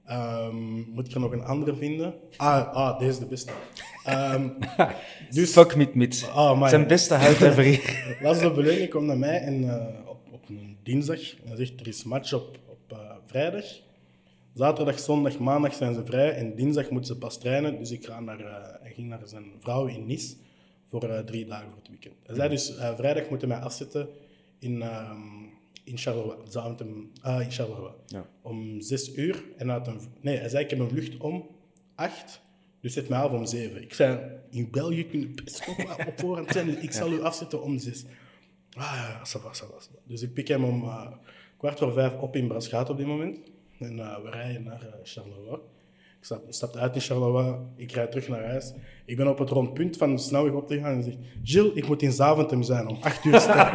Ehm, 0.05 0.55
moet 0.93 1.07
ik 1.07 1.13
er 1.13 1.19
nog 1.19 1.31
een 1.31 1.43
andere 1.43 1.75
vinden? 1.75 2.13
Ah, 2.37 2.73
ah 2.73 2.99
deze 2.99 3.11
is 3.11 3.19
de 3.19 3.25
beste. 3.25 3.51
Ehm, 4.03 4.49
dus 5.29 5.51
Fuck 5.51 5.75
Meet 5.75 5.95
Meet. 5.95 6.29
Oh, 6.35 6.61
my. 6.61 6.69
zijn 6.69 6.87
beste 6.87 7.13
huid 7.13 7.41
ever. 7.41 7.81
Laszlo 8.21 8.51
Belloni 8.53 8.87
komt 8.87 9.05
naar 9.05 9.17
mij 9.17 9.39
en, 9.41 9.69
eh, 9.69 10.09
op, 10.09 10.17
op 10.31 10.49
een 10.49 10.74
dinsdag 10.85 11.35
en 11.41 11.47
hij 11.47 11.55
zegt 11.55 11.79
er 11.79 11.87
is 11.87 12.03
match 12.03 12.33
op, 12.33 12.59
op 12.65 12.91
eh, 12.97 13.15
vrijdag. 13.25 13.65
Zaterdag, 14.53 14.99
zondag, 14.99 15.39
maandag 15.39 15.73
zijn 15.73 15.93
ze 15.93 16.05
vrij 16.05 16.31
en 16.31 16.55
dinsdag 16.55 16.89
moeten 16.89 17.13
ze 17.13 17.17
pas 17.17 17.39
trainen. 17.39 17.77
Dus 17.77 17.91
ik 17.91 18.05
ga 18.05 18.19
naar, 18.19 18.39
hij 18.81 18.91
ging 18.91 19.07
naar 19.07 19.27
zijn 19.27 19.45
vrouw 19.59 19.85
in 19.85 20.05
Nice 20.05 20.35
voor 20.85 21.03
eh, 21.03 21.19
drie 21.19 21.45
dagen 21.45 21.69
voor 21.69 21.77
het 21.77 21.87
weekend. 21.89 22.15
Hij 22.25 22.35
zei 22.35 22.49
dus, 22.49 22.73
vrijdag 22.95 23.29
moeten 23.29 23.47
wij 23.47 23.57
afzetten 23.57 24.07
in, 24.59 24.81
ehm, 24.81 25.17
in 25.83 25.97
Charleroi. 25.97 26.37
Zaventem, 26.47 27.11
ah, 27.21 27.41
in 27.41 27.51
Charleroi. 27.51 27.93
Om 28.41 28.81
zes 28.81 29.15
uur. 29.15 29.43
En 29.57 29.67
hij 29.67 29.77
had 29.77 29.87
een, 29.87 29.99
nee, 30.21 30.37
hij 30.37 30.49
zei, 30.49 30.63
ik 30.63 30.69
heb 30.69 30.79
een 30.79 30.89
vlucht 30.89 31.17
om 31.17 31.47
acht. 31.95 32.41
Dus 32.81 32.93
zet 32.93 33.09
mij 33.09 33.19
af 33.19 33.31
om 33.31 33.45
zeven. 33.45 33.81
Ik 33.81 33.93
zei, 33.93 34.19
in 34.49 34.69
België 34.71 35.05
kun 35.05 35.19
je 35.19 35.29
best 35.43 35.67
nog 35.67 36.07
op 36.07 36.13
voorhand 36.19 36.51
zijn. 36.51 36.65
Dus 36.65 36.75
ik 36.75 36.91
zal 36.91 37.11
u 37.11 37.21
afzetten 37.21 37.61
om 37.61 37.79
zes. 37.79 38.05
Ah 38.77 38.95
ja, 38.95 39.25
ça 39.25 39.39
va, 39.39 39.53
ça 39.53 39.65
va. 39.65 39.77
Dus 40.03 40.21
ik 40.21 40.33
pik 40.33 40.47
hem 40.47 40.63
om 40.63 40.83
eh, 40.83 41.11
kwart 41.57 41.79
voor 41.79 41.93
vijf 41.93 42.13
op 42.13 42.35
in 42.35 42.47
Braschaat 42.47 42.89
op 42.89 42.97
dit 42.97 43.05
moment. 43.07 43.39
En 43.79 43.99
eh, 43.99 44.21
we 44.23 44.29
rijden 44.29 44.63
naar 44.63 44.81
eh, 44.81 44.93
Charleroi. 45.03 45.59
Ik 46.25 46.31
stap, 46.31 46.43
stapte 46.49 46.79
uit 46.79 46.95
in 46.95 47.01
Charleroi, 47.01 47.55
ik 47.75 47.91
rijd 47.91 48.11
terug 48.11 48.27
naar 48.27 48.45
huis. 48.45 48.73
Ik 49.05 49.17
ben 49.17 49.27
op 49.27 49.37
het 49.37 49.49
rondpunt 49.49 49.97
van 49.97 50.15
de 50.15 50.21
snelweg 50.21 50.53
op 50.53 50.67
te 50.67 50.79
gaan 50.79 50.93
en 50.93 51.03
zeg 51.03 51.13
Gilles, 51.43 51.73
ik 51.73 51.87
moet 51.87 52.01
in 52.01 52.11
Zaventem 52.11 52.63
zijn 52.63 52.87
om 52.87 52.97
acht 53.01 53.25
uur 53.25 53.39
start 53.39 53.73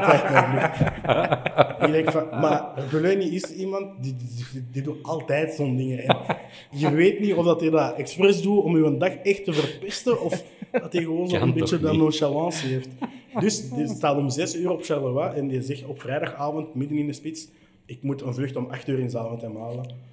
mijn 1.79 1.93
denk 2.05 2.11
van, 2.11 2.29
maar 2.29 2.87
Belloni 2.91 3.35
is 3.35 3.55
iemand 3.55 4.03
die, 4.03 4.17
die, 4.71 4.83
doet 4.83 5.03
altijd 5.03 5.55
zo'n 5.55 5.77
dingen. 5.77 6.05
En 6.05 6.17
je 6.71 6.91
weet 6.91 7.21
niet 7.21 7.35
of 7.35 7.45
dat 7.45 7.61
hij 7.61 7.71
dat 7.71 7.97
expres 7.97 8.43
doet 8.43 8.63
om 8.63 8.77
je 8.77 8.85
een 8.85 8.99
dag 8.99 9.15
echt 9.15 9.45
te 9.45 9.53
verpesten 9.53 10.23
of 10.23 10.45
dat 10.73 10.93
hij 10.93 11.03
gewoon 11.03 11.29
zo'n 11.31 11.53
beetje 11.53 11.79
niet? 11.79 11.93
nonchalance 11.93 12.67
heeft. 12.67 12.89
Dus 13.41 13.71
die 13.71 13.89
staat 13.89 14.17
om 14.17 14.31
zes 14.31 14.57
uur 14.57 14.71
op 14.71 14.83
Charleroi 14.83 15.37
en 15.37 15.49
die 15.49 15.63
zegt 15.63 15.85
op 15.85 16.01
vrijdagavond, 16.01 16.75
midden 16.75 16.99
in 16.99 17.07
de 17.07 17.13
spits, 17.13 17.49
ik 17.87 18.03
moet 18.03 18.23
een 18.23 18.35
vlucht 18.35 18.57
om 18.57 18.67
acht 18.71 18.89
uur 18.89 18.99
in 18.99 19.11
Zaventem 19.11 19.57
halen. 19.57 20.10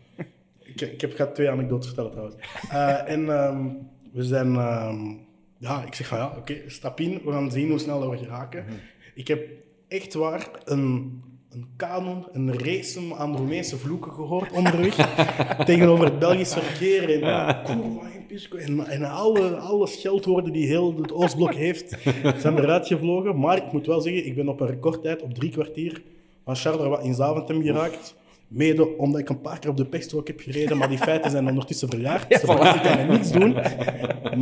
Ik, 0.68 0.82
ik 0.82 1.02
heb 1.02 1.16
ga 1.16 1.28
twee 1.28 1.50
anekdotes 1.50 1.86
vertellen 1.86 2.12
trouwens. 2.12 2.38
Eh, 2.70 3.10
en 3.12 3.30
ehm, 3.30 3.68
we 4.14 4.24
zijn... 4.24 4.56
ehm, 4.56 5.26
ja, 5.60 5.84
ik 5.86 5.94
zeg 5.94 6.08
van 6.08 6.18
ja, 6.18 6.34
oké, 6.38 6.56
stap 6.68 7.00
in. 7.00 7.22
We 7.26 7.32
gaan 7.32 7.52
zien 7.52 7.70
hoe 7.70 7.80
snel 7.80 8.10
we 8.10 8.18
geraken. 8.18 8.66
Ik 9.16 9.28
heb 9.28 9.48
echt 9.88 10.14
waar 10.14 10.50
een, 10.66 11.22
een 11.50 11.68
kanon, 11.76 12.28
een 12.32 12.60
race 12.60 13.16
aan 13.18 13.38
Roemeense 13.38 13.78
vloeken 13.78 14.12
gehoord 14.12 14.52
onderweg. 14.52 14.96
tegenover 15.66 16.06
het 16.06 16.20
Belgische 16.20 16.62
verkeer. 16.62 17.14
En, 17.14 17.20
ja. 17.20 17.64
en, 18.58 18.88
en 18.88 19.04
alle, 19.04 19.56
alle 19.56 19.88
scheldwoorden 19.88 20.54
die 20.54 20.68
heel 20.68 20.96
het 21.02 21.14
Oostblok 21.14 21.54
heeft, 21.54 21.98
zijn 22.38 22.58
eruit 22.58 22.88
gevlogen. 22.88 23.40
Maar 23.40 23.58
ik 23.58 23.72
moet 23.72 23.86
wel 23.86 24.02
zeggen, 24.02 24.26
ik 24.26 24.36
ben 24.36 24.48
op 24.48 24.60
een 24.60 24.68
recordtijd, 24.68 25.22
op 25.22 25.34
drie 25.34 25.52
kwartier, 25.52 26.02
van 26.44 26.56
Charleroi 26.56 27.04
in 27.04 27.14
Zaventem 27.14 27.62
geraakt. 27.62 28.16
Mede 28.48 28.98
omdat 28.98 29.22
ik 29.22 29.30
een 29.30 29.42
paar 29.42 29.60
keer 29.60 29.70
op 29.70 29.78
de 29.78 29.86
pechstrook 29.86 30.28
heb 30.28 30.40
gereden, 30.40 30.78
maar 30.78 30.90
die 30.90 30.98
feiten 30.98 31.32
zijn 31.32 31.48
ondertussen 31.48 31.90
verjaard. 31.90 32.30
Dus 32.30 32.42
ik 32.42 32.82
kan 32.82 33.08
niets 33.10 33.32
doen. 33.32 33.54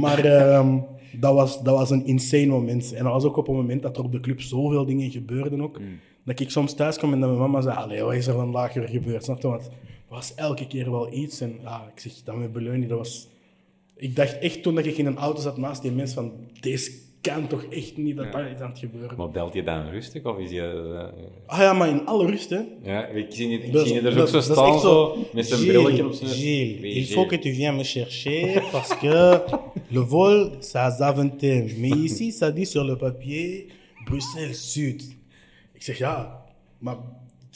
Maar 0.01 0.25
ehm, 0.25 0.79
dat, 1.19 1.33
was, 1.33 1.63
dat 1.63 1.77
was 1.77 1.89
een 1.89 2.05
insane 2.05 2.45
moment. 2.45 2.93
En 2.93 3.03
dat 3.03 3.13
was 3.13 3.23
ook 3.23 3.37
op 3.37 3.47
het 3.47 3.55
moment 3.55 3.81
dat 3.81 3.97
er 3.97 4.03
op 4.03 4.11
de 4.11 4.19
club 4.19 4.41
zoveel 4.41 4.85
dingen 4.85 5.11
gebeurden 5.11 5.61
ook. 5.61 5.79
Dat 6.23 6.39
ik 6.39 6.49
soms 6.49 6.73
thuis 6.73 6.97
kwam 6.97 7.13
en 7.13 7.19
dat 7.19 7.29
mijn 7.29 7.41
mama 7.41 7.61
zei, 7.61 7.75
allee, 7.75 8.03
wat 8.03 8.13
is 8.13 8.27
er 8.27 8.33
vandaag 8.33 8.73
weer 8.73 8.87
gebeurd? 8.87 9.23
Snap 9.23 9.41
je? 9.41 9.47
Want 9.47 9.65
er 9.65 9.71
was 10.09 10.35
elke 10.35 10.67
keer 10.67 10.91
wel 10.91 11.13
iets. 11.13 11.41
En 11.41 11.55
ja, 11.61 11.91
ik 11.95 11.99
zeg, 11.99 12.13
dat 12.23 12.35
met 12.35 12.53
Beleuni, 12.53 12.87
dat 12.87 12.97
was... 12.97 13.27
Ik 13.95 14.15
dacht 14.15 14.39
echt 14.39 14.63
toen 14.63 14.75
dat 14.75 14.85
ik 14.85 14.97
in 14.97 15.05
een 15.05 15.17
auto 15.17 15.41
zat 15.41 15.57
naast 15.57 15.81
die 15.81 15.91
mens 15.91 16.13
van, 16.13 16.31
deze 16.59 16.91
kan 17.33 17.47
toch 17.47 17.63
echt 17.69 17.97
niet, 17.97 18.15
dat 18.15 18.31
daar 18.31 18.51
is 18.51 18.59
aan 18.59 18.69
het 18.69 18.79
gebeuren. 18.79 19.17
Maar 19.17 19.29
belt 19.29 19.53
je 19.53 19.63
dan 19.63 19.89
rustig 19.89 20.23
of 20.23 20.37
is 20.37 20.49
je... 20.51 20.61
eh, 21.15 21.23
Ah 21.45 21.59
ja, 21.59 21.73
maar 21.73 21.89
in 21.89 22.05
alle 22.05 22.25
rust, 22.25 22.49
hè. 22.49 22.59
ja, 22.83 23.05
ik 23.07 23.25
zie 23.29 23.49
je, 23.49 23.57
ik 23.57 23.71
Dat 23.73 23.85
zie 23.87 23.93
je 23.95 24.01
er 24.01 24.13
dat- 24.15 24.21
ook 24.21 24.27
zo 24.27 24.33
dat 24.33 24.43
staan, 24.43 24.79
zo, 24.79 25.17
met 25.33 25.45
zijn 25.45 25.59
Gilles, 25.59 25.75
brilletje 25.81 26.05
op 26.05 26.13
zijn... 26.13 26.29
Gilles, 26.29 26.79
Oui, 26.81 26.87
il 26.87 26.93
Gilles. 26.93 27.13
faut 27.13 27.27
que 27.29 27.39
tu 27.39 27.51
viennes 27.53 27.77
me 27.77 27.83
chercher 27.83 28.63
parce 28.71 28.97
que 28.99 29.39
le 29.89 29.99
vol, 29.99 30.51
c'est 30.59 30.77
à 30.79 30.89
Zaventem. 30.91 31.67
Mais 31.77 31.89
ici, 31.97 32.31
ça 32.31 32.51
dit 32.51 32.65
sur 32.65 32.83
le 32.83 32.95
papier 32.95 33.67
Bruxelles 34.05 34.55
Sud. 34.71 35.15
Ik 35.73 35.83
zeg 35.83 35.97
ja, 35.97 36.43
maar 36.79 36.97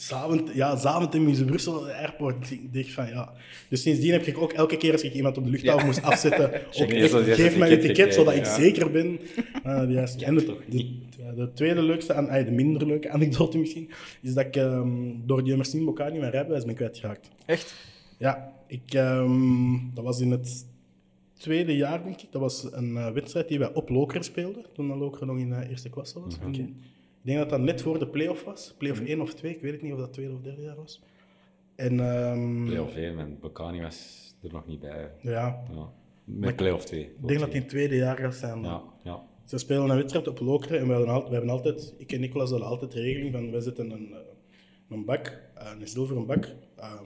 Zaventem, 0.00 0.54
ja, 0.54 0.76
Zaventem 0.76 1.28
is 1.28 1.44
Brussel 1.44 1.88
Airport. 1.88 2.50
Ik 2.72 2.90
van 2.90 3.08
ja. 3.08 3.32
Dus 3.68 3.82
sindsdien 3.82 4.12
heb 4.12 4.26
ik 4.26 4.38
ook 4.38 4.52
elke 4.52 4.76
keer 4.76 4.92
als 4.92 5.02
ik 5.02 5.14
iemand 5.14 5.36
op 5.38 5.44
de 5.44 5.50
luchthaven 5.50 5.86
moest 5.86 6.02
afzetten, 6.02 6.44
ook 6.80 6.88
echt, 6.88 7.12
geef 7.12 7.56
mij 7.56 7.70
je 7.70 7.78
ticket 7.78 8.14
zodat 8.14 8.34
ik 8.34 8.44
zeker 8.44 8.90
ben. 8.90 9.20
de 9.62 9.92
juiste. 9.92 10.24
En 10.24 10.34
de, 10.34 10.56
de, 10.68 11.00
de 11.36 11.52
tweede 11.52 11.82
leukste, 11.82 12.14
ah, 12.14 12.44
de 12.44 12.50
minder 12.50 12.86
leuke 12.86 13.10
anekdote 13.16 13.58
misschien, 13.58 13.90
is 14.22 14.34
dat 14.34 14.44
ik 14.46 14.56
ehm, 14.56 14.90
door 15.24 15.44
die 15.44 15.56
Mersin 15.56 15.84
Bocani 15.84 16.18
mijn 16.18 16.30
rijbewijs 16.30 16.64
ben 16.64 16.74
kwijtgeraakt. 16.74 17.28
Echt? 17.46 17.74
Ja, 18.18 18.52
ik, 18.66 18.94
ehm, 18.94 19.94
dat 19.94 20.04
was 20.04 20.20
in 20.20 20.30
het 20.30 20.66
tweede 21.38 21.76
jaar, 21.76 22.02
denk 22.02 22.20
ik. 22.20 22.28
Dat 22.30 22.40
was 22.40 22.66
een 22.72 22.96
eh, 22.96 23.10
wedstrijd 23.10 23.48
die 23.48 23.58
wij 23.58 23.74
op 23.74 23.88
Lokeren 23.88 24.24
speelden, 24.24 24.64
toen 24.74 24.98
Lokeren 24.98 25.26
nog 25.26 25.38
in 25.38 25.52
eh, 25.52 25.70
eerste 25.70 25.90
klasse 25.90 26.20
was. 26.20 26.38
En 26.38 26.76
Ik 27.20 27.26
denk 27.26 27.38
dat 27.38 27.50
dat 27.50 27.60
net 27.60 27.82
voor 27.82 27.98
de 27.98 28.08
play-off 28.08 28.44
was. 28.44 28.74
Play-off 28.78 29.00
1 29.00 29.20
of 29.20 29.34
2, 29.34 29.54
ik 29.54 29.60
weet 29.60 29.72
het 29.72 29.82
niet 29.82 29.92
of 29.92 29.98
dat 29.98 30.12
tweede 30.12 30.32
of 30.34 30.40
derde 30.40 30.62
jaar 30.62 30.76
was. 30.76 31.02
En 31.76 32.00
ehm, 32.00 32.64
Play-off 32.64 32.94
1, 32.96 33.18
en 33.18 33.38
Bocani 33.40 33.80
was 33.80 34.28
er 34.42 34.52
nog 34.52 34.66
niet 34.66 34.80
bij. 34.80 35.10
ja, 35.22 35.62
Ja. 35.72 35.92
Met 36.24 36.56
play-off 36.56 36.84
2. 36.84 37.00
ik 37.00 37.08
denk 37.26 37.38
dat 37.38 37.40
het 37.48 37.54
in 37.54 37.60
het 37.60 37.68
tweede 37.70 37.96
jaar 37.96 38.16
gaat 38.16 38.34
zijn. 38.34 38.62
Ja, 38.62 38.82
ja. 39.04 39.22
Ze 39.44 39.58
spelen 39.58 39.90
een 39.90 39.96
wedstrijd 39.96 40.28
op 40.28 40.40
Lokeren 40.40 40.78
en 40.78 40.86
we 40.86 40.92
hebben, 40.92 41.10
al- 41.14 41.24
we 41.26 41.32
hebben 41.32 41.50
altijd, 41.50 41.94
ik 41.98 42.12
en 42.12 42.20
Nicolas 42.20 42.50
hadden 42.50 42.68
altijd 42.68 42.92
de 42.92 43.00
regeling 43.00 43.32
van, 43.32 43.50
wij 43.50 43.60
zetten 43.60 43.90
een, 43.90 44.12
eh, 44.12 44.18
een 44.88 45.04
bak, 45.04 45.40
eh, 45.54 45.70
een 45.80 45.88
zilveren 45.88 46.26
bak, 46.26 46.54
ehm, 46.76 47.04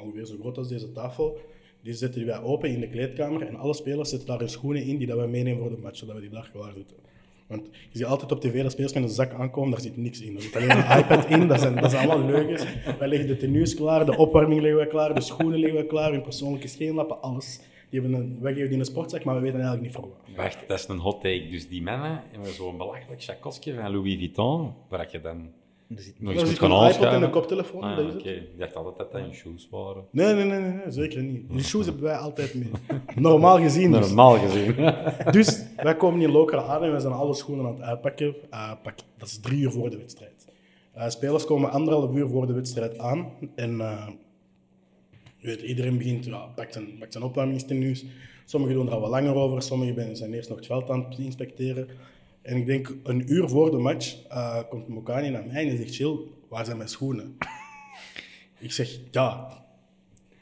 ongeveer 0.00 0.24
zo 0.24 0.36
groot 0.40 0.58
als 0.58 0.68
deze 0.68 0.92
tafel, 0.92 1.38
die 1.82 1.92
zetten 1.92 2.26
wij 2.26 2.40
open 2.40 2.70
in 2.70 2.80
de 2.80 2.88
kleedkamer 2.88 3.42
en 3.42 3.56
alle 3.56 3.74
spelers 3.74 4.08
zetten 4.10 4.28
daar 4.28 4.38
hun 4.38 4.48
schoenen 4.48 4.82
in 4.84 4.96
die 4.98 5.06
dat 5.06 5.16
wij 5.16 5.28
meenemen 5.28 5.60
voor 5.60 5.70
de 5.70 5.82
match, 5.82 5.96
zodat 5.98 6.14
we 6.14 6.20
die 6.20 6.30
daar 6.30 6.50
klaar 6.52 6.72
zitten. 6.74 6.96
Want 7.46 7.66
je 7.72 7.98
ziet 7.98 8.04
altijd 8.04 8.32
op 8.32 8.40
tv 8.40 8.62
dat 8.62 8.72
spelers 8.72 8.92
met 8.92 9.02
een 9.02 9.08
zak 9.08 9.32
aankomen, 9.32 9.70
daar 9.70 9.80
zit 9.80 9.96
niks 9.96 10.20
in. 10.20 10.36
Er 10.36 10.42
zit 10.42 10.56
alleen 10.56 10.70
een 10.70 10.98
iPad 10.98 11.26
in, 11.26 11.48
dat 11.48 11.60
zijn, 11.60 11.76
dat 11.76 11.90
zijn 11.90 12.08
allemaal 12.08 12.26
leugens. 12.26 12.64
Wij 12.98 13.08
leggen 13.08 13.28
de 13.28 13.36
tenues 13.36 13.74
klaar, 13.74 14.06
de 14.06 14.16
opwarming 14.16 14.60
leggen 14.60 14.78
wij 14.78 14.86
klaar, 14.88 15.14
de 15.14 15.20
schoenen 15.20 15.58
leggen 15.58 15.78
wij 15.78 15.86
klaar, 15.86 16.12
hun 16.12 16.22
persoonlijke 16.22 16.68
scheenlappen, 16.68 17.22
alles. 17.22 17.60
Die 17.90 18.00
hebben 18.00 18.20
een, 18.20 18.38
wij 18.40 18.52
geven 18.54 18.68
die 18.68 18.78
een 18.78 18.84
sportzak, 18.84 19.24
maar 19.24 19.34
we 19.34 19.40
weten 19.40 19.60
eigenlijk 19.60 19.86
niet 19.86 19.94
voor 19.94 20.08
wat. 20.08 20.36
Wacht, 20.36 20.68
dat 20.68 20.78
is 20.78 20.88
een 20.88 20.98
hot 20.98 21.20
take. 21.20 21.48
Dus 21.50 21.68
die 21.68 21.82
mannen 21.82 22.22
hebben 22.30 22.52
zo'n 22.52 22.76
belachelijk 22.76 23.22
chakosje 23.22 23.74
van 23.74 23.92
Louis 23.92 24.16
Vuitton, 24.16 24.72
waar 24.88 25.08
je 25.10 25.20
dan 25.20 25.52
Er 25.88 26.02
zit 26.02 26.14
een 26.20 26.30
iPod 26.30 26.58
en 26.62 26.72
aanschuiven. 26.72 27.22
een 27.22 27.30
koptelefoon, 27.30 27.82
Ah, 27.82 28.22
ja. 28.22 28.30
Ik 28.30 28.58
dacht 28.58 28.76
altijd 28.76 28.96
dat 28.98 29.12
dat 29.12 29.20
in 29.20 29.34
shoes 29.34 29.68
waren. 29.70 30.04
Nee, 30.10 30.34
nee, 30.34 30.44
nee, 30.44 30.60
nee, 30.60 30.72
nee, 30.72 30.90
zeker 30.90 31.22
niet. 31.22 31.50
Die 31.50 31.62
shoes 31.62 31.86
hebben 31.86 32.02
wij 32.02 32.16
altijd 32.16 32.54
mee. 32.54 32.70
Normaal 33.14 33.58
gezien. 33.58 33.92
Dus. 33.92 34.06
Normaal 34.06 34.38
gezien. 34.38 34.74
dus 35.36 35.64
wij 35.76 35.96
komen 35.96 36.20
in 36.20 36.30
Lokeren 36.30 36.64
aan 36.66 36.82
en 36.82 36.92
we 36.92 37.00
zijn 37.00 37.12
alle 37.12 37.34
schoenen 37.34 37.66
aan 37.66 37.72
het 37.72 37.82
uitpakken. 37.82 38.34
Eh, 38.50 38.72
pak, 38.82 38.94
dat 39.18 39.28
is 39.28 39.40
drie 39.40 39.60
uur 39.60 39.70
voor 39.70 39.90
de 39.90 39.96
wedstrijd. 39.96 40.46
Eh, 40.92 41.08
spelers 41.08 41.44
komen 41.44 41.70
anderhalf 41.70 42.14
uur 42.14 42.28
voor 42.28 42.46
de 42.46 42.52
wedstrijd 42.52 42.98
aan. 42.98 43.30
En 43.54 43.80
eh, 43.80 44.08
je 45.36 45.46
weet, 45.46 45.62
iedereen 45.62 45.98
begint, 45.98 46.24
ja, 46.24 46.46
pakt 46.54 46.72
zijn, 46.72 46.98
pakt 46.98 47.12
zijn 47.12 47.24
opwarmingstenues. 47.24 48.04
Sommigen 48.44 48.76
doen 48.76 48.86
er 48.86 48.92
al 48.92 49.00
wat 49.00 49.10
langer 49.10 49.34
over, 49.34 49.62
sommigen 49.62 50.16
zijn 50.16 50.34
eerst 50.34 50.48
nog 50.48 50.58
het 50.58 50.66
veld 50.66 50.90
aan 50.90 51.04
het 51.08 51.18
inspecteren. 51.18 51.88
En 52.46 52.56
ik 52.56 52.66
denk, 52.66 52.96
een 53.02 53.32
uur 53.32 53.48
voor 53.48 53.70
de 53.70 53.76
match 53.76 54.16
eh, 54.28 54.58
komt 54.68 54.88
Mokani 54.88 55.30
naar 55.30 55.46
mij 55.46 55.68
en 55.68 55.76
zegt, 55.76 55.94
Chill, 55.94 56.18
waar 56.48 56.64
zijn 56.64 56.76
mijn 56.76 56.88
schoenen? 56.88 57.36
ik 58.58 58.72
zeg, 58.72 58.98
ja, 59.10 59.64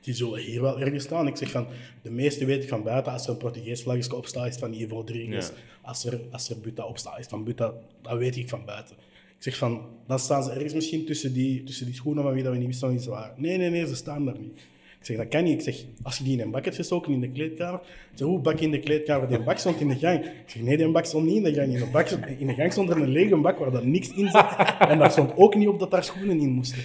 die 0.00 0.14
zullen 0.14 0.40
hier 0.40 0.60
wel 0.60 0.80
ergens 0.80 1.04
staan. 1.04 1.26
Ik 1.26 1.36
zeg 1.36 1.50
van, 1.50 1.66
de 2.02 2.10
meeste 2.10 2.44
weet 2.44 2.62
ik 2.62 2.68
van 2.68 2.82
buiten, 2.82 3.12
als 3.12 3.24
er 3.24 3.30
een 3.30 3.36
Portugees 3.36 3.82
vlaggetje 3.82 4.16
op 4.16 4.26
staat, 4.26 4.46
is 4.46 4.50
het 4.50 4.60
van 4.60 4.72
Ivo 4.72 4.94
Rodriguez. 4.94 5.50
Als, 5.82 6.04
er, 6.04 6.20
als 6.30 6.50
er 6.50 6.60
Buta 6.60 6.84
op 6.84 6.98
staat, 6.98 7.12
is 7.12 7.20
het 7.20 7.30
van 7.30 7.44
Buta. 7.44 7.72
Dat 8.02 8.18
weet 8.18 8.36
ik 8.36 8.48
van 8.48 8.64
buiten. 8.64 8.96
Ik 9.36 9.42
zeg 9.42 9.56
van, 9.56 9.88
dan 10.06 10.18
staan 10.18 10.42
ze 10.42 10.50
ergens 10.50 10.74
misschien 10.74 11.04
tussen 11.04 11.32
die, 11.32 11.62
tussen 11.62 11.86
die 11.86 11.94
schoenen 11.94 12.22
van 12.22 12.32
wie 12.32 12.42
dat 12.42 12.52
we 12.52 12.58
niet 12.58 12.66
wisten 12.66 12.86
van 12.86 12.96
wie 12.96 13.04
ze 13.04 13.10
waren. 13.10 13.34
Nee, 13.40 13.56
nee, 13.56 13.70
nee, 13.70 13.86
ze 13.86 13.94
staan 13.94 14.24
daar 14.24 14.38
niet. 14.38 14.60
Ik 15.04 15.10
zeg, 15.10 15.18
dat 15.18 15.28
kan 15.28 15.44
niet. 15.44 15.52
Ik 15.52 15.74
zeg, 15.74 15.84
als 16.02 16.18
je 16.18 16.24
die 16.24 16.32
in 16.32 16.40
een 16.40 16.50
bak 16.50 16.64
hebt 16.64 16.76
gestoken 16.76 17.12
in 17.12 17.20
de 17.20 17.30
kleedkamer. 17.30 17.80
Ik 17.80 18.18
zeg, 18.18 18.26
hoe 18.26 18.40
bak 18.40 18.58
je 18.58 18.64
in 18.64 18.70
de 18.70 18.78
kleedkamer? 18.78 19.28
Die 19.28 19.42
bak 19.42 19.58
stond 19.58 19.80
in 19.80 19.88
de 19.88 19.96
gang. 19.96 20.24
Ik 20.24 20.30
zeg, 20.46 20.62
nee, 20.62 20.76
die 20.76 20.88
bak 20.88 21.04
stond 21.04 21.26
niet 21.26 21.36
in 21.36 21.42
de 21.42 21.52
gang. 21.52 21.72
In 21.72 21.78
de, 21.78 21.86
bak, 21.92 22.08
in 22.38 22.46
de 22.46 22.54
gang 22.54 22.72
stond 22.72 22.90
er 22.90 22.96
een 22.96 23.08
lege 23.08 23.36
bak 23.36 23.58
waar 23.58 23.70
dat 23.70 23.84
niks 23.84 24.12
in 24.12 24.30
zat. 24.30 24.56
En 24.78 24.98
daar 24.98 25.10
stond 25.10 25.36
ook 25.36 25.54
niet 25.54 25.68
op 25.68 25.78
dat 25.78 25.90
daar 25.90 26.04
schoenen 26.04 26.40
in 26.40 26.48
moesten. 26.48 26.78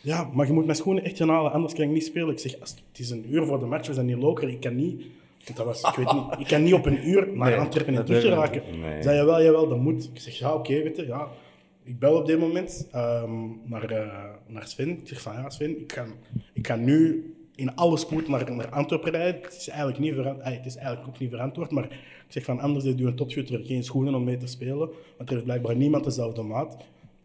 Ja, 0.00 0.30
maar 0.32 0.46
je 0.46 0.52
moet 0.52 0.64
mijn 0.64 0.76
schoenen 0.76 1.04
echt 1.04 1.16
gaan 1.16 1.28
halen, 1.28 1.52
anders 1.52 1.74
kan 1.74 1.84
ik 1.84 1.90
niet 1.90 2.04
spelen. 2.04 2.28
Ik 2.28 2.38
zeg, 2.38 2.52
het 2.60 2.98
is 2.98 3.10
een 3.10 3.24
uur 3.28 3.46
voor 3.46 3.58
de 3.58 3.66
match, 3.66 3.88
we 3.88 3.94
zijn 3.94 4.06
hier 4.06 4.16
loker, 4.16 4.48
ik 4.48 4.60
kan 4.60 4.76
niet... 4.76 5.02
Dat 5.54 5.66
was, 5.66 5.82
ik, 5.82 5.94
weet 5.94 6.12
niet, 6.12 6.24
ik 6.38 6.46
kan 6.46 6.62
niet 6.62 6.74
op 6.74 6.86
een 6.86 7.08
uur 7.08 7.28
naar 7.34 7.50
Nee, 7.50 7.58
Antwerpen 7.58 7.96
en 7.96 8.04
terug 8.04 8.52
niet. 8.52 8.80
Nee. 8.80 9.02
Zei, 9.02 9.16
jawel, 9.16 9.42
jawel, 9.42 9.68
dat 9.68 9.78
moet. 9.78 10.10
Ik 10.14 10.20
zeg, 10.20 10.38
ja, 10.38 10.54
oké, 10.54 10.82
weet 10.82 10.96
je, 10.96 11.06
ja. 11.06 11.28
Ik 11.84 11.98
bel 11.98 12.16
op 12.16 12.26
dit 12.26 12.38
moment 12.38 12.88
ehm, 12.92 13.30
naar, 13.64 13.90
eh, 13.90 14.24
naar 14.46 14.66
Sven. 14.66 14.88
Ik 14.88 15.08
zeg 15.08 15.20
van, 15.20 15.32
ja, 15.32 15.50
Sven, 15.50 15.80
ik 15.80 15.92
ga, 15.92 16.06
ik 16.52 16.66
ga 16.66 16.76
nu 16.76 17.24
in 17.56 17.74
alle 17.74 17.96
spoed 17.96 18.28
naar, 18.28 18.54
naar 18.54 18.68
Antwerpen 18.68 19.10
rijden. 19.10 19.40
Het 19.42 19.56
is, 19.56 19.68
eigenlijk 19.68 19.98
niet 19.98 20.14
het 20.38 20.66
is 20.66 20.76
eigenlijk 20.76 21.08
ook 21.08 21.18
niet 21.18 21.30
verantwoord, 21.30 21.70
maar 21.70 21.84
ik 21.84 22.32
zeg 22.32 22.44
van, 22.44 22.60
anders 22.60 22.84
heeft 22.84 23.00
u 23.00 23.06
een 23.06 23.14
topschutter 23.14 23.60
geen 23.64 23.84
schoenen 23.84 24.14
om 24.14 24.24
mee 24.24 24.36
te 24.36 24.46
spelen, 24.46 24.90
want 25.16 25.30
er 25.30 25.36
is 25.36 25.42
blijkbaar 25.42 25.76
niemand 25.76 26.04
dezelfde 26.04 26.42
maat. 26.42 26.76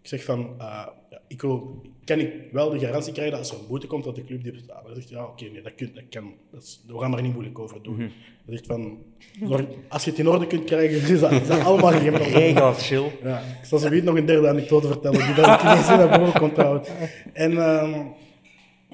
Ik 0.01 0.07
zeg 0.07 0.23
van, 0.23 0.39
eh, 0.57 0.87
ja, 1.09 1.21
ik 1.27 1.41
wil, 1.41 1.81
kan 2.05 2.19
ik 2.19 2.33
wel 2.51 2.69
de 2.69 2.79
garantie 2.79 3.13
krijgen 3.13 3.33
dat 3.37 3.41
als 3.43 3.51
er 3.51 3.59
een 3.61 3.67
boete 3.67 3.87
komt, 3.87 4.03
dat 4.03 4.15
de 4.15 4.23
club 4.25 4.43
die 4.43 4.51
betaalt. 4.51 4.85
Hij 4.85 4.95
zegt, 4.95 5.09
ja, 5.09 5.23
oké, 5.23 5.43
nee, 5.43 5.61
dat, 5.61 5.75
kun, 5.75 5.91
dat 5.93 6.03
kan. 6.09 6.33
Dat 6.51 6.61
is, 6.63 6.81
we 6.87 6.99
gaan 6.99 7.15
er 7.15 7.21
niet 7.21 7.33
moeilijk 7.33 7.59
over 7.59 7.81
doen. 7.83 7.97
Hij 7.97 8.09
zegt 8.45 8.65
van, 8.65 8.97
"Zorg- 9.43 9.65
als 9.89 10.03
je 10.03 10.09
het 10.09 10.19
in 10.19 10.27
orde 10.27 10.47
kunt 10.47 10.63
krijgen, 10.63 10.97
is 11.13 11.19
dat, 11.19 11.31
is 11.31 11.47
dat 11.47 11.59
allemaal 11.63 11.91
geen 11.91 12.11
probleem. 12.11 12.33
Regels, 12.33 12.87
chill. 12.87 13.11
Ja, 13.23 13.39
ik 13.39 13.65
zal 13.65 13.79
zo 13.79 13.89
niet 13.89 14.03
nog 14.03 14.15
een 14.17 14.25
derde 14.25 14.47
anekdote 14.47 14.87
vertellen, 14.87 15.25
die 15.25 15.35
dat 15.35 15.47
ik 15.47 15.61
ineens 15.61 15.87
naar 15.87 16.19
boven 16.19 16.39
komt 16.39 16.55
houden. 16.55 16.87
En, 17.33 17.57
ehm, 17.57 17.99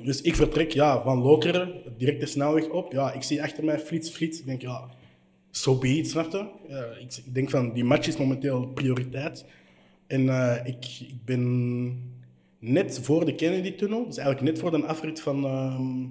dus 0.04 0.22
ik 0.22 0.36
vertrek 0.36 0.72
ja, 0.72 1.04
van 1.04 1.22
Lokeren, 1.22 1.82
direct 1.98 2.20
de 2.20 2.26
snelweg 2.26 2.70
op. 2.70 2.92
Ja, 2.92 3.14
ik 3.14 3.24
zie 3.24 3.44
achter 3.44 3.64
mij 3.64 3.80
flits, 3.80 4.10
flits. 4.10 4.40
Ik 4.40 4.46
denk, 4.46 4.62
ja, 4.62 4.90
so 5.52 5.78
be 5.78 5.88
it, 5.88 6.10
snap 6.10 6.32
je? 6.32 6.46
Ja, 6.68 6.84
ik, 6.84 7.18
ik 7.26 7.34
denk 7.34 7.50
van, 7.50 7.74
die 7.74 7.84
match 7.84 8.08
is 8.08 8.18
momenteel 8.18 8.68
prioriteit. 8.68 9.46
En 10.08 10.30
eh, 10.30 10.66
ik, 10.66 10.86
ik 11.00 11.26
ben 11.26 12.16
net 12.60 13.00
voor 13.00 13.26
de 13.26 13.36
Kennedy-tunnel, 13.36 14.06
dus 14.06 14.18
eigenlijk 14.18 14.52
net 14.52 14.60
voor 14.60 14.72
de 14.72 14.86
afrit 14.86 15.22
van... 15.22 15.46
ehm, 15.46 16.06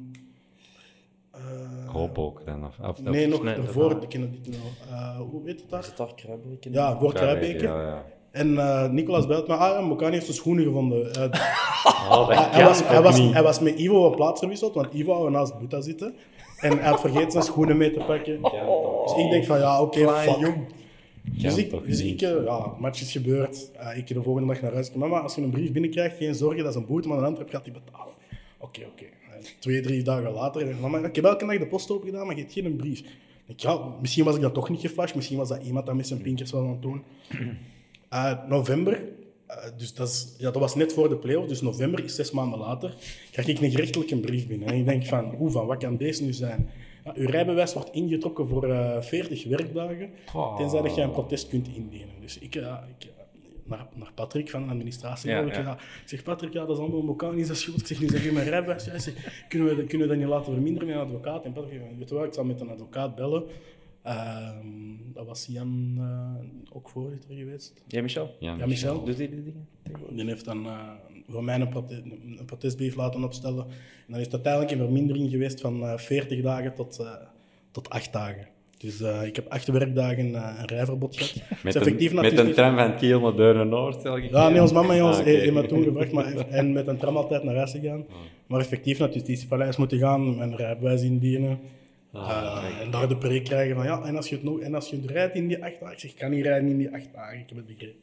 eh, 1.30 1.88
Hoop 1.92 2.18
ook 2.18 2.46
dan. 2.46 2.64
Of, 2.64 2.78
of, 2.78 3.02
nee, 3.02 3.28
nog 3.28 3.70
voor 3.70 4.00
de 4.00 4.06
Kennedy-tunnel. 4.06 4.70
Eh, 4.90 5.18
hoe 5.18 5.42
heet 5.44 5.60
het 5.60 5.70
daar? 5.70 5.80
Is 5.80 5.86
het 5.86 5.96
daar 5.96 6.14
Kruibeke? 6.14 6.70
Ja, 6.70 6.98
voor 6.98 7.14
Kruibeke. 7.14 7.62
Ja, 7.62 7.82
ja. 7.82 8.04
En 8.36 8.58
eh, 8.58 8.90
Nicolas 8.90 9.26
belt 9.26 9.48
me, 9.48 9.54
ah 9.54 9.80
ja, 9.80 9.86
Mokani 9.86 10.12
heeft 10.12 10.24
zijn 10.24 10.36
schoenen 10.36 10.64
gevonden. 10.64 11.14
Eh, 11.14 11.22
Oh, 12.10 12.28
hij, 12.52 12.64
was, 12.64 12.82
hij, 12.84 13.02
was, 13.02 13.18
hij 13.18 13.42
was 13.42 13.60
met 13.60 13.78
Ivo 13.78 14.06
op 14.06 14.16
plaats 14.16 14.40
gewisseld, 14.40 14.74
want 14.74 14.92
Ivo 14.92 15.18
wou 15.18 15.30
naast 15.30 15.58
Boeta 15.58 15.80
zitten. 15.80 16.14
En 16.60 16.78
hij 16.78 16.88
had 16.88 17.00
vergeten 17.00 17.30
zijn 17.30 17.44
schoenen 17.44 17.76
mee 17.76 17.90
te 17.90 17.98
pakken. 17.98 18.42
Dus 18.42 19.24
ik 19.24 19.30
denk 19.30 19.44
van, 19.44 19.58
ja, 19.58 19.80
oké, 19.80 20.08
fuck. 20.08 20.54
Dus 21.32 21.54
Kan 21.54 21.58
ik, 21.58 21.86
dus 21.86 22.00
ik 22.00 22.22
eh, 22.22 22.44
ja, 22.44 22.74
match 22.78 23.00
is 23.00 23.12
gebeurd. 23.12 23.70
Eh, 23.72 23.98
ik 23.98 24.06
de 24.06 24.22
volgende 24.22 24.52
dag 24.52 24.62
naar 24.62 24.72
huis. 24.72 24.92
Mama, 24.92 25.20
als 25.20 25.34
je 25.34 25.42
een 25.42 25.50
brief 25.50 25.72
binnenkrijgt, 25.72 26.16
geen 26.16 26.34
zorgen, 26.34 26.62
dat 26.62 26.74
is 26.74 26.80
een 26.80 26.86
boete, 26.86 27.08
maar 27.08 27.18
een 27.18 27.24
Antwerp 27.24 27.50
gaat 27.50 27.64
die 27.64 27.72
betalen. 27.72 28.12
Oké, 28.58 28.80
oké. 28.80 29.04
Twee, 29.58 29.80
drie 29.80 30.02
dagen 30.02 30.32
later, 30.32 30.70
eh, 30.70 30.78
mama, 30.80 30.98
ik 30.98 31.14
heb 31.14 31.24
elke 31.24 31.46
dag 31.46 31.58
de 31.58 31.66
post 31.66 31.90
open 31.90 32.08
gedaan, 32.08 32.26
maar 32.26 32.34
je 32.34 32.40
hebt 32.40 32.52
geen 32.52 32.76
brief. 32.76 33.02
Ik, 33.46 33.60
ja, 33.60 33.80
misschien 34.00 34.24
was 34.24 34.34
ik 34.34 34.40
dat 34.40 34.54
toch 34.54 34.68
niet 34.68 34.80
geflasht, 34.80 35.14
misschien 35.14 35.36
was 35.36 35.48
dat 35.48 35.62
iemand 35.62 35.86
dat 35.86 35.94
met 35.94 36.06
zijn 36.06 36.20
pinkers 36.22 36.52
wel 36.52 36.62
aan 36.62 36.70
het 36.70 36.82
doen. 36.82 37.02
Eh, 38.16 38.48
november, 38.48 39.02
eh, 39.46 39.56
dus 39.76 39.94
dat, 39.94 40.08
is, 40.08 40.34
ja, 40.38 40.50
dat 40.50 40.60
was 40.62 40.74
net 40.74 40.92
voor 40.92 41.08
de 41.08 41.16
play-off, 41.16 41.48
dus 41.48 41.60
november 41.60 42.04
is 42.04 42.14
zes 42.14 42.30
maanden 42.30 42.58
later, 42.58 42.94
krijg 43.30 43.48
ik 43.48 43.60
een 43.60 43.70
gerechtelijke 43.70 44.16
brief 44.20 44.46
binnen. 44.46 44.68
En 44.68 44.74
ik 44.74 44.84
denk 44.86 45.04
van, 45.06 45.24
hoe, 45.24 45.50
van 45.50 45.66
wat 45.66 45.78
kan 45.78 45.96
deze 45.96 46.24
nu 46.24 46.32
zijn? 46.32 46.70
Ja, 47.04 47.12
uw 47.14 47.26
rijbewijs 47.26 47.74
wordt 47.74 47.90
ingetrokken 47.92 48.48
voor 48.48 48.70
eh 48.70 49.02
40 49.02 49.44
werkdagen, 49.44 50.10
tenzij 50.56 50.82
dat 50.82 50.94
je 50.94 51.00
een 51.02 51.10
protest 51.10 51.48
kunt 51.48 51.68
indienen. 51.74 52.14
Dus 52.20 52.38
ik, 52.38 52.54
ik 52.54 53.08
naar, 53.64 53.86
naar 53.94 54.12
Patrick 54.14 54.50
van 54.50 54.64
de 54.64 54.70
administratie. 54.70 55.30
Ja, 55.30 55.40
ik, 55.40 55.54
ja. 55.54 55.60
ja. 55.60 55.72
Ik 55.74 56.08
zeg, 56.08 56.22
Patrick, 56.22 56.52
ja, 56.52 56.64
dat 56.64 56.76
is 56.76 56.82
allemaal 56.82 57.02
Mokani's 57.02 57.58
schuld. 57.60 57.80
Ik 57.80 57.86
zeg, 57.86 58.00
nu 58.00 58.08
zeg 58.08 58.24
je 58.24 58.32
mijn 58.32 58.48
rijbewijs. 58.48 58.84
Ja, 58.84 58.90
hij 58.90 59.00
zegt, 59.00 59.16
kunnen, 59.48 59.68
we, 59.68 59.76
dat- 59.76 59.86
kunnen 59.86 60.06
we 60.08 60.12
dat 60.12 60.22
niet 60.22 60.32
laten 60.32 60.52
verminderen 60.52 60.88
met 60.88 60.96
een 60.96 61.02
advocaat? 61.02 61.44
En 61.44 61.52
Patrick 61.52 61.72
zegt, 61.72 61.98
weet 61.98 62.08
je 62.08 62.26
ik 62.26 62.34
zal 62.34 62.44
met 62.44 62.60
een 62.60 62.70
advocaat 62.70 63.14
bellen. 63.14 63.44
Ehm, 64.06 64.66
dat 65.14 65.26
was 65.26 65.46
Jan 65.50 65.94
eh, 65.98 66.76
ook 66.76 66.88
voorzitter 66.88 67.34
geweest. 67.36 67.82
Jij, 67.86 68.02
Michel? 68.02 68.36
Ja, 68.38 68.54
Ja, 68.58 68.66
Michel. 68.66 69.04
Doet 69.04 69.16
hij 69.16 69.28
die 69.28 69.42
dingen? 69.42 69.68
Die 70.10 70.26
heeft 70.26 70.44
dan 70.44 70.66
eh, 70.66 70.80
voor 71.28 71.44
mij 71.44 71.60
een, 71.60 71.68
prote- 71.68 72.02
een 72.38 72.44
protestbrief 72.46 72.94
laten 72.96 73.24
opstellen. 73.24 73.64
En 73.66 73.72
dan 74.08 74.18
is 74.18 74.24
het 74.24 74.34
uiteindelijk 74.34 74.72
een 74.72 74.78
vermindering 74.78 75.30
geweest 75.30 75.60
van 75.60 75.82
eh 75.82 75.96
40 75.98 76.42
dagen 76.42 76.74
tot, 76.74 76.98
eh 77.00 77.06
tot 77.70 77.90
8 77.90 78.12
dagen. 78.12 78.48
Dus 78.78 79.00
eh, 79.00 79.24
ik 79.24 79.36
heb 79.36 79.48
acht 79.48 79.68
werkdagen 79.68 80.34
eh, 80.34 80.54
een 80.58 80.66
rijverbod 80.66 81.16
gehad. 81.16 81.34
Met, 81.50 81.62
Dus 81.62 81.74
effectief 81.74 82.10
een, 82.12 82.20
met 82.20 82.38
een 82.38 82.52
tram 82.52 82.76
van 82.76 82.96
Kiel 82.96 83.20
naar 83.20 83.36
Deurne-Noord 83.36 84.02
Ja, 84.30 84.48
nee, 84.48 84.60
ons 84.60 84.72
mama 84.72 84.94
en 84.94 85.02
ons 85.04 85.14
Ah, 85.16 85.20
oké. 85.20 85.30
heeft 85.30 85.52
me 85.52 85.66
toen 85.66 85.82
gebracht 85.82 86.12
maar, 86.12 86.36
en 86.48 86.72
met 86.72 86.86
een 86.86 86.96
tram 86.98 87.16
altijd 87.16 87.42
naar 87.42 87.56
huis 87.56 87.70
gegaan. 87.70 88.04
Maar 88.46 88.60
effectief 88.60 88.98
naar 88.98 89.08
het 89.08 89.16
justitiepaleis 89.16 89.76
moeten 89.76 89.98
gaan, 89.98 90.36
mijn 90.36 90.56
rijbewijs 90.56 91.02
indienen. 91.02 91.58
Ah, 92.16 92.64
eh, 92.64 92.80
en 92.80 92.90
daar 92.90 93.08
de 93.08 93.16
preek 93.16 93.44
krijgen 93.44 93.76
van 93.76 93.84
ja, 93.84 94.02
en 94.02 94.16
als 94.16 94.28
je 94.28 94.34
het, 94.34 94.44
nog, 94.44 94.60
en 94.60 94.74
als 94.74 94.90
je 94.90 94.96
het 94.96 95.10
rijdt 95.10 95.34
in 95.34 95.46
die 95.48 95.64
acht 95.64 95.80
dagen, 95.80 95.92
ik 95.94 95.98
zeg, 96.00 96.10
ik 96.10 96.16
kan 96.16 96.30
niet 96.30 96.44
rijden 96.44 96.68
in 96.70 96.78
die 96.78 96.94
acht 96.94 97.12
dagen, 97.12 97.38
ik 97.38 97.48
heb 97.48 97.56
het 97.58 97.66
begrepen. 97.66 98.00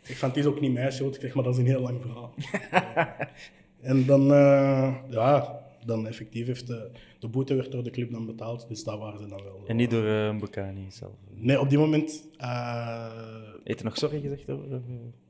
Ik 0.00 0.08
zeg 0.08 0.18
van, 0.18 0.28
het 0.28 0.38
is 0.38 0.44
ook 0.46 0.60
niet 0.60 0.72
mijn 0.72 0.92
schuld, 0.92 1.14
ik 1.14 1.20
zeg, 1.20 1.34
maar 1.34 1.44
dat 1.44 1.52
is 1.54 1.58
een 1.60 1.66
heel 1.66 1.80
lang 1.80 2.00
verhaal. 2.00 2.34
en 3.80 4.06
dan, 4.06 4.32
eh, 4.32 4.94
ja, 5.10 5.60
dan 5.84 6.06
effectief 6.06 6.46
heeft 6.46 6.66
de, 6.66 6.90
de 7.18 7.28
boete 7.28 7.54
werd 7.54 7.72
door 7.72 7.82
de 7.84 7.90
club 7.90 8.10
dan 8.12 8.26
betaald, 8.26 8.68
dus 8.68 8.84
daar 8.84 8.98
waren 8.98 9.18
ze 9.20 9.26
dan 9.28 9.42
wel. 9.42 9.62
En 9.66 9.76
niet 9.76 9.90
door 9.90 10.04
uh, 10.04 10.32
Mbokani 10.32 10.86
zelf. 10.88 11.12
Nee, 11.34 11.60
op 11.60 11.68
die 11.68 11.78
moment... 11.78 12.28
eh, 12.36 13.12
Heeft 13.64 13.82
nog 13.82 13.96
sorry 13.96 14.20
gezegd 14.20 14.48
over? 14.50 14.72
eh, 14.72 14.78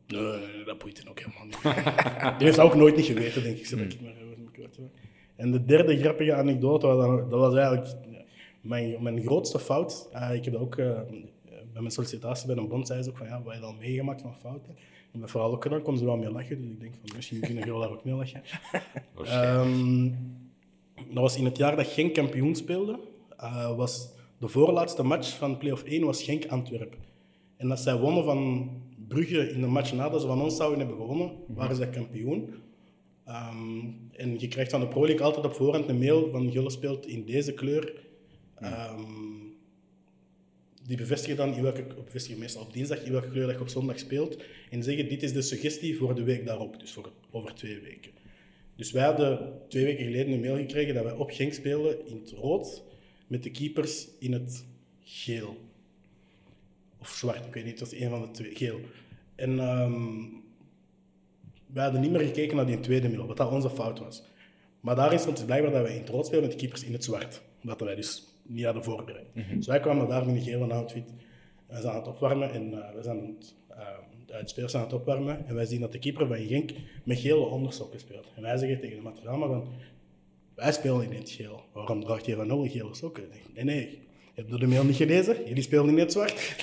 Nee, 0.07 0.65
dat 0.65 0.79
boeit 0.79 0.99
hem 0.99 1.09
ook 1.09 1.19
helemaal 1.21 1.45
niet. 1.45 1.63
Die 2.39 2.47
heeft 2.47 2.57
dat 2.57 2.67
ook 2.67 2.75
nooit 2.75 2.97
niet 2.97 3.05
geweten, 3.07 3.43
denk 3.43 3.57
ik. 3.59 3.67
Zodat 3.67 3.93
ik 3.93 4.01
maar 4.01 4.11
even 4.11 4.49
kwijt 4.53 4.77
ben. 4.77 4.91
En 5.43 5.51
de 5.53 5.65
derde 5.65 5.99
grappige 5.99 6.35
anekdote, 6.35 6.87
was 6.87 7.07
dan- 7.07 7.29
dat 7.31 7.39
was 7.41 7.55
eigenlijk 7.55 7.95
mijn, 8.61 9.03
mijn 9.03 9.21
grootste 9.23 9.59
fout. 9.59 10.09
Eh, 10.13 10.35
ik 10.35 10.45
heb 10.45 10.53
dat 10.53 10.63
ook 10.63 10.77
eh, 10.77 11.01
bij 11.73 11.81
mijn 11.81 11.91
sollicitatie 11.91 12.47
bij 12.47 12.57
een 12.57 12.69
bond, 12.69 12.87
zei 12.87 13.03
ze 13.03 13.11
ook 13.11 13.17
van 13.17 13.27
ja, 13.27 13.43
wat 13.43 13.53
heb 13.53 13.63
je 13.63 13.69
al 13.69 13.75
meegemaakt 13.81 14.21
van 14.23 14.37
fouten? 14.37 14.77
En 15.13 15.21
dat 15.21 15.31
vooral 15.31 15.53
ook 15.53 15.63
gedaan, 15.63 15.83
kon 15.83 15.99
ze 15.99 16.05
wel 16.05 16.17
mee 16.17 16.31
lachen, 16.31 16.61
dus 16.61 16.71
ik 16.71 16.81
denk 16.81 16.95
van 17.05 17.17
misschien 17.17 17.41
kunnen 17.41 17.65
jullie 17.65 17.81
daar 17.81 17.91
ook 17.91 18.05
mee 18.05 18.15
lachen. 18.15 18.43
Ehm, 19.25 20.11
dat 20.95 21.23
was 21.23 21.37
in 21.37 21.45
het 21.45 21.57
jaar 21.57 21.77
dat 21.77 21.87
Genk 21.87 22.15
kampioen 22.15 22.55
speelde. 22.55 22.99
eh, 23.37 23.77
was 23.77 24.09
de 24.39 24.49
voorlaatste 24.49 25.03
match 25.03 25.37
van 25.37 25.59
play-off 25.59 25.83
1 25.83 26.05
was 26.05 26.23
Genk-Antwerpen. 26.23 26.99
En 27.57 27.69
dat 27.69 27.79
zij 27.81 27.99
wonnen 27.99 28.25
van 28.25 28.71
Brugge 29.09 29.51
in 29.53 29.61
de 29.61 29.67
match 29.67 29.93
nadat 29.93 30.21
ze 30.21 30.27
van 30.27 30.43
ons 30.43 30.57
zouden 30.57 30.79
hebben 30.79 30.97
gewonnen, 30.97 31.31
waren 31.47 31.77
zij 31.77 31.89
kampioen. 31.89 32.55
Ehm, 33.25 33.81
en 34.13 34.39
je 34.39 34.49
krijgt 34.49 34.71
van 34.71 34.81
de 34.81 34.89
Pro 34.89 35.07
League 35.07 35.27
altijd 35.27 35.45
op 35.45 35.55
voorhand 35.55 35.89
een 35.89 35.99
mail 35.99 36.31
van 36.31 36.53
Gulle 36.53 36.71
speelt 36.71 37.07
in 37.07 37.25
deze 37.25 37.53
kleur. 37.53 37.93
Ehm, 38.55 39.01
die 40.83 40.97
bevestigen 40.97 41.37
dan 41.37 41.55
in 41.55 41.63
welke, 41.63 41.87
bevestigen 42.05 42.39
meestal 42.39 42.63
op 42.63 42.73
dinsdag 42.73 43.05
in 43.05 43.13
welke 43.13 43.29
kleur 43.29 43.47
dat 43.47 43.55
je 43.55 43.61
op 43.61 43.69
zondag 43.69 43.99
speelt. 43.99 44.43
En 44.71 44.83
zeggen 44.83 45.09
dit 45.09 45.23
is 45.23 45.33
de 45.33 45.43
suggestie 45.43 45.97
voor 45.97 46.15
de 46.15 46.23
week 46.23 46.47
daarop, 46.47 46.81
dus 46.81 46.93
voor 46.93 47.13
over 47.31 47.55
twee 47.55 47.81
weken. 47.81 48.11
Dus 48.77 48.93
wij 48.93 49.05
hadden 49.05 49.61
twee 49.69 49.85
weken 49.85 50.05
geleden 50.05 50.33
een 50.33 50.41
mail 50.41 50.57
gekregen 50.57 50.95
dat 50.95 51.05
wij 51.05 51.13
op 51.13 51.31
Genk 51.31 51.53
speelden 51.53 52.07
in 52.07 52.17
het 52.17 52.31
rood 52.31 52.83
met 53.27 53.43
de 53.43 53.51
keepers 53.51 54.09
in 54.19 54.33
het 54.33 54.65
geel. 55.01 55.57
Of 57.01 57.09
zwart, 57.09 57.47
ik 57.47 57.55
weet 57.55 57.65
niet, 57.65 57.81
het 57.81 57.91
was 57.91 58.01
een 58.01 58.11
van 58.11 58.23
de 58.23 58.31
twee, 58.31 58.55
geel. 58.55 58.81
En 59.35 59.59
ehm, 59.59 60.25
wij 61.73 61.83
hadden 61.83 62.01
niet 62.01 62.11
meer 62.11 62.21
gekeken 62.21 62.57
naar 62.57 62.67
die 62.67 62.81
tweede 62.81 63.09
middel, 63.09 63.27
wat 63.27 63.37
dat 63.37 63.51
onze 63.51 63.71
fout 63.71 63.99
was. 63.99 64.23
Maar 64.81 64.97
daarin 64.97 65.19
stond 65.19 65.37
dus 65.37 65.45
blijkbaar 65.47 65.73
dat 65.73 65.83
wij 65.83 65.93
in 65.93 66.01
het 66.01 66.09
rood 66.09 66.27
spelen 66.27 66.45
met 66.45 66.53
de 66.53 66.59
keepers 66.59 66.85
in 66.85 66.93
het 66.93 67.05
zwart. 67.05 67.43
Wat 67.63 67.81
wij 67.81 67.95
dus 67.95 68.25
niet 68.43 68.65
hadden 68.65 68.85
voorbereid. 68.85 69.27
Dus 69.55 69.67
wij 69.67 69.81
kwamen 69.81 70.09
daar 70.09 70.27
met 70.27 70.35
een 70.35 70.43
gele 70.43 70.73
outfit. 70.73 71.15
We 71.67 71.81
zijn 71.81 71.93
aan 71.93 71.99
het 71.99 72.09
opwarmen 72.09 72.53
en 72.53 72.73
eh, 72.73 72.95
we 72.95 73.03
zijn 73.03 73.37
het, 73.39 73.55
de 74.27 74.33
uitspelers 74.33 74.75
aan 74.75 74.83
het 74.83 74.93
opwarmen. 74.93 75.47
En 75.47 75.55
wij 75.55 75.65
zien 75.65 75.81
dat 75.81 75.93
de 75.93 75.99
keeper 75.99 76.27
van 76.27 76.37
Genk 76.37 76.71
met 77.05 77.19
gele 77.19 77.45
ondersokken 77.45 78.01
speelt. 78.01 78.27
En 78.37 78.43
wij 78.43 78.57
zeggen 78.57 78.81
tegen 78.81 78.97
de 78.97 79.03
materiaal 79.03 79.39
van, 79.39 79.69
wij 80.55 80.73
spelen 80.73 81.03
in 81.11 81.19
het 81.19 81.31
geel. 81.31 81.63
Waarom 81.73 82.05
draagt 82.05 82.27
je 82.27 82.35
van 82.35 82.47
nul 82.47 82.69
gele 82.69 82.95
sokken? 82.95 83.25
Nee, 83.55 83.65
nee. 83.65 84.02
Heb 84.35 84.49
je 84.49 84.59
de 84.59 84.67
mail 84.67 84.85
niet 84.85 84.97
gelezen? 84.97 85.37
Jullie 85.47 85.63
spelen 85.63 85.89
in 85.89 85.99
het 85.99 86.13
zwart. 86.13 86.55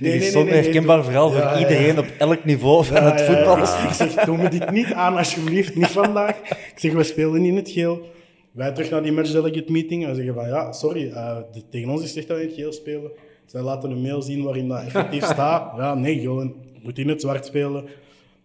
Dit 0.00 0.22
is 0.22 0.32
zo'n 0.32 0.46
herkenbaar 0.46 1.04
verhaal 1.04 1.30
voor 1.30 1.40
Ja, 1.40 1.52
ja, 1.52 1.58
iedereen 1.58 1.98
op 1.98 2.06
elk 2.18 2.44
niveau 2.44 2.84
van 2.84 3.02
het 3.02 3.20
voetbal. 3.20 3.58
Ik 3.58 3.92
zeg, 3.92 4.24
doe 4.24 4.36
me 4.36 4.48
dit 4.48 4.70
niet 4.70 4.92
aan, 4.92 5.16
alsjeblieft. 5.16 5.74
Niet 5.74 5.86
vandaag. 5.86 6.38
Ik 6.50 6.74
zeg, 6.76 6.92
we 6.92 7.02
spelen 7.02 7.44
in 7.44 7.56
het 7.56 7.70
geel. 7.70 8.08
Wij 8.52 8.72
terug 8.72 8.90
naar 8.90 9.02
die 9.02 9.12
match 9.12 9.32
delegate 9.32 9.72
meeting. 9.72 10.02
En 10.02 10.08
we 10.08 10.14
zeggen 10.14 10.34
van, 10.34 10.48
ja, 10.48 10.72
sorry, 10.72 11.10
eh, 11.10 11.36
tegen 11.70 11.90
ons 11.90 12.02
is 12.02 12.08
het 12.08 12.18
echt 12.18 12.28
dat 12.28 12.36
we 12.36 12.42
in 12.42 12.48
het 12.48 12.58
geel 12.58 12.72
spelen. 12.72 13.10
Zij 13.46 13.60
laten 13.60 13.90
een 13.90 14.02
mail 14.02 14.22
zien 14.22 14.42
waarin 14.42 14.68
dat 14.68 14.82
effectief 14.82 15.24
staat. 15.24 15.76
Ja, 15.76 15.94
nee, 15.94 16.20
je 16.20 16.54
moet 16.82 16.98
in 16.98 17.08
het 17.08 17.20
zwart 17.20 17.46
spelen. 17.46 17.82
Wij 17.82 17.92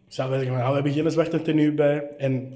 zeggen 0.07 0.47
van, 0.47 0.57
ja, 0.57 0.67
we 0.67 0.73
hebben 0.73 0.93
geen 0.93 1.11
zwarte 1.11 1.41
tenue 1.41 1.71
bij. 1.71 2.03
En 2.17 2.53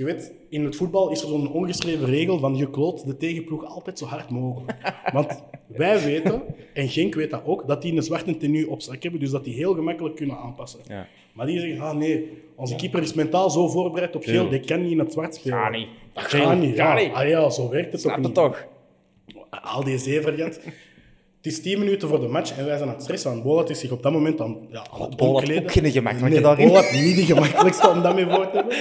je 0.00 0.06
weet, 0.06 0.32
in 0.48 0.64
het 0.64 0.76
voetbal 0.76 1.10
is 1.10 1.22
er 1.22 1.28
zo'n 1.28 1.52
ongeschreven 1.52 2.06
regel 2.06 2.38
van 2.38 2.56
je 2.56 2.70
kloot 2.70 3.06
de 3.06 3.16
tegenploeg 3.16 3.64
altijd 3.64 3.98
zo 3.98 4.04
hard 4.04 4.30
mogelijk. 4.30 4.72
Want 5.12 5.42
wij 5.66 6.02
weten, 6.02 6.42
en 6.74 6.88
Genk 6.88 7.14
weet 7.14 7.30
dat 7.30 7.42
ook, 7.44 7.68
dat 7.68 7.82
die 7.82 7.96
een 7.96 8.02
zwarte 8.02 8.36
tenue 8.36 8.70
op 8.70 8.80
zak 8.80 9.02
hebben, 9.02 9.20
dus 9.20 9.30
dat 9.30 9.44
die 9.44 9.54
heel 9.54 9.74
gemakkelijk 9.74 10.16
kunnen 10.16 10.36
aanpassen. 10.36 10.80
Ja. 10.88 11.06
Maar 11.32 11.46
die 11.46 11.60
zeggen, 11.60 11.80
ah 11.80 11.96
nee, 11.96 12.30
onze 12.54 12.76
keeper 12.76 13.02
is 13.02 13.14
mentaal 13.14 13.50
zo 13.50 13.68
voorbereid 13.68 14.16
op 14.16 14.22
geel, 14.22 14.48
die 14.48 14.60
kan 14.60 14.82
niet 14.82 14.90
in 14.90 14.98
het 14.98 15.12
zwart 15.12 15.34
spelen. 15.34 15.58
Gaat 15.58 15.72
niet. 15.72 15.88
Dat 16.12 16.24
gaat 16.24 16.58
niet, 16.58 16.76
ja. 16.76 17.10
Ah 17.12 17.28
ja, 17.28 17.50
zo 17.50 17.68
werkt 17.68 17.92
het 17.92 18.00
Snap 18.00 18.14
toch 18.14 18.24
het 18.24 18.34
niet. 18.34 18.44
toch? 18.44 18.66
Al 19.50 19.84
die. 19.84 19.98
Het 21.40 21.52
is 21.52 21.62
10 21.62 21.78
minuten 21.78 22.08
voor 22.08 22.20
de 22.20 22.28
match 22.28 22.56
en 22.56 22.64
wij 22.64 22.76
zijn 22.76 22.88
aan 22.88 22.94
het 22.94 23.04
stressen. 23.04 23.30
Want 23.30 23.42
Bolat 23.42 23.70
is 23.70 23.80
zich 23.80 23.90
op 23.90 24.02
dat 24.02 24.12
moment 24.12 24.40
aan, 24.40 24.56
ja, 24.70 24.86
aan 24.92 25.00
het 25.00 25.16
Bolat 25.16 25.34
omkleden. 25.34 25.62
ook 25.62 25.72
geen 25.72 25.90
gemakkelijke 25.90 26.34
nee, 26.34 26.42
daarin. 26.42 26.68
Bolat 26.68 26.92
niet 26.92 27.16
de 27.16 27.24
gemakkelijkste 27.24 27.88
om 27.88 28.02
dat 28.02 28.14
mee 28.14 28.24
voor 28.24 28.50
te 28.50 28.56
hebben. 28.56 28.76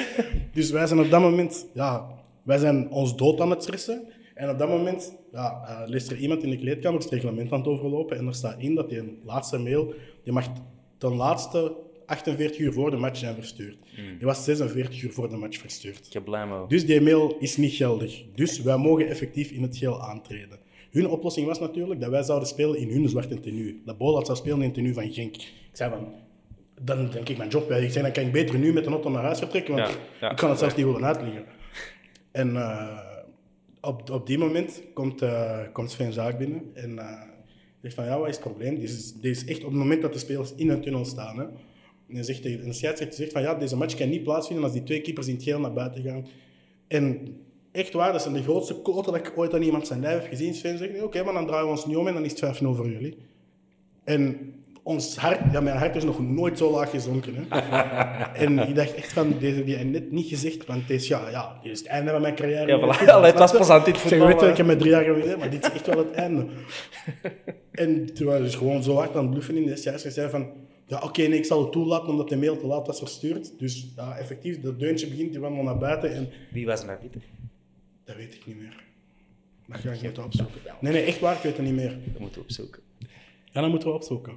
Dus 0.53 0.71
wij 0.71 0.87
zijn 0.87 0.99
op 0.99 1.09
dat 1.09 1.21
moment, 1.21 1.67
ja, 1.73 2.07
wij 2.43 2.57
zijn 2.57 2.89
ons 2.89 3.15
dood 3.15 3.41
aan 3.41 3.49
het 3.49 3.63
stressen. 3.63 4.01
En 4.33 4.49
op 4.49 4.59
dat 4.59 4.69
moment 4.69 5.15
ja, 5.31 5.63
eh, 5.67 5.89
leest 5.89 6.11
er 6.11 6.17
iemand 6.17 6.43
in 6.43 6.49
de 6.49 6.57
kleedkamer 6.57 6.99
het 6.99 7.09
reglement 7.09 7.51
aan 7.51 7.59
het 7.59 7.67
overlopen. 7.67 8.17
En 8.17 8.27
er 8.27 8.33
staat 8.33 8.59
in 8.59 8.75
dat 8.75 8.89
die 8.89 8.99
een 8.99 9.19
laatste 9.25 9.57
mail, 9.57 9.93
die 10.23 10.33
mag 10.33 10.47
ten 10.97 11.15
laatste 11.15 11.75
48 12.05 12.59
uur 12.59 12.73
voor 12.73 12.91
de 12.91 12.97
match 12.97 13.19
zijn 13.19 13.35
verstuurd. 13.35 13.77
Die 13.95 14.27
was 14.27 14.43
46 14.43 15.01
uur 15.01 15.11
voor 15.11 15.29
de 15.29 15.37
match 15.37 15.57
verstuurd. 15.57 16.05
Ik 16.07 16.13
heb 16.13 16.23
blij 16.23 16.47
mee. 16.47 16.67
Dus 16.67 16.85
die 16.85 17.01
mail 17.01 17.35
is 17.39 17.57
niet 17.57 17.73
geldig. 17.73 18.23
Dus 18.35 18.61
wij 18.61 18.77
mogen 18.77 19.07
effectief 19.07 19.51
in 19.51 19.61
het 19.61 19.77
geel 19.77 20.01
aantreden. 20.01 20.67
Hun 20.89 21.07
oplossing 21.07 21.47
was 21.47 21.59
natuurlijk 21.59 21.99
dat 21.99 22.09
wij 22.09 22.23
zouden 22.23 22.47
spelen 22.47 22.77
in 22.77 22.89
hun 22.89 23.09
zwarte 23.09 23.39
tenue. 23.39 23.81
Dat 23.85 23.97
Bolat 23.97 24.25
zou 24.25 24.37
spelen 24.37 24.57
in 24.57 24.63
het 24.63 24.73
tenue 24.73 24.93
van 24.93 25.11
Genk. 25.11 25.35
Ik 25.35 25.69
zei 25.71 25.91
van, 25.91 26.13
dan 26.81 27.09
denk 27.09 27.29
ik 27.29 27.37
mijn 27.37 27.49
job 27.49 27.67
bij. 27.67 27.83
Ik 27.83 27.91
zei, 27.91 28.03
dan 28.03 28.13
kan 28.13 28.23
ik 28.23 28.31
beter 28.31 28.59
nu 28.59 28.73
met 28.73 28.85
een 28.85 28.91
auto 28.91 29.09
naar 29.09 29.23
huis 29.23 29.37
vertrekken, 29.37 29.75
want 29.75 29.89
Ja, 29.89 29.95
ja. 30.21 30.31
ik 30.31 30.37
kan 30.37 30.49
het 30.49 30.59
zelfs 30.59 30.75
niet 30.75 30.85
willen 30.85 31.05
uitleggen. 31.05 31.43
En 32.31 32.55
eh, 32.55 32.97
op, 33.81 34.09
op 34.09 34.27
die 34.27 34.37
moment 34.37 34.83
komt, 34.93 35.21
eh, 35.21 35.59
komt 35.73 35.91
Sven 35.91 36.13
Zaak 36.13 36.37
binnen 36.37 36.61
en 36.73 36.99
eh, 36.99 37.21
zegt 37.81 37.93
van, 37.95 38.05
ja, 38.05 38.19
wat 38.19 38.27
is 38.27 38.35
het 38.35 38.43
probleem? 38.43 38.79
Dit 38.79 38.89
is, 38.89 39.13
dit 39.13 39.35
is 39.35 39.45
echt 39.45 39.63
op 39.63 39.69
het 39.69 39.79
moment 39.79 40.01
dat 40.01 40.13
de 40.13 40.19
spelers 40.19 40.53
in 40.55 40.69
een 40.69 40.81
tunnel 40.81 41.05
staan. 41.05 41.37
Hè. 41.37 41.43
En, 42.07 42.15
hij 42.15 42.23
zegt, 42.23 42.45
en 42.45 42.63
de 42.63 42.73
scheidsrechter 42.73 43.17
zegt 43.17 43.31
van, 43.31 43.41
ja, 43.41 43.55
deze 43.55 43.75
match 43.75 43.95
kan 43.95 44.09
niet 44.09 44.23
plaatsvinden 44.23 44.65
als 44.65 44.73
die 44.73 44.83
twee 44.83 45.01
keepers 45.01 45.27
in 45.27 45.33
het 45.33 45.43
geel 45.43 45.59
naar 45.59 45.73
buiten 45.73 46.03
gaan. 46.03 46.27
En 46.87 47.37
echt 47.71 47.93
waar, 47.93 48.11
dat 48.11 48.21
zijn 48.21 48.33
de 48.33 48.43
grootste 48.43 48.75
koten 48.75 49.13
dat 49.13 49.27
ik 49.27 49.33
ooit 49.35 49.53
aan 49.53 49.61
iemand 49.61 49.87
zijn 49.87 49.99
lijf 49.99 50.21
heb 50.21 50.29
gezien. 50.29 50.53
Sven 50.53 50.77
zegt, 50.77 51.03
oké, 51.03 51.23
maar 51.23 51.33
dan 51.33 51.45
draaien 51.47 51.65
we 51.65 51.71
ons 51.71 51.85
niet 51.85 51.95
om 51.95 52.07
en 52.07 52.13
dan 52.13 52.25
is 52.25 52.41
het 52.41 52.57
5-0 52.57 52.61
voor 52.61 52.89
jullie. 52.89 53.17
En 54.03 54.53
ons 54.83 55.17
hart, 55.17 55.39
ja, 55.51 55.61
mijn 55.61 55.77
hart 55.77 55.95
is 55.95 56.03
nog 56.03 56.19
nooit 56.19 56.57
zo 56.57 56.71
laag 56.71 56.89
gezonken. 56.89 57.35
Hè. 57.35 57.57
en 58.45 58.59
ik 58.69 58.75
dacht 58.75 58.93
echt 58.93 59.13
van, 59.13 59.33
deze 59.39 59.63
die 59.63 59.77
net 59.77 60.11
niet 60.11 60.27
gezegd, 60.27 60.65
want 60.65 60.81
het 60.81 60.89
is, 60.89 61.07
ja, 61.07 61.29
ja, 61.29 61.59
dit 61.63 61.71
is 61.71 61.79
het 61.79 61.87
einde 61.87 62.11
van 62.11 62.21
mijn 62.21 62.35
carrière. 62.35 62.67
Ja, 62.67 62.79
het 62.79 62.85
voilà. 62.85 62.97
voetbal, 62.97 63.15
Allee, 63.15 63.29
het 63.29 63.39
was 63.39 63.51
pas 63.51 63.69
aan 63.69 63.83
dit 63.83 63.95
Ik 63.95 64.01
voetbal, 64.01 64.27
weet 64.27 64.39
je, 64.39 64.45
hè. 64.45 64.51
ik 64.51 64.57
heb 64.57 64.65
met 64.65 64.79
drie 64.79 64.91
jaar 64.91 65.03
geleden, 65.03 65.39
maar 65.39 65.49
dit 65.49 65.65
is 65.65 65.71
echt 65.71 65.87
wel 65.87 65.97
het 65.97 66.11
einde. 66.23 66.45
en 67.71 68.13
toen 68.13 68.27
was 68.27 68.39
dus 68.39 68.55
gewoon 68.55 68.83
zo 68.83 68.95
hard 68.95 69.15
aan 69.15 69.21
het 69.21 69.31
bluffen 69.31 69.55
in 69.55 69.65
de 69.65 69.75
scheidsrechter 69.75 70.11
zei 70.11 70.29
van, 70.29 70.47
ja, 70.85 71.01
oké, 71.03 71.21
nee, 71.21 71.37
ik 71.37 71.45
zal 71.45 71.61
het 71.61 71.71
toelaten 71.71 72.07
omdat 72.07 72.29
de 72.29 72.37
mail 72.37 72.57
te 72.57 72.65
laat 72.65 72.87
was 72.87 72.99
verstuurd. 72.99 73.59
Dus 73.59 73.91
ja, 73.95 74.17
effectief, 74.17 74.61
dat 74.61 74.79
deuntje 74.79 75.07
begint, 75.07 75.31
die 75.31 75.39
wandelt 75.39 75.65
naar 75.65 75.77
buiten 75.77 76.13
en 76.13 76.29
Wie 76.51 76.65
was 76.65 76.83
er 76.83 76.89
arbiter? 76.89 77.21
Dat 78.09 78.17
weet 78.17 78.35
ik 78.35 78.45
niet 78.45 78.57
meer. 78.57 78.83
Dat 79.67 79.79
ga 79.79 79.91
ik 79.91 80.01
moeten 80.01 80.23
opzoeken. 80.23 80.61
Nee, 80.81 80.93
nee, 80.93 81.03
echt 81.03 81.19
waar, 81.19 81.35
ik 81.35 81.41
weet 81.41 81.57
het 81.57 81.65
niet 81.65 81.75
meer. 81.75 81.97
Dat 82.11 82.19
moeten 82.19 82.37
we 82.37 82.47
opzoeken. 82.47 82.81
Ja, 83.51 83.61
dan 83.61 83.69
moeten 83.69 83.89
we 83.89 83.95
opzoeken. 83.95 84.33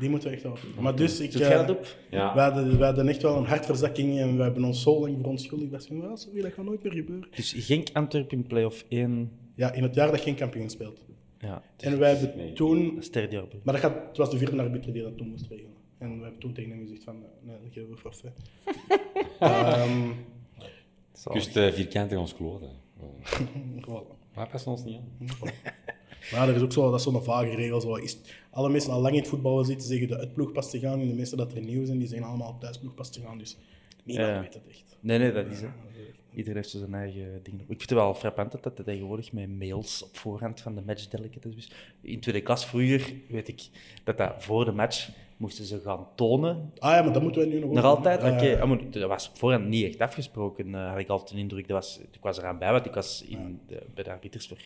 Die 0.00 0.08
moeten 0.08 0.28
we 0.28 0.34
echt 0.34 0.44
opzoeken. 0.44 0.82
Maar 0.82 0.96
dus, 0.96 1.20
ik... 1.20 1.34
Eh, 1.34 1.48
dat 1.48 1.70
op? 1.70 1.96
Ja. 2.10 2.34
We 2.34 2.40
hadden, 2.40 2.78
we 2.78 2.84
hadden 2.84 3.08
echt 3.08 3.22
wel 3.22 3.36
een 3.36 3.44
hartverzakking 3.44 4.18
en 4.18 4.36
we 4.36 4.42
hebben 4.42 4.64
ons 4.64 4.82
zo 4.82 5.00
lang 5.00 5.16
verontschuldigd. 5.18 5.70
Dat 5.70 5.86
ja, 5.86 6.16
sorry, 6.16 6.42
dat 6.42 6.52
gaat 6.52 6.64
nooit 6.64 6.82
meer 6.82 6.92
gebeuren. 6.92 7.28
Dus 7.30 7.54
Genk 7.56 7.88
Antwerpen 7.92 8.38
in 8.38 8.46
play-off 8.46 8.84
1. 8.88 9.30
Ja, 9.54 9.72
in 9.72 9.82
het 9.82 9.94
jaar 9.94 10.10
dat 10.10 10.20
geen 10.20 10.34
kampioen 10.34 10.70
speelt. 10.70 11.00
Ja, 11.38 11.62
En 11.76 11.98
wij 11.98 12.14
hebben 12.14 12.54
toen... 12.54 13.02
Maar 13.62 13.74
dat 13.74 13.82
gaat, 13.82 14.08
het 14.08 14.16
was 14.16 14.30
de 14.30 14.38
vierde 14.38 14.62
arbiter 14.62 14.92
die 14.92 15.02
dat 15.02 15.16
toen 15.16 15.28
moest 15.28 15.46
regelen. 15.48 15.72
En 15.98 16.16
we 16.16 16.22
hebben 16.22 16.40
toen 16.40 16.52
tegen 16.52 16.70
hem 16.70 16.80
gezegd 16.80 17.04
van, 17.04 17.14
eh, 17.14 17.46
nee, 17.48 17.56
dat 17.62 17.72
geven 17.72 17.90
we 17.90 17.96
forfait. 17.96 18.32
Ehm 19.40 20.10
Kust 21.32 21.56
uh, 21.56 21.72
vierkantig 21.72 22.18
ons 22.18 22.34
kloten. 22.34 22.70
voilà. 23.80 24.22
Maar 24.34 24.48
passen 24.48 24.70
ons 24.70 24.84
niet 24.84 24.96
aan. 24.96 25.50
Maar 26.32 26.48
er 26.48 26.54
is 26.54 26.62
ook 26.62 26.72
zo, 26.72 26.90
dat 26.90 26.98
is 26.98 27.02
zo'n 27.02 27.22
vage 27.22 27.54
regel. 27.54 27.80
Zo. 27.80 27.94
Is, 27.94 28.18
alle 28.50 28.68
mensen 28.68 28.92
al 28.92 29.00
lang 29.00 29.14
in 29.14 29.20
het 29.20 29.28
voetballen 29.28 29.64
zitten, 29.64 29.86
zeggen 29.86 30.08
de 30.08 30.18
uitploeg 30.18 30.52
pas 30.52 30.70
te 30.70 30.78
gaan. 30.78 31.00
En 31.00 31.08
de 31.08 31.14
mensen 31.14 31.36
dat 31.36 31.52
er 31.52 31.60
nieuw 31.60 31.84
zijn, 31.84 31.98
die 31.98 32.08
zeggen 32.08 32.26
allemaal 32.28 32.48
op 32.48 32.60
thuisploeg 32.60 32.94
pas 32.94 33.10
te 33.12 33.20
gaan. 33.20 33.38
Dus 33.38 33.56
niemand 34.04 34.28
Ja. 34.28 34.40
weet 34.40 34.54
het 34.54 34.62
echt. 34.68 34.96
Nee, 35.00 35.18
nee, 35.18 35.32
dat 35.32 35.46
is 35.46 35.60
het. 35.60 35.70
Iedereen 36.34 36.56
heeft 36.56 36.70
zo 36.70 36.78
zijn 36.78 36.94
eigen 36.94 37.40
dingen. 37.42 37.60
Ik 37.60 37.66
vind 37.66 37.80
het 37.80 37.90
wel 37.98 38.14
frappant 38.14 38.52
dat 38.52 38.62
dat 38.62 38.84
tegenwoordig 38.84 39.32
met 39.32 39.58
mails 39.58 40.02
op 40.04 40.16
voorhand 40.16 40.60
van 40.60 40.74
de 40.74 40.82
match 40.82 41.08
delegates 41.08 41.54
is. 41.56 41.70
In 42.00 42.20
tweede 42.20 42.40
klas 42.40 42.66
vroeger 42.66 43.12
weet 43.28 43.48
ik 43.48 43.68
dat 44.04 44.18
dat 44.18 44.34
voor 44.38 44.64
de 44.64 44.72
match 44.72 45.08
moesten 45.44 45.64
ze 45.64 45.80
gaan 45.84 46.06
tonen. 46.14 46.72
Ah 46.78 46.94
ja, 46.94 47.02
maar 47.02 47.12
dat 47.12 47.22
moeten 47.22 47.40
wij 47.40 47.50
nu 47.50 47.58
nog 47.60 47.70
Nog 47.70 47.84
altijd? 47.84 48.22
Oké, 48.22 48.60
ah, 48.60 48.68
maar 48.68 48.90
dat 48.90 49.08
was 49.08 49.30
voorhand 49.34 49.66
niet 49.66 49.86
echt 49.86 50.00
afgesproken, 50.00 50.74
eh, 50.74 50.90
had 50.90 50.98
ik 50.98 51.08
altijd 51.08 51.30
de 51.30 51.38
indruk. 51.38 51.68
Dat 51.68 51.76
was, 51.76 52.00
ik 52.12 52.20
was 52.20 52.38
eraan 52.38 52.58
bij, 52.58 52.72
want 52.72 52.86
ik 52.86 52.94
was 52.94 53.24
in 53.28 53.60
bij 53.94 54.04
de 54.04 54.10
arbiters 54.10 54.48
voor 54.48 54.56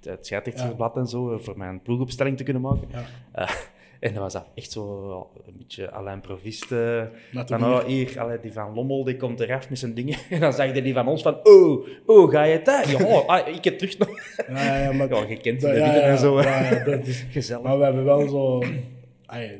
het, 0.00 0.26
scheidsrechtersblad 0.26 0.96
en 0.96 1.06
zo, 1.06 1.32
eh, 1.32 1.38
voor 1.38 1.58
mijn 1.58 1.82
ploegopstelling 1.82 2.36
te 2.36 2.42
kunnen 2.42 2.62
maken. 2.62 2.88
Ja. 2.90 3.04
Eh, 3.32 3.50
en 4.08 4.12
dat 4.12 4.22
was 4.22 4.32
dat 4.32 4.46
echt 4.54 4.72
zo 4.72 5.10
een 5.46 5.56
beetje 5.56 5.90
Alain 5.90 6.20
Provist. 6.20 6.70
Laat 6.70 7.48
van, 7.48 7.64
oh, 7.64 7.84
hier, 7.84 8.20
allee, 8.20 8.40
die 8.40 8.52
van 8.52 8.74
Lommel, 8.74 9.04
die 9.04 9.16
komt 9.16 9.40
eraf 9.40 9.68
met 9.68 9.78
zijn 9.78 9.94
dingen. 9.94 10.18
En 10.30 10.40
dan 10.40 10.52
zag 10.52 10.74
je 10.74 10.82
die 10.82 10.94
van 10.94 11.08
ons 11.08 11.22
van, 11.22 11.38
oh, 11.42 11.86
oh, 12.06 12.30
ga 12.30 12.42
je 12.42 12.60
het? 12.62 12.88
Ja, 12.88 13.06
oh, 13.06 13.28
ah, 13.28 13.48
ik 13.48 13.64
heb 13.64 13.78
terug 13.78 13.98
nog... 13.98 14.08
Ja, 14.48 14.78
ja, 14.78 14.92
maar... 14.92 15.08
Ja, 15.14 15.26
de 15.26 15.58
ja, 15.60 15.94
ja, 15.94 16.00
en 16.00 16.18
zo. 16.18 16.40
ja, 16.40 16.84
dat 16.84 17.06
is... 17.06 17.24
Gezellig. 17.30 17.62
Maar 17.62 17.78
we 17.78 17.84
hebben 17.84 18.04
wel 18.04 18.28
zo... 18.28 18.62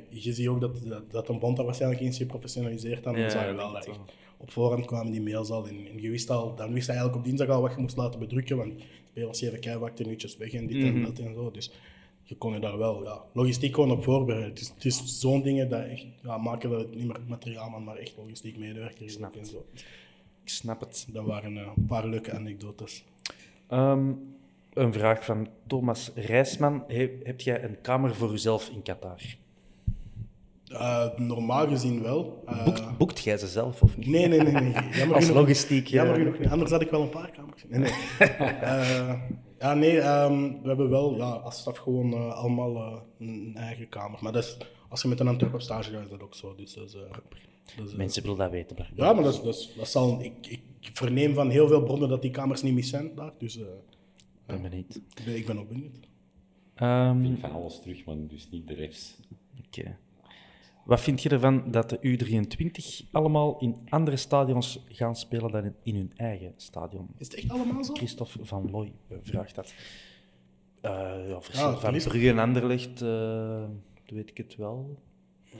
Je 0.08 0.32
ziet 0.32 0.48
ook 0.48 0.60
dat, 0.60 0.80
dat, 0.84 1.10
dat 1.10 1.28
een 1.28 1.38
bond 1.38 1.56
dat 1.56 1.64
waarschijnlijk 1.64 2.00
eens 2.02 2.16
geprofessionaliseerd 2.16 3.04
dan 3.04 3.16
Ja, 3.16 3.28
zag 3.28 3.46
je 3.46 3.54
wel 3.54 3.72
dat 3.72 3.86
echt 3.86 4.00
op 4.38 4.50
voorhand 4.50 4.84
kwamen 4.86 5.12
die 5.12 5.22
mails 5.22 5.50
al 5.50 5.68
en, 5.68 5.86
en 5.86 6.00
je 6.02 6.10
wist 6.10 6.30
al, 6.30 6.54
dan 6.54 6.72
wist 6.72 6.86
hij 6.86 6.96
eigenlijk 6.96 7.16
op 7.16 7.24
dinsdag 7.30 7.56
al 7.56 7.62
wat 7.62 7.72
je 7.74 7.80
moest 7.80 7.96
laten 7.96 8.20
bedrukken, 8.20 8.56
want 8.56 8.72
spelers 9.08 9.38
geven 9.38 9.60
keihard 9.60 9.96
tenuutjes 9.96 10.36
weg 10.36 10.52
en 10.52 10.66
dit 10.66 10.76
Mhm. 10.76 10.86
en 10.86 11.02
dat 11.02 11.18
en 11.18 11.34
zo. 11.34 11.50
Dus 11.50 11.70
je 12.22 12.36
kon 12.36 12.52
je 12.52 12.58
daar 12.60 12.78
wel 12.78 13.02
ja, 13.04 13.22
logistiek 13.32 13.74
gewoon 13.74 13.90
op 13.90 14.02
voorbereiden. 14.04 14.50
Het 14.50 14.60
is, 14.60 14.68
het 14.74 14.84
is 14.84 15.20
zo'n 15.20 15.42
dingen 15.42 15.68
dat 15.68 15.84
echt 15.84 16.06
ja, 16.22 16.36
maken 16.38 16.70
dat 16.70 16.80
het 16.80 16.94
niet 16.94 17.06
meer 17.06 17.20
materiaal, 17.28 17.70
maar, 17.70 17.82
maar 17.82 17.96
echt 17.96 18.14
logistiek 18.16 18.56
medewerker 18.58 19.04
is 19.04 19.16
en 19.16 19.46
zo. 19.46 19.66
Ik 20.42 20.48
snap 20.52 20.80
het. 20.80 21.06
Dat 21.12 21.24
waren 21.24 21.56
eh, 21.56 21.68
een 21.76 21.86
paar 21.86 22.06
leuke 22.06 22.32
anekdotes. 22.32 23.04
Ehm, 23.68 24.12
een 24.72 24.92
vraag 24.92 25.24
van 25.24 25.48
Thomas 25.66 26.10
Rijsman. 26.14 26.84
He- 26.86 27.18
heb 27.22 27.40
jij 27.40 27.64
een 27.64 27.80
kamer 27.80 28.14
voor 28.14 28.30
jezelf 28.30 28.68
in 28.68 28.82
Qatar? 28.82 29.20
Eh, 30.66 31.06
normaal 31.16 31.68
gezien 31.68 32.02
wel. 32.02 32.42
Eh, 32.46 32.64
Boekt, 32.64 32.96
boekt 32.98 33.18
jij 33.24 33.38
ze 33.38 33.46
zelf 33.46 33.82
of 33.82 33.96
niet? 33.96 34.06
Nee, 34.06 34.28
nee, 34.28 34.40
nee. 34.40 34.52
nee. 34.52 34.72
Jammer 34.98 35.14
Als 35.16 35.24
genoeg- 35.24 35.40
logistiek, 35.40 35.86
Jammer 35.86 36.14
eh. 36.16 36.22
genoeg 36.22 36.38
niet. 36.38 36.48
Anders 36.48 36.70
had 36.70 36.80
ik 36.80 36.90
wel 36.90 37.02
een 37.02 37.08
paar 37.08 37.30
kamers. 37.30 37.64
Nee, 37.68 37.78
nee. 37.80 37.92
Eh, 38.60 39.20
ja, 39.58 39.74
nee, 39.74 40.00
ehm, 40.00 40.40
we 40.62 40.68
hebben 40.68 40.88
wel 40.90 41.16
ja, 41.16 41.24
als 41.30 41.58
staf 41.58 41.76
gewoon 41.76 42.12
eh, 42.12 42.32
allemaal 42.34 43.02
een 43.18 43.52
eigen 43.56 43.88
kamer. 43.88 44.18
Maar 44.22 44.32
dat 44.32 44.44
is, 44.44 44.56
als 44.88 45.02
je 45.02 45.08
met 45.08 45.20
een 45.20 45.28
Antwerp 45.28 45.54
op 45.54 45.60
stage 45.60 45.90
gaat, 45.92 46.02
is 46.04 46.10
dat 46.10 46.22
ook 46.22 46.34
zo. 46.34 46.54
Dus 46.54 46.76
Mensen 47.96 48.22
willen 48.22 48.38
dat 48.38 48.50
weten. 48.50 48.76
ja, 48.94 49.12
maar 49.12 49.22
dat, 49.24 49.34
is, 49.34 49.42
dat, 49.42 49.54
is- 49.54 49.72
dat 49.76 49.88
zal... 49.88 50.18
Ik, 50.22 50.46
ik 50.46 50.60
verneem 50.92 51.34
van 51.34 51.50
heel 51.50 51.68
veel 51.68 51.82
bronnen 51.82 52.08
dat 52.08 52.22
die 52.22 52.30
kamers 52.30 52.62
niet 52.62 52.74
mis 52.74 52.88
zijn 52.88 53.14
daar. 53.14 53.32
Dus 53.38 53.56
eh, 53.56 53.62
Ik 53.64 54.46
ben 54.46 54.62
benieuwd. 54.62 54.94
ik, 54.94 55.24
ben, 55.24 55.36
ik 55.36 55.46
ben 55.46 55.58
ook 55.58 55.68
benieuwd. 55.68 55.96
Ehm, 56.74 57.18
Ik 57.20 57.26
vind 57.26 57.40
van 57.40 57.52
alles 57.52 57.80
terug, 57.80 58.04
maar 58.04 58.16
dus 58.28 58.48
niet 58.50 58.68
de 58.68 58.74
refs. 58.74 59.16
Oké. 59.66 59.96
Wat 60.86 61.00
vind 61.00 61.22
je 61.22 61.28
ervan 61.28 61.70
dat 61.70 61.90
de 61.90 61.98
U23 62.00 63.10
allemaal 63.12 63.58
in 63.58 63.76
andere 63.88 64.16
stadions 64.16 64.84
gaan 64.88 65.16
spelen 65.16 65.50
dan 65.50 65.72
in- 65.82 65.94
hun 65.94 66.12
eigen 66.16 66.52
stadion? 66.56 67.08
Is 67.18 67.26
het 67.26 67.36
echt 67.36 67.48
allemaal 67.50 67.84
zo? 67.84 67.92
Christophe 67.94 68.38
van 68.44 68.70
Looy 68.70 68.92
eh, 69.08 69.16
vraagt 69.22 69.54
dat. 69.54 69.74
Eh 70.80 70.90
ja, 71.28 71.40
verschil 71.40 71.68
Ja, 71.70 71.76
van 71.76 71.92
Brugge 71.92 72.28
en 72.28 72.38
Anderlecht, 72.38 73.02
eh 73.02 73.64
weet 74.06 74.30
ik 74.30 74.36
het 74.36 74.56
wel. 74.56 74.98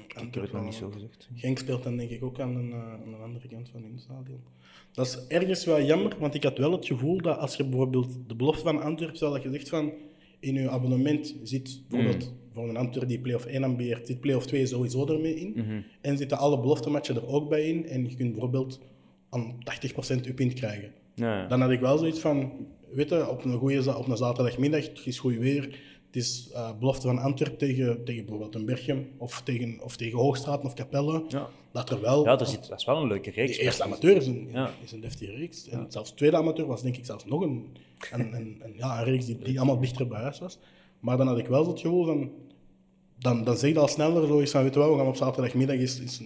Ik 0.07 0.35
heb 0.35 0.43
het 0.43 0.53
nog 0.53 0.65
niet 0.65 0.74
zo 0.74 0.90
gezegd. 0.90 1.28
Genk 1.35 1.59
speelt 1.59 1.82
dan 1.82 1.97
denk 1.97 2.11
ik 2.11 2.24
ook 2.24 2.40
aan, 2.40 2.57
een, 2.57 2.74
aan 2.74 3.11
de 3.11 3.16
andere 3.16 3.48
kant 3.48 3.69
van 3.69 3.82
hun 3.82 3.98
stadion. 3.98 4.40
Dat 4.93 5.07
is 5.07 5.27
ergens 5.27 5.65
wel 5.65 5.82
jammer, 5.82 6.16
want 6.19 6.35
ik 6.35 6.43
had 6.43 6.59
wel 6.59 6.73
het 6.73 6.86
gevoel 6.86 7.20
dat 7.20 7.39
als 7.39 7.57
je 7.57 7.65
bijvoorbeeld 7.65 8.19
de 8.28 8.35
belofte 8.35 8.62
van 8.62 8.82
Antwerpen 8.82 9.19
zou 9.19 9.32
dat 9.35 9.43
je 9.43 9.51
zegt 9.51 9.69
van 9.69 9.93
in 10.47 10.55
je 10.55 10.70
abonnement 10.70 11.35
zit 11.43 11.81
bijvoorbeeld 11.89 12.32
voor 12.52 12.68
een 12.68 12.77
Antwerp 12.77 13.09
die 13.09 13.18
play-off 13.20 13.44
1 13.44 13.64
ambieert, 13.64 14.06
zit 14.06 14.20
play-off 14.20 14.47
2 14.47 14.66
sowieso 14.66 15.06
ermee 15.06 15.35
in. 15.40 15.85
En 16.01 16.16
zitten 16.16 16.39
alle 16.39 16.60
beloftematchen 16.60 17.16
er 17.16 17.27
ook 17.27 17.48
bij 17.48 17.68
in. 17.68 17.86
En 17.86 18.09
je 18.09 18.16
kunt 18.16 18.31
bijvoorbeeld 18.31 18.81
aan 19.31 19.55
80% 20.18 20.20
je 20.23 20.35
pint 20.35 20.52
krijgen. 20.55 20.93
Ja. 21.14 21.47
Dan 21.47 21.60
had 21.60 21.70
ik 21.70 21.81
wel 21.81 21.98
zoiets 21.98 22.20
van, 22.20 22.52
weet 22.93 23.09
je, 23.09 23.28
op 23.28 23.44
een, 23.44 23.59
goede, 23.59 23.97
op 23.97 24.09
een 24.09 24.16
zaterdagmiddag, 24.16 24.89
het 24.89 25.06
is 25.06 25.18
goed 25.18 25.36
weer, 25.36 25.62
het 26.06 26.16
is 26.16 26.51
uh, 26.52 26.78
belofte 26.78 27.06
van 27.06 27.18
Antwerpen 27.18 27.59
tegen, 27.59 28.05
tegen 28.05 28.23
bijvoorbeeld 28.24 28.55
een 28.55 28.64
Berchem 28.64 29.09
of 29.18 29.43
tegen, 29.43 29.81
of 29.82 29.97
tegen 29.97 30.18
Hoogstraat 30.18 30.64
of 30.64 30.74
Capelle. 30.74 31.24
Ja. 31.28 31.48
Dat 31.73 31.90
er 31.90 32.01
wel... 32.01 32.24
Ja, 32.24 32.36
dat 32.36 32.48
is, 32.48 32.68
dat 32.68 32.78
is 32.78 32.85
wel 32.85 33.02
een 33.02 33.09
leuke 33.09 33.31
reeks. 33.31 33.56
De 33.56 33.62
eerste 33.62 33.82
amateur 33.82 34.16
is 34.16 34.27
een, 34.27 34.48
Ja. 34.52 34.70
is 34.85 34.93
een 34.93 35.01
deftige 35.01 35.32
reeks. 35.32 35.68
En 35.68 35.86
zelfs 35.89 36.10
de 36.10 36.16
tweede 36.16 36.36
amateur 36.36 36.66
was 36.66 36.82
denk 36.82 36.97
ik 36.97 37.05
zelfs 37.05 37.24
nog 37.24 37.40
een, 37.40 37.66
een, 38.12 38.35
een- 38.35 38.62
ja, 38.77 38.98
een 38.98 39.05
reeks 39.05 39.27
die, 39.27 39.39
die 39.39 39.59
allemaal 39.59 39.81
dichter 39.81 40.09
bij 40.09 40.20
huis 40.20 40.39
was. 40.39 40.59
Maar 41.01 41.16
dan 41.16 41.27
had 41.27 41.39
ik 41.39 41.47
wel 41.47 41.66
het 41.68 41.81
gevoel 41.81 42.05
van... 42.05 42.31
Dan, 43.18 43.44
dan 43.44 43.56
zeg 43.56 43.73
je 43.73 43.78
al 43.78 43.89
sneller 43.89 44.27
zo 44.27 44.40
eens 44.40 44.51
van, 44.51 44.62
weet 44.62 44.74
je 44.74 44.81
wel, 44.81 44.90
we 44.93 44.98
gaan 44.98 45.06
op 45.06 45.16
zaterdagmiddag 45.16 45.77
eens, 45.77 46.01
eens 46.01 46.23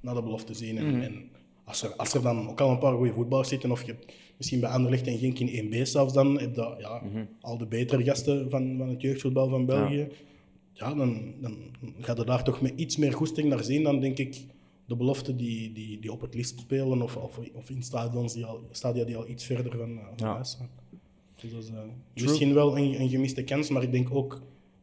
naar 0.00 0.14
de 0.14 0.22
belofte 0.22 0.54
zien. 0.54 0.78
En, 0.78 1.02
en 1.02 1.28
als, 1.64 1.82
er, 1.82 1.94
als 1.96 2.14
er 2.14 2.22
dan 2.22 2.48
ook 2.48 2.60
al 2.60 2.70
een 2.70 2.78
paar 2.78 2.94
goede 2.96 3.12
voetballers 3.12 3.48
zitten, 3.48 3.70
of 3.70 3.80
je 3.84 3.92
hebt 3.92 4.12
misschien 4.36 4.60
bij 4.60 4.70
Anderlecht 4.70 5.06
en 5.06 5.18
Genk 5.18 5.38
in 5.38 5.72
1B 5.72 5.82
zelfs, 5.82 6.12
dan 6.12 6.38
heb 6.40 6.54
je 6.54 6.74
ja, 6.78 7.02
al 7.40 7.58
de 7.58 7.66
betere 7.66 8.04
gasten 8.04 8.50
van, 8.50 8.74
van 8.78 8.88
het 8.88 9.00
jeugdvoetbal 9.00 9.48
van 9.48 9.66
België. 9.66 10.08
Ja, 10.72 10.94
dan, 10.94 11.34
dan 11.40 11.56
gaat 12.00 12.16
je 12.18 12.24
daar 12.24 12.44
toch 12.44 12.60
met 12.60 12.72
iets 12.76 12.96
meer 12.96 13.12
goesting 13.12 13.48
naar 13.48 13.64
zien 13.64 13.82
dan, 13.82 14.00
denk 14.00 14.18
ik, 14.18 14.36
de 14.86 14.96
beloften 14.96 15.36
die, 15.36 15.72
die, 15.72 15.98
die 16.00 16.12
op 16.12 16.20
het 16.20 16.34
liefst 16.34 16.58
spelen 16.60 17.02
of, 17.02 17.16
of, 17.16 17.38
of 17.52 17.70
in 17.70 17.82
stadions 17.82 18.32
die 18.32 18.44
al, 18.44 18.60
stadia 18.70 19.04
die 19.04 19.16
al 19.16 19.28
iets 19.28 19.44
verder 19.44 19.76
van, 19.76 19.98
eh, 19.98 20.04
van 20.04 20.26
Ja. 20.26 20.32
huis 20.34 20.50
staan. 20.50 20.68
Dus 21.40 21.52
dat 21.52 21.62
is 21.62 21.68
eh, 21.70 21.78
misschien 22.14 22.54
wel 22.54 22.78
een, 22.78 23.00
een 23.00 23.08
gemiste 23.08 23.44
kans, 23.44 23.68
maar 23.68 23.82
ik 23.82 23.92
denk 23.92 24.14
ook 24.14 24.32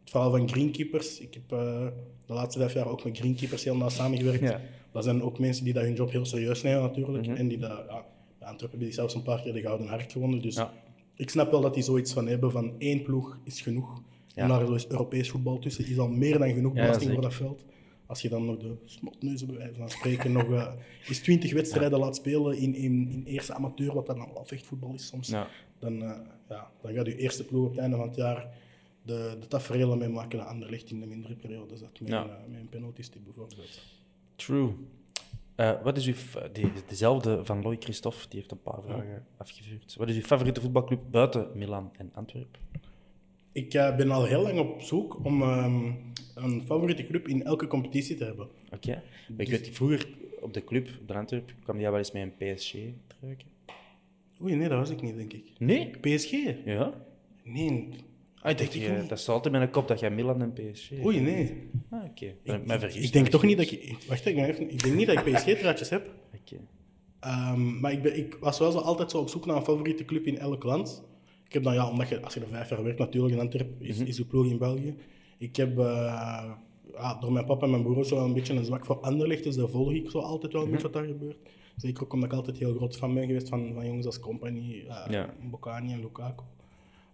het 0.01 0.09
verhaal 0.09 0.31
van 0.31 0.49
greenkeepers. 0.49 1.19
Ik 1.19 1.33
heb 1.33 1.59
eh, 1.59 1.87
de 2.25 2.33
laatste 2.33 2.59
vijf 2.59 2.73
jaar 2.73 2.87
ook 2.87 3.03
met 3.03 3.17
greenkeepers 3.17 3.63
heel 3.63 3.75
nauw 3.77 3.89
samengewerkt. 3.89 4.41
Ja. 4.41 4.61
Dat 4.91 5.03
zijn 5.03 5.23
ook 5.23 5.39
mensen 5.39 5.63
die 5.63 5.73
dat 5.73 5.83
hun 5.83 5.93
job 5.93 6.11
heel 6.11 6.25
serieus 6.25 6.61
nemen 6.61 6.81
natuurlijk. 6.81 7.25
Mhm. 7.27 7.35
En 7.35 7.47
die 7.47 7.57
dat, 7.57 7.69
ja, 7.69 8.05
bij 8.39 8.47
Antwerpen 8.47 8.69
hebben 8.69 8.79
die 8.79 8.91
zelfs 8.91 9.15
een 9.15 9.23
paar 9.23 9.41
keer 9.41 9.53
de 9.53 9.61
Gouden 9.61 9.87
Hart 9.87 10.11
gewonnen. 10.11 10.41
Dus 10.41 10.55
Ja. 10.55 10.73
ik 11.15 11.29
snap 11.29 11.51
wel 11.51 11.61
dat 11.61 11.73
die 11.73 11.83
zoiets 11.83 12.13
van 12.13 12.27
hebben 12.27 12.51
van 12.51 12.73
één 12.77 13.01
ploeg 13.01 13.37
is 13.43 13.61
genoeg. 13.61 14.01
Ja. 14.27 14.43
En 14.43 14.49
daar 14.49 14.61
is 14.61 14.69
dus 14.69 14.87
Europees 14.87 15.29
voetbal 15.29 15.59
tussen, 15.59 15.87
is 15.87 15.97
al 15.99 16.07
meer 16.07 16.39
dan 16.39 16.53
genoeg 16.53 16.73
belasting 16.73 17.11
voor 17.11 17.21
dat 17.21 17.33
veld. 17.33 17.65
Als 18.05 18.21
je 18.21 18.29
dan 18.29 18.45
nog 18.45 18.57
de 18.57 18.75
snotneuzen 18.85 19.47
bij 19.47 19.57
wijze 19.57 19.75
van 19.75 19.89
spreken 19.89 20.31
nog 20.31 20.51
eh 20.51 20.67
eens 21.07 21.19
20 21.19 21.53
wedstrijden 21.53 21.99
laat 21.99 22.15
spelen 22.15 22.57
in, 22.57 22.75
in, 22.75 23.09
in 23.11 23.23
eerste 23.25 23.53
amateur, 23.53 23.93
wat 23.93 24.05
dan 24.05 24.19
al 24.19 24.45
vechtvoetbal 24.45 24.93
is 24.93 25.07
soms, 25.07 25.33
dan, 25.79 26.03
eh, 26.03 26.11
ja, 26.49 26.71
dan 26.81 26.93
gaat 26.93 27.05
je 27.05 27.17
eerste 27.17 27.45
ploeg 27.45 27.65
op 27.65 27.71
het 27.71 27.79
einde 27.79 27.95
van 27.97 28.07
het 28.07 28.15
jaar 28.15 28.47
de, 29.01 29.37
de 29.39 29.47
tafereelen 29.47 29.97
mee 29.97 30.09
maken 30.09 30.37
dat 30.37 30.47
Anderlecht 30.47 30.91
in 30.91 30.99
de 30.99 31.05
mindere 31.05 31.35
periode 31.35 31.77
zat. 31.77 31.99
Met, 31.99 32.09
Ja. 32.09 32.23
een, 32.23 32.29
eh, 32.29 32.61
met 32.71 32.73
een 33.15 33.23
bijvoorbeeld. 33.23 33.81
True. 34.35 34.73
Eh, 35.55 35.81
wat 35.83 35.97
is 35.97 36.05
uw, 36.05 36.13
die, 36.53 36.71
dezelfde 36.87 37.45
van 37.45 37.61
Loïc 37.61 37.83
Christophe, 37.83 38.27
die 38.29 38.39
heeft 38.39 38.51
een 38.51 38.61
paar 38.61 38.81
vragen 38.81 39.25
afgevuurd. 39.37 39.95
Wat 39.97 40.09
is 40.09 40.15
uw 40.15 40.21
favoriete 40.21 40.61
voetbalclub 40.61 40.99
buiten 41.11 41.47
Milan 41.53 41.91
en 41.97 42.11
Antwerpen? 42.13 42.59
Ik 43.51 43.73
eh, 43.73 43.95
ben 43.95 44.11
al 44.11 44.25
heel 44.25 44.41
lang 44.41 44.59
op 44.59 44.81
zoek 44.81 45.25
om 45.25 45.41
ehm, 45.41 45.91
een 46.35 46.61
favoriete 46.65 47.05
club 47.05 47.27
in 47.27 47.43
elke 47.43 47.67
competitie 47.67 48.15
te 48.15 48.23
hebben. 48.23 48.47
Oké. 48.73 49.03
Ik 49.37 49.49
weet, 49.49 49.69
vroeger 49.69 50.07
op 50.41 50.53
de 50.53 50.63
club, 50.63 50.89
op 51.01 51.07
de 51.07 51.13
Antwerpen, 51.13 51.55
kwam 51.63 51.79
jij 51.79 51.89
wel 51.89 51.99
eens 51.99 52.11
met 52.11 52.21
een 52.23 52.55
PSG-truiken. 52.55 53.47
Oei, 54.41 54.55
nee, 54.55 54.69
dat 54.69 54.77
was 54.77 54.89
ik 54.89 55.01
niet, 55.01 55.15
denk 55.15 55.33
ik. 55.33 55.43
Nee? 55.57 55.89
PSG? 56.01 56.31
Ja? 56.65 56.93
Nee. 57.43 57.89
Ah, 58.41 58.51
ik 58.51 58.57
dacht, 58.57 58.75
ik 58.75 58.81
je- 58.81 58.89
niet. 58.89 59.09
dat 59.09 59.19
staat 59.19 59.35
altijd 59.35 59.53
in 59.53 59.59
mijn 59.59 59.71
kop 59.71 59.87
dat 59.87 59.99
jij 59.99 60.11
Milan 60.11 60.41
en 60.41 60.53
PSG... 60.53 60.91
Oei, 61.05 61.19
nee. 61.19 61.69
Ah, 61.89 62.03
oké. 62.03 62.33
Okay. 62.43 62.61
Mij 62.65 62.79
vergis 62.79 63.05
Ik 63.05 63.13
denk 63.13 63.27
toch 63.27 63.43
niet 63.43 63.57
dat 63.57 63.71
ik... 63.71 63.95
Wacht 64.07 64.25
even, 64.25 64.71
ik 64.71 64.83
denk 64.83 64.95
niet 64.95 65.07
dat 65.07 65.27
ik 65.27 65.33
PSG-truitjes 65.33 65.89
heb. 65.89 66.09
Oké. 66.41 66.55
Ehm, 67.19 67.79
maar 67.79 67.91
ik, 67.91 68.01
ben, 68.01 68.17
ik 68.17 68.37
was 68.39 68.59
wel 68.59 68.71
zo 68.71 68.77
altijd 68.77 69.11
zo 69.11 69.19
op 69.19 69.29
zoek 69.29 69.45
naar 69.45 69.55
een 69.55 69.63
favoriete 69.63 70.05
club 70.05 70.25
in 70.25 70.37
elk 70.37 70.63
land. 70.63 71.03
Ik 71.45 71.53
heb 71.53 71.63
dan, 71.63 71.73
ja, 71.73 71.89
omdat 71.89 72.09
je, 72.09 72.21
als 72.21 72.33
je 72.33 72.39
er 72.39 72.47
vijf 72.47 72.69
jaar 72.69 72.83
werkt 72.83 72.99
natuurlijk 72.99 73.33
in 73.33 73.39
Antwerpen, 73.39 73.75
is, 73.79 73.99
is 73.99 74.17
je 74.17 74.25
ploeg 74.25 74.45
in 74.45 74.57
België. 74.57 74.95
Ik 75.37 75.55
heb 75.55 75.79
eh, 75.79 76.51
ja, 76.93 77.17
door 77.19 77.31
mijn 77.31 77.45
papa 77.45 77.65
en 77.65 77.71
mijn 77.71 77.83
broer 77.83 78.05
zo 78.05 78.15
wel 78.15 78.25
een 78.25 78.33
beetje 78.33 78.53
een 78.53 78.65
zwak 78.65 78.85
voor 78.85 78.99
Anderlecht, 78.99 79.43
dus 79.43 79.55
daar 79.55 79.69
volg 79.69 79.91
ik 79.91 80.09
zo 80.09 80.19
altijd 80.19 80.53
wel 80.53 80.63
een 80.63 80.69
beetje 80.69 80.83
wat 80.83 80.93
daar 80.93 81.05
gebeurt. 81.05 81.37
Zeker 81.77 82.03
ook 82.03 82.13
omdat 82.13 82.29
ik 82.31 82.35
altijd 82.37 82.57
heel 82.57 82.75
groot 82.75 82.97
fan 82.97 83.13
ben 83.13 83.25
geweest 83.25 83.49
van, 83.49 83.71
van 83.73 83.85
jongens 83.85 84.05
als 84.05 84.19
Company, 84.19 84.85
eh 84.89 85.05
Ja. 85.09 85.29
Bocani 85.41 85.93
en 85.93 85.99
Lukaku. 85.99 86.43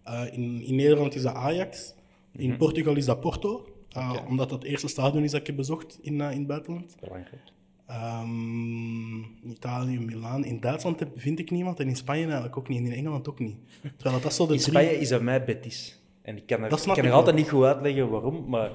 Eh, 0.02 0.22
in, 0.32 0.62
in 0.62 0.74
Nederland 0.74 1.14
is 1.14 1.22
dat 1.22 1.34
Ajax, 1.34 1.94
in 2.32 2.56
Portugal 2.56 2.96
is 2.96 3.04
dat 3.04 3.20
Porto, 3.20 3.68
eh, 3.92 4.12
omdat 4.28 4.48
dat 4.48 4.62
het 4.62 4.70
eerste 4.70 4.88
stadion 4.88 5.22
is 5.22 5.30
dat 5.30 5.40
ik 5.40 5.46
heb 5.46 5.56
bezocht 5.56 5.98
in, 6.02 6.20
eh, 6.20 6.30
in 6.30 6.38
het 6.38 6.46
buitenland. 6.46 6.96
Belangrijk. 7.00 7.42
Ehm, 7.86 9.16
in 9.42 9.50
Italië, 9.50 9.98
Milaan. 9.98 10.44
In 10.44 10.60
Duitsland 10.60 10.98
heb- 11.00 11.12
vind 11.16 11.38
ik 11.38 11.50
niemand 11.50 11.80
en 11.80 11.88
in 11.88 11.96
Spanje 11.96 12.24
eigenlijk 12.24 12.56
ook 12.56 12.68
niet. 12.68 12.78
En 12.78 12.84
in 12.84 12.92
Engeland 12.92 13.28
ook 13.28 13.38
niet. 13.38 13.56
Terwijl 13.96 14.22
dat 14.22 14.34
zo 14.34 14.46
de 14.46 14.52
In 14.52 14.58
drie... 14.58 14.70
Spanje 14.70 14.98
is 15.00 15.08
dat 15.08 15.22
mij 15.22 15.44
Betis. 15.44 16.00
En 16.22 16.36
ik 16.36 16.46
kan 16.46 16.62
er, 16.62 16.72
ik 16.72 16.82
kan 16.94 17.04
er 17.04 17.12
altijd 17.12 17.36
niet 17.36 17.48
goed 17.48 17.64
uitleggen 17.64 18.10
waarom, 18.10 18.44
maar... 18.48 18.70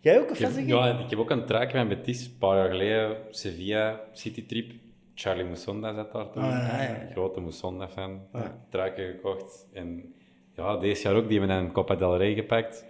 Jij 0.00 0.20
ook 0.20 0.28
een 0.28 0.34
Ik 0.34 0.38
heb, 0.40 0.50
fan 0.50 0.66
ja, 0.66 0.98
ik 0.98 1.10
heb 1.10 1.18
ook 1.18 1.30
een 1.30 1.46
truik 1.46 1.70
van 1.70 1.88
Betis, 1.88 2.26
een 2.26 2.38
paar 2.38 2.56
jaar 2.56 2.68
geleden, 2.70 3.16
Sevilla, 3.30 4.00
Citytrip. 4.12 4.72
Charlie 5.18 5.44
Moussonda 5.44 5.94
zat 5.94 6.12
daar 6.12 6.30
toen. 6.30 6.42
Ah, 6.42 6.50
ja, 6.50 6.82
ja, 6.82 7.00
Een 7.00 7.10
Grote 7.10 7.40
Moussonda-fan. 7.40 8.20
Truiken 8.68 9.06
gekocht. 9.06 9.66
En 9.72 10.14
ja, 10.58 10.76
deze 10.76 11.02
jaar 11.02 11.14
ook, 11.16 11.28
die 11.28 11.38
hebben 11.38 11.56
een 11.56 11.72
Copa 11.72 11.94
del 11.94 12.16
Rey 12.16 12.34
gepakt. 12.34 12.84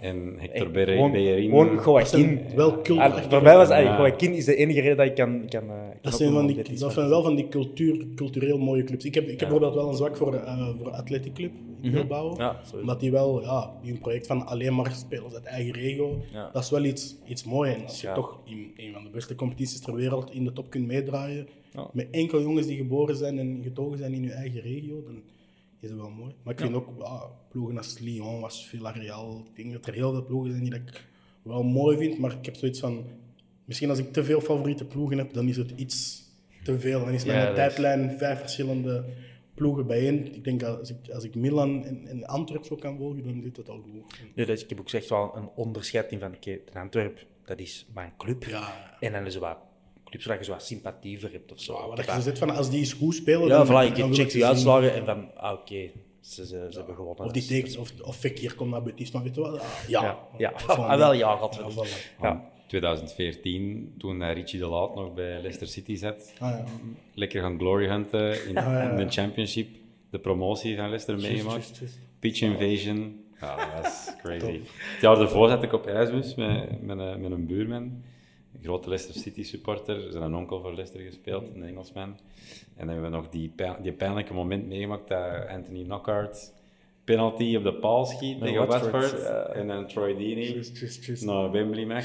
En 0.00 0.34
Hector 0.38 0.70
Bellerin. 0.70 1.38
gewoon 1.50 1.74
Joaquin. 1.84 2.40
wel 2.56 2.80
cult- 2.82 2.98
Ah, 2.98 3.16
voor 3.30 3.42
mij 3.42 3.56
was 3.56 3.68
Ja. 3.68 3.74
eigenlijk 3.74 4.08
Joaquin 4.08 4.34
is 4.36 4.44
de 4.44 4.56
enige 4.56 4.80
reden 4.80 4.96
dat 4.96 5.06
ik 5.06 5.14
kan... 5.14 5.42
kan, 5.48 5.62
eh, 5.62 5.68
kan 5.68 5.94
Dat 6.02 6.14
zijn, 6.16 6.32
van 6.32 6.46
die, 6.46 6.78
dat 6.78 6.92
zijn 6.92 7.08
wel 7.08 7.22
van 7.22 7.34
die 7.34 7.48
cultuur, 7.48 8.06
cultureel 8.14 8.58
mooie 8.58 8.84
clubs. 8.84 9.04
Ik 9.04 9.14
heb, 9.14 9.24
ik 9.24 9.28
heb 9.30 9.38
bijvoorbeeld 9.38 9.74
wel 9.74 9.88
een 9.88 9.96
zwak 9.96 10.16
voor, 10.16 10.34
eh 10.34 10.68
voor 10.78 10.90
Athletic 10.90 11.32
Club 11.34 11.50
in 11.80 11.90
Bilbao. 11.92 12.34
Ja, 12.36 12.60
omdat 12.80 13.00
die 13.00 13.10
wel, 13.10 13.40
ja, 13.42 13.70
die 13.82 13.92
een 13.92 13.98
project 14.00 14.26
van 14.26 14.46
alleen 14.46 14.74
maar 14.74 14.92
spelers 14.92 15.34
uit 15.34 15.44
eigen 15.44 15.72
regio, 15.72 16.18
Ja. 16.32 16.50
dat 16.52 16.62
is 16.62 16.70
wel 16.70 16.84
iets, 16.84 17.16
iets 17.26 17.44
moois. 17.44 17.74
En 17.74 17.82
als 17.82 18.00
je 18.00 18.06
Ja. 18.06 18.14
toch 18.14 18.38
in 18.44 18.72
een 18.76 18.92
van 18.92 19.02
de 19.04 19.10
beste 19.10 19.34
competities 19.34 19.80
ter 19.80 19.94
wereld 19.94 20.30
in 20.32 20.44
de 20.44 20.52
top 20.52 20.70
kunt 20.70 20.86
meedraaien, 20.86 21.48
Ja. 21.72 21.86
met 21.92 22.06
enkel 22.10 22.40
jongens 22.40 22.66
die 22.66 22.76
geboren 22.76 23.16
zijn 23.16 23.38
en 23.38 23.60
getogen 23.62 23.98
zijn 23.98 24.12
in 24.12 24.22
je 24.22 24.32
eigen 24.32 24.60
regio, 24.60 25.02
dan 25.06 25.22
is 25.80 25.88
dat 25.88 25.98
wel 25.98 26.10
mooi. 26.10 26.34
Maar 26.42 26.52
ik 26.52 26.60
vind 26.60 26.74
ook 26.74 26.88
ja, 26.98 27.22
ploegen 27.48 27.76
als 27.76 27.98
Lyon, 27.98 28.42
als 28.42 28.66
Villarreal, 28.68 29.44
ik 29.50 29.56
denk 29.56 29.72
dat 29.72 29.86
er 29.86 29.94
heel 29.94 30.12
veel 30.12 30.24
ploegen 30.24 30.50
zijn 30.50 30.62
die 30.62 30.72
dat 30.72 30.80
ik 30.80 31.08
wel 31.42 31.62
mooi 31.62 31.96
vind, 31.98 32.18
maar 32.18 32.32
ik 32.32 32.44
heb 32.44 32.56
zoiets 32.56 32.80
van, 32.80 33.04
misschien 33.64 33.88
als 33.90 33.98
ik 33.98 34.12
te 34.12 34.24
veel 34.24 34.40
favoriete 34.40 34.84
ploegen 34.84 35.18
heb, 35.18 35.32
dan 35.32 35.48
is 35.48 35.56
het 35.56 35.70
iets 35.76 36.22
te 36.64 36.78
veel. 36.78 37.00
Dan 37.04 37.14
is 37.14 37.22
Ja, 37.22 37.32
mijn 37.32 37.40
dat 37.46 37.50
is- 37.50 37.54
tijdlijn 37.56 38.18
vijf 38.18 38.38
verschillende 38.40 39.04
ploegen 39.54 39.86
bijeen. 39.86 40.34
Ik 40.34 40.44
denk 40.44 40.60
dat 40.60 40.78
als 40.78 40.90
ik, 40.90 41.10
als 41.12 41.24
ik 41.24 41.34
Milan 41.34 41.84
en, 41.84 42.06
en 42.06 42.26
Antwerpen 42.26 42.66
zo 42.66 42.76
kan 42.76 42.96
volgen, 42.96 43.22
dan 43.22 43.40
zit 43.42 43.56
het 43.56 43.68
al 43.68 43.80
goed. 43.80 44.20
Nee, 44.34 44.46
dus 44.46 44.62
ik 44.62 44.68
heb 44.68 44.80
ook 44.80 44.90
echt 44.90 45.08
wel 45.08 45.36
een 45.36 45.48
onderscheid 45.54 46.10
in 46.12 46.18
van, 46.18 46.34
oké, 46.34 46.58
de 46.72 46.78
Antwerp, 46.78 47.26
dat 47.44 47.58
is 47.58 47.86
mijn 47.94 48.12
club. 48.16 48.44
Ja. 48.44 48.96
En 49.00 49.12
dan 49.12 49.26
is 49.26 49.34
er 49.34 49.40
wat 49.40 49.58
clubs 50.10 50.24
waar 50.26 50.38
je 50.38 50.44
zo 50.44 50.52
wat 50.52 50.64
sympathie 50.66 51.20
voor 51.20 51.30
hebt 51.32 51.52
of 51.52 51.60
zo. 51.60 51.72
Ja, 51.72 51.86
wat 52.14 52.24
je 52.24 52.36
van, 52.36 52.50
als 52.56 52.70
die 52.70 52.78
eens 52.78 52.92
goed 52.92 53.14
spelen, 53.14 53.46
Ja, 53.48 53.64
dan, 53.64 53.66
voilà, 53.66 53.96
ik 53.96 54.14
ze 54.14 54.26
die 54.32 54.46
uitslagen 54.46 54.94
en 54.94 55.04
van, 55.04 55.34
ah, 55.36 55.52
oké, 55.52 55.90
ze, 56.20 56.46
ze, 56.46 56.66
ze 56.70 56.76
hebben 56.78 56.94
gewonnen. 56.94 57.24
Of 57.24 57.32
die 57.32 57.42
is- 57.42 57.48
tekens, 57.48 57.76
of, 57.76 57.92
of 58.02 58.16
Fekir 58.16 58.54
komt 58.54 58.70
naar 58.70 58.82
Betis, 58.82 59.10
maar 59.10 59.22
weet 59.22 59.34
je 59.34 59.40
wel? 59.40 59.58
Ah, 59.58 59.66
Ja, 59.88 60.02
Ja, 60.02 60.18
ja. 60.38 60.54
Is 60.56 60.66
wel 60.66 60.76
Ah, 60.76 60.98
wel, 60.98 61.12
ja, 61.12 61.36
gaat 61.36 61.54
Ja, 61.54 61.70
voilà. 61.70 62.22
Ja. 62.22 62.48
2014, 62.66 63.94
toen 63.98 64.22
eh, 64.22 64.32
Richie 64.34 64.58
de 64.58 64.66
Laat 64.66 64.94
nog 64.94 65.14
bij 65.14 65.30
Leicester 65.32 65.66
City 65.68 65.96
zat. 65.96 66.32
Ah, 66.38 66.48
ja. 66.50 66.64
Lekker 67.14 67.42
gaan 67.42 67.58
glory 67.58 67.86
hunten 67.88 68.46
in, 68.46 68.52
ja, 68.52 68.90
in 68.90 68.96
de 68.96 69.08
championship. 69.12 69.68
De 70.10 70.18
promotie 70.18 70.76
van 70.76 70.84
Leicester 70.84 71.16
meegemaakt. 71.20 71.76
juist. 71.78 71.98
Pitch 72.18 72.40
invasion. 72.40 73.24
Ja, 73.40 73.74
dat 73.76 73.86
is 73.86 74.12
crazy. 74.22 74.60
Het 74.92 75.00
jaar 75.00 75.16
daarvoor 75.16 75.48
zat 75.48 75.62
ik 75.62 75.72
op 75.72 75.86
Erasmus 75.86 76.34
met, 76.34 76.82
met, 76.82 76.98
een, 76.98 77.20
met 77.20 77.30
een 77.30 77.46
buurman. 77.46 78.02
Een 78.60 78.66
grote 78.66 78.88
Leicester 78.88 79.20
City 79.22 79.42
supporter. 79.44 80.10
Zijn 80.12 80.22
een 80.22 80.34
onkel 80.34 80.60
voor 80.60 80.74
Leicester 80.74 81.00
gespeeld, 81.00 81.44
een 81.54 81.62
Engelsman. 81.62 82.02
En 82.76 82.86
dan 82.86 82.88
hebben 82.88 83.10
we 83.10 83.16
nog 83.16 83.28
die, 83.28 83.52
pijn- 83.56 83.82
die 83.82 83.92
pijnlijke 83.92 84.34
moment 84.34 84.66
meegemaakt 84.68 85.08
dat 85.08 85.46
Anthony 85.48 85.82
Knockaert 85.84 86.52
penalty 87.04 87.56
op 87.56 87.62
de 87.62 87.74
paal 87.74 88.04
schiet 88.04 88.38
Met 88.40 88.48
tegen 88.48 88.66
Watford, 88.66 88.92
Watford. 88.92 89.22
ja. 89.22 89.42
En 89.46 89.66
dan 89.66 89.86
Troy 89.86 90.16
Deeney 90.16 90.64
naar 91.20 91.50
Wembley 91.50 91.84
mag. 91.86 92.04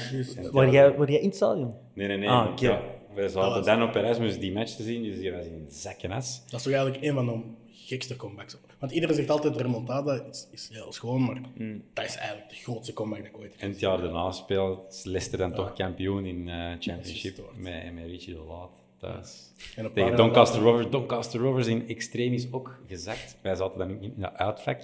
Waar 0.52 0.66
ja, 0.66 0.72
jij, 0.72 0.94
waar 0.96 1.10
jij 1.10 1.20
in 1.20 1.26
het 1.26 1.36
stadion? 1.36 1.74
Nee, 1.92 2.06
nee, 2.06 2.16
nee. 2.16 2.28
Ah, 2.28 2.56
ja, 2.58 2.82
we 3.14 3.28
zaten 3.28 3.64
dan 3.64 3.82
op 3.82 3.94
Erasmus 3.94 4.38
die 4.38 4.52
match 4.52 4.72
te 4.76 4.82
zien, 4.82 5.02
dus 5.02 5.18
die 5.18 5.32
was 5.32 5.44
in 5.44 5.66
zakken 5.68 6.10
as. 6.10 6.42
Dat 6.50 6.58
is 6.58 6.62
toch 6.66 6.72
eigenlijk 6.72 7.04
een 7.04 7.14
van 7.14 7.26
de 7.26 7.40
gekste 7.86 8.16
comebacks. 8.16 8.56
Want 8.78 8.92
iedereen 8.92 9.16
zegt 9.16 9.30
altijd, 9.30 9.54
de 9.54 9.62
remontada 9.62 10.22
is, 10.30 10.48
is 10.50 10.68
heel 10.72 10.92
schoon, 10.92 11.24
maar 11.24 11.40
Mm. 11.54 11.82
dat 11.92 12.04
is 12.04 12.16
eigenlijk 12.16 12.48
de 12.48 12.54
grootste 12.54 12.92
comeback 12.92 13.18
dat 13.22 13.28
ik 13.28 13.38
ooit 13.38 13.52
heb 13.52 13.60
En 13.60 13.70
het 13.70 13.80
jaar 13.80 14.00
daarna 14.00 14.32
speelt 14.32 15.00
Leicester 15.04 15.38
dan 15.38 15.52
toch 15.52 15.72
kampioen 15.72 16.24
in 16.24 16.48
eh 16.48 16.70
Championship 16.78 17.40
met, 17.54 17.94
met 17.94 18.04
Richie 18.04 18.34
de 18.34 18.40
Laat. 18.40 18.70
Dat 18.98 19.24
is... 19.24 19.52
En 19.76 19.84
een 19.84 19.92
paar 19.92 20.02
Tegen 20.04 20.16
Doncaster 20.16 20.60
Rovers. 20.62 20.90
Doncaster 20.90 21.40
Rovers 21.40 21.66
in 21.66 21.88
extreem 21.88 22.32
is 22.32 22.52
ook 22.52 22.78
gezakt. 22.86 23.36
Wij 23.42 23.54
zaten 23.54 23.78
dan 23.78 23.90
in 24.00 24.14
dat 24.16 24.34
uitvak 24.34 24.80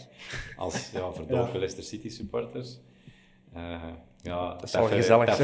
als 0.56 0.90
ja, 0.90 1.12
verdorven 1.14 1.52
Ja. 1.52 1.58
Leicester 1.58 1.84
City 1.84 2.08
supporters. 2.08 2.78
Eh, 3.54 3.82
ja, 4.22 4.58
is 4.62 4.72
wel 4.72 4.86
gezellig, 4.86 5.36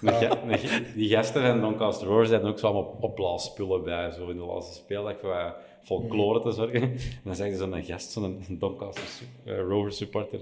Die 0.94 1.08
gasten 1.08 1.42
van 1.42 1.60
Doncaster 1.60 2.06
Rovers 2.06 2.30
hadden 2.30 2.50
ook 2.50 2.58
zo 2.58 2.66
allemaal 2.66 2.96
opblaasspullen 3.00 3.82
bij, 3.84 4.10
zo 4.10 4.28
in 4.28 4.36
de 4.36 4.44
laatste 4.44 4.74
speeldag, 4.76 5.20
wat 5.20 5.54
folklore 5.86 6.40
te 6.40 6.50
zorgen. 6.52 6.82
En 6.82 6.92
dan 7.24 7.34
zag 7.36 7.46
je 7.46 7.56
zo'n 7.56 7.82
gast, 7.84 8.10
zo'n 8.12 8.44
Doncaster 8.48 9.02
eh, 9.44 9.58
Rovers 9.58 9.96
supporter, 9.96 10.40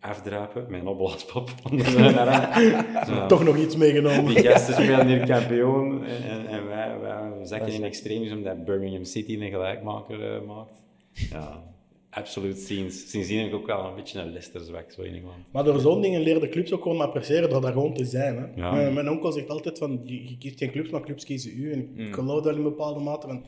afdrapen, 0.00 0.66
mijn 0.68 0.86
opblaaspop. 0.86 1.50
onder 1.70 1.86
zijn 1.86 2.18
arm. 2.18 2.84
Zo. 3.06 3.26
Toch 3.26 3.44
nog 3.44 3.56
iets 3.56 3.76
meegenomen. 3.76 4.34
Die 4.34 4.42
gasten 4.44 4.74
spelen 4.74 5.06
hier 5.06 5.26
kampioen 5.26 6.04
en, 6.04 6.22
en, 6.30 6.46
en 6.46 6.66
wij, 6.66 6.98
wij 7.00 7.44
zakken 7.46 7.72
in 7.72 7.84
extremis 7.84 8.32
omdat 8.32 8.64
Birmingham 8.64 9.04
City 9.04 9.34
een 9.40 9.50
gelijkmaker 9.50 10.34
eh, 10.34 10.40
maakt. 10.46 10.82
Ja, 11.30 11.62
absoluut. 12.10 12.58
Sinds, 12.58 13.10
sindsdien 13.10 13.38
heb 13.38 13.48
ik 13.48 13.54
ook 13.54 13.66
wel 13.66 13.84
een 13.84 13.94
beetje 13.94 14.20
een 14.20 14.26
Leicester-zwak 14.30 14.90
zo 14.92 15.02
in 15.02 15.14
Engeland. 15.14 15.36
Maar 15.50 15.64
door 15.64 15.80
zo'n 15.80 16.00
dingen 16.00 16.20
leren 16.20 16.40
de 16.40 16.48
clubs 16.48 16.72
ook 16.72 16.82
gewoon 16.82 17.00
appreciëren 17.00 17.50
door 17.50 17.60
daar 17.60 17.72
gewoon 17.72 17.94
te 17.94 18.04
zijn. 18.04 18.36
Hè. 18.36 18.62
Ja. 18.62 18.72
Mijn, 18.72 18.94
mijn 18.94 19.10
onkel 19.10 19.32
zegt 19.32 19.48
altijd 19.48 19.78
van, 19.78 20.00
je, 20.04 20.28
je 20.28 20.38
kiest 20.38 20.58
geen 20.58 20.70
clubs, 20.70 20.90
maar 20.90 21.00
clubs 21.02 21.24
kiezen 21.24 21.52
u. 21.58 21.72
En 21.72 21.88
Mm. 21.94 22.06
ik 22.06 22.14
geloof 22.14 22.42
dat 22.42 22.52
in 22.52 22.58
een 22.58 22.64
bepaalde 22.64 23.00
mate. 23.00 23.40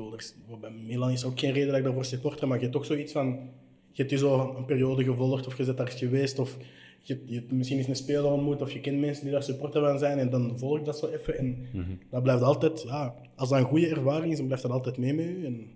Bedoel, 0.00 0.12
er 0.12 0.18
is, 0.18 0.34
bij 0.60 0.70
Milan 0.86 1.10
is 1.10 1.24
ook 1.24 1.38
geen 1.38 1.52
reden 1.52 1.68
dat 1.68 1.76
ik 1.78 1.84
daarvoor 1.84 2.04
supporter, 2.04 2.46
maar 2.48 2.56
je 2.56 2.62
hebt 2.62 2.74
toch 2.76 2.84
zoiets 2.86 3.12
van, 3.12 3.26
je 3.92 4.02
hebt 4.02 4.10
je 4.10 4.18
zo 4.18 4.54
een 4.56 4.64
periode 4.64 5.04
gevolgd, 5.04 5.46
of 5.46 5.56
je 5.56 5.64
bent 5.64 5.76
daar 5.76 5.88
geweest, 5.88 6.38
of 6.38 6.56
je, 7.00 7.22
je 7.26 7.44
misschien 7.50 7.78
eens 7.78 7.88
een 7.88 7.96
speler 7.96 8.24
ontmoet, 8.32 8.62
of 8.62 8.72
je 8.72 8.80
kent 8.80 9.00
mensen 9.00 9.24
die 9.24 9.32
daar 9.32 9.42
supporter 9.42 9.80
van 9.82 9.98
zijn, 9.98 10.18
en 10.18 10.30
dan 10.30 10.58
volg 10.58 10.78
je 10.78 10.84
dat 10.84 10.98
zo 10.98 11.06
even. 11.06 11.38
En 11.38 11.66
Mhm. 11.72 11.90
dat 12.10 12.22
blijft 12.22 12.42
altijd, 12.42 12.82
ja, 12.82 13.14
als 13.36 13.48
dat 13.48 13.58
een 13.58 13.64
goede 13.64 13.88
ervaring 13.88 14.30
is, 14.32 14.36
dan 14.36 14.46
blijft 14.46 14.62
dat 14.64 14.72
altijd 14.72 14.96
mee 14.96 15.14
met 15.14 15.26
u. 15.26 15.44
En 15.46 15.66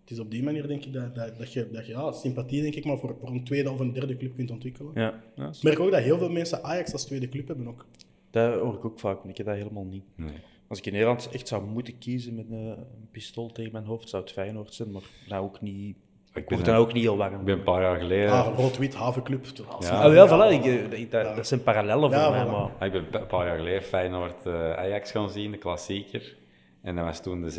het 0.00 0.10
is 0.10 0.18
op 0.18 0.30
die 0.30 0.42
manier, 0.42 0.66
denk 0.66 0.84
ik, 0.84 0.92
dat, 0.92 1.14
dat, 1.14 1.38
dat 1.38 1.52
je, 1.52 1.68
dat 1.72 1.86
je 1.86 1.92
ja, 1.92 2.12
sympathie, 2.12 2.62
denk 2.62 2.74
ik, 2.74 2.84
maar 2.84 2.98
voor, 2.98 3.16
voor 3.20 3.28
een 3.28 3.44
tweede 3.44 3.70
of 3.70 3.78
een 3.80 3.92
derde 3.92 4.16
club 4.16 4.34
kunt 4.34 4.50
ontwikkelen. 4.50 4.92
Ja, 4.94 5.22
ja, 5.36 5.48
Ik 5.48 5.62
merk 5.62 5.80
ook 5.80 5.90
dat 5.90 6.00
heel 6.00 6.18
veel 6.18 6.30
mensen 6.30 6.64
Ajax 6.64 6.92
als 6.92 7.04
tweede 7.06 7.28
club 7.28 7.48
hebben 7.48 7.68
ook. 7.68 7.86
dat 8.30 8.60
hoor 8.60 8.74
ik 8.74 8.84
ook 8.84 9.00
vaak, 9.00 9.20
maar 9.22 9.30
ik 9.30 9.36
heb 9.36 9.46
dat 9.46 9.56
helemaal 9.56 9.84
niet. 9.84 10.04
Nee. 10.16 10.32
Als 10.72 10.80
ik 10.80 10.86
in 10.86 10.92
Nederland 10.92 11.28
echt 11.32 11.48
zou 11.48 11.62
moeten 11.64 11.98
kiezen 11.98 12.34
met 12.34 12.50
een, 12.50 12.66
een 12.66 13.08
pistool 13.10 13.52
tegen 13.52 13.72
mijn 13.72 13.84
hoofd, 13.84 14.08
zou 14.08 14.22
het 14.22 14.32
Feyenoord 14.32 14.74
zijn, 14.74 14.90
maar 14.90 15.02
dat 15.28 15.38
ook 15.40 15.60
niet... 15.60 15.96
Ik 16.26 16.32
ben 16.32 16.44
word 16.48 16.64
dan 16.64 16.74
een- 16.74 16.80
ook 16.80 16.92
niet 16.92 17.02
heel 17.02 17.16
warm. 17.16 17.34
Ik 17.38 17.44
ben 17.44 17.58
een 17.58 17.62
paar 17.62 17.82
jaar 17.82 17.98
geleden... 17.98 18.30
Ah, 18.30 18.58
rood-wit, 18.58 18.94
havenclub. 18.94 19.46
Ja. 19.80 19.88
Ah, 20.02 20.14
ja, 20.14 20.26
voilà, 20.28 20.52
ik, 20.64 20.92
ik- 20.92 21.10
dat, 21.10 21.36
dat 21.36 21.46
zijn 21.46 21.62
parallellen 21.62 22.12
voor 22.12 22.30
mij, 22.30 22.44
maar... 22.46 22.54
Ah, 22.78 22.86
Ik 22.86 22.92
ben 22.92 23.20
een 23.20 23.26
paar 23.26 23.46
jaar 23.46 23.56
geleden 23.56 23.82
Feyenoord 23.82 24.46
eh, 24.46 24.72
Ajax 24.72 25.10
gaan 25.10 25.30
zien, 25.30 25.50
de 25.50 25.56
klassieker. 25.58 26.36
En 26.82 26.96
dat 26.96 27.04
was 27.04 27.22
toen 27.22 27.40
de 27.42 27.50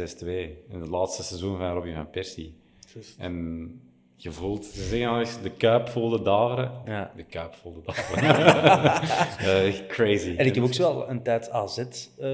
6-2. 0.65 0.69
In 0.69 0.80
het 0.80 0.90
laatste 0.90 1.23
seizoen 1.23 1.57
van 1.57 1.73
Robin 1.73 1.94
van 1.95 2.10
Persie. 2.10 2.53
En 3.18 3.81
je 4.24 4.32
voelt, 4.32 4.66
ze 4.66 4.84
zeggen 4.84 5.08
al 5.08 5.20
eens, 5.20 5.41
de 5.41 5.50
kuip 5.50 5.90
voelde 5.90 6.22
daveren. 6.22 6.72
Ja. 6.86 7.12
De 7.16 7.24
kuip 7.24 7.56
voelde 7.62 7.80
daveren. 7.86 8.22
Eh, 9.44 9.68
echt 9.68 9.86
crazy. 9.88 10.36
En 10.38 10.45
ik 10.45 10.56
heb 10.56 10.64
ook 10.64 10.74
zo 10.74 10.95
wel 10.95 11.10
een 11.10 11.24
tijd 11.24 11.50
AZ 11.50 11.78
eh, 11.78 11.86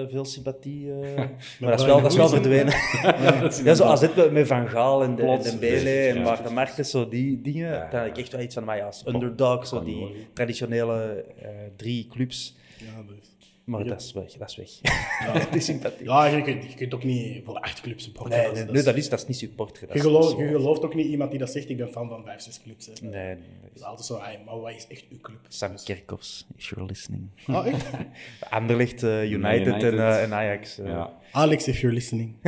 veel 0.07 0.25
sympathie, 0.25 0.91
eh, 0.91 1.15
maar 1.59 1.69
dat 1.69 1.79
is 1.79 1.85
wel, 1.85 2.01
dat 2.01 2.11
is 2.11 2.17
wel 2.17 2.29
verdwenen. 2.29 2.73
ja, 3.63 3.73
zo 3.73 3.83
AZ 3.83 4.07
met, 4.31 4.47
Van 4.47 4.69
Gaal 4.69 5.03
en, 5.03 5.15
de, 5.15 5.23
en 5.23 5.41
Dembele 5.41 5.89
ja. 5.89 6.15
en 6.15 6.21
Maarten 6.21 6.53
Martens, 6.53 6.91
zo 6.91 7.09
die 7.09 7.41
dingen. 7.41 7.73
Ja. 7.73 7.89
Daar 7.91 8.03
heb 8.03 8.11
ik 8.11 8.17
echt 8.17 8.31
wel 8.31 8.41
iets 8.41 8.53
van, 8.53 8.63
maar 8.63 8.77
ja, 8.77 8.85
als 8.85 9.03
underdog, 9.07 9.67
zo 9.67 9.83
die 9.83 10.27
traditionele 10.33 11.25
eh, 11.41 11.49
drie 11.75 12.07
clubs. 12.07 12.55
Ja, 12.77 13.03
dus. 13.07 13.38
Maar 13.69 13.83
dat 13.87 14.01
is 14.01 14.13
weg, 14.13 14.31
dat 14.33 14.49
is 14.49 14.55
weg. 14.55 14.69
die 15.51 15.61
sympathie. 15.61 16.05
ja 16.05 16.25
je, 16.25 16.41
kunt, 16.41 16.63
je 16.63 16.73
kunt 16.75 16.93
ook 16.93 17.03
niet 17.03 17.41
voor 17.45 17.55
acht 17.59 17.81
clubs 17.81 18.03
supporten. 18.03 18.31
Nee, 18.37 18.43
Dat 18.47 18.51
is- 18.51 18.57
nee, 18.57 18.65
dat 18.65 18.73
nee, 18.73 18.79
is- 18.83 18.85
dat 18.85 18.95
is, 18.97 19.09
dat 19.09 19.19
is 19.19 19.25
niet 19.27 19.37
supporter. 19.37 19.87
Dat 19.87 19.97
je, 19.97 20.03
dat 20.11 20.37
je 20.37 20.47
gelooft 20.47 20.83
ook 20.83 20.95
niet 20.95 21.07
iemand 21.07 21.29
die 21.29 21.39
dat 21.39 21.49
zegt, 21.51 21.69
ik 21.69 21.77
ben 21.77 21.89
fan 21.91 22.07
van 22.09 22.23
vijf, 22.23 22.41
zes 22.41 22.61
clubs. 22.61 22.85
Hè. 22.85 23.07
Nee. 23.07 23.27
Het 23.29 23.75
is 23.75 23.83
altijd 23.83 24.05
zo, 24.07 24.17
"Ai, 24.17 24.37
maar 24.45 24.59
wat 24.59 24.71
is 24.75 24.87
echt 24.87 25.05
uw 25.09 25.19
club? 25.21 25.37
Sam 25.47 25.71
Kerkhoffs, 25.83 26.45
if 26.57 26.69
you're 26.69 26.85
listening. 26.85 27.29
Ah, 27.47 27.67
echt? 27.67 27.85
Anderlecht, 28.49 29.03
eh, 29.03 29.31
United, 29.31 29.67
United. 29.67 29.93
En, 29.93 29.99
eh, 29.99 30.23
en 30.23 30.33
Ajax. 30.33 30.79
eh. 30.79 30.85
Ja. 30.85 31.13
Alex, 31.31 31.67
if 31.67 31.79
you're 31.79 31.95
listening. 31.95 32.35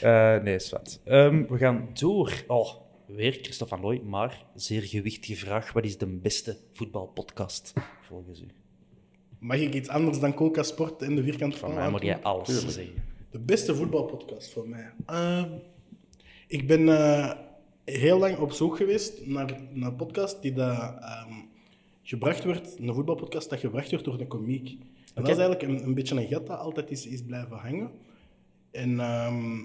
Eh, 0.00 0.36
nee, 0.42 0.54
is 0.54 0.70
wat. 0.70 1.00
Ehm, 1.04 1.44
we 1.48 1.58
gaan 1.58 1.88
door. 1.92 2.32
Oh, 2.46 2.68
weer 3.14 3.38
Christophe 3.42 3.74
van 3.74 3.84
Looy, 3.84 4.00
maar 4.04 4.44
zeer 4.54 4.82
gewichtige 4.82 5.36
vraag. 5.36 5.72
Wat 5.72 5.84
is 5.84 5.98
de 5.98 6.06
beste 6.06 6.58
voetbalpodcast 6.72 7.72
volgens 8.00 8.40
u? 8.40 8.46
Mag 9.38 9.58
ik 9.58 9.74
iets 9.74 9.88
anders 9.88 10.20
dan 10.20 10.34
Coca 10.34 10.62
Sport 10.62 11.02
en 11.02 11.14
de 11.14 11.22
vierkante 11.22 11.56
Van 11.56 11.74
mij 11.74 11.90
moet 11.90 12.02
jij 12.02 12.22
antwoorden? 12.22 12.62
alles 12.62 12.74
zeggen. 12.74 13.02
De 13.30 13.38
beste 13.38 13.74
voetbalpodcast 13.74 14.52
voor 14.52 14.68
mij. 14.68 14.92
Ehm, 15.06 15.50
ik 16.46 16.66
ben 16.66 16.88
eh, 16.88 17.32
heel 17.84 18.18
lang 18.18 18.38
op 18.38 18.52
zoek 18.52 18.76
geweest 18.76 19.26
naar, 19.26 19.60
naar 19.72 19.90
een 19.90 19.96
podcast 19.96 20.42
die 20.42 20.52
dat, 20.52 20.78
ehm, 21.00 21.32
gebracht 22.02 22.44
werd, 22.44 22.78
een 22.78 22.94
voetbalpodcast 22.94 23.50
dat 23.50 23.58
gebracht 23.58 23.90
wordt 23.90 24.04
door 24.04 24.20
een 24.20 24.26
komiek. 24.26 24.68
En 25.14 25.22
dat 25.22 25.28
is 25.28 25.38
eigenlijk 25.38 25.62
een, 25.62 25.84
een 25.86 25.94
beetje 25.94 26.16
een 26.16 26.28
gat 26.28 26.46
dat 26.46 26.58
altijd 26.58 26.90
is, 26.90 27.06
is 27.06 27.22
blijven 27.22 27.56
hangen. 27.56 27.90
En 28.70 29.00
ehm, 29.00 29.60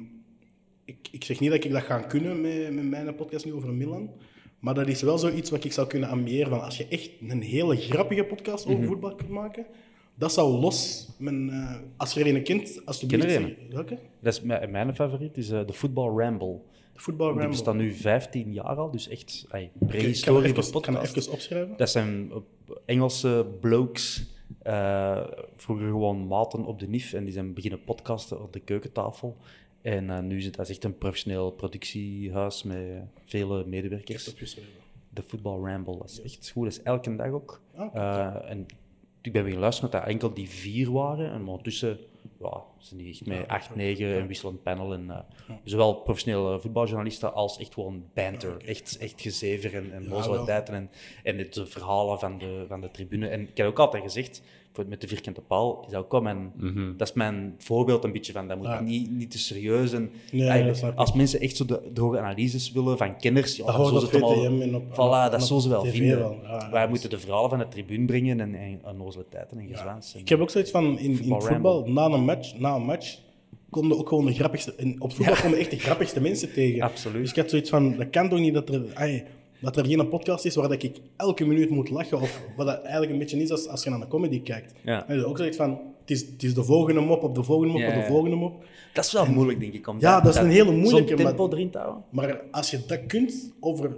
ik, 0.90 1.08
ik 1.12 1.24
zeg 1.24 1.40
niet 1.40 1.50
dat 1.52 1.64
ik 1.64 1.72
dat 1.72 1.84
ga 1.84 2.00
kunnen 2.00 2.42
met, 2.42 2.74
met 2.74 2.86
mijn 2.86 3.16
podcast 3.16 3.46
nu 3.46 3.54
over 3.54 3.74
Milan. 3.74 4.10
Maar 4.60 4.74
dat 4.74 4.88
is 4.88 5.02
wel 5.02 5.18
zoiets 5.18 5.50
wat 5.50 5.64
ik 5.64 5.72
zou 5.72 5.88
kunnen 5.88 6.10
ambiëren. 6.10 6.50
Van 6.50 6.62
als 6.64 6.78
je 6.78 6.88
echt 6.88 7.12
een 7.28 7.42
hele 7.42 7.76
grappige 7.78 8.24
podcast 8.24 8.68
over 8.68 8.84
voetbal 8.84 9.16
kunt 9.16 9.30
maken, 9.30 9.66
dat 10.16 10.34
zou 10.34 10.60
los. 10.60 11.08
Mijn, 11.18 11.50
eh, 11.50 11.76
als 11.98 12.14
je 12.14 12.20
er 12.20 12.36
een 12.36 12.44
kent, 12.44 12.82
als 12.86 13.06
ken 13.06 13.36
een. 13.36 13.58
Welke? 13.70 13.98
Dat 14.20 14.34
is 14.34 14.42
mijn, 14.42 14.72
mijn 14.72 14.96
favoriet, 14.96 15.38
is 15.38 15.50
eh, 15.50 15.66
de 15.66 15.74
Football 15.74 16.18
Ramble. 16.18 16.60
De 16.94 17.00
Voetbal 17.00 17.28
Die 17.28 17.36
Ramble. 17.36 17.56
bestaat 17.58 17.76
nu 17.76 17.94
15 17.94 18.54
jaar 18.54 18.76
al, 18.76 18.92
dus 18.92 19.08
echt 19.08 19.46
ay, 19.50 19.64
Ik 19.64 19.72
kan 19.80 19.88
prehistorie 19.88 20.50
even, 20.50 20.82
kan 20.82 20.94
podcast. 20.94 21.30
opschrijven? 21.30 21.78
Dat 21.78 21.90
zijn 21.90 22.32
eh, 22.32 22.38
Engelse 22.86 23.46
blokes, 23.60 24.26
vroeger 25.56 25.88
gewoon 25.88 26.28
maten 26.28 26.66
op 26.66 26.80
de 26.80 26.88
NIF, 26.88 27.14
en 27.14 27.24
die 27.24 27.34
zijn 27.34 27.54
beginnen 27.54 27.84
podcasten 27.84 28.42
op 28.42 28.54
de 28.54 28.60
keukentafel. 28.60 29.38
En 29.82 30.10
eh, 30.10 30.20
nu 30.20 30.38
is 30.38 30.46
het 30.46 30.60
echt 30.60 30.84
een 30.84 30.98
professioneel 30.98 31.52
productiehuis 31.52 32.64
met 32.64 33.02
vele 33.26 33.66
medewerkers. 33.66 34.24
De 35.10 35.22
Football 35.24 35.60
Ramble, 35.66 35.98
dat 35.98 36.10
is 36.10 36.22
echt 36.22 36.50
goed. 36.50 36.64
Dat 36.64 36.74
is 36.74 36.82
elke 36.84 37.16
dag 37.16 37.32
ook. 37.32 37.62
Ah, 37.76 37.96
Eh, 37.96 38.50
en 38.52 38.66
ik 39.22 39.32
ben 39.32 39.44
weer 39.44 39.54
geluisterd 39.54 39.92
dat 39.92 40.02
dat 40.02 40.10
enkel 40.10 40.34
die 40.34 40.50
vier 40.50 40.92
waren. 40.92 41.32
En 41.32 41.48
ondertussen 41.48 42.00
ja, 42.40 42.64
zijn 42.78 43.00
die 43.00 43.10
echt 43.10 43.26
met 43.26 43.48
acht, 43.48 43.76
negen 43.76 44.20
en 44.20 44.28
wisselend 44.28 44.64
panel. 44.64 44.94
En, 44.94 45.10
eh, 45.10 45.56
Zowel 45.64 45.94
professionele 45.94 46.60
voetbaljournalisten 46.60 47.34
als 47.34 47.58
echt 47.60 47.74
gewoon 47.74 48.06
banter. 48.14 48.66
Echt, 48.66 48.98
echt 48.98 49.22
gezever 49.22 49.76
en, 49.76 49.94
en 49.94 50.12
en, 50.66 50.90
en 51.24 51.38
het, 51.38 51.54
de 51.54 51.66
verhalen 51.66 52.20
van 52.20 52.38
de, 52.38 52.66
van 52.68 52.82
de 52.82 52.92
tribune. 52.92 53.28
En 53.28 53.42
ik 53.42 53.58
heb 53.58 53.68
ook 53.68 53.80
altijd 53.80 54.04
gezegd, 54.04 54.42
voor- 54.74 54.86
met 54.88 55.02
de 55.02 55.08
vierkante 55.08 55.42
paal, 55.42 55.84
is 55.86 55.92
dat 55.92 56.04
ook 56.04 56.12
wel 56.12 56.22
mijn, 56.22 56.52
dat 56.98 57.08
is 57.10 57.14
mijn 57.14 57.56
voorbeeld 57.58 58.04
een 58.04 58.12
beetje 58.12 58.32
van. 58.34 58.48
Dat 58.48 58.58
moet 58.58 58.66
Ja. 58.66 58.80
niet, 58.82 59.12
niet 59.12 59.32
te 59.32 59.38
serieus. 59.40 59.94
En, 59.94 60.10
Nee, 60.32 60.72
als 60.96 61.14
mensen 61.14 61.40
echt 61.40 61.56
zo 61.58 61.66
de, 61.66 61.82
de 61.94 62.02
hoge 62.02 62.20
analyses 62.20 62.72
willen 62.72 62.98
van 62.98 63.18
kenners, 63.18 63.56
ja, 63.56 63.66
Dat 63.66 63.76
dan 63.76 63.86
zullen 63.86 64.02
ze 64.02 64.08
het 64.16 64.22
allemaal- 64.24 64.62
en 64.62 64.82
Voilà, 64.84 65.26
en 65.26 65.32
dat 65.32 65.34
op 65.42 65.48
zullen 65.48 65.62
ze 65.62 65.70
wel 65.70 65.82
TV 65.84 65.92
vinden. 65.92 66.18
wel. 66.20 66.38
Ja, 66.44 66.50
ja, 66.50 66.70
Wij 66.72 66.82
dus- 66.82 66.90
moeten 66.90 67.10
de 67.10 67.20
verhalen 67.20 67.50
van 67.50 67.60
de 67.60 67.68
tribune 67.68 68.06
brengen 68.06 68.40
en, 68.40 68.56
en 68.56 68.80
onnozele 68.86 69.26
tijden 69.30 69.58
en 69.60 69.68
gezwaans. 69.68 70.16
Ik 70.16 70.30
heb 70.30 70.40
ook 70.40 70.50
zoiets 70.50 70.72
van, 70.72 71.00
in, 71.00 71.22
in 71.24 71.42
Voetbal 71.42 71.86
na 71.88 72.06
een 72.06 72.24
match, 72.26 72.58
na 72.60 72.76
een 72.76 72.84
match, 72.86 73.18
er 73.72 73.98
ook 73.98 74.08
gewoon 74.10 74.26
de 74.26 74.34
grappigste... 74.34 74.76
En 74.76 75.02
op 75.02 75.14
voetbal 75.14 75.36
komen 75.42 75.58
echt 75.58 75.72
de 75.72 75.80
grappigste 75.80 76.22
mensen 76.22 76.54
tegen. 76.54 76.82
Absoluut. 76.82 77.22
Dus 77.22 77.30
ik 77.30 77.36
had 77.36 77.50
zoiets 77.50 77.70
van, 77.70 77.98
dat 77.98 78.10
kan 78.10 78.30
toch 78.30 78.40
niet 78.40 78.54
dat 78.54 78.70
er... 78.70 78.82
dat 79.60 79.78
er 79.78 79.86
geen 79.86 80.08
podcast 80.10 80.46
is 80.46 80.56
waar 80.56 80.70
dat 80.70 80.84
ik 80.84 80.98
elke 81.18 81.46
minuut 81.46 81.70
moet 81.70 81.90
lachen. 81.90 82.22
Of 82.22 82.42
wat 82.56 82.66
dat 82.66 82.82
eigenlijk 82.82 83.12
een 83.12 83.18
beetje 83.18 83.42
is 83.42 83.52
als, 83.52 83.68
als 83.68 83.84
je 83.84 83.90
naar 83.90 84.02
een 84.02 84.08
comedy 84.08 84.42
kijkt. 84.42 84.74
Ja. 84.84 85.08
En 85.08 85.26
ook 85.26 85.38
zoiets 85.38 85.58
van, 85.58 85.70
het 86.02 86.12
is, 86.12 86.22
het 86.22 86.44
is 86.44 86.54
de 86.54 86.64
volgende 86.64 87.02
mop 87.02 87.24
op 87.24 87.36
de 87.36 87.44
volgende 87.44 87.74
mop 87.74 87.82
Ja, 87.82 87.88
op 87.88 87.94
de 87.94 88.08
volgende 88.08 88.36
mop. 88.36 88.64
Dat 88.94 89.06
is 89.06 89.12
wel 89.12 89.26
moeilijk, 89.26 89.60
denk 89.60 89.74
ik. 89.74 89.88
Om 89.88 90.00
Ja, 90.00 90.22
dat 90.22 90.34
is 90.34 90.40
een 90.42 90.50
hele 90.50 90.72
moeilijke, 90.72 91.14
tempo 91.16 91.48
maar- 91.48 91.58
erin 91.58 91.70
te 91.70 91.78
houden. 91.78 92.04
Maar 92.10 92.42
als 92.52 92.72
je 92.72 92.80
dat 92.88 93.06
kunt 93.06 93.54
over 93.60 93.98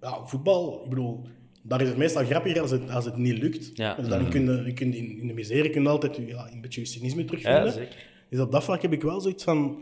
ja, 0.00 0.26
voetbal, 0.26 0.80
ik 0.84 0.88
bedoel, 0.88 1.20
daar 1.62 1.80
is 1.80 1.88
het 1.88 1.96
meestal 1.96 2.24
grappiger 2.24 2.60
als 2.60 2.70
het, 2.70 2.90
als 2.90 3.04
het 3.04 3.16
niet 3.16 3.38
lukt. 3.38 3.70
Ja. 3.74 3.94
Dus 3.94 4.08
dan 4.08 4.28
kun 4.30 4.44
je, 4.44 4.62
je 4.66 4.72
kunt 4.72 4.94
in, 4.94 5.18
in 5.20 5.26
de 5.26 5.32
miserie 5.34 5.70
kun 5.70 5.82
je 5.82 5.88
altijd 5.88 6.16
ja, 6.26 6.48
een 6.52 6.60
beetje 6.60 6.80
je 6.80 6.86
cynisme 6.86 7.24
terugvinden. 7.24 7.64
Ja, 7.64 7.70
zeker. 7.70 8.06
Dus 8.30 8.40
op 8.40 8.52
dat 8.52 8.64
vlak 8.64 8.82
heb 8.82 8.92
ik 8.92 9.02
wel 9.02 9.20
zoiets 9.20 9.44
van, 9.44 9.78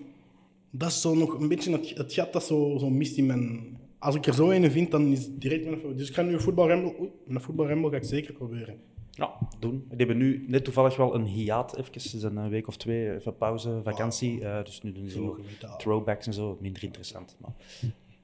dat 0.70 0.88
is 0.88 1.00
zo 1.00 1.14
nog 1.14 1.40
een 1.40 1.48
beetje 1.48 1.72
het, 1.72 1.92
het 1.96 2.12
gat 2.12 2.32
dat 2.32 2.44
zo, 2.44 2.76
zo 2.78 2.90
mist 2.90 3.16
in 3.16 3.26
mijn... 3.26 3.75
Als 4.06 4.14
ik 4.14 4.26
er 4.26 4.34
zo 4.34 4.50
een 4.50 4.70
vind, 4.70 4.90
dan 4.90 5.06
is 5.06 5.24
het 5.24 5.40
direct 5.40 5.64
mijn 5.64 5.76
favoriet. 5.76 5.98
Dus 5.98 6.08
ik 6.08 6.14
ga 6.14 6.22
nu 6.22 6.32
een 6.32 6.40
voetbalrembel... 6.40 6.94
Oei, 7.00 7.10
een 7.28 7.40
voetbalrembel 7.40 7.90
ga 7.90 7.96
ik 7.96 8.04
zeker 8.04 8.34
proberen. 8.34 8.80
Ja, 9.10 9.38
doen. 9.58 9.84
Die 9.88 9.96
hebben 9.96 10.16
nu 10.16 10.44
net 10.48 10.64
toevallig 10.64 10.96
wel 10.96 11.14
een 11.14 11.24
hiaat, 11.24 11.76
even, 11.76 11.92
dus 11.92 12.22
een 12.22 12.38
eh, 12.38 12.48
week 12.48 12.66
of 12.68 12.76
twee, 12.76 13.14
even 13.14 13.36
pauze, 13.36 13.80
vakantie. 13.84 14.44
Eh, 14.44 14.64
dus 14.64 14.82
nu 14.82 14.92
doen 14.92 15.08
ze 15.08 15.20
metaal. 15.20 15.78
throwbacks 15.78 16.26
en 16.26 16.32
zo, 16.32 16.58
minder 16.60 16.82
interessant. 16.82 17.36
Maar 17.40 17.54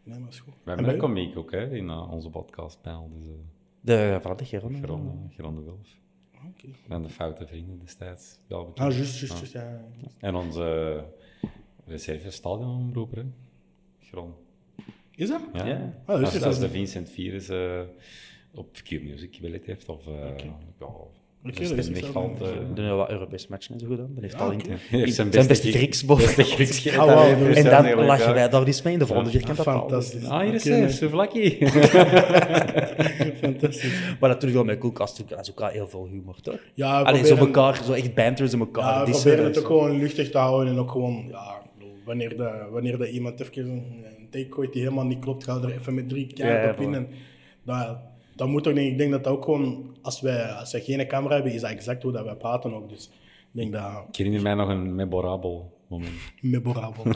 Nee, 0.05 0.19
maar 0.19 0.29
is 0.29 0.41
goed. 0.41 0.55
We 0.65 0.71
En 0.71 0.77
hebben 0.77 0.95
een 0.95 1.01
komiek 1.01 1.37
ook 1.37 1.51
hè, 1.51 1.75
in 1.75 1.85
uh, 1.85 2.13
onze 2.13 2.31
podcastpanel. 2.31 3.11
Dus, 3.15 3.25
uh, 3.25 3.33
de, 3.81 4.21
voilà, 4.21 4.37
de 4.37 4.45
Geron. 4.45 4.75
Geron, 4.75 5.07
uh, 5.07 5.35
Geron 5.35 5.55
de 5.55 5.63
Wilf. 5.63 5.99
Oké. 6.49 6.69
En 6.89 7.03
de 7.03 7.09
foute 7.09 7.47
vrienden 7.47 7.79
destijds. 7.79 8.39
Wel 8.47 8.65
bekend. 8.65 8.89
Ah, 8.89 8.95
juist, 8.95 9.19
juist, 9.19 9.39
juist, 9.39 9.53
ja. 9.53 9.81
En 10.19 10.35
onze 10.35 11.05
reserve 11.85 12.31
stadionomroeper. 12.31 13.27
Geron. 13.99 14.35
Is 15.17 15.29
dat? 15.29 15.41
Ja. 15.53 15.67
Ja. 15.67 15.91
Ah, 16.07 16.17
dus 16.17 16.25
als, 16.25 16.35
is 16.35 16.43
als 16.43 16.59
dat- 16.59 16.69
de 16.69 16.75
Vincent 16.75 17.11
Virus 17.11 17.49
eh 17.49 17.81
op 18.55 18.69
Q-Music 18.85 19.35
gebeld 19.35 19.67
heeft, 19.67 19.89
of 19.89 20.07
eh, 20.07 20.13
ja, 20.15 20.87
Oké, 21.47 21.65
zijn 21.65 21.77
dat 21.77 21.97
is 22.03 22.15
anders. 22.15 22.51
eh. 22.51 22.57
Dan 22.57 22.65
hebben 22.65 22.89
we 22.89 22.91
wat 22.91 23.11
Europese 23.11 23.47
matchen 23.51 23.75
en 23.75 23.81
zo 23.81 23.87
gedaan. 23.87 24.11
Dan 24.15 24.23
heeft 24.23 24.35
Ja, 24.35 24.41
al 24.41 24.51
in, 24.91 25.13
zijn, 25.13 25.31
beste 25.31 25.73
Grieks 25.73 26.05
boven. 26.05 26.45
Grieks 26.45 26.97
Ah, 26.97 27.57
En 27.57 27.65
dan 27.65 28.05
lachen 28.05 28.35
wij 28.35 28.49
daar 28.49 28.65
niet 28.67 28.85
mee 28.85 28.93
in 28.93 28.99
de 28.99 29.07
volgende 29.07 29.31
vierkante 29.31 29.63
paal. 29.63 29.79
Fantastisch. 29.79 30.25
Ah, 30.27 30.41
hier 30.41 30.55
is 30.55 30.65
hij. 30.65 30.91
Souvlaki. 30.91 31.59
Fantastisch. 33.41 34.01
Maar 34.21 34.29
natuurlijk 34.29 34.53
wel 34.53 34.65
met 34.65 34.79
koelkast, 34.79 35.29
dat 35.29 35.41
is 35.41 35.51
ook 35.51 35.59
wel 35.59 35.69
heel 35.69 35.89
veel 35.89 36.07
humor, 36.11 36.41
toch? 36.41 36.59
Ja, 36.75 37.01
we 37.03 37.09
Allee, 37.09 37.25
zo 37.27 37.37
elkaar, 37.37 37.85
zo 37.85 37.93
echt 37.93 38.15
banters 38.15 38.53
in 38.53 38.59
elkaar. 38.61 38.85
Ja, 39.07 39.11
proberen 39.13 39.39
en 39.39 39.45
het 39.45 39.59
ook 39.59 39.67
gewoon 39.67 39.99
luchtig 39.99 40.31
te 40.31 40.39
houden 40.39 40.73
en 40.73 40.79
ook 40.79 40.91
gewoon, 40.91 41.25
ja, 41.31 41.63
wanneer, 42.05 42.37
de, 42.37 42.69
wanneer 42.71 42.99
de 42.99 43.11
iemand 43.11 43.41
even 43.41 43.85
take 44.33 44.47
gooit 44.51 44.73
die 44.73 44.83
helemaal 44.83 45.05
niet 45.05 45.19
klopt, 45.19 45.45
ga 45.45 45.61
er 45.63 45.73
even 45.73 45.95
met 45.95 46.09
drie 46.09 46.31
ja, 46.35 46.71
op 46.71 46.81
in. 46.81 46.95
En 46.95 47.09
dat, 47.63 47.99
dat 48.37 48.49
moet 48.49 48.69
ook, 48.69 48.75
denk 48.75 48.91
ik, 48.91 48.99
denk 48.99 49.11
dat 49.11 49.25
dat 49.25 49.33
ook 49.33 49.45
gewoon, 49.45 49.97
als 50.03 50.21
wij, 50.21 50.45
als 50.45 50.73
wij 50.73 50.81
geen 50.81 51.07
camera 51.07 51.35
hebben, 51.35 51.53
is 51.53 51.61
dat 51.61 51.71
exact 51.71 52.03
hoe 52.03 52.13
dat 52.13 52.25
wij 52.25 52.35
praten 52.35 52.75
ook. 52.75 52.89
Dus 52.89 53.11
ik 53.53 53.61
denk 53.61 53.73
dat, 53.73 54.05
Ik 54.09 54.17
herinner 54.17 54.43
mij 54.43 54.55
nog 54.55 54.69
een 54.69 54.95
memorabel 54.95 55.73
moment. 55.89 56.13
memorabel. 56.41 57.05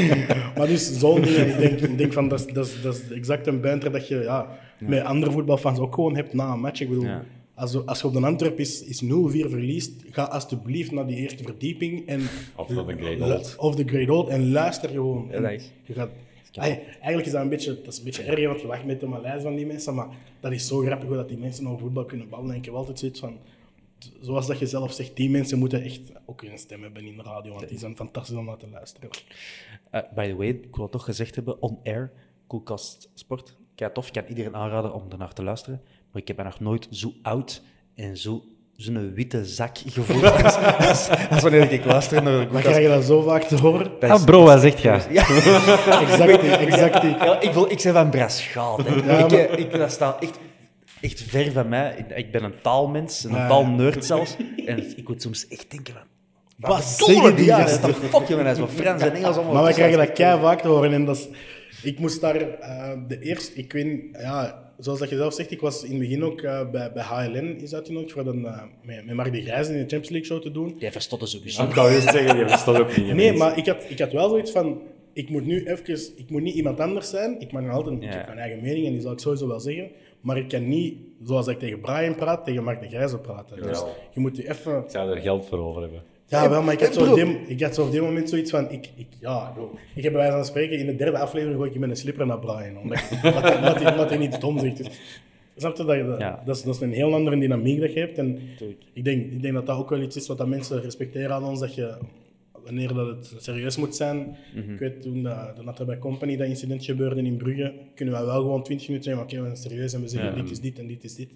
maar 0.56 0.66
dus 0.66 0.98
zo'n 0.98 1.20
dingen, 1.20 1.48
ik 1.48 1.58
denk, 1.58 1.80
ik 1.80 1.98
denk 1.98 2.12
van, 2.12 2.28
dat 2.28 2.40
is, 2.40 2.54
dat, 2.54 2.66
is, 2.66 2.82
dat 2.82 2.94
is 2.94 3.10
exact 3.10 3.46
een 3.46 3.60
banter 3.60 3.92
dat 3.92 4.08
je 4.08 4.18
ja, 4.18 4.58
met 4.78 5.04
andere 5.04 5.32
voetbalfans 5.32 5.78
ook 5.78 5.94
gewoon 5.94 6.16
hebt 6.16 6.32
na 6.32 6.52
een 6.52 6.60
match. 6.60 6.80
Ik 6.80 6.88
bedoel, 6.88 7.04
Ja. 7.04 7.24
Als, 7.60 7.72
je- 7.72 7.84
als 7.84 8.00
je 8.00 8.06
op 8.06 8.12
de 8.12 8.20
Antwerp 8.26 8.58
is, 8.58 8.82
is 8.84 9.02
0-4 9.02 9.06
verliest, 9.48 9.92
ga 10.10 10.24
alsjeblieft 10.24 10.90
naar 10.90 11.06
die 11.06 11.16
eerste 11.16 11.42
verdieping 11.42 12.06
en 12.06 12.20
Of 12.56 12.68
naar 12.68 12.86
de 12.86 12.96
Great 12.96 13.20
Old. 13.20 13.56
Of 13.58 13.74
de 13.74 13.84
Great 13.84 14.08
Old 14.08 14.28
en 14.28 14.50
luister 14.50 14.88
gewoon. 14.90 15.30
En 15.32 15.42
je 15.84 15.92
gaat, 15.94 16.10
eigenlijk 17.00 17.26
is 17.26 17.32
dat 17.32 17.42
een 17.42 17.48
beetje, 17.48 17.74
dat 17.82 17.92
is 17.92 17.98
een 17.98 18.04
beetje 18.04 18.22
erg, 18.22 18.46
want 18.46 18.60
je 18.60 18.66
wacht 18.66 18.84
met 18.84 19.00
de 19.00 19.06
malaise 19.06 19.42
van 19.42 19.54
die 19.54 19.66
mensen, 19.66 19.94
maar 19.94 20.08
dat 20.40 20.52
is 20.52 20.66
zo 20.66 20.78
grappig 20.80 21.08
hoe 21.08 21.16
dat 21.16 21.28
die 21.28 21.38
mensen 21.38 21.66
over 21.66 21.78
voetbal 21.80 22.04
kunnen 22.04 22.28
ballen. 22.28 22.50
En 22.50 22.56
ik 22.56 22.64
heb 22.64 22.74
altijd 22.74 22.98
zoiets 22.98 23.20
van, 23.20 23.36
zoals 24.20 24.46
dat 24.46 24.58
je 24.58 24.66
zelf 24.66 24.92
zegt, 24.92 25.16
die 25.16 25.30
mensen 25.30 25.58
moeten 25.58 25.82
echt 25.82 26.00
ook 26.26 26.42
een 26.42 26.58
stem 26.58 26.82
hebben 26.82 27.06
in 27.06 27.16
de 27.16 27.22
radio, 27.22 27.52
want 27.54 27.68
die 27.68 27.78
zijn 27.78 27.96
fantastisch 27.96 28.36
om 28.36 28.44
naar 28.44 28.56
te 28.56 28.68
luisteren. 28.72 29.10
Eh, 29.90 30.00
by 30.14 30.28
the 30.28 30.36
way, 30.36 30.48
ik 30.48 30.74
wil 30.76 30.82
het 30.82 30.92
toch 30.92 31.04
gezegd 31.04 31.34
hebben, 31.34 31.62
on 31.62 31.78
air, 31.84 32.12
Koelkast 32.46 33.10
Sport. 33.14 33.56
Kijk, 33.74 33.94
tof, 33.94 34.06
ik 34.06 34.12
kan 34.12 34.24
iedereen 34.28 34.54
aanraden 34.56 34.94
om 34.94 35.02
ernaar 35.10 35.32
te 35.32 35.42
luisteren. 35.42 35.80
Maar 36.12 36.22
ik 36.22 36.28
heb 36.28 36.36
me 36.36 36.42
nog 36.42 36.60
nooit 36.60 36.86
zo 36.90 37.12
oud 37.22 37.62
en 37.94 38.16
zo 38.16 38.44
zo'n 38.76 39.14
witte 39.14 39.44
zak 39.44 39.78
gevoeld 39.86 40.42
als, 40.44 40.56
als, 40.78 41.08
als 41.30 41.42
wanneer 41.42 41.72
ik 41.72 41.84
luister 41.84 42.22
naar 42.22 42.32
de 42.32 42.38
Dan 42.38 42.46
Koelkast. 42.48 42.68
krijg 42.68 42.82
je 42.86 42.94
dat 42.94 43.04
zo 43.04 43.22
vaak 43.22 43.42
te 43.42 43.56
horen. 43.56 43.90
Dat 44.00 44.10
Ah, 44.10 44.24
bro, 44.24 44.42
wat 44.42 44.60
zegt 44.60 44.80
jij? 44.80 45.00
Ja. 45.10 45.22
Exact 46.00 46.42
exact. 46.42 47.02
Ja, 47.02 47.40
ik, 47.40 47.52
wil, 47.52 47.70
ik 47.70 47.80
zeg 47.80 47.92
van. 47.92 48.10
Ja, 48.12 49.18
ik, 49.24 49.30
maar- 49.30 49.58
ik, 49.58 49.72
dat 49.72 49.92
staat 49.92 50.22
echt, 50.22 50.38
echt 51.00 51.22
ver 51.22 51.52
van 51.52 51.68
mij. 51.68 52.04
Ik, 52.14 52.32
ben 52.32 52.44
een 52.44 52.54
taalmens, 52.62 53.24
een 53.24 53.30
Ja. 53.34 53.48
taalnerd 53.48 54.04
zelfs. 54.04 54.36
En 54.66 54.96
ik 54.98 55.08
moet 55.08 55.22
soms 55.22 55.48
echt 55.48 55.70
denken 55.70 55.94
van... 55.94 56.02
Wat 56.56 56.84
zeggen 56.84 57.36
die 57.36 57.44
Ja, 57.44 57.60
gasten? 57.60 57.80
dat 57.82 57.96
fuck 57.96 58.28
je, 58.28 58.36
hij 58.36 58.52
is 58.52 58.58
wat 58.58 58.70
Frans 58.70 59.02
en 59.02 59.12
Engels 59.14 59.36
allemaal. 59.36 59.52
Maar 59.54 59.62
wij 59.62 59.72
tussen. 59.72 59.90
krijgen 59.90 60.06
dat 60.08 60.16
kei 60.16 60.40
vaak 60.40 60.60
te 60.60 60.68
horen. 60.68 60.92
En 60.92 61.04
dat 61.04 61.16
is, 61.16 61.28
ik 61.82 61.98
moest 61.98 62.20
daar 62.20 62.36
eh, 62.36 62.92
de 63.08 63.20
eerste, 63.20 63.54
ik 63.54 63.72
weet 63.72 64.00
ja, 64.12 64.69
zoals 64.80 64.98
dat 64.98 65.08
je 65.10 65.16
zelf 65.16 65.34
zegt, 65.34 65.50
ik 65.50 65.60
was 65.60 65.82
in 65.84 65.90
het 65.90 65.98
begin 65.98 66.24
ook 66.24 66.40
eh, 66.40 66.70
bij, 66.70 66.92
bij 66.92 67.02
HLN 67.02 67.56
is 67.60 67.74
uitgenodigd 67.74 68.12
voor 68.12 68.26
een, 68.26 68.44
eh, 68.44 68.62
met, 68.82 69.04
met 69.06 69.14
Mark 69.14 69.32
de 69.32 69.42
Grijs 69.42 69.66
in 69.68 69.72
de 69.72 69.78
Champions 69.78 70.08
League 70.08 70.28
show 70.28 70.42
te 70.42 70.50
doen. 70.50 70.74
Jij 70.78 70.92
verstotte 70.92 71.26
sowieso. 71.26 71.62
Ik 71.64 71.74
wou 71.74 71.90
juist 71.90 72.10
zeggen, 72.10 72.36
die 72.36 72.48
verstond 72.48 72.78
ook 72.78 72.96
niet. 72.96 73.14
Nee, 73.14 73.32
maar 73.32 73.58
ik 73.58 73.66
had, 73.66 73.84
ik 73.88 73.98
had 73.98 74.12
wel 74.12 74.28
zoiets 74.28 74.50
van, 74.50 74.80
ik 75.12 75.28
moet 75.28 75.46
nu 75.46 75.64
even, 75.66 75.94
ik 76.16 76.30
moet 76.30 76.42
niet 76.42 76.54
iemand 76.54 76.80
anders 76.80 77.10
zijn. 77.10 77.40
Ik 77.40 77.52
mag 77.52 77.62
nog 77.62 77.72
altijd, 77.72 77.96
ik 77.96 78.02
Ja. 78.02 78.16
heb 78.16 78.26
mijn 78.26 78.38
eigen 78.38 78.62
mening 78.62 78.86
en 78.86 78.92
die 78.92 79.00
zal 79.00 79.12
ik 79.12 79.18
sowieso 79.18 79.46
wel 79.48 79.60
zeggen. 79.60 79.90
Maar 80.20 80.36
ik 80.38 80.48
kan 80.48 80.68
niet, 80.68 80.94
zoals 81.24 81.46
ik 81.46 81.58
tegen 81.58 81.80
Brian 81.80 82.14
praat, 82.14 82.44
tegen 82.44 82.64
Mark 82.64 82.80
de 82.82 82.88
Grijs 82.88 83.12
ook 83.12 83.22
praten. 83.22 83.62
Dus 83.62 83.82
je 84.14 84.20
moet 84.20 84.36
je 84.36 84.48
even... 84.48 84.78
Ik 84.78 84.90
zou 84.90 85.10
er 85.14 85.20
geld 85.20 85.46
voor 85.46 85.58
over 85.58 85.82
hebben. 85.82 86.02
Ja, 86.30 86.48
wel, 86.50 86.62
maar 86.62 86.74
ik 86.74 86.80
had, 86.80 86.94
zo 86.94 87.00
bro. 87.02 87.10
op 87.10 87.16
die, 87.16 87.38
ik 87.46 87.62
had 87.62 87.74
zo 87.74 87.84
op 87.84 87.90
die 87.90 88.00
moment 88.00 88.28
zoiets 88.28 88.50
van, 88.50 88.70
ik, 88.70 88.90
ik, 88.96 89.06
ja, 89.20 89.50
bro. 89.54 89.78
ik 89.94 90.02
heb 90.02 90.12
bij 90.12 90.20
wijze 90.20 90.36
van 90.36 90.44
spreken, 90.46 90.78
in 90.78 90.86
de 90.86 90.96
derde 90.96 91.18
aflevering 91.18 91.56
gooi 91.58 91.70
ik 91.70 91.78
met 91.78 91.90
een 91.90 91.96
slipper 91.96 92.26
naar 92.26 92.38
Brian, 92.38 92.76
omdat, 92.78 92.98
hij- 94.08 94.16
niet 94.18 94.40
dom 94.40 94.58
zegt. 94.58 94.76
Dus, 94.76 94.86
snap 95.56 95.76
je, 95.76 95.84
dat, 95.84 95.96
je 95.96 96.04
dat, 96.04 96.18
Ja. 96.20 96.42
dat, 96.44 96.56
is, 96.56 96.62
dat 96.62 96.74
is 96.74 96.80
een 96.80 96.92
heel 96.92 97.14
andere 97.14 97.38
dynamiek 97.38 97.80
dat 97.80 97.92
je 97.92 98.00
hebt. 98.00 98.18
En 98.18 98.38
ik 98.92 99.04
denk, 99.04 99.32
ik 99.32 99.42
denk 99.42 99.54
dat 99.54 99.66
dat 99.66 99.78
ook 99.78 99.90
wel 99.90 100.00
iets 100.02 100.16
is 100.16 100.26
wat 100.26 100.38
dat 100.38 100.46
mensen 100.48 100.82
respecteren 100.82 101.32
aan 101.32 101.44
ons, 101.44 101.60
dat 101.60 101.74
je, 101.74 101.94
wanneer 102.64 102.94
dat 102.94 103.06
het 103.06 103.34
serieus 103.42 103.76
moet 103.76 103.96
zijn, 103.96 104.36
Mhm. 104.54 104.72
ik 104.72 104.78
weet 104.78 105.02
toen 105.02 105.22
dat, 105.22 105.56
dat 105.64 105.78
er 105.78 105.86
bij 105.86 105.98
Company 105.98 106.36
dat 106.36 106.46
incident 106.48 106.84
gebeurde 106.84 107.22
in 107.22 107.36
Brugge, 107.36 107.72
kunnen 107.94 108.14
wij 108.14 108.24
wel 108.24 108.40
gewoon 108.40 108.62
20 108.62 108.88
minuten 108.88 109.10
zeggen, 109.10 109.24
oké, 109.28 109.36
we 109.48 109.56
zijn 109.56 109.70
serieus 109.70 109.92
en 109.92 110.00
we 110.00 110.08
zeggen 110.08 110.30
Ja. 110.36 110.42
dit 110.42 110.50
is 110.50 110.60
dit 110.60 110.78
en 110.78 110.86
dit 110.86 111.04
is 111.04 111.14
dit. 111.14 111.28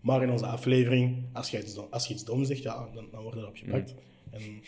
Maar 0.00 0.22
in 0.22 0.30
onze 0.30 0.46
aflevering, 0.46 1.16
als 1.32 1.50
je 1.50 1.58
iets, 1.58 1.74
dom- 1.74 1.86
als 1.90 2.06
je 2.06 2.14
iets 2.14 2.24
dom 2.24 2.44
zegt, 2.44 2.62
ja, 2.62 2.88
dan, 2.94 3.04
dan 3.12 3.22
wordt 3.22 3.38
erop 3.38 3.56
gepakt. 3.56 3.92
Mhm. 3.92 4.00
En 4.36 4.60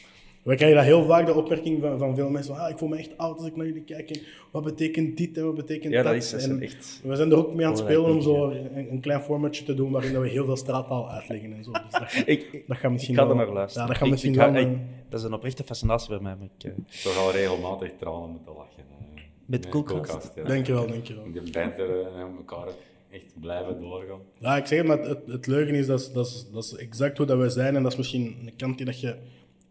we 0.42 0.54
krijgen 0.56 0.76
dat 0.76 0.86
heel 0.86 1.04
vaak, 1.04 1.26
de 1.26 1.34
opmerking 1.34 1.80
van, 1.80 1.98
van 1.98 2.14
veel 2.14 2.30
mensen, 2.30 2.54
van, 2.54 2.64
ah, 2.64 2.70
ik 2.70 2.78
voel 2.78 2.88
me 2.88 2.96
echt 2.96 3.18
oud 3.18 3.38
als 3.38 3.46
ik 3.46 3.56
naar 3.56 3.66
jullie 3.66 3.82
kijk. 3.82 4.10
En 4.10 4.20
wat 4.50 4.64
betekent 4.64 5.16
dit 5.16 5.36
en 5.36 5.44
wat 5.44 5.54
betekent 5.54 5.92
Ja, 5.92 6.02
dat? 6.02 6.12
dat 6.12 6.22
is, 6.22 6.30
dat 6.30 6.40
is 6.40 6.46
En 6.46 6.60
echt... 6.60 7.00
we 7.04 7.16
zijn 7.16 7.30
er 7.30 7.36
ook 7.36 7.54
mee 7.54 7.66
aan 7.66 7.72
het 7.72 7.80
spelen 7.80 8.04
om 8.04 8.20
zo 8.22 8.50
een, 8.50 8.92
een 8.92 9.00
klein 9.00 9.20
formatje 9.20 9.64
te 9.64 9.74
doen 9.74 9.90
waarin 9.90 10.12
dat 10.12 10.22
we 10.22 10.28
heel 10.28 10.44
veel 10.44 10.56
straattaal 10.56 11.10
uitleggen 11.10 11.52
en 11.52 11.64
zo. 11.64 11.70
Dus 11.72 11.90
dat, 11.90 12.22
Ik, 12.26 12.64
dat 12.66 12.76
gaat 12.76 12.90
misschien 12.92 13.14
ik 13.14 13.20
ga 13.20 13.28
er 13.28 13.36
naar 13.36 13.52
luisteren. 13.52 13.82
Ja, 13.82 13.88
dat 13.92 14.00
gaat 14.00 14.08
misschien 14.10 14.32
ik 14.32 14.38
ga- 14.38 14.52
wel... 14.52 14.62
ik- 14.62 14.68
eh, 14.68 14.78
dat 15.08 15.20
is 15.20 15.26
een 15.26 15.32
oprechte 15.32 15.64
fascinatie 15.64 16.08
bij 16.08 16.20
mij. 16.20 16.36
Maar 16.36 16.48
ik, 16.58 16.72
Toch 17.02 17.16
al 17.18 17.30
regelmatig 17.32 17.90
tranen 17.98 18.30
moeten 18.30 18.52
lachen. 18.52 18.82
eh, 19.16 19.22
Met 19.46 19.68
koelkast? 19.68 20.32
ja. 20.34 20.44
Dankjewel, 20.44 20.86
dankjewel. 20.86 21.24
De 21.32 21.50
banter 21.52 22.00
en 22.06 22.26
elkaar 22.36 22.66
echt 23.10 23.40
blijven 23.40 23.80
doorgaan. 23.80 24.20
Ja, 24.38 24.56
ik 24.56 24.66
zeg 24.66 24.78
het, 24.78 24.86
maar 24.86 24.98
het, 24.98 25.18
het 25.26 25.46
leugen 25.46 25.74
is 25.74 25.86
dat, 25.86 26.00
is- 26.00 26.12
dat, 26.12 26.26
is, 26.26 26.46
dat 26.52 26.64
is 26.64 26.74
exact 26.76 27.16
hoe 27.18 27.26
dat 27.26 27.38
wij 27.38 27.48
zijn. 27.48 27.76
En 27.76 27.82
dat 27.82 27.92
is 27.92 27.98
misschien 27.98 28.36
een 28.46 28.56
kant 28.56 28.76
die 28.76 28.86
dat 28.86 29.00
je 29.00 29.16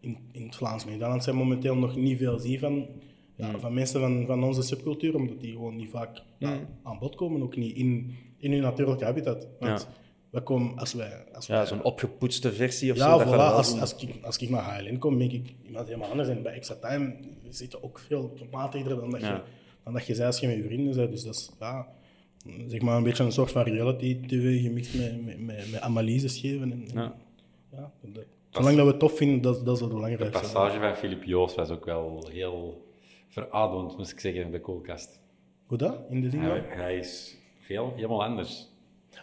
in, 0.00 0.16
in 0.32 0.42
het 0.46 0.56
Vlaams 0.56 0.84
Nederland 0.84 1.24
zijn 1.24 1.36
momenteel 1.36 1.76
nog 1.76 1.96
niet 1.96 2.18
veel 2.18 2.38
ziet 2.38 2.58
van, 2.60 2.86
ja, 3.34 3.58
van 3.58 3.74
mensen 3.74 4.00
van, 4.00 4.26
van 4.26 4.44
onze 4.44 4.62
subcultuur, 4.62 5.14
omdat 5.14 5.40
die 5.40 5.52
gewoon 5.52 5.76
niet 5.76 5.90
vaak 5.90 6.22
ja, 6.38 6.58
aan 6.82 6.98
bod 6.98 7.14
komen, 7.14 7.42
ook 7.42 7.56
niet 7.56 7.76
in, 7.76 8.14
in 8.38 8.52
hun 8.52 8.60
natuurlijke 8.62 9.04
habitat. 9.04 9.48
Want 9.58 9.80
Ja. 9.80 9.88
wij 10.30 10.42
komen, 10.42 10.78
als 10.78 10.92
wij... 10.94 11.24
Als 11.32 11.46
ja, 11.46 11.56
wij 11.56 11.66
zo'n 11.66 11.82
opgepoetste 11.82 12.52
versie 12.52 12.90
of 12.92 12.96
ja, 12.96 13.12
zo. 13.12 13.18
dat 13.18 13.26
voilà, 13.34 13.54
als, 13.54 13.80
als, 13.80 13.96
ik, 13.96 14.14
als 14.24 14.38
ik 14.38 14.50
naar 14.50 14.80
HLN 14.80 14.98
kom, 14.98 15.18
ben 15.18 15.30
ik 15.32 15.54
iemand 15.66 15.86
helemaal 15.86 16.10
anders. 16.10 16.28
En 16.28 16.42
bij 16.42 16.52
Extra 16.52 16.74
Time 16.88 17.14
zit 17.48 17.72
je 17.72 17.82
ook 17.82 17.98
veel 17.98 18.32
gematigder 18.36 18.96
dan 19.00 19.10
dat, 19.10 19.20
je, 19.20 19.26
Ja. 19.26 19.42
dan 19.84 19.92
dat 19.92 20.06
je 20.06 20.14
zei 20.14 20.26
als 20.26 20.38
je 20.40 20.46
met 20.46 20.56
je 20.56 20.62
vrienden 20.64 20.96
bent. 20.96 21.10
Dus 21.10 21.22
dat 21.24 21.34
is 21.34 21.50
ja, 21.60 21.86
zeg 22.66 22.80
maar 22.80 22.96
een 22.96 23.02
beetje 23.02 23.24
een 23.24 23.32
soort 23.32 23.50
van 23.50 23.62
reality-tv 23.62 24.62
gemixt 24.62 24.94
met, 24.94 25.24
met, 25.24 25.40
met, 25.40 25.70
met 25.70 25.80
analyses 25.80 26.38
geven. 26.40 26.72
En, 26.72 26.82
en- 26.88 26.94
Ja. 26.94 27.14
ja, 27.72 27.92
dat- 28.12 28.24
zolang 28.58 28.76
dat 28.76 28.84
we 28.84 28.90
het 28.90 29.00
tof 29.00 29.16
vinden, 29.16 29.40
dat, 29.42 29.64
dat 29.64 29.74
is 29.74 29.80
het 29.80 29.90
De 29.90 29.94
belangrijkste. 29.96 30.40
passage 30.40 30.78
van 30.80 30.96
Filip 30.96 31.22
Joos 31.24 31.54
was 31.54 31.70
ook 31.70 31.84
wel 31.84 32.28
heel 32.30 32.86
verademend, 33.28 33.96
moest 33.96 34.12
ik 34.12 34.20
zeggen, 34.20 34.42
in 34.42 34.50
de 34.50 34.60
koelkast. 34.60 35.20
Hoe 35.66 35.78
dat? 35.78 35.98
In 36.08 36.20
de 36.20 36.30
zin 36.30 36.40
Hij, 36.40 36.96
is 36.98 37.36
veel, 37.58 37.92
helemaal 37.96 38.24
anders. 38.24 38.68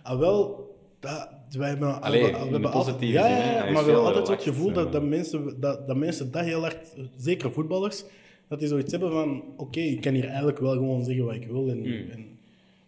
Ah, 0.04 0.20
wel, 0.20 0.70
dat, 1.00 1.30
wij 1.58 1.70
hebben, 1.70 2.02
Allee, 2.02 2.24
we- 2.24 2.32
de 2.32 2.38
hebben 2.38 2.72
altijd, 2.72 2.74
positieve 2.98 3.22
zin, 3.24 3.32
ja, 3.32 3.38
ja, 3.38 3.72
maar 3.72 3.84
we 3.86 3.92
hebben 3.92 4.04
altijd 4.06 4.28
het 4.28 4.44
gevoel 4.44 4.72
dat, 4.72 4.92
dat, 4.92 5.04
mensen, 5.04 5.60
dat, 5.60 5.88
dat 5.88 5.96
mensen 5.98 6.32
dat 6.32 6.44
heel 6.44 6.62
hard, 6.62 6.96
zeker 7.18 7.52
voetballers, 7.52 8.04
dat 8.48 8.60
die 8.60 8.68
zoiets 8.68 8.92
hebben 8.92 9.12
van, 9.12 9.44
oké, 9.58 9.80
ik 9.80 10.02
kan 10.02 10.14
hier 10.14 10.28
eigenlijk 10.28 10.60
wel 10.60 10.72
gewoon 10.74 11.04
zeggen 11.04 11.26
wat 11.26 11.36
ik 11.36 11.48
wil. 11.48 11.68
En, 11.70 11.78
Hmm. 11.84 12.10
en 12.12 12.40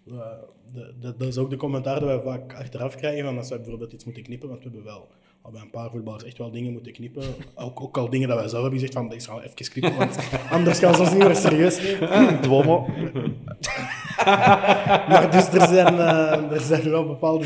eh, 0.07 0.31
de, 0.73 0.93
de- 0.99 1.15
dat 1.17 1.27
is 1.27 1.37
ook 1.37 1.49
de 1.49 1.57
commentaar 1.57 1.99
dat 1.99 2.09
wij 2.09 2.19
vaak 2.21 2.53
achteraf 2.55 2.95
krijgen, 2.95 3.23
van 3.25 3.37
als 3.37 3.49
wij 3.49 3.57
bijvoorbeeld 3.57 3.93
iets 3.93 4.05
moeten 4.05 4.23
knippen, 4.23 4.49
want 4.49 4.63
we 4.63 4.69
hebben 4.69 4.83
wel 4.83 4.95
al 4.99 5.07
bij 5.51 5.61
een 5.61 5.69
paar 5.69 5.89
voetballers 5.89 6.23
echt 6.23 6.37
wel 6.37 6.51
dingen 6.51 6.71
moeten 6.71 6.91
knippen. 6.91 7.23
Ook, 7.55 7.81
ook 7.81 7.97
al 7.97 8.09
dingen 8.09 8.27
dat 8.27 8.37
wij 8.37 8.47
zelf 8.47 8.61
hebben 8.61 8.79
gezegd 8.79 8.97
van, 8.97 9.09
deze 9.09 9.27
gaan 9.27 9.37
we 9.37 9.43
even 9.43 9.71
knippen, 9.71 9.97
want 9.97 10.17
anders 10.49 10.79
gaan 10.79 10.95
ze 10.95 11.01
ons 11.01 11.13
niet 11.13 11.23
meer 11.23 11.35
serieus 11.35 11.81
nemen. 11.81 12.41
Duomo. 12.41 12.85
Maar 15.07 15.31
dus 15.31 15.47
er 15.47 15.67
zijn, 15.67 15.99
eh, 15.99 16.51
er 16.51 16.59
zijn 16.59 16.89
wel 16.89 17.07
bepaalde 17.07 17.45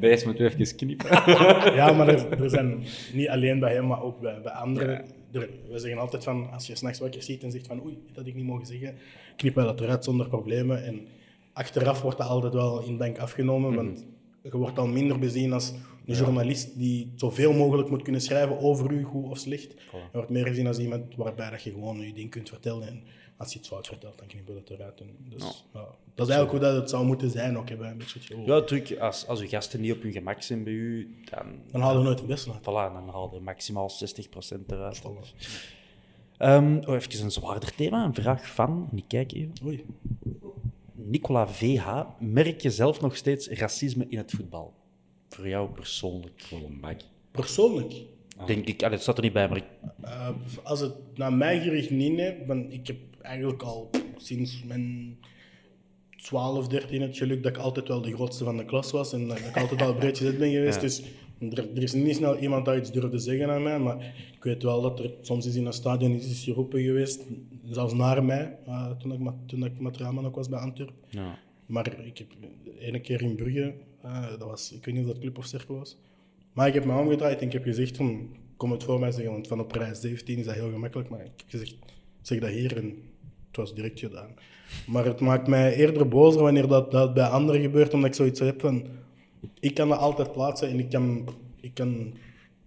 Deze 0.00 0.26
moeten 0.26 0.44
we 0.44 0.56
even 0.56 0.76
knippen. 0.76 1.08
Ja, 1.74 1.92
maar 1.92 2.08
er, 2.08 2.42
er 2.42 2.50
zijn 2.50 2.84
niet 3.12 3.28
alleen 3.28 3.58
bij 3.58 3.74
hem, 3.74 3.86
maar 3.86 4.02
ook 4.02 4.20
bij, 4.20 4.40
bij 4.42 4.52
anderen. 4.52 5.04
Er, 5.32 5.48
we 5.70 5.78
zeggen 5.78 6.00
altijd 6.00 6.24
van, 6.24 6.50
als 6.52 6.66
je 6.66 6.76
s'nachts 6.76 6.98
wakker 6.98 7.22
ziet 7.22 7.42
en 7.42 7.50
zegt 7.50 7.66
van 7.66 7.82
oei, 7.84 7.98
dat 8.06 8.16
had 8.16 8.26
ik 8.26 8.34
niet 8.34 8.46
mogen 8.46 8.66
zeggen, 8.66 8.94
knippen 9.36 9.64
wij 9.64 9.72
dat 9.72 9.80
eruit 9.80 10.04
zonder 10.04 10.28
problemen. 10.28 10.84
En 10.84 11.06
achteraf 11.52 12.02
wordt 12.02 12.18
dat 12.18 12.28
altijd 12.28 12.52
wel 12.52 12.82
in 12.82 12.96
dank 12.96 13.18
afgenomen, 13.18 13.74
want 13.74 14.06
je 14.42 14.56
wordt 14.56 14.78
al 14.78 14.86
minder 14.86 15.18
bezien 15.18 15.52
als 15.52 15.72
een 16.10 16.16
journalist 16.16 16.78
die 16.78 17.12
zoveel 17.16 17.52
mogelijk 17.52 17.90
moet 17.90 18.02
kunnen 18.02 18.20
schrijven 18.20 18.58
over 18.58 18.90
u, 18.92 19.02
goed 19.02 19.30
of 19.30 19.38
slecht. 19.38 19.72
Je 19.72 19.98
wordt 20.12 20.30
meer 20.30 20.46
gezien 20.46 20.66
als 20.66 20.78
iemand 20.78 21.16
waarbij 21.16 21.50
dat 21.50 21.62
je 21.62 21.70
gewoon 21.70 22.00
je 22.00 22.12
ding 22.12 22.30
kunt 22.30 22.48
vertellen. 22.48 22.86
En 22.88 23.02
als 23.36 23.52
je 23.52 23.58
iets 23.58 23.68
fout 23.68 23.86
vertelt, 23.86 24.18
dan 24.18 24.26
knippen 24.26 24.54
we 24.54 24.60
dat 24.64 24.78
eruit. 24.78 25.02
Dus, 25.28 25.64
ja, 25.74 25.86
dat 26.14 26.28
is 26.28 26.34
eigenlijk 26.34 26.50
hoe 26.50 26.60
dat 26.60 26.80
het 26.80 26.90
zou 26.90 27.04
moeten 27.06 27.30
zijn, 27.30 27.58
ook 27.58 27.68
hebben 27.68 27.88
een 27.88 27.98
beetje 27.98 28.18
het. 28.18 28.28
Ja, 28.28 28.54
natuurlijk, 28.54 29.00
als, 29.00 29.26
als 29.26 29.40
uw 29.40 29.48
gasten 29.48 29.80
niet 29.80 29.92
op 29.92 30.02
hun 30.02 30.12
gemak 30.12 30.42
zijn 30.42 30.64
bij 30.64 30.72
u, 30.72 31.14
dan, 31.30 31.46
Dan 31.70 31.80
halen 31.80 31.98
we 31.98 32.04
nooit 32.04 32.18
het 32.18 32.28
beste 32.28 32.50
uit. 32.52 32.60
voilà, 32.60 32.92
dan 32.94 33.08
haal 33.08 33.30
je 33.34 33.40
maximaal 33.40 33.90
60% 33.90 34.66
eruit. 34.66 35.02
Ehm, 36.36 36.78
oh, 36.86 36.94
even 36.94 37.24
een 37.24 37.30
zwaarder 37.30 37.74
thema, 37.74 38.04
een 38.04 38.14
vraag 38.14 38.46
van, 38.46 38.88
niet 38.90 39.06
kijk 39.06 39.32
even. 39.32 39.52
Oei. 39.64 39.84
Nicola 40.94 41.48
VH, 41.48 42.02
merk 42.18 42.60
je 42.60 42.70
zelf 42.70 43.00
nog 43.00 43.16
steeds 43.16 43.48
racisme 43.48 44.06
in 44.08 44.18
het 44.18 44.30
voetbal? 44.30 44.74
Voor 45.40 45.48
jou 45.48 45.70
persoonlijk? 45.70 46.40
Voor 46.40 46.58
een 46.58 46.80
bak. 46.80 47.00
Persoonlijk, 47.30 47.94
Denk 48.46 48.66
ik, 48.66 48.80
allee, 48.80 48.94
het 48.94 49.02
staat 49.02 49.16
er 49.16 49.22
niet 49.22 49.32
bij, 49.32 49.48
maar 49.48 49.56
ik, 49.56 49.64
eh, 50.02 50.28
als 50.62 50.80
het 50.80 50.94
naar 51.14 51.32
mij 51.32 51.60
gericht 51.60 51.90
niet, 51.90 52.12
nee, 52.12 52.34
ben, 52.46 52.72
ik 52.72 52.86
heb 52.86 52.96
eigenlijk 53.22 53.62
al 53.62 53.90
sinds 54.16 54.62
mijn 54.64 55.18
12, 56.16 56.68
13 56.68 57.02
het 57.02 57.16
geluk 57.16 57.42
dat 57.42 57.56
ik 57.56 57.62
altijd 57.62 57.88
wel 57.88 58.02
de 58.02 58.12
grootste 58.12 58.44
van 58.44 58.56
de 58.56 58.64
klas 58.64 58.90
was 58.90 59.12
en 59.12 59.28
dat 59.28 59.38
ik 59.38 59.56
altijd 59.56 59.82
al 59.82 59.94
breed 59.94 60.18
gezet 60.18 60.38
ben 60.38 60.50
geweest. 60.50 60.80
Dus 60.80 61.02
er, 61.38 61.58
er 61.74 61.82
is 61.82 61.92
niet 61.92 62.16
snel 62.16 62.36
iemand 62.36 62.64
dat 62.64 62.76
iets 62.76 62.92
durfde 62.92 63.18
zeggen 63.18 63.50
aan 63.50 63.62
mij, 63.62 63.78
maar 63.78 64.14
ik 64.36 64.42
weet 64.42 64.62
wel 64.62 64.80
dat 64.80 64.98
er 64.98 65.14
soms 65.20 65.46
is 65.46 65.54
in 65.54 65.66
een 65.66 65.72
stadion 65.72 66.14
iets 66.14 66.30
is 66.30 66.44
geroepen 66.44 66.82
geweest, 66.82 67.24
zelfs 67.64 67.94
naar 67.94 68.24
mij, 68.24 68.58
eh, 68.66 68.90
toen, 68.90 69.12
ik, 69.12 69.32
toen 69.46 69.64
ik 69.64 69.80
materiaalman 69.80 70.26
ook 70.26 70.34
was 70.34 70.48
bij 70.48 70.58
Antwerp. 70.58 70.92
ja. 71.08 71.38
Maar 71.66 72.04
ik 72.04 72.18
heb 72.18 72.26
ene 72.78 73.00
keer 73.00 73.22
in 73.22 73.34
Brugge, 73.34 73.74
eh, 74.02 74.28
dat 74.28 74.48
was, 74.48 74.72
ik 74.72 74.84
weet 74.84 74.94
niet 74.94 75.04
of 75.04 75.10
dat 75.10 75.20
club 75.20 75.38
of 75.38 75.46
cirkel 75.46 75.78
was, 75.78 75.98
maar 76.52 76.66
ik 76.66 76.74
heb 76.74 76.84
me 76.84 76.98
omgedraaid 76.98 77.40
en 77.40 77.46
ik 77.46 77.52
heb 77.52 77.64
gezegd 77.64 77.96
van, 77.96 78.36
kom 78.56 78.70
het 78.70 78.84
voor 78.84 79.00
mij 79.00 79.12
zeggen, 79.12 79.32
want 79.32 79.48
van 79.48 79.60
op 79.60 79.68
prijs 79.68 80.00
17 80.00 80.38
is 80.38 80.44
dat 80.44 80.54
heel 80.54 80.70
gemakkelijk, 80.70 81.08
maar 81.08 81.20
ik 81.20 81.32
heb 81.36 81.46
gezegd, 81.48 81.74
zeg 82.22 82.38
dat 82.38 82.50
hier 82.50 82.76
en 82.76 83.02
het 83.46 83.56
was 83.56 83.74
direct 83.74 83.98
gedaan. 83.98 84.34
Maar 84.86 85.04
het 85.04 85.20
maakt 85.20 85.48
mij 85.48 85.74
eerder 85.74 86.08
bozer 86.08 86.42
wanneer 86.42 86.68
dat, 86.68 86.90
dat 86.90 87.14
bij 87.14 87.26
anderen 87.26 87.60
gebeurt, 87.60 87.94
omdat 87.94 88.10
ik 88.10 88.16
zoiets 88.16 88.40
heb 88.40 88.60
van, 88.60 88.86
ik 89.60 89.74
kan 89.74 89.88
dat 89.88 89.98
altijd 89.98 90.32
plaatsen 90.32 90.68
en 90.68 90.78
ik 90.78 90.90
kan, 90.90 91.28
ik 91.60 91.74
kan, 91.74 92.14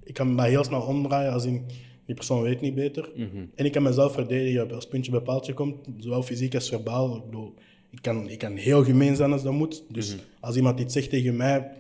ik 0.03 0.13
kan 0.13 0.35
dat 0.35 0.45
heel 0.45 0.63
snel 0.63 0.81
omdraaien 0.81 1.31
als 1.31 1.45
in, 1.45 1.65
die 2.05 2.15
persoon 2.15 2.41
weet 2.41 2.61
niet 2.61 2.75
beter. 2.75 3.11
En 3.55 3.65
ik 3.65 3.71
kan 3.71 3.83
mezelf 3.83 4.13
verdedigen 4.13 4.71
als 4.71 4.87
puntje 4.87 5.11
bij 5.11 5.21
paaltje 5.21 5.53
komt, 5.53 5.87
zowel 5.97 6.23
fysiek 6.23 6.55
als 6.55 6.69
verbaal. 6.69 7.15
Ik 7.15 7.25
bedoel, 7.25 7.53
ik 7.93 8.01
kan, 8.01 8.29
ik 8.29 8.37
kan 8.37 8.55
heel 8.55 8.83
gemeen 8.83 9.15
zijn 9.15 9.31
als 9.31 9.43
dat 9.43 9.53
moet. 9.53 9.83
Dus 9.89 10.15
als 10.39 10.55
iemand 10.55 10.79
iets 10.79 10.93
zegt 10.93 11.09
tegen 11.09 11.35
mij, 11.35 11.71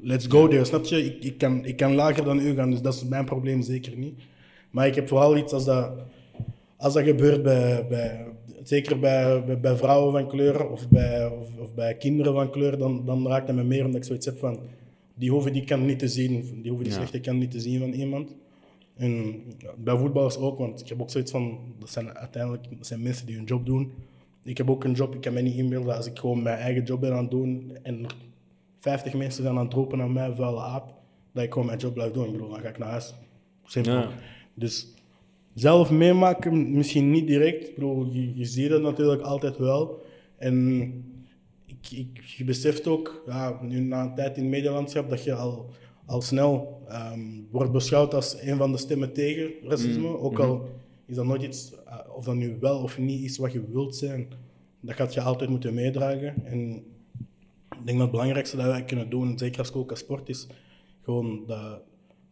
let's 0.00 0.26
go 0.26 0.48
there, 0.48 0.64
snap 0.64 0.84
je? 0.84 1.04
Ik, 1.04 1.24
ik, 1.24 1.38
kan, 1.38 1.64
ik 1.64 1.76
kan 1.76 1.94
lager 1.94 2.24
dan 2.24 2.40
u 2.40 2.54
gaan, 2.54 2.70
dus 2.70 2.80
dat 2.80 2.94
is 2.94 3.04
mijn 3.04 3.24
probleem 3.24 3.62
zeker 3.62 3.96
niet. 3.96 4.20
Maar 4.70 4.86
ik 4.86 4.94
heb 4.94 5.08
vooral 5.08 5.36
iets 5.36 5.52
als 5.52 5.64
dat, 5.64 5.92
als 6.76 6.94
dat 6.94 7.04
gebeurt 7.04 7.42
bij, 7.42 7.86
bij, 7.88 8.26
zeker 8.62 8.98
bij, 8.98 9.44
bij, 9.44 9.60
bij 9.60 9.76
vrouwen 9.76 10.12
van 10.12 10.28
kleur 10.28 10.68
of 10.68 10.88
bij, 10.88 11.26
of, 11.26 11.58
of 11.58 11.74
bij 11.74 11.94
kinderen 11.94 12.32
van 12.32 12.50
kleur, 12.50 12.78
dan, 12.78 13.04
dan 13.04 13.26
raakt 13.26 13.46
het 13.46 13.56
me 13.56 13.64
meer 13.64 13.84
omdat 13.84 14.00
ik 14.00 14.06
zoiets 14.06 14.26
heb 14.26 14.38
van, 14.38 14.58
die 15.14 15.30
hoeven 15.30 15.52
die 15.52 15.64
kan 15.64 15.86
niet 15.86 15.98
te 15.98 16.08
zien, 16.08 16.30
die 16.62 16.70
hoeven 16.70 16.84
die 16.84 16.92
slechte 16.92 17.20
kan 17.20 17.38
niet 17.38 17.50
te 17.50 17.60
zien 17.60 17.78
van 17.80 17.92
iemand. 17.92 18.34
En 18.96 19.42
ja, 19.58 19.70
bij 19.76 19.96
voetballers 19.96 20.36
ook, 20.36 20.58
want 20.58 20.80
ik 20.80 20.88
heb 20.88 21.00
ook 21.00 21.10
zoiets 21.10 21.30
van, 21.30 21.58
dat 21.78 21.90
zijn 21.90 22.18
uiteindelijk 22.18 22.64
dat 22.76 22.86
zijn 22.86 23.02
mensen 23.02 23.26
die 23.26 23.36
hun 23.36 23.44
job 23.44 23.66
doen. 23.66 23.92
Ik 24.48 24.56
heb 24.56 24.70
ook 24.70 24.84
een 24.84 24.92
job, 24.92 25.14
ik 25.14 25.20
kan 25.20 25.32
me 25.32 25.40
niet 25.40 25.56
inbeelden 25.56 25.96
als 25.96 26.06
ik 26.06 26.18
gewoon 26.18 26.42
mijn 26.42 26.58
eigen 26.58 26.82
job 26.82 27.00
ben 27.00 27.12
aan 27.12 27.22
het 27.22 27.30
doen 27.30 27.78
en 27.82 28.04
er 28.04 28.14
50 28.78 29.14
mensen 29.14 29.42
zijn 29.42 29.56
aan 29.56 29.64
het 29.64 29.74
roepen 29.74 29.98
naar 29.98 30.10
mij, 30.10 30.32
vuile 30.32 30.60
aap, 30.60 30.94
dat 31.32 31.44
ik 31.44 31.52
gewoon 31.52 31.66
mijn 31.66 31.78
job 31.78 31.94
blijf 31.94 32.12
doen. 32.12 32.24
Ik 32.24 32.32
bedoel, 32.32 32.48
dan 32.48 32.60
ga 32.60 32.68
ik 32.68 32.78
naar 32.78 32.88
huis. 32.88 33.14
Simpel. 33.64 33.92
Ja. 33.92 34.08
Dus 34.54 34.94
zelf 35.54 35.90
meemaken, 35.90 36.72
misschien 36.72 37.10
niet 37.10 37.26
direct. 37.26 37.68
Ik 37.68 37.74
bedoel, 37.74 38.06
je, 38.10 38.36
je 38.36 38.44
ziet 38.44 38.70
het 38.70 38.82
natuurlijk 38.82 39.22
altijd 39.22 39.56
wel. 39.56 40.02
En 40.36 40.88
ik, 41.66 41.90
ik, 41.90 42.24
je 42.24 42.44
beseft 42.44 42.86
ook, 42.86 43.22
ja, 43.26 43.58
nu 43.62 43.80
na 43.80 44.02
een 44.02 44.14
tijd 44.14 44.36
in 44.36 44.42
het 44.42 44.52
medielandschap, 44.52 45.10
dat 45.10 45.24
je 45.24 45.34
al, 45.34 45.70
al 46.06 46.20
snel 46.20 46.82
ehm, 46.88 47.20
wordt 47.50 47.72
beschouwd 47.72 48.14
als 48.14 48.42
een 48.42 48.56
van 48.56 48.72
de 48.72 48.78
stemmen 48.78 49.12
tegen 49.12 49.50
racisme. 49.62 50.18
Ook 50.18 50.38
al 50.38 50.68
is 51.08 51.16
dat 51.16 51.26
nooit 51.26 51.42
iets, 51.42 51.72
eh, 51.84 51.98
of 52.16 52.24
dat 52.24 52.34
nu 52.34 52.56
wel 52.60 52.82
of 52.82 52.98
niet 52.98 53.24
is 53.24 53.38
wat 53.38 53.52
je 53.52 53.70
wilt 53.70 53.96
zijn, 53.96 54.28
dat 54.80 54.94
gaat 54.94 55.14
je 55.14 55.20
altijd 55.20 55.50
moeten 55.50 55.74
meedragen. 55.74 56.44
En 56.44 56.70
ik 57.70 57.84
denk 57.84 57.86
dat 57.86 58.00
het 58.00 58.10
belangrijkste 58.10 58.56
dat 58.56 58.66
wij 58.66 58.84
kunnen 58.84 59.10
doen, 59.10 59.38
zeker 59.38 59.58
als 59.58 59.70
Coca 59.70 59.94
Sport, 59.94 60.28
is 60.28 60.46
gewoon 61.02 61.46
dat 61.46 61.82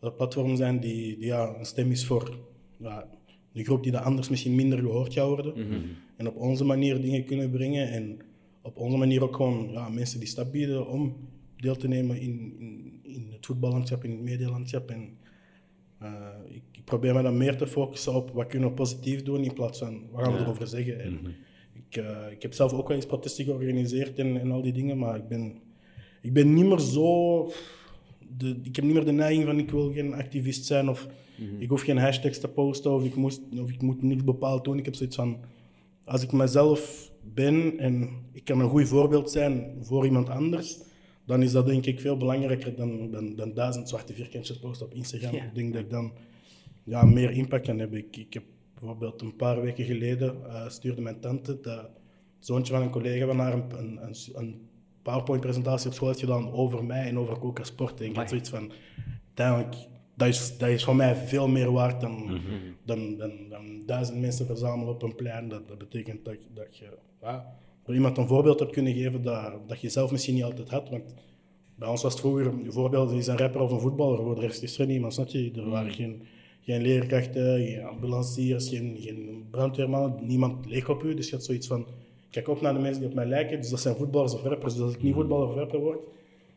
er 0.01 0.13
platforms 0.13 0.59
zijn 0.59 0.81
die, 0.81 1.19
die 1.19 1.27
ja, 1.27 1.55
een 1.59 1.65
stem 1.65 1.91
is 1.91 2.07
voor 2.07 2.39
ja, 2.77 3.09
de 3.53 3.65
groep 3.65 3.83
die 3.83 3.93
dat 3.93 4.03
anders 4.03 4.29
misschien 4.29 4.55
minder 4.55 4.79
gehoord 4.79 5.13
gaat 5.13 5.29
worden. 5.29 5.55
En 6.17 6.29
op 6.29 6.37
onze 6.37 6.65
manier 6.65 7.01
dingen 7.01 7.25
kunnen 7.25 7.51
brengen. 7.51 7.89
En 7.89 8.19
op 8.63 8.77
onze 8.77 8.97
manier 8.97 9.23
ook 9.23 9.37
gewoon 9.37 9.71
ja, 9.71 9.89
mensen 9.89 10.19
die 10.19 10.29
stap 10.29 10.53
bieden 10.53 10.89
om 10.89 11.17
deel 11.57 11.77
te 11.77 11.89
nemen 11.89 12.21
in, 12.21 12.55
in, 12.59 13.01
in 13.03 13.29
het 13.33 13.47
voetballandschap, 13.47 14.05
in 14.05 14.11
het 14.11 14.21
medialandschap. 14.21 14.91
En 14.91 15.19
ik 16.49 16.76
probeer 16.87 17.15
me 17.15 17.23
dan 17.23 17.37
meer 17.37 17.57
te 17.57 17.67
focussen 17.67 18.15
op 18.15 18.31
wat 18.31 18.47
kunnen 18.47 18.69
we 18.69 18.75
positief 18.75 19.23
doen 19.23 19.45
in 19.45 19.53
plaats 19.53 19.79
van 19.79 20.03
wat 20.11 20.25
gaan 20.25 20.33
we 20.33 20.39
erover 20.39 20.67
zeggen. 20.67 21.01
En 21.01 21.21
ik, 21.73 21.97
eh, 21.97 22.31
ik 22.31 22.43
heb 22.43 22.53
zelf 22.55 22.73
ook 22.73 22.89
wel 22.89 22.97
eens 22.97 23.07
protesten 23.07 23.45
georganiseerd 23.45 24.19
en, 24.19 24.41
en 24.41 24.51
al 24.51 24.63
die 24.63 24.73
dingen, 24.73 24.99
maar 24.99 25.17
ik 25.17 25.29
ben, 25.29 25.55
ik 26.23 26.33
ben 26.33 26.55
niet 26.55 26.67
meer 26.67 26.79
zo. 26.79 27.51
De, 28.39 28.61
ik 28.63 28.77
heb 28.77 28.85
niet 28.85 28.95
meer 28.95 29.05
de 29.05 29.13
neiging 29.13 29.45
van 29.45 29.59
ik 29.59 29.71
wil 29.71 29.93
geen 29.93 30.15
activist 30.15 30.65
zijn 30.65 30.89
of 30.89 31.09
ik 31.59 31.69
hoef 31.69 31.83
geen 31.83 31.99
hashtags 31.99 32.39
te 32.39 32.49
posten 32.49 32.93
of 32.93 33.05
ik, 33.05 33.15
moest, 33.15 33.41
of 33.61 33.71
ik 33.71 33.83
moet 33.83 34.03
niks 34.03 34.25
bepaald 34.25 34.65
doen. 34.65 34.79
Ik 34.79 34.85
heb 34.85 34.95
zoiets 34.95 35.17
van, 35.17 35.39
als 36.05 36.23
ik 36.23 36.33
mezelf 36.33 37.11
ben 37.23 37.79
en 37.79 38.09
ik 38.33 38.45
kan 38.45 38.61
een 38.61 38.69
goed 38.69 38.89
voorbeeld 38.89 39.31
zijn 39.31 39.77
voor 39.81 40.05
iemand 40.05 40.29
anders, 40.29 40.79
dan 41.27 41.43
is 41.43 41.53
dat 41.53 41.67
denk 41.67 41.87
ik 41.87 42.01
veel 42.01 42.17
belangrijker 42.17 42.77
dan, 42.77 43.11
dan, 43.11 43.37
dan 43.37 43.55
duizend 43.55 43.89
zwarte 43.89 44.13
vierkantjes 44.13 44.59
posten 44.59 44.87
op 44.87 44.95
Instagram. 44.95 45.35
Ik 45.35 45.55
denk 45.55 45.73
dat 45.73 45.83
ik 45.83 45.91
dan 45.91 46.13
ja, 46.87 47.05
meer 47.05 47.31
impact 47.31 47.67
kan 47.67 47.79
hebben. 47.79 47.99
Ik, 47.99 48.17
ik 48.17 48.35
heb 48.35 48.45
bijvoorbeeld 48.75 49.23
een 49.23 49.37
paar 49.37 49.63
weken 49.63 49.85
geleden 49.85 50.47
eh, 50.47 50.69
stuurde 50.69 51.01
mijn 51.01 51.21
tante, 51.21 51.61
de 51.61 51.87
zoontje 52.39 52.73
van 52.73 52.83
een 52.83 52.91
collega 52.91 53.27
van 53.27 53.39
haar, 53.39 53.53
een, 53.53 53.73
een, 54.03 54.15
een, 54.35 54.69
PowerPoint-presentatie 55.03 55.89
op 55.89 55.95
school 55.95 56.09
heeft 56.09 56.21
gedaan 56.21 56.53
over 56.53 56.85
mij 56.85 57.07
en 57.09 57.19
over 57.19 57.39
Coca 57.39 57.65
Sport. 57.65 58.01
En 58.01 58.07
ik 58.07 58.17
had 58.17 58.29
zoiets 58.29 58.51
van, 58.51 58.73
uiteindelijk, 59.27 59.89
dat 60.15 60.29
is, 60.29 60.59
dat 60.59 60.69
is 60.69 60.85
voor 60.85 60.97
mij 60.97 61.15
veel 61.15 61.49
meer 61.49 61.73
waard 61.73 62.01
dan, 62.01 62.41
dan, 62.85 63.17
dan, 63.17 63.33
dan 63.49 63.83
duizend 63.87 64.21
mensen 64.21 64.47
verzamelen 64.47 64.95
op 64.95 65.03
een 65.03 65.15
plein. 65.15 65.49
Dat, 65.49 65.69
dat 65.69 65.79
betekent 65.79 66.25
dat, 66.25 66.37
dat 66.55 66.77
je 66.77 66.99
ja, 67.21 67.57
iemand 67.87 68.19
een 68.19 68.27
voorbeeld 68.27 68.59
hebt 68.59 68.73
kunnen 68.73 68.95
geven 68.95 69.23
dat, 69.23 69.69
dat 69.69 69.81
je 69.81 69.89
zelf 69.89 70.11
misschien 70.11 70.35
niet 70.35 70.45
altijd 70.45 70.71
had. 70.71 70.89
Want 70.89 71.15
bij 71.75 71.89
ons 71.89 72.03
was 72.03 72.13
het 72.13 72.21
vroeger, 72.21 72.47
een 72.47 72.73
voorbeeld 72.73 73.13
is 73.13 73.27
een 73.27 73.39
rapper 73.39 73.61
of 73.61 73.71
een 73.71 73.81
voetballer, 73.81 74.23
voor 74.23 74.35
de 74.35 74.41
rest 74.41 74.63
is 74.63 74.79
er 74.79 74.87
niemand, 74.87 75.13
snap 75.13 75.29
je? 75.29 75.53
Er 75.55 75.69
waren 75.69 75.93
geen, 75.93 76.23
geen 76.67 76.83
leerkrachten, 76.83 77.67
geen 77.67 77.85
ambulanciers, 77.85 78.69
geen, 78.69 78.97
geen 79.01 79.47
brandweermannen, 79.51 80.27
niemand 80.27 80.67
leek 80.67 80.89
op 80.89 81.03
u. 81.03 81.15
Dus 81.15 81.29
je 81.29 81.35
had 81.35 81.45
zoiets 81.45 81.67
van, 81.67 81.87
kijk 82.31 82.49
op 82.49 82.61
naar 82.61 82.75
de 82.75 82.81
mensen 82.81 83.01
die 83.01 83.09
op 83.09 83.15
mij 83.15 83.27
lijken, 83.27 83.61
dus 83.61 83.71
dat 83.71 83.81
zijn 83.81 83.97
voetballers 83.97 84.35
of 84.35 84.43
rappers. 84.43 84.75
Dus 84.75 84.83
als 84.83 84.95
ik 84.95 85.03
niet 85.03 85.15
voetballer 85.15 85.49
of 85.49 85.55
rapper 85.55 85.81
word, 85.81 85.99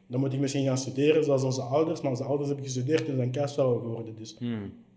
dan 0.08 0.20
moet 0.20 0.34
ik 0.34 0.40
misschien 0.40 0.66
gaan 0.66 0.78
studeren 0.78 1.24
zoals 1.24 1.44
onze 1.44 1.62
ouders, 1.62 2.02
maar 2.02 2.12
onze 2.12 2.24
ouders 2.24 2.48
hebben 2.48 2.66
gestudeerd 2.66 3.08
en 3.08 3.16
zijn 3.16 3.32
kaasvrouwen 3.32 3.82
geworden. 3.82 4.16
Dus 4.16 4.38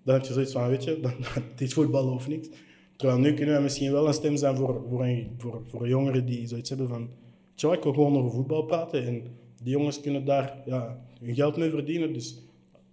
dan 0.05 0.15
heb 0.15 0.25
je 0.25 0.33
zoiets 0.33 0.53
van, 0.53 0.69
weet 0.69 0.85
je, 0.85 1.01
dan, 1.01 1.13
het 1.51 1.61
is 1.61 1.73
voetballen 1.73 2.13
of 2.13 2.29
niks. 2.29 2.49
Terwijl 2.97 3.21
nu 3.21 3.35
kunnen 3.35 3.57
we 3.57 3.63
misschien 3.63 3.93
wel 3.93 4.07
een 4.07 4.15
stem 4.15 4.37
zijn 4.37 4.57
voor, 4.57 4.85
voor, 4.89 5.05
een, 5.05 5.31
voor, 5.39 5.63
voor 5.67 5.89
jongeren 5.89 6.27
die 6.27 6.47
zoiets 6.47 6.69
hebben 6.69 6.89
van, 6.89 7.09
wat, 7.57 7.73
ik 7.73 7.83
wil 7.83 7.93
gewoon 7.93 8.17
over 8.17 8.31
voetbal 8.31 8.63
praten 8.63 9.07
en 9.07 9.23
die 9.63 9.73
jongens 9.73 10.01
kunnen 10.01 10.25
daar 10.25 10.63
ja, 10.67 11.07
hun 11.21 11.35
geld 11.35 11.57
mee 11.57 11.71
verdienen. 11.71 12.13
Dus 12.13 12.43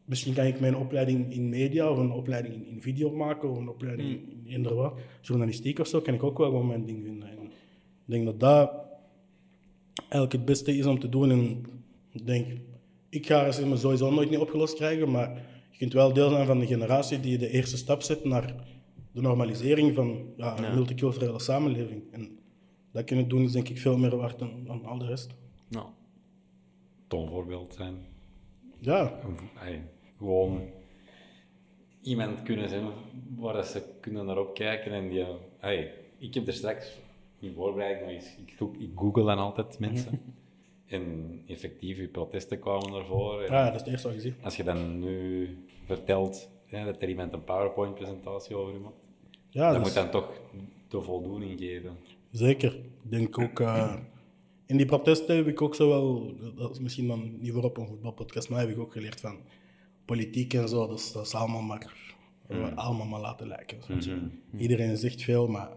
misschien 0.09 0.33
kan 0.33 0.45
ik 0.45 0.59
mijn 0.59 0.75
opleiding 0.75 1.33
in 1.33 1.49
media 1.49 1.89
of 1.91 1.97
een 1.97 2.11
opleiding 2.11 2.53
in, 2.53 2.67
in 2.67 2.81
video 2.81 3.11
maken 3.11 3.49
of 3.49 3.57
een 3.57 3.69
opleiding 3.69 4.09
in 4.09 4.43
eender 4.47 4.75
wat, 4.75 4.99
journalistiek 5.21 5.79
of 5.79 5.88
zo, 5.88 6.01
kan 6.01 6.13
ik 6.13 6.23
ook 6.23 6.38
wel 6.38 6.49
gewoon 6.49 6.67
mijn 6.67 6.85
ding 6.85 7.03
vinden. 7.03 7.29
En 7.29 7.43
ik 7.43 8.05
denk 8.05 8.25
dat 8.25 8.39
dat 8.39 8.71
eigenlijk 9.93 10.31
het 10.31 10.45
beste 10.45 10.77
is 10.77 10.85
om 10.85 10.99
te 10.99 11.09
doen. 11.09 11.31
En 11.31 11.63
ik 12.11 12.25
denk, 12.25 12.47
ik 13.09 13.25
ga 13.25 13.43
racisme 13.43 13.77
sowieso 13.77 14.11
nooit 14.11 14.29
niet 14.29 14.39
opgelost 14.39 14.75
krijgen, 14.75 15.11
maar 15.11 15.35
je 15.71 15.77
kunt 15.77 15.93
wel 15.93 16.13
deel 16.13 16.29
zijn 16.29 16.45
van 16.45 16.59
de 16.59 16.67
generatie 16.67 17.19
die 17.19 17.38
de 17.38 17.49
eerste 17.49 17.77
stap 17.77 18.01
zet 18.01 18.23
naar 18.23 18.55
de 19.11 19.21
normalisering 19.21 19.95
van 19.95 20.33
ja, 20.38 20.57
een 20.57 20.75
multiculturele 20.75 21.39
samenleving. 21.39 22.01
En 22.11 22.39
dat 22.91 23.03
kunnen 23.03 23.27
doen 23.27 23.41
is 23.41 23.51
denk 23.51 23.69
ik 23.69 23.77
veel 23.77 23.97
meer 23.97 24.17
waard 24.17 24.39
dan, 24.39 24.63
dan 24.65 24.85
al 24.85 24.97
de 24.97 25.05
rest. 25.05 25.35
Nou, 25.67 25.85
Toonvoorbeeld 27.07 27.73
zijn. 27.73 27.95
Ja, 28.79 29.19
Ay, 29.59 29.81
gewoon 30.19 30.61
iemand 32.01 32.43
kunnen 32.43 32.69
zijn 32.69 32.88
waar 33.38 33.53
dat 33.53 33.65
ze 33.67 33.83
kunnen 33.99 34.25
naar 34.25 34.38
opkijken 34.38 34.91
en 34.91 35.09
die... 35.09 35.25
ay, 35.59 35.91
ik 36.17 36.33
heb 36.33 36.48
er 36.48 36.53
straks 36.53 36.98
in 37.39 37.53
voorbereiding 37.53 38.06
nog 38.06 38.15
eens... 38.15 38.35
Ik, 38.45 38.80
ik 38.80 38.89
google 38.95 39.23
dan 39.25 39.38
altijd 39.38 39.80
mensen. 39.80 40.22
en 40.88 41.41
effectief, 41.48 41.98
je 41.98 42.07
protesten 42.07 42.59
kwamen 42.59 42.93
ervoor. 42.93 43.43
Ja 43.43 43.65
dat 43.65 43.73
is 43.73 43.80
het 43.81 43.89
eerste 43.89 44.07
wat 44.07 44.15
je 44.15 44.22
ziet. 44.22 44.35
Als 44.43 44.56
je 44.57 44.64
dan 44.64 44.99
nu 44.99 45.49
vertelt 45.85 46.49
hè, 46.65 46.85
dat 46.85 47.01
er 47.01 47.09
iemand 47.09 47.33
een 47.33 47.43
PowerPoint-presentatie 47.43 48.56
over 48.56 48.73
je 48.73 48.80
maakt, 48.80 48.95
Ja, 49.48 49.64
dan 49.64 49.72
dat 49.72 49.80
moet 49.80 49.88
is- 49.88 49.93
dan 49.95 50.09
toch 50.09 50.41
de 50.88 51.01
voldoening 51.01 51.59
geven. 51.59 51.98
Zeker. 52.31 52.73
Ik 52.75 53.09
denk 53.11 53.38
ook... 53.39 53.59
eh, 53.59 53.95
in 54.65 54.77
die 54.77 54.85
protesten 54.85 55.35
heb 55.35 55.48
ik 55.48 55.61
ook 55.61 55.75
zo 55.75 55.88
wel... 55.89 56.33
Dat 56.56 56.72
is 56.72 56.80
misschien 56.80 57.07
dan 57.07 57.38
niet 57.39 57.51
voor 57.51 57.64
op 57.64 57.77
een 57.77 57.88
voetbalpodcast, 57.88 58.49
maar 58.49 58.59
heb 58.59 58.69
ik 58.69 58.80
ook 58.80 58.91
geleerd 58.91 59.19
van... 59.19 59.38
Politiek 60.09 60.53
en 60.53 60.69
zo, 60.69 60.88
dat 60.88 60.99
is, 60.99 61.11
dat 61.11 61.25
is 61.25 61.33
allemaal 61.33 61.61
maar... 61.61 61.93
allemaal 62.75 63.05
maar 63.05 63.19
laten 63.19 63.47
lijken. 63.47 63.77
snap 63.81 64.01
je? 64.01 64.17
Iedereen 64.57 64.97
zegt 64.97 65.21
veel, 65.21 65.47
maar 65.47 65.69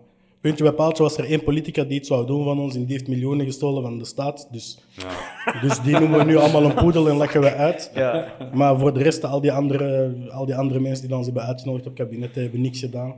puntje 0.43 0.65
bij 0.65 0.73
paaltje 0.73 1.03
was 1.03 1.17
er 1.17 1.25
één 1.25 1.43
politica 1.43 1.85
die 1.85 1.99
iets 1.99 2.09
zou 2.09 2.27
doen 2.27 2.45
van 2.45 2.59
ons 2.59 2.75
en 2.75 2.85
die 2.85 2.93
heeft 2.93 3.09
miljoenen 3.09 3.47
gestolen 3.47 3.83
van 3.83 3.99
de 3.99 4.05
staat. 4.05 4.49
Dus, 4.51 4.79
dus 5.63 5.81
die 5.81 5.99
noemen 5.99 6.19
we 6.19 6.25
nu 6.25 6.37
allemaal 6.37 6.65
een 6.65 6.75
poedel 6.75 7.09
en 7.09 7.17
leggen 7.17 7.41
we 7.41 7.55
uit. 7.55 7.91
Ja. 7.95 8.37
Maar 8.55 8.79
voor 8.79 8.95
de 8.95 9.03
rest, 9.03 9.25
al 9.25 9.41
die 9.41 9.53
andere, 9.53 10.15
al 10.31 10.47
die 10.47 10.55
andere 10.55 10.81
mensen 10.81 11.07
die 11.07 11.17
ons 11.17 11.27
hebben 11.27 11.45
uitgenodigd 11.45 11.87
op 11.87 11.95
kabinet, 11.95 12.35
hebben 12.35 12.61
niks 12.61 12.81
gedaan. 12.81 13.15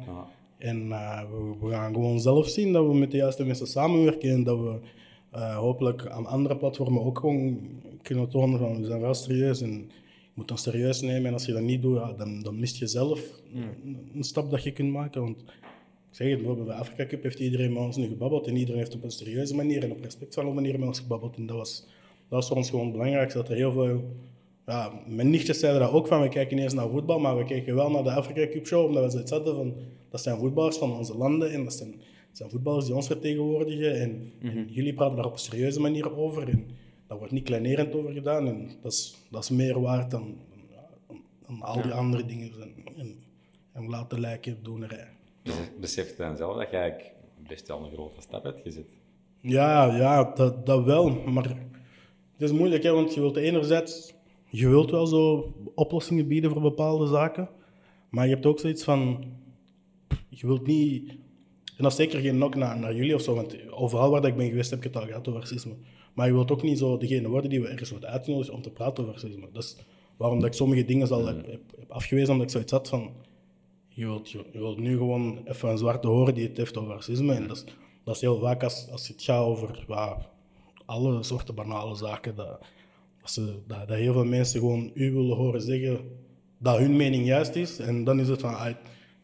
En 0.58 0.92
eh, 0.92 1.20
we, 1.20 1.66
we 1.66 1.70
gaan 1.70 1.92
gewoon 1.92 2.20
zelf 2.20 2.48
zien 2.48 2.72
dat 2.72 2.86
we 2.86 2.94
met 2.94 3.10
de 3.10 3.16
juiste 3.16 3.44
mensen 3.44 3.66
samenwerken 3.66 4.30
en 4.30 4.44
dat 4.44 4.58
we 4.58 4.78
eh, 5.30 5.56
hopelijk 5.56 6.06
aan 6.06 6.26
andere 6.26 6.56
platformen 6.56 7.04
ook 7.04 7.18
gewoon 7.18 7.58
kunnen 8.02 8.28
tonen 8.28 8.58
van 8.58 8.80
we 8.80 8.86
zijn 8.86 9.00
wel 9.00 9.14
serieus 9.14 9.60
en 9.60 9.90
moet 10.34 10.48
dan 10.48 10.58
serieus 10.58 11.00
nemen. 11.00 11.26
En 11.26 11.32
als 11.32 11.46
je 11.46 11.52
dat 11.52 11.62
niet 11.62 11.82
doet, 11.82 11.96
ja, 11.96 12.12
dan, 12.12 12.42
dan 12.42 12.58
mist 12.58 12.76
je 12.76 12.86
zelf 12.86 13.20
een, 13.54 14.10
een 14.14 14.24
stap 14.24 14.50
dat 14.50 14.62
je 14.62 14.72
kunt 14.72 14.92
maken. 14.92 15.22
Want 15.22 15.40
ik 15.40 16.20
zeg 16.20 16.28
het, 16.28 16.36
bijvoorbeeld 16.36 16.66
bij 16.66 16.76
Afrika 16.76 17.06
Cup 17.06 17.22
heeft 17.22 17.38
iedereen 17.38 17.72
met 17.72 17.82
ons 17.82 17.96
nu 17.96 18.06
gebabbeld 18.06 18.46
en 18.46 18.56
iedereen 18.56 18.80
heeft 18.80 18.94
op 18.94 19.04
een 19.04 19.10
serieuze 19.10 19.54
manier 19.54 19.82
en 19.82 19.92
op 19.92 20.02
respectvolle 20.02 20.52
manier 20.52 20.78
met 20.78 20.88
ons 20.88 21.00
gebabbeld. 21.00 21.36
En 21.36 21.46
dat 21.46 21.56
was, 21.56 21.86
dat 22.28 22.28
was 22.28 22.48
voor 22.48 22.56
ons 22.56 22.70
gewoon 22.70 22.92
belangrijk, 22.92 23.32
dat 23.32 23.48
er 23.48 23.56
heel 23.56 23.72
veel... 23.72 24.04
Ja, 24.66 24.92
mijn 25.06 25.30
nichtjes 25.30 25.58
zeiden 25.58 25.80
dat 25.80 25.90
ook 25.90 26.06
van, 26.06 26.22
we 26.22 26.28
kijken 26.28 26.56
niet 26.56 26.64
eens 26.64 26.74
naar 26.74 26.88
voetbal, 26.88 27.18
maar 27.18 27.36
we 27.36 27.44
kijken 27.44 27.74
wel 27.74 27.90
naar 27.90 28.02
de 28.02 28.12
Afrika 28.12 28.48
Cup 28.48 28.66
show, 28.66 28.86
omdat 28.86 29.04
we 29.04 29.10
zoiets 29.10 29.30
hadden 29.30 29.54
van, 29.54 29.74
dat 30.10 30.22
zijn 30.22 30.38
voetballers 30.38 30.76
van 30.76 30.96
onze 30.96 31.16
landen 31.16 31.52
en 31.52 31.64
dat 31.64 31.74
zijn, 31.74 31.90
dat 31.90 32.36
zijn 32.36 32.50
voetballers 32.50 32.86
die 32.86 32.94
ons 32.94 33.06
vertegenwoordigen 33.06 34.00
en, 34.00 34.32
en 34.40 34.66
jullie 34.70 34.94
praten 34.94 35.16
daar 35.16 35.24
op 35.24 35.32
een 35.32 35.38
serieuze 35.38 35.80
manier 35.80 36.16
over 36.16 36.48
en 36.48 36.66
daar 37.06 37.18
wordt 37.18 37.32
niet 37.32 37.44
kleinerend 37.44 37.94
over 37.94 38.12
gedaan 38.12 38.46
en 38.46 38.70
dat 38.82 38.92
is, 38.92 39.16
dat 39.30 39.42
is 39.42 39.50
meer 39.50 39.80
waard 39.80 40.10
dan, 40.10 40.36
dan, 41.46 41.62
al 41.62 41.82
die 41.82 41.92
andere 41.92 42.26
dingen 42.26 42.52
en, 42.60 42.74
en, 42.96 43.16
en 43.72 43.88
laten 43.88 44.20
lijken 44.20 44.62
doenerij. 44.62 45.08
Dus 45.42 45.54
besef 45.80 46.10
je 46.10 46.16
dan 46.16 46.36
zelf 46.36 46.56
dat 46.56 46.70
je 46.70 46.76
eigenlijk 46.76 47.12
best 47.48 47.68
wel 47.68 47.84
een 47.84 47.92
grote 47.92 48.20
stap 48.20 48.44
hebt 48.44 48.60
gezet. 48.60 48.86
Ja, 49.40 49.96
ja 49.96 50.32
dat, 50.34 50.66
dat 50.66 50.84
wel. 50.84 51.10
Maar 51.10 51.44
het 52.32 52.42
is 52.42 52.52
moeilijk, 52.52 52.82
hè, 52.82 52.92
want 52.92 53.14
je 53.14 53.20
wilt 53.20 53.36
enerzijds... 53.36 54.12
Je 54.48 54.68
wilt 54.68 54.90
wel 54.90 55.06
zo 55.06 55.52
oplossingen 55.74 56.28
bieden 56.28 56.50
voor 56.50 56.60
bepaalde 56.60 57.06
zaken. 57.06 57.48
Maar 58.08 58.26
je 58.26 58.32
hebt 58.34 58.46
ook 58.46 58.58
zoiets 58.58 58.84
van... 58.84 59.24
Je 60.28 60.46
wilt 60.46 60.66
niet... 60.66 61.08
En 61.76 61.82
dat 61.82 61.90
is 61.90 61.96
zeker 61.96 62.20
geen 62.20 62.34
knock 62.34 62.54
naar, 62.54 62.78
naar 62.78 62.94
jullie 62.94 63.14
of 63.14 63.22
zo, 63.22 63.34
want 63.34 63.70
overal 63.70 64.10
waar 64.10 64.20
dat 64.20 64.30
ik 64.30 64.36
ben 64.36 64.48
geweest 64.48 64.70
heb 64.70 64.78
ik 64.78 64.84
het 64.84 65.02
al 65.02 65.08
gehad 65.08 65.28
over 65.28 65.40
racisme. 65.40 65.74
Maar 66.14 66.26
je 66.26 66.32
wilt 66.32 66.50
ook 66.50 66.62
niet 66.62 66.78
zo 66.78 66.96
degene 66.96 67.28
worden 67.28 67.50
die 67.50 67.60
we 67.60 67.68
ergens 67.68 67.90
wordt 67.90 68.04
uitgenodigd 68.04 68.50
om 68.50 68.62
te 68.62 68.70
praten 68.70 69.02
over 69.04 69.22
racisme. 69.22 69.48
Dat 69.52 69.62
is 69.62 69.76
waarom 70.16 70.40
dat 70.40 70.48
ik 70.48 70.54
sommige 70.54 70.84
dingen 70.84 71.10
al 71.10 71.26
heb, 71.26 71.46
heb, 71.46 71.62
heb 71.78 71.90
afgewezen, 71.90 72.30
omdat 72.30 72.46
ik 72.46 72.52
zoiets 72.52 72.72
had 72.72 72.88
van... 72.88 73.12
Je 73.88 74.04
wilt, 74.04 74.30
je, 74.30 74.44
je 74.52 74.58
wilt 74.58 74.78
nu 74.78 74.96
gewoon 74.96 75.40
even 75.44 75.68
een 75.68 75.78
zwarte 75.78 76.08
horen 76.08 76.34
die 76.34 76.48
het 76.48 76.56
heeft 76.56 76.76
over 76.76 76.94
racisme. 76.94 77.34
En 77.34 77.48
dat 77.48 77.56
is, 77.56 77.64
dat 78.04 78.14
is 78.14 78.20
heel 78.20 78.38
vaak 78.38 78.62
als, 78.62 78.88
als 78.90 79.08
het 79.08 79.22
gaat 79.22 79.44
over 79.44 79.84
alle 80.84 81.22
soorten 81.22 81.54
banale 81.54 81.94
zaken. 81.94 82.36
Dat, 82.36 82.60
dat, 83.20 83.30
ze, 83.30 83.58
dat, 83.66 83.88
dat 83.88 83.96
heel 83.96 84.12
veel 84.12 84.24
mensen 84.24 84.60
gewoon 84.60 84.90
u 84.94 85.12
willen 85.12 85.36
horen 85.36 85.60
zeggen 85.60 86.00
dat 86.58 86.78
hun 86.78 86.96
mening 86.96 87.26
juist 87.26 87.54
is. 87.54 87.78
En 87.78 88.04
dan 88.04 88.20
is 88.20 88.28
het 88.28 88.40
van, 88.40 88.54
ah, 88.54 88.74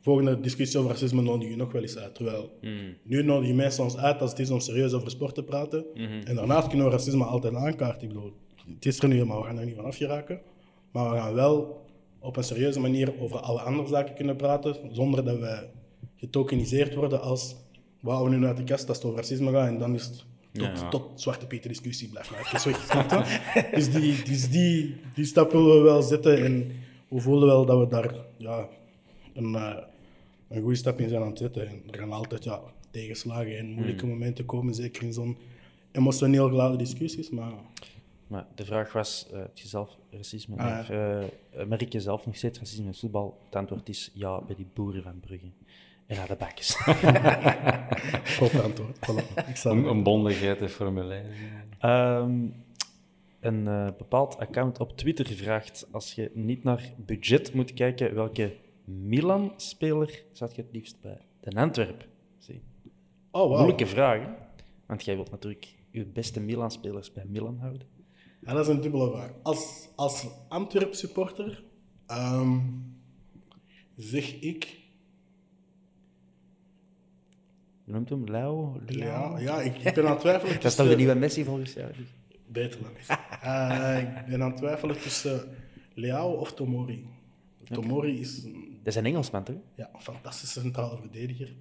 volgende 0.00 0.40
discussie 0.40 0.78
over 0.78 0.90
racisme 0.90 1.22
nodig 1.22 1.48
je 1.48 1.56
nog 1.56 1.72
wel 1.72 1.82
eens 1.82 1.98
uit. 1.98 2.14
Terwijl 2.14 2.58
nu 3.02 3.22
nodig 3.22 3.48
je 3.48 3.54
mensen 3.54 3.84
ons 3.84 3.96
uit 3.96 4.20
als 4.20 4.30
het 4.30 4.38
is 4.38 4.50
om 4.50 4.60
serieus 4.60 4.92
over 4.92 5.10
sport 5.10 5.34
te 5.34 5.42
praten. 5.42 5.84
En 6.24 6.34
daarnaast 6.34 6.68
kunnen 6.68 6.86
we 6.86 6.92
racisme 6.92 7.24
altijd 7.24 7.54
aankaarten. 7.54 8.02
Ik 8.02 8.14
bedoel, 8.14 8.32
het 8.74 8.86
is 8.86 8.98
er 8.98 9.08
nu, 9.08 9.24
maar 9.24 9.38
we 9.38 9.44
gaan 9.44 9.58
er 9.58 9.64
niet 9.64 9.74
van 9.74 9.84
afgeraken. 9.84 10.40
Maar 10.90 11.10
we 11.10 11.16
gaan 11.16 11.34
wel 11.34 11.86
op 12.20 12.36
een 12.36 12.44
serieuze 12.44 12.80
manier 12.80 13.20
over 13.20 13.38
alle 13.38 13.60
andere 13.60 13.88
zaken 13.88 14.14
kunnen 14.14 14.36
praten, 14.36 14.76
zonder 14.92 15.24
dat 15.24 15.38
wij 15.38 15.70
getokeniseerd 16.16 16.94
worden 16.94 17.20
als 17.20 17.56
we 18.00 18.10
houden 18.10 18.40
nu 18.40 18.46
uit 18.46 18.56
de 18.56 18.64
kast 18.64 18.88
als 18.88 18.96
het 18.96 19.06
over 19.06 19.18
racisme 19.18 19.50
gaat 19.50 19.68
en 19.68 19.78
dan 19.78 19.94
is 19.94 20.04
het 20.04 20.24
tot, 20.52 20.90
tot 20.90 21.20
Zwarte 21.20 21.46
Pieter 21.46 21.68
discussie 21.68 22.08
blijft 22.08 22.30
maar 22.30 22.40
even 22.40 22.72
weg. 23.08 23.70
dus 23.74 23.90
die, 23.92 24.22
dus 24.22 24.50
die, 24.50 24.96
die 25.14 25.24
stap 25.24 25.52
willen 25.52 25.76
we 25.76 25.82
wel 25.82 26.02
zetten 26.02 26.44
en 26.44 26.72
we 27.08 27.20
voelen 27.20 27.46
wel 27.46 27.66
dat 27.66 27.78
we 27.78 27.86
daar 27.88 28.14
ja, 28.36 28.68
een, 29.34 29.54
eh, 29.54 29.76
een 30.50 30.62
goede 30.62 30.76
stap 30.76 31.00
in 31.00 31.08
zijn 31.08 31.22
aan 31.22 31.28
het 31.28 31.38
zetten. 31.38 31.68
En 31.68 31.82
er 31.90 31.98
gaan 31.98 32.12
altijd 32.12 32.44
ja, 32.44 32.60
tegenslagen 32.90 33.58
en 33.58 33.70
moeilijke 33.70 34.06
momenten 34.06 34.44
komen, 34.44 34.74
zeker 34.74 35.02
in 35.02 35.12
zo'n 35.12 35.36
emotioneel 35.92 36.48
geladen 36.48 36.78
discussies, 36.78 37.30
maar... 37.30 37.52
Maar 38.26 38.46
de 38.54 38.64
vraag 38.64 38.92
was, 38.92 39.26
eh, 39.32 39.38
heb 39.38 39.58
je 39.58 39.68
zelf 39.68 39.96
racisme? 40.10 40.56
Ah, 40.56 40.88
eh, 40.88 41.66
merk 41.66 41.92
je 41.92 42.00
zelf 42.00 42.26
nog 42.26 42.36
steeds 42.36 42.58
racisme 42.58 42.86
in 42.86 42.94
voetbal? 42.94 43.40
Het 43.44 43.56
antwoord 43.56 43.88
is 43.88 44.10
ja, 44.14 44.40
bij 44.40 44.56
die 44.56 44.66
boeren 44.74 45.02
van 45.02 45.20
Brugge. 45.20 45.50
En 46.06 46.16
naar 46.16 46.28
de 46.28 46.36
bakjes. 46.36 46.76
Goed 48.38 48.62
antwoord. 48.62 48.96
Voilà. 48.96 49.48
Ik 49.48 49.56
zal 49.56 49.72
Een, 49.72 49.84
een 49.84 50.02
bondigheid 50.02 50.60
in 50.60 50.68
Formule 50.68 51.14
1. 51.14 51.26
Ehm, 51.78 52.46
een 53.40 53.66
eh, 53.66 53.86
bepaald 53.98 54.38
account 54.38 54.80
op 54.80 54.96
Twitter 54.96 55.26
vraagt, 55.26 55.86
als 55.90 56.12
je 56.12 56.30
niet 56.34 56.64
naar 56.64 56.92
budget 56.96 57.54
moet 57.54 57.74
kijken, 57.74 58.14
welke 58.14 58.56
Milan-speler 58.90 60.24
zou 60.32 60.50
je 60.54 60.62
het 60.62 60.72
liefst 60.72 61.00
bij 61.00 61.18
Den 61.40 61.56
Antwerp 61.56 62.06
zien? 62.38 62.62
Oh, 63.30 63.48
wow. 63.48 63.56
Moeilijke 63.56 63.86
vraag, 63.86 64.22
hè? 64.22 64.32
Want 64.86 65.04
jij 65.04 65.14
wilt 65.14 65.30
natuurlijk 65.30 65.74
je 65.90 66.06
beste 66.06 66.40
Milan-spelers 66.40 67.12
bij 67.12 67.24
Milan 67.28 67.58
houden. 67.58 67.86
Ja, 68.40 68.52
dat 68.52 68.68
is 68.68 68.74
een 68.74 68.80
dubbele 68.80 69.10
vraag. 69.10 69.32
Als, 69.42 69.88
als 69.96 70.26
Antwerp 70.48 70.94
supporter 70.94 71.64
ehm, 72.06 72.58
zeg 73.96 74.40
ik. 74.40 74.78
Je 77.84 77.92
noemt 77.92 78.08
hem 78.08 78.26
Lau? 78.26 78.78
Ja, 78.86 79.38
ja 79.38 79.60
ik, 79.60 79.76
ik 79.76 79.94
ben 79.94 80.04
aan 80.04 80.10
het 80.10 80.20
twijfelen. 80.20 80.54
Dat 80.62 80.64
is 80.64 80.74
toch 80.74 80.88
de 80.88 80.96
nieuwe 80.96 81.14
Messi 81.14 81.44
volgens 81.44 81.72
jou? 81.72 81.92
Beter 82.46 82.82
dan 82.82 82.92
Messi. 82.92 83.12
Eh, 83.42 83.98
ik 84.00 84.26
ben 84.26 84.42
aan 84.42 84.50
het 84.50 84.56
twijfelen 84.56 85.00
tussen 85.00 85.48
Leao 85.94 86.32
of 86.32 86.54
Tomori. 86.54 87.06
Tomori 87.68 88.20
is 88.20 88.44
een, 88.44 88.69
Dat 88.83 88.86
is 88.86 88.94
een 88.94 89.07
Engelsman, 89.07 89.44
toch? 89.44 89.57
ja, 89.75 89.91
een 89.94 90.00
fantastische 90.00 90.60
centrale 90.60 90.97
verdediger. 90.97 91.55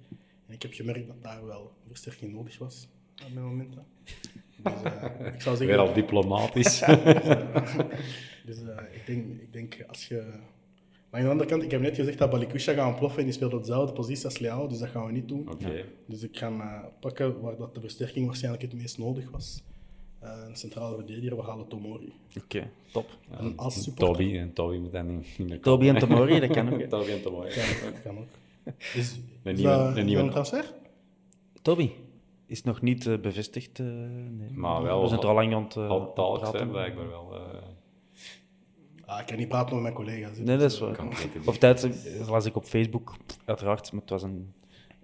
En 0.46 0.54
ik 0.54 0.62
heb 0.62 0.72
gemerkt 0.72 1.06
dat 1.06 1.22
daar 1.22 1.46
wel 1.46 1.72
versterking 1.86 2.32
nodig 2.32 2.58
was 2.58 2.88
op 3.26 3.32
mijn 3.32 3.46
momenten. 3.46 3.84
Dus 4.62 4.72
eh, 4.82 5.26
ik 5.34 5.40
zou 5.40 5.58
Weer 5.58 5.78
al 5.78 5.86
zeggen. 5.86 6.02
diplomatisch. 6.02 6.80
Dus 8.46 8.62
eh, 8.62 8.76
ik, 8.92 9.02
denk, 9.06 9.40
ik 9.40 9.52
denk 9.52 9.84
als 9.88 10.08
je. 10.08 10.32
Maar 11.10 11.20
aan 11.20 11.26
de 11.26 11.32
andere 11.32 11.48
kant, 11.48 11.62
ik 11.62 11.70
heb 11.70 11.80
net 11.80 11.94
gezegd 11.94 12.18
dat 12.18 12.30
Balikusha 12.30 12.72
gaat 12.72 12.88
ontploffen 12.88 13.18
en 13.18 13.24
die 13.24 13.34
speelt 13.34 13.54
op 13.54 13.60
dezelfde 13.60 13.92
positie 13.92 14.24
als 14.24 14.38
Leao, 14.38 14.66
dus 14.66 14.78
dat 14.78 14.88
gaan 14.88 15.06
we 15.06 15.12
niet 15.12 15.28
doen. 15.28 15.50
Oké. 15.50 15.84
Dus 16.06 16.22
ik 16.22 16.36
ga 16.36 16.48
eh, 16.48 16.84
pakken 17.00 17.40
waar 17.40 17.56
dat 17.56 17.74
de 17.74 17.80
versterking 17.80 18.26
waarschijnlijk 18.26 18.62
het 18.62 18.74
meest 18.74 18.98
nodig 18.98 19.30
was. 19.30 19.62
Eh, 20.20 20.30
een 20.48 20.56
centrale 20.56 20.94
verdediger, 20.96 21.36
we 21.36 21.42
halen 21.42 21.68
Tomori. 21.68 22.12
Oké, 22.42 22.70
top. 22.92 23.06
En 23.30 23.52
als 23.56 23.82
supporter 23.82 24.16
Toby, 24.24 24.36
en 24.38 24.52
Toby 24.52 24.76
moet 24.76 24.92
dan 24.92 25.06
niet 25.16 25.38
niet 25.38 25.48
meer 25.48 25.60
Toby 25.60 25.88
en 25.88 25.98
Tomori, 25.98 26.40
dat 26.40 26.50
kan 26.50 26.72
ook. 26.72 26.80
Toby 26.98 27.10
en 27.10 27.22
Tomori. 27.22 27.50
kan 28.04 28.18
ook. 28.18 28.26
Is, 28.94 29.16
Een 29.42 29.52
is 29.52 29.58
nieuwe- 29.58 29.76
dat 29.76 29.96
een 29.96 30.04
nieuwe- 30.06 30.22
een 30.22 30.30
transfer? 30.30 30.74
Toby 31.62 31.90
is 32.46 32.62
nog 32.62 32.80
niet 32.80 33.06
eh, 33.06 33.18
bevestigd. 33.18 33.78
eh, 33.78 33.86
nee. 33.86 34.50
Maar 34.54 34.82
wel 34.82 35.02
We 35.02 35.08
zijn 35.08 35.20
er 35.20 35.26
al 35.26 35.34
lang 35.34 35.54
aan 35.54 35.62
het 35.64 35.76
eh, 35.76 35.88
Al 35.88 36.12
talks, 36.12 36.40
praten. 36.40 36.60
hè, 36.60 36.66
blijkbaar 36.66 37.08
wel. 37.08 37.34
eh, 37.34 37.40
Ah, 39.04 39.20
ik 39.20 39.26
kan 39.26 39.36
niet 39.36 39.48
praten 39.48 39.74
met 39.74 39.82
mijn 39.82 39.94
collega's. 39.94 40.36
Nee, 40.38 40.56
dat 40.56 40.70
is 40.72 40.78
kan 40.78 41.08
waar. 41.08 41.16
Of 41.44 41.58
tijd 41.58 41.84
eh, 42.04 42.28
las 42.28 42.44
ik 42.46 42.56
op 42.56 42.64
Facebook, 42.64 43.14
uiteraard, 43.44 43.92
maar 43.92 44.00
het 44.00 44.10
was 44.10 44.22
een, 44.22 44.52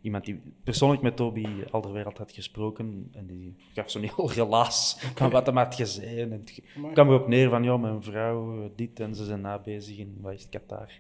iemand 0.07 0.25
die 0.25 0.41
persoonlijk 0.65 1.03
met 1.03 1.17
Toby 1.17 1.47
Alderwereld 1.71 2.19
had 2.19 2.33
gesproken. 2.33 3.09
En 3.13 3.27
die 3.27 3.55
gaf 3.73 3.91
zo'n 3.91 4.03
heel 4.03 4.33
relaas 4.33 4.99
van 5.15 5.31
wat 5.31 5.47
hem 5.47 5.57
had 5.57 5.75
gezegd. 5.75 6.17
En 6.17 6.31
het 6.31 6.63
kwam 6.93 7.09
erop 7.09 7.29
neer 7.29 7.49
van, 7.51 7.63
ja, 7.65 7.77
mijn 7.77 8.03
vrouw 8.03 8.63
eh, 8.63 8.71
dit 8.77 9.01
en 9.01 9.15
ze 9.15 9.25
zijn 9.25 9.41
na 9.41 9.59
bezig 9.59 9.99
in, 9.99 10.19
wat 10.21 10.33
is 10.33 10.43
het, 10.43 10.51
Qatar. 10.51 10.91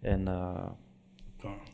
En 0.00 0.24
Ja. 0.24 0.76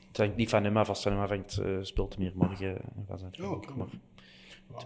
het 0.09 0.17
hangt 0.17 0.37
niet 0.37 0.51
van 0.51 0.65
hem 0.65 0.77
af, 0.77 0.89
als 0.89 1.03
van 1.03 1.13
hem 1.13 1.21
afhangt, 1.21 1.59
eh, 1.59 1.77
speelt 1.81 2.19
meer 2.19 2.33
morgen 2.35 2.77
en 2.81 3.05
van 3.07 3.19
zijn 3.19 3.33
vrouw 3.33 3.49
Ja, 3.51 3.55
ook. 3.57 3.77
Maar 3.77 3.87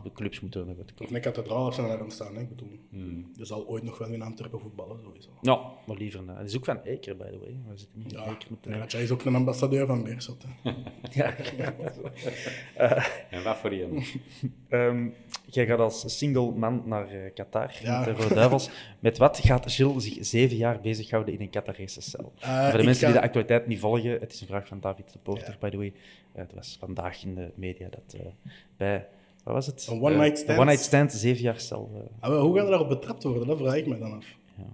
de 0.02 0.12
clubs 0.12 0.40
moeten 0.40 0.60
er 0.60 0.66
nog 0.66 0.76
uit 0.78 0.90
Of 0.90 0.96
komen. 0.96 1.14
een 1.14 1.20
kathedraal 1.20 1.66
of 1.66 1.74
zo 1.74 1.86
naar 1.86 1.98
hem 1.98 2.10
staan. 2.10 2.34
Hè. 2.34 2.40
Ik 2.40 2.48
bedoel, 2.48 2.78
Hmm. 2.90 3.30
er 3.38 3.46
zal 3.46 3.66
ooit 3.68 3.82
nog 3.82 3.98
wel 3.98 4.08
in 4.08 4.22
Antwerpen 4.22 4.60
voetballen, 4.60 5.00
sowieso. 5.04 5.28
Ja, 5.40 5.60
maar 5.86 5.96
liever. 5.96 6.20
Hij 6.34 6.44
is 6.44 6.56
ook 6.56 6.64
van 6.64 6.82
Eker, 6.82 7.16
by 7.16 7.24
the 7.30 7.38
way. 7.38 7.56
We 7.68 7.76
zitten 7.76 7.98
niet 8.02 8.12
in 8.12 8.18
Ja, 8.18 8.24
Eker 8.24 8.48
met 8.50 8.62
de 8.62 8.70
Raja 8.70 8.98
is 8.98 9.10
ook 9.10 9.24
een 9.24 9.34
ambassadeur 9.34 9.86
van 9.86 10.02
Beerschot. 10.04 10.44
hè. 10.62 10.72
Ja. 11.10 11.34
En 13.30 13.42
wat 13.42 13.56
voor 13.56 13.70
een? 13.72 14.02
Ehm, 14.68 15.08
jij 15.46 15.66
gaat 15.66 15.78
als 15.78 16.18
single 16.18 16.50
man 16.52 16.82
naar 16.86 17.08
eh, 17.08 17.34
Qatar 17.34 17.78
Ja. 17.82 17.98
met 18.04 18.16
de 18.16 18.22
Rode 18.22 18.34
Duivels. 18.34 18.70
Met 19.00 19.18
wat 19.18 19.38
gaat 19.38 19.72
Gilles 19.72 20.04
zich 20.04 20.26
zeven 20.26 20.56
jaar 20.56 20.80
bezighouden 20.80 21.34
in 21.34 21.40
een 21.40 21.50
Qatarese 21.50 22.00
cel? 22.00 22.32
Eh, 22.40 22.68
Voor 22.68 22.78
de 22.78 22.84
mensen 22.84 23.06
ga- 23.06 23.12
die 23.12 23.20
de 23.20 23.26
actualiteit 23.26 23.66
niet 23.66 23.78
volgen, 23.80 24.10
het 24.20 24.32
is 24.32 24.40
een 24.40 24.46
vraag 24.46 24.66
van 24.66 24.80
David 24.80 25.12
de 25.12 25.18
Porter, 25.18 25.48
Ja. 25.52 25.56
by 25.60 25.68
the 25.70 25.76
way. 25.76 25.92
Eh, 26.32 26.40
het 26.42 26.52
was 26.54 26.76
vandaag 26.80 27.22
in 27.24 27.34
de 27.34 27.50
media 27.54 27.88
dat 27.88 28.14
eh, 28.20 28.26
bij, 28.76 29.08
wat 29.52 29.54
was 29.54 29.66
het? 29.66 29.86
Een 29.90 30.02
one-night 30.02 30.30
Eh, 30.30 30.36
stand? 30.36 30.48
Een 30.48 30.56
one-night 30.58 30.82
stand, 30.84 31.12
zeven 31.12 31.42
jaar 31.42 31.60
cel. 31.60 31.90
eh. 32.20 32.28
Ah, 32.30 32.40
hoe 32.40 32.54
gaat 32.54 32.64
er 32.64 32.70
daarop 32.70 32.88
betrapt 32.88 33.22
worden? 33.22 33.46
Dat 33.46 33.58
vraag 33.58 33.74
ik 33.76 33.86
me 33.86 33.98
dan 33.98 34.12
af. 34.12 34.24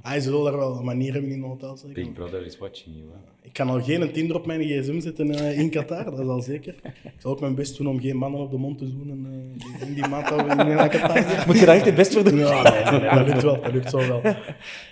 Hij 0.03 0.21
zal 0.21 0.43
daar 0.45 0.57
wel 0.57 0.77
een 0.79 0.85
manier 0.85 1.13
hebben 1.13 1.31
in 1.31 1.43
een 1.43 1.49
hotel. 1.49 1.77
zeker. 1.77 1.95
Big 1.95 2.13
Brother 2.13 2.47
is 2.47 2.59
watching 2.59 2.97
you. 2.97 3.09
Hè. 3.09 3.15
Ik 3.43 3.53
kan 3.53 3.69
al 3.69 3.83
geen 3.83 4.13
Tinder 4.13 4.37
op 4.37 4.47
mijn 4.47 4.61
gsm 4.63 5.01
zetten 5.01 5.31
eh, 5.31 5.59
in 5.59 5.71
Qatar, 5.71 6.05
dat 6.05 6.19
is 6.19 6.27
al 6.27 6.41
zeker. 6.41 6.75
Ik 7.05 7.13
zal 7.19 7.31
ook 7.31 7.41
mijn 7.41 7.55
best 7.55 7.77
doen 7.77 7.87
om 7.87 8.01
geen 8.01 8.17
mannen 8.17 8.41
op 8.41 8.51
de 8.51 8.57
mond 8.57 8.79
te 8.79 8.87
zoenen 8.87 9.27
eh, 9.27 9.63
die 9.79 9.89
in 9.89 9.95
die 9.95 10.09
maand 10.09 10.29
dat 10.29 10.43
we 10.43 10.49
in 10.51 10.89
Qatar 10.89 11.45
Moet 11.47 11.59
je 11.59 11.67
daar 11.67 11.75
echt 11.77 11.85
het 11.85 11.95
best 11.95 12.13
voor 12.15 12.25
doen? 12.25 12.39
Ja, 12.39 12.63
nee, 12.63 13.01
nee, 13.01 13.01
nee, 13.01 13.11
dat 13.19 13.27
lukt 13.27 13.43
wel. 13.43 13.61
Dat 13.63 13.73
lukt 13.73 13.91
zo 13.91 13.97
wel. 13.99 14.21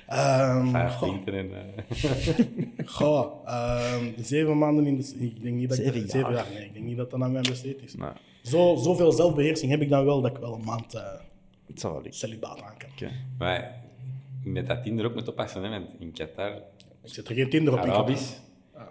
En... 0.07 0.75
goh, 2.85 3.27
ehm, 3.47 4.05
zeven 4.23 4.59
maanden 4.59 4.87
in 4.87 4.97
de... 4.97 5.15
Ik 5.19 5.43
denk 5.43 5.57
niet 5.57 5.69
dat 5.69 5.79
ik- 5.79 5.85
Zeven 5.85 6.09
zeven 6.09 6.33
jaar. 6.33 6.47
Nee, 6.55 6.65
ik 6.65 6.73
denk 6.75 6.85
niet 6.87 6.97
dat 6.97 7.11
dat 7.11 7.21
aan 7.21 7.33
mijn 7.33 7.45
besteed 7.49 7.83
is. 7.85 7.95
Nee. 7.95 8.09
Zo, 8.45 8.77
zoveel 8.77 9.13
zelfbeheersing 9.13 9.71
heb 9.71 9.81
ik 9.81 9.89
dan 9.89 10.05
wel 10.05 10.21
dat 10.21 10.31
ik 10.31 10.37
wel 10.37 10.55
een 10.55 10.65
maand 10.65 10.95
eh 10.95 11.03
lukken. 11.67 12.13
celibaat 12.13 12.63
aan 12.63 12.77
kan. 12.99 13.09
Maar 13.39 13.83
met 14.45 14.67
dat 14.67 14.83
Tinder 14.83 15.05
ook 15.07 15.15
moet 15.15 15.29
oppassen, 15.29 15.63
hè, 15.63 15.69
want 15.71 15.95
in 15.99 16.13
Qatar, 16.13 16.57
Ik 17.03 17.13
zet 17.15 17.29
er 17.29 17.35
geen 17.35 17.51
Tinder 17.51 17.73
op. 17.73 17.79
in 17.79 17.85
Qatar. 17.85 18.01
Arabisch, 18.03 18.33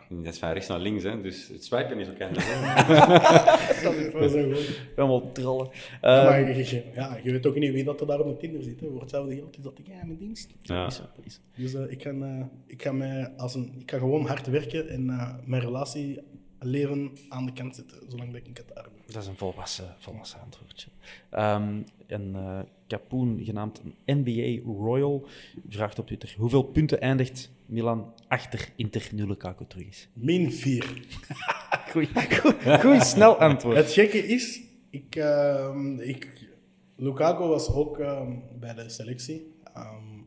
dat 0.10 0.34
is 0.34 0.40
van 0.40 0.52
rechts 0.52 0.68
naar 0.68 0.80
links, 0.80 1.04
hè, 1.04 1.22
dus 1.22 1.48
het 1.48 1.64
swipen 1.64 2.00
is 2.00 2.10
ook 2.10 2.22
anders. 2.22 2.46
Dat 3.84 3.94
is 3.94 4.12
wel 4.14 4.30
zo 4.30 4.52
goed. 4.52 4.80
Allemaal 4.96 5.32
trollen. 5.32 5.70
Ja, 6.02 6.24
maar 6.24 6.40
je, 6.50 6.56
je- 6.56 6.84
ja, 6.96 7.18
je 7.24 7.32
weet 7.32 7.46
ook 7.46 7.56
niet 7.56 7.72
wie 7.74 7.84
dat 7.84 8.02
er 8.02 8.08
daar 8.08 8.20
op 8.20 8.28
de 8.28 8.38
Tinder 8.38 8.64
zit. 8.64 8.80
Hè. 8.80 8.88
Voor 8.90 9.00
hetzelfde 9.02 9.36
geld 9.36 9.58
is 9.58 9.64
dat 9.64 9.78
de 9.78 9.84
geheime 9.84 10.18
dienst. 10.18 10.50
Ja. 10.62 10.86
is 10.86 11.02
is. 11.24 11.40
Dus 11.56 11.74
eh, 11.74 11.92
ik, 11.92 12.02
ga, 12.02 12.10
eh, 12.12 12.46
ik, 12.66 12.82
ga 12.82 12.92
mij 12.92 13.32
als 13.38 13.56
een, 13.56 13.74
ik 13.80 13.92
ga 13.92 13.98
gewoon 13.98 14.26
hard 14.26 14.48
werken 14.48 14.90
en 14.90 15.06
mijn 15.46 15.62
relatieleven 15.62 17.12
aan 17.30 17.46
de 17.46 17.54
kant 17.54 17.76
zetten, 17.76 17.98
zolang 18.08 18.32
dat 18.32 18.40
ik 18.42 18.48
in 18.48 18.54
Qatar 18.54 18.84
ben. 18.84 19.02
Dat 19.14 19.22
is 19.22 19.28
een 19.28 19.38
volwassen, 19.38 19.96
volwassen 19.98 20.40
antwoordje. 20.40 20.88
Ehm, 21.30 21.82
een 22.08 22.36
eh 22.36 22.60
kapoen 22.88 23.44
genaamd 23.44 23.82
NBA 24.06 24.62
Royal 24.66 25.28
vraagt 25.70 26.00
op 26.00 26.06
Twitter: 26.06 26.36
hoeveel 26.38 26.64
punten 26.64 27.02
eindigt 27.02 27.52
Milan 27.66 28.14
achter 28.28 28.70
Inter 28.76 29.10
nu 29.12 29.28
Lukaku 29.28 29.66
terug 29.68 29.88
is? 29.88 30.10
Min 30.14 30.52
4. 30.52 31.06
Goeie, 31.92 32.10
goeie, 32.40 32.80
goeie 32.80 33.04
snel 33.04 33.38
antwoord. 33.38 33.76
Het 33.76 33.92
gekke 33.92 34.18
is, 34.18 34.62
ik, 34.90 35.16
ehm, 35.16 36.00
ik, 36.00 36.50
Lukaku 36.96 37.44
was 37.44 37.74
ook 37.74 38.00
ehm, 38.00 38.32
bij 38.60 38.74
de 38.74 38.90
selectie. 38.90 39.54
Ehm, 39.74 40.22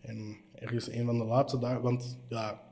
en 0.00 0.36
ergens 0.54 0.88
een 0.88 1.04
van 1.04 1.18
de 1.18 1.24
laatste 1.24 1.58
dagen, 1.58 1.82
want 1.82 2.18
ja, 2.28 2.62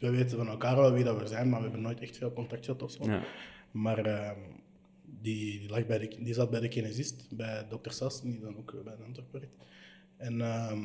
we 0.00 0.10
weten 0.10 0.36
van 0.36 0.48
elkaar 0.48 0.76
wel 0.76 0.92
wie 0.92 1.04
dat 1.04 1.18
we 1.18 1.26
zijn, 1.26 1.48
maar 1.48 1.58
we 1.58 1.64
hebben 1.64 1.82
nooit 1.82 2.00
echt 2.00 2.16
veel 2.16 2.32
contact 2.32 2.64
gehad 2.64 2.82
of 2.82 2.90
zo. 2.90 3.04
Ja. 3.04 3.22
Maar 3.70 4.04
die, 5.20 5.68
lag 5.68 5.86
bij 5.86 5.98
de, 5.98 6.08
die 6.18 6.34
zat 6.34 6.50
bij 6.50 6.60
de 6.60 6.68
kinesist, 6.68 7.26
bij 7.30 7.66
dokter 7.68 7.92
Sas, 7.92 8.22
die 8.22 8.40
dan 8.40 8.56
ook 8.56 8.74
bij 8.84 8.96
de 8.96 9.04
Antwerp 9.04 9.32
werkt. 9.32 9.54
En 10.16 10.40
ehm, 10.40 10.84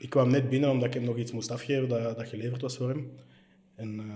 ik 0.00 0.10
kwam 0.10 0.30
net 0.30 0.48
binnen 0.48 0.70
omdat 0.70 0.86
ik 0.86 0.94
hem 0.94 1.04
nog 1.04 1.16
iets 1.16 1.32
moest 1.32 1.50
afgeven 1.50 1.88
dat, 1.88 2.16
dat 2.16 2.28
geleverd 2.28 2.62
was 2.62 2.76
voor 2.76 2.88
hem. 2.88 3.10
En 3.74 3.98
eh, 3.98 4.06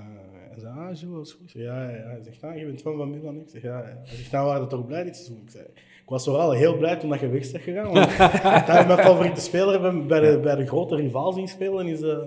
hij 0.50 0.58
zei, 0.58 0.78
ah, 0.78 0.90
is 0.90 1.32
goed. 1.32 1.50
Ja, 1.52 1.90
ja. 1.90 1.96
Hij 1.96 2.22
zegt, 2.22 2.42
ah, 2.42 2.58
je 2.58 2.64
bent 2.64 2.80
fan 2.80 2.96
van 2.96 3.10
Milan. 3.10 3.40
Ik 3.40 3.48
zeg, 3.48 3.62
ja, 3.62 3.78
ja. 3.78 4.00
Hij 4.04 4.16
zegt, 4.16 4.30
nou, 4.30 4.46
waren 4.46 4.62
we 4.62 4.68
toch 4.68 4.86
blij 4.86 5.04
dit 5.04 5.16
seizoen? 5.16 5.42
Ik 5.44 5.50
zei, 5.50 5.64
ik 6.04 6.10
was 6.10 6.24
vooral 6.24 6.50
heel 6.52 6.76
blij 6.76 6.96
toen 6.96 7.10
dat 7.10 7.20
je 7.20 7.28
weg 7.28 7.50
bent 7.52 7.62
gegaan. 7.62 7.92
Want 7.92 8.16
dat 8.66 8.78
is 8.78 8.86
mijn 8.86 8.98
favoriete 8.98 9.40
speler 9.40 9.80
bij, 9.80 10.06
bij, 10.06 10.20
de, 10.20 10.38
bij 10.38 10.54
de 10.56 10.66
grote 10.66 10.96
rivaal 10.96 11.32
zien 11.32 11.48
spelen. 11.48 11.86
Is, 11.86 12.00
eh, 12.00 12.18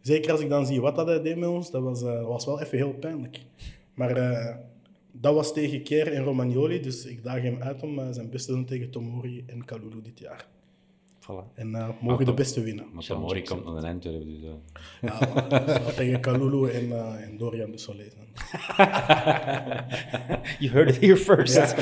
zeker 0.00 0.32
als 0.32 0.40
ik 0.40 0.48
dan 0.48 0.66
zie 0.66 0.80
wat 0.80 0.96
dat 0.96 1.06
hij 1.06 1.22
deed 1.22 1.36
met 1.36 1.48
ons, 1.48 1.70
dat 1.70 1.82
was, 1.82 2.02
eh, 2.02 2.26
was 2.26 2.44
wel 2.44 2.60
even 2.60 2.78
heel 2.78 2.92
pijnlijk. 2.92 3.40
Maar 3.94 4.16
eh, 4.16 4.56
dat 5.20 5.34
was 5.34 5.52
tegen 5.52 5.82
Kier 5.82 6.12
en 6.12 6.24
Romagnoli, 6.24 6.80
dus 6.80 7.04
ik 7.04 7.22
daag 7.22 7.42
hem 7.42 7.62
uit 7.62 7.82
om 7.82 7.98
eh, 7.98 8.06
zijn 8.10 8.30
best 8.30 8.46
te 8.46 8.52
doen 8.52 8.64
tegen 8.64 8.90
Tomori 8.90 9.44
en 9.46 9.64
Kalulu 9.64 10.02
dit 10.02 10.18
jaar. 10.18 10.46
Voilà. 11.20 11.54
En 11.54 11.74
eh, 11.74 11.88
mogen 12.00 12.24
de 12.24 12.34
beste 12.34 12.62
winnen. 12.62 12.86
Maar 12.92 13.04
Tomori 13.04 13.42
komt 13.42 13.64
naar 13.64 13.80
de 13.80 13.86
Antwerpen, 13.86 14.26
dus... 14.26 14.50
Ja, 15.00 15.18
maar 15.64 15.94
tegen 15.94 16.20
Kalulu 16.20 16.70
en, 16.70 16.92
eh, 16.92 17.22
en 17.22 17.36
Dorian 17.36 17.70
de 17.70 17.78
Soleil. 17.78 18.10
zijn. 18.10 18.26
You 20.58 20.70
heard 20.72 20.88
it 20.88 21.00
here 21.00 21.16
first. 21.16 21.74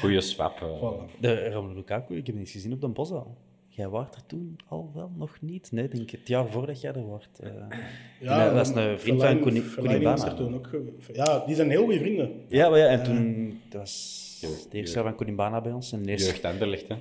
Goeie 0.00 0.20
swap. 0.20 0.58
Voilà. 0.58 1.20
De 1.20 1.50
Romelu 1.50 1.74
Lukaku, 1.74 2.16
ik 2.16 2.26
heb 2.26 2.34
hem 2.34 2.44
niet 2.44 2.50
gezien 2.50 2.72
op 2.72 2.80
de 2.80 2.88
bos 2.88 3.10
al. 3.10 3.36
Jij 3.74 3.88
waart 3.88 4.14
er 4.14 4.26
toen 4.26 4.56
al 4.68 4.90
wel 4.94 5.10
nog 5.16 5.36
niet? 5.40 5.72
Nee, 5.72 5.88
denk 5.88 6.02
ik 6.02 6.10
het 6.10 6.28
jaar 6.28 6.46
voordat 6.48 6.80
jij 6.80 6.92
er 6.92 7.02
wordt. 7.02 7.38
eh. 7.38 7.50
Ja, 8.20 8.44
dat 8.44 8.54
was 8.54 8.68
een 8.68 8.98
vriend 8.98 9.20
van 9.22 9.36
Verlaine- 9.42 9.62
Verlaine 9.62 10.34
toen 10.34 10.54
ook. 10.54 10.66
ge- 10.66 10.92
Ja, 11.12 11.42
die 11.46 11.54
zijn 11.54 11.70
heel 11.70 11.82
goede 11.84 11.98
vrienden. 11.98 12.30
Ja, 12.48 12.68
maar 12.68 12.78
ja, 12.78 12.86
en 12.86 13.02
toen... 13.02 13.60
Dat 13.68 13.80
was 13.80 14.38
Jeugd- 14.40 14.64
het 14.64 14.74
eerste 14.74 14.94
jaar 14.94 15.04
van 15.04 15.14
Konimbana 15.14 15.60
bij 15.60 15.72
ons. 15.72 15.92
En 15.92 16.00
ineens, 16.02 16.26
Jeugd 16.26 16.44
Anderlecht, 16.44 16.88
hè. 16.88 16.94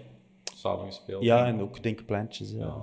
Samen 0.55 0.85
gespeeld. 0.85 1.23
ja, 1.23 1.45
en 1.45 1.59
ook 1.61 1.83
denk 1.83 1.99
ik 1.99 2.05
pleintjes. 2.05 2.51
Ja. 2.51 2.81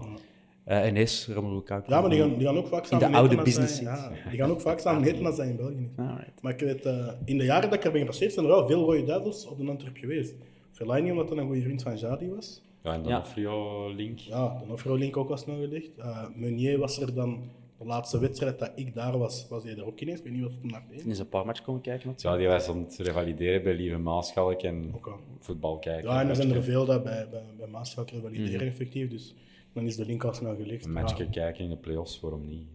Eh, 0.65 0.81
en 0.83 0.89
ineens 0.89 1.27
Romelu 1.27 1.55
Lukaku. 1.55 1.91
Ja, 1.93 2.01
maar 2.01 2.11
die 2.11 2.19
gaan, 2.19 2.37
die 2.39 2.47
gaan 2.47 2.57
ook 2.57 2.67
vaak 2.67 2.85
samen 2.87 3.11
de 3.11 3.17
oude 3.17 3.37
business 3.43 3.73
is. 3.73 3.81
Ja, 3.81 4.13
die 4.31 4.39
gaan 4.39 4.51
ook 4.51 4.61
vaak 4.61 4.79
samen 4.79 5.05
eten 5.09 5.27
als 5.27 5.37
hij 5.37 5.49
in 5.49 5.57
België 5.57 5.75
is. 5.93 5.99
Alright. 6.05 6.43
Maar 6.43 6.53
ik 6.53 6.61
weet, 6.61 6.85
eh, 6.87 7.09
in 7.25 7.39
de 7.39 7.45
jaren 7.45 7.71
dat 7.71 7.79
ik 7.79 7.85
er 7.85 7.91
ben 7.93 8.01
gepasseerd, 8.01 8.33
zijn 8.33 8.47
er 8.47 8.51
wel 8.53 8.67
veel 8.67 8.85
rode 8.85 9.05
duivels 9.05 9.47
op 9.47 9.59
de 9.59 9.67
Antwerp 9.71 9.97
geweest. 9.97 10.35
Fellaini, 10.73 11.11
omdat 11.11 11.29
hij 11.29 11.39
een 11.39 11.47
goede 11.47 11.63
vriend 11.63 11.83
van 11.83 11.97
Jadi 11.97 12.29
was. 12.31 12.63
Ja, 12.83 12.93
en 12.95 13.03
Donofrio 13.03 13.89
Link. 13.95 14.19
Ja, 14.19 14.59
de 14.61 14.67
Nofro 14.67 14.95
Link 14.95 15.17
ook 15.17 15.29
was 15.29 15.41
snel 15.41 15.57
gelegd. 15.61 15.97
Eh, 15.99 16.27
Meunier 16.35 16.79
was 16.79 17.01
er 17.01 17.15
dan, 17.15 17.51
de 17.79 17.85
laatste 17.85 18.19
wedstrijd 18.19 18.59
dat 18.59 18.73
ik 18.75 18.95
daar 18.95 19.19
was, 19.19 19.47
was 19.49 19.65
hij 19.65 19.77
er 19.77 19.87
ook 19.87 20.01
ineens. 20.01 20.19
Ik 20.19 20.25
weet 20.25 20.33
niet 20.33 20.43
wat 20.43 20.53
hij 20.61 20.71
daar 20.71 20.85
deed. 20.91 21.07
Is 21.07 21.19
een 21.19 21.29
paar 21.29 21.47
matchen 21.47 21.65
komen 21.65 21.81
kijken. 21.81 22.15
Ja, 22.17 22.37
die 22.37 22.47
was 22.47 22.69
aan 22.69 22.79
het 22.79 22.97
revalideren 22.97 23.63
bij 23.63 23.75
Lieve 23.75 23.99
Maaschalk 23.99 24.63
en 24.63 24.95
voetbal 25.39 25.79
kijken. 25.79 26.11
Ja, 26.11 26.21
en 26.21 26.29
er 26.29 26.37
zijn 26.37 26.51
er 26.53 26.63
veel 26.63 26.85
dat 26.85 27.03
bij, 27.05 27.29
bij, 27.31 27.43
bij 27.59 27.67
Maastricht 27.67 28.11
revalideren 28.11 28.67
effectief. 28.67 29.09
Dus 29.11 29.35
dan 29.73 29.85
is 29.87 29.97
de 29.97 30.05
link 30.05 30.25
al 30.25 30.35
snel 30.35 30.57
gelegd. 30.57 30.85
Een 30.85 30.93
matchje 30.93 31.25
Ja. 31.25 31.31
kijken 31.31 31.65
in 31.65 31.71
de 31.71 31.77
play-offs, 31.77 32.21
waarom 32.21 32.49
niet? 32.49 32.67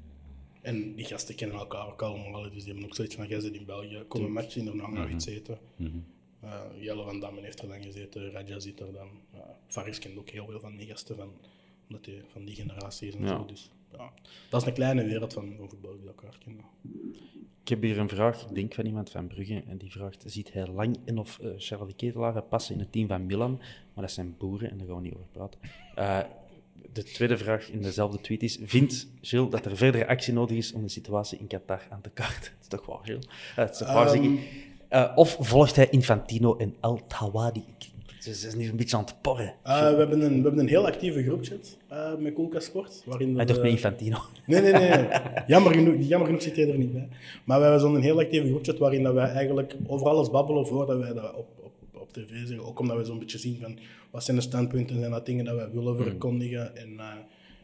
En 0.61 0.95
die 0.95 1.05
gasten 1.05 1.35
kennen 1.35 1.57
elkaar 1.57 1.87
ook 1.87 2.01
allemaal, 2.01 2.41
dus 2.41 2.51
die 2.53 2.63
hebben 2.65 2.83
ook 2.85 2.95
zoiets 2.95 3.15
van, 3.15 3.27
jij 3.27 3.39
zit 3.39 3.53
in 3.55 3.65
België, 3.65 4.03
kom 4.07 4.23
een 4.23 4.31
match 4.31 4.55
in, 4.55 4.65
daarna 4.65 4.83
gaan 4.83 5.05
we 5.05 5.13
iets 5.13 5.25
eten. 5.25 5.57
Eh, 6.43 6.61
Jelle 6.83 7.03
van 7.03 7.19
Damme 7.19 7.41
heeft 7.41 7.61
er 7.61 7.67
dan 7.67 7.81
gezeten, 7.83 8.31
Raja 8.31 8.59
zit 8.59 8.79
er 8.79 8.93
dan. 8.93 9.07
Ja, 9.33 9.57
Faris 9.67 9.99
kent 9.99 10.17
ook 10.17 10.29
heel 10.29 10.45
veel 10.45 10.59
van 10.59 10.77
die 10.77 10.87
gasten, 10.87 11.15
van, 11.15 11.31
omdat 11.89 12.05
hij 12.05 12.21
van 12.31 12.45
die 12.45 12.55
generatie 12.55 13.07
is 13.07 13.15
en 13.15 13.21
Ja. 13.21 13.27
zo. 13.27 13.45
Dus, 13.45 13.71
ja. 13.91 14.11
Dat 14.49 14.61
is 14.61 14.67
een 14.67 14.73
kleine 14.73 15.03
wereld 15.05 15.33
van, 15.33 15.53
van 15.57 15.69
voetbal 15.69 15.97
die 15.97 16.07
elkaar 16.07 16.37
kennen. 16.43 16.63
Ik 17.61 17.69
heb 17.69 17.81
hier 17.81 17.97
een 17.99 18.09
vraag, 18.09 18.41
ik 18.41 18.55
denk 18.55 18.73
van 18.73 18.85
iemand 18.85 19.09
van 19.09 19.27
Brugge, 19.27 19.63
en 19.67 19.77
die 19.77 19.91
vraagt, 19.91 20.23
ziet 20.25 20.53
hij 20.53 20.67
Lang 20.67 20.97
en 21.05 21.17
of 21.17 21.39
eh, 21.39 21.49
Charles 21.57 21.87
de 21.87 21.95
Ketelaar 21.95 22.41
passen 22.41 22.73
in 22.73 22.79
het 22.79 22.91
team 22.91 23.07
van 23.07 23.25
Milan? 23.25 23.57
Maar 23.93 24.03
dat 24.03 24.11
zijn 24.11 24.35
boeren, 24.37 24.71
en 24.71 24.77
daar 24.77 24.87
gaan 24.87 24.95
we 24.95 25.01
niet 25.01 25.13
over 25.13 25.27
praten. 25.31 25.59
Eh, 25.95 26.19
de 26.93 27.03
tweede 27.03 27.37
vraag 27.37 27.69
in 27.69 27.81
dezelfde 27.81 28.21
tweet 28.21 28.43
is, 28.43 28.59
vindt 28.63 29.07
Gilles 29.21 29.49
dat 29.49 29.65
er 29.65 29.77
verdere 29.77 30.07
actie 30.07 30.33
nodig 30.33 30.57
is 30.57 30.73
om 30.73 30.81
de 30.81 30.89
situatie 30.89 31.39
in 31.39 31.47
Qatar 31.47 31.81
aan 31.89 32.01
te 32.01 32.09
kaarten? 32.09 32.51
Dat 32.59 32.61
is 32.61 32.67
toch 32.67 32.85
waar, 32.85 33.03
Gilles? 33.05 33.25
Eh, 33.25 33.55
het 33.55 33.71
is 33.71 33.77
toch 33.77 33.93
waar, 33.93 34.09
Eh, 34.93 35.11
of 35.15 35.37
volgt 35.39 35.75
hij 35.75 35.87
Infantino 35.89 36.55
en 36.57 36.75
El 36.81 36.99
Tawadi? 37.07 37.63
Ze 38.19 38.29
is 38.29 38.55
nu 38.55 38.69
een 38.69 38.75
beetje 38.75 38.97
aan 38.97 39.03
het 39.03 39.21
porren. 39.21 39.53
Eh, 39.63 39.89
we, 39.89 39.97
hebben 39.97 40.21
een, 40.21 40.35
we 40.35 40.41
hebben 40.41 40.59
een 40.59 40.67
heel 40.67 40.85
actieve 40.85 41.23
groepchat 41.23 41.77
eh, 41.87 42.15
met 42.19 42.33
Koelka 42.33 42.59
Sport. 42.59 43.03
Waarin 43.05 43.35
Hij 43.35 43.45
doet 43.45 43.61
met 43.61 43.71
Infantino. 43.71 44.17
Nee, 44.45 44.61
nee, 44.61 44.71
nee. 44.71 45.07
Jammer 45.47 45.73
genoeg, 45.73 45.95
jammer 45.99 46.27
genoeg 46.27 46.41
zit 46.41 46.55
hij 46.55 46.71
er 46.71 46.77
niet 46.77 46.93
bij. 46.93 47.07
Maar 47.43 47.57
we 47.57 47.63
hebben 47.63 47.81
zo'n 47.81 48.01
heel 48.01 48.19
actieve 48.19 48.47
groepchat 48.47 48.77
waarin 48.77 49.03
dat 49.03 49.13
wij 49.13 49.29
eigenlijk 49.29 49.75
over 49.87 50.07
alles 50.07 50.29
babbelen 50.29 50.67
voordat 50.67 50.97
wij 50.99 51.13
dat 51.13 51.33
op, 51.33 51.47
op, 51.63 52.01
op 52.01 52.13
tv 52.13 52.29
zeggen. 52.29 52.65
Ook 52.65 52.79
omdat 52.79 52.97
we 52.97 53.03
zo'n 53.03 53.19
beetje 53.19 53.37
zien 53.37 53.57
van 53.61 53.77
wat 54.11 54.23
zijn 54.23 54.37
de 54.37 54.43
standpunten, 54.43 54.99
zijn 54.99 55.11
dat 55.11 55.25
dingen 55.25 55.45
dat 55.45 55.55
wij 55.55 55.69
willen 55.71 55.97
verkondigen. 55.97 56.75
En 56.75 56.99
eh, 56.99 57.05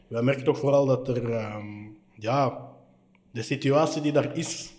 wij 0.08 0.22
merken 0.22 0.44
toch 0.44 0.58
vooral 0.58 0.86
dat 0.86 1.08
er, 1.08 1.32
ehm, 1.32 1.66
ja, 2.14 2.68
de 3.30 3.42
situatie 3.42 4.02
die 4.02 4.12
daar 4.12 4.36
is, 4.36 4.72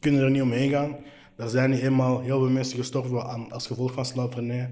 kunnen 0.00 0.22
er 0.22 0.30
niet 0.30 0.42
omheen 0.42 0.70
gaan. 0.70 0.96
Er 1.40 1.48
zijn 1.48 1.72
eenmaal 1.72 2.20
heel 2.20 2.38
veel 2.38 2.50
mensen 2.50 2.78
gestorven 2.78 3.24
aan, 3.24 3.52
als 3.52 3.66
gevolg 3.66 3.92
van 3.92 4.04
slavernij. 4.04 4.70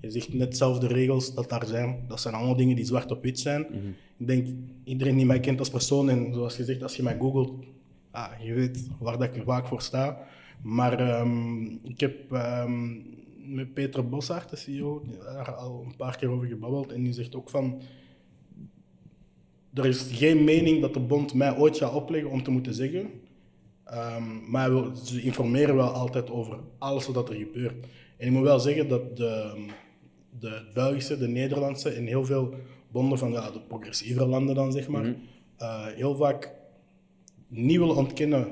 Je 0.00 0.10
zegt 0.10 0.32
net 0.32 0.56
zelf 0.56 0.78
de 0.78 0.86
regels 0.86 1.34
dat 1.34 1.48
daar 1.48 1.66
zijn. 1.66 2.04
Dat 2.08 2.20
zijn 2.20 2.34
allemaal 2.34 2.56
dingen 2.56 2.76
die 2.76 2.84
zwart 2.84 3.10
op 3.10 3.22
wit 3.22 3.38
zijn. 3.38 3.66
Ik 4.16 4.26
denk, 4.26 4.46
iedereen 4.84 5.16
die 5.16 5.26
mij 5.26 5.40
kent 5.40 5.58
als 5.58 5.70
persoon, 5.70 6.08
en 6.08 6.34
zoals 6.34 6.54
gezegd, 6.54 6.82
als 6.82 6.96
je 6.96 7.02
mij 7.02 7.16
googelt, 7.18 7.64
ah, 8.10 8.30
je 8.42 8.54
weet 8.54 8.88
waar 8.98 9.18
dat 9.18 9.28
ik 9.28 9.36
er 9.36 9.44
vaak 9.44 9.66
voor 9.66 9.82
sta. 9.82 10.26
Maar 10.62 10.98
ehm, 10.98 11.62
ik 11.64 12.00
heb 12.00 12.32
ehm, 12.32 12.92
met 13.54 13.74
Peter 13.74 14.08
Bossaert, 14.08 14.50
de 14.50 14.56
CEO, 14.56 15.02
daar 15.22 15.54
al 15.54 15.84
een 15.86 15.96
paar 15.96 16.16
keer 16.16 16.28
over 16.28 16.46
gebabbeld. 16.46 16.92
En 16.92 17.02
die 17.02 17.12
zegt 17.12 17.36
ook 17.36 17.50
van, 17.50 17.80
er 19.74 19.86
is 19.86 20.08
geen 20.12 20.44
mening 20.44 20.80
dat 20.80 20.94
de 20.94 21.00
bond 21.00 21.34
mij 21.34 21.56
ooit 21.56 21.76
gaat 21.76 21.94
opleggen 21.94 22.30
om 22.30 22.42
te 22.42 22.50
moeten 22.50 22.74
zeggen. 22.74 23.10
Ehm, 23.90 24.50
maar 24.50 24.74
we- 24.74 24.90
ze 25.04 25.22
informeren 25.22 25.76
wel 25.76 25.88
altijd 25.88 26.30
over 26.30 26.58
alles 26.78 27.06
wat 27.06 27.28
er 27.28 27.34
gebeurt. 27.34 27.74
En 28.16 28.26
ik 28.26 28.32
moet 28.32 28.42
wel 28.42 28.60
zeggen 28.60 28.88
dat 28.88 29.16
de, 29.16 29.64
de 30.38 30.62
Belgische, 30.74 31.18
de 31.18 31.28
Nederlandse 31.28 31.88
en 31.90 32.06
heel 32.06 32.24
veel 32.24 32.54
bonden 32.92 33.18
van 33.18 33.32
ja, 33.32 33.50
de 33.50 33.60
progressievere 33.60 34.26
landen 34.26 34.54
dan, 34.54 34.72
zeg 34.72 34.88
maar, 34.88 35.04
eh, 35.56 35.86
heel 35.86 36.14
vaak 36.16 36.52
niet 37.48 37.78
willen 37.78 37.96
ontkennen 37.96 38.46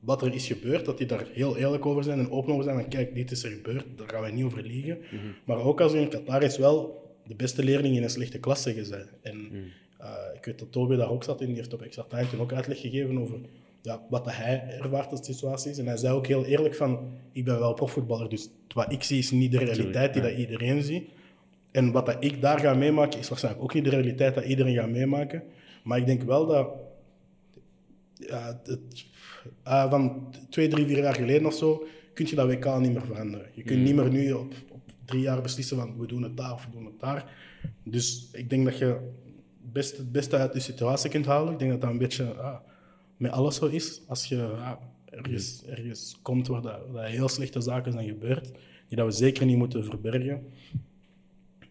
wat 0.00 0.22
er 0.22 0.34
is 0.34 0.46
gebeurd, 0.46 0.84
dat 0.84 0.98
die 0.98 1.06
daar 1.06 1.26
heel 1.32 1.56
eerlijk 1.56 1.86
over 1.86 2.02
zijn 2.04 2.18
en 2.18 2.30
open 2.30 2.52
over 2.52 2.64
zijn. 2.64 2.78
En 2.78 2.88
kijk, 2.88 3.14
dit 3.14 3.30
is 3.30 3.42
er 3.44 3.50
gebeurd, 3.50 3.86
daar 3.96 4.08
gaan 4.08 4.20
wij 4.20 4.30
niet 4.32 4.44
over 4.44 4.62
liegen. 4.62 4.98
Maar 5.44 5.56
ook 5.58 5.80
als 5.80 5.92
we 5.92 6.00
in 6.00 6.08
Qatar 6.08 6.42
is 6.42 6.58
wel 6.58 7.06
de 7.26 7.34
beste 7.34 7.64
leerling 7.64 7.96
in 7.96 8.02
een 8.02 8.10
slechte 8.10 8.38
klas 8.38 8.62
zeggen 8.62 8.86
zij. 8.86 9.04
En 9.22 9.36
Uh, 10.00 10.06
ik 10.34 10.44
weet 10.44 10.58
dat 10.58 10.72
Toby 10.72 10.96
daar 10.96 11.10
ook 11.10 11.24
zat 11.24 11.40
en 11.40 11.46
die 11.46 11.54
heeft 11.56 11.72
op 11.74 11.82
extra 11.82 12.02
time 12.08 12.40
ook 12.40 12.52
uitleg 12.52 12.80
gegeven 12.80 13.18
over 13.18 13.38
ja, 13.88 14.00
wat 14.08 14.24
dat 14.24 14.34
hij 14.34 14.78
ervaart 14.80 15.10
als 15.10 15.24
situatie 15.24 15.70
is. 15.70 15.78
En 15.78 15.86
hij 15.86 15.96
zei 15.96 16.14
ook 16.14 16.26
heel 16.26 16.44
eerlijk 16.44 16.74
van, 16.74 17.12
ik 17.32 17.44
ben 17.44 17.58
wel 17.58 17.74
profvoetballer, 17.74 18.28
dus 18.28 18.50
wat 18.74 18.92
ik 18.92 19.02
zie 19.02 19.18
is 19.18 19.30
niet 19.30 19.52
de 19.52 19.58
realiteit 19.58 20.12
die 20.12 20.22
dat 20.22 20.32
iedereen 20.32 20.82
ziet. 20.82 21.08
En 21.70 21.92
wat 21.92 22.06
dat 22.06 22.16
ik 22.20 22.40
daar 22.40 22.58
ga 22.58 22.74
meemaken 22.74 23.18
is 23.18 23.28
waarschijnlijk 23.28 23.64
ook 23.64 23.74
niet 23.74 23.84
de 23.84 23.90
realiteit 23.90 24.34
dat 24.34 24.44
iedereen 24.44 24.74
gaat 24.74 24.90
meemaken. 24.90 25.42
Maar 25.84 25.98
ik 25.98 26.06
denk 26.06 26.22
wel 26.22 26.46
dat 26.46 26.68
ja, 28.14 28.60
het, 28.64 29.06
uh, 29.66 29.90
van 29.90 30.34
twee, 30.50 30.68
drie, 30.68 30.86
vier 30.86 30.98
jaar 30.98 31.14
geleden 31.14 31.46
of 31.46 31.54
zo, 31.54 31.86
kun 32.14 32.26
je 32.26 32.34
dat 32.34 32.46
WK 32.46 32.78
niet 32.78 32.92
meer 32.92 33.06
veranderen. 33.06 33.46
Je 33.54 33.62
kunt 33.62 33.82
niet 33.82 33.94
meer 33.94 34.10
nu 34.10 34.32
op, 34.32 34.52
op 34.70 34.80
drie 35.04 35.22
jaar 35.22 35.42
beslissen 35.42 35.76
van 35.76 35.98
we 35.98 36.06
doen 36.06 36.22
het 36.22 36.36
daar 36.36 36.52
of 36.52 36.64
we 36.64 36.70
doen 36.70 36.84
het 36.84 37.00
daar. 37.00 37.32
Dus 37.82 38.28
ik 38.32 38.50
denk 38.50 38.64
dat 38.64 38.78
je 38.78 38.96
best, 39.72 39.96
het 39.96 40.12
beste 40.12 40.36
uit 40.36 40.52
de 40.52 40.60
situatie 40.60 41.10
kunt 41.10 41.26
halen. 41.26 41.52
Ik 41.52 41.58
denk 41.58 41.70
dat 41.70 41.80
dat 41.80 41.90
een 41.90 41.98
beetje 41.98 42.24
uh, 42.24 42.56
met 43.18 43.30
alles 43.30 43.56
zo 43.56 43.66
is. 43.66 44.02
Als 44.06 44.24
je 44.24 44.36
uh, 44.36 44.72
ergens, 45.04 45.64
ergens 45.66 46.18
komt 46.22 46.46
waar, 46.46 46.62
dat, 46.62 46.92
dat 46.92 47.04
heel 47.04 47.28
slechte 47.28 47.60
zaken 47.60 47.92
zijn 47.92 48.08
gebeurd, 48.08 48.50
die 48.88 48.96
dat 48.96 49.06
we 49.06 49.12
zeker 49.12 49.46
niet 49.46 49.56
moeten 49.56 49.84
verbergen. 49.84 50.46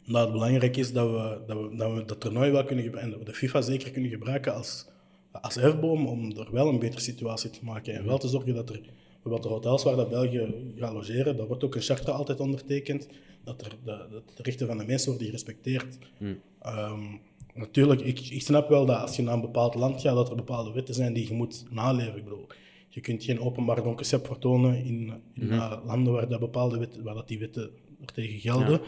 Dat 0.05 0.23
het 0.23 0.31
belangrijk 0.31 0.77
is 0.77 0.93
dat 0.93 1.09
we 1.09 1.41
dat, 1.47 1.57
we, 1.57 1.75
dat, 1.75 1.93
we 1.93 2.05
dat 2.05 2.19
toernooi 2.19 2.51
wel 2.51 2.63
kunnen 2.63 2.83
gebruiken, 2.83 3.17
dat 3.17 3.25
we 3.25 3.31
de 3.31 3.37
FIFA 3.37 3.61
zeker 3.61 3.91
kunnen 3.91 4.11
gebruiken 4.11 4.53
als, 4.53 4.87
als 5.31 5.55
hefboom 5.55 6.05
om 6.05 6.37
er 6.37 6.51
wel 6.51 6.67
een 6.67 6.79
betere 6.79 7.01
situatie 7.01 7.49
te 7.49 7.63
maken. 7.63 7.93
En 7.93 8.05
wel 8.05 8.17
te 8.17 8.27
zorgen 8.27 8.53
dat 8.53 8.69
er 8.69 8.81
bijvoorbeeld 9.11 9.43
de 9.43 9.49
hotels 9.49 9.83
waar 9.83 9.95
dat 9.95 10.09
België 10.09 10.73
gaat 10.75 10.93
logeren, 10.93 11.37
daar 11.37 11.47
wordt 11.47 11.63
ook 11.63 11.75
een 11.75 11.81
charter 11.81 12.13
altijd 12.13 12.39
ondertekend, 12.39 13.07
dat, 13.43 13.61
er 13.61 13.75
de, 13.83 14.21
rechten 14.35 14.67
van 14.67 14.77
de 14.77 14.85
mensen 14.85 15.09
worden 15.09 15.27
gerespecteerd. 15.27 15.97
Hmm. 16.17 16.41
Um, 16.65 17.19
natuurlijk, 17.57 18.01
ik, 18.01 18.19
ik 18.19 18.41
snap 18.41 18.69
wel 18.69 18.85
dat 18.85 19.01
als 19.01 19.15
je 19.15 19.21
naar 19.21 19.33
een 19.33 19.41
bepaald 19.41 19.75
land 19.75 20.01
gaat, 20.01 20.15
dat 20.15 20.29
er 20.29 20.35
bepaalde 20.35 20.71
wetten 20.71 20.95
zijn 20.95 21.13
die 21.13 21.27
je 21.27 21.33
moet 21.33 21.65
naleven. 21.69 22.17
Ik 22.17 22.23
bedoel, 22.23 22.47
je 22.89 23.01
kunt 23.01 23.23
geen 23.23 23.39
openbaar 23.39 23.81
concept 23.81 24.27
vertonen 24.27 24.85
in, 24.85 25.13
in 25.33 25.47
mm 25.47 25.79
landen 25.85 26.13
waar, 26.13 26.29
dat 26.29 26.39
bepaalde 26.39 26.77
wetten, 26.77 27.03
waar 27.03 27.13
dat 27.13 27.27
die 27.27 27.39
wetten 27.39 27.69
er 28.01 28.13
tegen 28.13 28.39
gelden. 28.39 28.81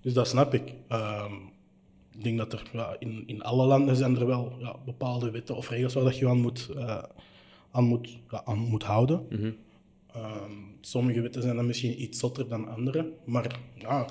Dus 0.00 0.12
dat 0.12 0.28
snap 0.28 0.54
ik. 0.54 0.74
Um, 0.92 1.50
ik 2.14 2.24
denk 2.24 2.38
dat 2.38 2.52
er 2.52 2.62
ja, 2.72 2.96
in, 2.98 3.22
in 3.26 3.42
alle 3.42 3.66
landen 3.66 3.96
zijn 3.96 4.16
er 4.16 4.26
wel 4.26 4.56
ja, 4.58 4.76
bepaalde 4.84 5.30
wetten 5.30 5.56
of 5.56 5.68
regels 5.68 5.94
waar 5.94 6.04
dat 6.04 6.18
je 6.18 6.28
aan 6.28 6.40
moet, 6.40 6.70
uh, 6.74 7.02
aan 7.70 7.84
moet, 7.84 8.18
aan 8.44 8.58
moet 8.58 8.82
houden. 8.82 9.26
Mm 9.30 9.38
-hmm. 9.38 9.54
um, 10.16 10.76
sommige 10.80 11.20
wetten 11.20 11.42
zijn 11.42 11.56
dan 11.56 11.66
misschien 11.66 12.02
iets 12.02 12.18
zotter 12.18 12.48
dan 12.48 12.68
andere, 12.68 13.12
maar 13.24 13.60
ja. 13.74 14.06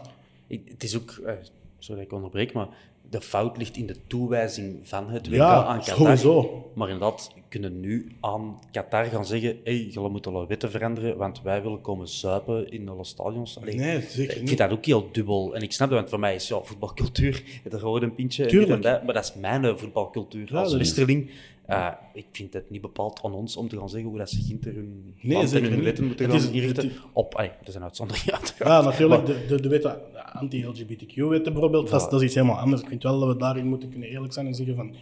Het 0.48 0.84
is 0.84 0.98
ook, 0.98 1.20
uh, 1.24 1.34
sorry 1.80 2.02
ik 2.02 2.12
onderbreek, 2.12 2.54
maar 2.54 2.68
de 3.12 3.22
fout 3.22 3.58
ligt 3.58 3.78
in 3.78 3.86
de 3.86 3.96
toewijzing 4.08 4.80
van 4.84 5.10
het 5.10 5.30
WK 5.30 5.40
aan 5.40 5.80
Qatar. 5.80 5.96
Sowieso. 5.96 6.72
Maar 6.76 6.90
inderdaad, 6.90 7.32
kunnen 7.50 7.80
nu 7.80 8.12
aan 8.20 8.60
Qatar 8.72 9.06
gaan 9.06 9.26
zeggen: 9.26 9.58
hey, 9.64 9.78
jullie 9.78 10.10
moeten 10.10 10.34
alle 10.34 10.48
wetten 10.48 10.72
veranderen, 10.72 11.18
want 11.18 11.42
wij 11.42 11.62
willen 11.62 11.82
komen 11.82 12.08
zuipen 12.08 12.72
in 12.72 12.90
alle 12.90 13.04
stadions. 13.04 13.60
Allee, 13.60 13.76
nee, 13.76 14.02
zeker 14.02 14.38
Ik 14.38 14.48
vind 14.48 14.60
dat 14.60 14.72
ook 14.72 14.86
heel 14.86 15.10
dubbel. 15.12 15.56
En 15.56 15.62
ik 15.62 15.72
snap 15.72 15.88
het, 15.90 15.98
want 15.98 16.10
voor 16.10 16.20
mij 16.20 16.36
is 16.36 16.48
ja, 16.48 16.62
voetbalcultuur, 16.62 17.44
er 17.72 17.80
gewoon 17.80 18.04
een 18.04 18.16
pintje 18.16 18.46
en 18.46 18.82
dat, 18.82 19.04
maar 19.04 19.14
dat 19.14 19.24
is 19.24 19.34
mijn 19.34 19.78
voetbalcultuur 19.78 20.48
ja, 20.52 20.60
als 20.60 20.74
westerling. 20.74 21.30
Uh, 21.72 21.92
ik 22.14 22.26
vind 22.32 22.54
het 22.54 22.70
niet 22.70 22.82
bepaald 22.82 23.20
aan 23.24 23.34
ons 23.34 23.58
om 23.58 23.68
te 23.68 23.78
gaan 23.78 23.90
zeggen 23.90 24.10
hoe 24.10 24.18
dat 24.18 24.30
ze 24.30 24.42
Ginter 24.42 24.74
hun 24.74 25.16
nee, 25.22 25.38
en 25.38 25.64
hun 25.64 25.84
wetten 25.84 26.06
moeten 26.06 26.26
gaan 26.26 26.36
is, 26.36 26.50
inrichten. 26.50 26.92
Op, 27.14 27.36
ay, 27.36 27.52
dat 27.60 27.68
is 27.68 27.76
een 27.76 27.84
uitzondering. 27.84 28.26
Ja, 28.58 28.82
natuurlijk. 28.82 29.26
de, 29.26 29.46
de, 29.48 29.62
de 29.62 29.70
wetten, 29.70 30.00
anti-LGBTQ-wetten 30.34 31.54
bijvoorbeeld, 31.54 31.90
dat, 31.90 32.10
dat, 32.10 32.22
is 32.22 32.26
iets 32.26 32.36
helemaal 32.36 32.58
anders. 32.58 32.82
Ik 32.82 32.88
vind 32.88 33.04
wel 33.04 33.20
dat 33.20 33.30
we 33.30 33.38
daarin 33.38 33.68
moeten 33.68 33.90
kunnen 33.90 34.10
eerlijk 34.10 34.34
zijn 34.34 34.48
en 34.48 34.56
zeggen 34.56 34.76
van 34.76 34.96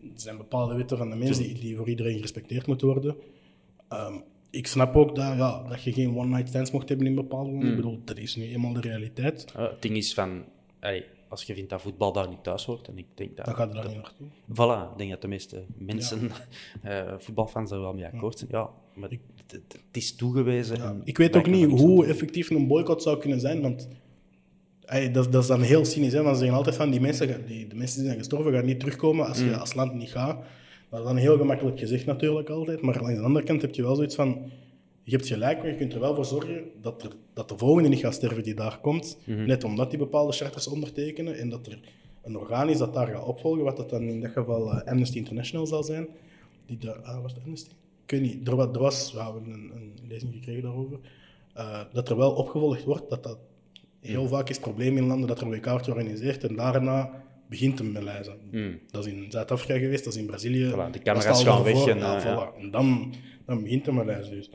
er 0.00 0.20
zijn 0.20 0.36
bepaalde 0.36 0.74
wetten 0.74 0.98
van 0.98 1.10
de 1.10 1.16
mensen 1.16 1.44
die, 1.44 1.54
die 1.54 1.76
voor 1.76 1.88
iedereen 1.88 2.14
gerespecteerd 2.14 2.66
moeten 2.66 2.86
worden. 2.86 3.16
Um, 3.92 4.22
ik 4.50 4.66
snap 4.66 4.96
ook 4.96 5.14
dat, 5.14 5.36
ja, 5.36 5.62
dat 5.68 5.82
je 5.82 5.92
geen 5.92 6.16
one-night 6.16 6.48
stands 6.48 6.70
mocht 6.70 6.88
hebben 6.88 7.06
in 7.06 7.14
bepaalde 7.14 7.50
landen. 7.50 7.66
Mm. 7.66 7.70
Ik 7.70 7.76
bedoel, 7.76 8.00
dat 8.04 8.18
is 8.18 8.36
nu 8.36 8.52
eenmaal 8.52 8.72
de 8.72 8.80
realiteit. 8.80 9.52
Uh, 9.56 9.62
het 9.62 9.82
ding 9.82 9.96
is 9.96 10.14
van, 10.14 10.44
ay, 10.80 11.04
als 11.28 11.42
je 11.42 11.54
vindt 11.54 11.70
dat 11.70 11.82
voetbal 11.82 12.12
daar 12.12 12.28
niet 12.28 12.42
thuis 12.42 12.64
hoort, 12.64 12.88
en 12.88 12.98
ik 12.98 13.06
denk 13.14 13.36
dat... 13.36 13.44
Dan 13.44 13.54
gaat 13.54 13.68
er 13.68 13.74
daar 13.74 13.88
niet 13.88 13.96
naartoe. 13.96 14.26
Voilà, 14.50 14.92
ik 14.92 14.98
denk 14.98 15.10
dat 15.10 15.20
de 15.20 15.28
meeste 15.28 15.64
mensen, 15.76 16.30
ja. 16.82 17.06
uh, 17.08 17.14
voetbalfans, 17.24 17.70
er 17.70 17.80
wel 17.80 17.94
mee 17.94 18.06
akkoord 18.06 18.38
zijn. 18.38 18.50
Ja, 18.50 18.70
maar 18.94 19.10
het, 19.10 19.20
het, 19.46 19.78
is 19.92 20.14
toegewezen. 20.16 20.76
Ja. 20.76 20.96
ik 21.04 21.18
weet 21.18 21.36
ook 21.36 21.46
niet 21.46 21.80
hoe 21.80 22.06
effectief 22.06 22.50
een 22.50 22.66
boycott 22.66 23.02
zou 23.02 23.18
kunnen 23.18 23.40
zijn, 23.40 23.62
want 23.62 23.88
dat, 25.12 25.32
dat, 25.32 25.42
is 25.42 25.48
dan 25.48 25.62
heel 25.62 25.84
cynisch, 25.84 26.12
hè, 26.12 26.22
want 26.22 26.34
ze 26.34 26.40
zeggen 26.40 26.58
altijd 26.58 26.76
van 26.76 26.90
die 26.90 27.00
mensen, 27.00 27.46
die, 27.46 27.66
de 27.66 27.74
mensen 27.74 27.96
die 27.96 28.06
zijn 28.06 28.18
gestorven 28.18 28.52
gaan 28.52 28.64
niet 28.64 28.80
terugkomen 28.80 29.26
als 29.26 29.38
je 29.38 29.44
mm. 29.44 29.52
als 29.52 29.74
land 29.74 29.94
niet 29.94 30.10
gaat. 30.10 30.44
Dat 30.90 31.00
is 31.00 31.06
dan 31.06 31.16
heel 31.16 31.36
gemakkelijk 31.36 31.78
gezegd 31.78 32.06
natuurlijk 32.06 32.48
altijd, 32.48 32.80
maar 32.80 32.98
aan 33.04 33.14
de 33.14 33.20
andere 33.20 33.44
kant 33.44 33.62
heb 33.62 33.74
je 33.74 33.82
wel 33.82 33.94
zoiets 33.94 34.14
van, 34.14 34.50
je 35.06 35.16
hebt 35.16 35.26
gelijk, 35.26 35.58
maar 35.58 35.68
je 35.68 35.74
kunt 35.74 35.92
er 35.94 36.00
wel 36.00 36.14
voor 36.14 36.24
zorgen 36.24 36.64
dat, 36.80 37.02
er, 37.02 37.10
dat 37.32 37.48
de 37.48 37.58
volgende 37.58 37.88
niet 37.88 37.98
gaat 37.98 38.14
sterven 38.14 38.42
die 38.42 38.54
daar 38.54 38.78
komt, 38.80 39.18
mhm. 39.24 39.46
net 39.46 39.64
omdat 39.64 39.90
die 39.90 39.98
bepaalde 39.98 40.32
charters 40.32 40.66
ondertekenen 40.66 41.38
en 41.38 41.48
dat 41.48 41.66
er 41.66 41.80
een 42.22 42.38
orgaan 42.38 42.68
is 42.68 42.78
dat 42.78 42.94
daar 42.94 43.06
gaat 43.06 43.24
opvolgen, 43.24 43.64
wat 43.64 43.76
dat 43.76 43.90
dan 43.90 44.02
in 44.02 44.20
dat 44.20 44.30
geval 44.30 44.72
uh, 44.72 44.82
Amnesty 44.84 45.16
International 45.16 45.66
zal 45.66 45.82
zijn. 45.82 46.08
Die 46.66 46.78
de, 46.78 47.02
ah, 47.02 47.22
was 47.22 47.32
het 47.32 47.42
Amnesty? 47.44 47.70
Ik 48.04 48.10
weet 48.10 48.20
niet, 48.20 48.48
er, 48.48 48.58
er 48.58 48.78
was, 48.78 49.12
we 49.12 49.22
hebben 49.22 49.52
een, 49.52 49.70
een 49.74 49.92
lezing 50.08 50.32
gekregen 50.32 50.62
daarover, 50.62 50.98
uh, 51.56 51.80
dat 51.92 52.08
er 52.08 52.16
wel 52.16 52.32
opgevolgd 52.32 52.84
wordt, 52.84 53.10
dat 53.10 53.22
dat 53.22 53.38
Heel 54.06 54.28
vaak 54.28 54.48
is 54.48 54.56
het 54.56 54.64
probleem 54.64 54.96
in 54.96 55.06
landen 55.06 55.28
dat 55.28 55.40
er 55.40 55.46
een 55.46 55.52
WK 55.52 55.64
wordt 55.64 55.84
georganiseerd 55.84 56.44
en 56.44 56.56
daarna 56.56 57.24
begint 57.48 57.80
een 57.80 57.92
Maleise. 57.92 58.36
Mm. 58.50 58.78
Dat 58.90 59.06
is 59.06 59.12
in 59.12 59.26
Zuid-Afrika 59.28 59.78
geweest, 59.78 60.04
dat 60.04 60.12
is 60.12 60.18
in 60.18 60.26
Brazilië. 60.26 60.70
Voilà, 60.70 60.90
de 60.90 60.98
camera's 60.98 61.42
gaan 61.42 61.62
weg. 61.62 61.86
En, 61.86 61.98
voilà. 61.98 62.60
en 62.60 62.70
dan, 62.70 63.14
dan 63.46 63.62
begint 63.62 63.86
een 63.86 63.94
Maleise 63.94 64.30
dus. 64.30 64.50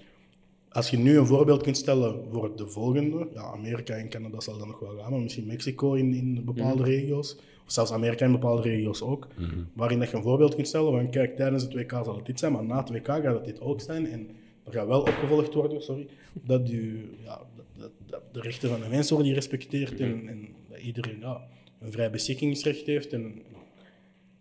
Als 0.72 0.90
je 0.90 0.98
nu 0.98 1.18
een 1.18 1.26
voorbeeld 1.26 1.64
kunt 1.64 1.78
stellen 1.78 2.24
voor 2.32 2.56
de 2.56 2.68
volgende, 2.68 3.28
ja, 3.34 3.42
Amerika 3.42 3.94
en 3.94 4.10
Canada 4.10 4.40
zal 4.40 4.58
dan 4.58 4.68
nog 4.68 4.80
wel 4.80 4.98
gaan, 4.98 5.12
maar 5.12 5.20
misschien 5.20 5.46
Mexico 5.46 5.94
in, 5.94 6.14
in 6.14 6.46
bepaalde 6.46 6.84
mm. 6.84 6.90
regio's, 6.90 7.36
of 7.66 7.72
zelfs 7.72 7.92
Amerika 7.92 8.26
in 8.26 8.32
bepaalde 8.32 8.62
regio's 8.62 9.02
ook, 9.02 9.28
mm. 9.38 9.68
waarin 9.74 10.00
dat 10.00 10.10
je 10.10 10.18
een 10.18 10.24
voorbeeld 10.24 10.56
kunt 10.56 10.68
stellen 10.68 10.92
van 10.92 11.10
kijk, 11.10 11.36
tijdens 11.36 11.64
het 11.64 11.74
WK 11.74 11.92
zal 11.92 12.16
het 12.16 12.26
dit 12.26 12.40
zijn, 12.40 12.52
maar 12.52 12.64
na 12.64 12.78
het 12.78 12.90
WK 12.90 13.06
gaat 13.06 13.24
het 13.24 13.46
dit 13.46 13.62
ook 13.62 13.82
zijn. 13.82 14.08
En 14.08 14.28
er 14.66 14.72
gaat 14.72 14.88
wel 14.88 15.00
opgevolgd 15.00 15.54
worden, 15.54 15.82
sorry, 15.82 16.08
dat, 16.34 16.70
u, 16.70 17.10
ja, 17.24 17.42
dat, 17.78 17.92
dat, 18.06 18.22
de 18.32 18.42
rechten 18.42 18.70
van 18.70 18.82
de 18.82 18.88
mensen 18.88 19.14
worden 19.14 19.34
gerespecteerd 19.34 20.00
en, 20.00 20.28
en, 20.28 20.48
dat 20.70 20.80
iedereen 20.80 21.20
ja, 21.20 21.42
een 21.80 21.92
vrij 21.92 22.10
beschikkingsrecht 22.10 22.86
heeft. 22.86 23.14
En, 23.14 23.42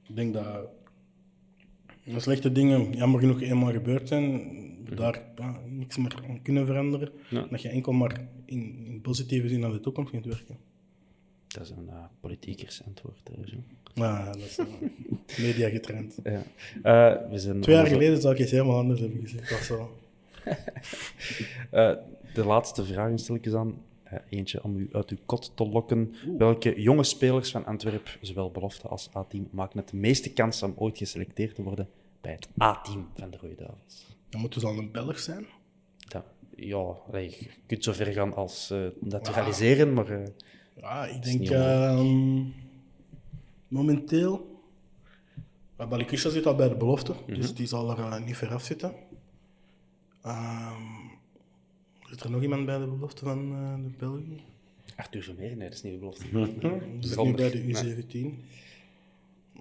ik 0.08 0.16
denk 0.16 0.34
dat 0.34 0.68
de 2.04 2.20
slechte 2.20 2.52
dingen 2.52 2.92
jammer 2.92 3.20
genoeg 3.20 3.40
eenmaal 3.40 3.72
gebeurd 3.72 4.08
zijn, 4.08 4.50
daar 4.94 5.24
ja, 5.36 5.60
niks 5.68 5.96
meer 5.96 6.14
aan 6.28 6.42
kunnen 6.42 6.66
veranderen. 6.66 7.12
Dat 7.50 7.62
je 7.62 7.68
enkel 7.68 7.92
maar 7.92 8.28
in, 8.44 8.86
in, 8.86 9.00
positieve 9.00 9.48
zin 9.48 9.60
naar 9.60 9.72
de 9.72 9.80
toekomst 9.80 10.10
kunt 10.10 10.24
werken. 10.24 10.56
Dat 11.48 11.62
is 11.62 11.70
een 11.70 11.88
uh, 11.88 12.04
politiekers 12.20 12.82
antwoord. 12.84 13.30
Uh, 13.38 13.58
ja, 13.94 14.24
dat 14.24 14.36
is 14.36 14.58
uh, 14.58 14.66
media 15.46 15.68
getraind. 15.68 16.18
Ja. 16.24 16.42
we 17.30 17.38
zijn 17.38 17.60
Twee 17.60 17.76
jaar 17.76 17.86
geleden 17.86 18.20
zou 18.20 18.34
ik 18.34 18.40
iets 18.40 18.50
helemaal 18.50 18.78
anders 18.78 19.00
hebben 19.00 19.20
gezegd. 19.20 19.50
Dat 19.50 19.58
zo. 19.58 19.98
de 22.34 22.44
laatste 22.44 22.84
vraag 22.84 23.18
stel 23.18 23.34
ik 23.34 23.46
eens 23.46 23.54
aan. 23.54 23.82
Eentje 24.28 24.64
om 24.64 24.76
u 24.76 24.88
uit 24.92 25.10
uw 25.10 25.16
kot 25.26 25.52
te 25.54 25.68
lokken. 25.68 26.14
Welke 26.38 26.80
jonge 26.80 27.04
spelers 27.04 27.50
van 27.50 27.64
Antwerpen, 27.64 28.12
zowel 28.20 28.50
belofte 28.50 28.88
als 28.88 29.10
A-team, 29.16 29.48
maken 29.50 29.78
het 29.78 29.88
de 29.88 29.96
meeste 29.96 30.32
kans 30.32 30.62
om 30.62 30.74
ooit 30.76 30.98
geselecteerd 30.98 31.54
te 31.54 31.62
worden 31.62 31.88
bij 32.20 32.32
het 32.32 32.48
A-team 32.62 33.08
van 33.14 33.30
de 33.30 33.36
Rode 33.40 33.54
Duivels? 33.54 34.06
Dan 34.30 34.40
moeten 34.40 34.60
ze 34.60 34.66
al 34.66 34.78
een 34.78 34.90
Belg 34.90 35.18
zijn? 35.18 35.46
Dat, 36.08 36.24
ja, 36.56 36.94
je 37.12 37.50
kunt 37.66 37.84
zo 37.84 37.92
ver 37.92 38.12
gaan 38.12 38.34
als 38.34 38.70
uh, 38.70 38.86
dat 39.00 39.24
te 39.24 39.32
realiseren, 39.32 39.92
maar... 39.92 40.20
ja, 40.76 41.06
ik 41.06 41.22
denk 41.22 41.50
ehm, 41.50 42.44
momenteel... 43.68 44.48
Balikusha 45.88 46.30
zit 46.30 46.46
al 46.46 46.54
bij 46.54 46.68
de 46.68 46.74
belofte, 46.74 47.14
dus 47.26 47.46
mhm. 47.46 47.54
die 47.54 47.66
zal 47.66 47.98
er 47.98 48.22
niet 48.22 48.36
ver 48.36 48.52
af 48.52 48.62
zitten. 48.62 48.94
Um, 50.26 51.10
zit 52.08 52.20
er 52.20 52.30
nog 52.30 52.42
iemand 52.42 52.66
bij 52.66 52.78
de 52.78 52.86
belofte 52.86 53.24
van 53.24 53.52
uh, 53.52 53.74
de 53.84 53.96
België? 53.98 54.42
Arthur 54.96 55.22
Vermeer, 55.22 55.56
nee, 55.56 55.68
dat 55.68 55.76
is 55.76 55.82
niet 55.82 55.92
de 55.92 55.98
belofte. 55.98 56.30
Dat 56.32 57.10
is 57.10 57.16
nu 57.16 57.34
bij 57.34 57.50
de 57.50 57.62
U17. 57.62 58.44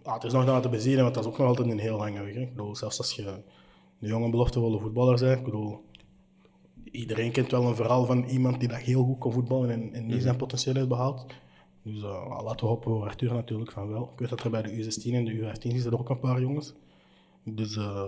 Ah, 0.04 0.16
er 0.16 0.26
is 0.26 0.34
nog 0.34 0.46
naar 0.46 0.62
te 0.62 0.70
bezien, 0.70 1.02
want 1.02 1.14
dat 1.14 1.24
is 1.24 1.30
ook 1.30 1.38
nog 1.38 1.48
altijd 1.48 1.70
een 1.70 1.80
heel 1.80 1.98
lange 1.98 2.24
weg. 2.24 2.36
Ik 2.36 2.50
bedoel, 2.50 2.76
zelfs 2.76 2.98
als 2.98 3.12
je 3.12 3.42
een 4.00 4.08
jonge 4.08 4.30
beloftevolle 4.30 4.80
voetballer 4.80 5.20
bent, 5.20 5.38
ik 5.38 5.46
bedoel, 5.46 5.82
iedereen 6.92 7.32
kent 7.32 7.52
wel 7.52 7.66
een 7.66 7.76
verhaal 7.76 8.06
van 8.06 8.24
iemand 8.24 8.60
die 8.60 8.70
dat 8.70 8.78
heel 8.78 9.04
goed 9.04 9.18
kan 9.18 9.32
voetballen 9.32 9.70
en, 9.70 9.94
en 9.94 10.02
niet 10.06 10.14
mhm. 10.14 10.22
zijn 10.22 10.36
potentieel 10.36 10.76
heeft 10.76 10.88
behaald. 10.88 11.26
Dus 11.84 12.02
uh, 12.02 12.42
laten 12.44 12.60
we 12.60 12.72
hopen 12.72 12.92
voor 12.92 13.04
Arthur 13.04 13.34
natuurlijk 13.34 13.72
van 13.72 13.90
wel. 13.90 14.10
Ik 14.14 14.20
weet 14.20 14.30
dat 14.30 14.44
er 14.44 14.50
bij 14.50 14.62
de 14.62 14.84
U16 14.84 15.14
en 15.14 15.26
de 15.26 15.34
U15 15.34 15.62
zitten 15.62 15.92
er 15.92 16.00
ook 16.00 16.10
een 16.10 16.20
paar 16.20 16.42
jongens. 16.42 16.74
Dus 17.44 17.76
uh, 17.76 18.04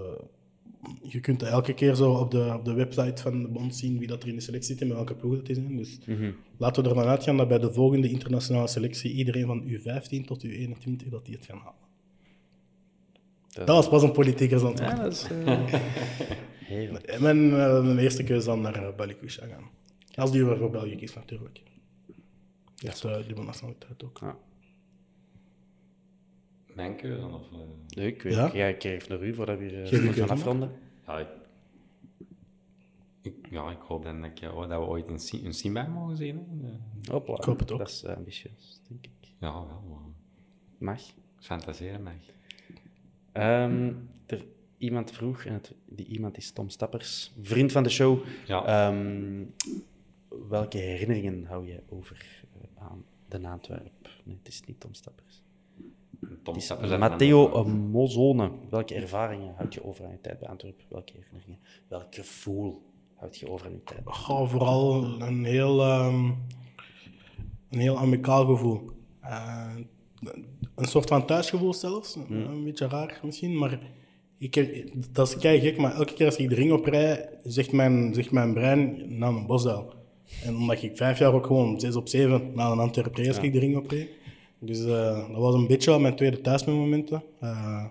je 1.02 1.20
kunt 1.20 1.44
elke 1.44 1.74
keer 1.74 1.96
zo 1.96 2.12
op 2.12 2.32
de, 2.32 2.54
op 2.58 2.66
de 2.66 2.74
website 2.74 3.22
van 3.22 3.42
de 3.42 3.48
bond 3.48 3.76
zien 3.76 3.98
wie 3.98 4.08
dat 4.08 4.24
er 4.24 4.30
in 4.30 4.36
de 4.36 4.42
selectie 4.42 4.72
zit 4.72 4.82
en 4.82 4.88
met 4.88 4.96
welke 4.96 5.16
ploeg 5.16 5.38
het 5.38 5.50
is. 5.50 5.58
Dus 5.68 6.00
mhm. 6.06 6.32
laten 6.58 6.84
we 6.84 6.90
ervan 6.90 7.06
uitgaan 7.06 7.38
dat 7.38 7.48
bij 7.48 7.60
de 7.60 7.74
volgende 7.74 8.10
internationale 8.10 8.68
selectie 8.68 9.12
iedereen 9.12 9.46
van 9.46 9.64
U15 9.64 10.26
tot 10.26 10.46
U21 10.46 11.10
dat 11.10 11.26
die 11.26 11.36
het 11.36 11.46
gaan 11.46 11.58
halen. 11.58 11.91
Dat 13.52 13.68
was 13.68 13.90
pas 13.90 14.04
een 14.04 14.12
politiekers 14.12 14.64
antwoord. 14.64 14.92
Ja, 14.92 15.04
dat 15.04 15.12
is... 15.12 15.28
eh. 15.30 15.74
Mijn, 17.20 17.54
eh, 17.54 17.84
mijn 17.84 17.98
eerste 17.98 18.24
keuze 18.24 18.44
zal 18.44 18.58
naar 18.58 18.84
uh, 18.84 18.96
België 18.96 19.16
gaan. 19.30 19.70
Als 20.16 20.32
die 20.32 20.46
weer 20.46 20.58
voor 20.58 20.70
België 20.70 20.96
kiest, 20.96 21.16
natuurlijk. 21.16 21.62
Dat 22.76 22.94
is 22.94 23.04
uh, 23.06 23.16
dubbele 23.16 23.44
nationaliteit 23.46 24.04
ook. 24.04 24.18
Ja. 24.22 24.36
Mijn 26.76 26.96
keuze? 26.96 27.26
Of, 27.26 27.52
eh, 27.52 27.58
Nee, 27.98 28.08
ik 28.08 28.22
weet 28.22 28.34
Ja? 28.34 28.46
ik, 28.48 28.54
ja, 28.54 28.66
ik 28.68 28.82
geef 28.82 29.08
naar 29.10 29.22
u 29.24 29.34
voordat 29.34 29.58
we 29.58 29.64
hier 29.66 30.04
uh, 30.04 30.14
gaan 30.14 30.30
afronden. 30.30 30.72
Ja, 31.08 31.18
ik, 31.20 31.28
ik, 33.22 33.36
ja, 33.50 33.72
ik 33.72 33.80
hoop 33.80 34.04
dan 34.04 34.22
dat, 34.22 34.32
ik, 34.42 34.52
oh, 34.54 34.60
dat 34.70 34.80
we 34.80 34.86
ooit 34.86 35.08
een, 35.08 35.46
een 35.46 35.54
Simba 35.54 35.88
mogen 35.88 36.18
zien. 36.18 36.36
Hè. 36.62 36.68
Eh, 36.70 36.74
Hopla. 37.12 37.36
Ik 37.36 37.44
hoop 37.44 37.60
het 37.60 37.72
ook. 37.72 37.78
Dat 37.78 37.90
is 37.90 38.04
eh, 38.04 38.16
ambitieus, 38.16 38.82
denk 38.90 39.06
ik. 39.06 39.28
Ja, 39.40 39.52
wel. 39.54 39.84
maar 39.90 40.00
Mag. 40.78 41.02
Fantaseren 41.40 42.04
mag. 42.04 42.14
Ehm, 43.32 43.94
er, 44.26 44.46
iemand 44.78 45.12
vroeg, 45.12 45.46
en 45.46 45.54
het, 45.54 45.74
die 45.86 46.06
iemand 46.06 46.38
is 46.38 46.52
Tom 46.52 46.70
Stappers, 46.70 47.32
vriend 47.42 47.72
van 47.72 47.84
de 47.84 47.90
show. 47.90 48.20
Ja. 48.46 48.66
Ehm, 48.66 49.44
welke 50.50 50.78
herinneringen 50.78 51.46
hou 51.46 51.68
je 51.68 51.80
over 51.90 52.44
eh, 52.54 52.84
aan 52.88 53.06
de 53.28 53.48
Antwerp? 53.48 54.10
Nee, 54.24 54.38
het 54.38 54.48
is 54.48 54.62
niet 54.66 54.80
Tom 54.80 54.94
Stappers. 54.94 55.44
Tom 56.20 56.30
Het 56.44 56.56
is 56.56 56.64
Stappers 56.64 56.92
uit 56.92 57.00
Matteo. 57.00 57.66
Mozone. 57.66 58.52
Welke 58.70 58.96
ervaringen 58.96 59.54
houd 59.56 59.74
je 59.74 59.84
over 59.84 60.06
aan 60.06 60.12
je 60.12 60.22
tijd 60.22 60.40
bij 60.40 60.50
Antwerp? 60.50 60.82
Welke 60.90 61.14
herinneringen? 61.14 61.60
Welk 61.88 62.16
gevoel 62.16 62.82
houd 63.16 63.38
je 63.38 63.50
over 63.50 63.66
aan 63.66 63.72
je 63.72 63.84
tijd? 63.84 64.02
Goh, 64.06 64.50
vooral 64.50 65.04
een 65.22 65.46
heel, 65.46 65.82
ehm, 65.82 66.26
een 67.70 67.80
heel 67.80 67.98
amicaal 67.98 68.46
gevoel. 68.46 68.90
Eh, 69.22 69.76
een 70.82 70.88
soort 70.88 71.10
van 71.10 71.26
thuisgevoel 71.26 71.74
zelfs. 71.74 72.18
Een 72.30 72.64
beetje 72.64 72.88
raar 72.88 73.20
misschien, 73.24 73.58
maar 73.58 73.80
ik, 74.38 74.86
dat 75.12 75.28
is 75.28 75.38
kei 75.38 75.60
gek. 75.60 75.78
Maar 75.78 75.96
elke 75.96 76.14
keer 76.14 76.26
als 76.26 76.36
ik 76.36 76.50
de 76.50 76.56
ring 76.56 76.72
oprij, 76.72 77.30
zegt 77.44 77.72
mijn, 77.72 78.14
zegt 78.14 78.32
mijn 78.32 78.54
brein 78.54 79.06
naar 79.18 79.30
een 79.30 79.46
bosduil. 79.46 79.94
En 80.44 80.56
omdat 80.56 80.84
ik 80.84 80.98
vijf 80.98 81.20
jaar 81.20 81.34
ook 81.34 81.46
gewoon 81.46 81.80
zes 81.80 81.96
op 81.96 82.08
zeven 82.08 82.52
naar 82.56 82.72
een 82.72 82.80
Antwerp 82.80 83.16
reed 83.16 83.28
als 83.28 83.38
ik 83.38 83.54
de 83.54 83.60
ring 83.60 83.78
opreed. 83.78 84.10
Dus 84.60 84.86
eh, 84.86 85.28
dat 85.28 85.38
was 85.38 85.54
een 85.54 85.68
beetje 85.68 85.92
al 85.92 86.00
mijn 86.00 86.16
tweede 86.16 86.42
thuismomenten. 86.42 87.24
Eh 87.40 87.86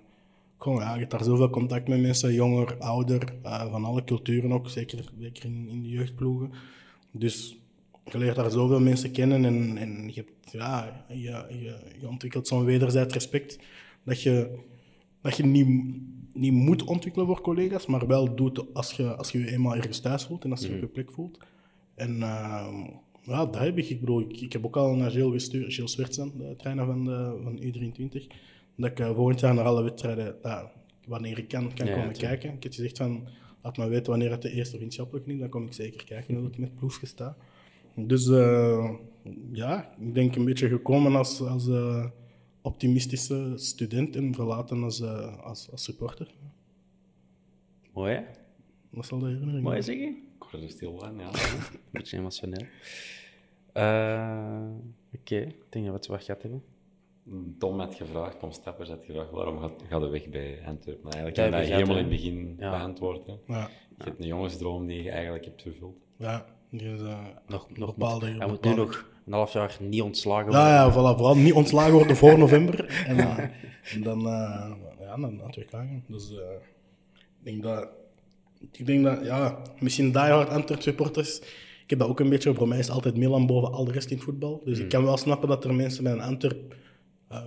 gewoon, 0.63 0.81
ja, 0.81 0.93
je 0.93 0.99
hebt 0.99 1.11
daar 1.11 1.25
zoveel 1.25 1.51
contact 1.51 1.89
met 1.89 2.01
mensen, 2.01 2.33
jonger, 2.33 2.77
ouder, 2.79 3.35
eh, 3.43 3.71
van 3.71 3.85
alle 3.85 4.05
culturen 4.05 4.53
ook, 4.53 4.69
zeker, 4.69 5.05
zeker 5.19 5.45
in, 5.45 5.69
in 5.69 5.83
de 5.83 5.89
jeugdploegen. 5.89 6.53
Dus 7.11 7.60
je 8.05 8.19
leert 8.19 8.37
daar 8.37 8.51
zoveel 8.51 8.81
mensen 8.81 9.11
kennen 9.11 9.45
en, 9.45 9.77
en 9.79 10.07
je, 10.07 10.13
hebt, 10.15 10.53
ja, 10.53 11.05
je, 11.09 11.47
je, 11.49 11.77
je 12.01 12.09
ontwikkelt 12.09 12.49
zo'n 12.49 12.65
wederzijds 12.65 13.15
respect 13.15 13.59
dat 14.05 14.23
je, 14.23 14.59
dat 15.23 15.37
je 15.37 15.45
niet, 15.45 16.01
niet 16.33 16.53
moet 16.53 16.85
ontwikkelen 16.85 17.27
voor 17.27 17.41
collega's, 17.41 17.87
maar 17.87 18.07
wel 18.07 18.35
doet 18.35 18.75
als 18.75 18.93
je 18.93 19.17
als 19.17 19.31
je, 19.31 19.39
je 19.39 19.51
eenmaal 19.51 19.77
ergens 19.77 20.01
thuis 20.01 20.25
voelt 20.25 20.45
en 20.45 20.51
als 20.51 20.61
je 20.61 20.75
op 20.75 20.81
je 20.81 20.87
plek 20.87 21.11
voelt. 21.11 21.39
En 21.95 22.23
ehm, 22.23 22.77
ja, 23.23 23.47
dat 23.47 23.59
heb 23.59 23.79
ik. 23.79 23.89
Ik 23.89 24.01
bedoel, 24.01 24.21
ik, 24.21 24.41
ik 24.41 24.53
heb 24.53 24.65
ook 24.65 24.77
al 24.77 24.95
naar 24.95 25.11
Gilles 25.11 25.33
gestuurd, 25.33 25.75
Gilles 25.75 25.93
Swertsen, 25.93 26.33
de 26.39 26.55
trainer 26.57 26.87
van, 26.87 27.05
de, 27.05 27.39
van 27.43 27.61
U23, 27.63 28.27
dat 28.77 28.91
ik 28.91 29.01
eh, 29.01 29.15
volgend 29.15 29.41
jaar 29.41 29.55
naar 29.55 29.65
alle 29.65 29.83
wedstrijden, 29.83 30.37
wanneer 31.07 31.39
ik 31.39 31.49
kan, 31.49 31.75
kan 31.75 31.87
Ja, 31.87 31.95
komen 31.95 32.13
kijken. 32.13 32.53
Ik 32.53 32.63
heb 32.63 32.73
gezegd 32.73 32.97
van, 32.97 33.29
laat 33.63 33.77
me 33.77 33.89
weten 33.89 34.11
wanneer 34.11 34.31
het 34.31 34.43
de 34.43 34.53
eerste 34.53 34.77
vriendschappelijke 34.77 35.33
is, 35.33 35.39
dan 35.39 35.49
kom 35.49 35.67
ik 35.67 35.73
zeker 35.73 36.05
kijken 36.05 36.35
hoe 36.37 36.49
ik 36.49 36.59
met 36.59 36.75
ploegje 36.75 37.07
sta. 37.07 37.37
Dus 37.95 38.29
eh, 38.29 38.91
ja, 39.53 39.95
ik 40.01 40.15
denk 40.15 40.37
een 40.37 40.45
beetje 40.45 40.69
gekomen 40.69 41.15
als, 41.17 41.41
als 41.41 41.69
eh, 41.69 42.07
optimistische 42.63 43.53
student 43.57 44.17
en 44.17 44.35
verlaten 44.35 44.83
als, 44.83 45.01
eh, 45.01 45.39
als, 45.43 45.71
als 45.71 45.83
supporter. 45.85 46.35
Mooi, 47.93 48.15
hè? 48.15 48.23
Dat 48.91 49.07
zal 49.07 49.19
de 49.19 49.27
herinnering 49.27 49.63
Mooi 49.65 49.83
zeggen. 49.83 50.09
Ik 50.09 50.45
word 50.51 50.63
er 50.63 50.71
stil 50.71 50.99
van, 50.99 51.19
ja. 51.19 51.27
Een 51.33 51.79
beetje 51.93 52.17
emotioneel. 52.17 52.67
Eh, 53.73 54.69
Oké, 55.15 55.37
ik 55.37 55.65
denk 55.69 55.85
dat 55.87 55.95
we 55.95 56.01
het 56.01 56.07
wat 56.07 56.25
gehad 56.25 56.43
hebben. 56.43 56.63
Tom 57.59 57.79
had 57.79 57.95
gevraagd, 57.95 58.39
Tom 58.41 58.53
Stappers 58.53 58.89
had 58.89 59.05
gevraagd, 59.05 59.31
waarom 59.31 59.59
gaat, 59.59 59.83
gaat 59.89 60.01
de 60.01 60.09
weg 60.09 60.29
bij 60.29 60.59
Antwerpen? 60.67 61.05
Maar 61.05 61.13
eigenlijk 61.15 61.37
Ja, 61.37 61.43
heb 61.43 61.53
je 61.53 61.59
dat 61.71 61.79
helemaal 61.79 61.97
in 61.97 62.03
het 62.03 62.11
begin 62.13 62.57
Ja. 62.59 62.71
beantwoord. 62.71 63.27
Hè. 63.27 63.33
Ja, 63.47 63.69
Je 63.99 64.05
hebt 64.05 64.21
een 64.21 64.27
jongensdroom 64.27 64.87
die 64.87 65.03
je 65.03 65.11
eigenlijk 65.11 65.45
hebt 65.45 65.63
vervuld. 65.63 65.97
ja. 66.17 66.59
Dus, 66.71 67.01
eh, 67.01 67.19
Nog, 67.47 67.69
nog 67.75 67.95
bepaalde, 67.95 68.27
hij 68.27 68.47
moet 68.47 68.65
nu 68.65 68.75
nog 68.75 69.09
een 69.27 69.33
half 69.33 69.53
jaar 69.53 69.77
niet 69.81 70.03
ontslagen 70.03 70.45
worden. 70.45 70.61
Ja, 70.61 70.85
ja, 70.85 70.93
voilà, 70.93 71.17
vooral 71.17 71.37
niet 71.37 71.53
ontslagen 71.53 71.93
worden 71.93 72.17
voor 72.17 72.39
november. 72.45 73.05
En, 73.07 73.19
eh, 73.19 73.39
en 73.95 74.03
dan, 74.03 74.19
uh, 74.19 74.73
ja, 75.01 75.17
dan 75.17 75.37
naar. 75.71 76.03
Dus 76.07 76.31
ik 76.31 77.45
denk 77.45 77.63
dat, 77.63 77.89
ik 78.73 78.87
denk 78.87 79.05
dat, 79.05 79.25
ja, 79.25 79.63
misschien 79.79 80.13
diehard 80.13 80.49
Antwerp 80.49 80.83
supporters. 80.83 81.41
Ik 81.91 81.99
heb 81.99 81.99
dat 81.99 82.09
ook 82.09 82.21
een 82.21 82.29
beetje, 82.29 82.55
voor 82.55 82.69
mij 82.69 82.79
is 82.79 82.91
altijd 82.91 83.17
Milan 83.17 83.47
boven 83.47 83.73
al 83.73 83.85
de 83.85 83.93
rest 83.93 84.11
in 84.11 84.17
het 84.17 84.25
voetbal. 84.25 84.63
Dus 84.65 84.79
ik 84.79 84.89
kan 84.89 85.05
wel 85.05 85.17
snappen 85.17 85.49
dat 85.49 85.65
er 85.65 85.75
mensen 85.75 86.05
bij 86.05 86.13
een 86.13 86.21
Antwerp 86.21 86.75
eh, 87.29 87.41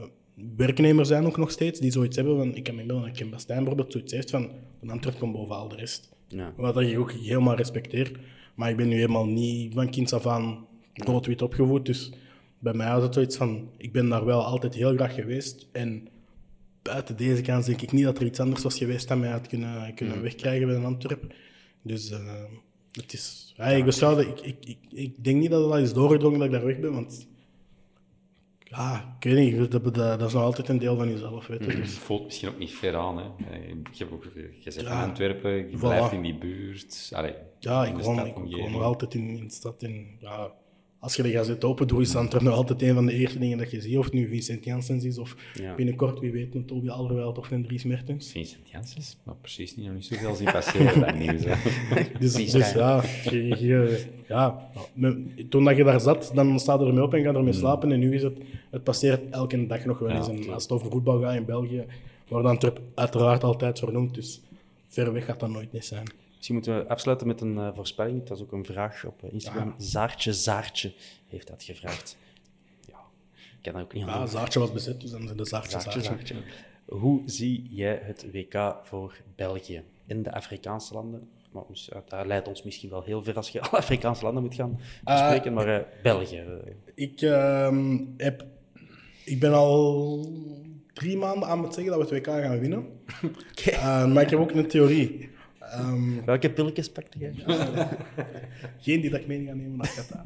werknemer 0.56 1.06
zijn 1.06 1.26
ook 1.26 1.38
nog 1.38 1.52
steeds, 1.52 1.80
die 1.80 1.92
zoiets 1.92 2.16
hebben. 2.16 2.38
Van, 2.38 2.56
ik 2.56 2.74
met 2.74 2.86
Milan 2.86 3.06
en 3.06 3.12
Kim 3.14 3.30
Bastijn 3.30 3.58
bijvoorbeeld 3.58 3.92
zoiets 3.92 4.14
heeft 4.14 4.30
van, 4.30 4.50
een 4.82 4.90
Antwerp 4.90 5.20
komt 5.20 5.34
boven 5.34 5.56
al 5.56 5.68
de 5.68 5.76
rest. 5.76 6.10
Ja. 6.28 6.54
Wat 6.58 6.80
ik 6.80 7.00
ook 7.00 7.12
helemaal 7.12 7.56
respecteer. 7.56 8.12
Maar 8.56 8.70
ik 8.70 8.78
ben 8.78 8.88
nu 8.88 8.96
helemaal 8.96 9.26
niet 9.26 9.74
van 9.74 9.90
kinds 9.90 10.14
af 10.14 10.28
aan 10.28 10.68
rood-wit 10.94 11.42
opgevoed. 11.42 11.86
Dus 11.86 12.12
bij 12.60 12.74
mij 12.74 12.94
was 12.94 13.04
het 13.04 13.14
zoiets 13.14 13.38
van, 13.38 13.70
ik 13.78 13.92
ben 13.92 14.10
daar 14.10 14.26
wel 14.26 14.46
altijd 14.46 14.74
heel 14.74 14.96
graag 14.96 15.14
geweest. 15.14 15.68
En 15.72 16.08
buiten 16.82 17.18
deze 17.18 17.42
kans 17.42 17.66
denk 17.66 17.82
ik 17.82 17.92
niet 17.92 18.04
dat 18.04 18.18
er 18.18 18.26
iets 18.26 18.40
anders 18.40 18.64
was 18.64 18.78
geweest 18.78 19.08
dat 19.08 19.18
mij 19.18 19.30
had 19.30 19.48
kunnen, 19.48 19.94
kunnen 19.94 20.22
wegkrijgen 20.22 20.68
bij 20.68 20.76
een 20.76 20.86
Antwerp. 20.86 21.34
Dus 21.82 22.12
eh, 22.12 22.44
het 22.92 23.14
is... 23.14 23.54
Ja, 23.58 23.66
ik, 23.66 23.86
ik, 23.86 24.40
ik, 24.42 24.56
ik, 24.66 24.78
ik 24.90 25.24
denk 25.24 25.40
niet 25.40 25.50
dat 25.50 25.64
het 25.64 25.72
al 25.72 25.78
is 25.78 25.94
doorgedrongen 25.94 26.40
dat 26.40 26.48
ik 26.48 26.54
daar 26.54 26.66
weg 26.66 26.80
ben, 26.80 26.94
want... 26.94 27.28
Ja, 28.76 29.16
ik 29.20 29.32
weet 29.32 29.52
niet, 29.60 29.72
dat, 29.72 29.84
dat, 29.84 29.94
dat 29.96 30.22
is 30.28 30.34
nog 30.34 30.44
altijd 30.44 30.70
een 30.70 30.78
deel 30.78 30.96
van 30.96 31.10
jezelf, 31.10 31.48
weet 31.48 31.60
je. 31.64 31.66
Het 31.72 31.76
Dus, 31.78 31.98
voelt 31.98 32.24
misschien 32.24 32.50
ook 32.50 32.58
niet 32.58 32.72
ver 32.72 32.96
aan. 32.96 33.18
Hè. 33.18 33.24
Eh, 33.52 33.70
Ik 33.70 33.98
heb 33.98 34.12
ook 34.12 34.26
gezegd 34.60 34.88
Ja. 34.88 35.04
Antwerpen, 35.04 35.52
je 35.52 35.78
Voilà. 35.78 35.80
blijft 35.80 36.12
in 36.12 36.22
die 36.22 36.38
buurt. 36.38 37.12
Allee, 37.16 37.34
Ja, 37.60 37.86
in 37.86 37.98
ik 37.98 38.04
woon, 38.04 38.26
ik 38.28 38.72
woon 38.72 38.82
altijd 38.82 39.14
in, 39.14 39.28
in 39.38 39.48
de 39.48 39.54
stad. 39.54 39.84
En, 39.84 40.16
ja, 40.20 40.52
als 41.04 41.16
je 41.16 41.24
de 41.24 41.32
gazet 41.32 41.64
open 41.64 41.88
doet, 41.88 42.02
is 42.02 42.12
dat 42.12 42.42
nog 42.42 42.54
altijd 42.54 42.82
een 42.82 42.94
van 42.94 43.06
de 43.06 43.14
eerste 43.14 43.40
dingen 43.40 43.58
dat 43.58 43.72
je 43.72 43.82
ziet. 43.82 43.98
Of 43.98 44.06
het 44.06 44.14
nu 44.14 44.28
Vincent 44.28 44.64
Janssens 44.64 45.04
is, 45.04 45.18
of 45.18 45.36
Ja. 45.54 45.76
binnenkort, 45.76 46.20
wie 46.20 46.32
weet, 46.32 46.56
een 46.56 46.66
Toby 46.66 46.90
Alderweireld 46.90 47.38
of 47.38 47.52
een 47.52 47.64
Dries 47.64 47.84
Mertens. 47.84 48.32
Vincent 48.32 48.70
Janssens, 48.70 49.18
maar 49.24 49.36
precies 49.42 49.76
niet, 49.76 49.86
nog 49.86 49.94
niet 49.96 50.06
zoveel 50.06 50.36
zien 50.36 50.52
passeren 50.52 51.00
dat 51.00 51.16
nieuws. 51.16 51.42
Dus, 52.20 52.34
dus 52.52 52.72
ja, 52.74 53.04
je, 53.24 53.48
je- 53.66 54.06
ja 54.28 54.70
toen 55.50 55.64
dat 55.64 55.78
je 55.78 55.84
daar 55.84 56.00
zat, 56.00 56.32
dan 56.34 56.60
sta 56.60 56.74
je 56.74 56.86
ermee 56.86 57.04
op 57.04 57.14
en 57.14 57.24
ga 57.24 57.34
ermee 57.34 57.54
slapen. 57.54 57.92
En 57.92 58.00
nu 58.00 58.14
is 58.16 58.24
het, 58.24 58.38
het 58.72 58.84
passeert 58.84 59.22
elke 59.30 59.68
dag 59.68 59.86
nog 59.86 60.00
wel 60.00 60.10
eens. 60.10 60.28
Hmm. 60.28 60.38
Ja, 60.38 60.44
en 60.48 60.54
als 60.54 60.64
het 60.64 60.72
over 60.72 60.92
voetbal 60.92 61.22
gaat 61.22 61.36
in 61.36 61.46
België, 61.46 61.86
wordt 62.28 62.48
Antwerp 62.48 62.80
uiteraard 62.96 63.44
altijd 63.44 63.80
vernoemd. 63.80 64.16
Dus 64.16 64.42
ver 64.88 65.14
weg 65.14 65.26
gaat 65.26 65.40
dat 65.40 65.50
nooit 65.50 65.72
niet 65.72 65.86
zijn. 65.86 66.06
Misschien 66.44 66.62
moeten 66.64 66.84
we 66.86 66.94
afsluiten 66.94 67.28
met 67.28 67.42
een 67.42 67.58
eh, 67.58 67.70
voorspelling. 67.74 68.20
Dat 68.20 68.30
was 68.30 68.42
ook 68.42 68.52
een 68.52 68.66
vraag 68.66 69.06
op 69.06 69.24
eh, 69.24 69.34
Instagram. 69.34 69.74
Zaartje 69.78 70.34
Zaartje 70.34 70.94
heeft 71.28 71.48
dat 71.48 71.64
gevraagd. 71.64 72.18
Ja, 72.88 72.98
ik 73.36 73.58
kan 73.62 73.74
dat 73.74 73.82
ook 73.82 73.94
niet 73.94 74.06
Ja, 74.06 74.26
Zaartje 74.26 74.60
was 74.60 74.72
bezet, 74.72 75.02
dus 75.02 75.12
dan 75.12 75.24
zijn 75.26 75.38
de 75.38 75.46
Zaartje 75.46 75.72
Zaartje 75.80 76.02
Zaartje. 76.02 76.34
Zaartje. 76.34 76.52
Hoe 76.86 77.22
zie 77.26 77.68
jij 77.70 78.00
het 78.04 78.26
WK 78.32 78.76
voor 78.84 79.22
België 79.36 79.84
in 80.06 80.24
de 80.24 80.34
Afrikaanse 80.34 80.94
landen? 80.94 81.30
Maar 81.52 81.64
dat 82.08 82.26
leidt 82.26 82.48
ons 82.48 82.64
misschien 82.64 82.90
wel 82.90 83.04
heel 83.04 83.24
ver 83.24 83.36
als 83.36 83.50
je 83.50 83.62
alle 83.66 83.78
Afrikaanse 83.78 84.24
landen 84.24 84.44
moet 84.44 84.56
gaan 84.56 84.80
bespreken, 85.04 85.54
maar 85.54 85.68
eh, 85.68 85.86
België. 86.04 86.38
eh, 86.38 86.74
Ik, 86.96 87.22
ehm, 87.22 87.98
heb, 88.18 88.46
ik 89.26 89.40
ben 89.40 89.54
al 89.54 90.26
drie 90.94 91.18
maanden 91.18 91.48
aan 91.48 91.64
het 91.64 91.74
zeggen 91.74 91.98
dat 91.98 92.10
we 92.10 92.16
het 92.16 92.26
WK 92.28 92.34
gaan 92.34 92.60
winnen. 92.60 92.86
Maar 94.14 94.22
ik 94.22 94.30
heb 94.30 94.40
ook 94.40 94.52
een 94.52 94.68
theorie. 94.68 95.32
Ehm, 95.72 96.26
welke 96.26 96.52
pilletjes 96.52 96.92
pakte 96.92 97.18
jij? 97.20 97.34
geen 98.80 99.02
die 99.02 99.10
dat 99.10 99.20
ik 99.20 99.28
mee 99.28 99.46
ga 99.46 99.54
nemen 99.54 99.78
naar 99.78 99.94
Qatar. 99.96 100.22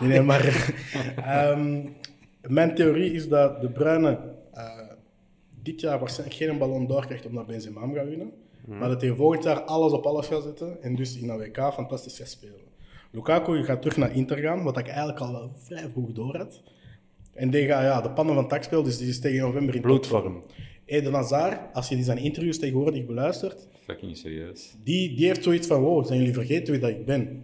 Nee, 0.00 0.08
nee, 0.08 0.22
maar 0.22 0.74
ehm, 1.16 1.86
mijn 2.42 2.74
theorie 2.74 3.12
is 3.12 3.28
dat 3.28 3.60
de 3.60 3.70
Bruine 3.70 4.18
eh, 4.52 4.64
dit 5.62 5.80
jaar 5.80 5.98
waarschijnlijk 5.98 6.38
geen 6.38 6.58
ballon 6.58 6.86
d'or 6.86 7.06
krijgt 7.06 7.26
omdat 7.26 7.46
Benzema 7.46 7.80
hem 7.80 7.94
gaat 7.94 8.08
winnen. 8.08 8.32
Maar 8.66 8.88
dat 8.88 9.00
hij 9.00 9.14
volgend 9.14 9.44
jaar 9.44 9.60
alles 9.60 9.92
op 9.92 10.06
alles 10.06 10.26
gaat 10.26 10.42
zetten 10.42 10.82
en 10.82 10.94
dus 10.94 11.16
in 11.16 11.28
een 11.28 11.38
WK 11.38 11.72
fantastisch 11.72 12.18
gaat 12.18 12.28
spelen. 12.28 12.66
Lukaku 13.10 13.64
gaat 13.64 13.82
terug 13.82 13.96
naar 13.96 14.14
Inter 14.14 14.38
gaan, 14.38 14.62
wat 14.62 14.78
ik 14.78 14.86
eigenlijk 14.86 15.18
al 15.18 15.32
wel 15.32 15.50
vrij 15.56 15.88
vroeg 15.92 16.12
door 16.12 16.36
had. 16.36 16.62
En 17.32 17.50
die 17.50 17.66
gaat 17.66 17.82
ja, 17.82 18.00
de 18.00 18.10
pannen 18.10 18.34
van 18.34 18.48
tak 18.48 18.62
spelen, 18.62 18.84
dus 18.84 18.98
die 18.98 19.08
is 19.08 19.20
tegen 19.20 19.40
november 19.40 19.74
in 19.74 19.80
Bloedvorm. 19.80 20.42
Eden 20.88 21.12
Hazard, 21.12 21.58
als 21.72 21.88
je 21.88 21.94
die 21.94 22.04
zijn 22.04 22.18
interviews 22.18 22.58
tegenwoordig 22.58 23.06
beluistert, 23.06 23.68
Fucking 23.84 24.16
serieus. 24.16 24.74
die, 24.84 25.14
die 25.16 25.26
heeft 25.26 25.42
zoiets 25.42 25.66
van, 25.66 25.80
wow, 25.80 26.06
zijn 26.06 26.18
jullie 26.18 26.34
vergeten 26.34 26.72
wie 26.72 26.80
dat 26.80 26.90
ik 26.90 27.04
ben? 27.06 27.42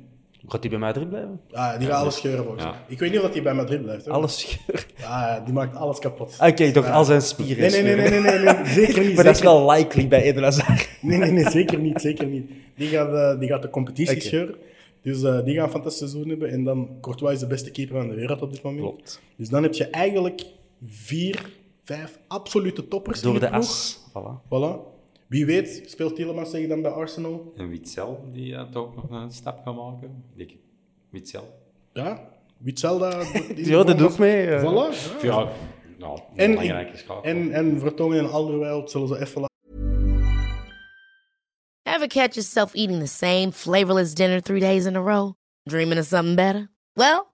Gaat 0.49 0.61
hij 0.61 0.71
bij 0.71 0.79
Madrid 0.79 1.09
blijven? 1.09 1.41
Ah, 1.53 1.79
die 1.79 1.89
gaat 1.89 2.01
alles 2.01 2.17
scheuren 2.17 2.43
volgens 2.45 2.65
Ja. 2.65 2.71
mij. 2.71 2.79
Ik 2.89 2.99
weet 2.99 3.11
niet 3.11 3.21
of 3.21 3.33
hij 3.33 3.43
bij 3.43 3.55
Madrid 3.55 3.83
blijft. 3.83 4.05
Hoor. 4.05 4.15
Alles 4.15 4.39
scheur. 4.41 4.87
Ah, 5.05 5.45
die 5.45 5.55
maakt 5.55 5.77
alles 5.77 5.99
kapot. 5.99 6.37
Oké, 6.41 6.73
toch 6.73 6.85
Ja. 6.87 6.93
al 6.93 7.05
zijn 7.05 7.23
spieren 7.23 7.71
Nee, 7.71 7.83
nee, 7.83 7.95
nee, 7.97 8.11
nee, 8.11 8.21
nee, 8.21 8.39
nee, 8.39 8.55
nee, 8.55 8.67
zeker 8.67 9.05
niet. 9.05 9.15
Maar 9.17 9.25
dat 9.25 9.35
is 9.37 9.43
wel 9.43 9.71
likely 9.71 10.09
bij 10.09 10.23
Eden 10.23 10.43
Hazard. 10.43 10.89
Nee, 11.01 11.19
nee, 11.19 11.31
nee, 11.31 11.51
zeker 11.51 11.79
niet, 11.79 12.01
zeker 12.01 12.27
niet. 12.27 12.51
Die 12.77 12.89
gaat, 12.89 13.15
eh, 13.15 13.41
die 13.41 13.49
gaat 13.49 13.63
de 13.63 13.71
competitie 13.71 14.17
Oké. 14.17 14.25
scheuren. 14.25 14.55
Dus 15.03 15.23
eh, 15.23 15.45
die 15.45 15.55
gaan 15.55 15.65
een 15.65 15.71
fantastisch 15.71 16.09
seizoen 16.11 16.29
hebben. 16.31 16.51
En 16.51 16.65
dan 16.65 16.89
Courtois 17.01 17.33
is 17.35 17.41
de 17.41 17.47
beste 17.47 17.71
keeper 17.71 17.97
van 17.97 18.09
de 18.09 18.15
wereld 18.15 18.43
op 18.43 18.51
dit 18.53 18.63
moment. 18.63 18.83
Klopt. 18.83 19.21
Dus 19.37 19.49
dan 19.49 19.63
heb 19.63 19.75
je 19.75 19.85
eigenlijk 19.87 20.45
vier, 20.87 21.51
vijf 21.85 22.19
absolute 22.29 22.89
toppers 22.89 23.23
in 23.23 23.31
Door 23.31 23.41
de 23.41 23.47
ploeg. 23.47 23.59
as. 23.61 23.99
Voilà. 24.09 24.43
Voilà. 24.49 24.93
Wie 25.29 25.47
weet 25.47 25.83
speelt 25.87 26.17
Tielemans 26.17 26.51
zich 26.51 26.69
dan 26.69 26.83
bij 26.83 26.91
Arsenal. 26.91 27.53
En 27.57 27.69
Witzel, 27.69 28.29
die 28.33 28.55
eh, 28.55 28.63
toch 28.71 28.95
nog 28.95 29.11
een 29.11 29.31
stap 29.31 29.61
gaat 29.65 29.77
maken. 29.77 30.25
Ik, 30.37 30.57
Witzel. 31.11 31.59
Ja, 31.93 32.29
Witzel 32.59 32.99
die- 32.99 33.67
Ja, 33.71 33.83
dat 33.83 34.01
ik 34.13 34.19
mee. 34.19 34.47
eh. 34.47 34.61
Voilà. 34.63 35.23
ja. 35.23 35.29
Ja, 35.39 35.53
nou, 35.99 36.21
een 36.37 36.59
En, 36.59 37.23
en, 37.23 37.53
en 37.53 37.79
Vertongen 37.81 38.19
en 38.19 38.31
Alderweireld 38.31 38.91
zullen 38.91 39.09
ze 39.09 39.21
even 39.21 39.41
laten. 39.41 39.53
Ever 41.83 42.07
catch 42.09 42.35
yourself 42.35 42.75
eating 42.75 43.01
the 43.01 43.07
same 43.07 43.53
flavorless 43.53 44.15
dinner 44.15 44.41
three 44.43 44.61
days 44.61 44.85
in 44.87 44.97
a 44.97 45.01
row? 45.01 45.35
Dreaming 45.65 45.99
of 46.01 46.07
something 46.07 46.37
better? 46.37 46.71
Well, 46.93 47.34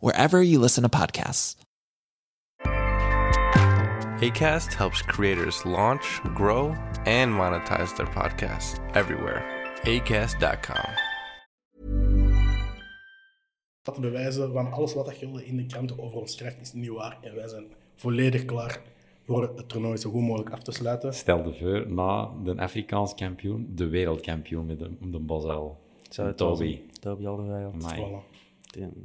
wherever 0.00 0.42
you 0.42 0.58
listen 0.58 0.82
to 0.82 0.88
podcasts. 0.88 1.56
ACAST 4.20 4.74
helps 4.74 5.00
creators 5.02 5.64
launch, 5.64 6.20
grow, 6.34 6.74
and 7.06 7.32
monetize 7.32 7.96
their 7.96 8.06
podcasts 8.06 8.78
everywhere. 8.94 9.42
ACAST.com. 9.84 10.94
te 13.94 14.00
bewijzen 14.00 14.52
van 14.52 14.72
alles 14.72 14.94
wat 14.94 15.04
dat 15.04 15.18
je 15.18 15.44
in 15.44 15.56
de 15.56 15.66
kranten 15.66 15.98
over 15.98 16.20
ons 16.20 16.32
schrijft 16.32 16.60
is 16.60 16.72
niet 16.72 16.90
waar. 16.90 17.18
En 17.20 17.34
wij 17.34 17.48
zijn 17.48 17.64
volledig 17.94 18.44
klaar 18.44 18.82
voor 19.26 19.42
het 19.42 19.68
toernooi 19.68 19.96
zo 19.96 20.10
goed 20.10 20.22
mogelijk 20.22 20.50
af 20.50 20.62
te 20.62 20.72
sluiten. 20.72 21.14
Stel 21.14 21.46
je 21.46 21.54
voor, 21.54 21.92
na 21.92 22.30
de 22.44 22.56
Afrikaans 22.56 23.14
kampioen, 23.14 23.72
de 23.74 23.88
wereldkampioen 23.88 24.66
met 24.66 24.78
de, 24.78 24.90
de 25.00 25.24
wel 25.26 25.78
Toby. 26.34 26.80
Toby 27.00 27.26
Alderweireld. 27.26 27.74
Voilà. 27.74 28.29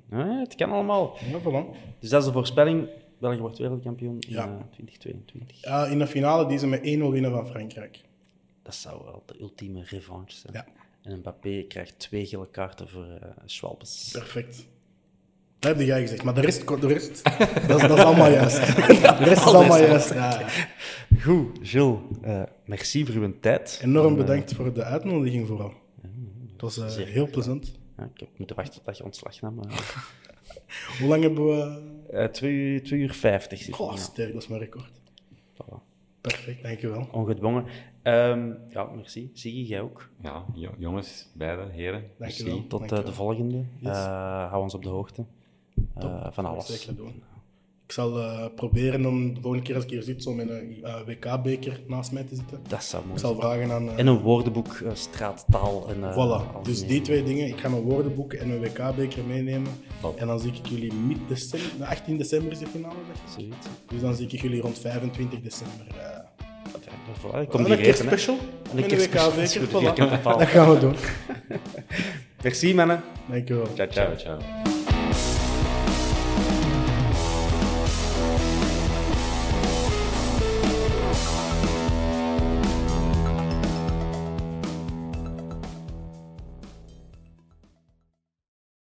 Het 0.10 0.56
kan 0.56 0.72
allemaal. 0.72 1.18
Ja, 1.32 1.40
voilà. 1.40 1.78
Dus 2.00 2.10
dat 2.10 2.20
is 2.22 2.28
de 2.28 2.34
voorspelling. 2.34 2.88
België 3.20 3.40
wordt 3.40 3.58
wereldkampioen 3.58 4.20
in 4.20 4.32
Ja. 4.34 4.44
eh, 4.44 4.54
2022. 4.72 5.62
Ja, 5.62 5.86
in 5.86 6.00
de 6.00 6.08
finale 6.08 6.48
die 6.48 6.58
ze 6.58 6.68
met 6.68 6.80
1-0 6.84 6.84
winnen 7.12 7.32
van 7.32 7.48
Frankrijk. 7.48 8.00
Dat 8.64 8.76
zou 8.76 9.04
wel 9.04 9.24
de 9.26 9.40
ultieme 9.40 9.84
revanche 9.86 10.36
zijn. 10.38 10.54
Ja. 10.54 10.66
En 11.02 11.18
Mbappé 11.18 11.66
krijgt 11.68 12.00
twee 12.00 12.26
gele 12.26 12.48
kaarten 12.50 12.88
voor 12.90 13.04
eh 13.06 13.30
Schwalbes. 13.46 14.10
Perfect. 14.12 14.66
Dat 15.60 15.78
heb 15.78 15.86
jij 15.88 16.02
gezegd, 16.02 16.24
maar 16.24 16.34
de 16.34 16.42
rest, 16.42 16.68
de 16.68 16.88
rest 16.88 17.24
dat, 17.68 17.82
is, 17.82 17.88
dat 17.88 17.98
is 17.98 18.04
allemaal 18.04 18.32
juist. 18.32 18.58
De 18.76 19.16
rest 19.24 19.46
is 19.46 19.54
allemaal 19.54 19.80
juist. 19.80 20.14
Ja. 20.14 20.48
Goed, 21.22 21.58
Gilles. 21.62 21.98
eh, 22.22 22.44
merci 22.66 23.06
voor 23.06 23.16
uw 23.16 23.34
tijd. 23.40 23.80
Enorm 23.84 24.06
En, 24.06 24.12
eh, 24.12 24.18
bedankt 24.26 24.54
voor 24.54 24.74
de 24.74 24.84
uitnodiging 24.84 25.48
vooral. 25.48 25.74
Het 26.52 26.62
was 26.62 26.78
eh, 26.78 27.06
heel 27.06 27.30
plezant. 27.30 27.72
Ja, 27.98 28.04
ik 28.14 28.20
heb 28.20 28.30
moeten 28.38 28.56
wachten 28.56 28.84
tot 28.84 28.98
je 28.98 29.04
ontslag 29.04 29.42
nam. 29.42 29.60
Hoe 31.00 31.08
lang 31.08 31.22
hebben 31.24 31.46
we... 31.46 31.82
Eh, 32.12 32.26
twee, 32.26 32.52
uur- 32.54 32.84
twee 32.84 33.00
uur 33.00 33.14
vijftig 33.14 33.60
zit 33.60 33.74
Goh, 33.74 33.92
er, 33.92 33.98
sterk, 33.98 34.34
dat 34.34 34.42
is 34.42 34.48
mijn 34.48 34.62
record. 34.62 34.92
Voilà. 35.54 35.78
Perfect, 36.22 36.64
dankjewel. 36.64 37.08
Ongedwongen. 37.12 37.66
Ehm, 38.02 38.54
ja, 38.70 38.84
merci. 38.84 39.30
Siggy, 39.34 39.58
jij 39.68 39.82
ook. 39.82 40.10
Ja, 40.22 40.46
jo- 40.54 40.76
jongens, 40.78 41.30
beide 41.34 41.70
heren. 41.72 42.04
Dankjewel. 42.18 42.54
merci. 42.54 42.68
Tot 42.70 42.82
eh, 42.82 42.88
Dankjewel. 42.88 43.04
de 43.06 43.14
volgende. 43.14 43.58
Yes. 43.80 43.92
Eh, 43.96 44.50
hou 44.50 44.64
ons 44.64 44.74
op 44.74 44.84
de 44.84 44.90
hoogte 44.90 45.26
eh, 45.96 46.28
van 46.32 46.46
alles. 46.46 46.66
Zeker 46.80 46.96
doen. 46.96 47.24
Ik 47.88 47.92
zal 47.92 48.20
eh, 48.22 48.46
proberen 48.56 49.06
om 49.06 49.34
de 49.34 49.42
volgende 49.42 49.66
keer 49.66 49.76
als 49.76 49.84
ik 49.84 49.90
hier 49.90 50.02
zit, 50.02 50.24
zo 50.24 50.34
met 50.34 50.50
een 50.50 50.78
eh, 50.84 50.96
WK-beker 51.06 51.80
naast 51.88 52.12
mij 52.12 52.24
te 52.24 52.36
zitten. 52.36 52.60
Dat 52.68 52.84
zou 52.84 53.04
mooi 53.04 53.16
Ik 53.16 53.22
zal 53.22 53.36
vragen 53.36 53.72
aan... 53.72 53.90
eh, 53.90 54.00
En 54.00 54.08
een 54.08 54.20
woordenboek, 54.20 54.82
straattaal 54.94 55.88
en... 55.90 56.04
eh, 56.04 56.14
Voilà, 56.18 56.62
dus 56.64 56.86
die- 56.88 57.02
twee 57.02 57.24
dingen. 57.24 57.48
Ik 57.48 57.60
ga 57.60 57.70
mijn 57.70 57.82
woordenboek 57.82 58.34
en 58.34 58.50
een 58.50 58.60
WK-beker 58.60 59.24
meenemen. 59.24 59.72
Top. 60.02 60.18
En 60.18 60.28
dan 60.28 60.40
zie 60.40 60.52
ik 60.54 60.66
jullie 60.68 60.94
mid-december, 60.94 61.70
nou, 61.80 61.92
18 61.92 62.18
december 62.18 62.52
is 62.52 62.60
de 62.60 62.68
finale, 62.68 62.96
dacht 63.08 63.20
ik. 63.20 63.40
Zoiets. 63.40 63.68
Dus 63.88 64.02
dan 64.02 64.16
zie 64.16 64.28
ik 64.28 64.42
jullie 64.42 64.62
rond 64.62 64.80
25 64.80 65.42
december. 65.42 65.86
eh 66.00 66.24
Voilà, 67.22 67.40
ik 67.42 67.50
kom 67.50 67.60
een 67.60 67.66
die 67.66 67.76
keer 67.76 67.86
eten, 67.86 68.06
hè. 68.08 68.12
special 68.12 68.36
En 68.38 68.78
een 68.78 68.84
een 68.84 68.90
keer 68.90 69.00
special. 69.00 69.32
WK-beker. 69.82 70.20
Voilà. 70.20 70.24
Dat 70.24 70.48
gaan 70.48 70.74
we 70.74 70.80
doen. 70.80 70.96
Merci, 72.44 72.74
mannen. 72.74 73.04
Dankjewel. 73.30 73.66
Ciao, 73.76 73.88
ciao. 73.90 74.16
Ciao, 74.16 74.38
ciao. 74.40 74.75